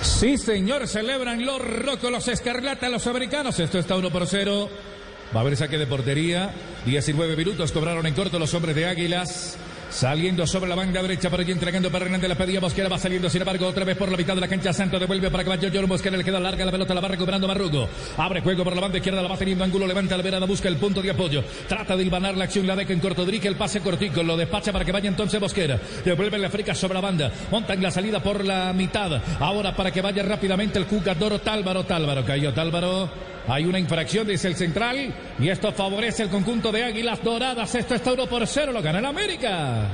Sí, 0.00 0.38
señor, 0.38 0.88
celebran 0.88 1.44
los 1.44 1.60
rocos, 1.60 2.10
los 2.10 2.26
escarlatas, 2.28 2.90
los 2.90 3.06
americanos. 3.06 3.60
Esto 3.60 3.78
está 3.78 3.96
1 3.96 4.10
por 4.10 4.26
0. 4.26 4.70
Va 5.34 5.40
a 5.40 5.42
haber 5.42 5.56
saque 5.56 5.78
de 5.78 5.86
portería. 5.86 6.50
19 6.86 7.36
minutos 7.36 7.72
cobraron 7.72 8.06
en 8.06 8.14
corto 8.14 8.38
los 8.38 8.52
hombres 8.54 8.74
de 8.74 8.86
Águilas. 8.86 9.58
Saliendo 9.90 10.46
sobre 10.46 10.68
la 10.68 10.76
banda 10.76 11.02
derecha, 11.02 11.28
por 11.30 11.40
allí 11.40 11.50
entregando 11.50 11.90
para 11.90 12.04
Hernández, 12.04 12.28
la 12.28 12.36
pedía 12.36 12.60
Mosquera, 12.60 12.88
va 12.88 12.96
saliendo, 12.96 13.28
sin 13.28 13.42
embargo, 13.42 13.66
otra 13.66 13.84
vez 13.84 13.96
por 13.96 14.08
la 14.08 14.16
mitad 14.16 14.36
de 14.36 14.40
la 14.40 14.46
cancha, 14.46 14.72
Santo 14.72 15.00
devuelve 15.00 15.32
para 15.32 15.42
Caballo, 15.42 15.68
John 15.74 15.88
Mosquera, 15.88 16.16
le 16.16 16.22
queda 16.22 16.38
larga 16.38 16.64
la 16.64 16.70
pelota, 16.70 16.94
la 16.94 17.00
va 17.00 17.08
recuperando 17.08 17.48
Marrugo, 17.48 17.88
abre 18.16 18.40
juego 18.40 18.62
por 18.62 18.72
la 18.72 18.82
banda 18.82 18.98
izquierda, 18.98 19.20
la 19.20 19.26
va 19.26 19.36
teniendo 19.36 19.64
ángulo, 19.64 19.88
levanta 19.88 20.16
la 20.16 20.22
verada, 20.22 20.46
busca 20.46 20.68
el 20.68 20.76
punto 20.76 21.02
de 21.02 21.10
apoyo, 21.10 21.42
trata 21.68 21.96
de 21.96 22.04
hilvanar 22.04 22.36
la 22.36 22.44
acción, 22.44 22.68
la 22.68 22.76
deja 22.76 22.92
en 22.92 23.00
corto, 23.00 23.26
dirige 23.26 23.48
el 23.48 23.56
pase 23.56 23.80
cortico, 23.80 24.22
lo 24.22 24.36
despacha 24.36 24.72
para 24.72 24.84
que 24.84 24.92
vaya 24.92 25.08
entonces 25.08 25.40
Mosquera, 25.40 25.80
devuelve 26.04 26.38
la 26.38 26.50
frica 26.50 26.72
sobre 26.72 26.94
la 26.94 27.00
banda, 27.00 27.32
montan 27.50 27.82
la 27.82 27.90
salida 27.90 28.22
por 28.22 28.44
la 28.44 28.72
mitad, 28.72 29.20
ahora 29.40 29.74
para 29.74 29.90
que 29.90 30.02
vaya 30.02 30.22
rápidamente 30.22 30.78
el 30.78 30.84
jugador 30.84 31.40
Tálvaro, 31.40 31.82
Tálvaro, 31.82 32.24
cayó 32.24 32.54
Tálvaro, 32.54 33.10
hay 33.48 33.64
una 33.64 33.78
infracción, 33.78 34.26
dice 34.26 34.48
el 34.48 34.56
central, 34.56 35.14
y 35.38 35.48
esto 35.48 35.72
favorece 35.72 36.22
el 36.24 36.28
conjunto 36.28 36.70
de 36.72 36.84
Águilas 36.84 37.22
Doradas, 37.22 37.74
esto 37.74 37.94
está 37.94 38.12
1 38.12 38.26
por 38.26 38.46
0, 38.46 38.72
lo 38.72 38.82
gana 38.82 38.98
el 38.98 39.06
América. 39.06 39.88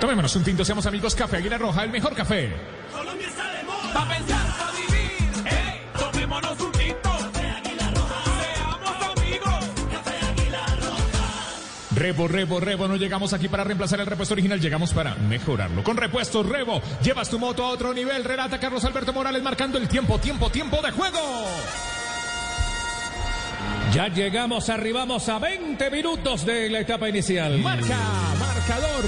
Tomémonos 0.00 0.34
un 0.36 0.44
tinto, 0.44 0.64
seamos 0.64 0.86
amigos. 0.86 1.14
Café 1.14 1.38
Águila 1.38 1.58
Roja, 1.58 1.82
el 1.82 1.90
mejor 1.90 2.14
café. 2.14 2.52
Colombia 2.92 3.26
está 3.26 3.52
de 3.52 3.64
moda. 3.64 4.37
Rebo, 11.98 12.28
Rebo, 12.28 12.60
Rebo, 12.60 12.86
no 12.86 12.96
llegamos 12.96 13.32
aquí 13.32 13.48
para 13.48 13.64
reemplazar 13.64 13.98
el 13.98 14.06
repuesto 14.06 14.34
original, 14.34 14.60
llegamos 14.60 14.92
para 14.92 15.16
mejorarlo. 15.16 15.82
Con 15.82 15.96
repuestos 15.96 16.46
Rebo, 16.46 16.80
llevas 17.02 17.28
tu 17.28 17.40
moto 17.40 17.64
a 17.64 17.70
otro 17.70 17.92
nivel. 17.92 18.24
Relata 18.24 18.60
Carlos 18.60 18.84
Alberto 18.84 19.12
Morales 19.12 19.42
marcando 19.42 19.78
el 19.78 19.88
tiempo, 19.88 20.18
tiempo, 20.18 20.48
tiempo 20.48 20.80
de 20.80 20.92
juego. 20.92 21.18
Ya 23.92 24.06
llegamos, 24.08 24.68
arribamos 24.68 25.28
a 25.28 25.40
20 25.40 25.90
minutos 25.90 26.46
de 26.46 26.70
la 26.70 26.80
etapa 26.80 27.08
inicial. 27.08 27.58
Marca, 27.58 27.98
marcador. 28.38 29.04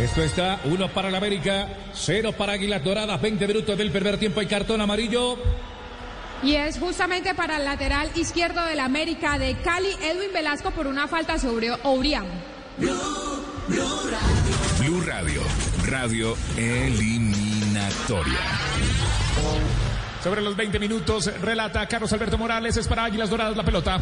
Esto 0.00 0.22
está 0.22 0.60
uno 0.64 0.88
para 0.88 1.10
la 1.10 1.18
América, 1.18 1.68
cero 1.92 2.32
para 2.36 2.54
Águilas 2.54 2.82
Doradas, 2.82 3.20
20 3.20 3.46
minutos 3.46 3.78
del 3.78 3.92
primer 3.92 4.18
tiempo 4.18 4.42
y 4.42 4.46
cartón 4.46 4.80
amarillo. 4.80 5.38
Y 6.42 6.54
es 6.54 6.78
justamente 6.78 7.34
para 7.34 7.56
el 7.56 7.64
lateral 7.64 8.10
izquierdo 8.14 8.64
del 8.64 8.80
América 8.80 9.38
de 9.38 9.56
Cali, 9.56 9.90
Edwin 10.02 10.32
Velasco, 10.32 10.70
por 10.70 10.86
una 10.86 11.08
falta 11.08 11.38
sobre 11.38 11.70
Ourián. 11.82 12.26
Blue 14.78 15.00
Radio, 15.00 15.42
radio 15.86 16.36
eliminatoria. 16.56 18.38
Sobre 20.22 20.40
los 20.40 20.56
20 20.56 20.78
minutos, 20.78 21.30
relata 21.40 21.86
Carlos 21.86 22.12
Alberto 22.12 22.38
Morales. 22.38 22.76
Es 22.76 22.86
para 22.86 23.04
Águilas 23.04 23.30
Doradas 23.30 23.56
la 23.56 23.64
pelota. 23.64 24.00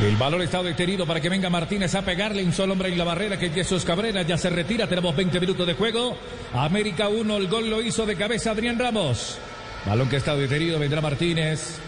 El 0.00 0.16
balón 0.16 0.42
está 0.42 0.62
detenido 0.62 1.06
para 1.06 1.20
que 1.20 1.28
venga 1.28 1.48
Martínez 1.48 1.94
a 1.94 2.02
pegarle 2.02 2.44
un 2.44 2.52
solo 2.52 2.74
hombre 2.74 2.90
en 2.90 2.98
la 2.98 3.04
barrera 3.04 3.38
que 3.38 3.46
es 3.46 3.54
Jesús 3.54 3.84
Cabrera 3.84 4.22
ya 4.22 4.36
se 4.36 4.50
retira. 4.50 4.86
Tenemos 4.86 5.16
20 5.16 5.40
minutos 5.40 5.66
de 5.66 5.74
juego. 5.74 6.16
América 6.52 7.08
1, 7.08 7.36
el 7.36 7.48
gol 7.48 7.70
lo 7.70 7.80
hizo 7.80 8.04
de 8.04 8.14
cabeza 8.14 8.50
Adrián 8.50 8.78
Ramos. 8.78 9.38
Balón 9.86 10.08
que 10.08 10.16
está 10.16 10.34
detenido, 10.34 10.80
vendrá 10.80 11.00
Martínez. 11.00 11.78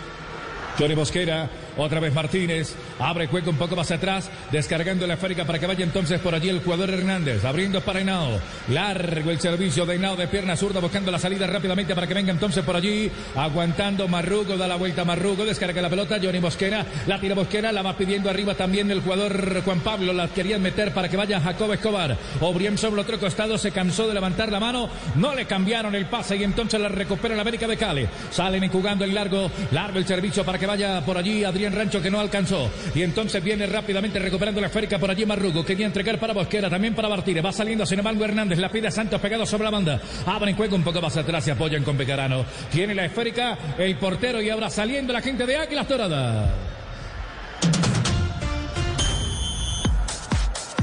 Johnny 0.78 0.94
Mosquera, 0.94 1.51
otra 1.77 1.99
vez 1.99 2.15
Martínez, 2.15 2.77
abre 2.99 3.27
juego 3.27 3.51
un 3.51 3.57
poco 3.57 3.77
más 3.77 3.91
atrás, 3.91 4.31
descargando 4.51 5.07
la 5.07 5.15
esférica 5.15 5.44
para 5.44 5.59
que 5.59 5.67
vaya 5.67 5.85
entonces 5.85 6.20
por 6.20 6.35
allí 6.35 6.49
el 6.49 6.62
jugador 6.62 6.91
Hernández, 6.91 7.44
abriendo 7.44 7.81
para 7.81 8.01
Henao, 8.01 8.41
largo 8.68 9.31
el 9.31 9.41
servicio 9.41 9.86
de 9.86 9.97
Henao 9.97 10.17
de 10.17 10.28
pierna 10.28 10.57
zurda, 10.57 10.81
buscando 10.81 11.10
la 11.10 11.18
salida 11.18 11.47
rápidamente 11.47 11.94
para 11.94 12.07
que 12.07 12.15
venga 12.15 12.33
entonces 12.33 12.65
por 12.65 12.77
allí, 12.77 13.10
aguantando 13.36 14.09
Marrugo, 14.09 14.57
da 14.57 14.67
la 14.67 14.77
vuelta 14.77 15.05
Marrugo, 15.05 15.44
descarga 15.44 15.83
la 15.83 15.91
pelota, 15.91 16.18
Johnny 16.23 16.41
Mosquera, 16.41 16.85
la 17.07 17.20
tira 17.20 17.35
Mosquera, 17.35 17.73
la 17.73 17.83
va 17.83 17.97
pidiendo 17.97 18.31
arriba 18.31 18.55
también 18.55 18.91
el 18.91 19.01
jugador 19.01 19.62
Juan 19.62 19.81
Pablo, 19.81 20.12
la 20.12 20.28
querían 20.28 20.62
meter 20.62 20.93
para 20.93 21.09
que 21.09 21.17
vaya 21.17 21.41
Jacob 21.41 21.73
Escobar, 21.73 22.17
Obriem 22.41 22.77
sobre 22.77 22.94
el 22.94 23.01
otro 23.01 23.18
costado, 23.18 23.59
se 23.59 23.73
cansó 23.73 24.07
de 24.09 24.15
levantar 24.15 24.51
la 24.51 24.60
mano, 24.60 24.89
no 25.17 25.35
le 25.35 25.47
cambiaron 25.47 25.94
el 25.94 26.07
pase 26.07 26.36
y 26.36 26.44
entonces 26.44 26.81
la 26.81 26.89
recupera 26.89 27.35
el 27.35 27.41
América 27.41 27.67
de 27.67 27.77
Cali, 27.77 28.09
salen 28.31 28.68
jugando 28.68 29.05
el 29.05 29.15
largo, 29.15 29.51
largo 29.73 29.99
el 29.99 30.07
servicio 30.07 30.44
para 30.44 30.59
que 30.59 30.67
vaya 30.67 31.01
por 31.05 31.17
allí 31.17 31.44
Adrián 31.44 31.73
Rancho 31.73 32.02
que 32.02 32.10
no 32.10 32.20
alcanzó. 32.20 32.70
Y 32.94 33.02
entonces 33.02 33.42
viene 33.42 33.67
rápidamente 33.67 34.18
recuperando 34.18 34.60
la 34.60 34.68
esférica 34.68 34.99
por 34.99 35.10
allí 35.10 35.26
Marrugo. 35.26 35.65
Quería 35.65 35.86
entregar 35.86 36.18
para 36.18 36.33
Bosquera, 36.33 36.70
también 36.70 36.94
para 36.94 37.08
Martínez. 37.08 37.44
Va 37.44 37.52
saliendo 37.52 37.86
sin 37.86 37.99
embargo 37.99 38.25
Hernández. 38.25 38.58
La 38.58 38.70
pide 38.70 38.89
a 38.89 38.91
Santos 38.91 39.20
pegado 39.20 39.47
sobre 39.47 39.65
la 39.65 39.70
banda. 39.70 40.00
Abren 40.26 40.57
juego 40.57 40.76
un 40.76 40.83
poco 40.83 41.00
más 41.00 41.17
atrás 41.17 41.47
y 41.47 41.50
apoyan 41.50 41.84
con 41.84 41.97
Pecarano. 41.97 42.44
Tiene 42.70 42.94
la 42.94 43.07
esférica 43.07 43.58
el 43.78 43.97
portero 43.97 44.41
y 44.41 44.50
ahora 44.50 44.70
saliendo 44.70 45.12
la 45.12 45.20
gente 45.20 45.47
de 45.47 45.57
Águilas 45.57 45.89
Doradas. 45.89 46.50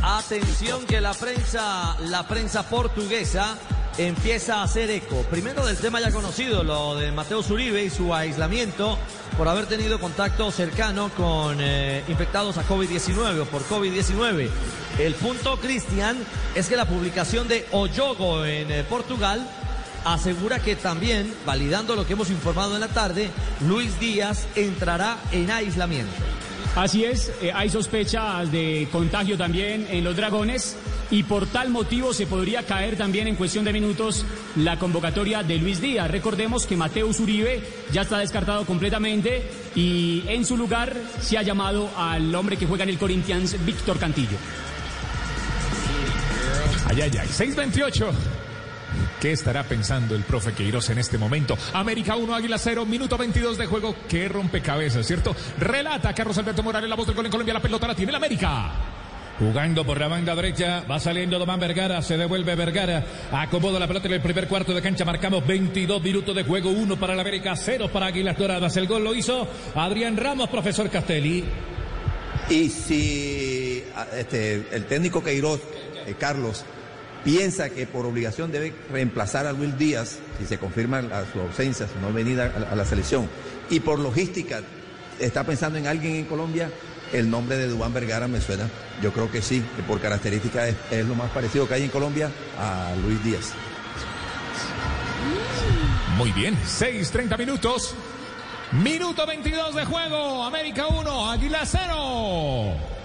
Atención 0.02 0.86
que 0.86 1.02
la 1.02 1.14
prensa, 1.14 1.98
la 2.08 2.28
prensa 2.28 2.70
portuguesa 2.70 3.58
empieza 3.98 4.58
a 4.58 4.64
hacer 4.64 4.90
eco. 4.90 5.24
Primero 5.30 5.66
del 5.66 5.78
tema 5.78 6.00
ya 6.02 6.12
conocido, 6.12 6.64
lo 6.64 6.96
de 6.96 7.12
Mateo 7.12 7.42
Zuribe 7.42 7.84
y 7.84 7.90
su 7.90 8.14
aislamiento 8.14 8.98
por 9.38 9.48
haber 9.48 9.66
tenido 9.66 10.00
contacto 10.00 10.52
cercano 10.52 11.10
con 11.16 11.58
eh, 11.60 12.04
infectados 12.08 12.58
a 12.58 12.68
COVID-19 12.68 13.42
o 13.42 13.46
por 13.46 13.64
COVID-19. 13.64 14.50
El 15.00 15.14
punto, 15.16 15.58
Cristian, 15.58 16.18
es 16.56 16.68
que 16.68 16.76
la 16.76 16.86
publicación 16.86 17.48
de 17.48 17.66
Oyogo 17.72 18.46
en 18.46 18.72
eh, 18.72 18.84
Portugal 18.84 19.48
asegura 20.06 20.60
que 20.60 20.76
también, 20.76 21.34
validando 21.46 21.96
lo 21.96 22.06
que 22.06 22.14
hemos 22.14 22.30
informado 22.30 22.76
en 22.76 22.82
la 22.82 22.88
tarde, 22.90 23.30
Luis 23.62 24.00
Díaz 24.00 24.46
entrará 24.56 25.18
en 25.32 25.52
aislamiento. 25.52 26.14
Así 26.76 27.06
es, 27.06 27.32
eh, 27.42 27.52
hay 27.54 27.70
sospechas 27.70 28.52
de 28.52 28.90
contagio 28.92 29.38
también 29.38 29.88
en 29.90 30.04
los 30.04 30.18
dragones 30.18 30.76
y 31.10 31.24
por 31.24 31.48
tal 31.48 31.70
motivo 31.70 32.14
se 32.14 32.28
podría 32.28 32.64
caer 32.64 32.98
también 32.98 33.30
en 33.30 33.36
cuestión 33.36 33.64
de 33.64 33.72
minutos 33.72 34.26
la 34.58 34.78
convocatoria 34.78 35.42
de 35.42 35.58
Luis 35.58 35.80
Díaz. 35.80 36.12
Recordemos 36.12 36.66
que 36.66 36.76
Mateus 36.76 37.22
Uribe 37.22 37.64
ya 37.94 38.02
está 38.02 38.18
descartado 38.18 38.66
completamente 38.66 39.44
y 39.74 40.24
en 40.28 40.44
su 40.46 40.58
lugar 40.58 40.94
se 41.22 41.38
ha 41.38 41.44
llamado 41.44 41.90
al 41.96 42.36
hombre 42.36 42.58
que 42.58 42.66
juega 42.66 42.84
en 42.84 42.90
el 42.90 42.98
Corinthians, 42.98 43.56
Víctor 43.66 43.98
Cantillo. 43.98 44.38
Ay, 46.88 47.02
ay, 47.02 47.12
ay. 47.22 47.28
628. 47.28 48.12
¿Qué 49.20 49.32
estará 49.32 49.64
pensando 49.64 50.16
el 50.16 50.24
profe 50.24 50.54
Queiroz 50.54 50.90
en 50.90 50.98
este 51.00 51.18
momento? 51.18 51.58
América 51.74 52.16
1, 52.16 52.36
Águila 52.36 52.58
0, 52.58 52.86
minuto 52.86 53.18
22 53.18 53.58
de 53.58 53.66
juego. 53.66 53.96
Qué 54.08 54.28
rompecabezas, 54.28 55.06
¿cierto? 55.06 55.36
Relata 55.60 56.14
Carlos 56.14 56.38
Alberto 56.38 56.64
Morales, 56.64 56.90
la 56.90 56.96
voz 56.96 57.08
del 57.08 57.16
gol 57.16 57.26
en 57.26 57.32
Colombia. 57.32 57.54
La 57.54 57.62
pelota 57.62 57.88
la 57.88 57.96
tiene 57.96 58.12
el 58.12 58.16
América. 58.16 58.72
Jugando 59.38 59.84
por 59.86 60.00
la 60.00 60.08
banda 60.08 60.34
derecha, 60.34 60.86
va 60.90 60.98
saliendo 60.98 61.38
Domán 61.38 61.60
Vergara, 61.60 62.02
se 62.02 62.16
devuelve 62.16 62.56
Vergara, 62.56 63.04
acomoda 63.34 63.78
la 63.80 63.86
pelota 63.86 64.08
en 64.08 64.14
el 64.14 64.22
primer 64.22 64.48
cuarto 64.48 64.74
de 64.74 64.82
cancha, 64.82 65.04
marcamos 65.04 65.46
22 65.46 66.02
minutos 66.02 66.34
de 66.34 66.46
juego, 66.46 66.70
1 66.70 66.96
para 66.98 67.14
la 67.16 67.22
América, 67.22 67.54
0 67.54 67.90
para 67.92 68.06
Águilas 68.06 68.38
Doradas. 68.38 68.78
El 68.78 68.88
gol 68.88 69.04
lo 69.04 69.14
hizo 69.14 69.46
Adrián 69.76 70.16
Ramos, 70.16 70.48
profesor 70.50 70.90
Castelli. 70.90 71.44
Y 72.50 72.70
si 72.70 73.84
a- 73.94 74.08
este, 74.18 74.68
el 74.72 74.86
técnico 74.86 75.22
Queiroz, 75.22 75.60
eh, 76.06 76.16
Carlos, 76.18 76.64
piensa 77.26 77.70
que 77.70 77.88
por 77.88 78.06
obligación 78.06 78.52
debe 78.52 78.74
reemplazar 78.92 79.48
a 79.48 79.52
Luis 79.52 79.78
Díaz, 79.78 80.20
si 80.40 80.46
se 80.46 80.60
confirma 80.60 81.02
su 81.34 81.42
ausencia, 81.42 81.88
su 81.88 82.00
no 82.00 82.14
venida 82.14 82.54
a 82.72 82.76
la, 82.76 82.86
selección, 82.86 83.28
y 83.70 83.82
por 83.82 84.00
logística 84.00 84.62
está 85.20 85.44
pensando 85.44 85.78
en 85.80 85.88
alguien 85.88 86.16
en 86.16 86.26
Colombia, 86.26 86.70
el 87.12 87.30
nombre 87.30 87.58
de 87.58 87.68
Dubán 87.68 87.94
Vergara 87.94 88.28
me 88.28 88.40
suena. 88.40 88.70
Yo 89.02 89.12
creo 89.12 89.32
que 89.32 89.42
sí, 89.42 89.64
que 89.76 89.84
por 89.84 90.00
características 90.00 90.70
es, 90.70 90.76
es 90.92 91.06
lo 91.06 91.16
más 91.16 91.32
parecido 91.32 91.68
que 91.68 91.74
hay 91.74 91.84
en 91.84 91.90
Colombia 91.90 92.30
a 92.60 92.94
Luis 93.04 93.22
Díaz. 93.24 93.54
Muy 96.18 96.32
bien, 96.32 96.56
6.30 96.56 97.38
minutos. 97.38 97.96
Minuto 98.72 99.26
22 99.26 99.76
de 99.76 99.86
juego. 99.86 100.44
América 100.44 100.88
1, 100.88 101.32
Águila 101.32 101.66
0. 101.66 102.96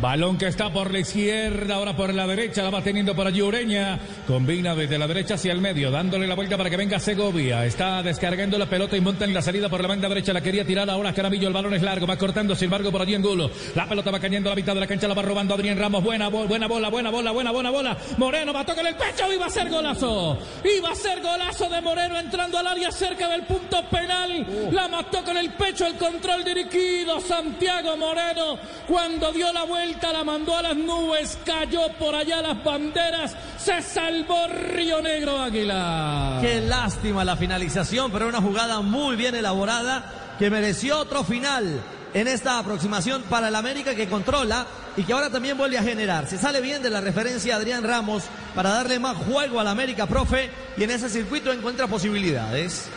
Balón 0.00 0.38
que 0.38 0.46
está 0.46 0.72
por 0.72 0.90
la 0.90 1.00
izquierda, 1.00 1.74
ahora 1.74 1.94
por 1.94 2.14
la 2.14 2.26
derecha, 2.26 2.62
la 2.62 2.70
va 2.70 2.80
teniendo 2.80 3.14
por 3.14 3.26
allí 3.26 3.42
Ureña. 3.42 3.98
Combina 4.26 4.74
desde 4.74 4.96
la 4.96 5.06
derecha 5.06 5.34
hacia 5.34 5.52
el 5.52 5.60
medio, 5.60 5.90
dándole 5.90 6.26
la 6.26 6.34
vuelta 6.34 6.56
para 6.56 6.70
que 6.70 6.78
venga 6.78 6.98
Segovia. 6.98 7.66
Está 7.66 8.02
descargando 8.02 8.56
la 8.56 8.64
pelota 8.64 8.96
y 8.96 9.02
monta 9.02 9.26
en 9.26 9.34
la 9.34 9.42
salida 9.42 9.68
por 9.68 9.82
la 9.82 9.88
banda 9.88 10.08
derecha. 10.08 10.32
La 10.32 10.40
quería 10.40 10.64
tirar 10.64 10.88
ahora 10.88 11.12
Caramillo. 11.12 11.48
El 11.48 11.52
balón 11.52 11.74
es 11.74 11.82
largo, 11.82 12.06
va 12.06 12.16
cortando, 12.16 12.54
sin 12.54 12.64
embargo, 12.64 12.90
por 12.90 13.02
allí 13.02 13.14
Angulo. 13.14 13.50
La 13.74 13.86
pelota 13.86 14.10
va 14.10 14.18
cayendo 14.18 14.48
a 14.48 14.52
la 14.52 14.56
mitad 14.56 14.72
de 14.72 14.80
la 14.80 14.86
cancha, 14.86 15.06
la 15.06 15.12
va 15.12 15.20
robando 15.20 15.52
Adrián 15.52 15.76
Ramos. 15.76 16.02
Buena, 16.02 16.28
buena 16.28 16.66
bola, 16.66 16.88
buena 16.88 17.10
bola, 17.10 17.30
buena, 17.32 17.50
buena 17.50 17.70
bola. 17.70 17.98
Moreno 18.16 18.54
va 18.54 18.60
a 18.60 18.64
tocar 18.64 18.86
el 18.86 18.94
pecho 18.94 19.30
y 19.30 19.36
va 19.36 19.46
a 19.46 19.50
ser 19.50 19.68
golazo. 19.68 20.38
Iba 20.78 20.92
a 20.92 20.94
ser 20.94 21.20
golazo 21.20 21.68
de 21.68 21.82
Moreno 21.82 22.18
entrando 22.18 22.56
al 22.56 22.66
área 22.66 22.90
cerca 22.90 23.28
del 23.28 23.42
punto 23.42 23.84
penal. 23.90 24.46
La 24.72 24.88
mató 24.88 25.22
con 25.22 25.36
el 25.36 25.50
pecho 25.50 25.86
el 25.86 25.96
control 25.96 26.42
dirigido. 26.42 27.20
Santiago 27.20 27.98
Moreno 27.98 28.58
cuando 28.88 29.30
dio 29.32 29.52
la 29.52 29.64
vuelta 29.64 29.89
la 30.12 30.24
mandó 30.24 30.56
a 30.56 30.62
las 30.62 30.76
nubes, 30.76 31.38
cayó 31.44 31.88
por 31.98 32.14
allá 32.14 32.42
las 32.42 32.62
banderas, 32.62 33.36
se 33.58 33.82
salvó 33.82 34.46
Río 34.48 35.00
Negro 35.02 35.38
Águila. 35.40 36.38
Qué 36.40 36.60
lástima 36.60 37.24
la 37.24 37.36
finalización, 37.36 38.10
pero 38.10 38.28
una 38.28 38.40
jugada 38.40 38.80
muy 38.80 39.16
bien 39.16 39.34
elaborada 39.34 40.36
que 40.38 40.50
mereció 40.50 40.98
otro 40.98 41.24
final 41.24 41.80
en 42.14 42.28
esta 42.28 42.58
aproximación 42.58 43.22
para 43.22 43.48
el 43.48 43.54
América 43.54 43.94
que 43.94 44.08
controla 44.08 44.66
y 44.96 45.04
que 45.04 45.12
ahora 45.12 45.30
también 45.30 45.56
vuelve 45.56 45.78
a 45.78 45.82
generar. 45.82 46.26
Se 46.26 46.38
sale 46.38 46.60
bien 46.60 46.82
de 46.82 46.90
la 46.90 47.00
referencia 47.00 47.56
Adrián 47.56 47.84
Ramos 47.84 48.24
para 48.54 48.70
darle 48.70 48.98
más 48.98 49.16
juego 49.16 49.60
al 49.60 49.68
América, 49.68 50.06
profe, 50.06 50.50
y 50.76 50.82
en 50.82 50.90
ese 50.90 51.08
circuito 51.08 51.52
encuentra 51.52 51.86
posibilidades. 51.86 52.88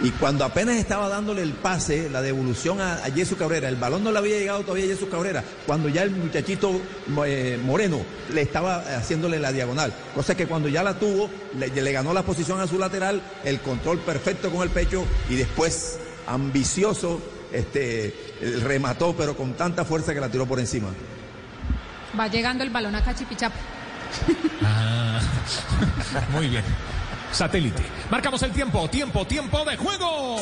Y 0.00 0.10
cuando 0.10 0.44
apenas 0.44 0.76
estaba 0.76 1.08
dándole 1.08 1.42
el 1.42 1.52
pase, 1.52 2.10
la 2.10 2.20
devolución 2.20 2.80
a, 2.80 2.94
a 2.94 3.10
Jesús 3.10 3.38
Cabrera, 3.38 3.68
el 3.68 3.76
balón 3.76 4.02
no 4.02 4.10
le 4.10 4.18
había 4.18 4.38
llegado 4.38 4.62
todavía 4.62 4.86
a 4.86 4.88
Jesús 4.88 5.08
Cabrera, 5.08 5.44
cuando 5.66 5.88
ya 5.88 6.02
el 6.02 6.10
muchachito 6.10 6.80
eh, 7.24 7.58
Moreno 7.64 8.00
le 8.32 8.42
estaba 8.42 8.78
haciéndole 8.96 9.38
la 9.38 9.52
diagonal. 9.52 9.92
Cosa 10.14 10.36
que 10.36 10.46
cuando 10.46 10.68
ya 10.68 10.82
la 10.82 10.98
tuvo, 10.98 11.30
le, 11.58 11.68
le 11.68 11.92
ganó 11.92 12.12
la 12.12 12.22
posición 12.22 12.60
a 12.60 12.66
su 12.66 12.78
lateral, 12.78 13.22
el 13.44 13.60
control 13.60 13.98
perfecto 14.00 14.50
con 14.50 14.62
el 14.62 14.70
pecho 14.70 15.04
y 15.30 15.36
después 15.36 15.98
ambicioso, 16.26 17.20
este, 17.52 18.14
remató, 18.62 19.14
pero 19.16 19.36
con 19.36 19.54
tanta 19.54 19.84
fuerza 19.84 20.12
que 20.12 20.20
la 20.20 20.28
tiró 20.28 20.46
por 20.46 20.58
encima. 20.58 20.88
Va 22.18 22.28
llegando 22.28 22.64
el 22.64 22.70
balón 22.70 22.94
a 22.94 23.04
Cachipichapa. 23.04 23.56
Ah, 24.62 25.20
muy 26.32 26.48
bien. 26.48 26.64
Satélite. 27.34 27.82
Marcamos 28.10 28.42
el 28.42 28.52
tiempo, 28.52 28.88
tiempo, 28.88 29.26
tiempo 29.26 29.64
de 29.64 29.76
juego. 29.76 30.36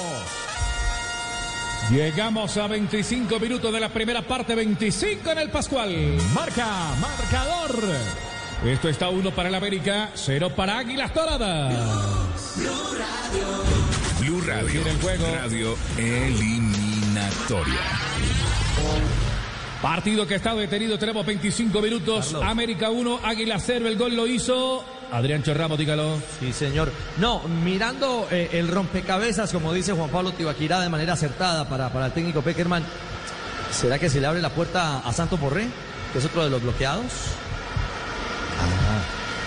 Llegamos 1.90 2.56
a 2.58 2.66
25 2.66 3.40
minutos 3.40 3.72
de 3.72 3.80
la 3.80 3.88
primera 3.88 4.22
parte, 4.22 4.54
25 4.54 5.30
en 5.30 5.38
el 5.38 5.50
Pascual. 5.50 5.90
Marca, 6.34 6.66
marcador. 7.00 7.76
Esto 8.64 8.88
está 8.88 9.08
uno 9.08 9.30
para 9.30 9.48
el 9.48 9.54
América, 9.54 10.10
cero 10.14 10.52
para 10.54 10.78
Águilas 10.78 11.12
Doradas. 11.14 11.74
Blue 14.20 14.40
Radio. 14.42 14.70
Tiene 14.70 14.90
el 14.90 15.00
juego. 15.00 15.26
Radio 15.34 15.76
eliminatoria. 15.96 17.80
Partido 19.80 20.26
que 20.26 20.36
está 20.36 20.54
detenido, 20.54 20.98
tenemos 20.98 21.26
25 21.26 21.82
minutos. 21.82 22.34
América 22.34 22.90
1, 22.90 23.20
Águila 23.24 23.58
0. 23.58 23.88
El 23.88 23.96
gol 23.98 24.14
lo 24.14 24.26
hizo 24.28 24.84
Adrián 25.12 25.42
Chorramo, 25.42 25.76
dígalo. 25.76 26.18
Sí, 26.40 26.52
señor. 26.52 26.90
No, 27.18 27.40
mirando 27.40 28.26
eh, 28.30 28.48
el 28.52 28.68
rompecabezas, 28.68 29.52
como 29.52 29.72
dice 29.72 29.92
Juan 29.92 30.08
Pablo 30.08 30.32
Tibaquirá 30.32 30.80
de 30.80 30.88
manera 30.88 31.12
acertada 31.12 31.68
para, 31.68 31.90
para 31.90 32.06
el 32.06 32.12
técnico 32.12 32.40
Peckerman, 32.40 32.82
¿será 33.70 33.98
que 33.98 34.08
se 34.08 34.20
le 34.20 34.26
abre 34.26 34.40
la 34.40 34.50
puerta 34.50 35.00
a 35.00 35.12
Santos 35.12 35.38
Borré, 35.38 35.66
que 36.12 36.18
es 36.18 36.24
otro 36.24 36.42
de 36.44 36.50
los 36.50 36.62
bloqueados? 36.62 37.04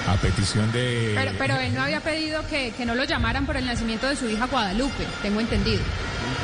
A 0.07 0.15
petición 0.17 0.71
de... 0.71 1.13
Pero, 1.15 1.31
pero 1.37 1.57
él 1.57 1.73
no 1.73 1.81
había 1.81 1.99
pedido 1.99 2.45
que, 2.47 2.71
que 2.71 2.85
no 2.85 2.93
lo 2.95 3.03
llamaran 3.05 3.45
por 3.45 3.57
el 3.57 3.65
nacimiento 3.65 4.07
de 4.07 4.15
su 4.15 4.29
hija 4.29 4.45
Guadalupe, 4.45 5.05
tengo 5.21 5.39
entendido. 5.39 5.81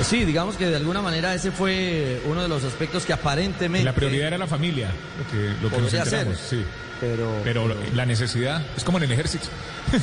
Sí, 0.04 0.26
digamos 0.26 0.56
que 0.56 0.68
de 0.68 0.76
alguna 0.76 1.02
manera 1.02 1.34
ese 1.34 1.52
fue 1.52 2.22
uno 2.26 2.42
de 2.42 2.48
los 2.48 2.64
aspectos 2.64 3.06
que 3.06 3.14
aparentemente... 3.14 3.86
La 3.86 3.94
prioridad 3.94 4.28
era 4.28 4.38
la 4.38 4.48
familia, 4.48 4.90
lo 5.18 5.32
que, 5.32 5.62
lo 5.62 5.70
que 5.70 5.82
nos 5.82 5.94
enteramos, 5.94 6.38
sí. 6.38 6.64
Pero, 7.00 7.42
Pero 7.44 7.76
la 7.94 8.06
necesidad 8.06 8.62
es 8.78 8.84
como 8.84 8.98
en 8.98 9.06
el 9.06 9.12
ejército. 9.12 9.48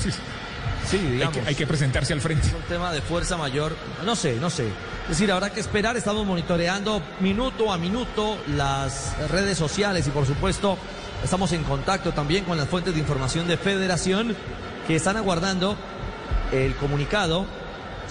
Sí, 0.88 0.96
hay, 0.96 1.12
digamos. 1.12 1.36
que, 1.36 1.48
hay 1.48 1.54
que 1.54 1.66
presentarse 1.66 2.14
al 2.14 2.20
frente. 2.22 2.46
Es 2.48 2.54
un 2.54 2.62
tema 2.62 2.90
de 2.92 3.02
fuerza 3.02 3.36
mayor, 3.36 3.76
no 4.06 4.16
sé, 4.16 4.36
no 4.36 4.48
sé. 4.48 4.66
Es 5.02 5.10
decir, 5.10 5.30
habrá 5.30 5.50
que 5.50 5.60
esperar, 5.60 5.98
estamos 5.98 6.24
monitoreando 6.24 7.02
minuto 7.20 7.70
a 7.70 7.76
minuto 7.76 8.38
las 8.56 9.14
redes 9.30 9.58
sociales 9.58 10.06
y 10.06 10.10
por 10.10 10.24
supuesto 10.24 10.78
estamos 11.22 11.52
en 11.52 11.64
contacto 11.64 12.12
también 12.12 12.44
con 12.44 12.56
las 12.56 12.68
fuentes 12.68 12.94
de 12.94 13.00
información 13.00 13.46
de 13.46 13.56
Federación 13.56 14.34
que 14.86 14.96
están 14.96 15.16
aguardando 15.16 15.76
el 16.52 16.74
comunicado 16.76 17.46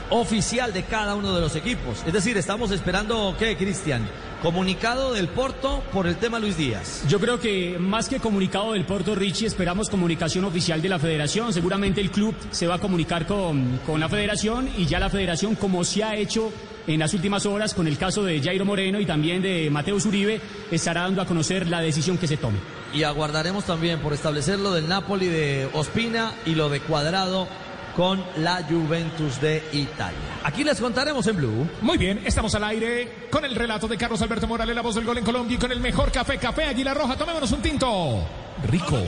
oficial 0.09 0.73
de 0.73 0.83
cada 0.83 1.15
uno 1.15 1.33
de 1.33 1.41
los 1.41 1.55
equipos. 1.55 2.03
Es 2.05 2.13
decir, 2.13 2.37
estamos 2.37 2.71
esperando, 2.71 3.35
¿qué, 3.37 3.57
Cristian? 3.57 4.07
Comunicado 4.41 5.13
del 5.13 5.27
Porto 5.27 5.83
por 5.91 6.05
el 6.05 6.15
tema 6.17 6.39
Luis 6.39 6.57
Díaz. 6.57 7.03
Yo 7.07 7.19
creo 7.19 7.39
que 7.39 7.77
más 7.79 8.07
que 8.07 8.19
comunicado 8.19 8.73
del 8.73 8.85
Porto 8.85 9.15
Richie, 9.15 9.47
esperamos 9.47 9.89
comunicación 9.89 10.45
oficial 10.45 10.81
de 10.81 10.89
la 10.89 10.99
federación. 10.99 11.51
Seguramente 11.51 12.01
el 12.01 12.11
club 12.11 12.35
se 12.51 12.67
va 12.67 12.75
a 12.75 12.79
comunicar 12.79 13.25
con, 13.25 13.79
con 13.85 13.99
la 13.99 14.07
federación 14.07 14.69
y 14.77 14.85
ya 14.85 14.99
la 14.99 15.09
federación, 15.09 15.55
como 15.55 15.83
se 15.83 16.03
ha 16.03 16.15
hecho 16.15 16.51
en 16.87 16.99
las 16.99 17.13
últimas 17.13 17.45
horas 17.45 17.73
con 17.73 17.87
el 17.87 17.97
caso 17.97 18.23
de 18.23 18.41
Jairo 18.41 18.65
Moreno 18.65 18.99
y 18.99 19.05
también 19.05 19.41
de 19.41 19.69
Mateo 19.69 19.97
Uribe, 19.97 20.41
estará 20.71 21.01
dando 21.01 21.21
a 21.21 21.25
conocer 21.25 21.67
la 21.67 21.81
decisión 21.81 22.17
que 22.17 22.27
se 22.27 22.37
tome. 22.37 22.57
Y 22.93 23.03
aguardaremos 23.03 23.65
también 23.65 23.99
por 23.99 24.13
establecer 24.13 24.59
lo 24.59 24.71
del 24.71 24.87
Napoli 24.87 25.27
de 25.27 25.69
Ospina 25.73 26.33
y 26.45 26.55
lo 26.55 26.69
de 26.69 26.79
Cuadrado 26.79 27.47
con 27.95 28.23
la 28.37 28.63
Juventus 28.63 29.41
de 29.41 29.63
Italia. 29.73 30.19
Aquí 30.43 30.63
les 30.63 30.79
contaremos 30.79 31.25
en 31.27 31.35
Blue. 31.35 31.67
Muy 31.81 31.97
bien, 31.97 32.21
estamos 32.25 32.53
al 32.55 32.63
aire 32.63 33.27
con 33.31 33.43
el 33.43 33.55
relato 33.55 33.87
de 33.87 33.97
Carlos 33.97 34.21
Alberto 34.21 34.47
Morales, 34.47 34.75
la 34.75 34.83
voz 34.83 34.95
del 34.95 35.03
gol 35.03 35.17
en 35.17 35.25
Colombia 35.25 35.55
y 35.55 35.57
con 35.59 35.71
el 35.71 35.79
mejor 35.79 36.11
café, 36.11 36.37
Café 36.37 36.65
Águila 36.65 36.93
Roja. 36.93 37.17
Tomémonos 37.17 37.51
un 37.51 37.61
tinto. 37.61 38.23
Rico. 38.67 38.99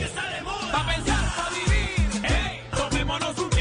Pa' 0.71 0.85
pensar, 0.85 1.35
pa' 1.35 1.49
vivir, 1.49 2.25
ey, 2.25 2.61
tomémonos 2.75 3.37
un 3.37 3.49
tinto. 3.49 3.58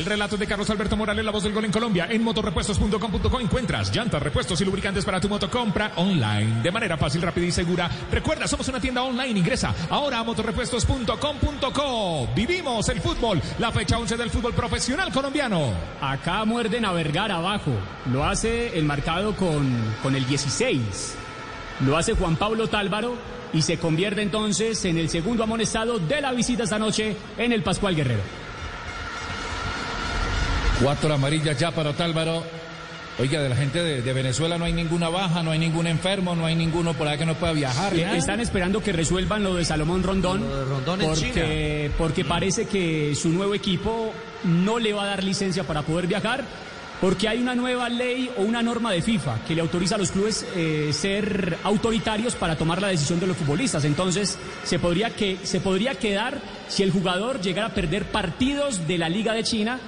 El 0.00 0.06
relato 0.06 0.38
de 0.38 0.46
Carlos 0.46 0.70
Alberto 0.70 0.96
Morales, 0.96 1.22
la 1.22 1.30
voz 1.30 1.42
del 1.42 1.52
gol 1.52 1.66
en 1.66 1.70
Colombia. 1.70 2.06
En 2.08 2.24
motorrepuestos.com.co 2.24 3.38
encuentras 3.38 3.94
llantas, 3.94 4.22
repuestos 4.22 4.58
y 4.62 4.64
lubricantes 4.64 5.04
para 5.04 5.20
tu 5.20 5.28
moto. 5.28 5.50
Compra 5.50 5.92
online 5.96 6.62
de 6.62 6.72
manera 6.72 6.96
fácil, 6.96 7.20
rápida 7.20 7.44
y 7.44 7.52
segura. 7.52 7.90
Recuerda, 8.10 8.48
somos 8.48 8.66
una 8.68 8.80
tienda 8.80 9.02
online. 9.02 9.38
Ingresa 9.38 9.74
ahora 9.90 10.20
a 10.20 10.24
motorrepuestos.com.co. 10.24 12.28
Vivimos 12.34 12.88
el 12.88 13.02
fútbol, 13.02 13.42
la 13.58 13.70
fecha 13.72 13.98
11 13.98 14.16
del 14.16 14.30
fútbol 14.30 14.54
profesional 14.54 15.12
colombiano. 15.12 15.74
Acá 16.00 16.46
muerden 16.46 16.86
a 16.86 16.92
Vergara 16.92 17.36
abajo. 17.36 17.72
Lo 18.10 18.24
hace 18.24 18.78
el 18.78 18.86
marcado 18.86 19.36
con, 19.36 19.68
con 20.02 20.16
el 20.16 20.26
16. 20.26 21.14
Lo 21.84 21.98
hace 21.98 22.14
Juan 22.14 22.36
Pablo 22.36 22.68
Tálvaro 22.68 23.18
y 23.52 23.60
se 23.60 23.76
convierte 23.76 24.22
entonces 24.22 24.82
en 24.86 24.96
el 24.96 25.10
segundo 25.10 25.44
amonestado 25.44 25.98
de 25.98 26.22
la 26.22 26.32
visita 26.32 26.62
esta 26.62 26.78
noche 26.78 27.18
en 27.36 27.52
el 27.52 27.62
Pascual 27.62 27.94
Guerrero. 27.94 28.39
Cuatro 30.82 31.12
amarillas 31.12 31.58
ya 31.58 31.70
para 31.70 31.92
Tálvaro. 31.92 32.42
Oiga, 33.18 33.42
de 33.42 33.50
la 33.50 33.56
gente 33.56 33.82
de, 33.82 34.00
de 34.00 34.12
Venezuela 34.14 34.56
no 34.56 34.64
hay 34.64 34.72
ninguna 34.72 35.10
baja, 35.10 35.42
no 35.42 35.50
hay 35.50 35.58
ningún 35.58 35.86
enfermo, 35.86 36.34
no 36.34 36.46
hay 36.46 36.54
ninguno 36.54 36.94
por 36.94 37.06
ahí 37.06 37.18
que 37.18 37.26
no 37.26 37.34
pueda 37.34 37.52
viajar. 37.52 37.94
Eh. 37.94 38.16
Están 38.16 38.40
esperando 38.40 38.82
que 38.82 38.92
resuelvan 38.92 39.42
lo 39.42 39.54
de 39.56 39.64
Salomón 39.66 40.02
Rondón, 40.02 40.40
Lo 40.40 40.56
de 40.56 40.64
Rondón 40.64 41.02
en 41.02 41.08
porque, 41.08 41.90
porque 41.98 42.24
parece 42.24 42.64
que 42.64 43.14
su 43.14 43.28
nuevo 43.28 43.54
equipo 43.54 44.14
no 44.44 44.78
le 44.78 44.94
va 44.94 45.02
a 45.02 45.06
dar 45.06 45.22
licencia 45.22 45.64
para 45.64 45.82
poder 45.82 46.06
viajar, 46.06 46.44
porque 46.98 47.28
hay 47.28 47.42
una 47.42 47.54
nueva 47.54 47.90
ley 47.90 48.30
o 48.38 48.42
una 48.42 48.62
norma 48.62 48.90
de 48.90 49.02
FIFA 49.02 49.44
que 49.46 49.54
le 49.54 49.60
autoriza 49.60 49.96
a 49.96 49.98
los 49.98 50.12
clubes 50.12 50.46
eh, 50.56 50.90
ser 50.94 51.58
autoritarios 51.62 52.34
para 52.36 52.56
tomar 52.56 52.80
la 52.80 52.88
decisión 52.88 53.20
de 53.20 53.26
los 53.26 53.36
futbolistas. 53.36 53.84
Entonces, 53.84 54.38
se 54.64 54.78
podría, 54.78 55.10
que, 55.10 55.36
se 55.42 55.60
podría 55.60 55.94
quedar 55.94 56.40
si 56.68 56.82
el 56.82 56.90
jugador 56.90 57.42
llegara 57.42 57.68
a 57.68 57.74
perder 57.74 58.06
partidos 58.06 58.88
de 58.88 58.96
la 58.96 59.10
Liga 59.10 59.34
de 59.34 59.44
China. 59.44 59.78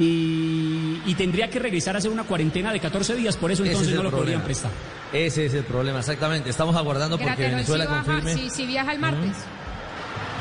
Y, 0.00 1.02
y 1.04 1.14
tendría 1.14 1.48
que 1.50 1.58
regresar 1.58 1.94
a 1.94 1.98
hacer 1.98 2.10
una 2.10 2.24
cuarentena 2.24 2.72
de 2.72 2.80
14 2.80 3.14
días, 3.16 3.36
por 3.36 3.52
eso 3.52 3.62
entonces 3.64 3.90
es 3.90 3.94
no 3.96 4.02
lo 4.02 4.10
podrían 4.10 4.42
prestar. 4.42 4.70
Ese 5.12 5.46
es 5.46 5.54
el 5.54 5.64
problema, 5.64 5.98
exactamente. 6.00 6.48
Estamos 6.50 6.74
aguardando 6.74 7.18
porque 7.18 7.42
Venezuela 7.48 7.84
baja- 7.84 8.04
confirme. 8.04 8.50
sí 8.50 8.66
viaja 8.66 8.92
el 8.92 8.98
martes. 8.98 9.36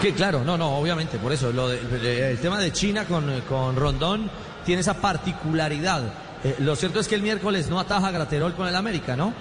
Que 0.01 0.13
claro, 0.13 0.43
no, 0.45 0.57
no, 0.57 0.77
obviamente, 0.77 1.17
por 1.17 1.33
eso. 1.33 1.51
Lo 1.51 1.67
de- 1.67 1.79
el, 1.79 2.05
el 2.05 2.37
tema 2.39 2.57
de 2.59 2.71
China 2.71 3.03
con, 3.05 3.41
con 3.49 3.75
Rondón 3.75 4.29
tiene 4.65 4.79
esa 4.81 4.93
particularidad. 4.93 6.03
Eh, 6.43 6.55
lo 6.59 6.75
cierto 6.77 7.01
es 7.01 7.07
que 7.09 7.15
el 7.15 7.21
miércoles 7.21 7.69
no 7.69 7.79
ataja 7.81 8.09
Graterol 8.11 8.53
con 8.55 8.65
el 8.67 8.75
América, 8.75 9.17
¿no? 9.17 9.33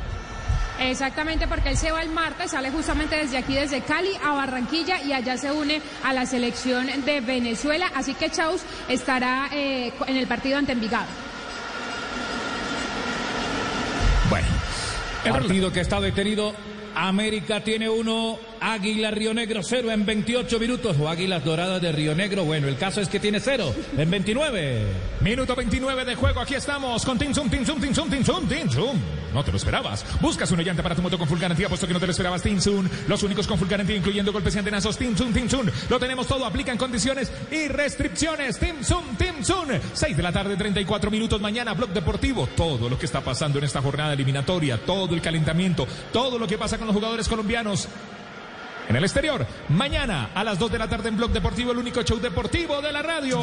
Exactamente, 0.81 1.49
porque 1.49 1.71
él 1.71 1.77
se 1.77 1.91
va 1.91 2.03
el 2.03 2.11
martes, 2.11 2.53
sale 2.53 2.71
justamente 2.71 3.17
desde 3.17 3.37
aquí, 3.37 3.55
desde 3.55 3.81
Cali 3.81 4.11
a 4.25 4.33
Barranquilla 4.33 5.03
y 5.03 5.13
allá 5.13 5.37
se 5.37 5.51
une 5.51 5.83
a 6.05 6.13
la 6.13 6.25
selección 6.25 6.87
de 7.05 7.21
Venezuela. 7.21 7.91
Así 7.95 8.15
que 8.15 8.31
Chaus 8.31 8.63
estará 8.89 9.49
eh, 9.53 9.93
en 10.07 10.17
el 10.17 10.27
partido 10.27 10.59
ante 10.59 10.73
Envigado. 10.73 11.07
Bueno. 14.31 14.47
Partido 15.25 15.73
que 15.73 15.81
está 15.81 16.01
detenido. 16.01 16.55
América 16.95 17.61
tiene 17.63 17.89
uno, 17.89 18.39
Águila 18.61 19.11
Río 19.11 19.35
Negro 19.35 19.63
cero 19.63 19.91
en 19.91 20.05
28 20.05 20.59
minutos 20.59 20.97
o 20.99 21.09
Águilas 21.09 21.45
Doradas 21.45 21.81
de 21.81 21.93
Río 21.93 22.15
Negro. 22.15 22.45
Bueno, 22.45 22.69
el 22.69 22.77
caso 22.77 23.01
es 23.01 23.09
que 23.09 23.21
tiene 23.21 23.41
cero 23.41 23.75
en 23.97 24.11
29. 24.11 24.83
Minuto 25.21 25.55
29 25.55 26.05
de 26.05 26.15
juego, 26.15 26.41
aquí 26.41 26.55
estamos 26.55 27.05
con 27.05 27.19
Tinsum, 27.19 27.49
Tinsum, 27.51 27.81
Tinsum, 27.81 28.11
Tinsum, 28.11 28.49
Tinsum. 28.49 28.97
No 29.35 29.45
te 29.45 29.51
lo 29.51 29.59
esperabas. 29.59 30.05
Buscas 30.21 30.51
una 30.53 30.63
llanta 30.63 30.83
para 30.83 30.95
tu 30.95 31.03
moto 31.03 31.19
con 31.19 31.29
full 31.29 31.39
garantía, 31.39 31.69
puesto 31.69 31.87
que 31.87 31.93
no 31.93 32.01
te 32.01 32.07
lo 32.07 32.13
esperabas, 32.13 32.43
Tinsum. 32.43 32.89
Los 33.09 33.23
únicos 33.23 33.47
con 33.47 33.59
full 33.59 33.69
garantía, 33.69 33.97
incluyendo 33.97 34.33
golpes 34.33 34.55
y 34.55 34.59
antenazos, 34.59 34.97
Tinsum, 34.97 35.33
Tinsum. 35.33 35.67
Lo 35.89 35.99
tenemos 35.99 36.27
todo, 36.27 36.47
aplican 36.47 36.79
condiciones 36.79 37.31
y 37.51 37.69
restricciones. 37.69 38.59
Tinsum, 38.59 39.17
Tinsum. 39.17 39.69
6 39.93 40.17
de 40.17 40.23
la 40.23 40.33
tarde, 40.33 40.57
34 40.57 41.11
minutos. 41.11 41.41
Mañana, 41.41 41.75
Blog 41.75 41.91
Deportivo. 41.91 42.49
Todo 42.57 42.89
lo 42.89 42.99
que 42.99 43.07
está 43.07 43.21
pasando 43.21 43.59
en 43.59 43.65
esta 43.65 43.83
jornada 43.83 44.15
eliminatoria, 44.15 44.79
todo 44.79 45.15
el 45.15 45.21
calentamiento, 45.21 45.87
todo 46.13 46.39
lo 46.39 46.47
que 46.47 46.57
pasa 46.57 46.79
con 46.79 46.87
los 46.87 46.97
jugadores 46.97 47.29
colombianos. 47.29 47.89
En 48.89 48.97
el 48.97 49.05
exterior, 49.05 49.47
mañana 49.69 50.31
a 50.35 50.43
las 50.43 50.59
2 50.59 50.73
de 50.73 50.79
la 50.79 50.89
tarde 50.89 51.11
en 51.11 51.17
Blog 51.19 51.31
Deportivo, 51.31 51.73
el 51.73 51.79
único 51.79 52.03
show 52.03 52.19
deportivo 52.19 52.81
de 52.81 52.91
la 52.91 53.03
radio. 53.03 53.39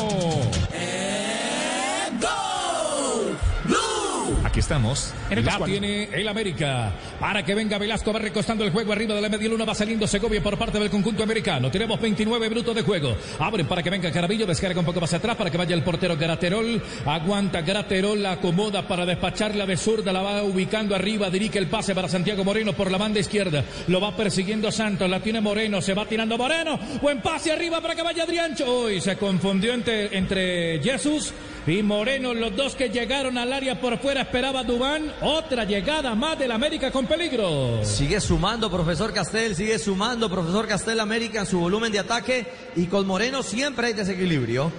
Aquí 4.44 4.60
estamos 4.60 5.14
en 5.30 5.40
el 5.40 5.46
La 5.46 5.60
tiene 5.60 6.10
el 6.12 6.28
América. 6.28 6.94
Para 7.20 7.44
que 7.44 7.54
venga 7.54 7.78
Velasco, 7.78 8.12
va 8.12 8.20
recostando 8.20 8.64
el 8.64 8.72
juego 8.72 8.92
arriba 8.92 9.14
de 9.14 9.22
la 9.22 9.30
media 9.30 9.50
luna, 9.50 9.66
va 9.66 9.76
saliendo 9.76 10.08
Segovia 10.08 10.42
por 10.42 10.58
parte 10.58 10.80
del 10.80 10.90
conjunto 10.90 11.24
americano. 11.24 11.70
Tenemos 11.70 12.00
29 12.00 12.50
minutos 12.50 12.76
de 12.76 12.82
juego. 12.82 13.16
Abren 13.40 13.68
para 13.68 13.84
que 13.84 13.90
venga 13.90 14.12
Carabillo, 14.12 14.46
descarga 14.46 14.80
un 14.80 14.86
poco 14.86 15.02
más 15.02 15.14
atrás 15.14 15.36
para 15.36 15.52
que 15.52 15.58
vaya 15.58 15.76
el 15.76 15.84
portero 15.84 16.18
Graterol. 16.18 16.82
Aguanta 17.06 17.62
Graterol, 17.62 18.22
la 18.22 18.34
acomoda 18.34 18.88
para 18.88 19.06
despacharla 19.06 19.66
de 19.66 19.78
zurda, 19.78 20.12
la 20.12 20.22
va 20.22 20.44
ubicando 20.44 20.96
arriba, 20.96 21.30
dirige 21.30 21.60
el 21.60 21.68
pase 21.68 21.94
para 21.94 22.10
Santiago 22.10 22.44
Moreno 22.44 22.74
por 22.74 22.90
la 22.90 22.98
banda 22.98 23.20
izquierda. 23.20 23.64
Lo 23.88 24.02
va 24.02 24.16
persiguiendo 24.16 24.72
Santos, 24.72 25.10
la 25.10 25.20
tiene 25.20 25.42
Moreno, 25.42 25.82
se 25.82 25.94
va 25.94 26.06
tirando 26.06 26.38
Moreno. 26.38 26.80
Buen 27.02 27.22
pase 27.22 27.52
arriba 27.52 27.80
para 27.82 27.96
que 27.96 28.02
vaya 28.02 28.24
Adriancho. 28.24 28.86
Uy, 28.86 29.02
se 29.02 29.18
confundió 29.18 29.74
entre, 29.74 30.18
entre 30.18 30.82
Jesús 30.82 31.34
y 31.68 31.82
Moreno, 31.82 32.34
los 32.34 32.56
dos 32.56 32.76
que 32.76 32.90
llegaron 32.90 33.38
al 33.38 33.52
área 33.52 33.82
por 33.82 33.98
fuera, 33.98 34.22
esperaba 34.22 34.64
Dubán. 34.64 35.12
Otra 35.22 35.64
llegada 35.64 36.14
más 36.14 36.38
del 36.38 36.52
América 36.52 36.92
con 36.92 37.08
peligro. 37.08 37.84
Sigue 37.84 38.22
sumando 38.22 38.70
profesor 38.70 39.12
Castel, 39.14 39.56
sigue 39.56 39.80
sumando 39.80 40.30
profesor 40.30 40.68
Castel 40.68 41.00
América 41.00 41.40
en 41.40 41.46
su 41.48 41.60
volumen 41.60 41.92
de 41.92 42.00
ataque 42.00 42.46
y 42.76 42.86
con 42.86 43.08
Moreno 43.08 43.42
siempre 43.42 43.88
hay 43.88 43.94
desequilibrio. 43.94 44.72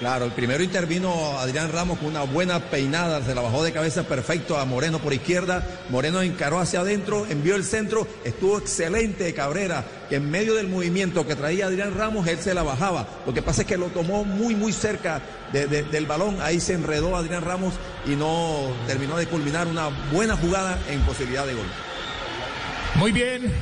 Claro, 0.00 0.24
el 0.24 0.32
primero 0.32 0.62
intervino 0.64 1.38
Adrián 1.38 1.70
Ramos 1.70 1.98
con 1.98 2.08
una 2.08 2.22
buena 2.22 2.58
peinada, 2.58 3.22
se 3.22 3.34
la 3.34 3.42
bajó 3.42 3.62
de 3.62 3.70
cabeza 3.72 4.04
perfecto 4.04 4.56
a 4.56 4.64
Moreno 4.64 4.98
por 4.98 5.12
izquierda. 5.12 5.62
Moreno 5.90 6.22
encaró 6.22 6.58
hacia 6.58 6.80
adentro, 6.80 7.26
envió 7.28 7.54
el 7.54 7.64
centro, 7.64 8.08
estuvo 8.24 8.56
excelente 8.56 9.34
Cabrera, 9.34 9.84
que 10.08 10.16
en 10.16 10.30
medio 10.30 10.54
del 10.54 10.68
movimiento 10.68 11.26
que 11.26 11.36
traía 11.36 11.66
Adrián 11.66 11.94
Ramos, 11.94 12.26
él 12.28 12.38
se 12.38 12.54
la 12.54 12.62
bajaba. 12.62 13.06
Lo 13.26 13.34
que 13.34 13.42
pasa 13.42 13.60
es 13.60 13.68
que 13.68 13.76
lo 13.76 13.88
tomó 13.88 14.24
muy, 14.24 14.54
muy 14.54 14.72
cerca 14.72 15.20
de- 15.52 15.66
de- 15.66 15.82
del 15.82 16.06
balón, 16.06 16.38
ahí 16.40 16.60
se 16.60 16.72
enredó 16.72 17.14
Adrián 17.14 17.44
Ramos 17.44 17.74
y 18.06 18.16
no 18.16 18.72
terminó 18.86 19.18
de 19.18 19.26
culminar 19.26 19.66
una 19.66 19.88
buena 20.10 20.34
jugada 20.34 20.78
en 20.88 21.00
posibilidad 21.02 21.44
de 21.46 21.52
gol. 21.52 21.66
Muy 22.94 23.12
bien. 23.12 23.52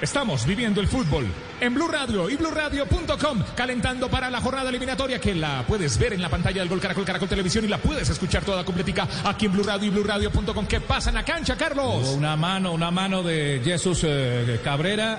Estamos 0.00 0.46
viviendo 0.46 0.80
el 0.80 0.86
fútbol 0.86 1.26
en 1.60 1.74
Blue 1.74 1.88
Radio 1.88 2.30
y 2.30 2.36
BlueRadio.com, 2.36 3.42
calentando 3.56 4.08
para 4.08 4.30
la 4.30 4.40
jornada 4.40 4.68
eliminatoria 4.68 5.20
que 5.20 5.34
la 5.34 5.64
puedes 5.66 5.98
ver 5.98 6.12
en 6.12 6.22
la 6.22 6.28
pantalla 6.28 6.60
del 6.60 6.68
Gol 6.68 6.78
Caracol 6.78 7.04
Caracol 7.04 7.28
Televisión 7.28 7.64
y 7.64 7.68
la 7.68 7.78
puedes 7.78 8.08
escuchar 8.08 8.44
toda 8.44 8.64
completica 8.64 9.08
aquí 9.24 9.46
en 9.46 9.52
Blue 9.52 9.64
Radio 9.64 9.88
y 9.88 9.90
BlueRadio.com. 9.90 10.66
¿Qué 10.66 10.80
pasa 10.80 11.10
en 11.10 11.16
la 11.16 11.24
cancha, 11.24 11.56
Carlos? 11.56 12.10
Una 12.10 12.36
mano, 12.36 12.72
una 12.72 12.92
mano 12.92 13.24
de 13.24 13.60
Jesús 13.64 14.02
eh, 14.04 14.60
Cabrera. 14.62 15.18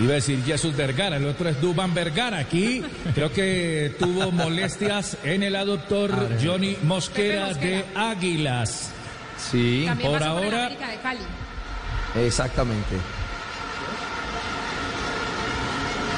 Iba 0.00 0.12
a 0.12 0.14
decir 0.14 0.42
Jesús 0.44 0.74
Vergara, 0.74 1.18
el 1.18 1.26
otro 1.26 1.48
es 1.48 1.60
Duban 1.60 1.94
Vergara. 1.94 2.38
Aquí 2.38 2.82
creo 3.14 3.32
que 3.32 3.94
tuvo 4.00 4.32
molestias 4.32 5.16
en 5.22 5.44
el 5.44 5.54
aductor 5.54 6.10
Johnny 6.42 6.76
Mosquera, 6.82 7.54
de 7.54 7.84
Águilas. 7.94 8.90
Sí, 9.38 9.84
También 9.86 10.10
por 10.10 10.22
ahora. 10.24 10.66
América 10.66 10.90
de 10.90 10.96
Cali. 10.96 11.20
Exactamente. 12.16 12.96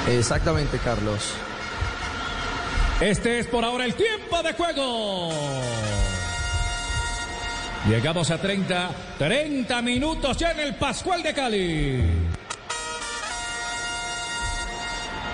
Exactamente, 0.08 0.78
Carlos. 0.78 1.32
Este 3.00 3.38
es 3.40 3.46
por 3.46 3.64
ahora 3.64 3.84
el 3.84 3.94
tiempo 3.94 4.42
de 4.42 4.52
juego. 4.52 5.30
Llegamos 7.88 8.30
a 8.30 8.38
30, 8.38 8.90
30 9.18 9.82
minutos 9.82 10.36
ya 10.36 10.52
en 10.52 10.60
el 10.60 10.74
Pascual 10.76 11.22
de 11.22 11.34
Cali. 11.34 12.02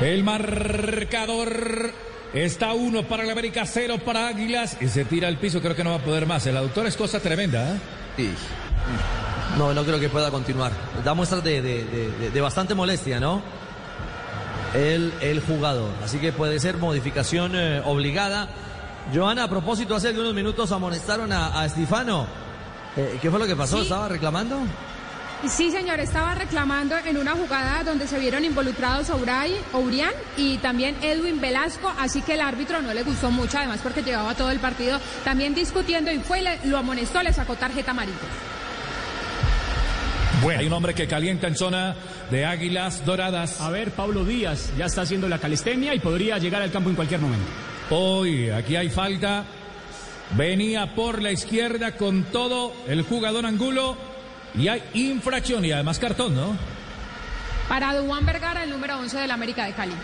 El 0.00 0.22
marcador 0.24 1.92
está 2.32 2.72
uno 2.72 3.02
para 3.02 3.24
el 3.24 3.30
América, 3.30 3.66
cero 3.66 3.97
para 4.05 4.28
Águilas 4.28 4.76
y 4.80 4.88
se 4.88 5.05
tira 5.05 5.28
al 5.28 5.36
piso. 5.38 5.60
Creo 5.60 5.74
que 5.76 5.84
no 5.84 5.90
va 5.90 5.97
a 5.97 6.05
poder 6.05 6.24
más. 6.26 6.47
El 6.47 6.56
autor 6.56 6.86
es 6.86 6.97
cosa 6.97 7.20
tremenda. 7.20 7.74
¿eh? 7.74 7.78
Sí. 8.16 8.30
No, 9.58 9.74
no 9.74 9.84
creo 9.84 9.98
que 9.98 10.08
pueda 10.08 10.30
continuar. 10.30 10.72
Da 11.05 11.12
muestras 11.14 11.42
de, 11.42 11.60
de- 11.60 11.84
de- 11.84 12.10
de- 12.12 12.30
de 12.30 12.40
bastante 12.40 12.74
molestia, 12.74 13.18
¿no? 13.20 13.42
El, 14.74 15.12
el 15.20 15.40
jugador. 15.40 15.90
Así 16.05 16.18
que 16.18 16.32
puede 16.32 16.60
ser 16.60 16.76
modificación 16.76 17.52
eh, 17.55 17.80
obligada. 17.84 18.48
Joana, 19.14 19.44
a 19.44 19.48
propósito, 19.48 19.94
hace 19.97 20.08
algunos 20.08 20.34
minutos 20.34 20.70
amonestaron 20.72 21.32
a, 21.32 21.58
a 21.60 21.66
Estifano. 21.66 22.26
Eh, 22.97 23.18
¿Qué 23.22 23.30
fue 23.30 23.38
lo 23.38 23.47
que 23.47 23.56
pasó? 23.56 23.76
Sí. 23.78 23.82
¿Estaba 23.84 24.08
reclamando? 24.08 24.58
Sí, 25.48 25.70
señor, 25.70 26.00
estaba 26.00 26.34
reclamando 26.34 26.97
en 26.98 27.16
una 27.16 27.30
jugada 27.32 27.84
donde 27.84 28.08
se 28.08 28.18
vieron 28.18 28.44
involucrados 28.44 29.08
Ouray, 29.10 29.55
Ourian 29.72 30.10
y 30.36 30.58
también 30.58 30.97
Edwin 31.00 31.40
Velasco, 31.40 31.92
así 31.97 32.22
que 32.22 32.34
el 32.34 32.40
árbitro 32.40 32.82
no 32.82 32.92
le 32.92 33.05
gustó 33.05 33.30
mucho, 33.30 33.56
además 33.56 33.78
porque 33.80 34.02
llevaba 34.02 34.34
todo 34.34 34.50
el 34.50 34.58
partido 34.58 34.98
también 35.22 35.55
discutiendo 35.55 36.10
y 36.10 36.18
fue, 36.18 36.40
y 36.40 36.42
le- 36.42 36.58
lo 36.66 36.76
amonestó, 36.76 37.22
le 37.22 37.32
sacó 37.32 37.55
tarjeta 37.55 37.92
amarilla. 37.92 38.18
Hay 40.58 40.66
un 40.66 40.72
hombre 40.72 40.94
que 40.94 41.06
calienta 41.06 41.47
en 41.47 41.55
zona 41.56 41.94
de 42.31 42.44
Águilas 42.44 43.05
Doradas. 43.05 43.60
A 43.60 43.70
ver, 43.70 43.90
Pablo 43.90 44.24
Díaz 44.24 44.73
ya 44.76 44.86
está 44.86 45.02
haciendo 45.02 45.28
la 45.28 45.39
calistenia 45.39 45.94
y 45.94 46.00
podría 46.00 46.39
llegar 46.39 46.62
al 46.62 46.70
campo 46.70 46.90
en 46.90 46.97
cualquier 46.97 47.20
momento. 47.20 47.47
Hoy 47.90 48.50
aquí 48.50 48.76
hay 48.76 48.90
falta. 48.90 49.44
Venía 50.36 50.94
por 50.94 51.23
la 51.23 51.32
izquierda 51.32 51.97
con 51.97 52.24
todo 52.24 52.73
el 52.86 53.02
jugador 53.02 53.47
Angulo 53.47 53.97
y 54.55 54.68
hay 54.68 54.82
infracción 54.94 55.65
y 55.65 55.73
además 55.73 55.98
cartón, 55.98 56.34
¿no? 56.34 56.57
Para 57.68 57.94
Duan 57.94 58.26
Vergara, 58.26 58.65
el 58.65 58.70
número 58.70 58.98
11 58.98 59.18
del 59.18 59.31
América 59.31 59.65
de 59.65 59.73
Cali. 59.73 59.94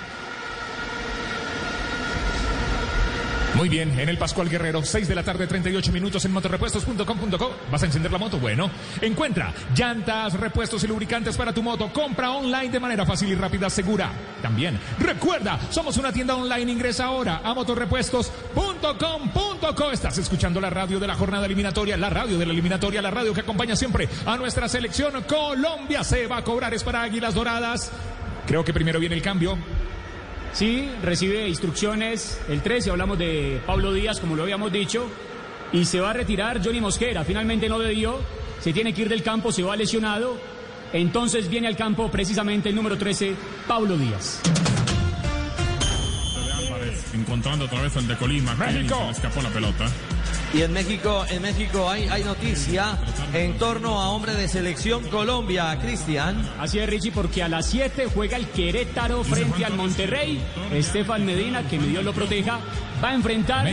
Muy 3.57 3.68
bien, 3.68 3.99
en 4.00 4.08
el 4.08 4.18
Pascual 4.18 4.49
Guerrero, 4.49 4.83
6 4.83 5.07
de 5.07 5.15
la 5.15 5.23
tarde, 5.23 5.47
38 5.47 5.92
minutos 5.92 6.24
en 6.24 6.33
motorrepuestos.com.co. 6.33 7.55
¿Vas 7.70 7.84
a 7.84 7.86
encender 7.86 8.10
la 8.10 8.18
moto? 8.18 8.39
Bueno, 8.39 8.68
encuentra 9.00 9.55
llantas, 9.76 10.33
repuestos 10.34 10.83
y 10.83 10.89
lubricantes 10.89 11.36
para 11.36 11.52
tu 11.52 11.62
moto. 11.62 11.92
Compra 11.92 12.33
online 12.33 12.70
de 12.70 12.81
manera 12.81 13.07
fácil 13.07 13.28
y 13.28 13.36
rápida, 13.36 13.70
segura. 13.70 14.10
También, 14.42 14.76
recuerda, 14.99 15.60
somos 15.70 15.97
una 15.99 16.12
tienda 16.12 16.34
online. 16.34 16.73
Ingresa 16.73 17.05
ahora 17.05 17.42
a 17.44 17.55
motorrepuestos.com.co. 17.55 19.92
Estás 19.92 20.18
escuchando 20.18 20.60
la 20.60 20.70
radio 20.70 20.99
de 20.99 21.07
la 21.07 21.15
jornada 21.15 21.47
eliminatoria, 21.47 21.97
la 21.97 22.10
radio 22.10 22.36
de 22.36 22.47
la 22.47 22.52
eliminatoria, 22.52 23.00
la 23.00 23.12
radio 23.12 23.33
que 23.33 23.42
acompaña 23.42 23.76
siempre 23.76 24.08
a 24.26 24.36
nuestra 24.36 24.68
selección. 24.68 25.23
Colombia 25.28 26.02
se 26.02 26.26
va 26.26 26.39
a 26.39 26.44
cobrar, 26.44 26.74
es 26.74 26.83
para 26.83 27.02
Águilas 27.02 27.34
Doradas. 27.34 27.92
Creo 28.47 28.65
que 28.65 28.74
primero 28.74 28.99
viene 28.99 29.15
el 29.15 29.23
cambio. 29.23 29.57
Sí, 30.55 30.89
recibe 31.02 31.49
instrucciones 31.49 32.41
el 32.49 32.62
13, 32.62 32.91
hablamos 32.91 33.18
de 33.18 33.60
Pablo 33.66 33.92
Díaz, 33.92 34.20
como 34.20 34.36
lo 34.36 34.44
habíamos 34.44 34.73
dicho, 34.73 35.10
y 35.73 35.84
se 35.84 35.99
va 35.99 36.10
a 36.10 36.12
retirar 36.12 36.65
Johnny 36.65 36.81
Mosquera, 36.81 37.24
finalmente 37.24 37.68
no 37.68 37.81
debió, 37.81 38.20
se 38.60 38.73
tiene 38.73 38.94
que 38.94 39.02
ir 39.02 39.08
del 39.08 39.24
campo, 39.24 39.50
se 39.50 39.65
va 39.65 39.74
lesionado, 39.74 40.39
entonces 40.92 41.50
viene 41.50 41.66
al 41.66 41.76
campo 41.76 42.08
precisamente 42.08 42.68
el 42.68 42.76
número 42.76 42.97
13, 42.97 43.34
Pablo 43.66 43.97
Díaz. 43.97 44.41
Encontrando 47.12 47.65
otra 47.65 47.83
vez 47.83 47.97
el 47.97 48.07
de 48.07 48.16
Colima. 48.16 48.55
México. 48.55 48.97
Se 48.97 49.05
le 49.05 49.10
escapó 49.10 49.42
la 49.42 49.49
pelota. 49.49 49.86
Y 50.55 50.62
en 50.62 50.73
México, 50.73 51.24
en 51.31 51.42
México 51.42 51.91
hay, 51.91 52.07
hay 52.08 52.23
noticia 52.23 52.97
en 53.33 53.58
torno 53.58 54.00
a 54.00 54.10
hombre 54.10 54.34
de 54.34 54.47
selección 54.47 55.02
Colombia, 55.08 55.76
Cristian. 55.83 56.49
Así 56.60 56.78
es, 56.78 56.89
Richie, 56.89 57.10
porque 57.10 57.42
a 57.42 57.49
las 57.49 57.66
7 57.66 58.07
juega 58.15 58.36
el 58.36 58.47
Querétaro 58.47 59.24
frente 59.24 59.65
al 59.65 59.74
Monterrey. 59.74 60.41
Estefan 60.73 61.26
Medina, 61.26 61.66
que 61.68 61.76
mi 61.76 61.89
Dios 61.89 62.05
lo 62.05 62.12
proteja, 62.12 62.60
va 63.02 63.10
a 63.10 63.15
enfrentar 63.15 63.66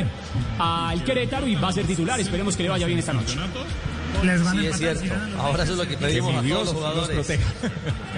al 0.58 1.04
Querétaro 1.04 1.48
y 1.48 1.54
va 1.54 1.68
a 1.68 1.74
ser 1.74 1.86
titular. 1.86 2.20
Esperemos 2.20 2.58
que 2.58 2.64
le 2.64 2.70
vaya 2.70 2.88
bien 2.88 2.98
esta 2.98 3.14
noche. 3.14 3.38
Les 4.24 4.44
van 4.44 4.58
a 4.58 4.62
Sí, 4.62 4.68
es 4.68 4.78
cierto. 4.78 5.14
Ahora 5.40 5.64
eso 5.64 5.72
es 5.74 5.78
lo 5.80 5.88
que 5.88 5.98
pedimos 5.98 6.32
Que 6.32 6.38
a 6.38 6.42
todos 6.42 6.46
Dios 6.46 6.64
los 6.66 6.74
jugadores. 6.74 7.10
proteja. 7.16 7.52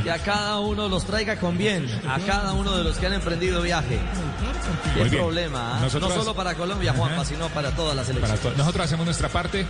Que 0.03 0.11
a 0.11 0.17
cada 0.19 0.59
uno 0.59 0.87
los 0.89 1.05
traiga 1.05 1.37
con 1.37 1.57
bien, 1.57 1.87
a 2.07 2.19
cada 2.19 2.53
uno 2.53 2.75
de 2.77 2.83
los 2.83 2.97
que 2.97 3.05
han 3.07 3.13
emprendido 3.13 3.61
viaje. 3.61 3.99
Qué 4.95 5.05
problema, 5.17 5.77
¿ah? 5.77 5.79
Nosotros- 5.81 6.09
no 6.13 6.19
solo 6.21 6.35
para 6.35 6.55
Colombia, 6.55 6.93
Juanpa, 6.93 7.15
Ajá. 7.21 7.25
sino 7.25 7.47
para 7.49 7.71
toda 7.71 7.95
la 7.95 8.03
selección. 8.03 8.37
to- 8.39 8.53
Nosotros 8.57 8.85
hacemos 8.85 9.05
nuestra 9.05 9.29
parte, 9.29 9.65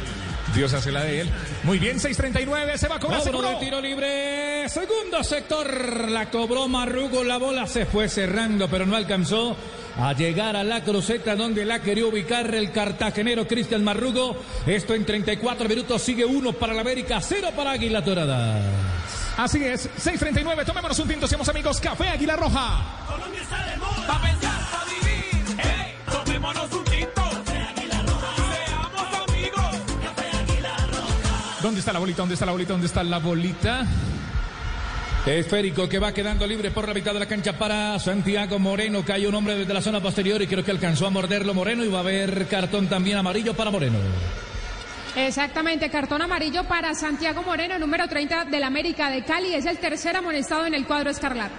Dios 0.55 0.73
hace 0.73 0.91
la 0.91 1.01
de 1.03 1.21
él. 1.21 1.29
Muy 1.63 1.79
bien, 1.79 1.99
6.39, 1.99 2.77
se 2.77 2.87
va 2.87 2.95
a 2.95 2.99
cobrar 2.99 3.21
seguro. 3.21 3.49
de 3.49 3.55
tiro 3.57 3.79
libre, 3.81 4.67
segundo 4.69 5.23
sector, 5.23 6.09
la 6.09 6.29
cobró 6.29 6.67
Marrugo, 6.67 7.23
la 7.23 7.37
bola 7.37 7.67
se 7.67 7.85
fue 7.85 8.09
cerrando, 8.09 8.67
pero 8.69 8.85
no 8.85 8.95
alcanzó 8.95 9.55
a 9.97 10.13
llegar 10.13 10.55
a 10.55 10.63
la 10.63 10.83
cruceta 10.83 11.35
donde 11.35 11.65
la 11.65 11.79
quería 11.81 12.05
ubicar 12.05 12.53
el 12.53 12.71
cartagenero 12.71 13.47
Cristian 13.47 13.83
Marrugo. 13.83 14.37
Esto 14.65 14.93
en 14.93 15.05
34 15.05 15.67
minutos 15.69 16.01
sigue 16.01 16.25
uno 16.25 16.53
para 16.53 16.73
la 16.73 16.81
América, 16.81 17.19
cero 17.21 17.49
para 17.55 17.71
Águila 17.71 18.01
Dorada. 18.01 18.59
Así 19.37 19.63
es, 19.63 19.89
6.39, 19.97 20.65
tomémonos 20.65 20.99
un 20.99 21.07
tinto, 21.07 21.27
seamos 21.27 21.49
amigos, 21.49 21.79
Café 21.79 22.09
Águila 22.09 22.35
Roja. 22.35 23.05
Colombia 23.07 23.41
está 23.41 23.65
de 23.65 23.77
moda. 23.77 24.07
Pa' 24.07 24.21
pensar, 24.21 24.61
pa' 24.71 24.85
vivir. 24.85 25.57
Hey, 25.57 25.95
tomémonos 26.25 26.71
un 26.71 26.83
tinto. 26.83 27.21
Seamos 27.45 29.27
amigos. 29.27 29.77
¿Dónde 31.61 31.79
está 31.79 31.93
la 31.93 31.99
bolita? 31.99 32.17
¿Dónde 32.17 32.33
está 32.35 32.45
la 32.45 32.51
bolita? 32.51 32.73
¿Dónde 32.73 32.87
está 32.87 33.03
la 33.03 33.17
bolita? 33.19 33.87
Esférico 35.25 35.87
que 35.87 35.99
va 35.99 36.13
quedando 36.13 36.45
libre 36.45 36.69
por 36.71 36.85
la 36.85 36.93
mitad 36.93 37.13
de 37.13 37.19
la 37.19 37.25
cancha 37.25 37.53
para 37.53 37.97
Santiago 37.97 38.59
Moreno. 38.59 39.05
Cae 39.05 39.25
un 39.25 39.33
hombre 39.33 39.55
desde 39.55 39.73
la 39.73 39.81
zona 39.81 40.01
posterior 40.01 40.41
y 40.41 40.47
creo 40.47 40.65
que 40.65 40.71
alcanzó 40.71 41.07
a 41.07 41.11
morderlo 41.11 41.53
Moreno 41.53 41.85
y 41.85 41.87
va 41.87 41.99
a 41.99 42.01
haber 42.01 42.45
cartón 42.47 42.87
también 42.87 43.17
amarillo 43.17 43.53
para 43.53 43.71
Moreno. 43.71 43.99
Exactamente, 45.15 45.89
cartón 45.89 46.21
amarillo 46.21 46.65
para 46.65 46.93
Santiago 46.93 47.41
Moreno, 47.41 47.79
número 47.79 48.05
30 48.05 48.45
del 48.45 48.63
América 48.63 49.09
de 49.09 49.23
Cali. 49.23 49.53
Es 49.53 49.65
el 49.65 49.77
tercer 49.77 50.17
amonestado 50.17 50.65
en 50.65 50.73
el 50.73 50.85
cuadro 50.85 51.09
escarlata. 51.09 51.55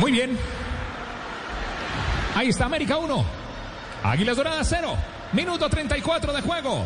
Muy 0.00 0.12
bien. 0.12 0.36
Ahí 2.34 2.48
está 2.48 2.66
América 2.66 2.98
1. 2.98 3.24
Águilas 4.04 4.36
Doradas 4.36 4.66
0. 4.68 4.96
Minuto 5.32 5.70
34 5.70 6.32
de 6.34 6.42
juego. 6.42 6.84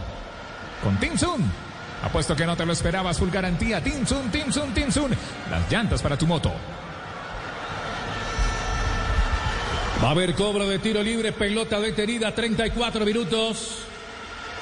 Con 0.85 1.01
Tim 1.01 1.19
Sun. 1.19 1.66
Apuesto 2.03 2.37
que 2.37 2.47
no 2.47 2.57
te 2.57 2.67
lo 2.67 2.73
esperabas, 2.73 3.19
full 3.19 3.31
garantía. 3.31 3.83
Tim 3.83 4.07
Sun, 4.07 4.31
Tim 4.31 4.53
Sun, 4.53 4.73
Tim 4.75 4.91
Sun. 4.91 5.11
Las 5.51 5.71
llantas 5.71 6.03
para 6.03 6.17
tu 6.17 6.27
moto. 6.27 6.53
Va 10.03 10.09
a 10.09 10.11
haber 10.11 10.35
cobro 10.35 10.69
de 10.69 10.79
tiro 10.79 11.03
libre, 11.03 11.33
pelota 11.33 11.81
detenida, 11.81 12.35
34 12.35 13.05
minutos. 13.05 13.79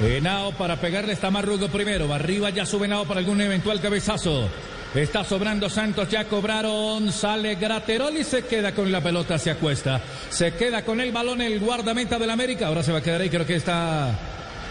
Henao 0.01 0.53
para 0.53 0.77
pegarle 0.77 1.13
está 1.13 1.31
Marrugo 1.31 1.69
primero. 1.69 2.13
Arriba 2.13 2.51
ya 2.51 2.65
sube 2.65 2.87
Henao 2.87 3.05
para 3.05 3.21
algún 3.21 3.41
eventual 3.41 3.81
cabezazo. 3.81 4.49
Está 4.95 5.25
sobrando 5.25 5.69
Santos, 5.69 6.09
ya 6.09 6.25
cobraron. 6.27 7.11
Sale 7.11 7.57
Graterol 7.57 8.17
y 8.17 8.23
se 8.23 8.45
queda 8.45 8.73
con 8.73 8.93
la 8.93 9.01
pelota, 9.01 9.39
se 9.39 9.51
acuesta. 9.51 10.01
Se 10.31 10.55
queda 10.55 10.85
con 10.85 11.01
el 11.01 11.11
balón 11.11 11.43
el 11.43 11.59
guardameta 11.59 12.17
del 12.17 12.31
América. 12.31 12.69
Ahora 12.69 12.85
se 12.85 12.93
va 12.93 12.99
a 12.99 13.03
quedar 13.03 13.21
ahí, 13.21 13.29
creo 13.29 13.45
que 13.45 13.57
está 13.57 14.11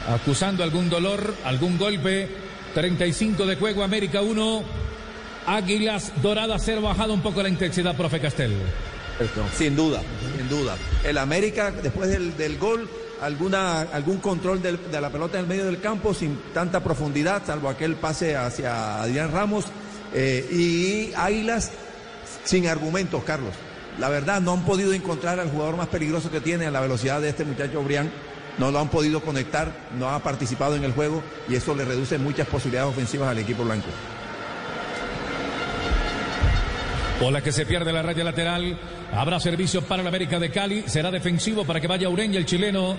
acusando 0.07 0.63
algún 0.63 0.89
dolor, 0.89 1.35
algún 1.43 1.77
golpe. 1.77 2.42
35 2.73 3.45
de 3.45 3.55
juego, 3.55 3.83
América 3.83 4.21
1. 4.21 4.63
Águilas 5.45 6.13
Doradas 6.21 6.61
0, 6.65 6.81
bajado 6.81 7.13
un 7.13 7.21
poco 7.21 7.43
la 7.43 7.49
intensidad, 7.49 7.95
profe 7.97 8.19
Castel. 8.19 8.53
Sin 9.57 9.75
duda, 9.75 10.01
sin 10.37 10.47
duda. 10.49 10.75
El 11.03 11.17
América, 11.17 11.71
después 11.71 12.09
del, 12.09 12.35
del 12.37 12.57
gol, 12.57 12.89
alguna, 13.21 13.81
algún 13.81 14.17
control 14.17 14.61
del- 14.61 14.79
de 14.91 15.01
la 15.01 15.09
pelota 15.09 15.37
en 15.37 15.43
el 15.43 15.49
medio 15.49 15.65
del 15.65 15.79
campo 15.81 16.13
sin 16.13 16.37
tanta 16.53 16.81
profundidad, 16.83 17.43
salvo 17.45 17.69
aquel 17.69 17.95
pase 17.95 18.35
hacia 18.35 19.01
Adrián 19.01 19.31
Ramos. 19.31 19.65
eh, 20.15 20.47
y 20.51 21.13
Águilas 21.15 21.71
sin 22.43 22.67
argumentos, 22.67 23.23
Carlos. 23.23 23.53
La 23.99 24.09
verdad, 24.09 24.41
no 24.41 24.53
han 24.53 24.63
podido 24.63 24.93
encontrar 24.93 25.39
al 25.39 25.49
jugador 25.49 25.75
más 25.75 25.87
peligroso 25.87 26.31
que 26.31 26.39
tiene 26.39 26.65
a 26.67 26.71
la 26.71 26.81
velocidad 26.81 27.19
de 27.21 27.29
este 27.29 27.43
muchacho 27.45 27.81
Brián. 27.83 28.11
No 28.57 28.71
lo 28.71 28.79
han 28.79 28.89
podido 28.89 29.21
conectar, 29.21 29.71
no 29.97 30.09
ha 30.09 30.19
participado 30.19 30.75
en 30.75 30.83
el 30.83 30.93
juego 30.93 31.23
y 31.49 31.55
eso 31.55 31.75
le 31.75 31.85
reduce 31.85 32.17
muchas 32.17 32.47
posibilidades 32.47 32.91
ofensivas 32.91 33.29
al 33.29 33.39
equipo 33.39 33.63
blanco. 33.63 33.87
Bola 37.19 37.41
que 37.41 37.51
se 37.51 37.65
pierde 37.65 37.93
la 37.93 38.01
raya 38.01 38.23
lateral. 38.23 38.77
Habrá 39.13 39.39
servicio 39.39 39.81
para 39.83 40.01
el 40.01 40.07
América 40.07 40.39
de 40.39 40.51
Cali. 40.51 40.83
Será 40.87 41.09
defensivo 41.09 41.63
para 41.65 41.79
que 41.79 41.87
vaya 41.87 42.09
Ureña, 42.09 42.37
el 42.37 42.45
chileno. 42.45 42.97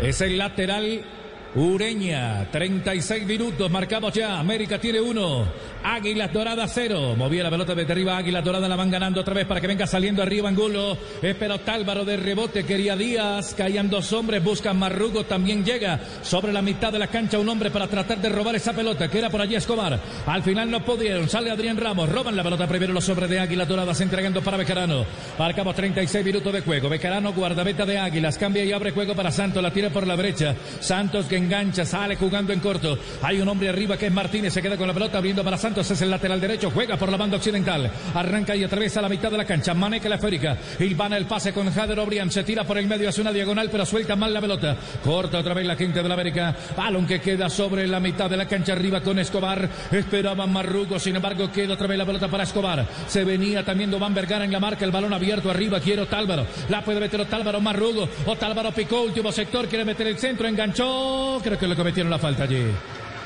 Es 0.00 0.20
el 0.20 0.38
lateral. 0.38 1.04
Ureña, 1.54 2.46
36 2.52 3.24
minutos, 3.24 3.70
marcamos 3.70 4.12
ya. 4.12 4.38
América 4.38 4.78
tiene 4.78 5.00
uno. 5.00 5.46
Águilas 5.82 6.30
Doradas 6.30 6.70
cero. 6.74 7.14
Movía 7.16 7.42
la 7.42 7.50
pelota 7.50 7.74
desde 7.74 7.90
arriba. 7.92 8.18
Águilas 8.18 8.44
Doradas 8.44 8.68
la 8.68 8.76
van 8.76 8.90
ganando 8.90 9.22
otra 9.22 9.32
vez 9.32 9.46
para 9.46 9.58
que 9.58 9.66
venga 9.66 9.86
saliendo 9.86 10.22
arriba 10.22 10.50
Angulo. 10.50 10.98
Espera 11.22 11.56
Tálvaro 11.56 12.04
de 12.04 12.18
rebote. 12.18 12.64
Quería 12.64 12.96
Díaz. 12.96 13.54
Caían 13.54 13.88
dos 13.88 14.12
hombres. 14.12 14.44
Buscan 14.44 14.78
Marrugo. 14.78 15.24
También 15.24 15.64
llega 15.64 15.98
sobre 16.20 16.52
la 16.52 16.60
mitad 16.60 16.92
de 16.92 16.98
la 16.98 17.06
cancha 17.06 17.38
un 17.38 17.48
hombre 17.48 17.70
para 17.70 17.86
tratar 17.86 18.18
de 18.18 18.28
robar 18.28 18.54
esa 18.54 18.74
pelota 18.74 19.08
que 19.08 19.18
era 19.18 19.30
por 19.30 19.40
allí 19.40 19.54
Escobar. 19.54 19.98
Al 20.26 20.42
final 20.42 20.70
no 20.70 20.84
pudieron. 20.84 21.30
Sale 21.30 21.50
Adrián 21.50 21.78
Ramos. 21.78 22.10
Roban 22.10 22.36
la 22.36 22.44
pelota 22.44 22.66
primero 22.66 22.92
los 22.92 23.08
hombres 23.08 23.30
de 23.30 23.40
Águilas 23.40 23.66
Doradas 23.66 23.98
entregando 24.02 24.42
para 24.42 24.58
Becarano. 24.58 25.06
Marcamos 25.38 25.74
36 25.74 26.24
minutos 26.26 26.52
de 26.52 26.60
juego. 26.60 26.90
Becarano, 26.90 27.32
guardameta 27.32 27.86
de 27.86 27.96
Águilas. 27.96 28.36
Cambia 28.36 28.64
y 28.64 28.72
abre 28.72 28.90
juego 28.90 29.14
para 29.14 29.32
Santos. 29.32 29.62
La 29.62 29.72
tira 29.72 29.88
por 29.88 30.06
la 30.06 30.14
brecha. 30.14 30.54
Santos 30.80 31.24
que 31.26 31.37
engancha. 31.38 31.84
Sale 31.84 32.16
jugando 32.16 32.52
en 32.52 32.60
corto. 32.60 32.98
Hay 33.22 33.40
un 33.40 33.48
hombre 33.48 33.68
arriba 33.68 33.96
que 33.96 34.06
es 34.06 34.12
Martínez. 34.12 34.52
Se 34.52 34.62
queda 34.62 34.76
con 34.76 34.86
la 34.86 34.94
pelota 34.94 35.18
abriendo 35.18 35.42
para 35.42 35.56
Santos. 35.56 35.90
Es 35.90 36.02
el 36.02 36.10
lateral 36.10 36.40
derecho. 36.40 36.70
Juega 36.70 36.96
por 36.96 37.10
la 37.10 37.16
banda 37.16 37.36
occidental. 37.36 37.90
Arranca 38.14 38.54
y 38.54 38.64
atraviesa 38.64 39.00
la 39.00 39.08
mitad 39.08 39.30
de 39.30 39.38
la 39.38 39.44
cancha. 39.44 39.74
Maneca 39.74 40.08
la 40.08 40.16
esférica. 40.16 40.56
Ilvana 40.78 41.16
el 41.16 41.26
pase 41.26 41.52
con 41.52 41.72
Jader 41.72 41.98
Obrián. 41.98 42.30
Se 42.30 42.44
tira 42.44 42.64
por 42.64 42.78
el 42.78 42.86
medio. 42.86 43.08
Hace 43.08 43.20
una 43.20 43.32
diagonal, 43.32 43.68
pero 43.70 43.86
suelta 43.86 44.16
mal 44.16 44.34
la 44.34 44.40
pelota. 44.40 44.76
Corta 45.02 45.38
otra 45.38 45.54
vez 45.54 45.66
la 45.66 45.76
gente 45.76 46.02
de 46.02 46.08
la 46.08 46.14
América. 46.14 46.54
Balón 46.76 47.06
que 47.06 47.20
queda 47.20 47.48
sobre 47.48 47.86
la 47.86 48.00
mitad 48.00 48.28
de 48.28 48.36
la 48.36 48.46
cancha 48.46 48.72
arriba 48.72 49.00
con 49.00 49.18
Escobar. 49.18 49.68
Esperaba 49.90 50.46
Marrugo. 50.46 50.98
Sin 50.98 51.16
embargo, 51.16 51.50
queda 51.50 51.74
otra 51.74 51.86
vez 51.86 51.98
la 51.98 52.06
pelota 52.06 52.28
para 52.28 52.44
Escobar. 52.44 52.86
Se 53.06 53.24
venía 53.24 53.64
también 53.64 53.90
Dován 53.90 54.14
Vergara 54.14 54.44
en 54.44 54.52
la 54.52 54.60
marca. 54.60 54.84
El 54.84 54.90
balón 54.90 55.12
abierto 55.12 55.50
arriba. 55.50 55.80
Quiero 55.80 56.06
Tálvaro. 56.06 56.46
La 56.68 56.82
puede 56.82 57.00
meter 57.00 57.20
Otálvaro 57.20 57.60
Marrugo. 57.60 58.08
Otálvaro 58.26 58.72
picó. 58.72 59.02
Último 59.02 59.32
sector. 59.32 59.68
Quiere 59.68 59.84
meter 59.84 60.06
el 60.06 60.18
centro. 60.18 60.48
Enganchó. 60.48 61.27
Creo 61.42 61.58
que 61.58 61.68
le 61.68 61.76
cometieron 61.76 62.10
la 62.10 62.18
falta 62.18 62.44
allí. 62.44 62.66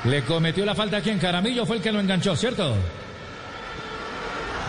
Le 0.05 0.23
cometió 0.23 0.65
la 0.65 0.75
falta 0.75 0.97
aquí 0.99 1.11
en 1.11 1.19
Caramillo. 1.19 1.65
Fue 1.65 1.77
el 1.77 1.83
que 1.83 1.93
lo 1.93 2.01
enganchó, 2.01 2.35
¿cierto? 2.37 2.75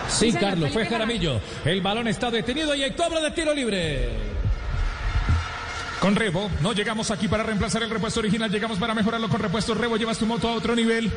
Sí, 0.07 0.31
Carlos, 0.31 0.71
fue 0.71 0.85
Jaramillo. 0.85 1.41
El 1.65 1.81
balón 1.81 2.07
está 2.07 2.29
detenido 2.29 2.75
y 2.75 2.83
hay 2.83 2.91
cobro 2.91 3.19
de 3.21 3.31
tiro 3.31 3.53
libre. 3.53 4.09
Con 5.99 6.15
Rebo, 6.15 6.51
no 6.61 6.73
llegamos 6.73 7.11
aquí 7.11 7.27
para 7.27 7.43
reemplazar 7.43 7.81
el 7.81 7.89
repuesto 7.89 8.19
original, 8.19 8.51
llegamos 8.51 8.77
para 8.77 8.93
mejorarlo 8.93 9.29
con 9.29 9.39
repuestos 9.39 9.77
Rebo, 9.77 9.95
llevas 9.95 10.17
tu 10.17 10.25
moto 10.25 10.49
a 10.49 10.53
otro 10.53 10.75
nivel. 10.75 11.09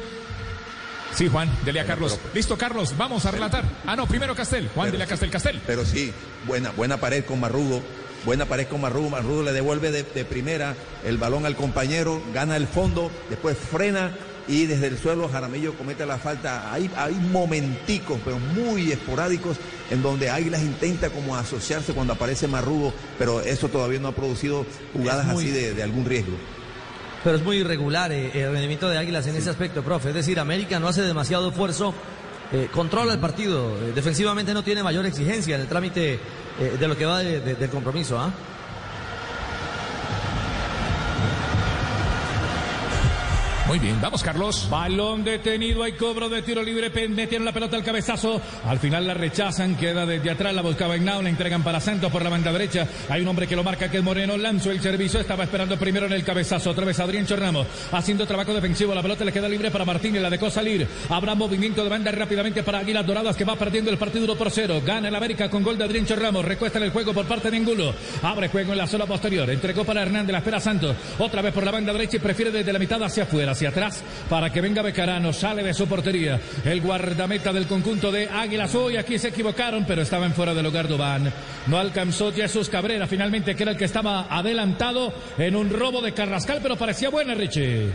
Sí, 1.12 1.28
Juan, 1.28 1.51
dele 1.65 1.81
a 1.81 1.86
Carlos. 1.86 2.19
Listo, 2.35 2.57
Carlos, 2.57 2.95
vamos 2.97 3.27
a 3.27 3.31
relatar. 3.31 3.65
Ah, 3.86 3.97
no, 3.97 4.07
primero 4.07 4.35
Castel. 4.35 4.70
Juan, 4.75 4.91
dele 4.91 5.05
a 5.05 5.07
Castel, 5.07 5.31
Castel. 5.31 5.61
Pero 5.67 5.85
sí, 5.85 6.12
buena, 6.47 6.70
buena 6.70 6.99
pared 6.99 7.25
con 7.25 7.41
Marrugo. 7.41 7.83
Buena 8.27 8.45
pared 8.45 8.67
con 8.67 8.81
Marrugo. 8.83 9.09
Marrugo 9.09 9.43
le 9.43 9.53
devuelve 9.53 9.91
de, 9.91 10.03
de 10.03 10.25
primera 10.25 10.75
el 11.05 11.17
balón 11.17 11.47
al 11.47 11.57
compañero, 11.57 12.21
gana 12.35 12.57
el 12.57 12.67
fondo, 12.67 13.11
después 13.31 13.57
frena 13.57 14.15
y 14.49 14.67
desde 14.67 14.89
el 14.89 14.99
suelo 14.99 15.29
Jaramillo 15.29 15.75
comete 15.75 16.05
la 16.07 16.19
falta. 16.19 16.73
Hay, 16.73 16.91
hay 16.97 17.15
momenticos, 17.15 18.19
pero 18.25 18.39
muy 18.39 18.91
esporádicos, 18.93 19.57
en 19.91 20.03
donde 20.03 20.29
Águilas 20.31 20.63
intenta 20.63 21.11
como 21.11 21.37
asociarse 21.37 21.93
cuando 21.95 22.13
aparece 22.13 22.47
Marrugo, 22.49 22.93
pero 23.19 23.41
eso 23.41 23.69
todavía 23.69 23.99
no 24.01 24.09
ha 24.09 24.13
producido 24.15 24.67
jugadas 24.93 25.27
muy- 25.27 25.45
así 25.45 25.53
de, 25.53 25.75
de 25.75 25.83
algún 25.83 26.05
riesgo. 26.05 26.37
Pero 27.25 27.37
es 27.39 27.43
muy 27.45 27.57
irregular 27.59 28.13
eh, 28.13 28.31
el 28.35 28.53
rendimiento 28.53 28.89
de 28.89 28.99
Águilas 28.99 29.27
en 29.27 29.35
ese 29.37 29.51
aspecto, 29.51 29.83
profe. 29.83 30.09
Es 30.11 30.15
decir, 30.15 30.39
América 30.39 30.79
no 30.79 30.87
hace 30.89 31.03
demasiado 31.03 31.49
esfuerzo, 31.49 31.93
eh, 32.53 32.69
controla 32.73 33.15
el 33.15 33.19
partido. 33.19 33.77
eh, 33.85 33.93
defensivamente 33.95 34.55
no 34.55 34.63
tiene 34.63 34.83
mayor 34.85 35.07
exigencia 35.07 35.57
en 35.57 35.63
el 35.63 35.67
trámite 35.67 36.21
eh, 36.60 36.76
de 36.78 36.89
lo 36.89 36.97
que 36.97 37.05
va 37.07 37.18
de- 37.20 37.41
de- 37.41 37.55
del 37.55 37.70
compromiso. 37.70 38.18
¿ah? 38.18 38.31
Muy 43.67 43.81
bien, 43.81 44.01
vamos, 44.01 44.23
Carlos. 44.23 44.69
Balón 44.70 45.25
detenido, 45.25 45.83
hay 45.83 45.95
cobro 45.95 46.28
de 46.28 46.41
tiro 46.41 46.62
libre, 46.62 46.89
metieron 47.09 47.45
la 47.45 47.53
pelota 47.53 47.77
al 47.77 47.83
cabezazo, 47.83 48.41
al 48.65 48.78
final 48.78 49.05
la 49.05 49.12
rechazan, 49.12 49.75
queda 49.75 50.07
desde 50.07 50.31
atrás, 50.31 50.55
la 50.55 50.62
buscaba 50.62 50.97
Ignao, 50.97 51.20
la 51.20 51.31
entregan 51.31 51.65
para 51.65 51.81
Santos 51.81 52.12
por 52.12 52.23
la 52.23 52.31
banda 52.31 52.53
derecha, 52.53 52.86
hay 53.09 53.23
un 53.23 53.28
hombre 53.28 53.49
que 53.49 53.57
lo 53.57 53.65
marca 53.65 53.91
que 53.91 53.97
es 53.97 54.05
Moreno, 54.05 54.36
lanzó 54.36 54.70
el 54.70 54.81
servicio, 54.81 55.19
estaba 55.19 55.43
esperando 55.43 55.77
primero 55.78 56.07
en 56.07 56.12
el 56.12 56.23
cabezazo, 56.23 56.70
otra 56.70 56.85
vez 56.85 57.01
Adrián 57.01 57.27
Chorramos, 57.27 57.67
haciendo 57.91 58.25
trabajo 58.25 58.55
defensivo, 58.55 58.95
la 58.95 59.03
pelota 59.03 59.25
le 59.25 59.33
queda 59.33 59.49
libre 59.49 59.73
para 59.73 59.85
Martínez, 59.85 60.23
la 60.23 60.31
dejó 60.31 60.49
salir, 60.49 60.86
habrá 61.09 61.35
movimiento 61.35 61.83
de 61.83 61.89
banda 61.89 62.12
rápidamente 62.12 62.62
para 62.62 62.78
Águilas 62.78 63.05
Doradas 63.05 63.36
que 63.36 63.45
va 63.45 63.57
perdiendo 63.57 63.91
el 63.91 63.99
partido 63.99 64.27
1 64.27 64.36
por 64.36 64.53
0, 64.53 64.81
gana 64.86 65.09
el 65.09 65.15
América 65.17 65.51
con 65.51 65.65
gol 65.65 65.77
de 65.77 65.85
Adrián 65.85 66.07
Chorramos, 66.07 66.45
recuesta 66.45 66.78
en 66.78 66.85
el 66.85 66.93
juego 66.93 67.12
por 67.12 67.27
parte 67.27 67.51
de 67.51 67.57
Angulo, 67.57 67.93
abre 68.23 68.49
juego 68.49 68.70
en 68.73 68.78
la 68.78 68.86
zona 68.86 69.07
posterior, 69.07 69.51
entregó 69.51 69.85
para 69.85 70.03
Hernández, 70.03 70.31
la 70.31 70.39
espera 70.39 70.61
Santos, 70.61 70.95
otra 71.19 71.43
vez 71.43 71.53
por 71.53 71.65
la 71.65 71.73
banda 71.73 71.93
derecha 71.93 72.19
y 72.19 72.20
prefiere 72.20 72.53
desde 72.53 72.73
la 72.73 72.78
mitad 72.78 73.03
hacia 73.03 73.25
afuera, 73.25 73.56
hacia 73.57 73.70
atrás, 73.70 74.02
para 74.28 74.52
que 74.52 74.60
venga 74.60 74.83
Becarano, 74.83 75.33
sale 75.33 75.62
de 75.62 75.73
su 75.73 75.86
portería, 75.86 76.39
el 76.65 76.83
guardameta 76.83 77.55
del 77.55 77.67
conjunto 77.67 78.12
de 78.12 78.28
Águilas, 78.28 78.75
hoy 78.75 78.99
aquí 78.99 79.18
se 79.18 79.28
equivocaron, 79.28 79.86
pero 79.86 80.02
estaban 80.02 80.35
fuera 80.35 80.52
del 80.52 80.67
hogar 80.67 80.89
Dubán, 80.89 81.33
no 81.67 81.78
alcanzó 81.78 82.33
Jesús 82.33 82.68
Cabrera, 82.68 83.07
finalmente 83.07 83.57
que 83.57 83.62
era 83.62 83.73
el 83.73 83.78
que 83.78 83.86
estaba 83.86 84.26
adelantado 84.28 85.15
en 85.39 85.57
un 85.57 85.70
robo 85.70 86.02
de 86.02 86.12
Carrascal, 86.12 86.60
pero 86.62 86.76
parecía 86.76 87.09
buena 87.09 87.35
Richie. 87.35 87.93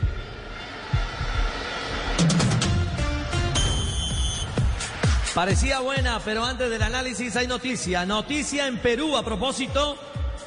Parecía 5.35 5.79
buena, 5.79 6.19
pero 6.25 6.43
antes 6.43 6.69
del 6.69 6.81
análisis 6.81 7.35
hay 7.37 7.47
noticia. 7.47 8.05
Noticia 8.05 8.67
en 8.67 8.79
Perú 8.79 9.15
a 9.15 9.23
propósito 9.23 9.97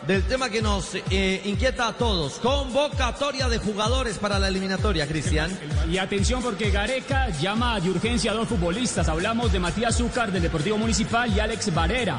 del 0.07 0.23
tema 0.25 0.51
que 0.51 0.61
nos 0.61 0.95
eh, 0.95 1.43
inquieta 1.45 1.89
a 1.89 1.93
todos. 1.95 2.35
Convocatoria 2.35 3.49
de 3.49 3.59
jugadores 3.59 4.19
para 4.19 4.39
la 4.39 4.49
eliminatoria, 4.49 5.07
Cristian. 5.07 5.51
Y 5.91 5.99
atención 5.99 6.43
porque 6.43 6.71
Gareca 6.71 7.29
llama 7.31 7.81
de 7.81 7.91
urgencia 7.91 8.33
a 8.33 8.35
dos 8.35 8.49
futbolistas. 8.49 9.09
Hablamos 9.09 9.53
de 9.53 9.61
Matías 9.61 9.97
Zúcar 9.97 10.33
del 10.33 10.43
Deportivo 10.43 10.77
Municipal 10.77 11.33
y 11.35 11.41
Alex 11.41 11.73
Barrera 11.75 12.19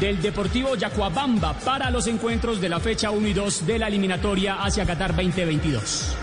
del 0.00 0.20
Deportivo 0.20 0.76
Yacuabamba 0.76 1.54
para 1.60 1.90
los 1.90 2.06
encuentros 2.06 2.60
de 2.60 2.68
la 2.68 2.80
fecha 2.80 3.10
1 3.10 3.28
y 3.28 3.32
2 3.32 3.66
de 3.66 3.78
la 3.78 3.88
eliminatoria 3.88 4.62
hacia 4.62 4.84
Qatar 4.84 5.14
2022. 5.14 6.14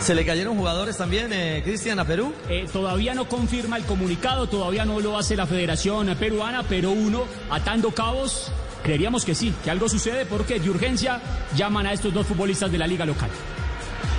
¿Se 0.00 0.16
le 0.16 0.26
cayeron 0.26 0.56
jugadores 0.56 0.96
también, 0.96 1.32
eh, 1.32 1.62
Cristian, 1.64 2.00
a 2.00 2.04
Perú? 2.04 2.34
Eh, 2.48 2.66
todavía 2.72 3.14
no 3.14 3.28
confirma 3.28 3.76
el 3.76 3.84
comunicado, 3.84 4.48
todavía 4.48 4.84
no 4.84 4.98
lo 4.98 5.16
hace 5.16 5.36
la 5.36 5.46
Federación 5.46 6.12
Peruana, 6.16 6.64
pero 6.68 6.90
uno, 6.90 7.22
atando 7.48 7.92
cabos, 7.92 8.50
creeríamos 8.82 9.24
que 9.24 9.34
sí, 9.34 9.54
que 9.64 9.70
algo 9.70 9.88
sucede 9.88 10.26
porque 10.26 10.60
de 10.60 10.70
urgencia 10.70 11.20
llaman 11.56 11.86
a 11.86 11.92
estos 11.92 12.12
dos 12.12 12.26
futbolistas 12.26 12.70
de 12.70 12.78
la 12.78 12.86
liga 12.86 13.04
local. 13.04 13.30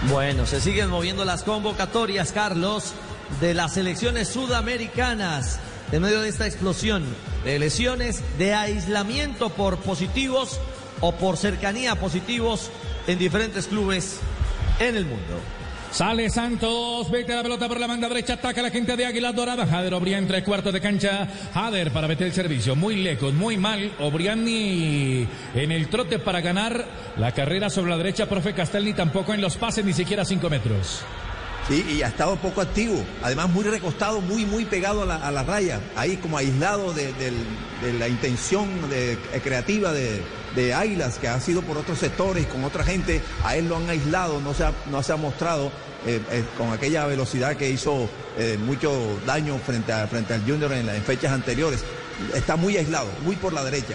Bueno, 0.09 0.45
se 0.45 0.59
siguen 0.59 0.89
moviendo 0.89 1.25
las 1.25 1.43
convocatorias, 1.43 2.31
Carlos, 2.31 2.93
de 3.39 3.53
las 3.53 3.73
selecciones 3.73 4.27
sudamericanas 4.27 5.59
en 5.91 6.01
medio 6.01 6.21
de 6.21 6.29
esta 6.29 6.47
explosión 6.47 7.03
de 7.43 7.59
lesiones, 7.59 8.21
de 8.37 8.53
aislamiento 8.53 9.49
por 9.49 9.77
positivos 9.77 10.59
o 11.01 11.13
por 11.13 11.37
cercanía 11.37 11.93
a 11.93 11.95
positivos 11.95 12.69
en 13.07 13.19
diferentes 13.19 13.67
clubes 13.67 14.19
en 14.79 14.95
el 14.95 15.05
mundo. 15.05 15.39
Sale 15.93 16.27
Santos, 16.31 17.11
vete 17.11 17.35
la 17.35 17.43
pelota 17.43 17.67
por 17.67 17.79
la 17.79 17.85
banda 17.85 18.09
derecha, 18.09 18.33
ataca 18.33 18.63
la 18.63 18.71
gente 18.71 18.97
de 18.97 19.05
Águilas 19.05 19.35
Doradas. 19.35 19.69
Jader 19.69 19.93
Obrián, 19.93 20.25
tres 20.25 20.43
cuartos 20.43 20.73
de 20.73 20.81
cancha. 20.81 21.27
Jader 21.53 21.91
para 21.91 22.07
meter 22.07 22.25
el 22.25 22.33
servicio, 22.33 22.75
muy 22.75 22.95
lejos, 22.95 23.31
muy 23.31 23.57
mal. 23.57 23.91
Obriani 23.99 25.27
en 25.53 25.71
el 25.71 25.89
trote 25.89 26.17
para 26.17 26.41
ganar 26.41 26.83
la 27.15 27.31
carrera 27.31 27.69
sobre 27.69 27.91
la 27.91 27.97
derecha, 27.97 28.27
profe 28.27 28.53
Castelni 28.53 28.93
tampoco 28.93 29.35
en 29.35 29.41
los 29.41 29.55
pases, 29.55 29.85
ni 29.85 29.93
siquiera 29.93 30.25
cinco 30.25 30.49
metros. 30.49 31.03
Sí, 31.67 31.85
y 31.97 32.01
ha 32.03 32.07
estado 32.09 32.35
poco 32.35 32.59
activo. 32.61 33.05
Además, 33.21 33.49
muy 33.49 33.63
recostado, 33.63 34.19
muy, 34.19 34.45
muy 34.45 34.65
pegado 34.65 35.03
a 35.03 35.05
la, 35.05 35.15
a 35.15 35.31
la 35.31 35.43
raya. 35.43 35.79
Ahí 35.95 36.17
como 36.17 36.37
aislado 36.37 36.91
de, 36.93 37.13
de 37.13 37.93
la 37.99 38.09
intención 38.09 38.69
eh, 38.91 39.17
creativa 39.41 39.93
de, 39.93 40.21
de 40.55 40.73
Águilas, 40.73 41.19
que 41.19 41.29
ha 41.29 41.39
sido 41.39 41.61
por 41.61 41.77
otros 41.77 41.99
sectores, 41.99 42.47
con 42.47 42.65
otra 42.65 42.83
gente. 42.83 43.21
A 43.45 43.55
él 43.55 43.69
lo 43.69 43.77
han 43.77 43.89
aislado, 43.89 44.41
no 44.41 44.53
se 44.53 44.65
ha, 44.65 44.73
no 44.91 45.01
se 45.03 45.13
ha 45.13 45.15
mostrado 45.15 45.71
eh, 46.05 46.19
eh, 46.31 46.43
con 46.57 46.73
aquella 46.73 47.05
velocidad 47.05 47.55
que 47.55 47.69
hizo 47.69 48.09
mucho 48.65 48.91
daño 49.27 49.57
frente, 49.59 49.93
a, 49.93 50.07
frente 50.07 50.33
al 50.33 50.41
Junior 50.41 50.73
en, 50.73 50.87
la- 50.87 50.95
en 50.97 51.03
fechas 51.03 51.31
anteriores. 51.31 51.83
Está 52.33 52.55
muy 52.57 52.75
aislado, 52.75 53.07
muy 53.23 53.35
por 53.37 53.53
la 53.53 53.63
derecha. 53.63 53.93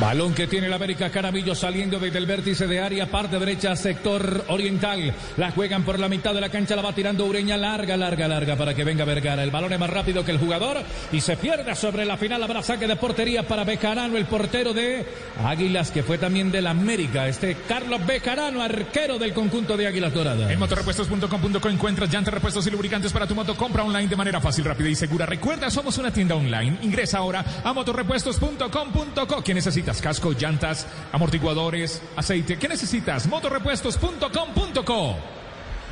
Balón 0.00 0.34
que 0.34 0.46
tiene 0.46 0.66
el 0.66 0.74
América 0.74 1.08
Caramillo 1.08 1.54
saliendo 1.54 1.98
desde 1.98 2.18
el 2.18 2.26
vértice 2.26 2.66
de 2.66 2.80
área, 2.80 3.06
parte 3.06 3.38
derecha, 3.38 3.74
sector 3.76 4.44
oriental. 4.48 5.14
La 5.38 5.52
juegan 5.52 5.84
por 5.84 5.98
la 5.98 6.06
mitad 6.06 6.34
de 6.34 6.42
la 6.42 6.50
cancha, 6.50 6.76
la 6.76 6.82
va 6.82 6.92
tirando 6.92 7.24
Ureña, 7.24 7.56
larga, 7.56 7.96
larga, 7.96 8.28
larga 8.28 8.56
para 8.56 8.74
que 8.74 8.84
venga 8.84 9.06
Vergara. 9.06 9.42
El 9.42 9.50
balón 9.50 9.72
es 9.72 9.78
más 9.78 9.88
rápido 9.88 10.22
que 10.22 10.32
el 10.32 10.38
jugador 10.38 10.82
y 11.12 11.22
se 11.22 11.38
pierde 11.38 11.74
sobre 11.74 12.04
la 12.04 12.18
final. 12.18 12.42
Habrá 12.42 12.62
saque 12.62 12.86
de 12.86 12.96
portería 12.96 13.44
para 13.44 13.64
Bejarano, 13.64 14.18
el 14.18 14.26
portero 14.26 14.74
de 14.74 15.06
Águilas, 15.42 15.90
que 15.90 16.02
fue 16.02 16.18
también 16.18 16.52
del 16.52 16.66
América. 16.66 17.26
Este 17.26 17.56
Carlos 17.66 18.04
Bejarano, 18.04 18.62
arquero 18.62 19.18
del 19.18 19.32
conjunto 19.32 19.78
de 19.78 19.86
Águilas 19.86 20.12
Doradas. 20.12 20.50
En 20.50 20.58
motorrepuestos.com.co 20.58 21.68
encuentras 21.70 22.12
llantas, 22.12 22.34
repuestos 22.34 22.66
y 22.66 22.70
lubricantes 22.70 23.14
para 23.14 23.26
tu 23.26 23.34
moto. 23.34 23.56
Compra 23.56 23.82
online 23.82 24.08
de 24.08 24.16
manera 24.16 24.42
fácil, 24.42 24.66
rápida 24.66 24.90
y 24.90 24.94
segura. 24.94 25.24
Recuerda, 25.24 25.70
somos 25.70 25.96
una 25.96 26.10
tienda 26.10 26.34
online. 26.34 26.80
Ingresa 26.82 27.16
ahora 27.16 27.42
a 27.64 27.72
motorrepuestos.com.co. 27.72 29.42
¿Qué 29.42 29.54
necesitas? 29.86 30.02
Casco, 30.02 30.32
llantas, 30.32 30.86
amortiguadores, 31.12 32.02
aceite. 32.16 32.58
¿Qué 32.58 32.68
necesitas? 32.68 33.26
motorrepuestos.com.co. 33.26 35.16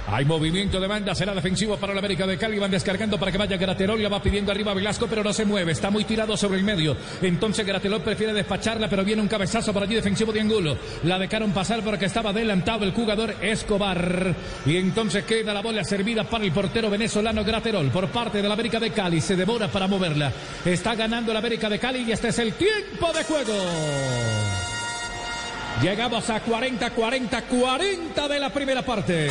Hay 0.07 0.27
movimiento 0.27 0.79
de 0.79 0.87
banda, 0.87 1.15
será 1.15 1.35
defensivo 1.35 1.79
para 1.79 1.95
la 1.95 2.01
América 2.01 2.27
de 2.27 2.37
Cali. 2.37 2.59
Van 2.59 2.71
descargando 2.71 3.19
para 3.19 3.33
que 3.33 3.39
vaya 3.39 3.57
Graterol. 3.57 4.03
La 4.03 4.11
va 4.11 4.23
pidiendo 4.23 4.53
arriba 4.53 4.75
Velasco, 4.75 5.07
pero 5.07 5.25
no 5.25 5.33
se 5.33 5.47
mueve. 5.47 5.73
Está 5.73 5.91
muy 5.91 6.05
tirado 6.05 6.37
sobre 6.37 6.59
el 6.59 6.65
medio. 6.65 6.95
Entonces 7.23 7.67
Graterol 7.67 8.03
prefiere 8.03 8.35
despacharla, 8.35 8.89
pero 8.89 9.03
viene 9.03 9.23
un 9.23 9.29
cabezazo 9.29 9.73
por 9.73 9.83
allí 9.83 9.95
defensivo 9.95 10.31
de 10.31 10.43
Angulo. 10.43 10.77
La 11.05 11.19
dejaron 11.19 11.53
pasar 11.53 11.83
porque 11.83 12.05
estaba 12.05 12.31
adelantado 12.31 12.85
el 12.85 12.93
jugador 12.93 13.35
Escobar. 13.41 14.35
Y 14.67 14.77
entonces 14.77 15.25
queda 15.25 15.55
la 15.55 15.63
bola 15.63 15.83
servida 15.85 16.25
para 16.25 16.45
el 16.45 16.53
portero 16.53 16.91
venezolano 16.91 17.43
Graterol 17.43 17.91
por 17.91 18.09
parte 18.09 18.43
de 18.43 18.49
la 18.49 18.55
América 18.55 18.79
de 18.79 18.91
Cali. 18.91 19.23
Se 19.23 19.37
devora 19.37 19.69
para 19.69 19.89
moverla. 19.89 20.31
Está 20.67 20.95
ganando 20.95 21.33
la 21.33 21.39
América 21.39 21.71
de 21.71 21.79
Cali 21.79 22.05
y 22.07 22.13
este 22.13 22.29
es 22.29 22.39
el 22.39 22.53
tiempo 22.53 23.11
de 23.13 23.25
juego. 23.25 23.55
Llegamos 25.83 26.29
a 26.31 26.41
40, 26.41 26.91
40, 26.91 27.43
40 27.43 28.29
de 28.29 28.41
la 28.41 28.51
primera 28.51 28.83
parte. 28.83 29.29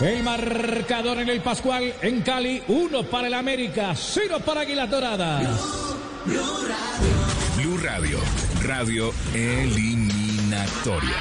El 0.00 0.22
marcador 0.22 1.18
en 1.18 1.28
el 1.28 1.40
Pascual 1.40 1.94
en 2.02 2.22
Cali, 2.22 2.62
uno 2.68 3.04
para 3.04 3.28
el 3.28 3.34
América, 3.34 3.94
cero 3.94 4.38
para 4.44 4.62
Águilas 4.62 4.90
Doradas. 4.90 5.46
Blue 7.56 7.78
Radio, 7.78 8.18
radio 8.62 9.12
eliminatoria. 9.34 11.16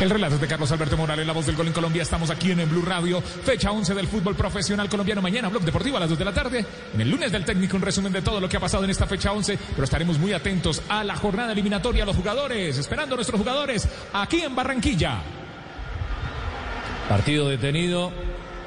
El 0.00 0.10
relato 0.10 0.34
es 0.34 0.40
de 0.40 0.48
Carlos 0.48 0.72
Alberto 0.72 0.96
Morales, 0.96 1.26
la 1.26 1.32
voz 1.32 1.46
del 1.46 1.54
gol 1.54 1.68
en 1.68 1.72
Colombia. 1.72 2.02
Estamos 2.02 2.28
aquí 2.30 2.50
en 2.50 2.60
el 2.60 2.68
Blue 2.68 2.82
Radio, 2.82 3.20
fecha 3.20 3.70
11 3.70 3.94
del 3.94 4.08
fútbol 4.08 4.34
profesional 4.34 4.88
colombiano. 4.88 5.22
Mañana, 5.22 5.48
Blog 5.48 5.62
Deportivo 5.62 5.96
a 5.96 6.00
las 6.00 6.08
2 6.08 6.18
de 6.18 6.24
la 6.24 6.32
tarde. 6.32 6.66
En 6.92 7.00
el 7.00 7.08
lunes 7.08 7.30
del 7.30 7.44
técnico, 7.44 7.76
un 7.76 7.82
resumen 7.82 8.12
de 8.12 8.20
todo 8.20 8.40
lo 8.40 8.48
que 8.48 8.56
ha 8.56 8.60
pasado 8.60 8.82
en 8.82 8.90
esta 8.90 9.06
fecha 9.06 9.32
11. 9.32 9.56
Pero 9.70 9.84
estaremos 9.84 10.18
muy 10.18 10.32
atentos 10.32 10.82
a 10.88 11.04
la 11.04 11.14
jornada 11.14 11.52
eliminatoria, 11.52 12.02
a 12.02 12.06
los 12.06 12.16
jugadores, 12.16 12.78
esperando 12.78 13.14
a 13.14 13.16
nuestros 13.16 13.40
jugadores 13.40 13.88
aquí 14.12 14.40
en 14.40 14.56
Barranquilla. 14.56 15.20
Partido 17.08 17.48
detenido, 17.48 18.10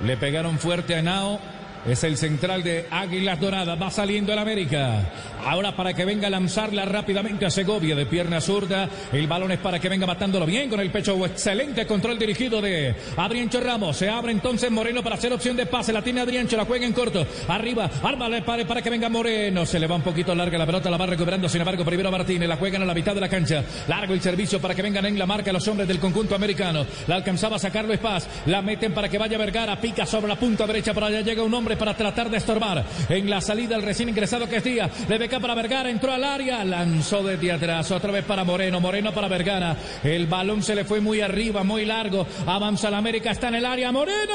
le 0.02 0.16
pegaron 0.18 0.58
fuerte 0.58 0.96
a 0.96 1.02
Nao. 1.02 1.40
Es 1.88 2.04
el 2.04 2.18
central 2.18 2.64
de 2.64 2.88
Águilas 2.90 3.40
Doradas. 3.40 3.80
Va 3.80 3.92
saliendo 3.92 4.34
el 4.34 4.40
América. 4.40 5.02
Ahora 5.46 5.76
para 5.76 5.94
que 5.94 6.04
venga 6.04 6.26
a 6.26 6.32
lanzarla 6.32 6.84
rápidamente 6.86 7.46
a 7.46 7.52
Segovia 7.52 7.96
de 7.96 8.08
pierna 8.08 8.42
zurda. 8.42 8.90
El 9.14 9.28
balón 9.28 9.52
es 9.52 9.60
para 9.60 9.78
que 9.78 9.88
venga 9.88 10.08
matándolo 10.08 10.48
bien 10.48 10.68
con 10.68 10.80
el 10.80 10.90
pecho. 10.90 11.24
Excelente 11.24 11.86
control 11.86 12.18
dirigido 12.18 12.60
de 12.60 12.96
Adriancho 13.16 13.62
Ramos. 13.62 13.98
Se 13.98 14.10
abre 14.10 14.32
entonces 14.32 14.72
Moreno 14.72 15.04
para 15.04 15.16
hacer 15.16 15.32
opción 15.32 15.56
de 15.56 15.68
pase. 15.68 15.94
La 15.94 16.02
tiene 16.02 16.22
Adriancho, 16.22 16.58
la 16.58 16.66
juega 16.66 16.88
en 16.88 16.94
corto. 16.94 17.28
Arriba, 17.48 17.88
ármale 18.02 18.42
para, 18.42 18.66
para 18.66 18.82
que 18.82 18.90
venga 18.90 19.08
Moreno. 19.08 19.64
Se 19.68 19.80
le 19.80 19.86
va 19.86 19.96
un 19.96 20.02
poquito 20.02 20.34
larga 20.34 20.58
la 20.58 20.66
pelota, 20.66 20.90
la 20.90 20.98
va 20.98 21.06
recuperando. 21.06 21.48
Sin 21.48 21.62
embargo, 21.62 21.86
primero 21.86 22.10
Martínez. 22.10 22.50
La 22.50 22.58
juegan 22.58 22.82
a 22.82 22.86
la 22.86 22.96
mitad 22.96 23.14
de 23.14 23.22
la 23.22 23.30
cancha. 23.30 23.64
Largo 23.88 24.16
el 24.16 24.22
servicio 24.22 24.60
para 24.60 24.74
que 24.74 24.82
vengan 24.82 25.06
en 25.06 25.20
la 25.20 25.28
marca 25.28 25.54
los 25.54 25.68
hombres 25.68 25.88
del 25.88 26.00
conjunto 26.00 26.34
americano. 26.34 26.84
La 27.06 27.16
alcanzaba 27.16 27.58
a 27.58 27.60
sacarlo 27.60 27.94
Espaz. 27.94 28.28
La 28.48 28.64
meten 28.64 28.92
para 28.92 29.08
que 29.08 29.20
vaya 29.20 29.38
Vergara. 29.38 29.80
Pica 29.80 30.08
sobre 30.08 30.28
la 30.28 30.36
punta 30.36 30.66
derecha. 30.66 30.92
Por 30.92 31.04
allá 31.04 31.22
llega 31.22 31.44
un 31.44 31.54
hombre 31.54 31.75
para 31.76 31.96
tratar 31.96 32.30
de 32.30 32.38
estorbar. 32.38 32.84
En 33.10 33.30
la 33.30 33.42
salida 33.42 33.76
el 33.76 33.84
recién 33.84 34.10
ingresado 34.10 34.48
que 34.48 34.58
es 34.58 34.64
Díaz. 34.64 34.92
Le 35.08 35.18
beca 35.18 35.40
para 35.40 35.56
Vergara. 35.56 35.90
Entró 35.90 36.12
al 36.12 36.24
área. 36.24 36.64
Lanzó 36.64 37.24
desde 37.24 37.52
atrás. 37.52 37.92
Otra 37.92 38.12
vez 38.12 38.26
para 38.26 38.44
Moreno. 38.44 38.80
Moreno 38.80 39.14
para 39.14 39.28
Vergara. 39.28 39.76
El 40.04 40.28
balón 40.28 40.64
se 40.64 40.76
le 40.76 40.86
fue 40.86 41.00
muy 41.00 41.22
arriba, 41.22 41.64
muy 41.64 41.86
largo. 41.86 42.26
Avanza 42.46 42.90
la 42.90 42.98
América. 42.98 43.32
Está 43.32 43.50
en 43.50 43.56
el 43.56 43.66
área. 43.66 43.92
Moreno. 43.92 44.34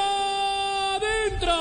¡Adentro! 0.97 1.57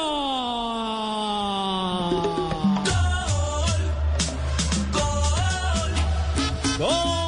¡Gol! 6.78 7.10
de 7.10 7.19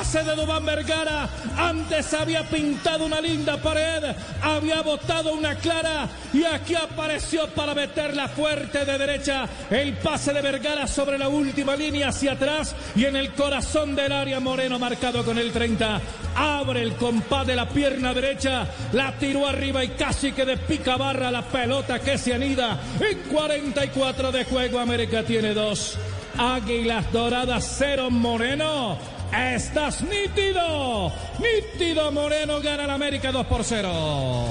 pase 0.00 0.22
de 0.24 0.34
Dubán 0.34 0.64
Vergara. 0.64 1.28
Antes 1.58 2.14
había 2.14 2.42
pintado 2.48 3.04
una 3.04 3.20
linda 3.20 3.58
pared, 3.58 4.02
había 4.40 4.80
botado 4.80 5.34
una 5.34 5.54
clara 5.56 6.08
y 6.32 6.42
aquí 6.42 6.74
apareció 6.74 7.46
para 7.48 7.74
meterla 7.74 8.26
fuerte 8.28 8.86
de 8.86 8.96
derecha. 8.96 9.46
El 9.68 9.92
pase 9.98 10.32
de 10.32 10.40
Vergara 10.40 10.86
sobre 10.86 11.18
la 11.18 11.28
última 11.28 11.76
línea 11.76 12.08
hacia 12.08 12.32
atrás 12.32 12.74
y 12.96 13.04
en 13.04 13.14
el 13.14 13.34
corazón 13.34 13.94
del 13.94 14.12
área 14.12 14.40
Moreno 14.40 14.78
marcado 14.78 15.22
con 15.22 15.36
el 15.36 15.52
30. 15.52 16.00
Abre 16.34 16.80
el 16.80 16.94
compás 16.94 17.46
de 17.46 17.56
la 17.56 17.68
pierna 17.68 18.14
derecha, 18.14 18.66
la 18.92 19.12
tiró 19.18 19.46
arriba 19.46 19.84
y 19.84 19.88
casi 19.90 20.32
que 20.32 20.46
de 20.46 20.56
pica 20.56 20.96
barra 20.96 21.30
la 21.30 21.42
pelota 21.42 21.98
que 21.98 22.16
se 22.16 22.32
anida. 22.32 22.80
En 23.00 23.18
44 23.30 24.32
de 24.32 24.44
juego 24.46 24.78
América 24.78 25.22
tiene 25.24 25.52
dos. 25.52 25.98
Águilas 26.38 27.12
Doradas 27.12 27.76
cero 27.78 28.10
Moreno. 28.10 29.19
Estás 29.32 30.02
nítido. 30.02 31.12
Nítido 31.38 32.10
Moreno 32.10 32.60
gana 32.60 32.84
el 32.84 32.90
América 32.90 33.30
2 33.30 33.46
por 33.46 33.62
0. 33.62 34.44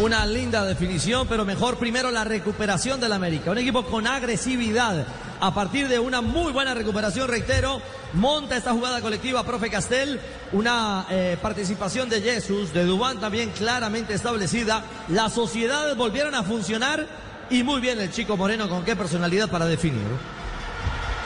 Una 0.00 0.26
linda 0.26 0.62
definición, 0.66 1.26
pero 1.26 1.46
mejor 1.46 1.78
primero 1.78 2.10
la 2.10 2.22
recuperación 2.22 3.00
del 3.00 3.12
América. 3.12 3.50
Un 3.50 3.58
equipo 3.58 3.84
con 3.86 4.06
agresividad. 4.06 5.06
A 5.40 5.54
partir 5.54 5.88
de 5.88 5.98
una 5.98 6.20
muy 6.20 6.52
buena 6.52 6.74
recuperación, 6.74 7.28
reitero, 7.28 7.80
monta 8.12 8.58
esta 8.58 8.72
jugada 8.72 9.00
colectiva, 9.00 9.42
profe 9.42 9.70
Castel. 9.70 10.20
Una 10.52 11.06
eh, 11.08 11.38
participación 11.40 12.10
de 12.10 12.20
Jesús, 12.20 12.74
de 12.74 12.84
Dubán 12.84 13.18
también 13.18 13.50
claramente 13.50 14.12
establecida. 14.12 14.84
Las 15.08 15.32
sociedades 15.32 15.96
volvieron 15.96 16.34
a 16.34 16.42
funcionar 16.42 17.06
y 17.48 17.62
muy 17.62 17.80
bien 17.80 17.98
el 18.00 18.12
chico 18.12 18.36
Moreno 18.36 18.68
con 18.68 18.84
qué 18.84 18.94
personalidad 18.96 19.48
para 19.48 19.64
definir. 19.64 20.04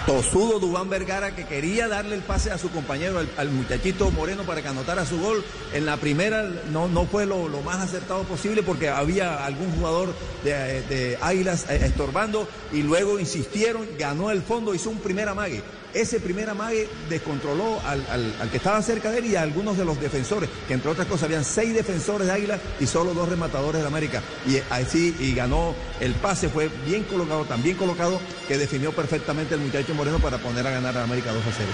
Tosudo 0.07 0.59
Dubán 0.59 0.89
Vergara 0.89 1.35
que 1.35 1.45
quería 1.45 1.89
darle 1.89 2.17
el 2.17 2.23
pase 2.23 2.51
a 2.51 2.59
su 2.59 2.71
compañero, 2.71 3.21
al, 3.37 3.51
muchachito 3.51 4.11
Moreno 4.11 4.45
para 4.45 4.63
que 4.63 4.69
anotara 4.69 5.05
su 5.05 5.21
gol. 5.21 5.45
En 5.73 5.87
la 5.87 5.97
primera 5.99 6.43
no, 6.71 6.89
no 6.89 7.07
fue 7.07 7.27
lo, 7.27 7.49
lo 7.49 7.61
más 7.63 7.81
acertado 7.81 8.25
posible 8.25 8.63
porque 8.63 8.89
había 8.89 9.45
algún 9.45 9.71
jugador 9.73 10.15
de, 10.43 10.83
de 10.83 11.19
Águilas 11.21 11.67
eh, 11.69 11.81
estorbando 11.85 12.49
y 12.73 12.83
luego 12.83 13.19
insistieron, 13.19 13.87
ganó 13.99 14.31
el 14.31 14.43
fondo, 14.43 14.75
hizo 14.75 14.91
un 14.91 14.99
primer 14.99 15.29
amague. 15.29 15.63
Ese 15.95 16.21
primer 16.21 16.49
amague 16.49 16.89
descontroló 17.09 17.81
al, 17.85 18.05
al- 18.11 18.35
al 18.41 18.51
que 18.51 18.59
estaba 18.59 18.81
cerca 18.83 19.11
de 19.11 19.19
él 19.19 19.27
y 19.27 19.37
a 19.37 19.43
algunos 19.43 19.77
de 19.77 19.85
los 19.85 20.01
defensores, 20.01 20.49
que 20.69 20.75
entre 20.75 20.91
otras 20.91 21.07
cosas 21.09 21.25
habían 21.25 21.45
seis 21.45 21.75
defensores 21.75 22.27
de 22.27 22.33
Águilas 22.33 22.61
y 22.79 22.87
solo 22.87 23.13
dos 23.15 23.29
rematadores 23.29 23.81
de 23.83 23.87
América. 23.89 24.23
Y 24.47 24.59
así, 24.71 25.17
y 25.19 25.35
ganó 25.35 25.75
el 26.01 26.13
pase, 26.15 26.49
fue 26.49 26.71
bien 26.87 27.03
colocado, 27.05 27.45
tan 27.45 27.63
bien 27.63 27.77
colocado, 27.77 28.21
que 28.47 28.57
definió 28.59 28.93
perfectamente 28.93 29.55
el 29.55 29.61
muchacho 29.61 29.95
Moreno 29.95 30.19
para 30.21 30.39
poner 30.39 30.67
a 30.67 30.71
ganar 30.71 30.97
a 30.97 31.03
América 31.05 31.33
2 31.33 31.43
a 31.45 31.51
0. 31.57 31.69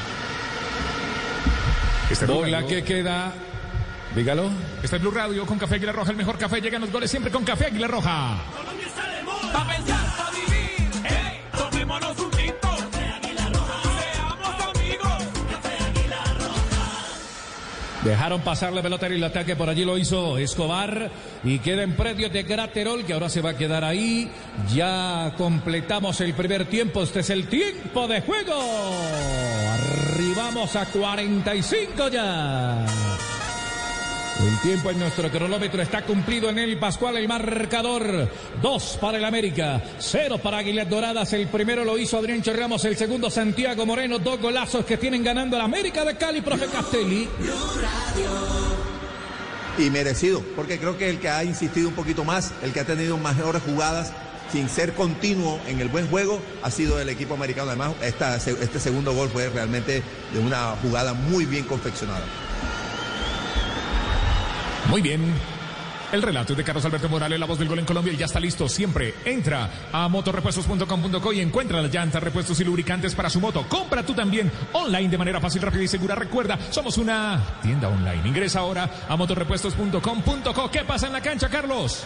Este 2.10 2.24
Bola 2.26 2.64
que 2.66 2.82
queda. 2.84 3.32
Dígalo. 4.14 4.48
Este 4.82 4.96
es 4.96 5.02
Blue 5.02 5.10
Radio 5.10 5.44
con 5.44 5.58
Café 5.58 5.74
Águila 5.74 5.92
Roja, 5.92 6.10
el 6.12 6.16
mejor 6.16 6.38
café. 6.38 6.60
Llegan 6.60 6.80
los 6.80 6.90
goles 6.90 7.10
siempre 7.10 7.30
con 7.30 7.44
Café 7.44 7.66
Águila 7.66 7.86
Roja. 7.88 8.38
Pa' 9.52 9.66
pensar, 9.66 10.16
pa' 10.16 10.30
vivir, 10.30 10.90
hey, 11.04 11.40
Dejaron 18.06 18.40
pasar 18.42 18.72
la 18.72 18.82
pelota 18.82 19.08
en 19.08 19.14
el 19.14 19.24
ataque, 19.24 19.56
por 19.56 19.68
allí 19.68 19.84
lo 19.84 19.98
hizo 19.98 20.38
Escobar 20.38 21.10
y 21.42 21.58
queda 21.58 21.82
en 21.82 21.96
predio 21.96 22.30
de 22.30 22.44
Graterol 22.44 23.04
que 23.04 23.12
ahora 23.12 23.28
se 23.28 23.40
va 23.40 23.50
a 23.50 23.56
quedar 23.56 23.82
ahí. 23.82 24.30
Ya 24.72 25.34
completamos 25.36 26.20
el 26.20 26.32
primer 26.34 26.66
tiempo, 26.66 27.02
este 27.02 27.18
es 27.20 27.30
el 27.30 27.48
tiempo 27.48 28.06
de 28.06 28.20
juego. 28.20 28.54
Arribamos 29.72 30.76
a 30.76 30.86
45 30.86 32.08
ya. 32.08 32.86
El 34.46 34.60
tiempo 34.60 34.90
en 34.90 35.00
nuestro 35.00 35.28
cronómetro 35.28 35.82
está 35.82 36.02
cumplido 36.02 36.48
en 36.48 36.58
el 36.60 36.78
Pascual, 36.78 37.16
el 37.16 37.26
marcador. 37.26 38.30
Dos 38.62 38.96
para 39.00 39.18
el 39.18 39.24
América, 39.24 39.82
cero 39.98 40.38
para 40.38 40.58
Aguilar 40.58 40.88
Doradas. 40.88 41.32
El 41.32 41.48
primero 41.48 41.84
lo 41.84 41.98
hizo 41.98 42.16
Adrián 42.16 42.44
Ramos, 42.44 42.84
el 42.84 42.96
segundo 42.96 43.28
Santiago 43.28 43.84
Moreno. 43.84 44.20
Dos 44.20 44.40
golazos 44.40 44.84
que 44.84 44.98
tienen 44.98 45.24
ganando 45.24 45.56
el 45.56 45.62
América 45.62 46.04
de 46.04 46.16
Cali, 46.16 46.42
profe 46.42 46.66
Castelli. 46.66 47.28
Y 49.78 49.90
merecido, 49.90 50.40
porque 50.54 50.78
creo 50.78 50.96
que 50.96 51.10
el 51.10 51.18
que 51.18 51.28
ha 51.28 51.42
insistido 51.42 51.88
un 51.88 51.94
poquito 51.94 52.22
más, 52.22 52.52
el 52.62 52.72
que 52.72 52.78
ha 52.78 52.84
tenido 52.84 53.18
mejores 53.18 53.62
jugadas 53.62 54.12
sin 54.52 54.68
ser 54.68 54.92
continuo 54.92 55.58
en 55.66 55.80
el 55.80 55.88
buen 55.88 56.06
juego, 56.06 56.40
ha 56.62 56.70
sido 56.70 57.00
el 57.00 57.08
equipo 57.08 57.34
americano. 57.34 57.70
Además, 57.70 57.94
este 58.00 58.78
segundo 58.78 59.12
gol 59.12 59.28
fue 59.28 59.48
realmente 59.48 60.04
de 60.32 60.38
una 60.38 60.76
jugada 60.82 61.14
muy 61.14 61.46
bien 61.46 61.64
confeccionada. 61.64 62.24
Muy 64.90 65.02
bien. 65.02 65.20
El 66.12 66.22
relato 66.22 66.52
es 66.52 66.56
de 66.56 66.62
Carlos 66.64 66.84
Alberto 66.84 67.08
Morales, 67.08 67.38
la 67.38 67.46
voz 67.46 67.58
del 67.58 67.68
gol 67.68 67.80
en 67.80 67.84
Colombia, 67.84 68.12
ya 68.14 68.26
está 68.26 68.38
listo. 68.38 68.68
Siempre 68.68 69.14
entra 69.24 69.68
a 69.92 70.08
motorrepuestos.com.co 70.08 71.32
y 71.32 71.40
encuentra 71.40 71.82
las 71.82 71.92
llantas, 71.92 72.22
repuestos 72.22 72.60
y 72.60 72.64
lubricantes 72.64 73.14
para 73.14 73.28
su 73.28 73.40
moto. 73.40 73.66
Compra 73.68 74.04
tú 74.04 74.14
también 74.14 74.50
online 74.72 75.08
de 75.08 75.18
manera 75.18 75.40
fácil, 75.40 75.62
rápida 75.62 75.82
y 75.82 75.88
segura. 75.88 76.14
Recuerda, 76.14 76.58
somos 76.70 76.96
una 76.98 77.58
tienda 77.60 77.88
online. 77.88 78.28
Ingresa 78.28 78.60
ahora 78.60 78.88
a 79.08 79.16
motorrepuestos.com.co. 79.16 80.70
¿Qué 80.70 80.84
pasa 80.84 81.08
en 81.08 81.12
la 81.12 81.20
cancha, 81.20 81.48
Carlos? 81.48 82.04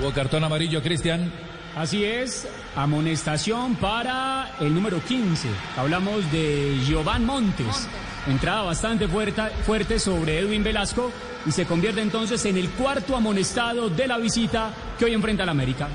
Hubo 0.00 0.10
cartón 0.10 0.42
amarillo, 0.42 0.82
Cristian. 0.82 1.30
Así 1.76 2.04
es, 2.04 2.46
amonestación 2.76 3.74
para 3.74 4.52
el 4.60 4.72
número 4.72 5.00
15. 5.02 5.48
Hablamos 5.76 6.30
de 6.30 6.78
Giovanni 6.86 7.24
Montes. 7.24 7.88
Entrada 8.28 8.62
bastante 8.62 9.08
fuerte, 9.08 9.42
fuerte 9.66 9.98
sobre 9.98 10.38
Edwin 10.38 10.62
Velasco 10.62 11.10
y 11.44 11.50
se 11.50 11.66
convierte 11.66 12.00
entonces 12.00 12.44
en 12.46 12.56
el 12.56 12.70
cuarto 12.70 13.16
amonestado 13.16 13.90
de 13.90 14.06
la 14.06 14.18
visita 14.18 14.70
que 14.98 15.06
hoy 15.06 15.14
enfrenta 15.14 15.42
al 15.42 15.48
América. 15.48 15.88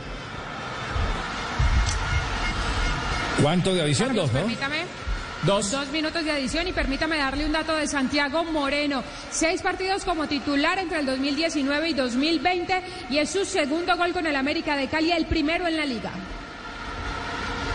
¿Cuánto 3.41 3.73
de 3.73 3.81
adición? 3.81 4.13
Dos, 4.13 4.33
¿no? 4.33 4.39
Permítame. 4.39 4.98
Dos. 5.43 5.71
Dos 5.71 5.87
minutos 5.89 6.25
de 6.25 6.31
adición 6.31 6.67
y 6.67 6.73
permítame 6.73 7.17
darle 7.17 7.45
un 7.45 7.53
dato 7.53 7.73
de 7.75 7.87
Santiago 7.87 8.43
Moreno. 8.43 9.03
Seis 9.31 9.61
partidos 9.61 10.03
como 10.03 10.27
titular 10.27 10.79
entre 10.79 10.99
el 10.99 11.05
2019 11.05 11.89
y 11.89 11.93
2020 11.93 12.81
y 13.09 13.17
es 13.19 13.29
su 13.29 13.45
segundo 13.45 13.95
gol 13.95 14.11
con 14.11 14.25
el 14.27 14.35
América 14.35 14.75
de 14.75 14.87
Cali, 14.87 15.11
el 15.11 15.27
primero 15.27 15.65
en 15.67 15.77
la 15.77 15.85
liga. 15.85 16.11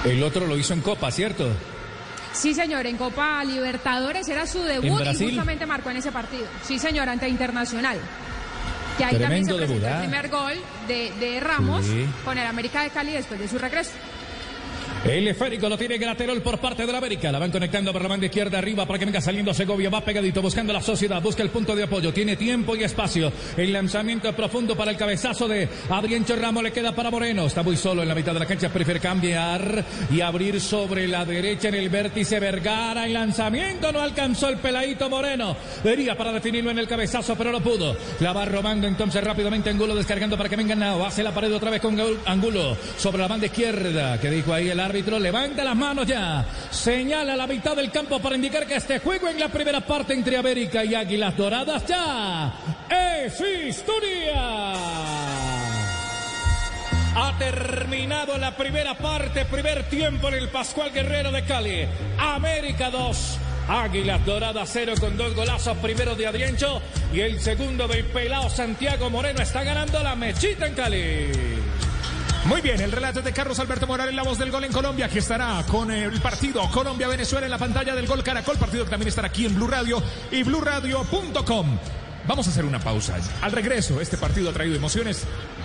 El 0.04 0.22
otro 0.22 0.46
lo 0.46 0.58
hizo 0.58 0.74
en 0.74 0.82
Copa, 0.82 1.10
¿cierto? 1.10 1.48
Sí, 2.34 2.52
señor, 2.52 2.84
en 2.86 2.98
Copa 2.98 3.42
Libertadores 3.44 4.28
era 4.28 4.46
su 4.46 4.60
debut 4.62 5.00
¿En 5.00 5.14
y 5.14 5.18
justamente 5.18 5.64
marcó 5.64 5.88
en 5.90 5.96
ese 5.98 6.12
partido. 6.12 6.46
Sí, 6.64 6.78
señor, 6.78 7.08
ante 7.08 7.28
Internacional. 7.28 7.96
Que 8.98 9.04
ahí 9.04 9.18
también 9.18 9.44
se 9.46 9.54
presentó 9.54 9.74
debut, 9.86 9.88
el 9.88 9.98
primer 10.00 10.28
gol 10.28 10.52
de, 10.86 11.12
de 11.18 11.40
Ramos 11.40 11.84
Sí. 11.86 12.04
con 12.24 12.36
el 12.36 12.46
América 12.46 12.82
de 12.82 12.90
Cali 12.90 13.12
después 13.12 13.40
de 13.40 13.48
su 13.48 13.58
regreso. 13.58 13.92
El 15.04 15.28
esférico 15.28 15.68
lo 15.68 15.76
tiene 15.76 15.98
Graterol 15.98 16.40
por 16.40 16.58
parte 16.58 16.86
de 16.86 16.90
la 16.90 16.96
América. 16.96 17.30
La 17.30 17.38
van 17.38 17.50
conectando 17.50 17.92
por 17.92 18.00
la 18.00 18.08
banda 18.08 18.24
izquierda 18.24 18.56
arriba 18.56 18.86
para 18.86 18.98
que 18.98 19.04
venga 19.04 19.20
saliendo 19.20 19.52
Segovia. 19.52 19.90
Va 19.90 20.00
pegadito 20.00 20.40
buscando 20.40 20.72
la 20.72 20.80
sociedad. 20.80 21.20
Busca 21.20 21.42
el 21.42 21.50
punto 21.50 21.76
de 21.76 21.82
apoyo. 21.82 22.10
Tiene 22.10 22.36
tiempo 22.36 22.74
y 22.74 22.84
espacio. 22.84 23.30
El 23.54 23.70
lanzamiento 23.74 24.30
es 24.30 24.34
profundo 24.34 24.74
para 24.74 24.90
el 24.90 24.96
cabezazo 24.96 25.46
de 25.46 25.68
Adrián 25.90 26.24
Ramos. 26.26 26.62
Le 26.62 26.72
queda 26.72 26.94
para 26.94 27.10
Moreno. 27.10 27.44
Está 27.44 27.62
muy 27.62 27.76
solo 27.76 28.00
en 28.00 28.08
la 28.08 28.14
mitad 28.14 28.32
de 28.32 28.38
la 28.38 28.46
cancha. 28.46 28.70
Prefiere 28.70 28.98
cambiar 28.98 29.84
y 30.10 30.22
abrir 30.22 30.58
sobre 30.58 31.06
la 31.06 31.26
derecha 31.26 31.68
en 31.68 31.74
el 31.74 31.90
vértice 31.90 32.40
Vergara. 32.40 33.04
El 33.04 33.12
lanzamiento 33.12 33.92
no 33.92 34.00
alcanzó 34.00 34.48
el 34.48 34.56
peladito 34.56 35.10
Moreno. 35.10 35.54
Vería 35.84 36.16
para 36.16 36.32
definirlo 36.32 36.70
en 36.70 36.78
el 36.78 36.88
cabezazo, 36.88 37.36
pero 37.36 37.52
no 37.52 37.60
pudo. 37.60 37.94
La 38.20 38.32
va 38.32 38.46
robando 38.46 38.86
entonces 38.86 39.22
rápidamente 39.22 39.68
Angulo 39.68 39.94
descargando 39.94 40.38
para 40.38 40.48
que 40.48 40.56
venga 40.56 40.74
Nao. 40.74 41.04
Hace 41.04 41.22
la 41.22 41.34
pared 41.34 41.54
otra 41.54 41.70
vez 41.70 41.82
con 41.82 41.94
Angulo 42.24 42.74
sobre 42.96 43.18
la 43.18 43.28
banda 43.28 43.44
izquierda. 43.44 44.18
Que 44.18 44.30
dijo 44.30 44.54
ahí 44.54 44.70
el 44.70 44.80
árbitro. 44.80 44.93
Levanta 44.94 45.64
las 45.64 45.74
manos 45.74 46.06
ya. 46.06 46.44
Señala 46.70 47.34
la 47.34 47.48
mitad 47.48 47.74
del 47.74 47.90
campo 47.90 48.20
para 48.20 48.36
indicar 48.36 48.64
que 48.64 48.76
este 48.76 49.00
juego 49.00 49.28
en 49.28 49.40
la 49.40 49.48
primera 49.48 49.80
parte 49.80 50.14
entre 50.14 50.36
América 50.36 50.84
y 50.84 50.94
Águilas 50.94 51.36
Doradas 51.36 51.84
ya 51.86 52.52
es 52.88 53.40
historia. 53.40 54.74
Ha 57.16 57.38
terminado 57.38 58.38
la 58.38 58.56
primera 58.56 58.96
parte, 58.96 59.44
primer 59.46 59.82
tiempo 59.88 60.28
en 60.28 60.34
el 60.34 60.48
Pascual 60.48 60.92
Guerrero 60.92 61.32
de 61.32 61.42
Cali. 61.44 61.86
América 62.18 62.90
2. 62.90 63.38
Águilas 63.68 64.24
Doradas 64.24 64.70
0 64.72 64.94
con 65.00 65.16
dos 65.16 65.34
golazos, 65.34 65.76
primero 65.78 66.14
de 66.14 66.26
Adriencho 66.26 66.82
y 67.12 67.20
el 67.20 67.40
segundo 67.40 67.88
del 67.88 68.04
pelao 68.04 68.50
Santiago 68.50 69.08
Moreno 69.08 69.40
está 69.40 69.64
ganando 69.64 70.02
la 70.02 70.14
mechita 70.14 70.66
en 70.66 70.74
Cali. 70.74 71.54
Muy 72.46 72.60
bien, 72.60 72.78
el 72.80 72.92
relato 72.92 73.22
de 73.22 73.32
Carlos 73.32 73.58
Alberto 73.58 73.86
Morales, 73.86 74.14
la 74.14 74.22
voz 74.22 74.38
del 74.38 74.50
gol 74.50 74.64
en 74.64 74.72
Colombia, 74.72 75.08
que 75.08 75.18
estará 75.18 75.64
con 75.66 75.90
el 75.90 76.20
partido 76.20 76.62
Colombia-Venezuela 76.70 77.46
en 77.46 77.50
la 77.50 77.58
pantalla 77.58 77.94
del 77.94 78.06
Gol 78.06 78.22
Caracol, 78.22 78.58
partido 78.58 78.84
que 78.84 78.90
también 78.90 79.08
estará 79.08 79.28
aquí 79.28 79.46
en 79.46 79.54
Blue 79.54 79.66
Radio 79.66 80.02
y 80.30 80.42
BlueRadio.com. 80.42 81.78
Vamos 82.26 82.46
a 82.46 82.50
hacer 82.50 82.64
una 82.64 82.78
pausa. 82.78 83.16
Al 83.42 83.52
regreso, 83.52 84.00
este 84.00 84.16
partido 84.16 84.50
ha 84.50 84.52
traído 84.52 84.74
emociones, 84.74 85.24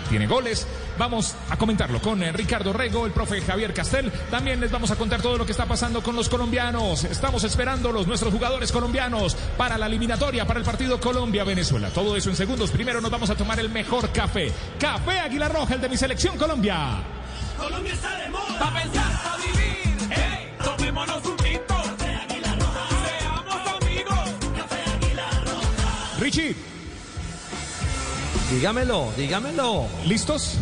tiene 0.09 0.27
goles. 0.27 0.67
Vamos 0.97 1.35
a 1.49 1.57
comentarlo 1.57 2.01
con 2.01 2.21
eh, 2.21 2.31
Ricardo 2.33 2.73
Rego, 2.73 3.05
el 3.05 3.13
profe 3.13 3.41
Javier 3.41 3.73
Castel. 3.73 4.11
También 4.29 4.59
les 4.59 4.71
vamos 4.71 4.91
a 4.91 4.97
contar 4.97 5.21
todo 5.21 5.37
lo 5.37 5.45
que 5.45 5.53
está 5.53 5.65
pasando 5.65 6.03
con 6.03 6.15
los 6.15 6.27
colombianos. 6.27 7.05
Estamos 7.05 7.43
esperando 7.45 7.91
los 7.91 8.07
nuestros 8.07 8.33
jugadores 8.33 8.71
colombianos 8.71 9.35
para 9.57 9.77
la 9.77 9.85
eliminatoria, 9.85 10.45
para 10.45 10.59
el 10.59 10.65
partido 10.65 10.99
Colombia-Venezuela. 10.99 11.89
Todo 11.89 12.17
eso 12.17 12.29
en 12.29 12.35
segundos. 12.35 12.71
Primero 12.71 12.99
nos 12.99 13.11
vamos 13.11 13.29
a 13.29 13.35
tomar 13.35 13.59
el 13.59 13.69
mejor 13.69 14.11
café. 14.11 14.51
Café 14.79 15.19
Águila 15.19 15.47
Roja, 15.47 15.75
el 15.75 15.81
de 15.81 15.89
mi 15.89 15.97
selección 15.97 16.37
Colombia. 16.37 17.03
Colombia 17.57 17.93
está 17.93 18.17
de 18.17 18.29
moda. 18.29 18.59
Pa' 18.59 18.73
pensar, 18.73 19.23
pa' 19.23 19.37
vivir. 19.37 20.09
Hey, 20.09 20.53
tomémonos 20.63 21.25
un 21.25 21.37
tinto. 21.37 21.68
Richie. 26.19 26.53
Dígamelo, 28.51 29.09
dígamelo. 29.15 29.87
¿Listos? 30.05 30.55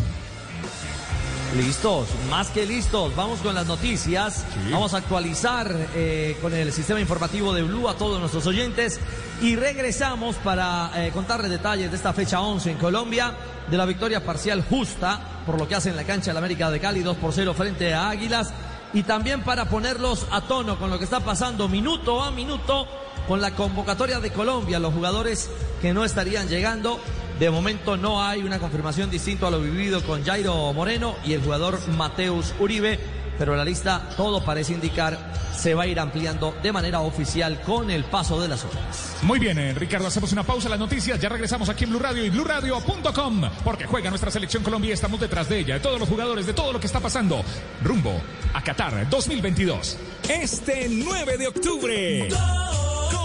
Listos, 1.56 2.06
más 2.30 2.50
que 2.50 2.64
listos. 2.64 3.16
Vamos 3.16 3.40
con 3.40 3.54
las 3.54 3.66
noticias. 3.66 4.44
Vamos 4.70 4.94
a 4.94 4.98
actualizar 4.98 5.74
eh, 5.94 6.36
con 6.40 6.54
el 6.54 6.72
sistema 6.72 7.00
informativo 7.00 7.52
de 7.52 7.62
Blue 7.62 7.88
a 7.88 7.96
todos 7.96 8.20
nuestros 8.20 8.46
oyentes 8.46 9.00
y 9.42 9.56
regresamos 9.56 10.36
para 10.36 10.92
eh, 10.94 11.10
contarles 11.12 11.50
detalles 11.50 11.90
de 11.90 11.96
esta 11.96 12.12
fecha 12.12 12.40
11 12.40 12.72
en 12.72 12.78
Colombia, 12.78 13.34
de 13.68 13.76
la 13.76 13.86
victoria 13.86 14.24
parcial 14.24 14.62
justa 14.62 15.20
por 15.44 15.58
lo 15.58 15.66
que 15.66 15.74
hace 15.74 15.88
en 15.88 15.96
la 15.96 16.04
cancha 16.04 16.30
del 16.30 16.36
América 16.36 16.70
de 16.70 16.78
Cali 16.78 17.00
2 17.00 17.16
por 17.16 17.32
0 17.32 17.54
frente 17.54 17.94
a 17.94 18.10
Águilas 18.10 18.52
y 18.92 19.02
también 19.02 19.42
para 19.42 19.64
ponerlos 19.64 20.26
a 20.30 20.42
tono 20.42 20.78
con 20.78 20.90
lo 20.90 20.98
que 20.98 21.04
está 21.04 21.20
pasando 21.20 21.68
minuto 21.68 22.22
a 22.22 22.30
minuto 22.30 22.86
con 23.28 23.42
la 23.42 23.54
convocatoria 23.54 24.20
de 24.20 24.32
Colombia, 24.32 24.78
los 24.78 24.94
jugadores 24.94 25.50
que 25.82 25.92
no 25.92 26.04
estarían 26.04 26.48
llegando. 26.48 26.98
De 27.38 27.50
momento 27.50 27.96
no 27.96 28.24
hay 28.24 28.42
una 28.42 28.58
confirmación 28.58 29.10
distinta 29.10 29.46
a 29.46 29.50
lo 29.50 29.60
vivido 29.60 30.02
con 30.02 30.24
Jairo 30.24 30.72
Moreno 30.72 31.14
y 31.24 31.34
el 31.34 31.42
jugador 31.42 31.78
Mateus 31.90 32.52
Uribe, 32.58 32.98
pero 33.38 33.54
la 33.54 33.64
lista 33.64 34.08
todo 34.16 34.44
parece 34.44 34.72
indicar 34.72 35.32
se 35.56 35.74
va 35.74 35.84
a 35.84 35.86
ir 35.86 36.00
ampliando 36.00 36.54
de 36.62 36.72
manera 36.72 37.00
oficial 37.00 37.60
con 37.62 37.90
el 37.90 38.04
paso 38.04 38.40
de 38.40 38.48
las 38.48 38.64
horas. 38.64 39.16
Muy 39.22 39.38
bien, 39.38 39.58
eh, 39.58 39.74
Ricardo, 39.74 40.06
hacemos 40.06 40.32
una 40.32 40.44
pausa 40.44 40.68
las 40.68 40.78
noticias. 40.78 41.20
Ya 41.20 41.28
regresamos 41.28 41.68
aquí 41.68 41.84
en 41.84 41.90
Blue 41.90 41.98
Radio 41.98 42.24
y 42.24 42.30
BlueRadio.com 42.30 43.42
porque 43.62 43.86
juega 43.86 44.10
nuestra 44.10 44.30
selección 44.30 44.62
Colombia 44.62 44.90
y 44.90 44.92
estamos 44.92 45.20
detrás 45.20 45.48
de 45.48 45.58
ella, 45.58 45.74
de 45.74 45.80
todos 45.80 46.00
los 46.00 46.08
jugadores, 46.08 46.46
de 46.46 46.54
todo 46.54 46.72
lo 46.72 46.80
que 46.80 46.86
está 46.86 47.00
pasando. 47.00 47.42
Rumbo 47.82 48.20
a 48.54 48.62
Qatar 48.62 49.08
2022. 49.10 49.98
Este 50.28 50.88
9 50.88 51.38
de 51.38 51.48
octubre, 51.48 52.28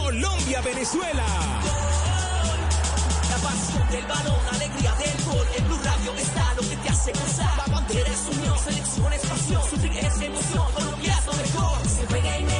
Colombia-Venezuela. 0.03 1.23
La 3.29 3.37
pasión 3.37 3.89
del 3.89 4.05
balón, 4.05 4.39
alegría 4.51 4.93
del 4.95 5.23
gol. 5.23 5.47
En 5.57 5.65
Blue 5.65 5.79
Radio 5.81 6.13
está 6.15 6.53
lo 6.55 6.61
que 6.61 6.75
te 6.75 6.89
hace 6.89 7.11
gozar. 7.13 7.57
La 7.57 7.73
bandera 7.73 8.09
es 8.09 8.37
unión, 8.37 8.59
selección 8.59 9.13
es 9.13 9.21
pasión. 9.21 9.61
Sufrir 9.69 10.05
es 10.05 10.21
emoción, 10.21 10.71
Colombia 10.73 11.17
es 11.17 11.25
lo 11.25 11.33
mejor. 11.33 11.87
Se 11.87 12.05
juega 12.07 12.37
en 12.37 12.49
el 12.49 12.52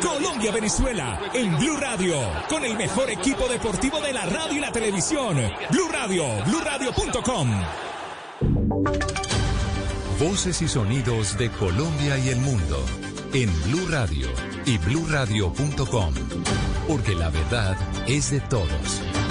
Colombia-Venezuela 0.00 1.20
en 1.34 1.56
Blue 1.58 1.76
Radio 1.76 2.14
con 2.48 2.64
el 2.64 2.76
mejor 2.76 3.10
equipo 3.10 3.48
deportivo 3.48 4.00
de 4.00 4.12
la 4.12 4.24
radio 4.26 4.56
y 4.56 4.60
la 4.60 4.70
televisión. 4.70 5.36
Blue 5.70 5.88
Radio, 5.90 6.24
BlueRadio.com. 6.46 7.50
Voces 10.20 10.62
y 10.62 10.68
sonidos 10.68 11.36
de 11.36 11.50
Colombia 11.50 12.16
y 12.18 12.28
el 12.28 12.40
mundo 12.40 12.84
en 13.32 13.50
Blue 13.64 13.88
Radio 13.90 14.28
y 14.66 14.78
BlueRadio.com, 14.78 16.14
porque 16.86 17.14
la 17.14 17.30
verdad 17.30 17.76
es 18.06 18.30
de 18.30 18.40
todos. 18.40 19.21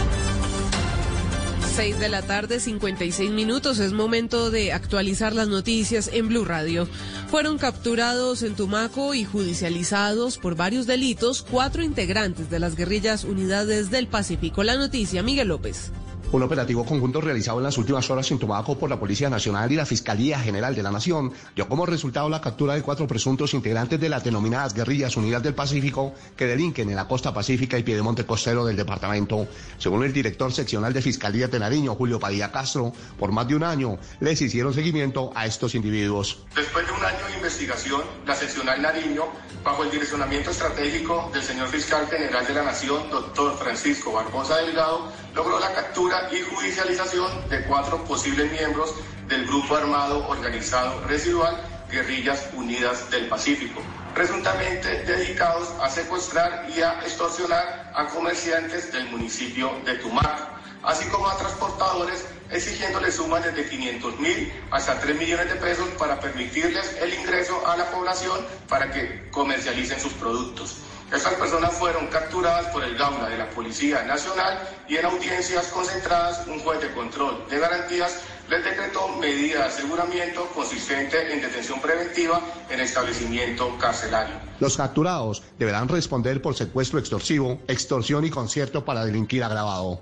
6 1.75 1.99
de 1.99 2.09
la 2.09 2.21
tarde, 2.21 2.59
56 2.59 3.31
minutos. 3.31 3.79
Es 3.79 3.93
momento 3.93 4.51
de 4.51 4.73
actualizar 4.73 5.33
las 5.33 5.47
noticias 5.47 6.09
en 6.11 6.27
Blue 6.27 6.43
Radio. 6.43 6.87
Fueron 7.29 7.57
capturados 7.57 8.43
en 8.43 8.55
Tumaco 8.55 9.13
y 9.13 9.23
judicializados 9.23 10.37
por 10.37 10.55
varios 10.55 10.85
delitos 10.85 11.41
cuatro 11.49 11.81
integrantes 11.81 12.49
de 12.49 12.59
las 12.59 12.75
guerrillas 12.75 13.23
Unidades 13.23 13.89
del 13.89 14.07
Pacífico. 14.07 14.63
La 14.63 14.75
noticia, 14.75 15.23
Miguel 15.23 15.47
López. 15.47 15.91
Un 16.33 16.43
operativo 16.43 16.85
conjunto 16.85 17.19
realizado 17.19 17.57
en 17.57 17.65
las 17.65 17.77
últimas 17.77 18.09
horas 18.09 18.31
en 18.31 18.39
Tumaco 18.39 18.79
por 18.79 18.89
la 18.89 18.97
Policía 18.97 19.29
Nacional 19.29 19.69
y 19.69 19.75
la 19.75 19.85
Fiscalía 19.85 20.39
General 20.39 20.73
de 20.73 20.81
la 20.81 20.89
Nación 20.89 21.33
dio 21.53 21.67
como 21.67 21.85
resultado 21.85 22.29
la 22.29 22.39
captura 22.39 22.73
de 22.73 22.81
cuatro 22.81 23.05
presuntos 23.05 23.53
integrantes 23.53 23.99
de 23.99 24.07
las 24.07 24.23
denominadas 24.23 24.73
Guerrillas 24.73 25.17
Unidas 25.17 25.43
del 25.43 25.55
Pacífico 25.55 26.13
que 26.37 26.47
delinquen 26.47 26.89
en 26.89 26.95
la 26.95 27.05
costa 27.05 27.33
pacífica 27.33 27.77
y 27.77 27.83
piedemonte 27.83 28.25
costero 28.25 28.63
del 28.63 28.77
departamento. 28.77 29.45
Según 29.77 30.05
el 30.05 30.13
director 30.13 30.53
seccional 30.53 30.93
de 30.93 31.01
Fiscalía 31.01 31.49
de 31.49 31.59
Nariño, 31.59 31.95
Julio 31.95 32.17
Padilla 32.17 32.49
Castro, 32.49 32.93
por 33.19 33.33
más 33.33 33.49
de 33.49 33.55
un 33.57 33.65
año 33.65 33.97
les 34.21 34.41
hicieron 34.41 34.73
seguimiento 34.73 35.33
a 35.35 35.45
estos 35.45 35.75
individuos. 35.75 36.45
Después 36.55 36.87
de 36.87 36.93
un 36.93 37.03
año 37.03 37.27
de 37.27 37.35
investigación, 37.35 38.03
la 38.25 38.35
seccional 38.35 38.81
Nariño, 38.81 39.25
bajo 39.65 39.83
el 39.83 39.91
direccionamiento 39.91 40.51
estratégico 40.51 41.29
del 41.33 41.43
señor 41.43 41.67
fiscal 41.67 42.07
general 42.07 42.47
de 42.47 42.53
la 42.53 42.63
Nación, 42.63 43.09
doctor 43.09 43.57
Francisco 43.57 44.13
Barbosa 44.13 44.55
Delgado, 44.59 45.11
logró 45.35 45.59
la 45.59 45.73
captura 45.73 46.20
y 46.31 46.41
judicialización 46.41 47.49
de 47.49 47.63
cuatro 47.63 48.03
posibles 48.05 48.51
miembros 48.51 48.93
del 49.27 49.47
grupo 49.47 49.75
armado 49.75 50.27
organizado 50.27 51.01
residual 51.07 51.55
Guerrillas 51.89 52.49
Unidas 52.53 53.09
del 53.09 53.27
Pacífico, 53.27 53.81
presuntamente 54.13 55.03
dedicados 55.03 55.69
a 55.81 55.89
secuestrar 55.89 56.67
y 56.75 56.81
a 56.81 57.01
extorsionar 57.01 57.91
a 57.95 58.07
comerciantes 58.07 58.91
del 58.91 59.09
municipio 59.09 59.71
de 59.85 59.95
Tumaco, 59.95 60.47
así 60.83 61.07
como 61.09 61.27
a 61.27 61.37
transportadores 61.37 62.25
exigiéndoles 62.49 63.15
sumas 63.15 63.43
desde 63.43 63.69
500 63.69 64.19
mil 64.19 64.53
hasta 64.71 64.99
3 64.99 65.17
millones 65.17 65.49
de 65.49 65.55
pesos 65.55 65.87
para 65.97 66.19
permitirles 66.19 66.97
el 67.01 67.13
ingreso 67.13 67.65
a 67.65 67.77
la 67.77 67.89
población 67.91 68.45
para 68.67 68.91
que 68.91 69.29
comercialicen 69.31 69.99
sus 69.99 70.13
productos. 70.13 70.77
Estas 71.13 71.33
personas 71.33 71.73
fueron 71.73 72.07
capturadas 72.07 72.67
por 72.67 72.85
el 72.85 72.95
Gaula 72.95 73.27
de 73.27 73.37
la 73.37 73.49
Policía 73.49 74.03
Nacional 74.03 74.59
y 74.87 74.95
en 74.95 75.05
audiencias 75.05 75.67
concentradas 75.67 76.47
un 76.47 76.59
juez 76.59 76.79
de 76.79 76.89
control 76.93 77.43
de 77.49 77.59
garantías 77.59 78.21
les 78.49 78.63
decretó 78.63 79.09
medida 79.17 79.59
de 79.59 79.65
aseguramiento 79.65 80.45
consistente 80.55 81.33
en 81.33 81.41
detención 81.41 81.81
preventiva 81.81 82.41
en 82.69 82.79
establecimiento 82.79 83.77
carcelario. 83.77 84.35
Los 84.61 84.77
capturados 84.77 85.43
deberán 85.59 85.89
responder 85.89 86.41
por 86.41 86.55
secuestro 86.55 86.97
extorsivo, 86.97 87.59
extorsión 87.67 88.23
y 88.23 88.29
concierto 88.29 88.85
para 88.85 89.03
delinquir 89.03 89.43
agravado. 89.43 90.01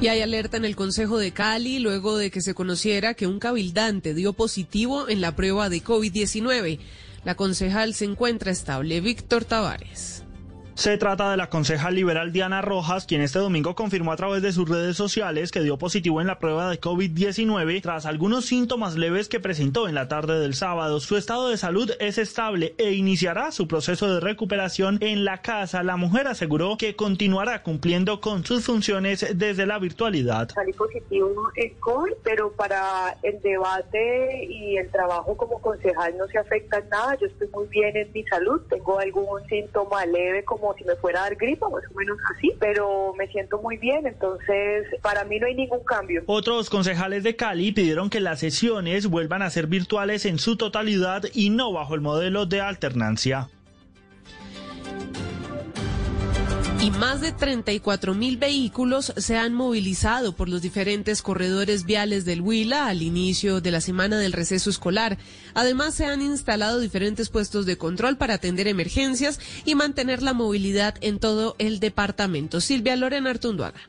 Y 0.00 0.06
hay 0.06 0.20
alerta 0.20 0.56
en 0.56 0.64
el 0.64 0.76
Consejo 0.76 1.18
de 1.18 1.32
Cali 1.32 1.80
luego 1.80 2.16
de 2.16 2.30
que 2.30 2.42
se 2.42 2.54
conociera 2.54 3.14
que 3.14 3.26
un 3.26 3.40
cabildante 3.40 4.14
dio 4.14 4.34
positivo 4.34 5.08
en 5.08 5.20
la 5.20 5.34
prueba 5.34 5.68
de 5.68 5.82
COVID-19. 5.82 6.78
La 7.28 7.34
concejal 7.34 7.92
se 7.92 8.06
encuentra 8.06 8.50
estable. 8.50 9.02
Víctor 9.02 9.44
Tavares. 9.44 10.17
Se 10.78 10.96
trata 10.96 11.28
de 11.32 11.36
la 11.36 11.50
concejal 11.50 11.96
liberal 11.96 12.30
Diana 12.30 12.62
Rojas, 12.62 13.04
quien 13.04 13.20
este 13.20 13.40
domingo 13.40 13.74
confirmó 13.74 14.12
a 14.12 14.16
través 14.16 14.42
de 14.42 14.52
sus 14.52 14.68
redes 14.68 14.96
sociales 14.96 15.50
que 15.50 15.60
dio 15.60 15.76
positivo 15.76 16.20
en 16.20 16.28
la 16.28 16.38
prueba 16.38 16.70
de 16.70 16.80
COVID-19 16.80 17.82
tras 17.82 18.06
algunos 18.06 18.44
síntomas 18.44 18.94
leves 18.94 19.28
que 19.28 19.40
presentó 19.40 19.88
en 19.88 19.96
la 19.96 20.06
tarde 20.06 20.38
del 20.38 20.54
sábado. 20.54 21.00
Su 21.00 21.16
estado 21.16 21.48
de 21.48 21.56
salud 21.56 21.90
es 21.98 22.16
estable 22.16 22.76
e 22.78 22.92
iniciará 22.92 23.50
su 23.50 23.66
proceso 23.66 24.14
de 24.14 24.20
recuperación 24.20 24.98
en 25.00 25.24
la 25.24 25.42
casa. 25.42 25.82
La 25.82 25.96
mujer 25.96 26.28
aseguró 26.28 26.76
que 26.78 26.94
continuará 26.94 27.64
cumpliendo 27.64 28.20
con 28.20 28.44
sus 28.44 28.64
funciones 28.64 29.26
desde 29.36 29.66
la 29.66 29.80
virtualidad. 29.80 30.50
Salí 30.54 30.72
positivo 30.74 31.50
en 31.56 31.74
COVID, 31.80 32.12
pero 32.22 32.52
para 32.52 33.16
el 33.24 33.42
debate 33.42 34.44
y 34.44 34.76
el 34.76 34.88
trabajo 34.92 35.36
como 35.36 35.60
concejal 35.60 36.16
no 36.16 36.28
se 36.28 36.38
afecta 36.38 36.80
nada. 36.88 37.16
Yo 37.16 37.26
estoy 37.26 37.48
muy 37.48 37.66
bien 37.66 37.96
en 37.96 38.12
mi 38.12 38.22
salud. 38.26 38.60
Tengo 38.70 39.00
algún 39.00 39.44
síntoma 39.48 40.06
leve 40.06 40.44
como 40.44 40.67
si 40.76 40.84
me 40.84 40.96
fuera 40.96 41.20
a 41.20 41.22
dar 41.24 41.36
gripa, 41.36 41.68
más 41.68 41.82
o 41.90 41.94
menos 41.94 42.18
así, 42.34 42.52
pero 42.58 43.14
me 43.16 43.26
siento 43.28 43.60
muy 43.60 43.76
bien, 43.76 44.06
entonces 44.06 44.86
para 45.02 45.24
mí 45.24 45.38
no 45.38 45.46
hay 45.46 45.54
ningún 45.54 45.84
cambio. 45.84 46.22
Otros 46.26 46.70
concejales 46.70 47.22
de 47.22 47.36
Cali 47.36 47.72
pidieron 47.72 48.10
que 48.10 48.20
las 48.20 48.40
sesiones 48.40 49.06
vuelvan 49.06 49.42
a 49.42 49.50
ser 49.50 49.66
virtuales 49.66 50.26
en 50.26 50.38
su 50.38 50.56
totalidad 50.56 51.24
y 51.32 51.50
no 51.50 51.72
bajo 51.72 51.94
el 51.94 52.00
modelo 52.00 52.46
de 52.46 52.60
alternancia. 52.60 53.48
Y 56.80 56.92
más 56.92 57.20
de 57.20 57.32
34 57.32 58.14
mil 58.14 58.36
vehículos 58.36 59.12
se 59.16 59.36
han 59.36 59.52
movilizado 59.52 60.32
por 60.32 60.48
los 60.48 60.62
diferentes 60.62 61.22
corredores 61.22 61.84
viales 61.84 62.24
del 62.24 62.40
Huila 62.40 62.86
al 62.86 63.02
inicio 63.02 63.60
de 63.60 63.72
la 63.72 63.80
semana 63.80 64.16
del 64.16 64.32
receso 64.32 64.70
escolar. 64.70 65.18
Además, 65.54 65.94
se 65.94 66.06
han 66.06 66.22
instalado 66.22 66.78
diferentes 66.78 67.30
puestos 67.30 67.66
de 67.66 67.76
control 67.76 68.16
para 68.16 68.34
atender 68.34 68.68
emergencias 68.68 69.40
y 69.64 69.74
mantener 69.74 70.22
la 70.22 70.34
movilidad 70.34 70.94
en 71.00 71.18
todo 71.18 71.56
el 71.58 71.80
departamento. 71.80 72.60
Silvia 72.60 72.94
Lorena 72.94 73.30
Artunduaga. 73.30 73.80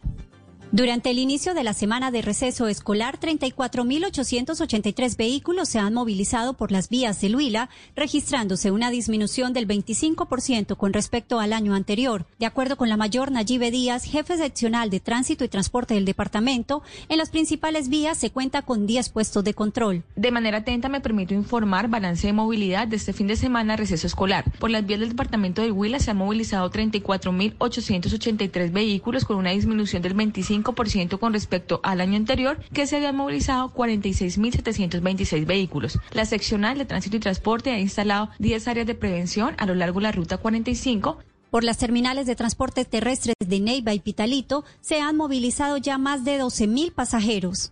Durante 0.72 1.10
el 1.10 1.18
inicio 1.18 1.56
de 1.56 1.64
la 1.64 1.74
semana 1.74 2.12
de 2.12 2.22
receso 2.22 2.68
escolar, 2.68 3.20
34.883 3.20 5.18
vehículos 5.18 5.68
se 5.68 5.80
han 5.80 5.96
movilizado 5.96 6.54
por 6.54 6.72
las 6.72 6.90
vías 6.90 7.20
del 7.22 7.36
Huila, 7.36 7.72
registrándose 7.96 8.70
una 8.70 8.92
disminución 8.92 9.52
del 9.52 9.68
25% 9.68 10.78
con 10.78 10.94
respecto 10.94 11.40
al 11.40 11.54
año 11.54 11.74
anterior. 11.74 12.28
De 12.38 12.46
acuerdo 12.46 12.78
con 12.78 12.88
la 12.88 12.98
mayor 12.98 13.32
Nayibe 13.32 13.72
Díaz, 13.72 14.04
jefe 14.04 14.38
seccional 14.38 14.92
de 14.92 15.00
Tránsito 15.00 15.44
y 15.44 15.48
Transporte 15.48 15.96
del 15.96 16.06
departamento, 16.06 16.84
en 17.10 17.18
las 17.18 17.32
principales 17.32 17.90
vías 17.90 18.20
se 18.20 18.30
cuenta 18.30 18.62
con 18.62 18.86
10 18.86 19.10
puestos 19.10 19.44
de 19.44 19.56
control. 19.56 20.04
De 20.16 20.30
manera 20.30 20.60
atenta 20.60 20.88
me 20.88 21.02
permito 21.02 21.34
informar 21.34 21.88
balance 21.88 22.28
de 22.28 22.34
movilidad 22.34 22.88
de 22.88 22.98
este 22.98 23.14
fin 23.14 23.26
de 23.26 23.38
semana 23.38 23.76
receso 23.76 24.06
escolar. 24.06 24.46
Por 24.60 24.70
las 24.70 24.86
vías 24.86 25.00
del 25.00 25.10
departamento 25.10 25.64
del 25.64 25.72
Huila 25.72 25.98
se 25.98 26.12
han 26.12 26.18
movilizado 26.18 26.70
34.883 26.70 28.72
vehículos 28.72 29.26
con 29.26 29.38
una 29.38 29.50
disminución 29.50 30.04
del 30.04 30.16
25% 30.16 30.59
con 30.64 31.34
respecto 31.34 31.80
al 31.84 32.02
año 32.02 32.16
anterior, 32.16 32.60
que 32.74 32.88
se 32.88 32.98
habían 32.98 33.16
movilizado 33.16 33.74
46.726 33.74 35.46
vehículos. 35.46 36.00
La 36.12 36.26
seccional 36.26 36.78
de 36.78 36.86
tránsito 36.86 37.18
y 37.18 37.20
transporte 37.20 37.72
ha 37.72 37.80
instalado 37.80 38.30
10 38.40 38.68
áreas 38.68 38.88
de 38.88 38.96
prevención 38.96 39.56
a 39.58 39.66
lo 39.66 39.76
largo 39.76 40.00
de 40.00 40.04
la 40.04 40.12
ruta 40.12 40.38
45 40.38 41.20
por 41.50 41.64
las 41.64 41.78
terminales 41.78 42.28
de 42.28 42.36
transporte 42.36 42.86
terrestres 42.86 43.36
de 43.40 43.60
Neiva 43.60 43.94
y 43.94 44.00
Pitalito 44.00 44.64
se 44.82 45.02
han 45.02 45.18
movilizado 45.18 45.78
ya 45.78 45.98
más 45.98 46.24
de 46.24 46.40
12.000 46.40 46.94
pasajeros. 46.94 47.72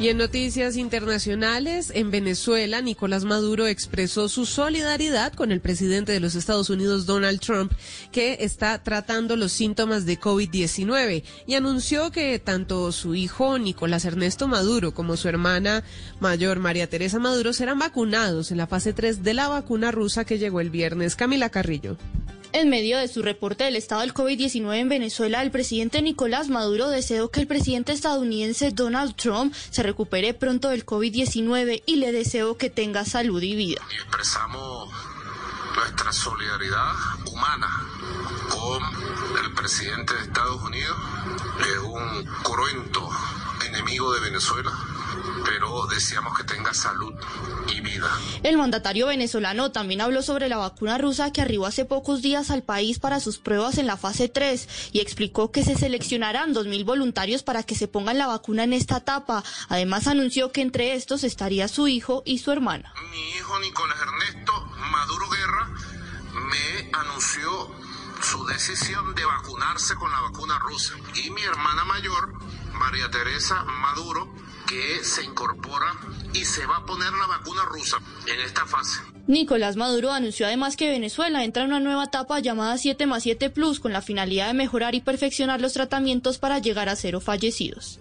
Y 0.00 0.10
en 0.10 0.16
noticias 0.16 0.76
internacionales, 0.76 1.90
en 1.92 2.12
Venezuela, 2.12 2.80
Nicolás 2.80 3.24
Maduro 3.24 3.66
expresó 3.66 4.28
su 4.28 4.46
solidaridad 4.46 5.32
con 5.32 5.50
el 5.50 5.60
presidente 5.60 6.12
de 6.12 6.20
los 6.20 6.36
Estados 6.36 6.70
Unidos, 6.70 7.04
Donald 7.04 7.40
Trump, 7.40 7.72
que 8.12 8.36
está 8.40 8.80
tratando 8.84 9.34
los 9.34 9.50
síntomas 9.50 10.06
de 10.06 10.20
COVID-19 10.20 11.24
y 11.48 11.54
anunció 11.54 12.12
que 12.12 12.38
tanto 12.38 12.92
su 12.92 13.16
hijo, 13.16 13.58
Nicolás 13.58 14.04
Ernesto 14.04 14.46
Maduro, 14.46 14.94
como 14.94 15.16
su 15.16 15.28
hermana 15.28 15.82
mayor, 16.20 16.60
María 16.60 16.88
Teresa 16.88 17.18
Maduro, 17.18 17.52
serán 17.52 17.80
vacunados 17.80 18.52
en 18.52 18.58
la 18.58 18.68
fase 18.68 18.92
3 18.92 19.24
de 19.24 19.34
la 19.34 19.48
vacuna 19.48 19.90
rusa 19.90 20.24
que 20.24 20.38
llegó 20.38 20.60
el 20.60 20.70
viernes. 20.70 21.16
Camila 21.16 21.50
Carrillo. 21.50 21.96
En 22.52 22.70
medio 22.70 22.96
de 22.96 23.08
su 23.08 23.20
reporte 23.22 23.64
del 23.64 23.76
estado 23.76 24.00
del 24.00 24.14
COVID-19 24.14 24.74
en 24.76 24.88
Venezuela, 24.88 25.42
el 25.42 25.50
presidente 25.50 26.00
Nicolás 26.00 26.48
Maduro 26.48 26.88
deseó 26.88 27.30
que 27.30 27.40
el 27.40 27.46
presidente 27.46 27.92
estadounidense 27.92 28.70
Donald 28.70 29.14
Trump 29.16 29.52
se 29.54 29.82
recupere 29.82 30.32
pronto 30.32 30.70
del 30.70 30.86
COVID-19 30.86 31.82
y 31.84 31.96
le 31.96 32.10
deseo 32.10 32.56
que 32.56 32.70
tenga 32.70 33.04
salud 33.04 33.42
y 33.42 33.54
vida. 33.54 33.82
Expresamos 33.92 34.88
nuestra 35.76 36.10
solidaridad 36.10 36.92
humana 37.30 37.68
con 38.48 38.82
el 39.44 39.52
presidente 39.52 40.14
de 40.14 40.22
Estados 40.22 40.62
Unidos, 40.62 40.96
que 41.62 41.70
es 41.70 41.78
un 41.78 42.24
cruento 42.42 43.10
enemigo 43.66 44.14
de 44.14 44.20
Venezuela 44.20 44.72
pero 45.44 45.86
deseamos 45.86 46.36
que 46.36 46.44
tenga 46.44 46.72
salud 46.74 47.14
y 47.74 47.80
vida. 47.80 48.10
El 48.42 48.56
mandatario 48.56 49.06
venezolano 49.06 49.72
también 49.72 50.00
habló 50.00 50.22
sobre 50.22 50.48
la 50.48 50.56
vacuna 50.56 50.98
rusa 50.98 51.32
que 51.32 51.40
arribó 51.40 51.66
hace 51.66 51.84
pocos 51.84 52.22
días 52.22 52.50
al 52.50 52.62
país 52.62 52.98
para 52.98 53.20
sus 53.20 53.38
pruebas 53.38 53.78
en 53.78 53.86
la 53.86 53.96
fase 53.96 54.28
3 54.28 54.90
y 54.92 55.00
explicó 55.00 55.50
que 55.50 55.64
se 55.64 55.76
seleccionarán 55.76 56.54
2.000 56.54 56.84
voluntarios 56.84 57.42
para 57.42 57.62
que 57.62 57.74
se 57.74 57.88
pongan 57.88 58.18
la 58.18 58.26
vacuna 58.26 58.64
en 58.64 58.72
esta 58.72 58.98
etapa. 58.98 59.42
Además 59.68 60.06
anunció 60.06 60.52
que 60.52 60.62
entre 60.62 60.94
estos 60.94 61.24
estaría 61.24 61.68
su 61.68 61.88
hijo 61.88 62.22
y 62.24 62.38
su 62.38 62.52
hermana. 62.52 62.92
Mi 63.10 63.30
hijo 63.36 63.58
Nicolás 63.60 63.98
Ernesto 64.00 64.52
Maduro 64.90 65.28
Guerra 65.28 65.70
me 66.50 66.68
me 66.78 66.90
anunció 66.92 67.70
su 68.20 68.44
decisión 68.46 69.14
de 69.14 69.24
vacunarse 69.24 69.94
con 69.94 70.10
la 70.10 70.20
vacuna 70.20 70.58
rusa. 70.58 70.94
Y 71.14 71.30
mi 71.30 71.42
hermana 71.42 71.84
mayor, 71.84 72.32
María 72.74 73.10
Teresa 73.10 73.64
Maduro, 73.64 74.28
que 74.68 75.02
se 75.02 75.24
incorpora 75.24 75.94
y 76.34 76.44
se 76.44 76.66
va 76.66 76.76
a 76.76 76.86
poner 76.86 77.10
la 77.12 77.26
vacuna 77.26 77.62
rusa 77.64 77.96
en 78.26 78.40
esta 78.40 78.66
fase. 78.66 79.00
Nicolás 79.26 79.76
Maduro 79.76 80.10
anunció 80.10 80.46
además 80.46 80.76
que 80.76 80.88
Venezuela 80.88 81.44
entra 81.44 81.62
en 81.62 81.68
una 81.68 81.80
nueva 81.80 82.04
etapa 82.04 82.40
llamada 82.40 82.78
7 82.78 83.06
más 83.06 83.22
7 83.22 83.50
Plus 83.50 83.80
con 83.80 83.92
la 83.92 84.02
finalidad 84.02 84.48
de 84.48 84.54
mejorar 84.54 84.94
y 84.94 85.00
perfeccionar 85.00 85.60
los 85.60 85.72
tratamientos 85.72 86.38
para 86.38 86.58
llegar 86.58 86.88
a 86.88 86.96
cero 86.96 87.20
fallecidos. 87.20 88.00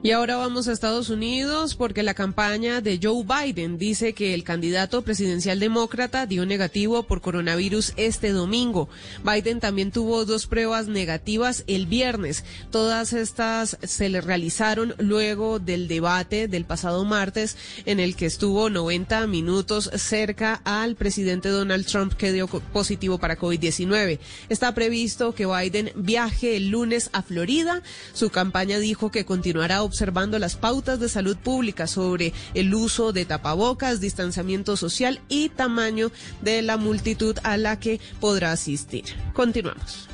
Y 0.00 0.12
ahora 0.12 0.36
vamos 0.36 0.68
a 0.68 0.72
Estados 0.72 1.10
Unidos 1.10 1.74
porque 1.74 2.04
la 2.04 2.14
campaña 2.14 2.80
de 2.80 3.00
Joe 3.02 3.24
Biden 3.24 3.78
dice 3.78 4.12
que 4.12 4.32
el 4.32 4.44
candidato 4.44 5.02
presidencial 5.02 5.58
demócrata 5.58 6.24
dio 6.24 6.46
negativo 6.46 7.02
por 7.02 7.20
coronavirus 7.20 7.94
este 7.96 8.30
domingo. 8.30 8.88
Biden 9.24 9.58
también 9.58 9.90
tuvo 9.90 10.24
dos 10.24 10.46
pruebas 10.46 10.86
negativas 10.86 11.64
el 11.66 11.86
viernes. 11.86 12.44
Todas 12.70 13.12
estas 13.12 13.76
se 13.82 14.08
le 14.08 14.20
realizaron 14.20 14.94
luego 14.98 15.58
del 15.58 15.88
debate 15.88 16.46
del 16.46 16.64
pasado 16.64 17.04
martes 17.04 17.56
en 17.84 17.98
el 17.98 18.14
que 18.14 18.26
estuvo 18.26 18.70
90 18.70 19.26
minutos 19.26 19.90
cerca 19.96 20.60
al 20.62 20.94
presidente 20.94 21.48
Donald 21.48 21.86
Trump 21.86 22.12
que 22.12 22.30
dio 22.30 22.46
positivo 22.46 23.18
para 23.18 23.36
COVID-19. 23.36 24.20
Está 24.48 24.72
previsto 24.74 25.34
que 25.34 25.46
Biden 25.46 25.90
viaje 25.96 26.54
el 26.54 26.68
lunes 26.68 27.10
a 27.12 27.22
Florida. 27.22 27.82
Su 28.12 28.30
campaña 28.30 28.78
dijo 28.78 29.10
que 29.10 29.24
continuará 29.24 29.87
observando 29.88 30.38
las 30.38 30.54
pautas 30.54 31.00
de 31.00 31.08
salud 31.08 31.36
pública 31.36 31.86
sobre 31.86 32.32
el 32.54 32.72
uso 32.74 33.12
de 33.12 33.24
tapabocas, 33.24 34.00
distanciamiento 34.00 34.76
social 34.76 35.20
y 35.28 35.48
tamaño 35.48 36.12
de 36.40 36.62
la 36.62 36.76
multitud 36.76 37.36
a 37.42 37.56
la 37.56 37.80
que 37.80 38.00
podrá 38.20 38.52
asistir. 38.52 39.04
Continuamos. 39.32 40.08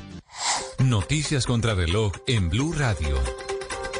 Noticias 0.79 1.45
contra 1.45 1.73
reloj 1.75 2.11
en 2.27 2.49
Blue 2.49 2.73
Radio. 2.73 3.15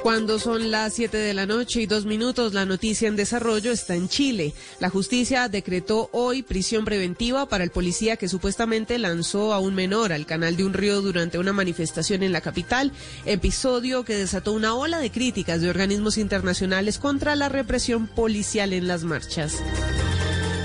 Cuando 0.05 0.37
son 0.37 0.69
las 0.69 0.93
7 0.93 1.17
de 1.17 1.33
la 1.33 1.47
noche 1.47 1.81
y 1.81 1.87
dos 1.87 2.05
minutos, 2.05 2.53
la 2.53 2.67
noticia 2.67 3.07
en 3.07 3.15
desarrollo 3.15 3.71
está 3.71 3.95
en 3.95 4.07
Chile. 4.07 4.53
La 4.79 4.91
justicia 4.91 5.49
decretó 5.49 6.11
hoy 6.11 6.43
prisión 6.43 6.85
preventiva 6.85 7.47
para 7.47 7.63
el 7.63 7.71
policía 7.71 8.15
que 8.15 8.29
supuestamente 8.29 8.99
lanzó 8.99 9.51
a 9.51 9.57
un 9.57 9.73
menor 9.73 10.13
al 10.13 10.27
canal 10.27 10.57
de 10.57 10.63
un 10.63 10.73
río 10.75 11.01
durante 11.01 11.39
una 11.39 11.53
manifestación 11.53 12.21
en 12.21 12.33
la 12.33 12.41
capital, 12.41 12.91
episodio 13.25 14.05
que 14.05 14.13
desató 14.13 14.53
una 14.53 14.75
ola 14.75 14.99
de 14.99 15.09
críticas 15.09 15.61
de 15.61 15.71
organismos 15.71 16.19
internacionales 16.19 16.99
contra 16.99 17.35
la 17.35 17.49
represión 17.49 18.05
policial 18.05 18.73
en 18.73 18.87
las 18.87 19.03
marchas. 19.05 19.55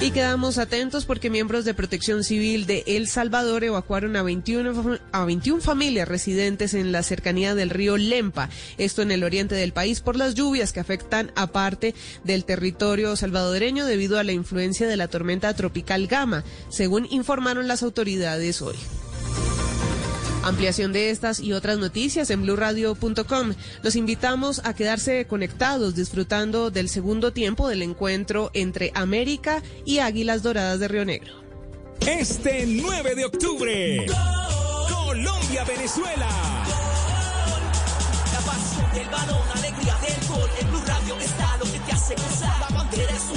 Y 0.03 0.13
quedamos 0.13 0.57
atentos 0.57 1.05
porque 1.05 1.29
miembros 1.29 1.67
de 1.67 1.75
Protección 1.75 2.25
Civil 2.25 2.65
de 2.65 2.85
El 2.87 3.07
Salvador 3.07 3.65
evacuaron 3.65 4.17
a 4.17 4.23
21, 4.23 4.73
fam- 4.73 5.01
a 5.13 5.27
21 5.27 5.61
familias 5.61 6.09
residentes 6.09 6.73
en 6.73 6.91
la 6.91 7.03
cercanía 7.03 7.55
del 7.55 7.69
río 7.69 7.99
Lempa, 7.99 8.49
esto 8.79 9.03
en 9.03 9.11
el 9.11 9.25
oriente 9.25 9.55
del 9.55 9.75
país 9.75 10.01
por 10.01 10.17
las 10.17 10.35
lluvias 10.35 10.73
que 10.73 10.81
afectan 10.81 11.31
a 11.37 11.49
parte 11.49 11.95
del 12.25 12.47
territorio 12.47 13.15
salvadoreño 13.15 13.85
debido 13.85 14.19
a 14.19 14.25
la 14.25 14.33
influencia 14.33 14.89
de 14.89 14.97
la 14.97 15.09
tormenta 15.09 15.53
tropical 15.53 16.07
Gama, 16.07 16.45
según 16.71 17.07
informaron 17.11 17.69
las 17.69 17.83
autoridades 17.83 18.63
hoy. 18.63 18.77
Ampliación 20.43 20.93
de 20.93 21.11
estas 21.11 21.39
y 21.39 21.53
otras 21.53 21.79
noticias 21.79 22.31
en 22.31 22.43
blurradio.com. 22.43 23.55
Los 23.83 23.95
invitamos 23.97 24.63
a 24.65 24.75
quedarse 24.75 25.27
conectados 25.27 25.95
disfrutando 25.95 26.71
del 26.71 26.89
segundo 26.89 27.33
tiempo 27.33 27.69
del 27.69 27.83
encuentro 27.83 28.51
entre 28.55 28.91
América 28.95 29.63
y 29.85 29.99
Águilas 29.99 30.43
Doradas 30.43 30.81
de 30.81 30.89
Río 30.89 31.05
Negro. 31.05 31.35
Este 32.01 32.65
9 32.67 33.15
de 33.15 33.25
octubre, 33.27 34.07
Colombia-Venezuela. 34.89 36.29
La 38.33 38.41
pasión 38.41 38.93
del 38.95 39.09
balón, 39.11 39.49
alegría 39.55 39.95
del 39.99 40.29
gol. 40.29 40.51
En 40.59 40.71
Blue 40.71 40.83
Radio 40.87 41.17
está 41.19 41.57
lo 41.59 41.65
que 41.65 41.79
te 41.81 41.93
hace 41.93 42.15
gozar. 42.15 42.61
La 42.61 42.69
bandera 42.75 43.13
es 43.13 43.30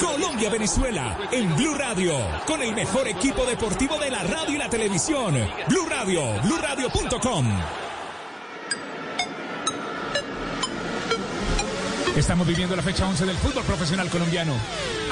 Colombia-Venezuela 0.00 1.18
en 1.30 1.54
Blue 1.54 1.74
Radio, 1.74 2.14
con 2.46 2.62
el 2.62 2.74
mejor 2.74 3.06
equipo 3.08 3.44
deportivo 3.44 3.98
de 3.98 4.10
la 4.10 4.22
radio 4.22 4.54
y 4.54 4.58
la 4.58 4.70
televisión. 4.70 5.34
Blue 5.68 5.86
Radio, 5.86 6.22
bluradio.com. 6.42 7.46
Estamos 12.16 12.46
viviendo 12.46 12.74
la 12.74 12.82
fecha 12.82 13.06
11 13.06 13.26
del 13.26 13.36
fútbol 13.36 13.64
profesional 13.64 14.08
colombiano, 14.08 14.54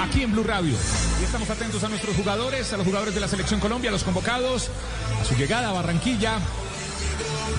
aquí 0.00 0.22
en 0.22 0.32
Blue 0.32 0.44
Radio. 0.44 0.74
Y 1.20 1.24
estamos 1.24 1.50
atentos 1.50 1.84
a 1.84 1.90
nuestros 1.90 2.16
jugadores, 2.16 2.72
a 2.72 2.78
los 2.78 2.86
jugadores 2.86 3.14
de 3.14 3.20
la 3.20 3.28
Selección 3.28 3.60
Colombia, 3.60 3.90
a 3.90 3.92
los 3.92 4.04
convocados, 4.04 4.70
a 5.20 5.24
su 5.26 5.34
llegada 5.34 5.68
a 5.68 5.72
Barranquilla. 5.72 6.38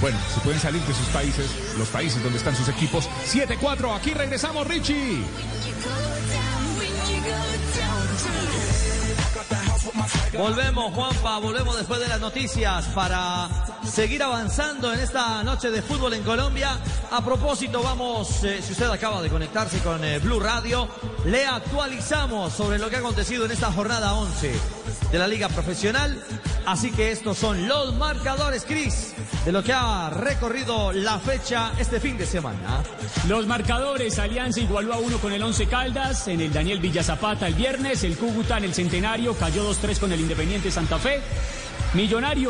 Bueno, 0.01 0.17
si 0.33 0.39
pueden 0.39 0.59
salir 0.59 0.81
de 0.81 0.93
sus 0.93 1.07
países, 1.07 1.51
los 1.77 1.89
países 1.89 2.23
donde 2.23 2.39
están 2.39 2.55
sus 2.55 2.67
equipos. 2.67 3.07
7-4, 3.31 3.95
aquí 3.95 4.15
regresamos, 4.15 4.65
Richie. 4.65 5.23
go 7.25 7.31
down 7.31 8.07
to 8.17 8.94
Volvemos, 10.37 10.93
Juanpa, 10.93 11.39
volvemos 11.39 11.77
después 11.77 11.99
de 11.99 12.07
las 12.07 12.19
noticias 12.19 12.85
para 12.87 13.49
seguir 13.85 14.21
avanzando 14.21 14.93
en 14.93 14.99
esta 14.99 15.43
noche 15.43 15.71
de 15.71 15.81
fútbol 15.81 16.13
en 16.13 16.23
Colombia. 16.23 16.77
A 17.11 17.23
propósito, 17.23 17.81
vamos, 17.81 18.43
eh, 18.43 18.61
si 18.61 18.73
usted 18.73 18.89
acaba 18.89 19.21
de 19.21 19.29
conectarse 19.29 19.79
con 19.79 20.03
eh, 20.03 20.19
Blue 20.19 20.39
Radio, 20.39 20.89
le 21.25 21.45
actualizamos 21.45 22.53
sobre 22.53 22.79
lo 22.79 22.89
que 22.89 22.97
ha 22.97 22.99
acontecido 22.99 23.45
en 23.45 23.51
esta 23.51 23.71
jornada 23.71 24.13
11 24.15 24.53
de 25.11 25.19
la 25.19 25.27
Liga 25.27 25.47
Profesional. 25.49 26.21
Así 26.65 26.91
que 26.91 27.11
estos 27.11 27.37
son 27.37 27.67
los 27.67 27.95
marcadores, 27.95 28.65
Cris, 28.65 29.13
de 29.45 29.51
lo 29.51 29.63
que 29.63 29.71
ha 29.71 30.09
recorrido 30.09 30.91
la 30.91 31.19
fecha 31.19 31.71
este 31.77 31.99
fin 31.99 32.17
de 32.17 32.25
semana. 32.25 32.83
Los 33.27 33.45
marcadores, 33.45 34.17
Alianza 34.17 34.61
igualó 34.61 34.95
a 34.95 34.97
uno 34.97 35.19
con 35.19 35.31
el 35.31 35.43
Once 35.43 35.67
Caldas, 35.67 36.27
en 36.27 36.41
el 36.41 36.51
Daniel 36.51 36.79
Villazapata 36.79 37.47
el 37.47 37.53
viernes, 37.53 38.03
el 38.03 38.17
Cúcuta 38.17 38.57
en 38.57 38.63
el 38.63 38.73
Centenario 38.73 39.35
cayó 39.45 39.71
2-3 39.71 39.99
con 39.99 40.11
el 40.11 40.19
Independiente 40.19 40.71
Santa 40.71 40.97
Fe, 40.97 41.21
Millonario 41.93 42.49